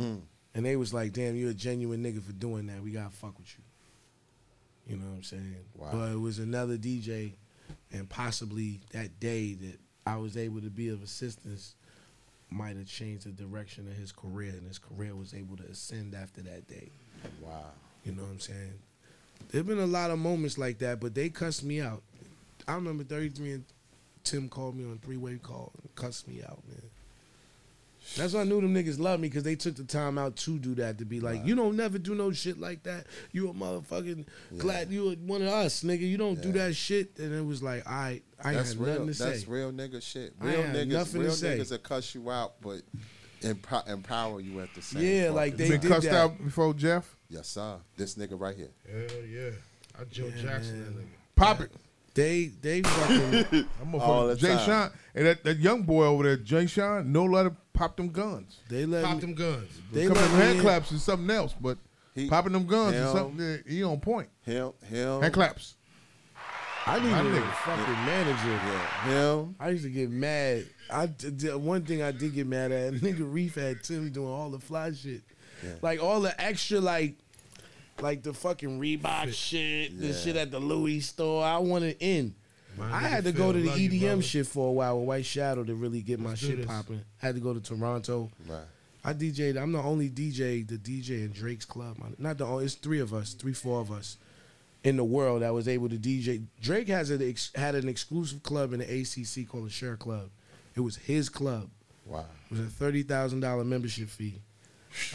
Mm. 0.00 0.22
and 0.54 0.66
they 0.66 0.74
was 0.76 0.92
like, 0.92 1.12
"Damn, 1.12 1.36
you're 1.36 1.50
a 1.50 1.54
genuine 1.54 2.02
nigga 2.02 2.20
for 2.22 2.32
doing 2.32 2.66
that. 2.66 2.82
We 2.82 2.90
gotta 2.90 3.14
fuck 3.14 3.38
with 3.38 3.54
you." 3.56 3.64
You 4.92 4.96
know 5.00 5.08
what 5.10 5.16
I'm 5.16 5.22
saying? 5.22 5.56
Wow. 5.74 5.92
But 5.92 6.12
it 6.12 6.16
was 6.18 6.38
another 6.40 6.76
DJ, 6.76 7.34
and 7.92 8.08
possibly 8.08 8.80
that 8.90 9.20
day 9.20 9.54
that 9.54 9.78
I 10.04 10.16
was 10.16 10.36
able 10.36 10.60
to 10.60 10.70
be 10.70 10.88
of 10.88 11.02
assistance 11.02 11.74
might 12.50 12.76
have 12.76 12.86
changed 12.86 13.24
the 13.26 13.30
direction 13.32 13.86
of 13.88 13.94
his 13.96 14.12
career, 14.12 14.50
and 14.50 14.66
his 14.66 14.78
career 14.78 15.14
was 15.14 15.32
able 15.32 15.56
to 15.58 15.64
ascend 15.64 16.14
after 16.14 16.42
that 16.42 16.66
day. 16.68 16.90
Wow. 17.40 17.72
You 18.04 18.12
know 18.12 18.22
what 18.24 18.32
I'm 18.32 18.40
saying? 18.40 18.78
There've 19.48 19.66
been 19.66 19.78
a 19.78 19.86
lot 19.86 20.10
of 20.10 20.18
moments 20.18 20.58
like 20.58 20.78
that, 20.78 21.00
but 21.00 21.14
they 21.14 21.28
cussed 21.30 21.62
me 21.64 21.80
out. 21.80 22.02
I 22.66 22.74
remember 22.74 23.04
33 23.04 23.52
and 23.52 23.64
Tim 24.24 24.48
called 24.48 24.76
me 24.76 24.84
on 24.84 24.92
a 25.02 25.04
three 25.04 25.16
way 25.16 25.36
call 25.42 25.72
and 25.82 25.94
cussed 25.96 26.26
me 26.28 26.42
out, 26.42 26.60
man. 26.68 26.80
That's 28.18 28.34
why 28.34 28.42
I 28.42 28.44
knew 28.44 28.60
them 28.60 28.74
niggas 28.74 28.98
loved 28.98 29.22
me 29.22 29.28
because 29.28 29.44
they 29.44 29.54
took 29.54 29.76
the 29.76 29.82
time 29.84 30.18
out 30.18 30.36
to 30.36 30.58
do 30.58 30.74
that 30.74 30.98
to 30.98 31.06
be 31.06 31.20
like, 31.20 31.44
you 31.46 31.54
don't 31.54 31.74
never 31.74 31.98
do 31.98 32.14
no 32.14 32.32
shit 32.32 32.60
like 32.60 32.82
that. 32.82 33.06
You 33.32 33.48
a 33.48 33.54
motherfucking 33.54 34.26
glad 34.58 34.90
you 34.90 35.10
a 35.10 35.14
one 35.14 35.40
of 35.40 35.48
us, 35.48 35.82
nigga. 35.82 36.00
You 36.00 36.18
don't 36.18 36.40
do 36.40 36.52
that 36.52 36.76
shit. 36.76 37.18
And 37.18 37.32
it 37.34 37.44
was 37.44 37.62
like, 37.62 37.86
I, 37.88 38.20
I 38.42 38.48
ain't 38.50 38.56
that's 38.58 38.72
had 38.74 38.80
real. 38.80 38.88
nothing 38.92 39.06
to 39.06 39.14
say. 39.14 39.30
That's 39.30 39.48
real 39.48 39.72
nigga 39.72 40.02
shit. 40.02 40.34
I 40.38 40.44
Real 40.44 40.54
ain't 40.60 40.66
had 40.68 40.76
niggas, 40.88 40.92
nothing 40.92 41.12
to 41.22 41.26
real 41.26 41.30
say. 41.34 41.58
niggas 41.58 41.68
that 41.70 41.82
cuss 41.82 42.14
you 42.14 42.30
out, 42.30 42.52
but 42.60 42.82
empo- 43.40 43.88
empower 43.88 44.38
you 44.40 44.60
at 44.60 44.74
the 44.74 44.82
same. 44.82 45.00
Time. 45.00 45.10
Yeah, 45.10 45.20
fucking 45.22 45.34
like 45.36 45.56
they 45.56 45.68
Been 45.70 45.80
did 45.80 45.90
cussed 45.90 46.02
that. 46.10 46.14
out 46.14 46.44
before, 46.44 46.74
Jeff. 46.74 47.16
Yes, 47.30 47.48
sir. 47.48 47.76
This 47.96 48.16
nigga 48.16 48.38
right 48.38 48.54
here. 48.54 48.70
Hell 48.86 49.24
yeah. 49.26 49.50
I 49.98 50.04
Joe 50.04 50.26
Yeah, 50.36 50.42
Jackson 50.42 50.82
man. 50.82 50.84
that 50.94 51.00
nigga. 51.02 51.06
Pop 51.36 51.60
it. 51.62 51.72
They 52.14 52.46
they 52.60 52.82
fucking 52.82 53.66
I'm 53.82 53.94
All 53.96 54.28
the 54.28 54.36
Jay 54.36 54.54
time. 54.54 54.66
Sean 54.66 54.90
and 55.16 55.26
that, 55.26 55.44
that 55.44 55.58
young 55.58 55.82
boy 55.82 56.04
over 56.06 56.22
there, 56.24 56.36
Jay 56.36 56.66
Sean, 56.66 57.10
no 57.12 57.24
let 57.24 57.46
him 57.46 57.56
pop 57.72 57.96
them 57.96 58.08
guns. 58.10 58.60
they 58.68 58.86
let 58.86 59.04
Pop 59.04 59.16
me, 59.16 59.20
them 59.20 59.34
guns. 59.34 59.68
they 59.92 60.06
Couple 60.06 60.22
let 60.22 60.30
of 60.30 60.36
hand 60.38 60.56
in- 60.56 60.62
claps 60.62 60.92
is 60.92 61.02
something 61.02 61.28
else, 61.30 61.54
but 61.60 61.76
He- 62.14 62.28
popping 62.28 62.52
them 62.52 62.66
guns 62.66 62.94
is 62.94 63.10
something 63.12 63.36
that 63.38 63.64
he 63.66 63.82
on 63.82 63.98
point. 64.00 64.28
Him, 64.42 64.72
him, 64.88 65.22
Hand 65.22 65.34
claps. 65.34 65.74
I 66.86 66.98
need 66.98 67.12
a 67.12 67.40
nigga. 67.40 67.52
fucking 67.64 67.94
manager. 68.04 68.50
yeah, 68.50 69.04
him. 69.06 69.56
I 69.58 69.70
used 69.70 69.84
to 69.84 69.90
get 69.90 70.10
mad. 70.10 70.66
I 70.90 71.06
d- 71.06 71.30
d- 71.30 71.48
one 71.54 71.82
thing 71.84 72.02
I 72.02 72.12
did 72.12 72.34
get 72.34 72.46
mad 72.46 72.72
at. 72.72 72.92
Nigga 73.00 73.20
Reef 73.32 73.54
had 73.54 73.82
Tim 73.82 74.10
doing 74.12 74.28
all 74.28 74.50
the 74.50 74.58
fly 74.60 74.92
shit, 74.92 75.22
like 75.80 76.02
all 76.02 76.20
the 76.20 76.38
extra 76.38 76.80
like, 76.80 77.14
like 78.00 78.22
the 78.22 78.32
fucking 78.32 78.80
Reebok 78.80 79.32
shit, 79.32 79.98
the 80.00 80.12
shit 80.12 80.36
at 80.36 80.50
the 80.50 80.58
Louis 80.60 81.00
store. 81.00 81.44
I 81.44 81.58
wanted 81.58 81.96
in. 82.00 82.34
My 82.76 82.92
I 82.92 82.98
had 83.02 83.24
to 83.24 83.32
Phil, 83.32 83.46
go 83.46 83.52
to 83.52 83.60
the 83.60 83.68
love 83.68 83.78
you, 83.78 83.88
EDM 83.90 84.00
brother. 84.06 84.22
shit 84.22 84.46
for 84.48 84.68
a 84.68 84.72
while 84.72 84.98
with 84.98 85.06
White 85.08 85.24
Shadow 85.26 85.62
to 85.64 85.74
really 85.76 86.00
get 86.02 86.18
my 86.18 86.30
Let's 86.30 86.40
do 86.40 86.46
shit 86.48 86.56
this. 86.58 86.66
popping. 86.66 87.02
Had 87.18 87.36
to 87.36 87.40
go 87.40 87.54
to 87.54 87.60
Toronto. 87.60 88.30
Right. 88.48 88.64
I 89.04 89.12
DJ'd. 89.12 89.56
I'm 89.56 89.70
the 89.72 89.80
only 89.82 90.08
DJ, 90.10 90.66
the 90.66 90.76
DJ 90.78 91.24
in 91.24 91.30
Drake's 91.30 91.64
club. 91.66 91.98
Not 92.18 92.38
the 92.38 92.46
only. 92.46 92.64
It's 92.64 92.74
three 92.74 93.00
of 93.00 93.12
us, 93.14 93.34
three, 93.34 93.52
four 93.52 93.80
of 93.80 93.92
us 93.92 94.16
in 94.82 94.96
the 94.96 95.04
world 95.04 95.42
that 95.42 95.52
was 95.54 95.68
able 95.68 95.88
to 95.90 95.96
DJ. 95.96 96.42
Drake 96.60 96.88
has 96.88 97.10
an 97.10 97.22
ex, 97.22 97.50
had 97.54 97.74
an 97.74 97.88
exclusive 97.88 98.42
club 98.42 98.72
in 98.72 98.80
the 98.80 98.84
ACC 99.02 99.46
called 99.48 99.66
the 99.66 99.70
Sher 99.70 99.96
Club. 99.96 100.30
It 100.74 100.80
was 100.80 100.96
his 100.96 101.28
club. 101.28 101.68
Wow. 102.06 102.24
It 102.50 102.58
was 102.58 102.60
a 102.60 102.70
thirty 102.70 103.02
thousand 103.02 103.40
dollar 103.40 103.62
membership 103.64 104.08
fee. 104.08 104.40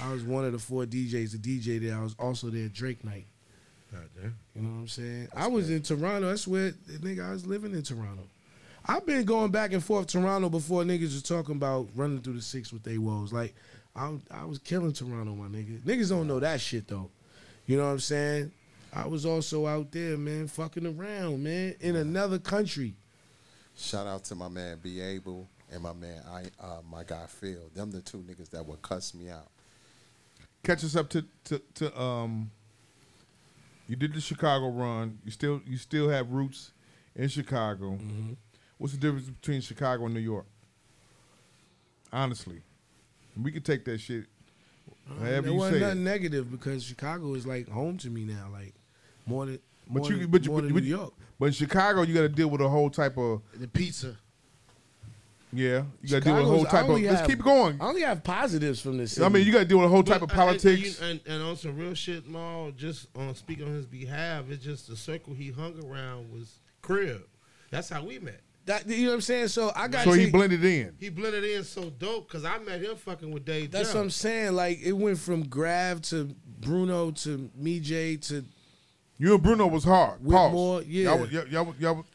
I 0.02 0.12
was 0.12 0.24
one 0.24 0.46
of 0.46 0.52
the 0.52 0.60
four 0.60 0.86
DJs. 0.86 1.32
The 1.32 1.38
DJ 1.38 1.82
there. 1.82 1.98
I 1.98 2.02
was 2.02 2.16
also 2.20 2.50
there 2.50 2.68
Drake 2.68 3.04
night. 3.04 3.26
You 4.56 4.62
know 4.62 4.70
what 4.70 4.80
I'm 4.82 4.88
saying? 4.88 5.28
I 5.36 5.48
was 5.48 5.70
in 5.70 5.82
Toronto. 5.82 6.30
That's 6.30 6.48
where 6.48 6.72
nigga 6.72 7.28
I 7.28 7.32
was 7.32 7.46
living 7.48 7.74
in 7.74 7.82
Toronto. 7.82 8.24
I've 8.86 9.06
been 9.06 9.26
going 9.26 9.52
back 9.52 9.74
and 9.74 9.84
forth 9.84 10.08
Toronto 10.08 10.50
before 10.50 10.84
niggas 10.84 11.14
was 11.14 11.24
talking 11.24 11.56
about 11.56 11.88
running 11.96 12.20
through 12.20 12.34
the 12.34 12.42
six 12.42 12.72
with 12.72 12.84
they 12.84 12.98
woes. 12.98 13.34
Like 13.34 13.56
I, 13.96 14.14
I 14.32 14.46
was 14.46 14.60
killing 14.60 14.94
Toronto, 14.94 15.36
my 15.36 15.48
nigga. 15.48 15.80
Niggas 15.80 16.10
don't 16.10 16.28
know 16.28 16.40
that 16.40 16.62
shit 16.62 16.88
though. 16.88 17.10
You 17.66 17.78
know 17.78 17.86
what 17.86 17.92
I'm 17.92 18.00
saying? 18.00 18.52
I 18.94 19.08
was 19.08 19.26
also 19.26 19.68
out 19.68 19.92
there, 19.92 20.18
man, 20.18 20.48
fucking 20.48 20.86
around, 20.86 21.44
man, 21.44 21.76
in 21.80 21.96
another 21.96 22.40
country. 22.40 22.96
Shout 23.78 24.08
out 24.08 24.24
to 24.26 24.36
my 24.36 24.50
man 24.50 24.80
Be 24.82 25.00
Able 25.00 25.48
and 25.72 25.82
my 25.84 25.94
man 25.94 26.22
I 26.30 26.44
uh, 26.64 26.82
my 26.90 27.04
guy 27.04 27.26
Phil. 27.28 27.70
Them 27.76 27.92
the 27.92 28.02
two 28.02 28.18
niggas 28.18 28.50
that 28.52 28.66
would 28.66 28.82
cuss 28.82 29.14
me 29.14 29.30
out. 29.30 29.48
Catch 30.64 30.84
us 30.84 30.96
up 30.96 31.10
to 31.10 31.26
to, 31.46 31.62
to 31.76 32.00
um. 32.00 32.52
You 33.88 33.96
did 33.96 34.14
the 34.14 34.22
Chicago 34.22 34.70
run. 34.70 35.18
You 35.26 35.32
still 35.32 35.62
you 35.66 35.78
still 35.78 36.10
have 36.10 36.32
roots 36.32 36.72
in 37.16 37.28
Chicago. 37.28 37.94
Mm-hmm. 37.94 38.34
What's 38.78 38.94
the 38.94 39.00
difference 39.00 39.30
between 39.30 39.62
Chicago 39.62 40.06
and 40.06 40.14
New 40.14 40.20
York? 40.20 40.46
Honestly, 42.14 42.62
we 43.42 43.52
could 43.52 43.66
take 43.66 43.86
that 43.86 44.00
shit. 44.00 44.26
However 45.20 45.48
it 45.48 45.52
wasn't 45.52 45.82
nothing 45.82 45.98
it. 46.02 46.04
negative 46.04 46.52
because 46.52 46.84
Chicago 46.84 47.34
is 47.34 47.48
like 47.48 47.68
home 47.68 47.98
to 47.98 48.10
me 48.10 48.24
now, 48.26 48.48
like 48.52 48.74
more 49.26 49.46
than 49.48 49.60
But 49.88 50.04
more 50.04 50.12
you, 50.12 50.18
than, 50.20 50.28
but, 50.30 50.46
you, 50.46 50.52
but, 50.52 50.64
than 50.64 50.74
but, 50.74 50.84
New 50.84 50.90
York. 50.90 51.14
but 51.40 51.46
in 51.48 51.52
Chicago, 51.54 52.04
you 52.04 52.14
got 52.14 52.22
to 52.22 52.30
deal 52.30 52.48
with 52.48 52.62
a 52.62 52.70
whole 52.70 52.90
type 52.92 53.18
of 53.18 53.42
The 53.56 53.68
pizza. 53.68 54.18
Yeah. 55.52 55.84
You 56.02 56.10
got 56.10 56.18
to 56.18 56.22
deal 56.22 56.36
with 56.36 56.44
a 56.44 56.46
whole 56.48 56.58
Chicago's- 56.66 56.72
type 56.72 56.84
of. 56.86 56.90
only 56.92 57.04
Let's 57.08 57.20
have- 57.22 57.30
keep 57.30 57.40
going. 57.44 57.82
I 57.82 57.86
only 57.88 58.02
have 58.02 58.24
positives 58.24 58.82
from 58.82 58.98
this. 58.98 59.14
City. 59.14 59.26
I 59.26 59.30
mean, 59.30 59.46
you 59.46 59.52
got 59.52 59.60
to 59.60 59.66
deal 59.66 59.78
with 59.78 59.88
a 59.88 59.90
whole 59.90 60.04
type 60.04 60.22
of 60.22 60.30
But, 60.30 60.38
uh, 60.38 60.42
and- 60.42 60.50
politics. 60.62 61.00
And, 61.02 61.20
and, 61.26 61.36
and 61.36 61.44
on 61.44 61.56
some 61.58 61.78
real 61.78 61.94
shit, 61.94 62.28
Maul, 62.28 62.72
just 62.72 63.08
on 63.16 63.34
speak 63.36 63.62
on 63.62 63.68
his 63.74 63.86
behalf, 63.86 64.46
it's 64.50 64.64
just 64.64 64.88
the 64.88 64.96
circle 64.96 65.34
he 65.34 65.52
hung 65.52 65.84
around 65.86 66.32
was 66.32 66.60
crib. 66.82 67.24
That's 67.72 67.90
how 67.90 68.04
we 68.04 68.20
met. 68.20 68.42
That, 68.66 68.88
you 68.88 69.06
know 69.06 69.10
what 69.12 69.16
I'm 69.16 69.22
saying? 69.22 69.48
So 69.48 69.72
I 69.76 69.88
got 69.88 70.04
so 70.04 70.12
he 70.12 70.26
to- 70.28 70.32
blended 70.32 70.64
in. 70.64 70.96
He 71.00 71.10
blended 71.10 71.44
in 71.44 71.64
so 71.64 71.90
dope 71.90 72.28
because 72.28 72.46
I 72.46 72.60
met 72.60 72.82
him 72.82 72.96
fucking 72.98 73.32
with 73.32 73.44
Dave. 73.46 73.72
That's 73.72 73.90
Jump. 73.90 73.96
what 73.96 74.02
I'm 74.04 74.10
saying. 74.12 74.54
Like 74.54 74.80
it 74.84 74.92
went 74.94 75.18
from 75.18 75.48
Grav 75.48 76.02
to 76.04 76.36
Bruno 76.60 77.10
to 77.12 77.50
me 77.56 77.80
J 77.80 78.18
to 78.18 78.46
You 79.18 79.34
and 79.34 79.42
Bruno 79.44 79.66
was 79.68 79.84
hard. 79.84 80.20
Pause. 80.20 80.24
Whitmore, 80.24 80.82
yeah. 80.84 81.04
Y'all, 81.16 81.28
y'all, 81.28 81.48
y'all, 81.48 81.76
y'all, 81.80 82.06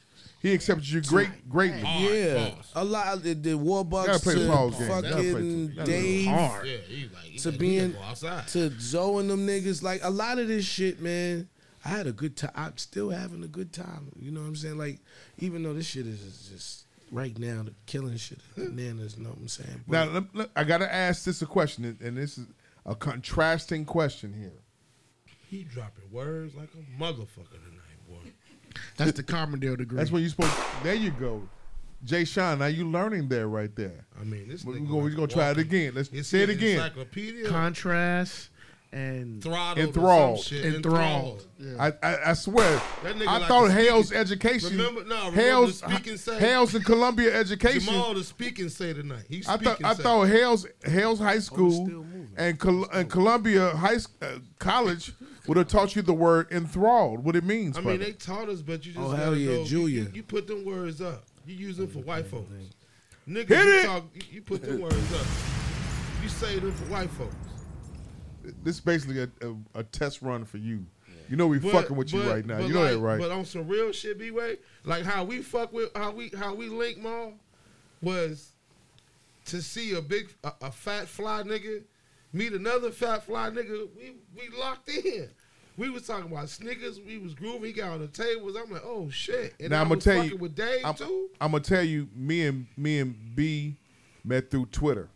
he 0.44 0.52
accepted 0.54 0.86
you 0.88 1.00
great, 1.00 1.48
greatly. 1.48 1.80
yeah, 1.82 2.50
a 2.74 2.84
lot 2.84 3.14
of 3.14 3.22
the, 3.22 3.32
the 3.34 3.52
Gotta 3.56 3.64
Warbucks 3.64 4.22
play 4.22 4.34
the 4.34 4.40
to 4.40 4.46
game. 4.46 4.48
Gotta 4.48 4.70
play 4.76 4.88
fucking 5.32 5.66
the- 5.68 5.72
gotta 5.74 5.84
play 5.90 6.00
Dave 6.02 6.26
hard. 6.28 6.66
Yeah, 6.66 6.76
he 6.86 7.02
like 7.12 7.22
he 7.24 7.38
to 7.38 7.44
got- 7.44 7.52
he 7.52 7.58
being 7.58 7.92
gotta 7.92 8.02
go 8.02 8.02
outside. 8.04 8.48
to 8.48 8.80
Zoe 8.80 9.20
and 9.20 9.30
them 9.30 9.46
niggas. 9.46 9.82
Like 9.82 10.00
a 10.04 10.10
lot 10.10 10.38
of 10.38 10.48
this 10.48 10.64
shit, 10.64 11.00
man. 11.00 11.48
I 11.84 11.88
had 11.88 12.06
a 12.06 12.12
good 12.12 12.36
time. 12.36 12.50
I'm 12.54 12.76
still 12.78 13.10
having 13.10 13.42
a 13.42 13.46
good 13.48 13.72
time. 13.72 14.12
You 14.20 14.30
know 14.30 14.40
what 14.42 14.46
I'm 14.48 14.56
saying? 14.56 14.78
Like 14.78 15.00
even 15.38 15.62
though 15.62 15.72
this 15.74 15.86
shit 15.86 16.06
is 16.06 16.20
is 16.22 16.48
just 16.52 16.84
right 17.10 17.38
now 17.38 17.62
the 17.62 17.72
killing 17.86 18.16
shit 18.16 18.38
bananas. 18.56 19.16
You 19.16 19.24
know 19.24 19.30
what 19.30 19.38
I'm 19.38 19.48
saying? 19.48 19.84
Now, 19.86 20.04
let- 20.04 20.34
let- 20.36 20.50
I 20.56 20.64
got 20.64 20.78
to 20.78 20.92
ask 20.94 21.24
this 21.24 21.40
a 21.42 21.46
question, 21.46 21.84
and- 21.86 22.00
and 22.02 22.16
this 22.18 22.36
is 22.38 22.46
a 22.86 22.94
contrasting 22.94 23.84
question 23.86 24.34
here. 24.34 24.52
He 25.48 25.62
dropping 25.64 26.10
words 26.10 26.54
like 26.54 26.68
a 26.74 27.00
motherfucker 27.02 27.50
tonight, 27.50 27.70
boy. 27.72 27.73
That's 28.96 29.12
the 29.12 29.22
Carbondale 29.22 29.76
degree. 29.78 29.96
That's 29.98 30.10
when 30.10 30.22
you 30.22 30.28
supposed. 30.28 30.52
There 30.82 30.94
you 30.94 31.10
go, 31.10 31.48
Jay 32.04 32.24
Sean. 32.24 32.58
Now 32.60 32.66
you 32.66 32.88
learning 32.88 33.28
there 33.28 33.48
right 33.48 33.74
there. 33.74 34.06
I 34.20 34.24
mean, 34.24 34.48
this 34.48 34.64
We're 34.64 34.74
nigga 34.74 34.86
gonna, 34.88 35.02
we're 35.02 35.10
gonna 35.10 35.26
try 35.26 35.50
it 35.50 35.58
again. 35.58 35.92
Let's 35.94 36.08
Is 36.10 36.26
say 36.28 36.40
it 36.42 36.50
again. 36.50 36.78
Encyclopedia. 36.78 37.48
contrast 37.48 38.50
and 38.92 39.42
Throttled 39.42 39.78
or 39.78 39.88
Enthralled. 39.88 40.38
some 40.40 40.58
shit. 41.58 41.80
I, 41.80 41.92
I, 42.00 42.30
I 42.30 42.32
swear. 42.34 42.80
That 43.02 43.16
nigga 43.16 43.26
I 43.26 43.38
like 43.38 43.48
thought 43.48 43.70
Hale's 43.72 44.06
speaking- 44.06 44.20
education. 44.20 44.70
Remember- 44.78 45.04
no, 45.04 45.16
remember 45.16 45.40
Hale's 45.40 45.80
the 45.80 45.90
speaking 45.90 46.16
say- 46.16 46.38
Hale's 46.38 46.74
and 46.76 46.84
Columbia 46.84 47.34
education. 47.36 47.80
Jamal 47.92 48.14
the 48.14 48.22
speaking 48.22 48.68
say 48.68 48.92
tonight. 48.92 49.24
He's 49.28 49.48
I 49.48 49.56
speaking 49.56 49.74
thought 49.74 49.84
I 49.84 49.94
say. 49.94 50.02
thought 50.04 50.28
Hale's 50.28 50.66
Hale's 50.84 51.18
High 51.18 51.40
School 51.40 52.06
and 52.36 52.58
Col- 52.60 52.88
and 52.92 53.10
Columbia 53.10 53.70
High 53.70 53.94
S- 53.94 54.06
uh, 54.22 54.38
College 54.60 55.12
would 55.46 55.56
have 55.56 55.68
taught 55.68 55.94
you 55.96 56.02
the 56.02 56.12
word 56.14 56.50
enthralled, 56.50 57.22
what 57.24 57.36
it 57.36 57.44
means. 57.44 57.76
I 57.76 57.80
mean, 57.82 58.00
they 58.00 58.12
taught 58.12 58.48
us, 58.48 58.62
but 58.62 58.84
you 58.86 58.92
just 58.92 59.04
Oh, 59.04 59.10
gotta 59.10 59.22
hell 59.22 59.36
yeah, 59.36 59.52
know, 59.52 59.58
you- 59.60 59.66
Julia. 59.66 60.02
You, 60.04 60.10
you 60.14 60.22
put 60.22 60.46
them 60.46 60.64
words 60.64 61.00
up. 61.00 61.24
You 61.46 61.54
use 61.54 61.76
them 61.76 61.88
for 61.88 61.98
white 62.00 62.26
folks. 62.26 62.50
Niggas, 63.28 63.48
Hit 63.48 63.64
you, 63.66 63.72
it. 63.80 63.84
talk, 63.86 64.04
you, 64.14 64.22
you 64.32 64.42
put 64.42 64.62
them 64.62 64.80
words 64.80 65.12
up. 65.14 65.26
You 66.22 66.28
say 66.28 66.58
them 66.58 66.72
for 66.72 66.84
white 66.92 67.10
folks. 67.10 67.34
this 68.62 68.76
is 68.76 68.80
basically 68.80 69.20
a, 69.22 69.28
a, 69.46 69.80
a 69.80 69.82
test 69.84 70.22
run 70.22 70.44
for 70.44 70.58
you. 70.58 70.84
You 71.28 71.36
know 71.36 71.46
we 71.46 71.58
But- 71.58 71.72
fucking 71.72 71.96
with 71.96 72.12
you 72.12 72.22
right 72.22 72.44
now. 72.44 72.58
You 72.58 72.74
know 72.74 72.80
like- 72.82 72.90
that, 72.92 72.98
right? 72.98 73.18
But 73.18 73.30
on 73.30 73.44
some 73.46 73.66
real 73.66 73.92
shit, 73.92 74.18
B 74.18 74.30
way, 74.30 74.56
like 74.84 75.04
how 75.04 75.24
we 75.24 75.40
fuck 75.42 75.72
with 75.72 75.90
how 75.96 76.10
we 76.10 76.30
how 76.38 76.54
we 76.54 76.68
link 76.68 76.98
Maul 76.98 77.32
was 78.02 78.52
to 79.46 79.62
see 79.62 79.94
a 79.94 80.02
big 80.02 80.34
a, 80.44 80.52
a 80.62 80.70
fat 80.70 81.08
fly 81.08 81.42
nigga 81.42 81.82
meet 82.34 82.52
another 82.52 82.90
fat 82.90 83.24
fly 83.24 83.48
nigga. 83.50 83.88
We 83.96 84.16
we 84.36 84.58
locked 84.58 84.88
in. 84.90 85.30
We 85.76 85.88
was 85.90 86.06
talking 86.06 86.30
about 86.30 86.48
Snickers. 86.50 87.00
We 87.00 87.18
was 87.18 87.34
grooving. 87.34 87.64
He 87.64 87.72
got 87.72 87.92
on 87.92 88.00
the 88.00 88.06
tables. 88.08 88.56
I'm 88.56 88.70
like, 88.70 88.82
oh 88.84 89.08
shit. 89.10 89.54
And 89.58 89.70
now 89.70 89.78
I 89.78 89.80
I'm 89.80 89.88
gonna 89.88 90.00
tell 90.00 90.22
you. 90.24 90.36
with 90.36 90.54
Dave 90.54 90.84
I'm, 90.84 90.94
too. 90.94 91.30
I'm 91.40 91.50
gonna 91.52 91.64
tell 91.64 91.82
you. 91.82 92.08
Me 92.14 92.46
and 92.46 92.66
me 92.76 93.00
and 93.00 93.34
B 93.34 93.76
met 94.24 94.50
through 94.50 94.66
Twitter. 94.66 95.08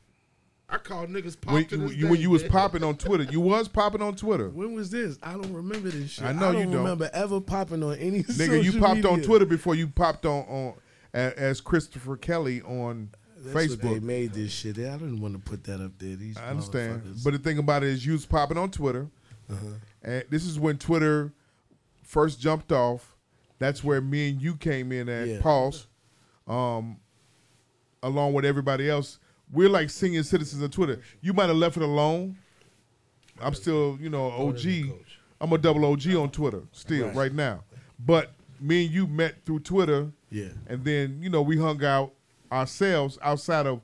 I 0.70 0.76
called 0.78 1.08
niggas 1.08 1.36
When, 1.46 1.62
pop 1.62 1.70
to 1.70 1.76
you, 1.76 1.88
this 1.88 1.96
you- 1.96 2.08
when 2.08 2.20
you 2.20 2.28
was 2.30 2.42
popping 2.42 2.82
on 2.84 2.96
Twitter, 2.96 3.24
you 3.24 3.40
was 3.40 3.68
popping 3.68 4.02
on 4.02 4.16
Twitter. 4.16 4.50
When 4.50 4.74
was 4.74 4.90
this? 4.90 5.18
I 5.22 5.32
don't 5.32 5.52
remember 5.54 5.88
this 5.90 6.10
shit. 6.10 6.24
I 6.24 6.32
know 6.32 6.52
don't 6.52 6.58
you 6.58 6.64
don't. 6.66 6.76
remember 6.76 7.08
ever 7.14 7.40
popping 7.40 7.82
on 7.82 7.94
any. 7.96 8.22
Nigga, 8.24 8.62
you 8.62 8.72
social 8.72 8.86
popped 8.86 9.04
on. 9.04 9.22
Twitter 9.22 9.46
before 9.46 9.74
you 9.76 9.86
popped 9.88 10.26
on 10.26 10.42
on 10.44 10.74
as 11.14 11.60
Christopher 11.60 12.16
Kelly 12.16 12.60
on 12.62 13.10
That's 13.40 13.56
Facebook. 13.74 13.82
they 13.82 14.00
made 14.00 14.32
this 14.32 14.52
shit. 14.52 14.78
I 14.78 14.96
didn't 14.96 15.20
want 15.20 15.34
to 15.34 15.38
put 15.40 15.64
that 15.64 15.80
up 15.80 15.92
there. 15.98 16.16
These 16.16 16.36
I 16.38 16.48
understand, 16.50 17.02
but 17.24 17.32
the 17.32 17.38
thing 17.38 17.58
about 17.58 17.82
it 17.84 17.90
is, 17.90 18.04
you 18.04 18.12
was 18.12 18.26
popping 18.26 18.58
on 18.58 18.70
Twitter, 18.70 19.08
and 20.02 20.24
this 20.30 20.44
is 20.44 20.58
when 20.58 20.78
Twitter 20.78 21.32
first 22.02 22.40
jumped 22.40 22.72
off. 22.72 23.14
That's 23.58 23.82
where 23.82 24.00
me 24.00 24.30
and 24.30 24.40
you 24.42 24.54
came 24.56 24.92
in 24.92 25.08
at 25.08 25.26
Yeah. 25.28 25.40
Pulse, 25.40 25.86
um, 26.46 26.96
along 28.02 28.32
with 28.34 28.44
everybody 28.44 28.88
else. 28.88 29.18
We're 29.50 29.68
like 29.68 29.90
senior 29.90 30.22
citizens 30.22 30.62
of 30.62 30.70
Twitter. 30.70 31.00
You 31.20 31.32
might 31.32 31.46
have 31.48 31.56
left 31.56 31.76
it 31.76 31.82
alone. 31.82 32.36
I'm 33.40 33.54
still, 33.54 33.96
you 34.00 34.10
know, 34.10 34.30
OG. 34.30 34.92
I'm 35.40 35.52
a 35.52 35.58
double 35.58 35.84
OG 35.86 36.14
on 36.16 36.30
Twitter 36.30 36.62
still 36.72 37.06
Right. 37.06 37.16
right 37.16 37.32
now. 37.32 37.64
But 37.98 38.32
me 38.60 38.84
and 38.86 38.94
you 38.94 39.06
met 39.06 39.36
through 39.44 39.60
Twitter. 39.60 40.10
Yeah. 40.30 40.48
And 40.66 40.84
then, 40.84 41.22
you 41.22 41.30
know, 41.30 41.42
we 41.42 41.56
hung 41.56 41.82
out 41.84 42.12
ourselves 42.52 43.18
outside 43.22 43.66
of 43.66 43.80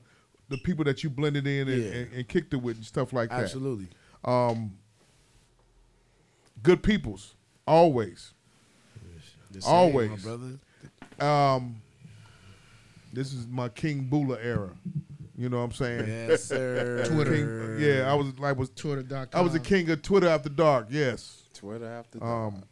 the 0.49 0.57
people 0.57 0.83
that 0.85 1.03
you 1.03 1.09
blended 1.09 1.47
in 1.47 1.67
and, 1.67 1.83
Yeah. 1.83 1.91
and, 1.91 2.13
and 2.13 2.27
kicked 2.27 2.53
it 2.53 2.57
with 2.57 2.77
and 2.77 2.85
stuff 2.85 3.13
like 3.13 3.29
that. 3.29 3.41
Absolutely. 3.43 3.87
Um, 4.23 4.73
good 6.63 6.83
peoples, 6.83 7.35
always. 7.67 8.33
The 9.51 9.61
same, 9.61 9.73
always. 9.73 10.09
my 10.09 10.17
brother. 10.17 10.59
Um, 11.19 11.81
this 13.13 13.33
is 13.33 13.47
my 13.47 13.69
King 13.69 14.01
Bula 14.01 14.37
era. 14.41 14.71
You 15.37 15.49
know 15.49 15.57
what 15.57 15.63
I'm 15.63 15.71
saying? 15.73 16.07
Yes, 16.07 16.43
sir. 16.45 17.03
King- 17.07 17.77
yeah, 17.79 18.09
I 18.11 18.15
was 18.15 18.27
I 18.41 18.51
was 18.53 18.69
Twitter.com. 18.69 19.27
I 19.33 19.41
was 19.41 19.53
the 19.53 19.59
king 19.59 19.89
of 19.89 20.01
Twitter 20.01 20.27
after 20.27 20.49
dark. 20.49 20.87
Yes. 20.89 21.43
Twitter 21.53 21.85
after 21.87 22.19
dark. 22.19 22.53
Um, 22.53 22.63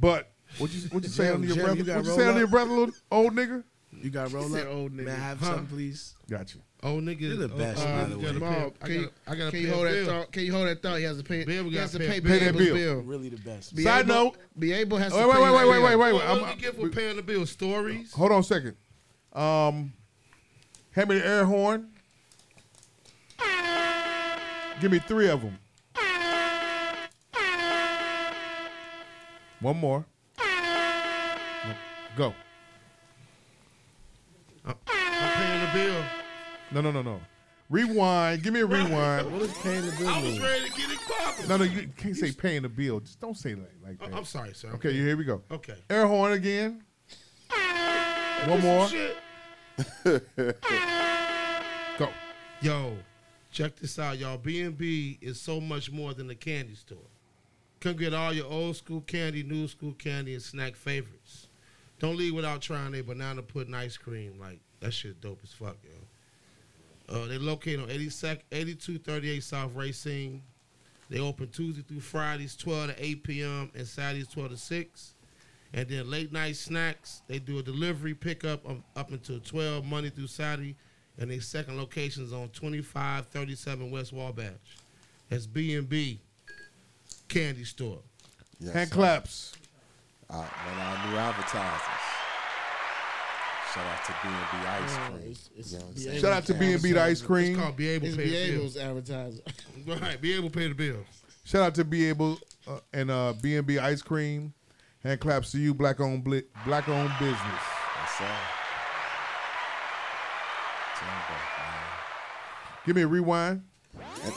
but 0.00 0.30
what 0.58 0.70
you 0.72 0.80
what 0.90 1.02
you 1.02 1.08
say 1.08 1.24
Jim, 1.26 1.34
under 1.36 1.46
your 1.46 1.56
Jim, 1.56 1.64
breath? 1.64 1.96
What 1.96 2.04
you 2.06 2.12
say 2.14 2.26
under 2.26 2.38
your 2.40 2.44
up? 2.44 2.50
breath, 2.50 2.68
little 2.68 2.94
old 3.10 3.34
nigga? 3.34 3.64
You 3.92 4.08
got 4.10 4.32
roll 4.32 4.48
said 4.48 4.66
up. 4.66 4.72
old 4.72 4.92
nigga. 4.92 5.04
May 5.06 5.10
I 5.12 5.14
have 5.16 5.40
Huh? 5.40 5.54
some, 5.56 5.66
please? 5.66 6.14
Got 6.30 6.54
you. 6.54 6.60
Old 6.82 7.02
nigga, 7.04 7.20
You're 7.20 7.36
the 7.36 7.48
best, 7.48 7.82
uh, 7.82 7.84
by 7.84 8.04
the 8.04 8.14
I 8.14 8.16
way. 8.16 8.22
gotta 8.22 8.32
Jamal, 8.34 8.70
pay- 8.70 8.70
can, 8.70 8.70
I 8.82 8.88
you, 8.94 9.00
gotta, 9.02 9.12
I 9.26 9.34
gotta 9.36 9.50
can 9.50 9.60
you 9.60 9.72
hold 9.72 9.86
that 9.86 9.90
bill. 9.92 10.06
thought? 10.06 10.32
Can 10.32 10.42
you 10.44 10.52
hold 10.52 10.68
that 10.68 10.82
thought? 10.82 10.98
He 10.98 11.04
has 11.04 11.16
to 11.18 11.24
pay. 11.24 11.44
Bill, 11.44 11.64
we 11.64 11.70
he 11.70 11.76
has 11.76 11.92
to 11.92 11.98
gotta 11.98 12.10
pay, 12.10 12.20
pay- 12.20 12.38
pay 12.38 12.44
that 12.46 12.56
bill. 12.56 12.74
bill. 12.74 13.00
Really 13.02 13.28
the 13.28 13.36
best. 13.38 13.74
Be 13.76 13.82
Side 13.82 14.04
able, 14.06 14.14
note. 14.14 14.36
Be 14.58 14.72
able 14.72 14.96
has 14.98 15.12
Wait, 15.12 15.20
to 15.20 15.26
wait, 15.28 15.34
pay 15.34 15.40
wait, 15.42 15.48
that 15.50 15.54
wait, 15.56 15.66
wait, 15.68 15.72
bill. 15.74 15.82
wait, 15.82 15.96
wait, 15.96 16.12
What, 16.14 16.24
I'm- 16.24 16.40
what 16.40 16.54
you 16.56 16.62
get 16.62 16.76
for 16.76 16.88
paying 16.88 17.16
the 17.16 17.22
bill? 17.22 17.44
Stories. 17.46 18.12
Hold 18.14 18.32
on 18.32 18.40
a 18.40 18.42
second. 18.44 18.76
Um, 19.34 19.92
hand 20.92 21.08
me 21.10 21.18
the 21.18 21.26
air 21.26 21.44
horn. 21.44 21.88
Give 24.80 24.90
me 24.90 24.98
three 25.00 25.28
of 25.28 25.42
them. 25.42 25.58
One 29.60 29.76
more. 29.76 30.06
Go. 32.16 32.34
I'm 34.64 34.74
paying 35.34 35.59
the 35.72 35.78
bill. 35.78 36.04
No, 36.72 36.80
no, 36.80 36.90
no, 36.90 37.02
no. 37.02 37.20
Rewind. 37.68 38.42
Give 38.42 38.52
me 38.52 38.60
a 38.60 38.66
rewind. 38.66 39.30
What 39.32 39.42
is 39.42 39.52
paying 39.58 39.86
the 39.86 39.92
bill 39.92 40.08
I 40.08 40.20
was 40.22 40.32
mean? 40.32 40.42
ready 40.42 40.64
to 40.68 40.76
get 40.76 40.90
it 40.90 40.98
popping. 41.08 41.48
No, 41.48 41.56
no, 41.56 41.64
you 41.64 41.88
can't 41.96 42.16
say 42.16 42.32
paying 42.32 42.62
the 42.62 42.68
bill. 42.68 43.00
Just 43.00 43.20
don't 43.20 43.36
say 43.36 43.54
that 43.54 43.70
like 43.84 43.98
Oh, 44.00 44.08
that. 44.08 44.16
I'm 44.16 44.24
sorry, 44.24 44.54
sir. 44.54 44.70
Okay, 44.74 44.92
here 44.92 45.16
we 45.16 45.24
go. 45.24 45.42
Okay. 45.50 45.76
Air 45.88 46.06
horn 46.06 46.32
again. 46.32 46.82
One 48.46 48.60
more. 48.60 48.88
Go. 51.98 52.08
Yo, 52.62 52.96
check 53.52 53.76
this 53.76 53.98
out, 53.98 54.18
y'all. 54.18 54.38
B 54.38 54.62
and 54.62 54.76
B 54.76 55.18
is 55.20 55.38
so 55.40 55.60
much 55.60 55.90
more 55.92 56.14
than 56.14 56.30
a 56.30 56.34
candy 56.34 56.74
store. 56.74 56.98
Come 57.80 57.96
get 57.96 58.14
all 58.14 58.32
your 58.32 58.46
old 58.46 58.76
school 58.76 59.02
candy, 59.02 59.42
new 59.42 59.68
school 59.68 59.92
candy, 59.92 60.32
and 60.34 60.42
snack 60.42 60.76
favorites. 60.76 61.48
Don't 61.98 62.16
leave 62.16 62.34
without 62.34 62.60
trying 62.62 62.92
their 62.92 63.02
banana 63.02 63.42
pudding 63.42 63.74
ice 63.74 63.96
cream. 63.96 64.38
Like 64.40 64.60
that 64.80 64.92
shit 64.92 65.20
dope 65.20 65.40
as 65.44 65.52
fuck, 65.52 65.76
yo. 65.84 67.14
Uh, 67.14 67.26
they 67.26 67.38
located 67.38 67.80
on 67.80 67.88
82nd 67.88 68.40
8238 68.52 69.42
South 69.42 69.74
Racine. 69.74 70.42
They 71.08 71.18
open 71.18 71.48
Tuesday 71.48 71.82
through 71.82 72.00
Fridays, 72.00 72.54
12 72.54 72.90
to 72.96 73.04
8 73.04 73.22
p.m. 73.24 73.70
and 73.74 73.86
Saturdays, 73.86 74.28
12 74.28 74.50
to 74.52 74.56
6. 74.56 75.14
And 75.72 75.88
then 75.88 76.08
late 76.10 76.32
night 76.32 76.56
snacks, 76.56 77.22
they 77.26 77.38
do 77.40 77.58
a 77.58 77.62
delivery 77.62 78.14
pickup 78.14 78.64
of, 78.64 78.82
up 78.96 79.10
until 79.10 79.40
12 79.40 79.84
Monday 79.84 80.10
through 80.10 80.28
Saturday. 80.28 80.76
And 81.18 81.30
their 81.30 81.40
second 81.40 81.76
location 81.78 82.24
is 82.24 82.32
on 82.32 82.48
2537 82.50 83.90
West 83.90 84.12
Wabash. 84.12 84.52
That's 85.28 85.46
B&B 85.46 86.20
Candy 87.28 87.64
Store. 87.64 87.98
Yes, 88.60 88.72
Hand 88.72 88.88
sir. 88.90 88.94
claps. 88.94 89.52
Uh, 90.28 90.36
one 90.36 90.74
of 90.74 90.80
our 90.80 91.10
new 91.10 91.16
advertisers. 91.16 92.09
Shout 93.74 93.86
out 93.86 94.04
to 94.06 94.12
B&B 94.22 94.66
Ice 94.66 94.90
Yeah, 94.90 95.08
Cream. 95.08 95.20
it's- 95.22 95.50
it's 95.56 95.72
You 95.72 95.78
know 95.78 95.84
what 95.84 95.88
I'm 95.90 95.94
B- 95.94 96.00
saying? 96.00 96.20
Shout 96.20 96.32
out 96.32 96.46
to 96.46 96.54
B&B 96.54 96.92
the 96.92 97.02
ice 97.02 97.22
cream. 97.22 97.52
It's 97.54 97.60
called 97.60 97.76
Be 97.76 97.88
Able 97.88 98.06
It's 98.06 98.16
to 98.16 98.22
be 98.22 98.28
Pay 98.30 98.30
the 98.50 98.54
able's 98.56 98.74
Bill. 98.74 98.82
advertiser. 98.82 99.42
Right, 99.86 100.20
be 100.20 100.32
able 100.34 100.50
to 100.50 100.58
pay 100.58 100.68
the 100.68 100.74
bill. 100.74 101.04
Shout 101.44 101.62
out 101.62 101.74
to 101.76 101.84
Be 101.84 102.08
Able 102.08 102.38
uh, 102.66 102.80
and 102.92 103.10
uh, 103.10 103.32
B&B 103.40 103.78
Ice 103.78 104.02
Cream. 104.02 104.52
Hand 105.02 105.20
claps 105.20 105.52
to 105.52 105.58
you, 105.58 105.72
black 105.72 106.00
owned 106.00 106.24
bli- 106.24 106.44
black 106.66 106.88
owned 106.88 107.12
business. 107.18 107.38
Yes, 107.40 108.18
sir. 108.18 108.36
Timber, 110.98 111.40
man. 111.58 111.84
Give 112.86 112.96
me 112.96 113.02
a 113.02 113.06
rewind. 113.06 113.62
And, 114.24 114.32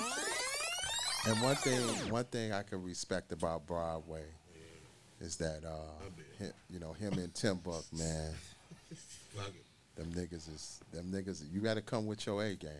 and 1.28 1.42
one 1.42 1.56
thing, 1.58 1.80
one 2.12 2.26
thing 2.26 2.52
I 2.54 2.64
can 2.64 2.82
respect 2.84 3.32
about 3.32 3.66
Broadway 3.66 4.24
is 5.20 5.36
that, 5.38 5.64
uh, 5.66 6.04
him, 6.38 6.52
you 6.70 6.80
know, 6.80 6.94
him 6.94 7.14
and 7.14 7.34
Tim 7.34 7.58
Buck, 7.58 7.84
man. 7.92 8.34
Them 9.96 10.12
niggas 10.12 10.54
is 10.54 10.82
them 10.92 11.12
niggas. 11.12 11.44
You 11.52 11.62
got 11.62 11.76
to 11.76 11.82
come 11.82 12.06
with 12.08 12.26
your 12.26 12.44
A 12.44 12.56
game. 12.56 12.72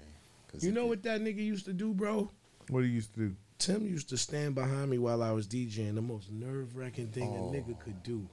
Cause 0.52 0.64
You 0.64 0.72
know 0.72 0.86
what 0.88 1.04
that 1.04 1.22
nigga 1.22 1.38
used 1.38 1.66
to 1.66 1.74
do, 1.74 1.94
bro? 1.94 2.30
What 2.70 2.82
do 2.82 2.88
you 2.88 2.94
used 2.94 3.14
to 3.16 3.20
do? 3.20 3.36
Tim 3.60 3.86
used 3.88 4.10
to 4.10 4.18
stand 4.18 4.56
behind 4.56 4.90
me 4.90 4.98
while 4.98 5.22
I 5.22 5.32
was 5.32 5.48
DJing. 5.48 5.96
The 5.96 6.02
most 6.02 6.32
nerve 6.32 6.76
wracking 6.76 7.08
thing 7.08 7.30
Oh. 7.32 7.50
a 7.50 7.56
nigga 7.56 7.76
oh. 7.80 7.84
could 7.84 8.04
do. 8.04 8.28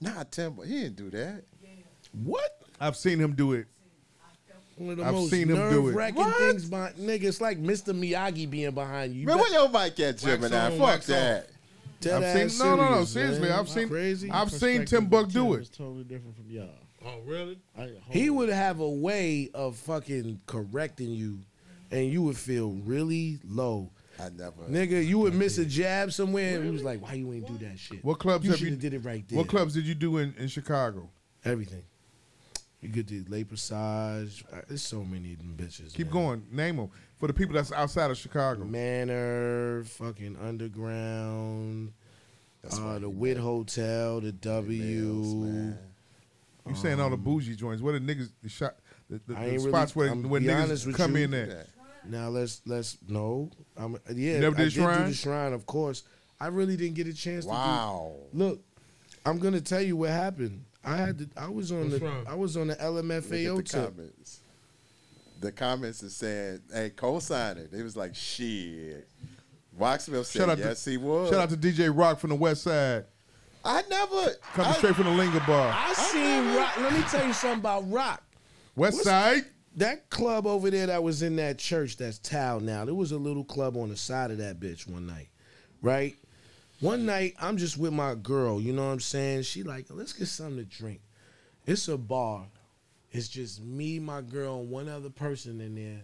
Nah, 0.00 0.24
Tim, 0.30 0.54
Buck, 0.54 0.66
he 0.66 0.82
didn't 0.82 0.96
do 0.96 1.10
that. 1.10 1.44
What? 2.12 2.62
I've 2.80 2.96
seen 2.96 3.18
him 3.18 3.32
do 3.34 3.52
it. 3.52 3.66
One 4.76 4.90
of 4.90 4.96
the 4.98 5.04
I've 5.04 5.14
most 5.14 5.30
seen 5.30 5.48
him 5.48 5.56
do 5.56 5.62
it. 5.62 5.70
nerve 5.72 5.94
wracking 5.94 6.24
things 6.24 6.64
behind 6.70 6.94
nigga. 6.96 7.24
It's 7.24 7.40
like 7.40 7.60
Mr. 7.60 7.92
Miyagi 7.92 8.48
being 8.48 8.70
behind 8.70 9.12
you. 9.12 9.22
you 9.22 9.26
Man, 9.26 9.36
bet- 9.36 9.50
where 9.50 9.60
your 9.60 9.68
mic 9.68 9.98
at, 10.00 10.18
Gemini? 10.18 10.56
on, 10.56 10.70
Fuck 10.72 10.80
wax 10.80 11.06
that. 11.06 11.48
Dead 12.00 12.14
I've 12.14 12.22
ass 12.22 12.52
seen 12.52 12.66
no, 12.66 12.76
no, 12.76 12.94
no. 12.94 13.04
Seriously, 13.04 13.48
man. 13.48 13.58
I've 13.58 13.68
seen 13.68 13.88
crazy. 13.88 14.30
I've 14.30 14.52
seen 14.52 14.84
Tim 14.84 15.06
Buck 15.06 15.28
do 15.30 15.54
it. 15.54 15.56
it. 15.58 15.62
is 15.62 15.68
totally 15.70 16.04
different 16.04 16.36
from 16.36 16.48
y'all. 16.48 16.68
Oh, 17.08 17.20
really? 17.24 17.58
He 18.10 18.28
would 18.30 18.50
have 18.50 18.80
a 18.80 18.88
way 18.88 19.50
of 19.54 19.76
fucking 19.76 20.40
correcting 20.46 21.10
you, 21.10 21.40
and 21.90 22.12
you 22.12 22.22
would 22.22 22.36
feel 22.36 22.72
really 22.84 23.38
low. 23.48 23.90
I 24.20 24.28
never. 24.30 24.62
Nigga, 24.68 25.04
you 25.06 25.18
would 25.20 25.34
miss 25.34 25.58
a 25.58 25.64
jab 25.64 26.12
somewhere, 26.12 26.56
and 26.56 26.64
he 26.64 26.70
was 26.70 26.82
like, 26.82 27.00
"Why 27.00 27.14
you 27.14 27.32
ain't 27.32 27.46
do 27.46 27.56
that 27.66 27.78
shit?" 27.78 28.04
What 28.04 28.18
clubs 28.18 28.44
you 28.44 28.50
have 28.50 28.58
should 28.58 28.66
you 28.66 28.72
have 28.72 28.80
did 28.80 28.94
it 28.94 29.04
right 29.04 29.24
there. 29.28 29.38
What 29.38 29.48
clubs 29.48 29.74
did 29.74 29.84
you 29.84 29.94
do 29.94 30.18
in, 30.18 30.34
in 30.38 30.48
Chicago? 30.48 31.08
Everything. 31.44 31.84
You 32.80 32.90
could 32.90 33.06
do 33.06 33.24
Le 33.28 33.44
Passage. 33.44 34.44
Uh, 34.52 34.60
There's 34.68 34.82
so 34.82 35.02
many 35.02 35.32
of 35.32 35.38
them 35.38 35.54
bitches. 35.56 35.94
Keep 35.94 36.08
man. 36.08 36.12
going. 36.12 36.46
Name 36.50 36.76
them 36.76 36.90
for 37.18 37.26
the 37.26 37.32
people 37.32 37.54
that's 37.54 37.72
outside 37.72 38.10
of 38.10 38.16
Chicago. 38.16 38.64
Manor, 38.64 39.84
fucking 39.84 40.36
underground, 40.36 41.92
That's 42.62 42.78
why 42.78 42.96
uh, 42.96 42.98
the 43.00 43.08
he 43.08 43.14
Wit 43.14 43.36
Hotel, 43.36 44.20
the 44.20 44.32
W. 44.32 44.82
Mills, 44.82 45.34
man. 45.34 45.78
You 46.68 46.74
saying 46.74 47.00
all 47.00 47.10
the 47.10 47.16
bougie 47.16 47.56
joints? 47.56 47.82
Where 47.82 47.98
the 47.98 48.00
niggas 48.00 48.30
the 48.42 48.48
shot 48.48 48.76
the, 49.08 49.20
the, 49.26 49.36
I 49.38 49.44
the 49.46 49.50
ain't 49.52 49.62
spots 49.62 49.96
really- 49.96 50.08
where, 50.10 50.18
I'm 50.18 50.28
where 50.28 50.40
be 50.40 50.50
honest 50.50 50.84
niggas 50.84 50.86
with 50.88 50.96
come 50.96 51.16
you. 51.16 51.24
in 51.24 51.34
at? 51.34 51.66
Now 52.06 52.28
let's 52.28 52.60
let's 52.66 52.98
no. 53.08 53.50
I'm 53.76 53.96
yeah. 54.14 54.34
You 54.34 54.38
never 54.40 54.56
did 54.56 54.60
I 54.62 54.64
did 54.64 54.74
do 54.74 54.80
Shrine? 54.80 55.08
the 55.08 55.14
shrine, 55.14 55.52
of 55.52 55.66
course. 55.66 56.04
I 56.40 56.46
really 56.46 56.76
didn't 56.76 56.94
get 56.94 57.06
a 57.08 57.12
chance 57.14 57.44
Wow. 57.44 58.12
to 58.30 58.36
do. 58.36 58.44
Look, 58.44 58.60
I'm 59.26 59.38
gonna 59.38 59.60
tell 59.60 59.82
you 59.82 59.96
what 59.96 60.10
happened. 60.10 60.64
I 60.84 60.96
had 60.96 61.18
to. 61.18 61.28
I 61.36 61.48
was 61.48 61.72
on 61.72 61.88
What's 61.90 61.98
the. 61.98 62.06
wrong? 62.06 62.24
I 62.28 62.34
was 62.34 62.56
on 62.56 62.68
the 62.68 62.74
Look 62.74 62.80
at 62.80 62.86
LMFAO 63.04 63.56
the 63.56 63.62
tip. 63.62 63.84
comments. 63.96 64.40
The 65.40 65.52
comments 65.52 66.02
is 66.02 66.14
saying, 66.16 66.60
"Hey, 66.72 66.90
co-sign 66.90 67.58
it." 67.58 67.72
They 67.72 67.82
was 67.82 67.96
like, 67.96 68.14
"Shit." 68.14 69.08
Waxville 69.78 70.24
said, 70.24 70.38
Shout 70.40 70.48
out 70.50 70.58
"Yes, 70.58 70.84
to 70.84 70.90
he 70.90 70.96
was." 70.96 71.30
Shout 71.30 71.40
out 71.40 71.50
to 71.50 71.56
DJ 71.56 71.90
Rock 71.94 72.18
from 72.20 72.30
the 72.30 72.36
West 72.36 72.62
Side, 72.62 73.04
I 73.68 73.82
never. 73.90 74.34
coming 74.54 74.70
I, 74.72 74.74
straight 74.74 74.94
from 74.96 75.04
the 75.04 75.10
Linger 75.10 75.40
Bar. 75.46 75.72
I 75.76 75.92
seen 75.92 76.54
Rock. 76.56 76.76
Let 76.78 76.92
me 76.92 77.02
tell 77.10 77.26
you 77.26 77.32
something 77.32 77.60
about 77.60 77.90
Rock. 77.90 78.22
West 78.76 78.94
what's- 78.96 79.04
Side. 79.06 79.44
That 79.76 80.10
club 80.10 80.44
over 80.46 80.70
there 80.70 80.86
that 80.86 81.04
was 81.04 81.22
in 81.22 81.36
that 81.36 81.58
church 81.58 81.98
that's 81.98 82.18
Tao 82.18 82.58
now. 82.58 82.84
There 82.84 82.94
was 82.94 83.12
a 83.12 83.18
little 83.18 83.44
club 83.44 83.76
on 83.76 83.90
the 83.90 83.96
side 83.96 84.32
of 84.32 84.38
that 84.38 84.58
bitch 84.58 84.88
one 84.88 85.06
night, 85.06 85.28
right? 85.82 86.16
One 86.80 87.06
night 87.06 87.34
I'm 87.40 87.56
just 87.58 87.78
with 87.78 87.92
my 87.92 88.16
girl. 88.16 88.60
You 88.60 88.72
know 88.72 88.86
what 88.86 88.92
I'm 88.92 89.00
saying? 89.00 89.42
She 89.42 89.62
like, 89.62 89.86
let's 89.90 90.12
get 90.12 90.26
something 90.26 90.56
to 90.56 90.64
drink. 90.64 91.00
It's 91.64 91.86
a 91.86 91.96
bar. 91.96 92.46
It's 93.12 93.28
just 93.28 93.62
me, 93.62 94.00
my 94.00 94.20
girl, 94.20 94.58
and 94.60 94.70
one 94.70 94.88
other 94.88 95.10
person 95.10 95.60
in 95.60 95.76
there. 95.76 96.02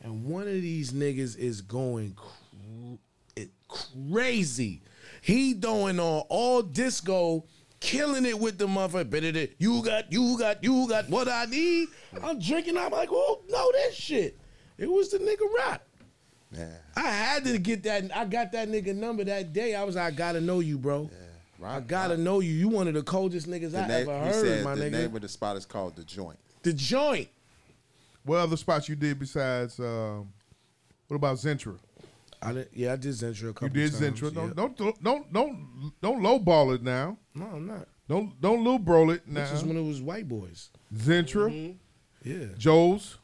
And 0.00 0.26
one 0.26 0.42
of 0.42 0.54
these 0.54 0.92
niggas 0.92 1.36
is 1.36 1.60
going 1.60 2.14
cr- 2.14 2.98
it 3.34 3.50
crazy. 3.66 4.82
He 5.28 5.52
doing 5.52 6.00
on 6.00 6.22
all 6.30 6.62
disco, 6.62 7.44
killing 7.80 8.24
it 8.24 8.38
with 8.40 8.56
the 8.56 8.66
motherfucker. 8.66 9.10
Better 9.10 9.46
You 9.58 9.82
got, 9.84 10.10
you 10.10 10.38
got, 10.38 10.64
you 10.64 10.88
got 10.88 11.06
what 11.10 11.28
I 11.28 11.44
need. 11.44 11.88
I'm 12.22 12.38
drinking. 12.38 12.78
I'm 12.78 12.90
like, 12.92 13.10
oh 13.12 13.42
no, 13.50 13.70
that 13.72 13.92
shit. 13.94 14.38
It 14.78 14.90
was 14.90 15.10
the 15.10 15.18
nigga 15.18 15.42
Rock. 15.58 15.82
Man, 16.50 16.72
I 16.96 17.02
had 17.10 17.44
to 17.44 17.58
get 17.58 17.82
that. 17.82 18.04
I 18.16 18.24
got 18.24 18.52
that 18.52 18.70
nigga 18.70 18.96
number 18.96 19.22
that 19.24 19.52
day. 19.52 19.74
I 19.74 19.84
was 19.84 19.96
like, 19.96 20.14
I 20.14 20.16
gotta 20.16 20.40
know 20.40 20.60
you, 20.60 20.78
bro. 20.78 21.10
Rock- 21.58 21.72
I 21.76 21.80
gotta 21.80 22.16
know 22.16 22.40
you. 22.40 22.52
You 22.54 22.68
one 22.68 22.88
of 22.88 22.94
the 22.94 23.02
coldest 23.02 23.46
niggas 23.46 23.72
the 23.72 23.80
I 23.82 23.86
name, 23.86 24.08
ever 24.08 24.18
he 24.20 24.32
heard, 24.32 24.46
said 24.46 24.64
my 24.64 24.74
nigga. 24.74 24.78
the 24.78 24.84
nigga. 24.86 24.92
name 24.92 25.16
of 25.16 25.20
the 25.20 25.28
spot 25.28 25.58
is 25.58 25.66
called 25.66 25.94
the 25.94 26.04
Joint. 26.04 26.38
the 26.62 26.72
joint. 26.72 27.28
What 28.24 28.38
other 28.38 28.56
spots 28.56 28.88
you 28.88 28.96
did 28.96 29.18
besides? 29.18 29.78
Um, 29.78 30.32
what 31.08 31.16
about 31.16 31.36
Zentra? 31.36 31.76
I 32.40 32.52
did, 32.52 32.68
yeah, 32.72 32.92
I 32.92 32.96
did 32.96 33.12
Zentra 33.14 33.50
a 33.50 33.52
couple 33.52 33.76
You 33.76 33.88
did 33.88 33.98
times. 33.98 34.20
Zentra. 34.20 34.54
Don't 34.54 34.76
don't 34.76 35.02
don't 35.02 35.32
don't 35.32 35.92
don't 36.00 36.22
lowball 36.22 36.74
it 36.74 36.82
now. 36.82 37.18
No, 37.34 37.46
I'm 37.46 37.66
not. 37.66 37.88
Don't 38.08 38.40
don't 38.40 38.64
lowbro 38.64 39.14
it 39.14 39.26
now. 39.26 39.40
This 39.42 39.52
is 39.52 39.64
when 39.64 39.76
it 39.76 39.82
was 39.82 40.00
white 40.00 40.28
boys. 40.28 40.70
Zentra, 40.94 41.50
mm-hmm. 41.50 42.28
Yeah, 42.28 42.46
Joe's, 42.56 43.18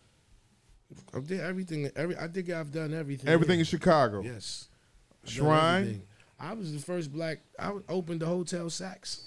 I 1.15 1.20
did 1.20 1.41
everything. 1.41 1.91
Every 1.97 2.16
I 2.16 2.28
think 2.28 2.51
I've 2.51 2.73
done 2.73 2.93
everything. 2.95 3.28
everything 3.28 3.61
in. 3.61 3.65
Chicago. 3.65 4.23
Yes. 4.23 4.69
I've 5.24 5.31
Shrine. 5.31 6.03
I 6.39 6.53
was 6.53 6.73
the 6.73 6.81
first 6.81 7.12
black. 7.12 7.39
I 7.59 7.73
opened 7.89 8.20
the 8.20 8.27
Hotel 8.27 8.69
Sax. 8.69 9.24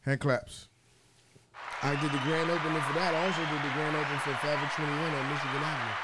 hand 0.00 0.20
claps. 0.20 0.68
I 1.82 1.94
did 1.94 2.10
the 2.10 2.18
grand 2.18 2.50
opening 2.50 2.82
for 2.82 2.92
that. 2.94 3.14
I 3.14 3.26
also 3.26 3.40
did 3.40 3.62
the 3.62 3.72
grand 3.74 3.94
opening 3.96 4.18
for 4.18 4.34
Forever 4.34 4.70
21 4.74 5.14
on 5.14 5.30
Michigan 5.30 5.62
Avenue. 5.62 5.94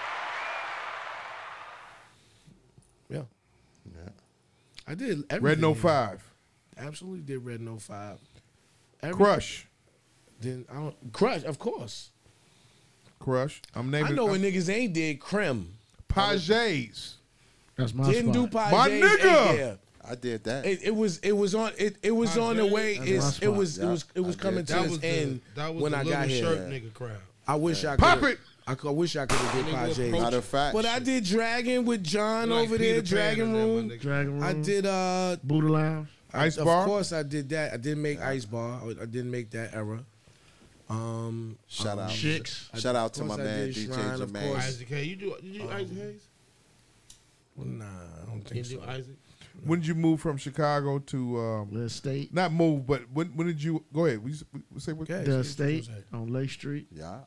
Yeah. 3.11 3.25
Yeah. 3.93 4.11
I 4.87 4.95
did 4.95 5.25
everything. 5.31 5.41
Red 5.43 5.61
No. 5.61 5.75
Five, 5.75 6.23
Absolutely 6.77 7.21
did 7.23 7.39
Red 7.45 7.61
No 7.61 7.79
5. 7.79 8.19
Every- 9.03 9.15
Crush, 9.17 9.67
Then 10.41 10.65
I 10.71 10.75
don't, 10.75 11.13
Crush, 11.13 11.45
of 11.45 11.59
course. 11.59 12.11
Crush. 13.19 13.63
I'm 13.75 13.91
naming. 13.91 14.13
I 14.13 14.15
know 14.15 14.27
when 14.27 14.43
niggas 14.43 14.69
ain't 14.73 14.93
did 14.93 15.21
Creme. 15.21 15.73
Pages. 16.09 17.17
That's 17.77 17.95
my 17.95 18.11
Didn't 18.11 18.33
do 18.33 18.47
spot. 18.47 18.71
Pages. 18.73 19.03
My 19.03 19.09
nigga! 19.19 19.59
Yeah. 19.59 19.75
I 20.07 20.15
did 20.17 20.45
that. 20.45 20.67
It, 20.67 20.81
it 20.83 20.95
was 20.95 21.19
it 21.21 21.33
was 21.33 21.55
on 21.55 21.73
it, 21.79 21.97
it 22.03 22.11
was 22.11 22.37
on 22.37 22.57
the 22.59 22.67
way. 22.67 22.99
That's 22.99 23.09
It's, 23.11 23.39
it 23.43 23.49
was 23.49 23.79
it 23.79 23.87
was 23.87 24.05
it 24.15 24.21
was 24.21 24.37
I 24.37 24.39
coming 24.39 24.65
did. 24.65 24.67
to 24.69 24.73
That 24.75 24.83
its 24.83 24.91
was 24.91 25.01
the, 25.01 25.41
that 25.55 25.75
was 25.75 25.83
when 25.83 25.93
the 25.93 25.99
I 25.99 26.03
little 26.03 26.21
got 26.21 26.31
shirt 26.31 26.71
here. 26.71 26.81
nigga 26.81 26.93
crowd. 26.93 27.17
I 27.49 27.55
wish 27.55 27.85
I 27.87 27.97
Pop 27.97 28.19
could. 28.21 28.33
it. 28.33 28.39
I, 28.67 28.75
could, 28.75 28.89
I 28.89 28.93
wish 28.93 29.15
I 29.17 29.27
could 29.27 29.37
have 29.39 29.67
did 29.67 29.75
Nigga, 29.75 30.11
Matter 30.23 30.39
of 30.39 30.45
fact, 30.45 30.75
But 30.75 30.87
I 30.87 30.99
did 30.99 31.25
Dragon 31.25 31.85
with 31.85 32.03
John 32.03 32.49
Like 32.51 32.63
over 32.65 32.79
Peter 32.79 33.01
there, 33.01 33.03
Pan 33.03 33.05
Dragon 33.05 33.45
and 33.45 33.55
that, 33.55 33.59
my 33.59 33.65
Room. 33.65 33.91
nigga. 33.91 34.01
Dragon 34.01 34.33
Room. 34.35 34.43
I 34.43 34.53
did 34.55 34.87
uh 34.87 35.37
Buddha 35.45 35.69
Lounge. 35.69 36.09
Ice 36.33 36.57
Bar. 36.57 36.63
of 36.63 36.67
Bar. 36.67 36.85
course 36.87 37.13
I 37.13 37.23
did 37.23 37.49
that. 37.51 37.75
I 37.75 37.77
didn't 37.77 38.03
make 38.03 38.21
Ice 38.21 38.45
Bar. 38.47 38.81
I, 38.83 39.03
I 39.03 39.07
didn't 39.07 39.31
make 39.31 39.51
that 39.51 39.75
era. 39.75 40.05
Um 40.89 41.57
shout 41.67 41.99
out, 41.99 42.11
Chicks. 42.11 42.71
shout 42.79 42.95
out 42.97 43.07
Of 43.07 43.13
to 43.13 43.25
my 43.25 43.37
course 43.37 43.41
I 43.41 43.45
man 43.45 43.67
did 43.67 43.75
DJ 43.77 43.95
Shrine, 43.95 44.21
of 44.23 44.31
Jermaine. 44.31 44.49
course. 44.49 44.65
Isaac 44.67 44.89
Hayes. 44.89 45.07
You 45.09 45.17
do? 45.17 45.35
Did 45.37 45.45
you 45.45 45.61
do 45.63 45.71
Isaac 45.71 45.97
Hayes? 45.97 46.23
nah, 47.57 47.85
I 47.85 48.27
don't 48.27 48.37
You 48.39 48.43
think 48.63 48.67
do 48.69 48.81
so. 48.83 48.83
Isaac? 48.91 49.17
When 49.65 49.79
did 49.81 49.87
you 49.89 49.95
move 49.95 50.21
from 50.21 50.37
Chicago 50.37 50.99
to? 50.99 51.39
Um, 51.41 51.69
The 51.73 51.81
Estate. 51.83 52.35
not 52.35 52.53
move, 52.53 52.87
but 52.87 53.03
when 53.13 53.29
when 53.29 53.47
did 53.47 53.63
you 53.63 53.85
go 53.95 54.05
ahead? 54.07 54.23
We, 54.23 54.33
s- 54.33 54.45
we 54.73 54.81
say 54.81 54.93
what? 54.93 55.09
Okay. 55.09 55.23
The 55.25 55.37
Yes, 55.37 55.47
Estate 55.47 55.89
on 56.13 56.33
Lake 56.33 56.51
Street. 56.51 56.89
Yeah, 56.93 57.21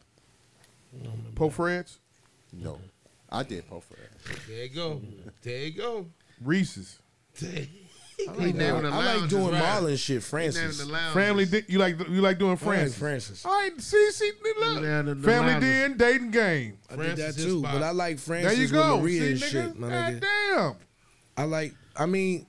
Po 1.35 1.49
Freds, 1.49 1.97
no, 2.53 2.79
I 3.29 3.43
did 3.43 3.67
Poe 3.67 3.79
for 3.81 3.95
There 4.47 4.63
you 4.63 4.69
go. 4.69 5.01
There 5.41 5.57
you 5.65 5.71
go. 5.71 6.05
Reese's. 6.43 6.99
I 7.41 8.31
like, 8.31 8.55
naming 8.55 8.85
I 8.85 8.89
like 8.89 8.91
lounges, 9.05 9.29
doing 9.29 9.51
right. 9.51 9.61
Marlon 9.63 9.97
shit. 9.99 10.23
Francis. 10.23 10.59
naming 10.61 10.77
the 10.77 10.85
lounges. 10.97 11.13
Family, 11.13 11.45
di- 11.45 11.63
you 11.67 11.77
like 11.77 11.99
you 12.09 12.21
like 12.21 12.39
doing 12.39 12.49
I 12.51 12.53
like 12.53 12.59
Francis. 12.63 12.97
Francis. 12.97 13.45
All 13.45 13.51
right, 13.51 13.79
see, 13.79 14.11
see, 14.11 14.31
look. 14.59 14.81
Yeah, 14.81 15.01
the- 15.03 15.13
the 15.15 15.23
Family 15.27 15.51
lounges. 15.53 15.69
Den, 15.69 15.97
dating 15.97 16.31
game. 16.31 16.77
I 16.89 16.95
did 16.95 17.17
that 17.17 17.35
too, 17.35 17.61
but 17.61 17.83
I 17.83 17.91
like 17.91 18.17
Francis 18.17 18.53
There 18.53 18.61
you 18.61 18.67
go. 18.69 18.95
with 18.95 19.03
Maria 19.03 19.19
See, 19.21 19.27
and 19.31 19.39
nigga? 19.39 19.51
shit, 19.67 19.79
my 19.79 19.89
God 19.89 20.13
nigga. 20.13 20.21
damn. 20.55 20.75
I 21.37 21.43
like. 21.43 21.75
I 21.95 22.05
mean, 22.07 22.47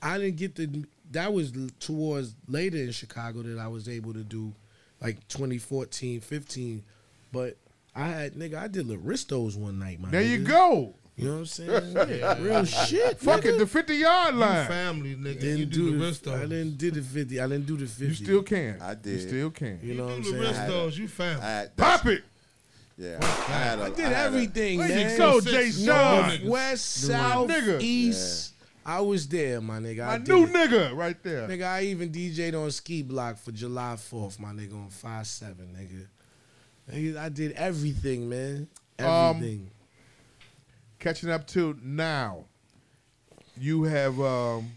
I 0.00 0.18
didn't 0.18 0.36
get 0.36 0.54
the. 0.54 0.84
That 1.10 1.32
was 1.32 1.52
towards 1.80 2.36
later 2.46 2.76
in 2.76 2.92
Chicago 2.92 3.42
that 3.42 3.58
I 3.58 3.66
was 3.66 3.88
able 3.88 4.12
to 4.12 4.22
do, 4.22 4.54
like 5.00 5.26
2014, 5.26 6.20
15. 6.20 6.84
But 7.32 7.56
I 7.94 8.08
had 8.08 8.34
nigga, 8.34 8.54
I 8.56 8.68
did 8.68 8.86
Laristos 8.86 9.56
one 9.56 9.78
night, 9.78 10.00
my 10.00 10.08
nigga. 10.08 10.12
There 10.12 10.22
nigga. 10.22 10.28
you 10.30 10.38
go. 10.44 10.94
You 11.16 11.26
know 11.26 11.32
what 11.32 11.38
I'm 11.40 11.46
saying? 11.46 11.92
Yeah, 12.18 12.38
real 12.40 12.64
shit. 12.64 13.18
Fuck 13.20 13.42
nigga. 13.42 13.54
it, 13.56 13.58
the 13.58 13.66
50 13.66 13.94
yard 13.94 14.34
You 14.34 14.40
line. 14.40 14.66
family, 14.68 15.16
nigga. 15.16 15.40
Didn't 15.40 15.58
you 15.58 15.66
do, 15.66 15.90
do 15.90 15.98
the 15.98 16.04
the, 16.06 16.10
Ristos. 16.12 16.34
I 16.38 16.40
didn't 16.42 16.78
do 16.78 16.90
the 16.90 17.02
50. 17.02 17.40
I 17.40 17.46
didn't 17.46 17.66
do 17.66 17.76
the 17.76 17.86
50. 17.86 18.04
You 18.06 18.14
still 18.14 18.42
can. 18.42 18.80
I 18.80 18.94
did. 18.94 19.12
You 19.12 19.18
still 19.28 19.50
can. 19.50 19.80
You 19.82 19.94
know 19.94 20.04
what 20.06 20.14
I'm 20.14 20.22
saying? 20.24 20.34
You 20.36 20.40
do 20.40 20.46
the 20.46 20.54
saying? 20.54 20.70
Ristos. 20.70 20.96
You 20.98 21.08
family. 21.08 21.42
I 21.42 21.48
had, 21.50 21.76
Pop 21.76 22.06
it. 22.06 22.22
Yeah, 22.96 23.16
I 23.22 23.24
had 23.52 23.78
a, 23.78 23.82
I 23.84 23.88
did 23.90 23.98
had 24.04 24.12
everything, 24.26 24.78
There 24.78 24.88
man. 24.88 25.10
you 25.12 25.16
go, 25.18 25.40
Six- 25.40 25.52
Jay 25.52 25.70
six- 25.70 25.84
Sean. 25.86 26.26
North, 26.28 26.42
west, 26.44 27.08
My 27.08 27.14
south, 27.14 27.48
nigga. 27.50 27.80
east. 27.82 28.52
I 28.84 29.00
was 29.00 29.28
there, 29.28 29.60
my 29.60 29.78
nigga. 29.78 30.06
I 30.06 30.18
did 30.18 30.28
new 30.28 30.44
it. 30.44 30.52
nigga 30.52 30.96
right 30.96 31.22
there. 31.22 31.46
Nigga, 31.48 31.66
I 31.66 31.82
even 31.84 32.10
DJ'd 32.10 32.54
on 32.54 32.70
Ski 32.70 33.02
Block 33.02 33.38
for 33.38 33.52
July 33.52 33.94
4th, 33.96 34.38
my 34.38 34.50
nigga, 34.52 34.72
on 34.74 34.88
5-7, 34.90 35.54
nigga. 35.74 36.06
I 36.92 37.28
did 37.28 37.52
everything, 37.52 38.28
man. 38.28 38.68
Um, 38.98 39.06
Everything. 39.06 39.70
Catching 40.98 41.30
up 41.30 41.46
to 41.48 41.78
now. 41.82 42.44
You 43.56 43.84
have 43.84 44.18
um 44.20 44.70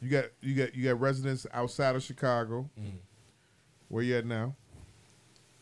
you 0.00 0.08
got 0.08 0.24
you 0.40 0.54
got 0.54 0.74
you 0.74 0.84
got 0.88 1.00
residents 1.00 1.46
outside 1.52 1.94
of 1.94 2.02
Chicago. 2.02 2.68
Mm-hmm. 2.78 2.96
Where 3.88 4.02
you 4.02 4.16
at 4.16 4.26
now? 4.26 4.56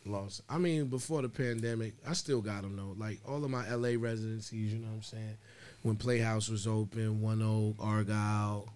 Lost. 0.06 0.42
I 0.48 0.56
mean, 0.58 0.86
before 0.86 1.20
the 1.20 1.28
pandemic, 1.28 1.94
I 2.08 2.14
still 2.14 2.40
got 2.40 2.62
them, 2.62 2.76
though. 2.76 2.94
Like, 2.96 3.18
all 3.28 3.44
of 3.44 3.50
my 3.50 3.68
L.A. 3.68 3.96
residencies, 3.96 4.72
you 4.72 4.78
know 4.78 4.86
what 4.86 4.94
I'm 4.94 5.02
saying? 5.02 5.36
When 5.82 5.96
Playhouse 5.96 6.48
was 6.48 6.66
open, 6.66 7.20
One 7.20 7.42
Oak, 7.42 7.76
Argyle, 7.78 8.68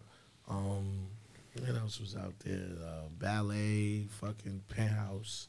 um, 0.49 1.07
what 1.59 1.77
else 1.77 2.01
was 2.01 2.15
out 2.17 2.35
there? 2.41 2.67
Uh, 2.85 3.09
Ballet, 3.19 4.07
fucking 4.21 4.63
Penthouse. 4.69 5.49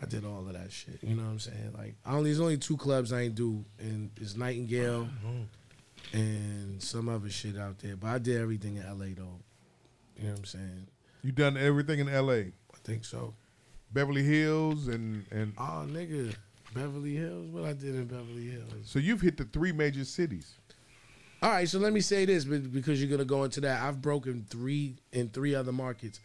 I 0.00 0.06
did 0.06 0.24
all 0.24 0.46
of 0.46 0.52
that 0.52 0.70
shit. 0.70 0.98
You 1.02 1.16
know 1.16 1.24
what 1.24 1.30
I'm 1.30 1.38
saying? 1.40 1.74
Like, 1.76 1.96
I 2.06 2.14
only 2.14 2.30
there's 2.30 2.40
only 2.40 2.58
two 2.58 2.76
clubs 2.76 3.12
I 3.12 3.22
ain't 3.22 3.34
do, 3.34 3.64
and 3.78 4.10
it's 4.20 4.36
Nightingale 4.36 5.08
mm-hmm. 5.24 6.16
and 6.16 6.82
some 6.82 7.08
other 7.08 7.30
shit 7.30 7.58
out 7.58 7.78
there. 7.80 7.96
But 7.96 8.08
I 8.08 8.18
did 8.18 8.40
everything 8.40 8.76
in 8.76 8.84
LA 8.84 9.06
though. 9.16 9.40
You 10.16 10.24
know 10.24 10.30
what 10.30 10.38
I'm 10.38 10.44
saying? 10.44 10.86
You 11.22 11.32
done 11.32 11.56
everything 11.56 11.98
in 11.98 12.08
L.A. 12.08 12.38
I 12.38 12.78
think 12.84 13.04
so. 13.04 13.34
Beverly 13.92 14.22
Hills 14.22 14.88
and 14.88 15.24
and 15.30 15.52
Oh 15.58 15.86
nigga, 15.88 16.34
Beverly 16.74 17.14
Hills. 17.16 17.50
What 17.50 17.64
I 17.64 17.72
did 17.72 17.94
in 17.94 18.06
Beverly 18.06 18.46
Hills. 18.46 18.72
so 18.84 18.98
you've 18.98 19.20
hit 19.20 19.36
the 19.36 19.44
three 19.44 19.72
major 19.72 20.04
cities. 20.04 20.54
All 21.40 21.50
right, 21.50 21.68
so 21.68 21.78
let 21.78 21.92
me 21.92 22.00
say 22.00 22.24
this 22.24 22.44
be- 22.44 22.58
because 22.58 23.00
you're 23.00 23.10
gonna 23.10 23.24
go 23.24 23.44
into 23.44 23.60
that. 23.62 23.82
I've 23.82 24.02
broken 24.02 24.44
three 24.50 24.96
in 25.12 25.28
three 25.30 25.54
other 25.54 25.72
markets. 25.72 26.20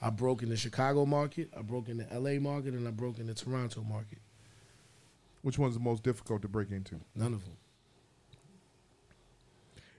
I 0.00 0.10
broke 0.10 0.42
in 0.42 0.48
the 0.48 0.56
Chicago 0.56 1.06
market, 1.06 1.50
I 1.56 1.62
broke 1.62 1.88
in 1.88 1.98
the 1.98 2.06
LA 2.12 2.38
market, 2.38 2.74
and 2.74 2.86
I 2.86 2.90
broke 2.90 3.18
in 3.18 3.26
the 3.26 3.34
Toronto 3.34 3.82
market. 3.82 4.18
Which 5.42 5.58
one's 5.58 5.74
the 5.74 5.80
most 5.80 6.02
difficult 6.02 6.42
to 6.42 6.48
break 6.48 6.70
into? 6.70 7.00
None 7.14 7.32
of 7.32 7.44
them. 7.44 7.56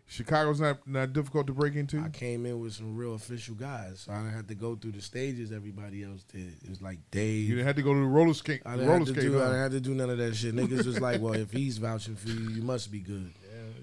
Chicago's 0.10 0.62
not 0.62 0.88
not 0.88 1.12
difficult 1.12 1.48
to 1.48 1.54
break 1.54 1.76
into. 1.76 2.00
I 2.00 2.08
came 2.08 2.46
in 2.46 2.62
with 2.62 2.74
some 2.74 2.96
real 2.96 3.14
official 3.14 3.56
guys, 3.56 4.06
so 4.06 4.14
I 4.14 4.20
didn't 4.20 4.34
have 4.34 4.48
to 4.48 4.56
go 4.56 4.76
through 4.76 4.94
the 4.94 5.02
stages 5.02 5.52
everybody 5.52 6.04
else 6.04 6.24
did. 6.24 6.54
It 6.64 6.70
was 6.70 6.82
like 6.82 7.00
Dave. 7.12 7.44
You 7.44 7.56
didn't 7.56 7.68
have 7.68 7.76
to 7.76 7.82
go 7.82 7.94
to 7.94 8.00
the 8.00 8.06
roller 8.06 8.34
skate. 8.34 8.62
I 8.66 8.78
didn't, 8.78 8.88
roller 8.88 9.00
have 9.00 9.08
to 9.08 9.14
skate. 9.14 9.24
do, 9.24 9.42
I 9.42 9.46
didn't 9.48 9.60
have 9.60 9.72
to 9.74 9.80
do 9.82 9.94
none 9.94 10.10
of 10.10 10.18
that 10.18 10.34
shit. 10.34 10.56
Niggas 10.56 10.86
was 10.86 11.02
like, 11.02 11.22
well, 11.22 11.34
if 11.34 11.52
he's 11.52 11.78
vouching 11.78 12.16
for 12.16 12.30
you, 12.30 12.50
you 12.52 12.62
must 12.62 12.90
be 12.90 13.00
good. 13.00 13.34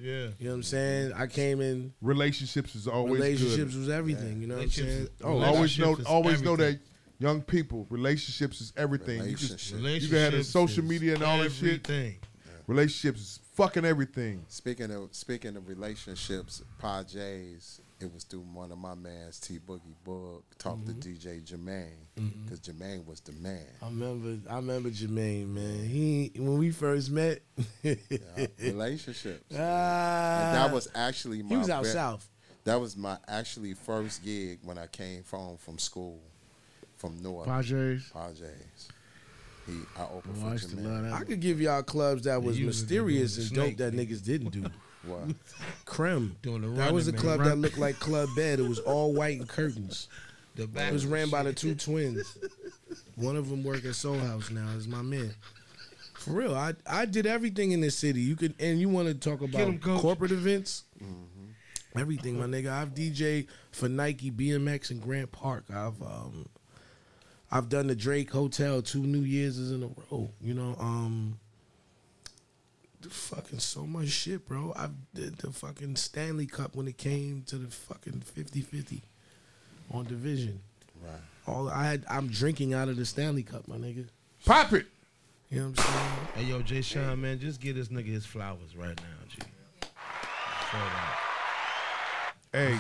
Yeah. 0.05 0.29
You 0.39 0.45
know 0.47 0.51
what 0.51 0.57
I'm 0.57 0.63
saying? 0.65 1.13
I 1.15 1.27
came 1.27 1.63
in. 1.63 1.95
Relationships 2.03 2.75
is 2.75 2.87
always 2.87 3.15
relationships 3.15 3.73
good. 3.73 3.79
was 3.81 3.89
everything. 3.89 4.43
You 4.43 4.49
know 4.49 4.57
what 4.57 4.65
I'm 4.65 4.71
saying? 4.71 5.09
Oh, 5.23 5.29
always 5.43 5.79
know, 5.79 5.87
Relationships 5.87 6.01
is 6.01 6.07
always 6.07 6.43
know 6.43 6.57
that 6.57 6.79
young 7.19 7.41
people, 7.41 7.87
relationships 7.89 8.61
is 8.61 8.73
everything. 8.77 9.25
You, 9.25 9.35
just, 9.37 9.73
Relationship. 9.73 10.03
you 10.03 10.09
can 10.09 10.19
have 10.19 10.33
the 10.33 10.45
social 10.45 10.85
media 10.85 11.15
and 11.15 11.23
all 11.23 11.39
that 11.39 11.53
shit. 11.53 11.89
everything. 11.89 12.17
Relationships 12.67 13.21
is 13.21 13.41
fucking 13.55 13.85
everything. 13.85 14.45
Speaking 14.49 14.91
of 14.91 15.09
speaking 15.13 15.57
of 15.57 15.69
relationships, 15.69 16.63
Pa 16.79 17.03
J's, 17.03 17.81
it 18.05 18.13
was 18.15 18.25
through 18.25 18.41
one 18.41 18.71
of 18.71 18.79
my 18.79 18.95
mans, 18.95 19.41
T 19.41 19.59
Boogie 19.59 19.95
Bug, 20.05 20.43
talked 20.59 20.85
Mm-hmm. 20.85 21.01
to 21.01 21.09
DJ 21.09 21.43
Jermaine, 21.43 22.07
because 22.45 22.61
Jermaine 22.61 23.05
was 23.07 23.21
the 23.21 23.33
man. 23.33 23.65
I 23.83 23.87
remember. 23.87 24.39
I 24.51 24.57
remember 24.57 24.91
Jermaine, 24.91 25.49
man. 25.49 25.85
He 25.85 26.31
when 26.37 26.59
we 26.59 26.71
first 26.71 27.11
met. 27.11 27.41
Relationships. 28.59 29.45
Ah, 29.57 30.47
and 30.47 30.57
that 30.57 30.73
was 30.73 30.89
actually 30.95 31.43
my 31.43 31.49
he 31.49 31.57
was 31.57 31.71
out 31.71 31.85
ve- 31.85 31.91
south. 31.91 32.29
That 32.65 32.81
was 32.81 32.97
my 32.97 33.19
actually 33.29 33.75
first 33.75 34.25
gig 34.25 34.59
when 34.63 34.79
I 34.79 34.87
came 34.87 35.23
home 35.31 35.57
from 35.59 35.79
school, 35.79 36.21
from 36.97 37.23
North 37.23 37.47
Padres. 37.47 38.09
Pa 38.13 38.29
J's. 38.31 38.89
He, 39.67 39.73
I 39.99 40.05
opened 40.05 40.37
Oh, 40.43 40.51
for 40.57 40.67
Jermaine. 40.67 41.13
I 41.13 41.25
could 41.25 41.41
give 41.41 41.61
y'all 41.61 41.83
clubs 41.83 42.25
that 42.25 42.43
was 42.43 42.59
mysterious 42.59 43.39
and 43.39 43.51
dope 43.53 43.77
that 43.79 43.93
niggas 43.95 44.23
didn't 44.25 44.51
do. 44.51 44.65
What? 45.07 45.35
Creme. 45.85 46.37
Doing 46.43 46.63
the 46.63 46.69
that 46.69 46.93
was 46.93 47.09
a 47.09 47.13
running, 47.13 47.21
club 47.23 47.39
man. 47.41 47.49
that 47.49 47.57
looked 47.57 47.79
like 47.79 47.99
Club 47.99 48.29
Bed. 48.37 48.59
It 48.61 48.69
was 48.69 48.79
all 48.81 49.13
white 49.13 49.39
and 49.39 49.49
curtains. 49.49 50.09
The 50.57 50.69
back 50.69 50.91
It 50.91 50.93
was 50.93 51.05
ran 51.05 51.31
by 51.31 51.43
the 51.43 51.53
two 51.53 51.75
twins. 51.75 52.39
One 53.17 53.35
of 53.35 53.49
them 53.49 53.65
work 53.65 53.85
at 53.85 53.97
Soul 53.97 54.19
House 54.19 54.51
now. 54.53 54.69
Is 54.77 54.87
my 54.87 55.03
man. 55.03 55.35
For 56.15 56.31
real, 56.31 56.55
I 56.55 56.75
I 56.87 57.07
did 57.07 57.27
everything 57.27 57.73
in 57.73 57.81
this 57.81 57.97
city. 57.99 58.21
You 58.21 58.37
could 58.37 58.55
and 58.61 58.81
you 58.81 58.89
want 58.89 59.09
to 59.09 59.15
talk 59.15 59.41
about 59.41 59.81
coach. 59.81 60.01
corporate 60.01 60.31
events. 60.31 60.85
Everything, 61.97 62.39
my 62.39 62.47
nigga. 62.47 62.71
I've 62.71 62.95
DJ 62.95 63.49
for 63.73 63.89
Nike, 63.89 64.31
BMX, 64.31 64.91
and 64.93 65.03
Grant 65.03 65.33
Park. 65.33 65.65
I've 65.71 66.01
um, 66.01 66.47
I've 67.51 67.69
done 67.69 67.89
the 67.89 67.97
Drake 67.97 68.31
Hotel 68.31 68.81
two 68.81 69.03
New 69.03 69.23
Year's 69.23 69.59
in 69.73 69.83
a 69.83 69.89
row. 70.15 70.31
You 70.41 70.55
know, 70.55 70.77
um, 70.79 71.39
fucking 73.11 73.59
so 73.59 73.87
much 73.87 74.09
shit, 74.09 74.47
bro. 74.47 74.73
I 74.77 74.89
did 75.15 75.39
the 75.39 75.51
fucking 75.53 75.97
Stanley 75.97 76.47
Cup 76.47 76.75
when 76.77 76.89
it 76.89 76.97
came 76.99 77.43
to 77.47 77.57
the 77.57 77.71
fucking 77.71 78.23
50-50 78.37 79.03
on 79.93 80.05
division. 80.05 80.61
Right. 81.03 81.13
All 81.47 81.69
I 81.69 81.85
had, 81.87 82.05
I'm 82.09 82.29
drinking 82.29 82.73
out 82.75 82.89
of 82.89 82.97
the 82.97 83.05
Stanley 83.05 83.43
Cup, 83.43 83.69
my 83.69 83.77
nigga. 83.77 84.07
Pop 84.45 84.73
it. 84.73 84.87
You 85.51 85.61
know 85.61 85.69
what 85.69 85.79
I'm 85.81 85.85
saying? 85.85 86.27
Hey 86.35 86.45
yo, 86.45 86.63
Jay 86.63 86.81
Sean, 86.81 87.21
man, 87.21 87.39
just 87.39 87.61
give 87.61 87.77
this 87.77 87.89
nigga 87.89 88.07
his 88.07 88.27
flowers 88.27 88.75
right 88.77 88.97
now, 88.97 89.27
G. 89.29 89.37
Straight 90.67 90.83
up. 90.83 91.15
Hey, 92.53 92.79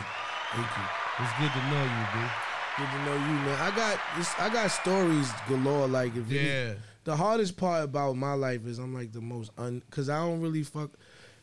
Thank 0.55 0.66
you. 0.76 0.84
It's 1.18 1.32
good 1.40 1.51
to 1.52 1.70
know 1.70 1.82
you, 1.82 2.06
B. 2.14 2.30
Good 2.78 2.90
to 2.90 3.05
know 3.05 3.14
you, 3.14 3.34
man. 3.44 3.60
I 3.60 3.74
got 3.76 3.98
this. 4.16 4.32
I 4.38 4.48
got 4.48 4.70
stories 4.70 5.30
galore. 5.48 5.88
Like 5.88 6.14
if 6.16 6.30
you, 6.30 6.38
Yeah. 6.40 6.74
The 7.05 7.16
hardest 7.16 7.56
part 7.56 7.85
about 7.85 8.16
my 8.16 8.32
life 8.32 8.66
is 8.66 8.78
I'm 8.78 8.94
like 8.94 9.12
the 9.12 9.20
most 9.20 9.51
un 9.59 9.82
because 9.89 10.09
I 10.09 10.18
don't 10.18 10.40
really 10.40 10.62
fuck. 10.62 10.90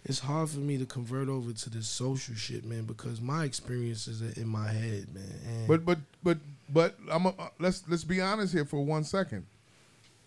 It's 0.04 0.20
hard 0.20 0.50
for 0.50 0.60
me 0.60 0.80
to 0.80 0.86
convert 0.88 1.30
over 1.30 1.54
to 1.54 1.70
this 1.70 1.88
social 1.88 2.34
shit, 2.34 2.66
man, 2.66 2.86
because 2.86 3.22
my 3.22 3.44
experiences 3.44 4.24
are 4.24 4.40
in 4.42 4.48
my 4.48 4.68
head, 4.68 5.14
man. 5.14 5.40
And 5.48 5.68
but 5.68 5.86
but 5.86 6.00
but 6.24 6.38
but 6.70 6.96
I'm 7.10 7.28
a, 7.28 7.30
uh, 7.30 7.50
let's 7.60 7.84
let's 7.88 8.04
be 8.04 8.20
honest 8.20 8.54
here 8.54 8.66
for 8.66 8.84
one 8.84 9.04
second. 9.04 9.46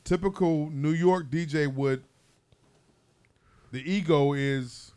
Typical 0.05 0.70
New 0.70 0.90
York 0.90 1.28
DJ 1.31 1.73
would. 1.73 2.05
The 3.73 3.82
ego 3.90 4.32
is. 4.32 4.93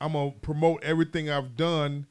I'm 0.00 0.12
gonna 0.12 0.30
promote 0.30 0.82
everything 0.82 1.28
I've 1.28 1.56
done, 1.56 2.06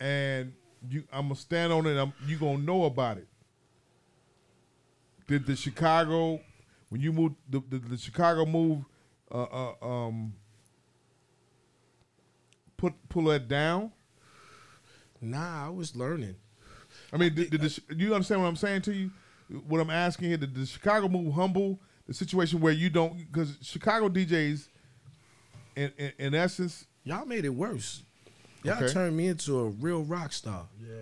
and 0.00 0.52
you. 0.88 1.04
I'm 1.12 1.26
gonna 1.26 1.36
stand 1.36 1.72
on 1.72 1.86
it. 1.86 1.96
I'm, 1.96 2.12
you 2.26 2.36
gonna 2.36 2.58
know 2.58 2.84
about 2.84 3.18
it. 3.18 3.28
Did 5.30 5.46
the 5.46 5.54
Chicago, 5.54 6.40
when 6.88 7.00
you 7.00 7.12
moved 7.12 7.36
the 7.48 7.62
the, 7.68 7.78
the 7.78 7.96
Chicago 7.96 8.44
move, 8.44 8.84
uh, 9.32 9.44
uh, 9.44 9.74
um, 9.80 10.34
put 12.76 12.94
pull 13.08 13.24
that 13.26 13.46
down? 13.46 13.92
nah, 15.20 15.66
I 15.66 15.68
was 15.68 15.94
learning. 15.94 16.34
I 17.12 17.16
mean, 17.16 17.32
did, 17.32 17.50
did 17.50 17.60
the, 17.60 17.80
you 17.96 18.12
understand 18.12 18.40
what 18.40 18.48
I'm 18.48 18.56
saying 18.56 18.82
to 18.82 18.92
you? 18.92 19.12
What 19.68 19.80
I'm 19.80 19.90
asking 19.90 20.30
here, 20.30 20.36
did 20.36 20.52
the 20.52 20.66
Chicago 20.66 21.06
move 21.06 21.32
humble 21.32 21.78
the 22.08 22.14
situation 22.14 22.60
where 22.60 22.72
you 22.72 22.90
don't, 22.90 23.16
because 23.16 23.56
Chicago 23.62 24.08
DJs, 24.08 24.66
in, 25.76 25.92
in, 25.96 26.12
in 26.18 26.34
essence, 26.34 26.86
Y'all 27.04 27.24
made 27.24 27.44
it 27.44 27.50
worse. 27.50 28.02
Y'all 28.64 28.82
Okay. 28.82 28.92
turned 28.92 29.16
me 29.16 29.28
into 29.28 29.58
a 29.60 29.68
real 29.68 30.02
rock 30.02 30.32
star. 30.32 30.66
Yeah. 30.80 30.96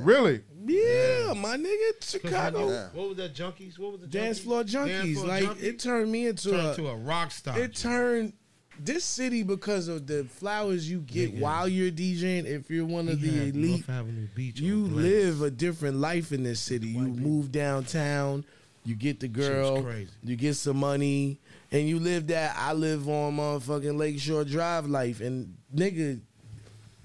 Really, 0.00 0.40
Yeah, 0.66 1.32
my 1.36 1.56
nigga, 1.56 1.90
Chicago 2.02 2.68
Yeah. 2.70 2.88
What 2.92 3.08
was 3.08 3.16
that, 3.18 3.34
junkies? 3.34 3.78
What 3.78 3.92
was 3.92 4.00
the 4.00 4.06
dance 4.06 4.38
junkies? 4.38 4.42
floor 4.42 4.64
Dance 4.64 4.74
junkies. 4.90 5.14
floor 5.14 5.26
like 5.28 5.44
junkies? 5.44 5.62
it 5.62 5.78
turned 5.78 6.12
me 6.12 6.26
into 6.26 6.50
turned 6.50 6.66
a. 6.68 6.74
to 6.76 6.88
a 6.88 6.96
rock 6.96 7.30
star. 7.30 7.58
it 7.58 7.72
G. 7.72 7.82
turned 7.82 8.32
this 8.78 9.04
city 9.04 9.42
because 9.42 9.88
of 9.88 10.06
the 10.06 10.24
flowers 10.24 10.90
you 10.90 11.00
get 11.00 11.30
Yeah. 11.30 11.40
while 11.40 11.66
you're 11.68 11.90
DJing. 11.90 12.44
If 12.44 12.68
you're 12.70 12.84
one 12.84 13.08
of 13.08 13.20
He 13.20 13.28
the 13.30 13.36
had 13.46 13.56
elite, 13.56 13.70
North 13.88 13.88
Avenue 13.90 14.28
Beach 14.34 14.60
you 14.60 14.82
blast. 14.88 14.96
live 14.96 15.42
a 15.42 15.50
different 15.50 15.96
life 15.98 16.30
in 16.32 16.42
this 16.42 16.60
city. 16.60 16.88
You 16.88 17.00
move 17.08 17.50
downtown, 17.52 18.44
you 18.84 18.94
get 18.94 19.20
the 19.20 19.28
was 19.28 19.46
girl, 19.48 19.82
crazy. 19.82 20.10
you 20.22 20.36
get 20.36 20.54
some 20.56 20.76
money, 20.76 21.38
and 21.72 21.88
you 21.88 21.98
live 21.98 22.26
that. 22.26 22.54
I 22.58 22.72
live 22.74 23.08
on 23.08 23.36
motherfucking 23.38 23.96
Lakeshore 23.96 24.44
Drive 24.44 24.86
life, 24.86 25.20
and 25.22 25.56
nigga, 25.74 26.20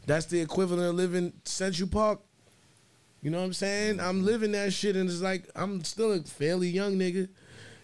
that's 0.06 0.26
the 0.26 0.41
equivalent 0.41 0.89
of 0.89 0.95
living 0.95 1.31
Central 1.45 1.88
Park. 1.88 2.19
You 3.22 3.30
know 3.30 3.39
what 3.39 3.45
I'm 3.45 3.53
saying? 3.53 3.99
I'm 3.99 4.26
living 4.26 4.53
that 4.53 4.73
shit, 4.73 4.95
and 4.95 5.10
it's 5.10 5.22
like 5.22 5.49
I'm 5.56 5.84
still 5.84 6.11
a 6.14 6.19
fairly 6.22 6.69
young 6.69 6.98
nigga. 6.98 7.30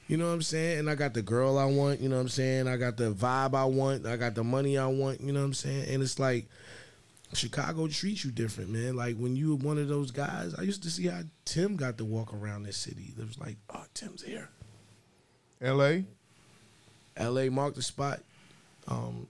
You 0.07 0.17
know 0.17 0.27
what 0.27 0.33
I'm 0.33 0.41
saying? 0.41 0.79
And 0.79 0.89
I 0.89 0.95
got 0.95 1.13
the 1.13 1.21
girl 1.21 1.57
I 1.57 1.65
want. 1.65 1.99
You 1.99 2.09
know 2.09 2.15
what 2.15 2.23
I'm 2.23 2.29
saying? 2.29 2.67
I 2.67 2.77
got 2.77 2.97
the 2.97 3.13
vibe 3.13 3.53
I 3.53 3.65
want. 3.65 4.05
I 4.05 4.15
got 4.15 4.35
the 4.35 4.43
money 4.43 4.77
I 4.77 4.87
want. 4.87 5.21
You 5.21 5.33
know 5.33 5.41
what 5.41 5.47
I'm 5.47 5.53
saying? 5.53 5.93
And 5.93 6.01
it's 6.01 6.17
like 6.17 6.47
Chicago 7.33 7.87
treats 7.87 8.23
you 8.23 8.31
different, 8.31 8.69
man. 8.69 8.95
Like 8.95 9.17
when 9.17 9.35
you 9.35 9.49
were 9.49 9.63
one 9.63 9.77
of 9.77 9.89
those 9.89 10.11
guys, 10.11 10.55
I 10.57 10.61
used 10.61 10.81
to 10.83 10.89
see 10.89 11.07
how 11.07 11.21
Tim 11.45 11.75
got 11.75 11.97
to 11.97 12.05
walk 12.05 12.33
around 12.33 12.63
this 12.63 12.77
city. 12.77 13.13
It 13.17 13.27
was 13.27 13.37
like, 13.37 13.57
oh, 13.73 13.83
Tim's 13.93 14.23
here. 14.23 14.49
L.A. 15.61 16.05
L.A. 17.17 17.49
marked 17.49 17.75
the 17.75 17.83
spot. 17.83 18.21
Um, 18.87 19.27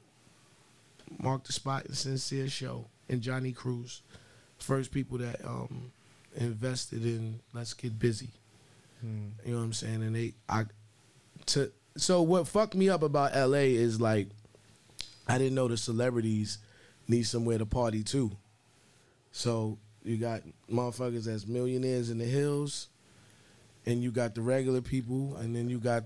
marked 1.19 1.47
the 1.47 1.53
spot 1.53 1.85
in 1.85 1.93
Sincere 1.93 2.49
Show 2.49 2.85
and 3.09 3.21
Johnny 3.21 3.51
Cruz, 3.51 4.01
first 4.59 4.91
people 4.91 5.17
that 5.17 5.43
um 5.43 5.91
invested 6.37 7.03
in 7.03 7.39
Let's 7.53 7.73
Get 7.73 7.97
Busy. 7.99 8.29
Hmm. 9.01 9.29
You 9.45 9.51
know 9.51 9.59
what 9.59 9.65
I'm 9.65 9.73
saying? 9.73 10.03
And 10.03 10.15
they, 10.15 10.33
I, 10.47 10.65
to 11.47 11.71
so 11.97 12.21
what 12.21 12.47
fucked 12.47 12.75
me 12.75 12.89
up 12.89 13.01
about 13.03 13.35
L.A. 13.35 13.73
is 13.73 13.99
like, 13.99 14.27
I 15.27 15.37
didn't 15.37 15.55
know 15.55 15.67
the 15.67 15.77
celebrities 15.77 16.59
need 17.07 17.23
somewhere 17.23 17.57
to 17.57 17.65
party 17.65 18.03
too. 18.03 18.31
So 19.31 19.77
you 20.03 20.17
got 20.17 20.41
motherfuckers 20.71 21.25
that's 21.25 21.47
millionaires 21.47 22.09
in 22.09 22.17
the 22.17 22.25
hills, 22.25 22.87
and 23.85 24.03
you 24.03 24.11
got 24.11 24.35
the 24.35 24.41
regular 24.41 24.81
people, 24.81 25.35
and 25.37 25.55
then 25.55 25.69
you 25.69 25.79
got 25.79 26.03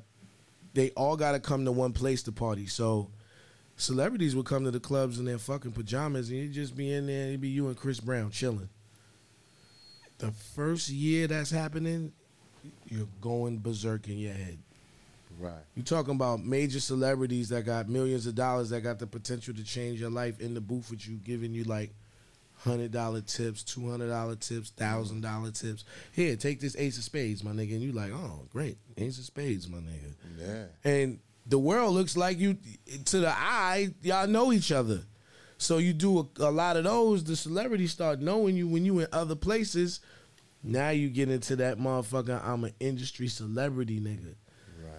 they 0.73 0.89
all 0.91 1.17
got 1.17 1.33
to 1.33 1.39
come 1.39 1.65
to 1.65 1.71
one 1.71 1.91
place 1.91 2.23
to 2.23 2.31
party. 2.31 2.65
So 2.65 3.09
celebrities 3.75 4.35
would 4.35 4.45
come 4.45 4.63
to 4.63 4.71
the 4.71 4.79
clubs 4.79 5.19
in 5.19 5.25
their 5.25 5.37
fucking 5.37 5.73
pajamas, 5.73 6.29
and 6.29 6.39
you'd 6.39 6.53
just 6.53 6.75
be 6.75 6.91
in 6.91 7.07
there. 7.07 7.27
It'd 7.27 7.41
be 7.41 7.49
you 7.49 7.67
and 7.67 7.77
Chris 7.77 7.99
Brown 7.99 8.31
chilling. 8.31 8.69
The 10.21 10.31
first 10.31 10.89
year 10.89 11.27
that's 11.27 11.51
happening, 11.51 12.13
you're 12.87 13.07
going 13.21 13.59
berserk 13.59 14.07
in 14.07 14.17
your 14.17 14.33
head. 14.33 14.57
Right. 15.39 15.53
You 15.75 15.83
talking 15.83 16.15
about 16.15 16.43
major 16.43 16.79
celebrities 16.79 17.49
that 17.49 17.65
got 17.65 17.89
millions 17.89 18.27
of 18.27 18.35
dollars 18.35 18.69
that 18.69 18.81
got 18.81 18.99
the 18.99 19.07
potential 19.07 19.53
to 19.53 19.63
change 19.63 19.99
your 19.99 20.09
life 20.09 20.39
in 20.39 20.53
the 20.53 20.61
booth 20.61 20.91
with 20.91 21.07
you, 21.07 21.15
giving 21.17 21.53
you 21.53 21.63
like 21.63 21.91
hundred 22.57 22.91
dollar 22.91 23.21
tips, 23.21 23.63
two 23.63 23.89
hundred 23.89 24.09
dollar 24.09 24.35
tips, 24.35 24.69
thousand 24.71 25.21
dollar 25.21 25.51
tips. 25.51 25.83
Here, 26.11 26.35
take 26.35 26.59
this 26.59 26.75
ace 26.77 26.97
of 26.97 27.03
spades, 27.03 27.43
my 27.43 27.51
nigga. 27.51 27.71
And 27.73 27.81
you 27.81 27.91
like, 27.91 28.11
oh, 28.11 28.47
great, 28.51 28.77
ace 28.97 29.17
of 29.17 29.25
spades, 29.25 29.67
my 29.67 29.79
nigga. 29.79 30.13
Yeah. 30.37 30.65
And 30.83 31.19
the 31.47 31.57
world 31.57 31.93
looks 31.95 32.15
like 32.15 32.37
you, 32.37 32.57
to 33.05 33.19
the 33.19 33.31
eye, 33.31 33.93
y'all 34.03 34.27
know 34.27 34.51
each 34.51 34.71
other. 34.71 35.01
So 35.61 35.77
you 35.77 35.93
do 35.93 36.19
a, 36.19 36.47
a 36.47 36.51
lot 36.51 36.75
of 36.75 36.85
those. 36.85 37.23
The 37.23 37.35
celebrities 37.35 37.91
start 37.91 38.19
knowing 38.19 38.57
you 38.57 38.67
when 38.67 38.83
you 38.83 38.97
in 38.99 39.07
other 39.11 39.35
places. 39.35 39.99
Now 40.63 40.89
you 40.89 41.07
get 41.09 41.29
into 41.29 41.55
that 41.57 41.77
motherfucker. 41.77 42.43
I'm 42.43 42.63
an 42.63 42.73
industry 42.79 43.27
celebrity 43.27 43.99
nigga 43.99 44.33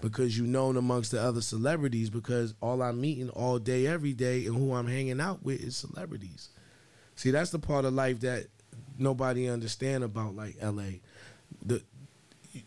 because 0.00 0.38
you 0.38 0.46
known 0.46 0.76
amongst 0.76 1.10
the 1.10 1.20
other 1.20 1.40
celebrities 1.40 2.10
because 2.10 2.54
all 2.60 2.80
I'm 2.80 3.00
meeting 3.00 3.28
all 3.30 3.58
day, 3.58 3.88
every 3.88 4.12
day, 4.12 4.46
and 4.46 4.56
who 4.56 4.72
I'm 4.74 4.86
hanging 4.86 5.20
out 5.20 5.42
with 5.42 5.60
is 5.60 5.76
celebrities. 5.76 6.50
See, 7.16 7.32
that's 7.32 7.50
the 7.50 7.58
part 7.58 7.84
of 7.84 7.94
life 7.94 8.20
that 8.20 8.46
nobody 8.96 9.48
understand 9.48 10.04
about 10.04 10.36
like 10.36 10.56
LA. 10.62 11.00
The 11.64 11.82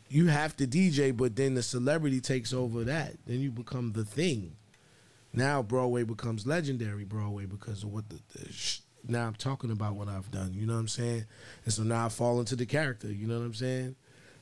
you 0.09 0.27
have 0.27 0.57
to 0.57 0.67
DJ, 0.67 1.15
but 1.15 1.37
then 1.37 1.53
the 1.53 1.63
celebrity 1.63 2.19
takes 2.19 2.51
over 2.51 2.83
that. 2.83 3.13
Then 3.25 3.39
you 3.39 3.51
become 3.51 3.93
the 3.93 4.03
thing. 4.03 4.57
Now 5.35 5.61
Broadway 5.61 6.03
becomes 6.03 6.47
legendary 6.47 7.03
Broadway 7.03 7.45
because 7.45 7.83
of 7.83 7.91
what 7.91 8.09
the, 8.09 8.19
the 8.37 8.51
sh- 8.51 8.79
now 9.07 9.27
I'm 9.27 9.35
talking 9.35 9.71
about 9.71 9.95
what 9.95 10.07
I've 10.07 10.31
done. 10.31 10.53
You 10.53 10.65
know 10.65 10.73
what 10.73 10.79
I'm 10.79 10.87
saying? 10.87 11.25
And 11.65 11.73
so 11.73 11.83
now 11.83 12.05
I 12.05 12.09
fall 12.09 12.39
into 12.39 12.55
the 12.55 12.65
character. 12.65 13.11
You 13.11 13.27
know 13.27 13.39
what 13.39 13.45
I'm 13.45 13.53
saying? 13.53 13.95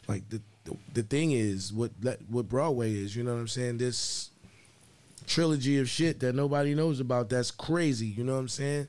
Like 0.07 0.29
the 0.29 0.41
the, 0.65 0.77
the 0.93 1.03
thing 1.03 1.31
is 1.31 1.73
what 1.73 1.91
what 2.29 2.47
Broadway 2.47 2.93
is. 2.93 3.15
You 3.15 3.23
know 3.23 3.33
what 3.33 3.39
I'm 3.39 3.47
saying? 3.47 3.77
This 3.77 4.29
trilogy 5.25 5.79
of 5.79 5.89
shit 5.89 6.19
that 6.21 6.35
nobody 6.35 6.75
knows 6.75 6.99
about. 6.99 7.29
That's 7.29 7.51
crazy. 7.51 8.07
You 8.07 8.23
know 8.23 8.33
what 8.33 8.39
I'm 8.39 8.49
saying? 8.49 8.87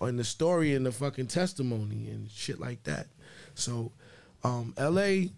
And 0.00 0.18
the 0.18 0.24
story 0.24 0.74
and 0.74 0.84
the 0.84 0.92
fucking 0.92 1.28
testimony 1.28 2.08
and 2.08 2.30
shit 2.30 2.60
like 2.60 2.84
that. 2.84 3.06
So, 3.54 3.92
um, 4.44 4.74
L.A. 4.76 5.30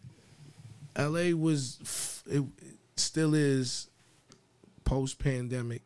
L.A. 0.96 1.32
was 1.34 2.22
it, 2.28 2.40
it 2.40 2.74
still 2.96 3.34
is 3.34 3.88
post 4.84 5.18
pandemic. 5.20 5.82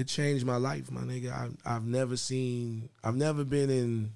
It 0.00 0.08
changed 0.08 0.46
my 0.46 0.56
life, 0.56 0.90
my 0.90 1.02
nigga. 1.02 1.30
I, 1.30 1.50
I've 1.76 1.84
never 1.84 2.16
seen. 2.16 2.88
I've 3.04 3.16
never 3.16 3.44
been 3.44 3.68
in 3.68 4.12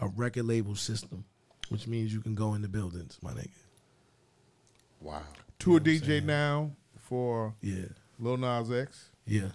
a 0.00 0.08
record 0.08 0.44
label 0.46 0.74
system, 0.74 1.24
which 1.68 1.86
means 1.86 2.12
you 2.12 2.20
can 2.20 2.34
go 2.34 2.54
in 2.54 2.62
the 2.62 2.68
buildings, 2.68 3.16
my 3.22 3.30
nigga. 3.30 3.48
Wow. 5.00 5.22
Tour 5.60 5.78
DJ 5.78 6.20
now 6.24 6.72
for 6.98 7.54
Yeah. 7.60 7.84
Lil 8.18 8.38
Nas 8.38 8.72
X. 8.72 9.10
Yeah. 9.24 9.50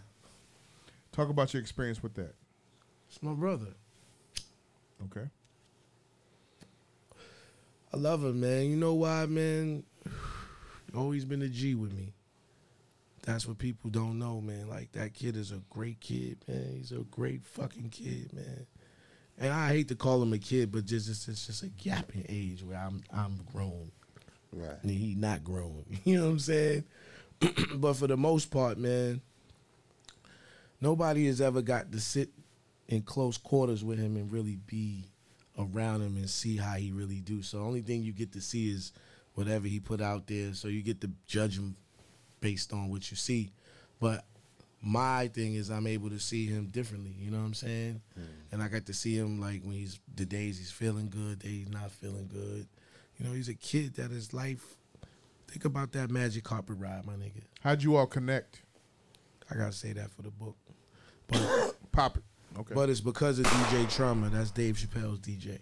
Talk 1.11 1.27
about 1.27 1.53
your 1.53 1.61
experience 1.61 2.01
with 2.01 2.13
that. 2.13 2.35
It's 3.09 3.21
my 3.21 3.33
brother. 3.33 3.73
Okay. 5.11 5.27
I 7.93 7.97
love 7.97 8.23
him, 8.23 8.39
man. 8.39 8.69
You 8.69 8.77
know 8.77 8.93
why, 8.93 9.25
man? 9.25 9.83
Always 10.95 11.25
been 11.25 11.41
a 11.41 11.49
G 11.49 11.75
with 11.75 11.91
me. 11.91 12.13
That's 13.23 13.48
what 13.48 13.57
people 13.57 13.89
don't 13.89 14.19
know, 14.19 14.41
man. 14.41 14.67
Like 14.69 14.91
that 14.93 15.14
kid 15.14 15.35
is 15.35 15.51
a 15.51 15.61
great 15.69 15.99
kid, 15.99 16.38
man. 16.48 16.75
He's 16.77 16.91
a 16.91 17.03
great 17.11 17.43
fucking 17.43 17.89
kid, 17.89 18.33
man. 18.33 18.65
And 19.38 19.53
I 19.53 19.69
hate 19.69 19.88
to 19.89 19.95
call 19.95 20.22
him 20.22 20.33
a 20.33 20.38
kid, 20.38 20.72
but 20.72 20.85
just 20.85 21.09
it's, 21.09 21.27
it's 21.27 21.48
just 21.48 21.64
a 21.64 21.67
gap 21.67 22.14
in 22.14 22.25
age 22.30 22.64
where 22.64 22.77
I'm 22.77 23.03
I'm 23.14 23.39
grown. 23.51 23.91
Right. 24.51 24.77
And 24.81 24.91
he 24.91 25.15
not 25.15 25.43
grown. 25.43 25.85
You 26.03 26.17
know 26.17 26.25
what 26.25 26.31
I'm 26.31 26.39
saying? 26.39 26.83
but 27.75 27.93
for 27.93 28.07
the 28.07 28.17
most 28.17 28.51
part, 28.51 28.77
man, 28.77 29.22
nobody 30.81 31.27
has 31.27 31.39
ever 31.39 31.61
got 31.61 31.91
to 31.91 31.99
sit 31.99 32.30
in 32.88 33.01
close 33.03 33.38
quarters 33.38 33.83
with 33.83 33.99
him 33.99 34.17
and 34.17 34.31
really 34.31 34.57
be 34.65 35.06
around 35.57 36.01
him 36.01 36.15
and 36.15 36.30
see 36.30 36.57
how 36.57 36.73
he 36.73 36.91
really 36.91 37.19
do. 37.19 37.41
So 37.41 37.57
the 37.57 37.64
only 37.64 37.81
thing 37.81 38.01
you 38.01 38.11
get 38.11 38.31
to 38.33 38.41
see 38.41 38.72
is 38.72 38.91
whatever 39.35 39.67
he 39.67 39.80
put 39.80 40.01
out 40.01 40.27
there. 40.27 40.53
So 40.53 40.67
you 40.67 40.81
get 40.81 41.01
to 41.01 41.11
judge 41.27 41.57
him 41.57 41.75
based 42.41 42.73
on 42.73 42.89
what 42.89 43.09
you 43.11 43.17
see. 43.17 43.51
But 43.99 44.25
my 44.81 45.27
thing 45.27 45.55
is 45.55 45.69
I'm 45.69 45.87
able 45.87 46.09
to 46.09 46.19
see 46.19 46.45
him 46.45 46.67
differently. 46.67 47.13
You 47.19 47.31
know 47.31 47.37
what 47.37 47.45
I'm 47.45 47.53
saying? 47.53 48.01
Mm. 48.17 48.23
And 48.51 48.63
I 48.63 48.67
got 48.67 48.85
to 48.85 48.93
see 48.93 49.15
him 49.15 49.39
like 49.39 49.61
when 49.63 49.75
he's 49.75 49.99
the 50.15 50.25
days 50.25 50.57
he's 50.57 50.71
feeling 50.71 51.09
good, 51.09 51.39
days 51.39 51.65
he's 51.65 51.69
not 51.69 51.91
feeling 51.91 52.29
good. 52.31 52.67
You 53.17 53.27
know, 53.27 53.33
he's 53.33 53.49
a 53.49 53.53
kid 53.53 53.95
that 53.95 54.11
his 54.11 54.33
life. 54.33 54.75
Think 55.47 55.65
about 55.65 55.91
that 55.93 56.11
magic 56.11 56.43
carpet 56.43 56.77
ride, 56.77 57.05
my 57.05 57.13
nigga. 57.13 57.41
How'd 57.61 57.81
you 57.81 57.95
all 57.95 58.05
connect? 58.05 58.61
I 59.49 59.55
gotta 59.55 59.71
say 59.71 59.93
that 59.93 60.11
for 60.11 60.21
the 60.21 60.29
book. 60.29 60.55
But 61.27 61.73
Pop 61.91 62.17
it. 62.17 62.23
Okay. 62.57 62.73
But 62.73 62.89
it's 62.89 63.01
because 63.01 63.39
of 63.39 63.45
DJ 63.45 63.93
Trauma. 63.93 64.29
That's 64.29 64.51
Dave 64.51 64.77
Chappelle's 64.77 65.19
DJ. 65.19 65.59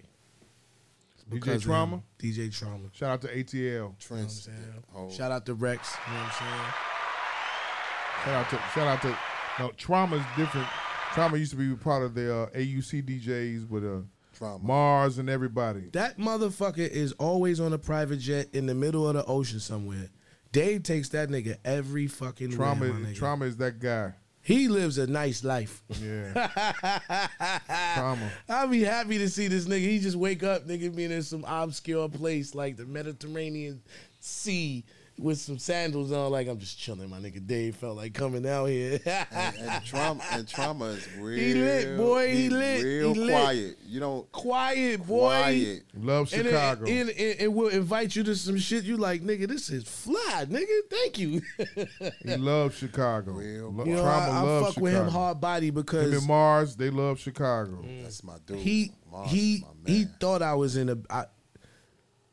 It's 1.27 1.35
DJ 1.35 1.39
because 1.39 1.55
of 1.55 1.61
him. 1.63 1.67
Trauma? 1.69 2.03
DJ 2.19 2.57
Trauma. 2.57 2.89
Shout 2.93 3.09
out 3.09 3.21
to 3.21 3.27
ATL. 3.27 3.97
Trans. 3.99 4.49
Oh. 4.95 5.09
Shout 5.09 5.31
out 5.31 5.45
to 5.45 5.53
Rex. 5.53 5.95
You 6.07 6.13
know 6.13 6.19
what 6.19 6.25
I'm 6.25 6.31
saying? 6.39 6.73
Shout 8.23 8.35
out 8.35 8.49
to 8.49 8.55
shout 8.73 8.87
out 8.87 9.01
to 9.03 9.17
no 9.59 9.71
trauma 9.77 10.17
is 10.17 10.25
different. 10.35 10.67
Trauma 11.13 11.37
used 11.37 11.51
to 11.51 11.57
be 11.57 11.75
part 11.75 12.03
of 12.03 12.13
the 12.13 12.33
uh, 12.33 12.49
AUC 12.49 13.03
DJs 13.03 13.69
with 13.69 13.83
uh, 13.85 14.01
Trauma. 14.33 14.63
Mars 14.63 15.17
and 15.17 15.29
everybody. 15.29 15.89
That 15.93 16.17
motherfucker 16.17 16.87
is 16.87 17.11
always 17.13 17.59
on 17.59 17.73
a 17.73 17.77
private 17.77 18.19
jet 18.19 18.47
in 18.53 18.65
the 18.65 18.75
middle 18.75 19.07
of 19.07 19.15
the 19.15 19.25
ocean 19.25 19.59
somewhere. 19.59 20.09
Dave 20.51 20.83
takes 20.83 21.09
that 21.09 21.29
nigga 21.29 21.57
every 21.65 22.07
fucking 22.07 22.51
Trauma 22.51 22.81
where, 22.81 22.93
my 22.93 23.09
nigga. 23.09 23.15
trauma 23.15 23.45
is 23.45 23.57
that 23.57 23.79
guy. 23.79 24.13
He 24.47 24.69
lives 24.69 24.97
a 24.97 25.05
nice 25.07 25.43
life. 25.43 25.83
Yeah. 26.01 26.47
I'll 28.47 28.69
be 28.69 28.81
happy 28.81 29.17
to 29.17 29.27
see 29.27 29.49
this 29.49 29.65
nigga. 29.65 29.81
He 29.81 29.99
just 29.99 30.15
wake 30.15 30.41
up, 30.41 30.65
nigga, 30.65 30.95
being 30.95 31.11
in 31.11 31.21
some 31.21 31.43
obscure 31.45 32.07
place 32.07 32.55
like 32.55 32.77
the 32.77 32.85
Mediterranean 32.85 33.81
Sea, 34.21 34.85
with 35.19 35.39
some 35.39 35.57
sandals 35.57 36.11
on, 36.11 36.31
like 36.31 36.47
I'm 36.47 36.59
just 36.59 36.77
chilling. 36.77 37.09
My 37.09 37.17
nigga 37.19 37.45
Dave 37.45 37.75
felt 37.75 37.97
like 37.97 38.13
coming 38.13 38.47
out 38.47 38.65
here. 38.67 38.99
and, 39.05 39.55
and 39.57 39.83
trauma 39.85 40.23
and 40.31 40.47
trauma 40.47 40.85
is 40.85 41.07
real. 41.17 41.39
He 41.39 41.53
lit, 41.55 41.97
boy, 41.97 42.31
he 42.35 42.49
lit, 42.49 42.83
Real 42.83 43.13
he 43.13 43.19
lit. 43.21 43.31
quiet. 43.31 43.77
You 43.87 43.99
don't 43.99 44.31
quiet, 44.31 45.05
boy. 45.07 45.27
Quiet. 45.29 45.83
Love 45.95 46.31
And, 46.33 46.45
Chicago. 46.45 46.85
and, 46.85 47.09
and, 47.09 47.39
and 47.41 47.55
we'll 47.55 47.69
invite 47.69 48.15
you 48.15 48.23
to 48.25 48.35
some 48.35 48.57
shit. 48.57 48.83
You 48.83 48.97
like, 48.97 49.23
nigga, 49.23 49.47
this 49.47 49.69
is 49.71 49.85
fly, 49.85 50.45
nigga. 50.47 50.79
Thank 50.89 51.17
you. 51.17 51.41
he 52.23 52.37
loves 52.37 52.77
Chicago. 52.77 53.31
Lo- 53.33 53.39
You 53.85 53.93
know, 53.95 54.01
Trauma 54.01 54.09
I, 54.09 54.29
I 54.37 54.41
loves 54.41 54.65
fuck 54.67 54.73
Chicago. 54.75 54.83
with 54.83 54.93
him 54.93 55.07
hard 55.07 55.41
body 55.41 55.67
Him 55.69 55.73
because 55.75 56.13
and 56.15 56.27
Mars, 56.27 56.75
they 56.75 56.89
love 56.91 57.19
Chicago. 57.19 57.81
Mm. 57.83 58.03
That's 58.03 58.23
my 58.23 58.35
dude. 58.45 58.57
he 58.59 58.91
Mars 59.11 59.31
he 59.31 59.53
is 59.55 59.61
my 59.61 59.67
he 59.91 60.05
thought 60.19 60.41
I 60.43 60.53
was 60.53 60.77
in 60.77 60.89
a. 60.89 60.97
I, 61.09 61.19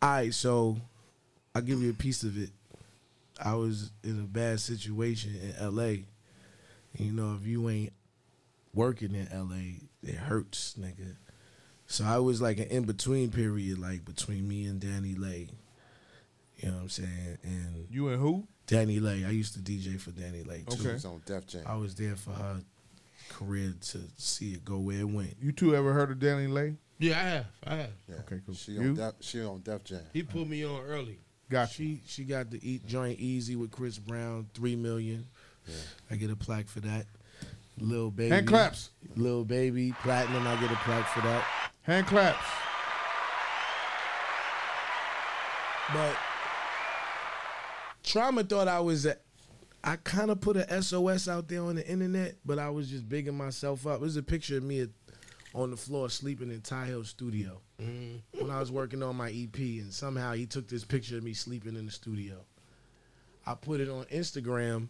all 0.03 0.11
right, 0.11 0.35
so 0.35 0.77
I'll 1.55 1.63
give 1.63 1.81
you 1.81 1.89
a 1.91 1.95
piece 1.95 2.25
of 2.25 2.37
it. 2.37 2.51
I 3.45 3.55
was 3.55 3.91
in 4.03 4.19
a 4.21 4.25
bad 4.27 4.59
situation 4.61 5.35
in 5.35 5.55
L.A. 5.59 6.07
You 6.97 7.13
know, 7.13 7.37
if 7.41 7.47
you 7.47 7.69
ain't 7.69 7.93
working 8.73 9.15
in 9.15 9.29
L.A., 9.31 9.81
it 10.03 10.15
hurts, 10.17 10.77
nigga. 10.81 11.17
So 11.87 12.05
I 12.05 12.19
was 12.19 12.41
like 12.41 12.59
an 12.59 12.69
in 12.69 12.85
between 12.85 13.31
period, 13.31 13.79
like 13.79 14.05
between 14.05 14.49
me 14.49 14.65
and 14.67 14.81
DaniLeigh. 14.81 15.51
You 16.59 16.69
know 16.71 16.77
what 16.77 16.83
I'm 16.83 16.89
saying? 16.89 17.39
And 17.43 17.87
You 17.91 18.09
and 18.09 18.21
who? 18.21 18.47
DaniLeigh. 18.67 19.27
I 19.27 19.31
used 19.31 19.53
to 19.55 19.61
DJ 19.61 20.01
for 20.01 20.11
DaniLeigh 20.13 20.67
too. 20.71 20.83
She 20.83 20.89
was 20.89 21.05
on 21.05 21.21
Def 21.27 21.47
Jam. 21.47 21.65
I 21.67 21.77
was 21.77 21.95
there 21.95 22.17
for 22.17 22.31
her 22.31 22.61
career 23.29 23.75
to 23.81 23.99
see 24.17 24.53
it 24.55 24.65
go 24.65 24.79
where 24.79 25.01
it 25.01 25.05
went. 25.09 25.37
You 25.43 25.53
two 25.53 25.75
ever 25.77 25.93
heard 25.93 26.11
of 26.11 26.19
DaniLeigh? 26.19 26.77
Yeah, 26.99 27.19
I 27.19 27.23
have. 27.23 27.47
I 27.67 27.75
have. 27.77 27.91
Yeah. 28.09 28.15
Okay, 28.21 28.41
cool. 28.47 28.55
She 28.55 28.73
You? 28.73 28.81
on 28.91 28.95
Def, 28.95 29.15
she 29.21 29.43
on 29.43 29.61
Def 29.61 29.85
Jam. 29.85 30.01
He 30.13 30.23
put 30.23 30.49
me 30.49 30.65
on 30.65 30.81
early. 30.85 31.19
Got 31.55 31.79
you. 31.79 31.85
She 31.85 32.01
she 32.05 32.25
got 32.25 32.51
the 32.51 32.59
eat 32.69 32.85
joint 32.85 33.21
easy 33.21 33.55
with 33.55 33.71
Chris 33.71 33.97
Brown, 33.97 34.49
three 34.55 34.75
million. 34.75 35.25
I 36.11 36.17
get 36.17 36.31
a 36.31 36.37
plaque 36.37 36.67
for 36.67 36.81
that. 36.81 37.07
Little 37.79 38.11
baby. 38.11 38.31
Hand 38.35 38.49
claps. 38.49 38.91
Little 39.15 39.45
baby, 39.45 39.95
platinum, 40.03 40.47
I 40.47 40.61
get 40.61 40.73
a 40.73 40.77
plaque 40.77 41.07
for 41.07 41.21
that. 41.21 41.45
Hand 41.83 42.09
claps. 42.09 42.45
But 45.93 46.17
Trauma 48.03 48.43
thought 48.43 48.67
I 48.67 48.81
was 48.81 49.07
a 49.07 49.17
I 49.85 49.97
kind 49.97 50.31
of 50.33 50.41
put 50.41 50.57
a 50.57 50.83
SOS 50.83 51.29
out 51.29 51.47
there 51.47 51.63
on 51.63 51.77
the 51.77 51.87
internet, 51.87 52.37
but 52.45 52.59
I 52.59 52.71
was 52.71 52.89
just 52.89 53.09
bigging 53.09 53.37
myself 53.37 53.87
up. 53.87 53.97
It 53.97 54.01
was 54.01 54.17
a 54.17 54.23
picture 54.23 54.57
of 54.57 54.65
me 54.65 54.81
at, 54.81 54.89
on 55.55 55.71
the 55.71 55.77
floor 55.77 56.11
sleeping 56.11 56.51
in 56.51 56.61
Ty 56.61 56.87
Hill 56.87 57.05
Studio 57.05 57.61
mm-hmm. 57.81 58.43
when 58.43 58.51
I 58.51 58.59
was 58.59 58.73
working 58.73 59.03
on 59.03 59.17
my 59.17 59.31
EP, 59.31 59.57
and 59.57 59.93
somehow 59.93 60.33
he 60.33 60.47
took 60.47 60.69
this 60.69 60.85
picture 60.85 61.17
of 61.17 61.25
me 61.25 61.33
sleeping 61.33 61.77
in 61.77 61.87
the 61.87 61.93
studio. 61.93 62.39
I 63.47 63.55
put 63.55 63.81
it 63.81 63.89
on 63.89 64.05
Instagram. 64.07 64.89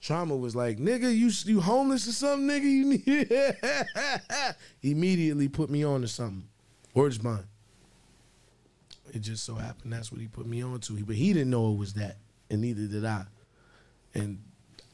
Trauma 0.00 0.36
was 0.36 0.56
like, 0.56 0.78
"Nigga, 0.78 1.16
you 1.16 1.30
you 1.44 1.60
homeless 1.60 2.08
or 2.08 2.12
something, 2.12 2.48
nigga? 2.48 2.64
You 2.64 2.84
need." 2.84 4.54
Immediately 4.82 5.48
put 5.48 5.70
me 5.70 5.84
on 5.84 6.02
to 6.02 6.08
something. 6.08 6.48
Words 6.92 7.22
mine. 7.22 7.44
It 9.12 9.20
just 9.20 9.44
so 9.44 9.54
happened 9.54 9.92
that's 9.92 10.10
what 10.10 10.20
he 10.20 10.26
put 10.26 10.46
me 10.46 10.62
on 10.62 10.80
to. 10.80 11.04
But 11.04 11.16
he 11.16 11.32
didn't 11.32 11.50
know 11.50 11.72
it 11.72 11.78
was 11.78 11.94
that, 11.94 12.16
and 12.50 12.60
neither 12.60 12.86
did 12.86 13.04
I. 13.04 13.24
And 14.14 14.42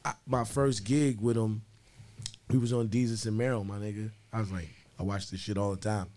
I, 0.05 0.13
my 0.27 0.43
first 0.43 0.83
gig 0.83 1.19
with 1.19 1.37
him, 1.37 1.63
we 2.49 2.59
was 2.59 2.71
on 2.71 2.89
Jesus 2.89 3.25
and 3.25 3.37
Merrill, 3.37 3.63
my 3.63 3.77
nigga. 3.77 4.11
I 4.33 4.39
was 4.39 4.51
like, 4.51 4.69
I 4.99 5.03
watch 5.03 5.29
this 5.29 5.39
shit 5.39 5.57
all 5.57 5.71
the 5.71 5.77
time. 5.77 6.07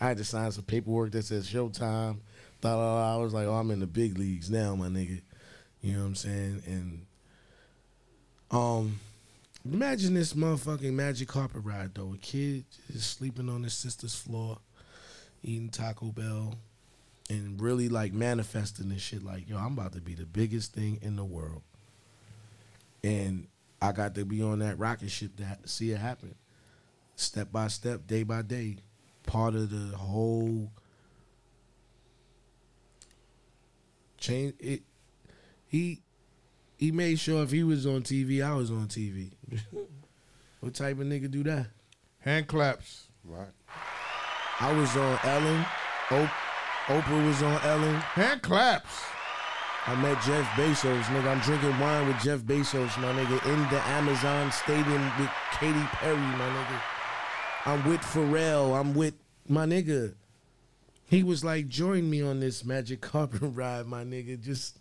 I 0.00 0.08
had 0.08 0.16
to 0.16 0.24
sign 0.24 0.50
some 0.52 0.64
paperwork 0.64 1.12
that 1.12 1.24
says 1.24 1.48
Showtime. 1.48 2.18
Da, 2.60 2.76
da, 2.76 2.76
da. 2.76 3.14
I 3.14 3.22
was 3.22 3.32
like, 3.32 3.46
oh, 3.46 3.54
I'm 3.54 3.70
in 3.70 3.80
the 3.80 3.86
big 3.86 4.18
leagues 4.18 4.50
now, 4.50 4.74
my 4.74 4.88
nigga. 4.88 5.20
You 5.82 5.94
know 5.94 6.00
what 6.00 6.06
I'm 6.06 6.14
saying? 6.14 6.62
And 6.66 7.06
um, 8.50 9.00
imagine 9.64 10.14
this 10.14 10.34
motherfucking 10.34 10.92
magic 10.92 11.28
carpet 11.28 11.62
ride 11.64 11.94
though. 11.94 12.12
A 12.14 12.18
kid 12.18 12.64
just 12.92 13.16
sleeping 13.18 13.48
on 13.48 13.62
his 13.62 13.74
sister's 13.74 14.14
floor, 14.14 14.58
eating 15.42 15.70
Taco 15.70 16.06
Bell, 16.06 16.54
and 17.30 17.60
really 17.60 17.88
like 17.88 18.12
manifesting 18.12 18.88
this 18.88 19.02
shit. 19.02 19.22
Like, 19.22 19.48
yo, 19.48 19.56
I'm 19.56 19.72
about 19.78 19.92
to 19.92 20.00
be 20.00 20.14
the 20.14 20.26
biggest 20.26 20.74
thing 20.74 20.98
in 21.02 21.16
the 21.16 21.24
world. 21.24 21.62
And 23.02 23.46
I 23.80 23.92
got 23.92 24.14
to 24.16 24.24
be 24.24 24.42
on 24.42 24.58
that 24.58 24.78
rocket 24.78 25.10
ship 25.10 25.36
to 25.36 25.56
see 25.64 25.92
it 25.92 25.98
happen, 25.98 26.34
step 27.20 27.52
by 27.52 27.68
step, 27.68 28.06
day 28.06 28.22
by 28.22 28.42
day. 28.42 28.76
Part 29.26 29.54
of 29.54 29.70
the 29.70 29.96
whole 29.96 30.72
change. 34.18 34.54
It 34.58 34.82
he 35.66 36.02
he 36.76 36.90
made 36.90 37.18
sure 37.18 37.42
if 37.42 37.50
he 37.50 37.62
was 37.62 37.86
on 37.86 38.02
TV, 38.02 38.44
I 38.44 38.54
was 38.54 38.70
on 38.70 38.88
TV. 38.88 39.32
what 40.60 40.74
type 40.74 40.98
of 40.98 41.06
nigga 41.06 41.30
do 41.30 41.42
that? 41.44 41.66
Hand 42.20 42.48
claps. 42.48 43.08
Right. 43.24 43.48
I 44.60 44.72
was 44.72 44.96
on 44.96 45.18
Ellen. 45.22 45.64
Op- 46.10 46.30
Oprah 46.86 47.26
was 47.26 47.42
on 47.42 47.60
Ellen. 47.62 47.94
Hand 47.94 48.42
claps. 48.42 49.04
I 49.86 49.94
met 49.96 50.20
Jeff 50.22 50.46
Bezos, 50.56 51.04
nigga. 51.04 51.28
I'm 51.28 51.40
drinking 51.40 51.78
wine 51.78 52.06
with 52.06 52.20
Jeff 52.22 52.40
Bezos, 52.40 53.00
my 53.00 53.12
nigga, 53.12 53.44
in 53.46 53.60
the 53.70 53.80
Amazon 53.88 54.52
Stadium 54.52 55.02
with 55.18 55.30
Katy 55.52 55.80
Perry, 55.92 56.16
my 56.16 56.48
nigga. 56.48 56.80
I'm 57.66 57.86
with 57.88 58.00
Pharrell. 58.00 58.78
I'm 58.78 58.94
with 58.94 59.14
my 59.48 59.66
nigga. 59.66 60.14
He 61.06 61.22
was 61.22 61.44
like, 61.44 61.68
join 61.68 62.08
me 62.08 62.22
on 62.22 62.40
this 62.40 62.64
magic 62.64 63.00
carpet 63.00 63.40
ride, 63.42 63.86
my 63.86 64.04
nigga. 64.04 64.40
Just 64.42 64.78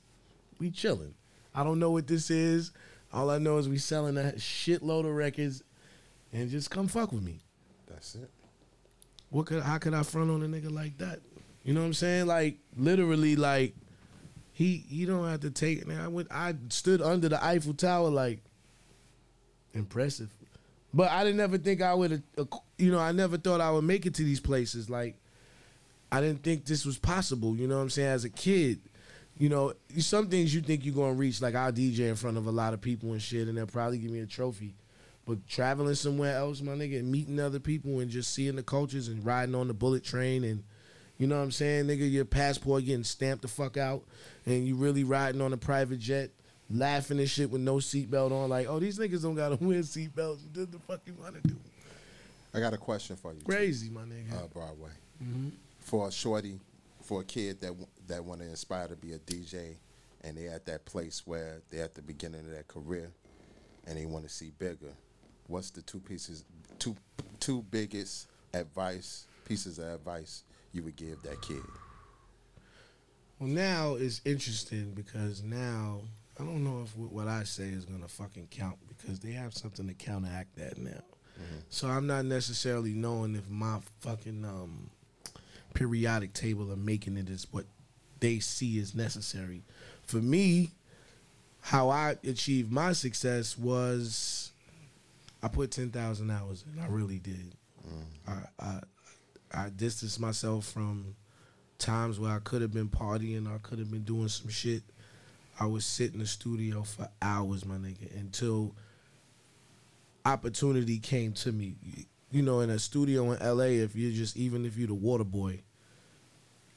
we 0.59 0.71
chilling. 0.71 1.13
I 1.53 1.63
don't 1.63 1.79
know 1.79 1.91
what 1.91 2.07
this 2.07 2.29
is. 2.29 2.71
All 3.11 3.29
I 3.31 3.37
know 3.39 3.57
is 3.57 3.67
we 3.67 3.79
selling 3.79 4.17
a 4.17 4.33
shitload 4.37 5.01
of 5.01 5.15
records, 5.15 5.63
and 6.31 6.49
just 6.49 6.69
come 6.69 6.87
fuck 6.87 7.11
with 7.11 7.23
me. 7.23 7.39
That's 7.87 8.15
it. 8.15 8.29
What 9.29 9.47
could 9.47 9.63
how 9.63 9.77
could 9.77 9.93
I 9.93 10.03
front 10.03 10.29
on 10.29 10.43
a 10.43 10.47
nigga 10.47 10.71
like 10.71 10.97
that? 10.99 11.19
You 11.63 11.73
know 11.73 11.81
what 11.81 11.87
I'm 11.87 11.93
saying? 11.93 12.27
Like 12.27 12.59
literally, 12.77 13.35
like 13.35 13.73
he 14.53 14.85
he 14.87 15.05
don't 15.05 15.27
have 15.27 15.41
to 15.41 15.51
take. 15.51 15.85
Man, 15.85 15.99
I 15.99 16.07
went. 16.07 16.29
I 16.31 16.53
stood 16.69 17.01
under 17.01 17.29
the 17.29 17.43
Eiffel 17.43 17.73
Tower, 17.73 18.09
like 18.09 18.39
impressive. 19.73 20.29
But 20.93 21.11
I 21.11 21.23
didn't 21.23 21.39
ever 21.41 21.57
think 21.57 21.81
I 21.81 21.93
would. 21.93 22.23
Uh, 22.37 22.45
You 22.79 22.91
know, 22.91 22.99
I 22.99 23.11
never 23.11 23.37
thought 23.37 23.61
I 23.61 23.71
would 23.71 23.83
make 23.83 24.05
it 24.05 24.15
to 24.15 24.23
these 24.23 24.39
places. 24.39 24.89
Like 24.89 25.15
I 26.11 26.21
didn't 26.21 26.43
think 26.43 26.65
this 26.65 26.85
was 26.85 26.97
possible. 26.97 27.55
You 27.55 27.67
know 27.67 27.75
what 27.75 27.83
I'm 27.83 27.89
saying? 27.89 28.07
As 28.07 28.23
a 28.23 28.29
kid, 28.29 28.79
you 29.37 29.49
know, 29.49 29.73
some 29.97 30.27
things 30.27 30.53
you 30.53 30.61
think 30.61 30.85
you're 30.85 30.95
gonna 30.95 31.13
reach. 31.13 31.41
Like 31.41 31.55
I'll 31.55 31.71
DJ 31.71 32.09
in 32.09 32.15
front 32.15 32.37
of 32.37 32.47
a 32.47 32.51
lot 32.51 32.73
of 32.73 32.81
people 32.81 33.11
and 33.11 33.21
shit, 33.21 33.47
and 33.47 33.57
they'll 33.57 33.67
probably 33.67 33.97
give 33.97 34.11
me 34.11 34.19
a 34.19 34.25
trophy. 34.25 34.73
But 35.27 35.47
traveling 35.47 35.93
somewhere 35.93 36.35
else, 36.35 36.61
my 36.61 36.71
nigga, 36.71 36.97
and 36.99 37.11
meeting 37.11 37.39
other 37.39 37.59
people 37.59 37.99
and 37.99 38.09
just 38.09 38.33
seeing 38.33 38.55
the 38.55 38.63
cultures 38.63 39.09
and 39.09 39.23
riding 39.23 39.53
on 39.53 39.67
the 39.67 39.75
bullet 39.75 40.03
train 40.03 40.43
and 40.43 40.63
you 41.19 41.27
know 41.27 41.35
what 41.37 41.43
I'm 41.43 41.51
saying, 41.51 41.85
nigga, 41.85 42.09
your 42.09 42.23
passport 42.23 42.85
getting 42.85 43.03
stamped 43.03 43.41
the 43.41 43.49
fuck 43.49 43.75
out 43.75 44.03
and 44.45 44.65
you 44.65 44.75
really 44.75 45.03
riding 45.03 45.41
on 45.41 45.51
a 45.51 45.57
private 45.57 45.99
jet, 45.99 46.31
laughing 46.69 47.19
and 47.19 47.29
shit 47.29 47.51
with 47.51 47.59
no 47.59 47.75
seatbelt 47.75 48.31
on, 48.31 48.49
like, 48.49 48.67
oh, 48.69 48.79
these 48.79 48.97
niggas 48.97 49.23
don't 49.23 49.35
gotta 49.35 49.55
wear 49.61 49.79
seatbelts. 49.79 50.39
What 50.55 50.71
the 50.71 50.79
fuck 50.87 51.01
you 51.05 51.15
wanna 51.19 51.41
do? 51.43 51.55
I 52.53 52.59
got 52.59 52.73
a 52.73 52.77
question 52.77 53.15
for 53.15 53.33
you. 53.33 53.39
too. 53.39 53.45
Crazy, 53.45 53.89
my 53.89 54.01
nigga. 54.01 54.33
Uh, 54.33 54.47
Broadway. 54.47 54.91
Mhm. 55.23 55.51
For 55.79 56.07
a 56.07 56.11
shorty, 56.11 56.59
for 57.01 57.21
a 57.21 57.25
kid 57.25 57.61
that 57.61 57.67
w- 57.67 57.87
that 58.07 58.23
want 58.25 58.41
to 58.41 58.47
inspire 58.47 58.87
to 58.87 58.95
be 58.95 59.13
a 59.13 59.19
DJ, 59.19 59.77
and 60.21 60.35
they 60.37 60.47
at 60.47 60.65
that 60.65 60.85
place 60.85 61.25
where 61.27 61.61
they're 61.69 61.83
at 61.85 61.93
the 61.95 62.01
beginning 62.01 62.41
of 62.41 62.51
their 62.51 62.63
career, 62.63 63.11
and 63.85 63.97
they 63.97 64.05
want 64.05 64.23
to 64.25 64.29
see 64.29 64.51
bigger. 64.57 64.93
What's 65.47 65.69
the 65.71 65.81
two 65.81 65.99
pieces, 65.99 66.43
two 66.79 66.95
two 67.39 67.61
biggest 67.63 68.27
advice 68.53 69.25
pieces 69.45 69.77
of 69.79 69.85
advice 69.87 70.43
you 70.71 70.83
would 70.83 70.95
give 70.95 71.21
that 71.23 71.41
kid? 71.41 71.63
Well, 73.39 73.49
now 73.49 73.95
it's 73.95 74.21
interesting 74.25 74.91
because 74.93 75.41
now 75.43 76.01
I 76.39 76.43
don't 76.43 76.63
know 76.63 76.81
if 76.83 76.95
what 76.95 77.27
I 77.27 77.43
say 77.43 77.69
is 77.69 77.85
gonna 77.85 78.07
fucking 78.07 78.47
count 78.47 78.77
because 78.87 79.19
they 79.19 79.31
have 79.31 79.53
something 79.53 79.87
to 79.87 79.93
counteract 79.93 80.55
that 80.57 80.77
now. 80.77 81.01
So 81.69 81.87
I'm 81.87 82.07
not 82.07 82.25
necessarily 82.25 82.93
knowing 82.93 83.35
if 83.35 83.49
my 83.49 83.79
fucking 84.01 84.43
um, 84.45 84.89
periodic 85.73 86.33
table 86.33 86.71
of 86.71 86.77
making 86.77 87.17
it 87.17 87.29
is 87.29 87.47
what 87.51 87.65
they 88.19 88.39
see 88.39 88.79
is 88.79 88.95
necessary. 88.95 89.63
For 90.03 90.17
me, 90.17 90.71
how 91.61 91.89
I 91.89 92.17
achieved 92.23 92.71
my 92.71 92.93
success 92.93 93.57
was 93.57 94.51
I 95.43 95.47
put 95.47 95.71
ten 95.71 95.89
thousand 95.91 96.31
hours 96.31 96.63
in. 96.73 96.81
I 96.81 96.87
really 96.87 97.19
did. 97.19 97.53
I, 98.27 98.39
I 98.59 98.79
I 99.51 99.69
distanced 99.75 100.19
myself 100.19 100.65
from 100.65 101.15
times 101.79 102.19
where 102.19 102.31
I 102.31 102.39
could 102.39 102.61
have 102.61 102.73
been 102.73 102.89
partying, 102.89 103.47
I 103.47 103.57
could 103.59 103.79
have 103.79 103.89
been 103.89 104.03
doing 104.03 104.27
some 104.27 104.49
shit. 104.49 104.83
I 105.59 105.65
would 105.65 105.83
sit 105.83 106.13
in 106.13 106.19
the 106.19 106.27
studio 106.27 106.83
for 106.83 107.09
hours, 107.21 107.65
my 107.65 107.75
nigga, 107.75 108.17
until 108.17 108.75
opportunity 110.25 110.99
came 110.99 111.33
to 111.33 111.51
me. 111.51 111.75
You 112.31 112.43
know, 112.43 112.59
in 112.59 112.69
a 112.69 112.77
studio 112.77 113.31
in 113.31 113.39
LA, 113.39 113.83
if 113.83 113.95
you're 113.95 114.11
just 114.11 114.37
even 114.37 114.65
if 114.65 114.77
you're 114.77 114.87
the 114.87 114.93
water 114.93 115.23
boy, 115.23 115.61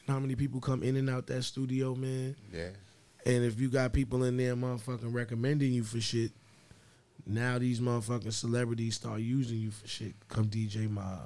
how 0.08 0.18
many 0.18 0.34
people 0.34 0.60
come 0.60 0.82
in 0.82 0.96
and 0.96 1.10
out 1.10 1.26
that 1.26 1.42
studio, 1.42 1.94
man? 1.94 2.36
Yeah. 2.52 2.70
And 3.24 3.44
if 3.44 3.60
you 3.60 3.68
got 3.68 3.92
people 3.92 4.24
in 4.24 4.36
there 4.36 4.56
motherfucking 4.56 5.12
recommending 5.12 5.72
you 5.72 5.84
for 5.84 6.00
shit, 6.00 6.32
now 7.26 7.58
these 7.58 7.80
motherfucking 7.80 8.32
celebrities 8.32 8.96
start 8.96 9.20
using 9.20 9.58
you 9.58 9.70
for 9.70 9.86
shit. 9.86 10.14
Come 10.28 10.46
DJ 10.46 10.90
my 10.90 11.18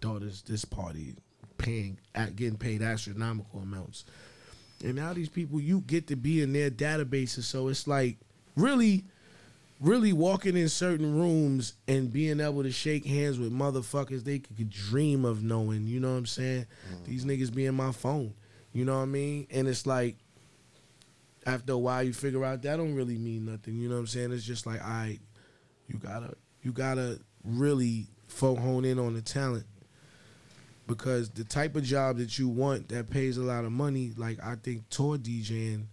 daughter's 0.00 0.42
this 0.42 0.64
party, 0.64 1.14
paying 1.56 1.98
at 2.14 2.36
getting 2.36 2.58
paid 2.58 2.82
astronomical 2.82 3.60
amounts. 3.60 4.04
And 4.84 4.96
now 4.96 5.12
these 5.12 5.28
people 5.28 5.60
you 5.60 5.80
get 5.80 6.08
to 6.08 6.16
be 6.16 6.42
in 6.42 6.52
their 6.52 6.70
databases. 6.70 7.44
So 7.44 7.68
it's 7.68 7.86
like 7.86 8.18
really, 8.56 9.04
really 9.82 10.12
walking 10.12 10.56
in 10.56 10.68
certain 10.68 11.18
rooms 11.18 11.74
and 11.88 12.12
being 12.12 12.40
able 12.40 12.62
to 12.62 12.70
shake 12.70 13.04
hands 13.04 13.38
with 13.38 13.52
motherfuckers 13.52 14.24
they 14.24 14.38
could 14.38 14.70
dream 14.70 15.24
of 15.24 15.42
knowing. 15.42 15.86
You 15.86 16.00
know 16.00 16.12
what 16.12 16.18
I'm 16.18 16.26
saying? 16.26 16.66
Mm-hmm. 16.94 17.04
These 17.04 17.24
niggas 17.24 17.54
be 17.54 17.66
in 17.66 17.74
my 17.74 17.92
phone. 17.92 18.32
You 18.72 18.84
know 18.84 18.96
what 18.96 19.02
I 19.02 19.06
mean? 19.06 19.46
And 19.50 19.68
it's 19.68 19.86
like 19.86 20.16
after 21.44 21.72
a 21.72 21.78
while 21.78 22.02
you 22.02 22.12
figure 22.12 22.44
out 22.44 22.62
that 22.62 22.76
don't 22.76 22.94
really 22.94 23.18
mean 23.18 23.46
nothing. 23.46 23.76
You 23.76 23.88
know 23.88 23.96
what 23.96 24.02
I'm 24.02 24.06
saying? 24.06 24.32
It's 24.32 24.44
just 24.44 24.66
like, 24.66 24.80
right, 24.80 25.18
you 25.88 25.98
gotta 25.98 26.34
you 26.62 26.72
gotta 26.72 27.18
really 27.44 28.06
hone 28.40 28.84
in 28.84 28.98
on 28.98 29.14
the 29.14 29.22
talent. 29.22 29.66
Because 30.86 31.30
the 31.30 31.44
type 31.44 31.76
of 31.76 31.84
job 31.84 32.18
that 32.18 32.38
you 32.38 32.48
want 32.48 32.88
that 32.88 33.08
pays 33.08 33.36
a 33.36 33.42
lot 33.42 33.64
of 33.64 33.72
money, 33.72 34.12
like 34.16 34.42
I 34.42 34.56
think 34.56 34.88
tour 34.90 35.16
DJing, 35.16 35.86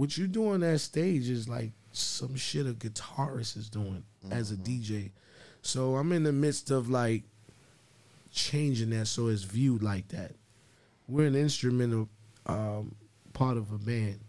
what 0.00 0.16
you 0.16 0.26
do 0.26 0.48
on 0.48 0.60
that 0.60 0.78
stage 0.78 1.28
is 1.28 1.46
like 1.46 1.72
some 1.92 2.34
shit 2.34 2.66
a 2.66 2.70
guitarist 2.70 3.58
is 3.58 3.68
doing 3.68 4.02
as 4.30 4.50
a 4.50 4.56
DJ. 4.56 5.10
So 5.60 5.96
I'm 5.96 6.10
in 6.12 6.22
the 6.22 6.32
midst 6.32 6.70
of 6.70 6.88
like 6.88 7.24
changing 8.32 8.88
that 8.90 9.08
so 9.08 9.26
it's 9.26 9.42
viewed 9.42 9.82
like 9.82 10.08
that. 10.08 10.32
We're 11.06 11.26
an 11.26 11.36
instrumental 11.36 12.08
um, 12.46 12.94
part 13.34 13.58
of 13.58 13.72
a 13.72 13.76
band. 13.76 14.20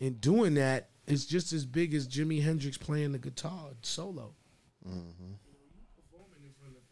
In 0.00 0.16
doing 0.16 0.52
that, 0.56 0.90
it's 1.06 1.24
just 1.24 1.54
as 1.54 1.64
big 1.64 1.94
as 1.94 2.06
Jimi 2.06 2.42
Hendrix 2.42 2.76
playing 2.76 3.12
the 3.12 3.18
guitar 3.18 3.70
solo. 3.80 4.34
Mm-hmm. 4.86 5.32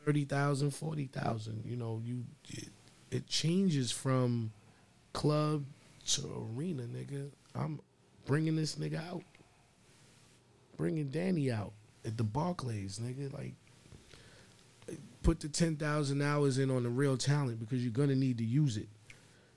30,000, 0.07 0.71
40,000. 0.71 1.63
You 1.67 1.77
know, 1.77 2.01
you 2.03 2.25
it, 2.49 2.69
it 3.11 3.27
changes 3.27 3.93
from 3.93 4.51
club 5.13 5.67
to 6.07 6.49
arena, 6.57 6.85
nigga. 6.85 7.31
I'm 7.55 7.81
bringing 8.27 8.57
this 8.57 8.77
nigga 8.77 9.07
out. 9.09 9.23
Bringing 10.77 11.09
Danny 11.09 11.51
out 11.51 11.73
at 12.05 12.17
the 12.17 12.25
Barclays, 12.25 12.99
nigga. 12.99 13.33
Like, 13.33 13.55
put 15.23 15.41
the 15.41 15.49
10,000 15.49 16.23
hours 16.23 16.59
in 16.59 16.71
on 16.71 16.83
the 16.83 16.89
real 16.89 17.17
talent 17.17 17.61
because 17.61 17.83
you're 17.83 17.93
going 17.93 18.09
to 18.09 18.17
need 18.17 18.39
to 18.39 18.45
use 18.45 18.77
it. 18.77 18.89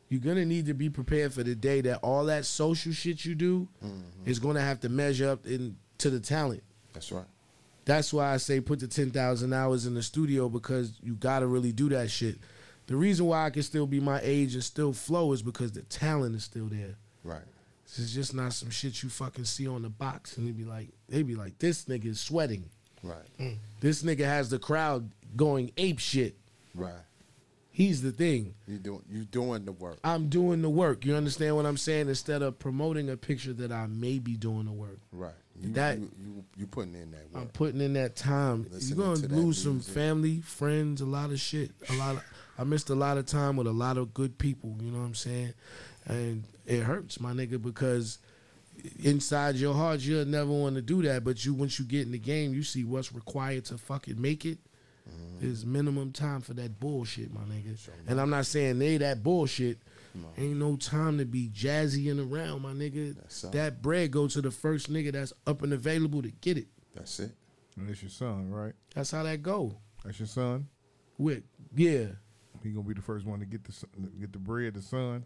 You're 0.09 0.21
going 0.21 0.37
to 0.37 0.45
need 0.45 0.67
to 0.67 0.73
be 0.73 0.89
prepared 0.89 1.33
for 1.33 1.43
the 1.43 1.55
day 1.55 1.81
that 1.81 1.99
all 2.03 2.25
that 2.25 2.45
social 2.45 2.91
shit 2.91 3.25
you 3.25 3.33
do 3.33 3.67
mm-hmm. 3.83 4.29
is 4.29 4.39
going 4.39 4.55
to 4.55 4.61
have 4.61 4.79
to 4.81 4.89
measure 4.89 5.29
up 5.29 5.45
in, 5.47 5.77
to 5.97 6.09
the 6.09 6.19
talent. 6.19 6.63
That's 6.93 7.11
right. 7.11 7.25
That's 7.85 8.13
why 8.13 8.33
I 8.33 8.37
say 8.37 8.61
put 8.61 8.79
the 8.79 8.87
10,000 8.87 9.53
hours 9.53 9.85
in 9.85 9.93
the 9.93 10.03
studio 10.03 10.49
because 10.49 10.93
you 11.01 11.15
got 11.15 11.39
to 11.39 11.47
really 11.47 11.71
do 11.71 11.89
that 11.89 12.09
shit. 12.09 12.37
The 12.87 12.95
reason 12.95 13.25
why 13.25 13.45
I 13.45 13.49
can 13.49 13.63
still 13.63 13.87
be 13.87 13.99
my 13.99 14.19
age 14.23 14.53
and 14.53 14.63
still 14.63 14.93
flow 14.93 15.31
is 15.33 15.41
because 15.41 15.71
the 15.71 15.81
talent 15.83 16.35
is 16.35 16.43
still 16.43 16.67
there. 16.67 16.95
Right. 17.23 17.41
It's 17.85 18.13
just 18.13 18.33
not 18.33 18.53
some 18.53 18.69
shit 18.71 19.03
you 19.03 19.09
fucking 19.09 19.45
see 19.45 19.67
on 19.67 19.83
the 19.83 19.89
box 19.89 20.37
and 20.37 20.47
they 20.47 20.51
be 20.51 20.65
like, 20.65 20.89
they 21.07 21.21
be 21.23 21.35
like, 21.35 21.59
this 21.59 21.85
nigga 21.85 22.07
is 22.07 22.19
sweating. 22.19 22.65
Right. 23.03 23.17
Mm. 23.39 23.57
This 23.79 24.03
nigga 24.03 24.25
has 24.25 24.49
the 24.49 24.59
crowd 24.59 25.11
going 25.35 25.71
ape 25.77 25.99
shit. 25.99 26.35
Right. 26.73 26.93
He's 27.69 28.01
the 28.01 28.11
thing. 28.11 28.55
You 28.67 28.77
doing 28.77 29.01
you 29.09 29.25
doing 29.25 29.65
the 29.65 29.73
work. 29.73 29.99
I'm 30.03 30.29
doing 30.29 30.61
the 30.61 30.69
work. 30.69 31.05
You 31.05 31.13
understand 31.15 31.57
what 31.57 31.65
I'm 31.65 31.75
saying? 31.77 32.07
Instead 32.07 32.41
of 32.41 32.57
promoting 32.57 33.09
a 33.09 33.17
picture 33.17 33.51
that 33.53 33.71
I 33.71 33.85
may 33.87 34.17
be 34.17 34.37
doing 34.37 34.65
the 34.65 34.71
work. 34.71 34.97
Right. 35.11 35.33
You, 35.61 35.73
That- 35.73 35.99
you, 35.99 36.09
you 36.23 36.43
you 36.57 36.67
putting 36.67 36.95
in 36.95 37.11
that 37.11 37.31
work. 37.33 37.43
I'm 37.43 37.47
putting 37.49 37.81
in 37.81 37.93
that 37.93 38.15
time. 38.15 38.65
Listening 38.71 38.97
You're 38.97 39.07
gonna 39.07 39.27
that 39.27 39.31
lose 39.35 39.61
some 39.61 39.81
family, 39.81 40.39
friends, 40.41 41.01
a 41.01 41.05
lot 41.05 41.31
of 41.31 41.39
shit. 41.39 41.71
A 41.89 41.93
lot 41.93 42.15
of 42.15 42.23
I 42.57 42.63
missed 42.63 42.89
a 42.89 42.95
lot 42.95 43.17
of 43.17 43.25
time 43.25 43.57
with 43.57 43.67
a 43.67 43.73
lot 43.73 43.97
of 43.97 44.13
good 44.13 44.37
people, 44.37 44.77
you 44.81 44.89
know 44.91 44.99
what 44.99 45.05
I'm 45.05 45.15
saying? 45.15 45.53
And 46.05 46.43
it 46.65 46.81
hurts, 46.81 47.19
my 47.19 47.31
nigga, 47.31 47.61
because 47.61 48.19
inside 49.03 49.55
your 49.55 49.73
heart 49.73 50.01
you'll 50.01 50.25
never 50.25 50.51
want 50.51 50.75
to 50.75 50.81
do 50.81 51.01
that. 51.03 51.23
But 51.23 51.45
you 51.45 51.53
once 51.53 51.79
you 51.79 51.85
get 51.85 52.01
in 52.01 52.11
the 52.11 52.19
game, 52.19 52.53
you 52.53 52.63
see 52.63 52.83
what's 52.83 53.13
required 53.13 53.65
to 53.65 53.77
fucking 53.77 54.21
make 54.21 54.45
it. 54.45 54.59
Mm-hmm. 55.09 55.45
There's 55.45 55.65
minimum 55.65 56.11
time 56.11 56.41
for 56.41 56.53
that 56.55 56.79
bullshit, 56.79 57.33
my 57.33 57.41
nigga. 57.41 57.77
And 58.07 58.19
I'm 58.19 58.29
not 58.29 58.45
saying 58.45 58.79
they 58.79 58.97
that 58.97 59.23
bullshit. 59.23 59.79
Ain't 60.37 60.57
no 60.57 60.77
time 60.77 61.17
to 61.17 61.25
be 61.25 61.49
jazzy 61.49 62.09
and 62.09 62.19
around, 62.19 62.61
my 62.61 62.71
nigga. 62.71 63.15
That 63.51 63.81
bread 63.81 64.11
go 64.11 64.27
to 64.29 64.41
the 64.41 64.51
first 64.51 64.91
nigga 64.91 65.11
that's 65.11 65.33
up 65.45 65.61
and 65.61 65.73
available 65.73 66.21
to 66.21 66.31
get 66.31 66.57
it. 66.57 66.67
That's 66.95 67.19
it. 67.19 67.31
And 67.77 67.89
it's 67.89 68.01
your 68.01 68.09
son, 68.09 68.49
right? 68.49 68.73
That's 68.93 69.11
how 69.11 69.23
that 69.23 69.43
go. 69.43 69.75
That's 70.05 70.19
your 70.19 70.27
son. 70.27 70.67
With 71.17 71.43
yeah, 71.75 72.07
He 72.63 72.69
gonna 72.69 72.87
be 72.87 72.93
the 72.93 73.01
first 73.01 73.25
one 73.25 73.39
to 73.39 73.45
get 73.45 73.65
the 73.65 73.73
get 74.19 74.31
the 74.31 74.39
bread. 74.39 74.75
The 74.75 74.81
son. 74.81 75.25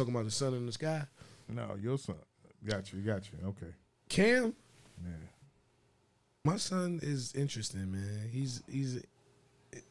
Talking 0.00 0.14
about 0.14 0.24
the 0.24 0.30
sun 0.30 0.54
in 0.54 0.66
the 0.66 0.72
sky. 0.72 1.02
No, 1.48 1.76
your 1.80 1.98
son. 1.98 2.16
Got 2.64 2.92
you. 2.92 3.00
Got 3.00 3.22
you. 3.32 3.48
Okay. 3.48 3.72
Cam, 4.08 4.54
Yeah. 5.02 5.10
my 6.44 6.56
son 6.56 7.00
is 7.02 7.34
interesting, 7.34 7.92
man. 7.92 8.28
He's 8.32 8.62
he's. 8.68 9.02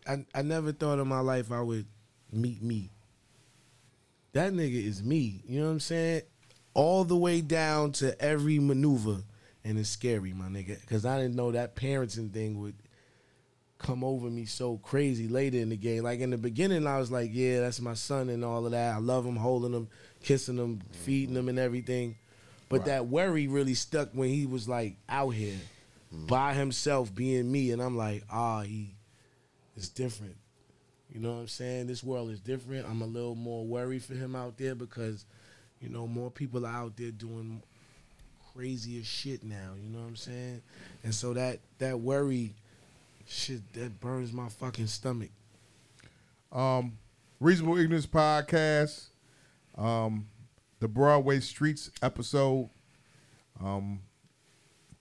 I 0.08 0.26
I 0.34 0.42
never 0.42 0.72
thought 0.72 1.00
in 1.00 1.08
my 1.08 1.20
life 1.20 1.52
I 1.52 1.62
would 1.62 1.86
meet 2.32 2.62
me. 2.62 2.92
That 4.34 4.54
nigga 4.54 4.86
is 4.86 5.04
me. 5.04 5.42
You 5.48 5.60
know 5.62 5.66
what 5.68 5.72
I'm 5.74 5.80
saying? 5.80 6.22
All 6.74 7.04
the 7.04 7.18
way 7.18 7.42
down 7.42 7.92
to 7.94 8.20
every 8.22 8.60
maneuver, 8.60 9.24
and 9.64 9.78
it's 9.80 9.90
scary, 9.90 10.34
my 10.34 10.46
nigga, 10.46 10.80
because 10.82 11.06
I 11.06 11.18
didn't 11.20 11.36
know 11.36 11.52
that 11.52 11.76
parenting 11.76 12.32
thing 12.32 12.60
would 12.60 12.76
come 13.80 14.04
over 14.04 14.30
me 14.30 14.46
so 14.46 14.78
crazy 14.78 15.28
later 15.28 15.58
in 15.58 15.70
the 15.70 15.78
game. 15.78 16.04
Like 16.04 16.20
in 16.20 16.30
the 16.30 16.38
beginning, 16.38 16.86
I 16.86 17.00
was 17.00 17.12
like, 17.12 17.32
yeah, 17.34 17.62
that's 17.62 17.80
my 17.80 17.96
son 17.96 18.30
and 18.30 18.46
all 18.46 18.66
of 18.66 18.74
that. 18.74 18.94
I 18.94 19.00
love 19.00 19.26
him, 19.26 19.38
holding 19.38 19.74
him, 19.74 19.88
kissing 20.22 20.58
him, 20.58 20.82
feeding 20.92 21.36
him, 21.36 21.50
and 21.50 21.58
everything. 21.58 22.16
But 22.68 22.86
that 22.86 23.08
worry 23.08 23.48
really 23.48 23.74
stuck 23.74 24.10
when 24.14 24.30
he 24.30 24.46
was 24.46 24.70
like 24.70 24.98
out 25.08 25.30
here 25.30 25.58
by 26.12 26.54
himself, 26.54 27.14
being 27.14 27.52
me, 27.52 27.72
and 27.72 27.82
I'm 27.82 27.98
like, 27.98 28.24
ah, 28.32 28.62
he 28.62 28.94
is 29.76 29.90
different. 29.90 30.36
You 31.12 31.20
know 31.20 31.34
what 31.34 31.40
I'm 31.40 31.48
saying? 31.48 31.88
This 31.88 32.04
world 32.04 32.30
is 32.30 32.40
different. 32.40 32.88
I'm 32.88 33.02
a 33.02 33.08
little 33.08 33.34
more 33.34 33.66
worried 33.66 34.04
for 34.04 34.14
him 34.14 34.36
out 34.36 34.58
there 34.58 34.76
because, 34.76 35.26
you 35.82 35.90
know, 35.90 36.06
more 36.06 36.30
people 36.30 36.66
are 36.66 36.72
out 36.72 36.98
there 36.98 37.10
doing 37.10 37.64
crazier 38.54 39.04
shit 39.04 39.44
now. 39.44 39.74
You 39.82 39.90
know 39.90 40.00
what 40.00 40.08
I'm 40.10 40.16
saying? 40.16 40.62
And 41.04 41.16
so 41.16 41.34
that 41.34 41.60
that 41.80 42.00
worry, 42.00 42.54
shit, 43.30 43.74
that 43.74 44.00
burns 44.00 44.34
my 44.34 44.50
fucking 44.50 44.88
stomach. 44.88 45.30
Um, 46.52 46.98
Reasonable 47.40 47.78
Ignorance 47.78 48.08
Podcast. 48.08 49.08
Um, 49.78 50.28
the 50.80 50.88
Broadway 50.88 51.40
Streets 51.40 51.92
episode. 52.02 52.70
Um, 53.64 54.02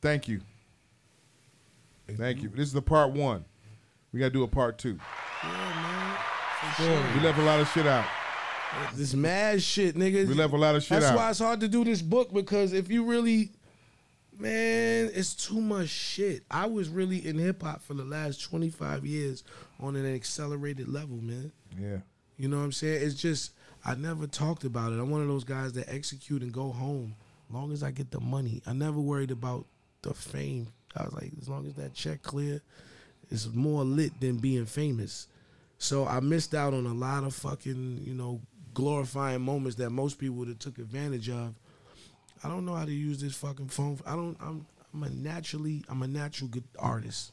thank 0.00 0.28
you. 0.28 0.40
Thank 2.16 2.42
you. 2.42 2.48
This 2.48 2.66
is 2.66 2.72
the 2.72 2.82
part 2.82 3.12
one. 3.12 3.44
We 4.12 4.20
gotta 4.20 4.30
do 4.30 4.42
a 4.42 4.48
part 4.48 4.78
two. 4.78 4.98
Yeah, 5.44 6.18
man. 6.78 7.14
We 7.14 7.20
left 7.20 7.38
a 7.38 7.42
lot 7.42 7.60
of 7.60 7.68
shit 7.68 7.86
out. 7.86 8.06
This 8.94 9.14
mad 9.14 9.62
shit, 9.62 9.96
nigga. 9.96 10.26
We 10.26 10.34
left 10.34 10.52
a 10.52 10.56
lot 10.56 10.74
of 10.74 10.82
shit 10.82 10.90
That's 10.90 11.04
out. 11.06 11.08
That's 11.08 11.18
why 11.18 11.30
it's 11.30 11.38
hard 11.38 11.60
to 11.60 11.68
do 11.68 11.84
this 11.84 12.02
book 12.02 12.32
because 12.32 12.72
if 12.72 12.90
you 12.90 13.04
really, 13.04 13.52
man, 14.38 15.10
it's 15.14 15.34
too 15.34 15.60
much 15.60 15.88
shit. 15.88 16.44
I 16.50 16.66
was 16.66 16.88
really 16.88 17.26
in 17.26 17.38
hip 17.38 17.62
hop 17.62 17.82
for 17.82 17.94
the 17.94 18.04
last 18.04 18.42
25 18.42 19.04
years 19.04 19.44
on 19.80 19.96
an 19.96 20.14
accelerated 20.14 20.88
level, 20.88 21.16
man. 21.16 21.52
Yeah. 21.78 21.98
You 22.36 22.48
know 22.48 22.58
what 22.58 22.64
I'm 22.64 22.72
saying? 22.72 23.02
It's 23.02 23.14
just, 23.14 23.52
I 23.84 23.94
never 23.94 24.26
talked 24.26 24.64
about 24.64 24.92
it. 24.92 25.00
I'm 25.00 25.10
one 25.10 25.22
of 25.22 25.28
those 25.28 25.44
guys 25.44 25.72
that 25.74 25.92
execute 25.92 26.42
and 26.42 26.52
go 26.52 26.70
home 26.70 27.16
long 27.50 27.72
as 27.72 27.82
I 27.82 27.90
get 27.90 28.10
the 28.10 28.20
money. 28.20 28.62
I 28.66 28.72
never 28.72 29.00
worried 29.00 29.30
about 29.30 29.66
the 30.02 30.14
fame. 30.14 30.68
I 30.96 31.04
was 31.04 31.12
like, 31.14 31.32
as 31.40 31.48
long 31.48 31.66
as 31.66 31.74
that 31.74 31.94
check 31.94 32.22
clear, 32.22 32.60
it's 33.30 33.48
more 33.52 33.84
lit 33.84 34.20
than 34.20 34.36
being 34.36 34.66
famous. 34.66 35.28
So 35.78 36.06
I 36.06 36.20
missed 36.20 36.54
out 36.54 36.74
on 36.74 36.86
a 36.86 36.94
lot 36.94 37.24
of 37.24 37.34
fucking, 37.34 38.02
you 38.04 38.14
know, 38.14 38.40
glorifying 38.74 39.42
moments 39.42 39.76
that 39.76 39.90
most 39.90 40.18
people 40.18 40.36
would 40.36 40.48
have 40.48 40.58
took 40.58 40.78
advantage 40.78 41.28
of. 41.28 41.54
I 42.42 42.48
don't 42.48 42.64
know 42.64 42.74
how 42.74 42.84
to 42.84 42.92
use 42.92 43.20
this 43.20 43.34
fucking 43.34 43.68
phone. 43.68 43.98
I 44.06 44.12
don't. 44.12 44.36
I'm. 44.40 44.66
I'm 44.94 45.02
a 45.02 45.10
naturally. 45.10 45.84
I'm 45.88 46.02
a 46.02 46.08
natural 46.08 46.48
good 46.48 46.64
artist. 46.78 47.32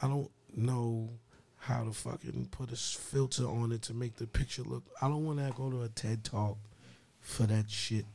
I 0.00 0.08
don't 0.08 0.30
know 0.54 1.10
how 1.58 1.84
to 1.84 1.92
fucking 1.92 2.48
put 2.50 2.72
a 2.72 2.76
filter 2.76 3.46
on 3.46 3.72
it 3.72 3.82
to 3.82 3.94
make 3.94 4.16
the 4.16 4.26
picture 4.26 4.62
look. 4.62 4.84
I 5.02 5.08
don't 5.08 5.24
want 5.24 5.38
to 5.38 5.52
go 5.56 5.70
to 5.70 5.82
a 5.82 5.88
TED 5.88 6.24
talk 6.24 6.56
for 7.20 7.44
that 7.44 7.70
shit. 7.70 8.06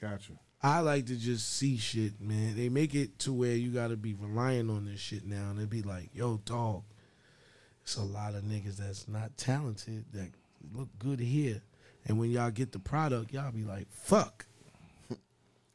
Gotcha. 0.00 0.32
I 0.62 0.80
like 0.80 1.06
to 1.06 1.16
just 1.16 1.56
see 1.56 1.76
shit, 1.76 2.20
man. 2.20 2.56
They 2.56 2.68
make 2.68 2.94
it 2.94 3.18
to 3.20 3.32
where 3.32 3.54
you 3.54 3.70
got 3.70 3.88
to 3.88 3.96
be 3.96 4.14
relying 4.14 4.70
on 4.70 4.86
this 4.86 5.00
shit 5.00 5.24
now, 5.24 5.50
and 5.50 5.58
they 5.58 5.64
be 5.64 5.82
like, 5.82 6.10
"Yo, 6.12 6.38
dog, 6.44 6.82
it's 7.82 7.96
a 7.96 8.02
lot 8.02 8.34
of 8.34 8.42
niggas 8.42 8.76
that's 8.76 9.08
not 9.08 9.36
talented 9.36 10.04
that 10.12 10.30
look 10.74 10.88
good 10.98 11.20
here. 11.20 11.62
And 12.06 12.18
when 12.18 12.30
y'all 12.30 12.50
get 12.50 12.72
the 12.72 12.78
product, 12.78 13.32
y'all 13.32 13.52
be 13.52 13.64
like, 13.64 13.86
fuck. 13.90 14.46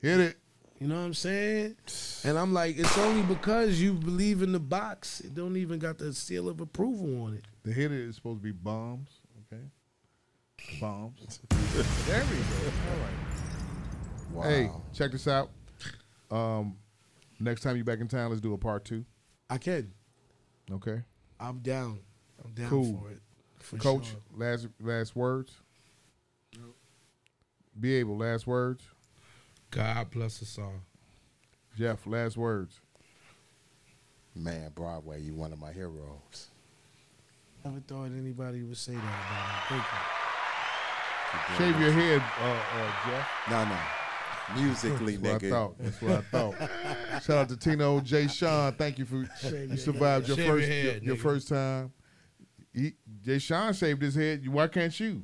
Hit 0.04 0.20
it. 0.20 0.38
You 0.82 0.88
know 0.88 0.96
what 0.96 1.06
I'm 1.06 1.14
saying? 1.14 1.78
And 2.26 2.38
I'm 2.38 2.54
like, 2.54 2.78
it's 2.78 2.98
only 2.98 3.22
because 3.22 3.82
you 3.82 3.94
believe 3.94 4.42
in 4.42 4.52
the 4.52 4.60
box. 4.60 5.22
It 5.22 5.34
don't 5.34 5.56
even 5.56 5.80
got 5.80 5.98
the 5.98 6.12
seal 6.12 6.50
of 6.50 6.60
approval 6.60 7.24
on 7.24 7.36
it. 7.36 7.46
The 7.64 7.72
hit 7.72 7.94
it 7.94 8.02
is 8.02 8.18
supposed 8.18 8.40
to 8.40 8.44
be 8.44 8.52
bombs. 8.52 9.22
Okay. 9.54 9.64
Bombs. 10.82 11.40
there 12.06 12.22
we 12.30 12.36
go. 12.36 12.72
All 14.36 14.44
right. 14.44 14.50
Hey, 14.50 14.70
check 14.94 15.14
this 15.14 15.26
out. 15.26 15.52
Um, 16.30 16.76
next 17.40 17.62
time 17.62 17.78
you 17.78 17.86
back 17.86 18.02
in 18.02 18.10
town, 18.10 18.30
let's 18.30 18.42
do 18.42 18.54
a 18.54 18.58
part 18.58 18.84
two. 18.84 19.06
I 19.50 19.58
can. 19.60 19.94
Okay. 20.70 21.02
I'm 21.40 21.60
down. 21.60 22.00
I'm 22.44 22.52
down 22.52 22.70
cool. 22.70 23.00
for 23.00 23.10
it. 23.10 23.20
For 23.60 23.78
Coach, 23.78 24.08
sure. 24.08 24.20
last 24.36 24.68
last 24.82 25.16
words. 25.16 25.54
Be 27.80 27.96
able 27.96 28.18
last 28.18 28.46
words. 28.46 28.84
God 29.74 30.12
bless 30.12 30.42
us 30.42 30.60
all. 30.60 30.82
Jeff, 31.76 32.06
last 32.06 32.38
words. 32.38 32.80
Man, 34.36 34.72
Broadway, 34.76 35.22
you 35.22 35.34
one 35.34 35.52
of 35.52 35.60
my 35.60 35.72
heroes. 35.72 36.48
Never 37.66 37.80
thought 37.80 38.06
anybody 38.06 38.62
would 38.62 38.78
say 38.78 38.94
that 38.94 39.00
about 39.00 39.72
me. 39.72 39.80
Thank 39.80 39.84
you. 41.50 41.58
Shave 41.58 41.82
your 41.82 41.92
head, 41.92 42.22
uh, 42.40 42.46
uh, 42.46 42.92
Jeff. 43.08 43.30
No, 43.50 43.66
no. 43.66 44.62
Musically, 44.62 45.16
That's 45.16 45.34
what 45.34 45.42
nigga. 45.42 45.48
I 45.48 45.50
thought. 45.50 45.76
That's 45.80 46.02
what 46.02 46.12
I 46.12 46.22
thought. 46.22 47.24
Shout 47.24 47.38
out 47.38 47.50
to 47.50 47.58
Tino 47.58 48.00
J. 48.02 48.28
Sean. 48.28 48.74
Thank 48.74 49.00
you 49.00 49.06
for 49.06 49.28
Shave 49.42 49.72
you 49.72 49.78
survived 49.78 50.28
your 50.28 50.38
your 50.38 50.48
first 50.48 50.68
head, 50.68 50.86
your, 50.86 51.04
your 51.04 51.16
first 51.16 51.48
time. 51.48 51.94
He, 52.74 52.94
Jay 53.24 53.40
Sean 53.40 53.74
shaved 53.74 54.02
his 54.02 54.14
head. 54.14 54.48
Why 54.48 54.68
can't 54.68 55.00
you? 55.00 55.24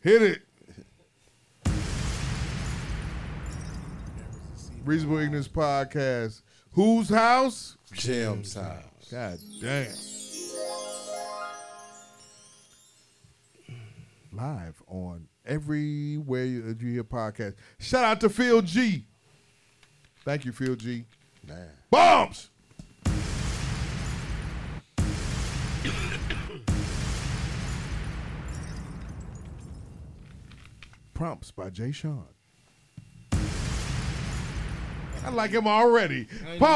Hit 0.00 0.22
it. 0.22 0.42
Reasonable 4.84 5.18
Ignorance 5.18 5.48
Podcast. 5.48 6.42
Whose 6.72 7.08
house? 7.08 7.76
Jim's 7.92 8.54
house. 8.54 8.84
God 9.10 9.38
damn. 9.60 9.92
Live 14.32 14.82
on 14.86 15.26
everywhere 15.44 16.44
you, 16.44 16.76
you 16.78 16.92
hear 16.92 17.04
podcast. 17.04 17.54
Shout 17.78 18.04
out 18.04 18.20
to 18.20 18.28
Phil 18.28 18.62
G. 18.62 19.06
Thank 20.24 20.44
you, 20.44 20.52
Phil 20.52 20.76
G. 20.76 21.04
Man. 21.46 21.70
Bombs! 21.90 22.50
Prompts 31.14 31.50
by 31.50 31.70
Jay 31.70 31.90
Sean. 31.90 32.26
I 35.28 35.30
like 35.30 35.50
him 35.50 35.66
already. 35.66 36.26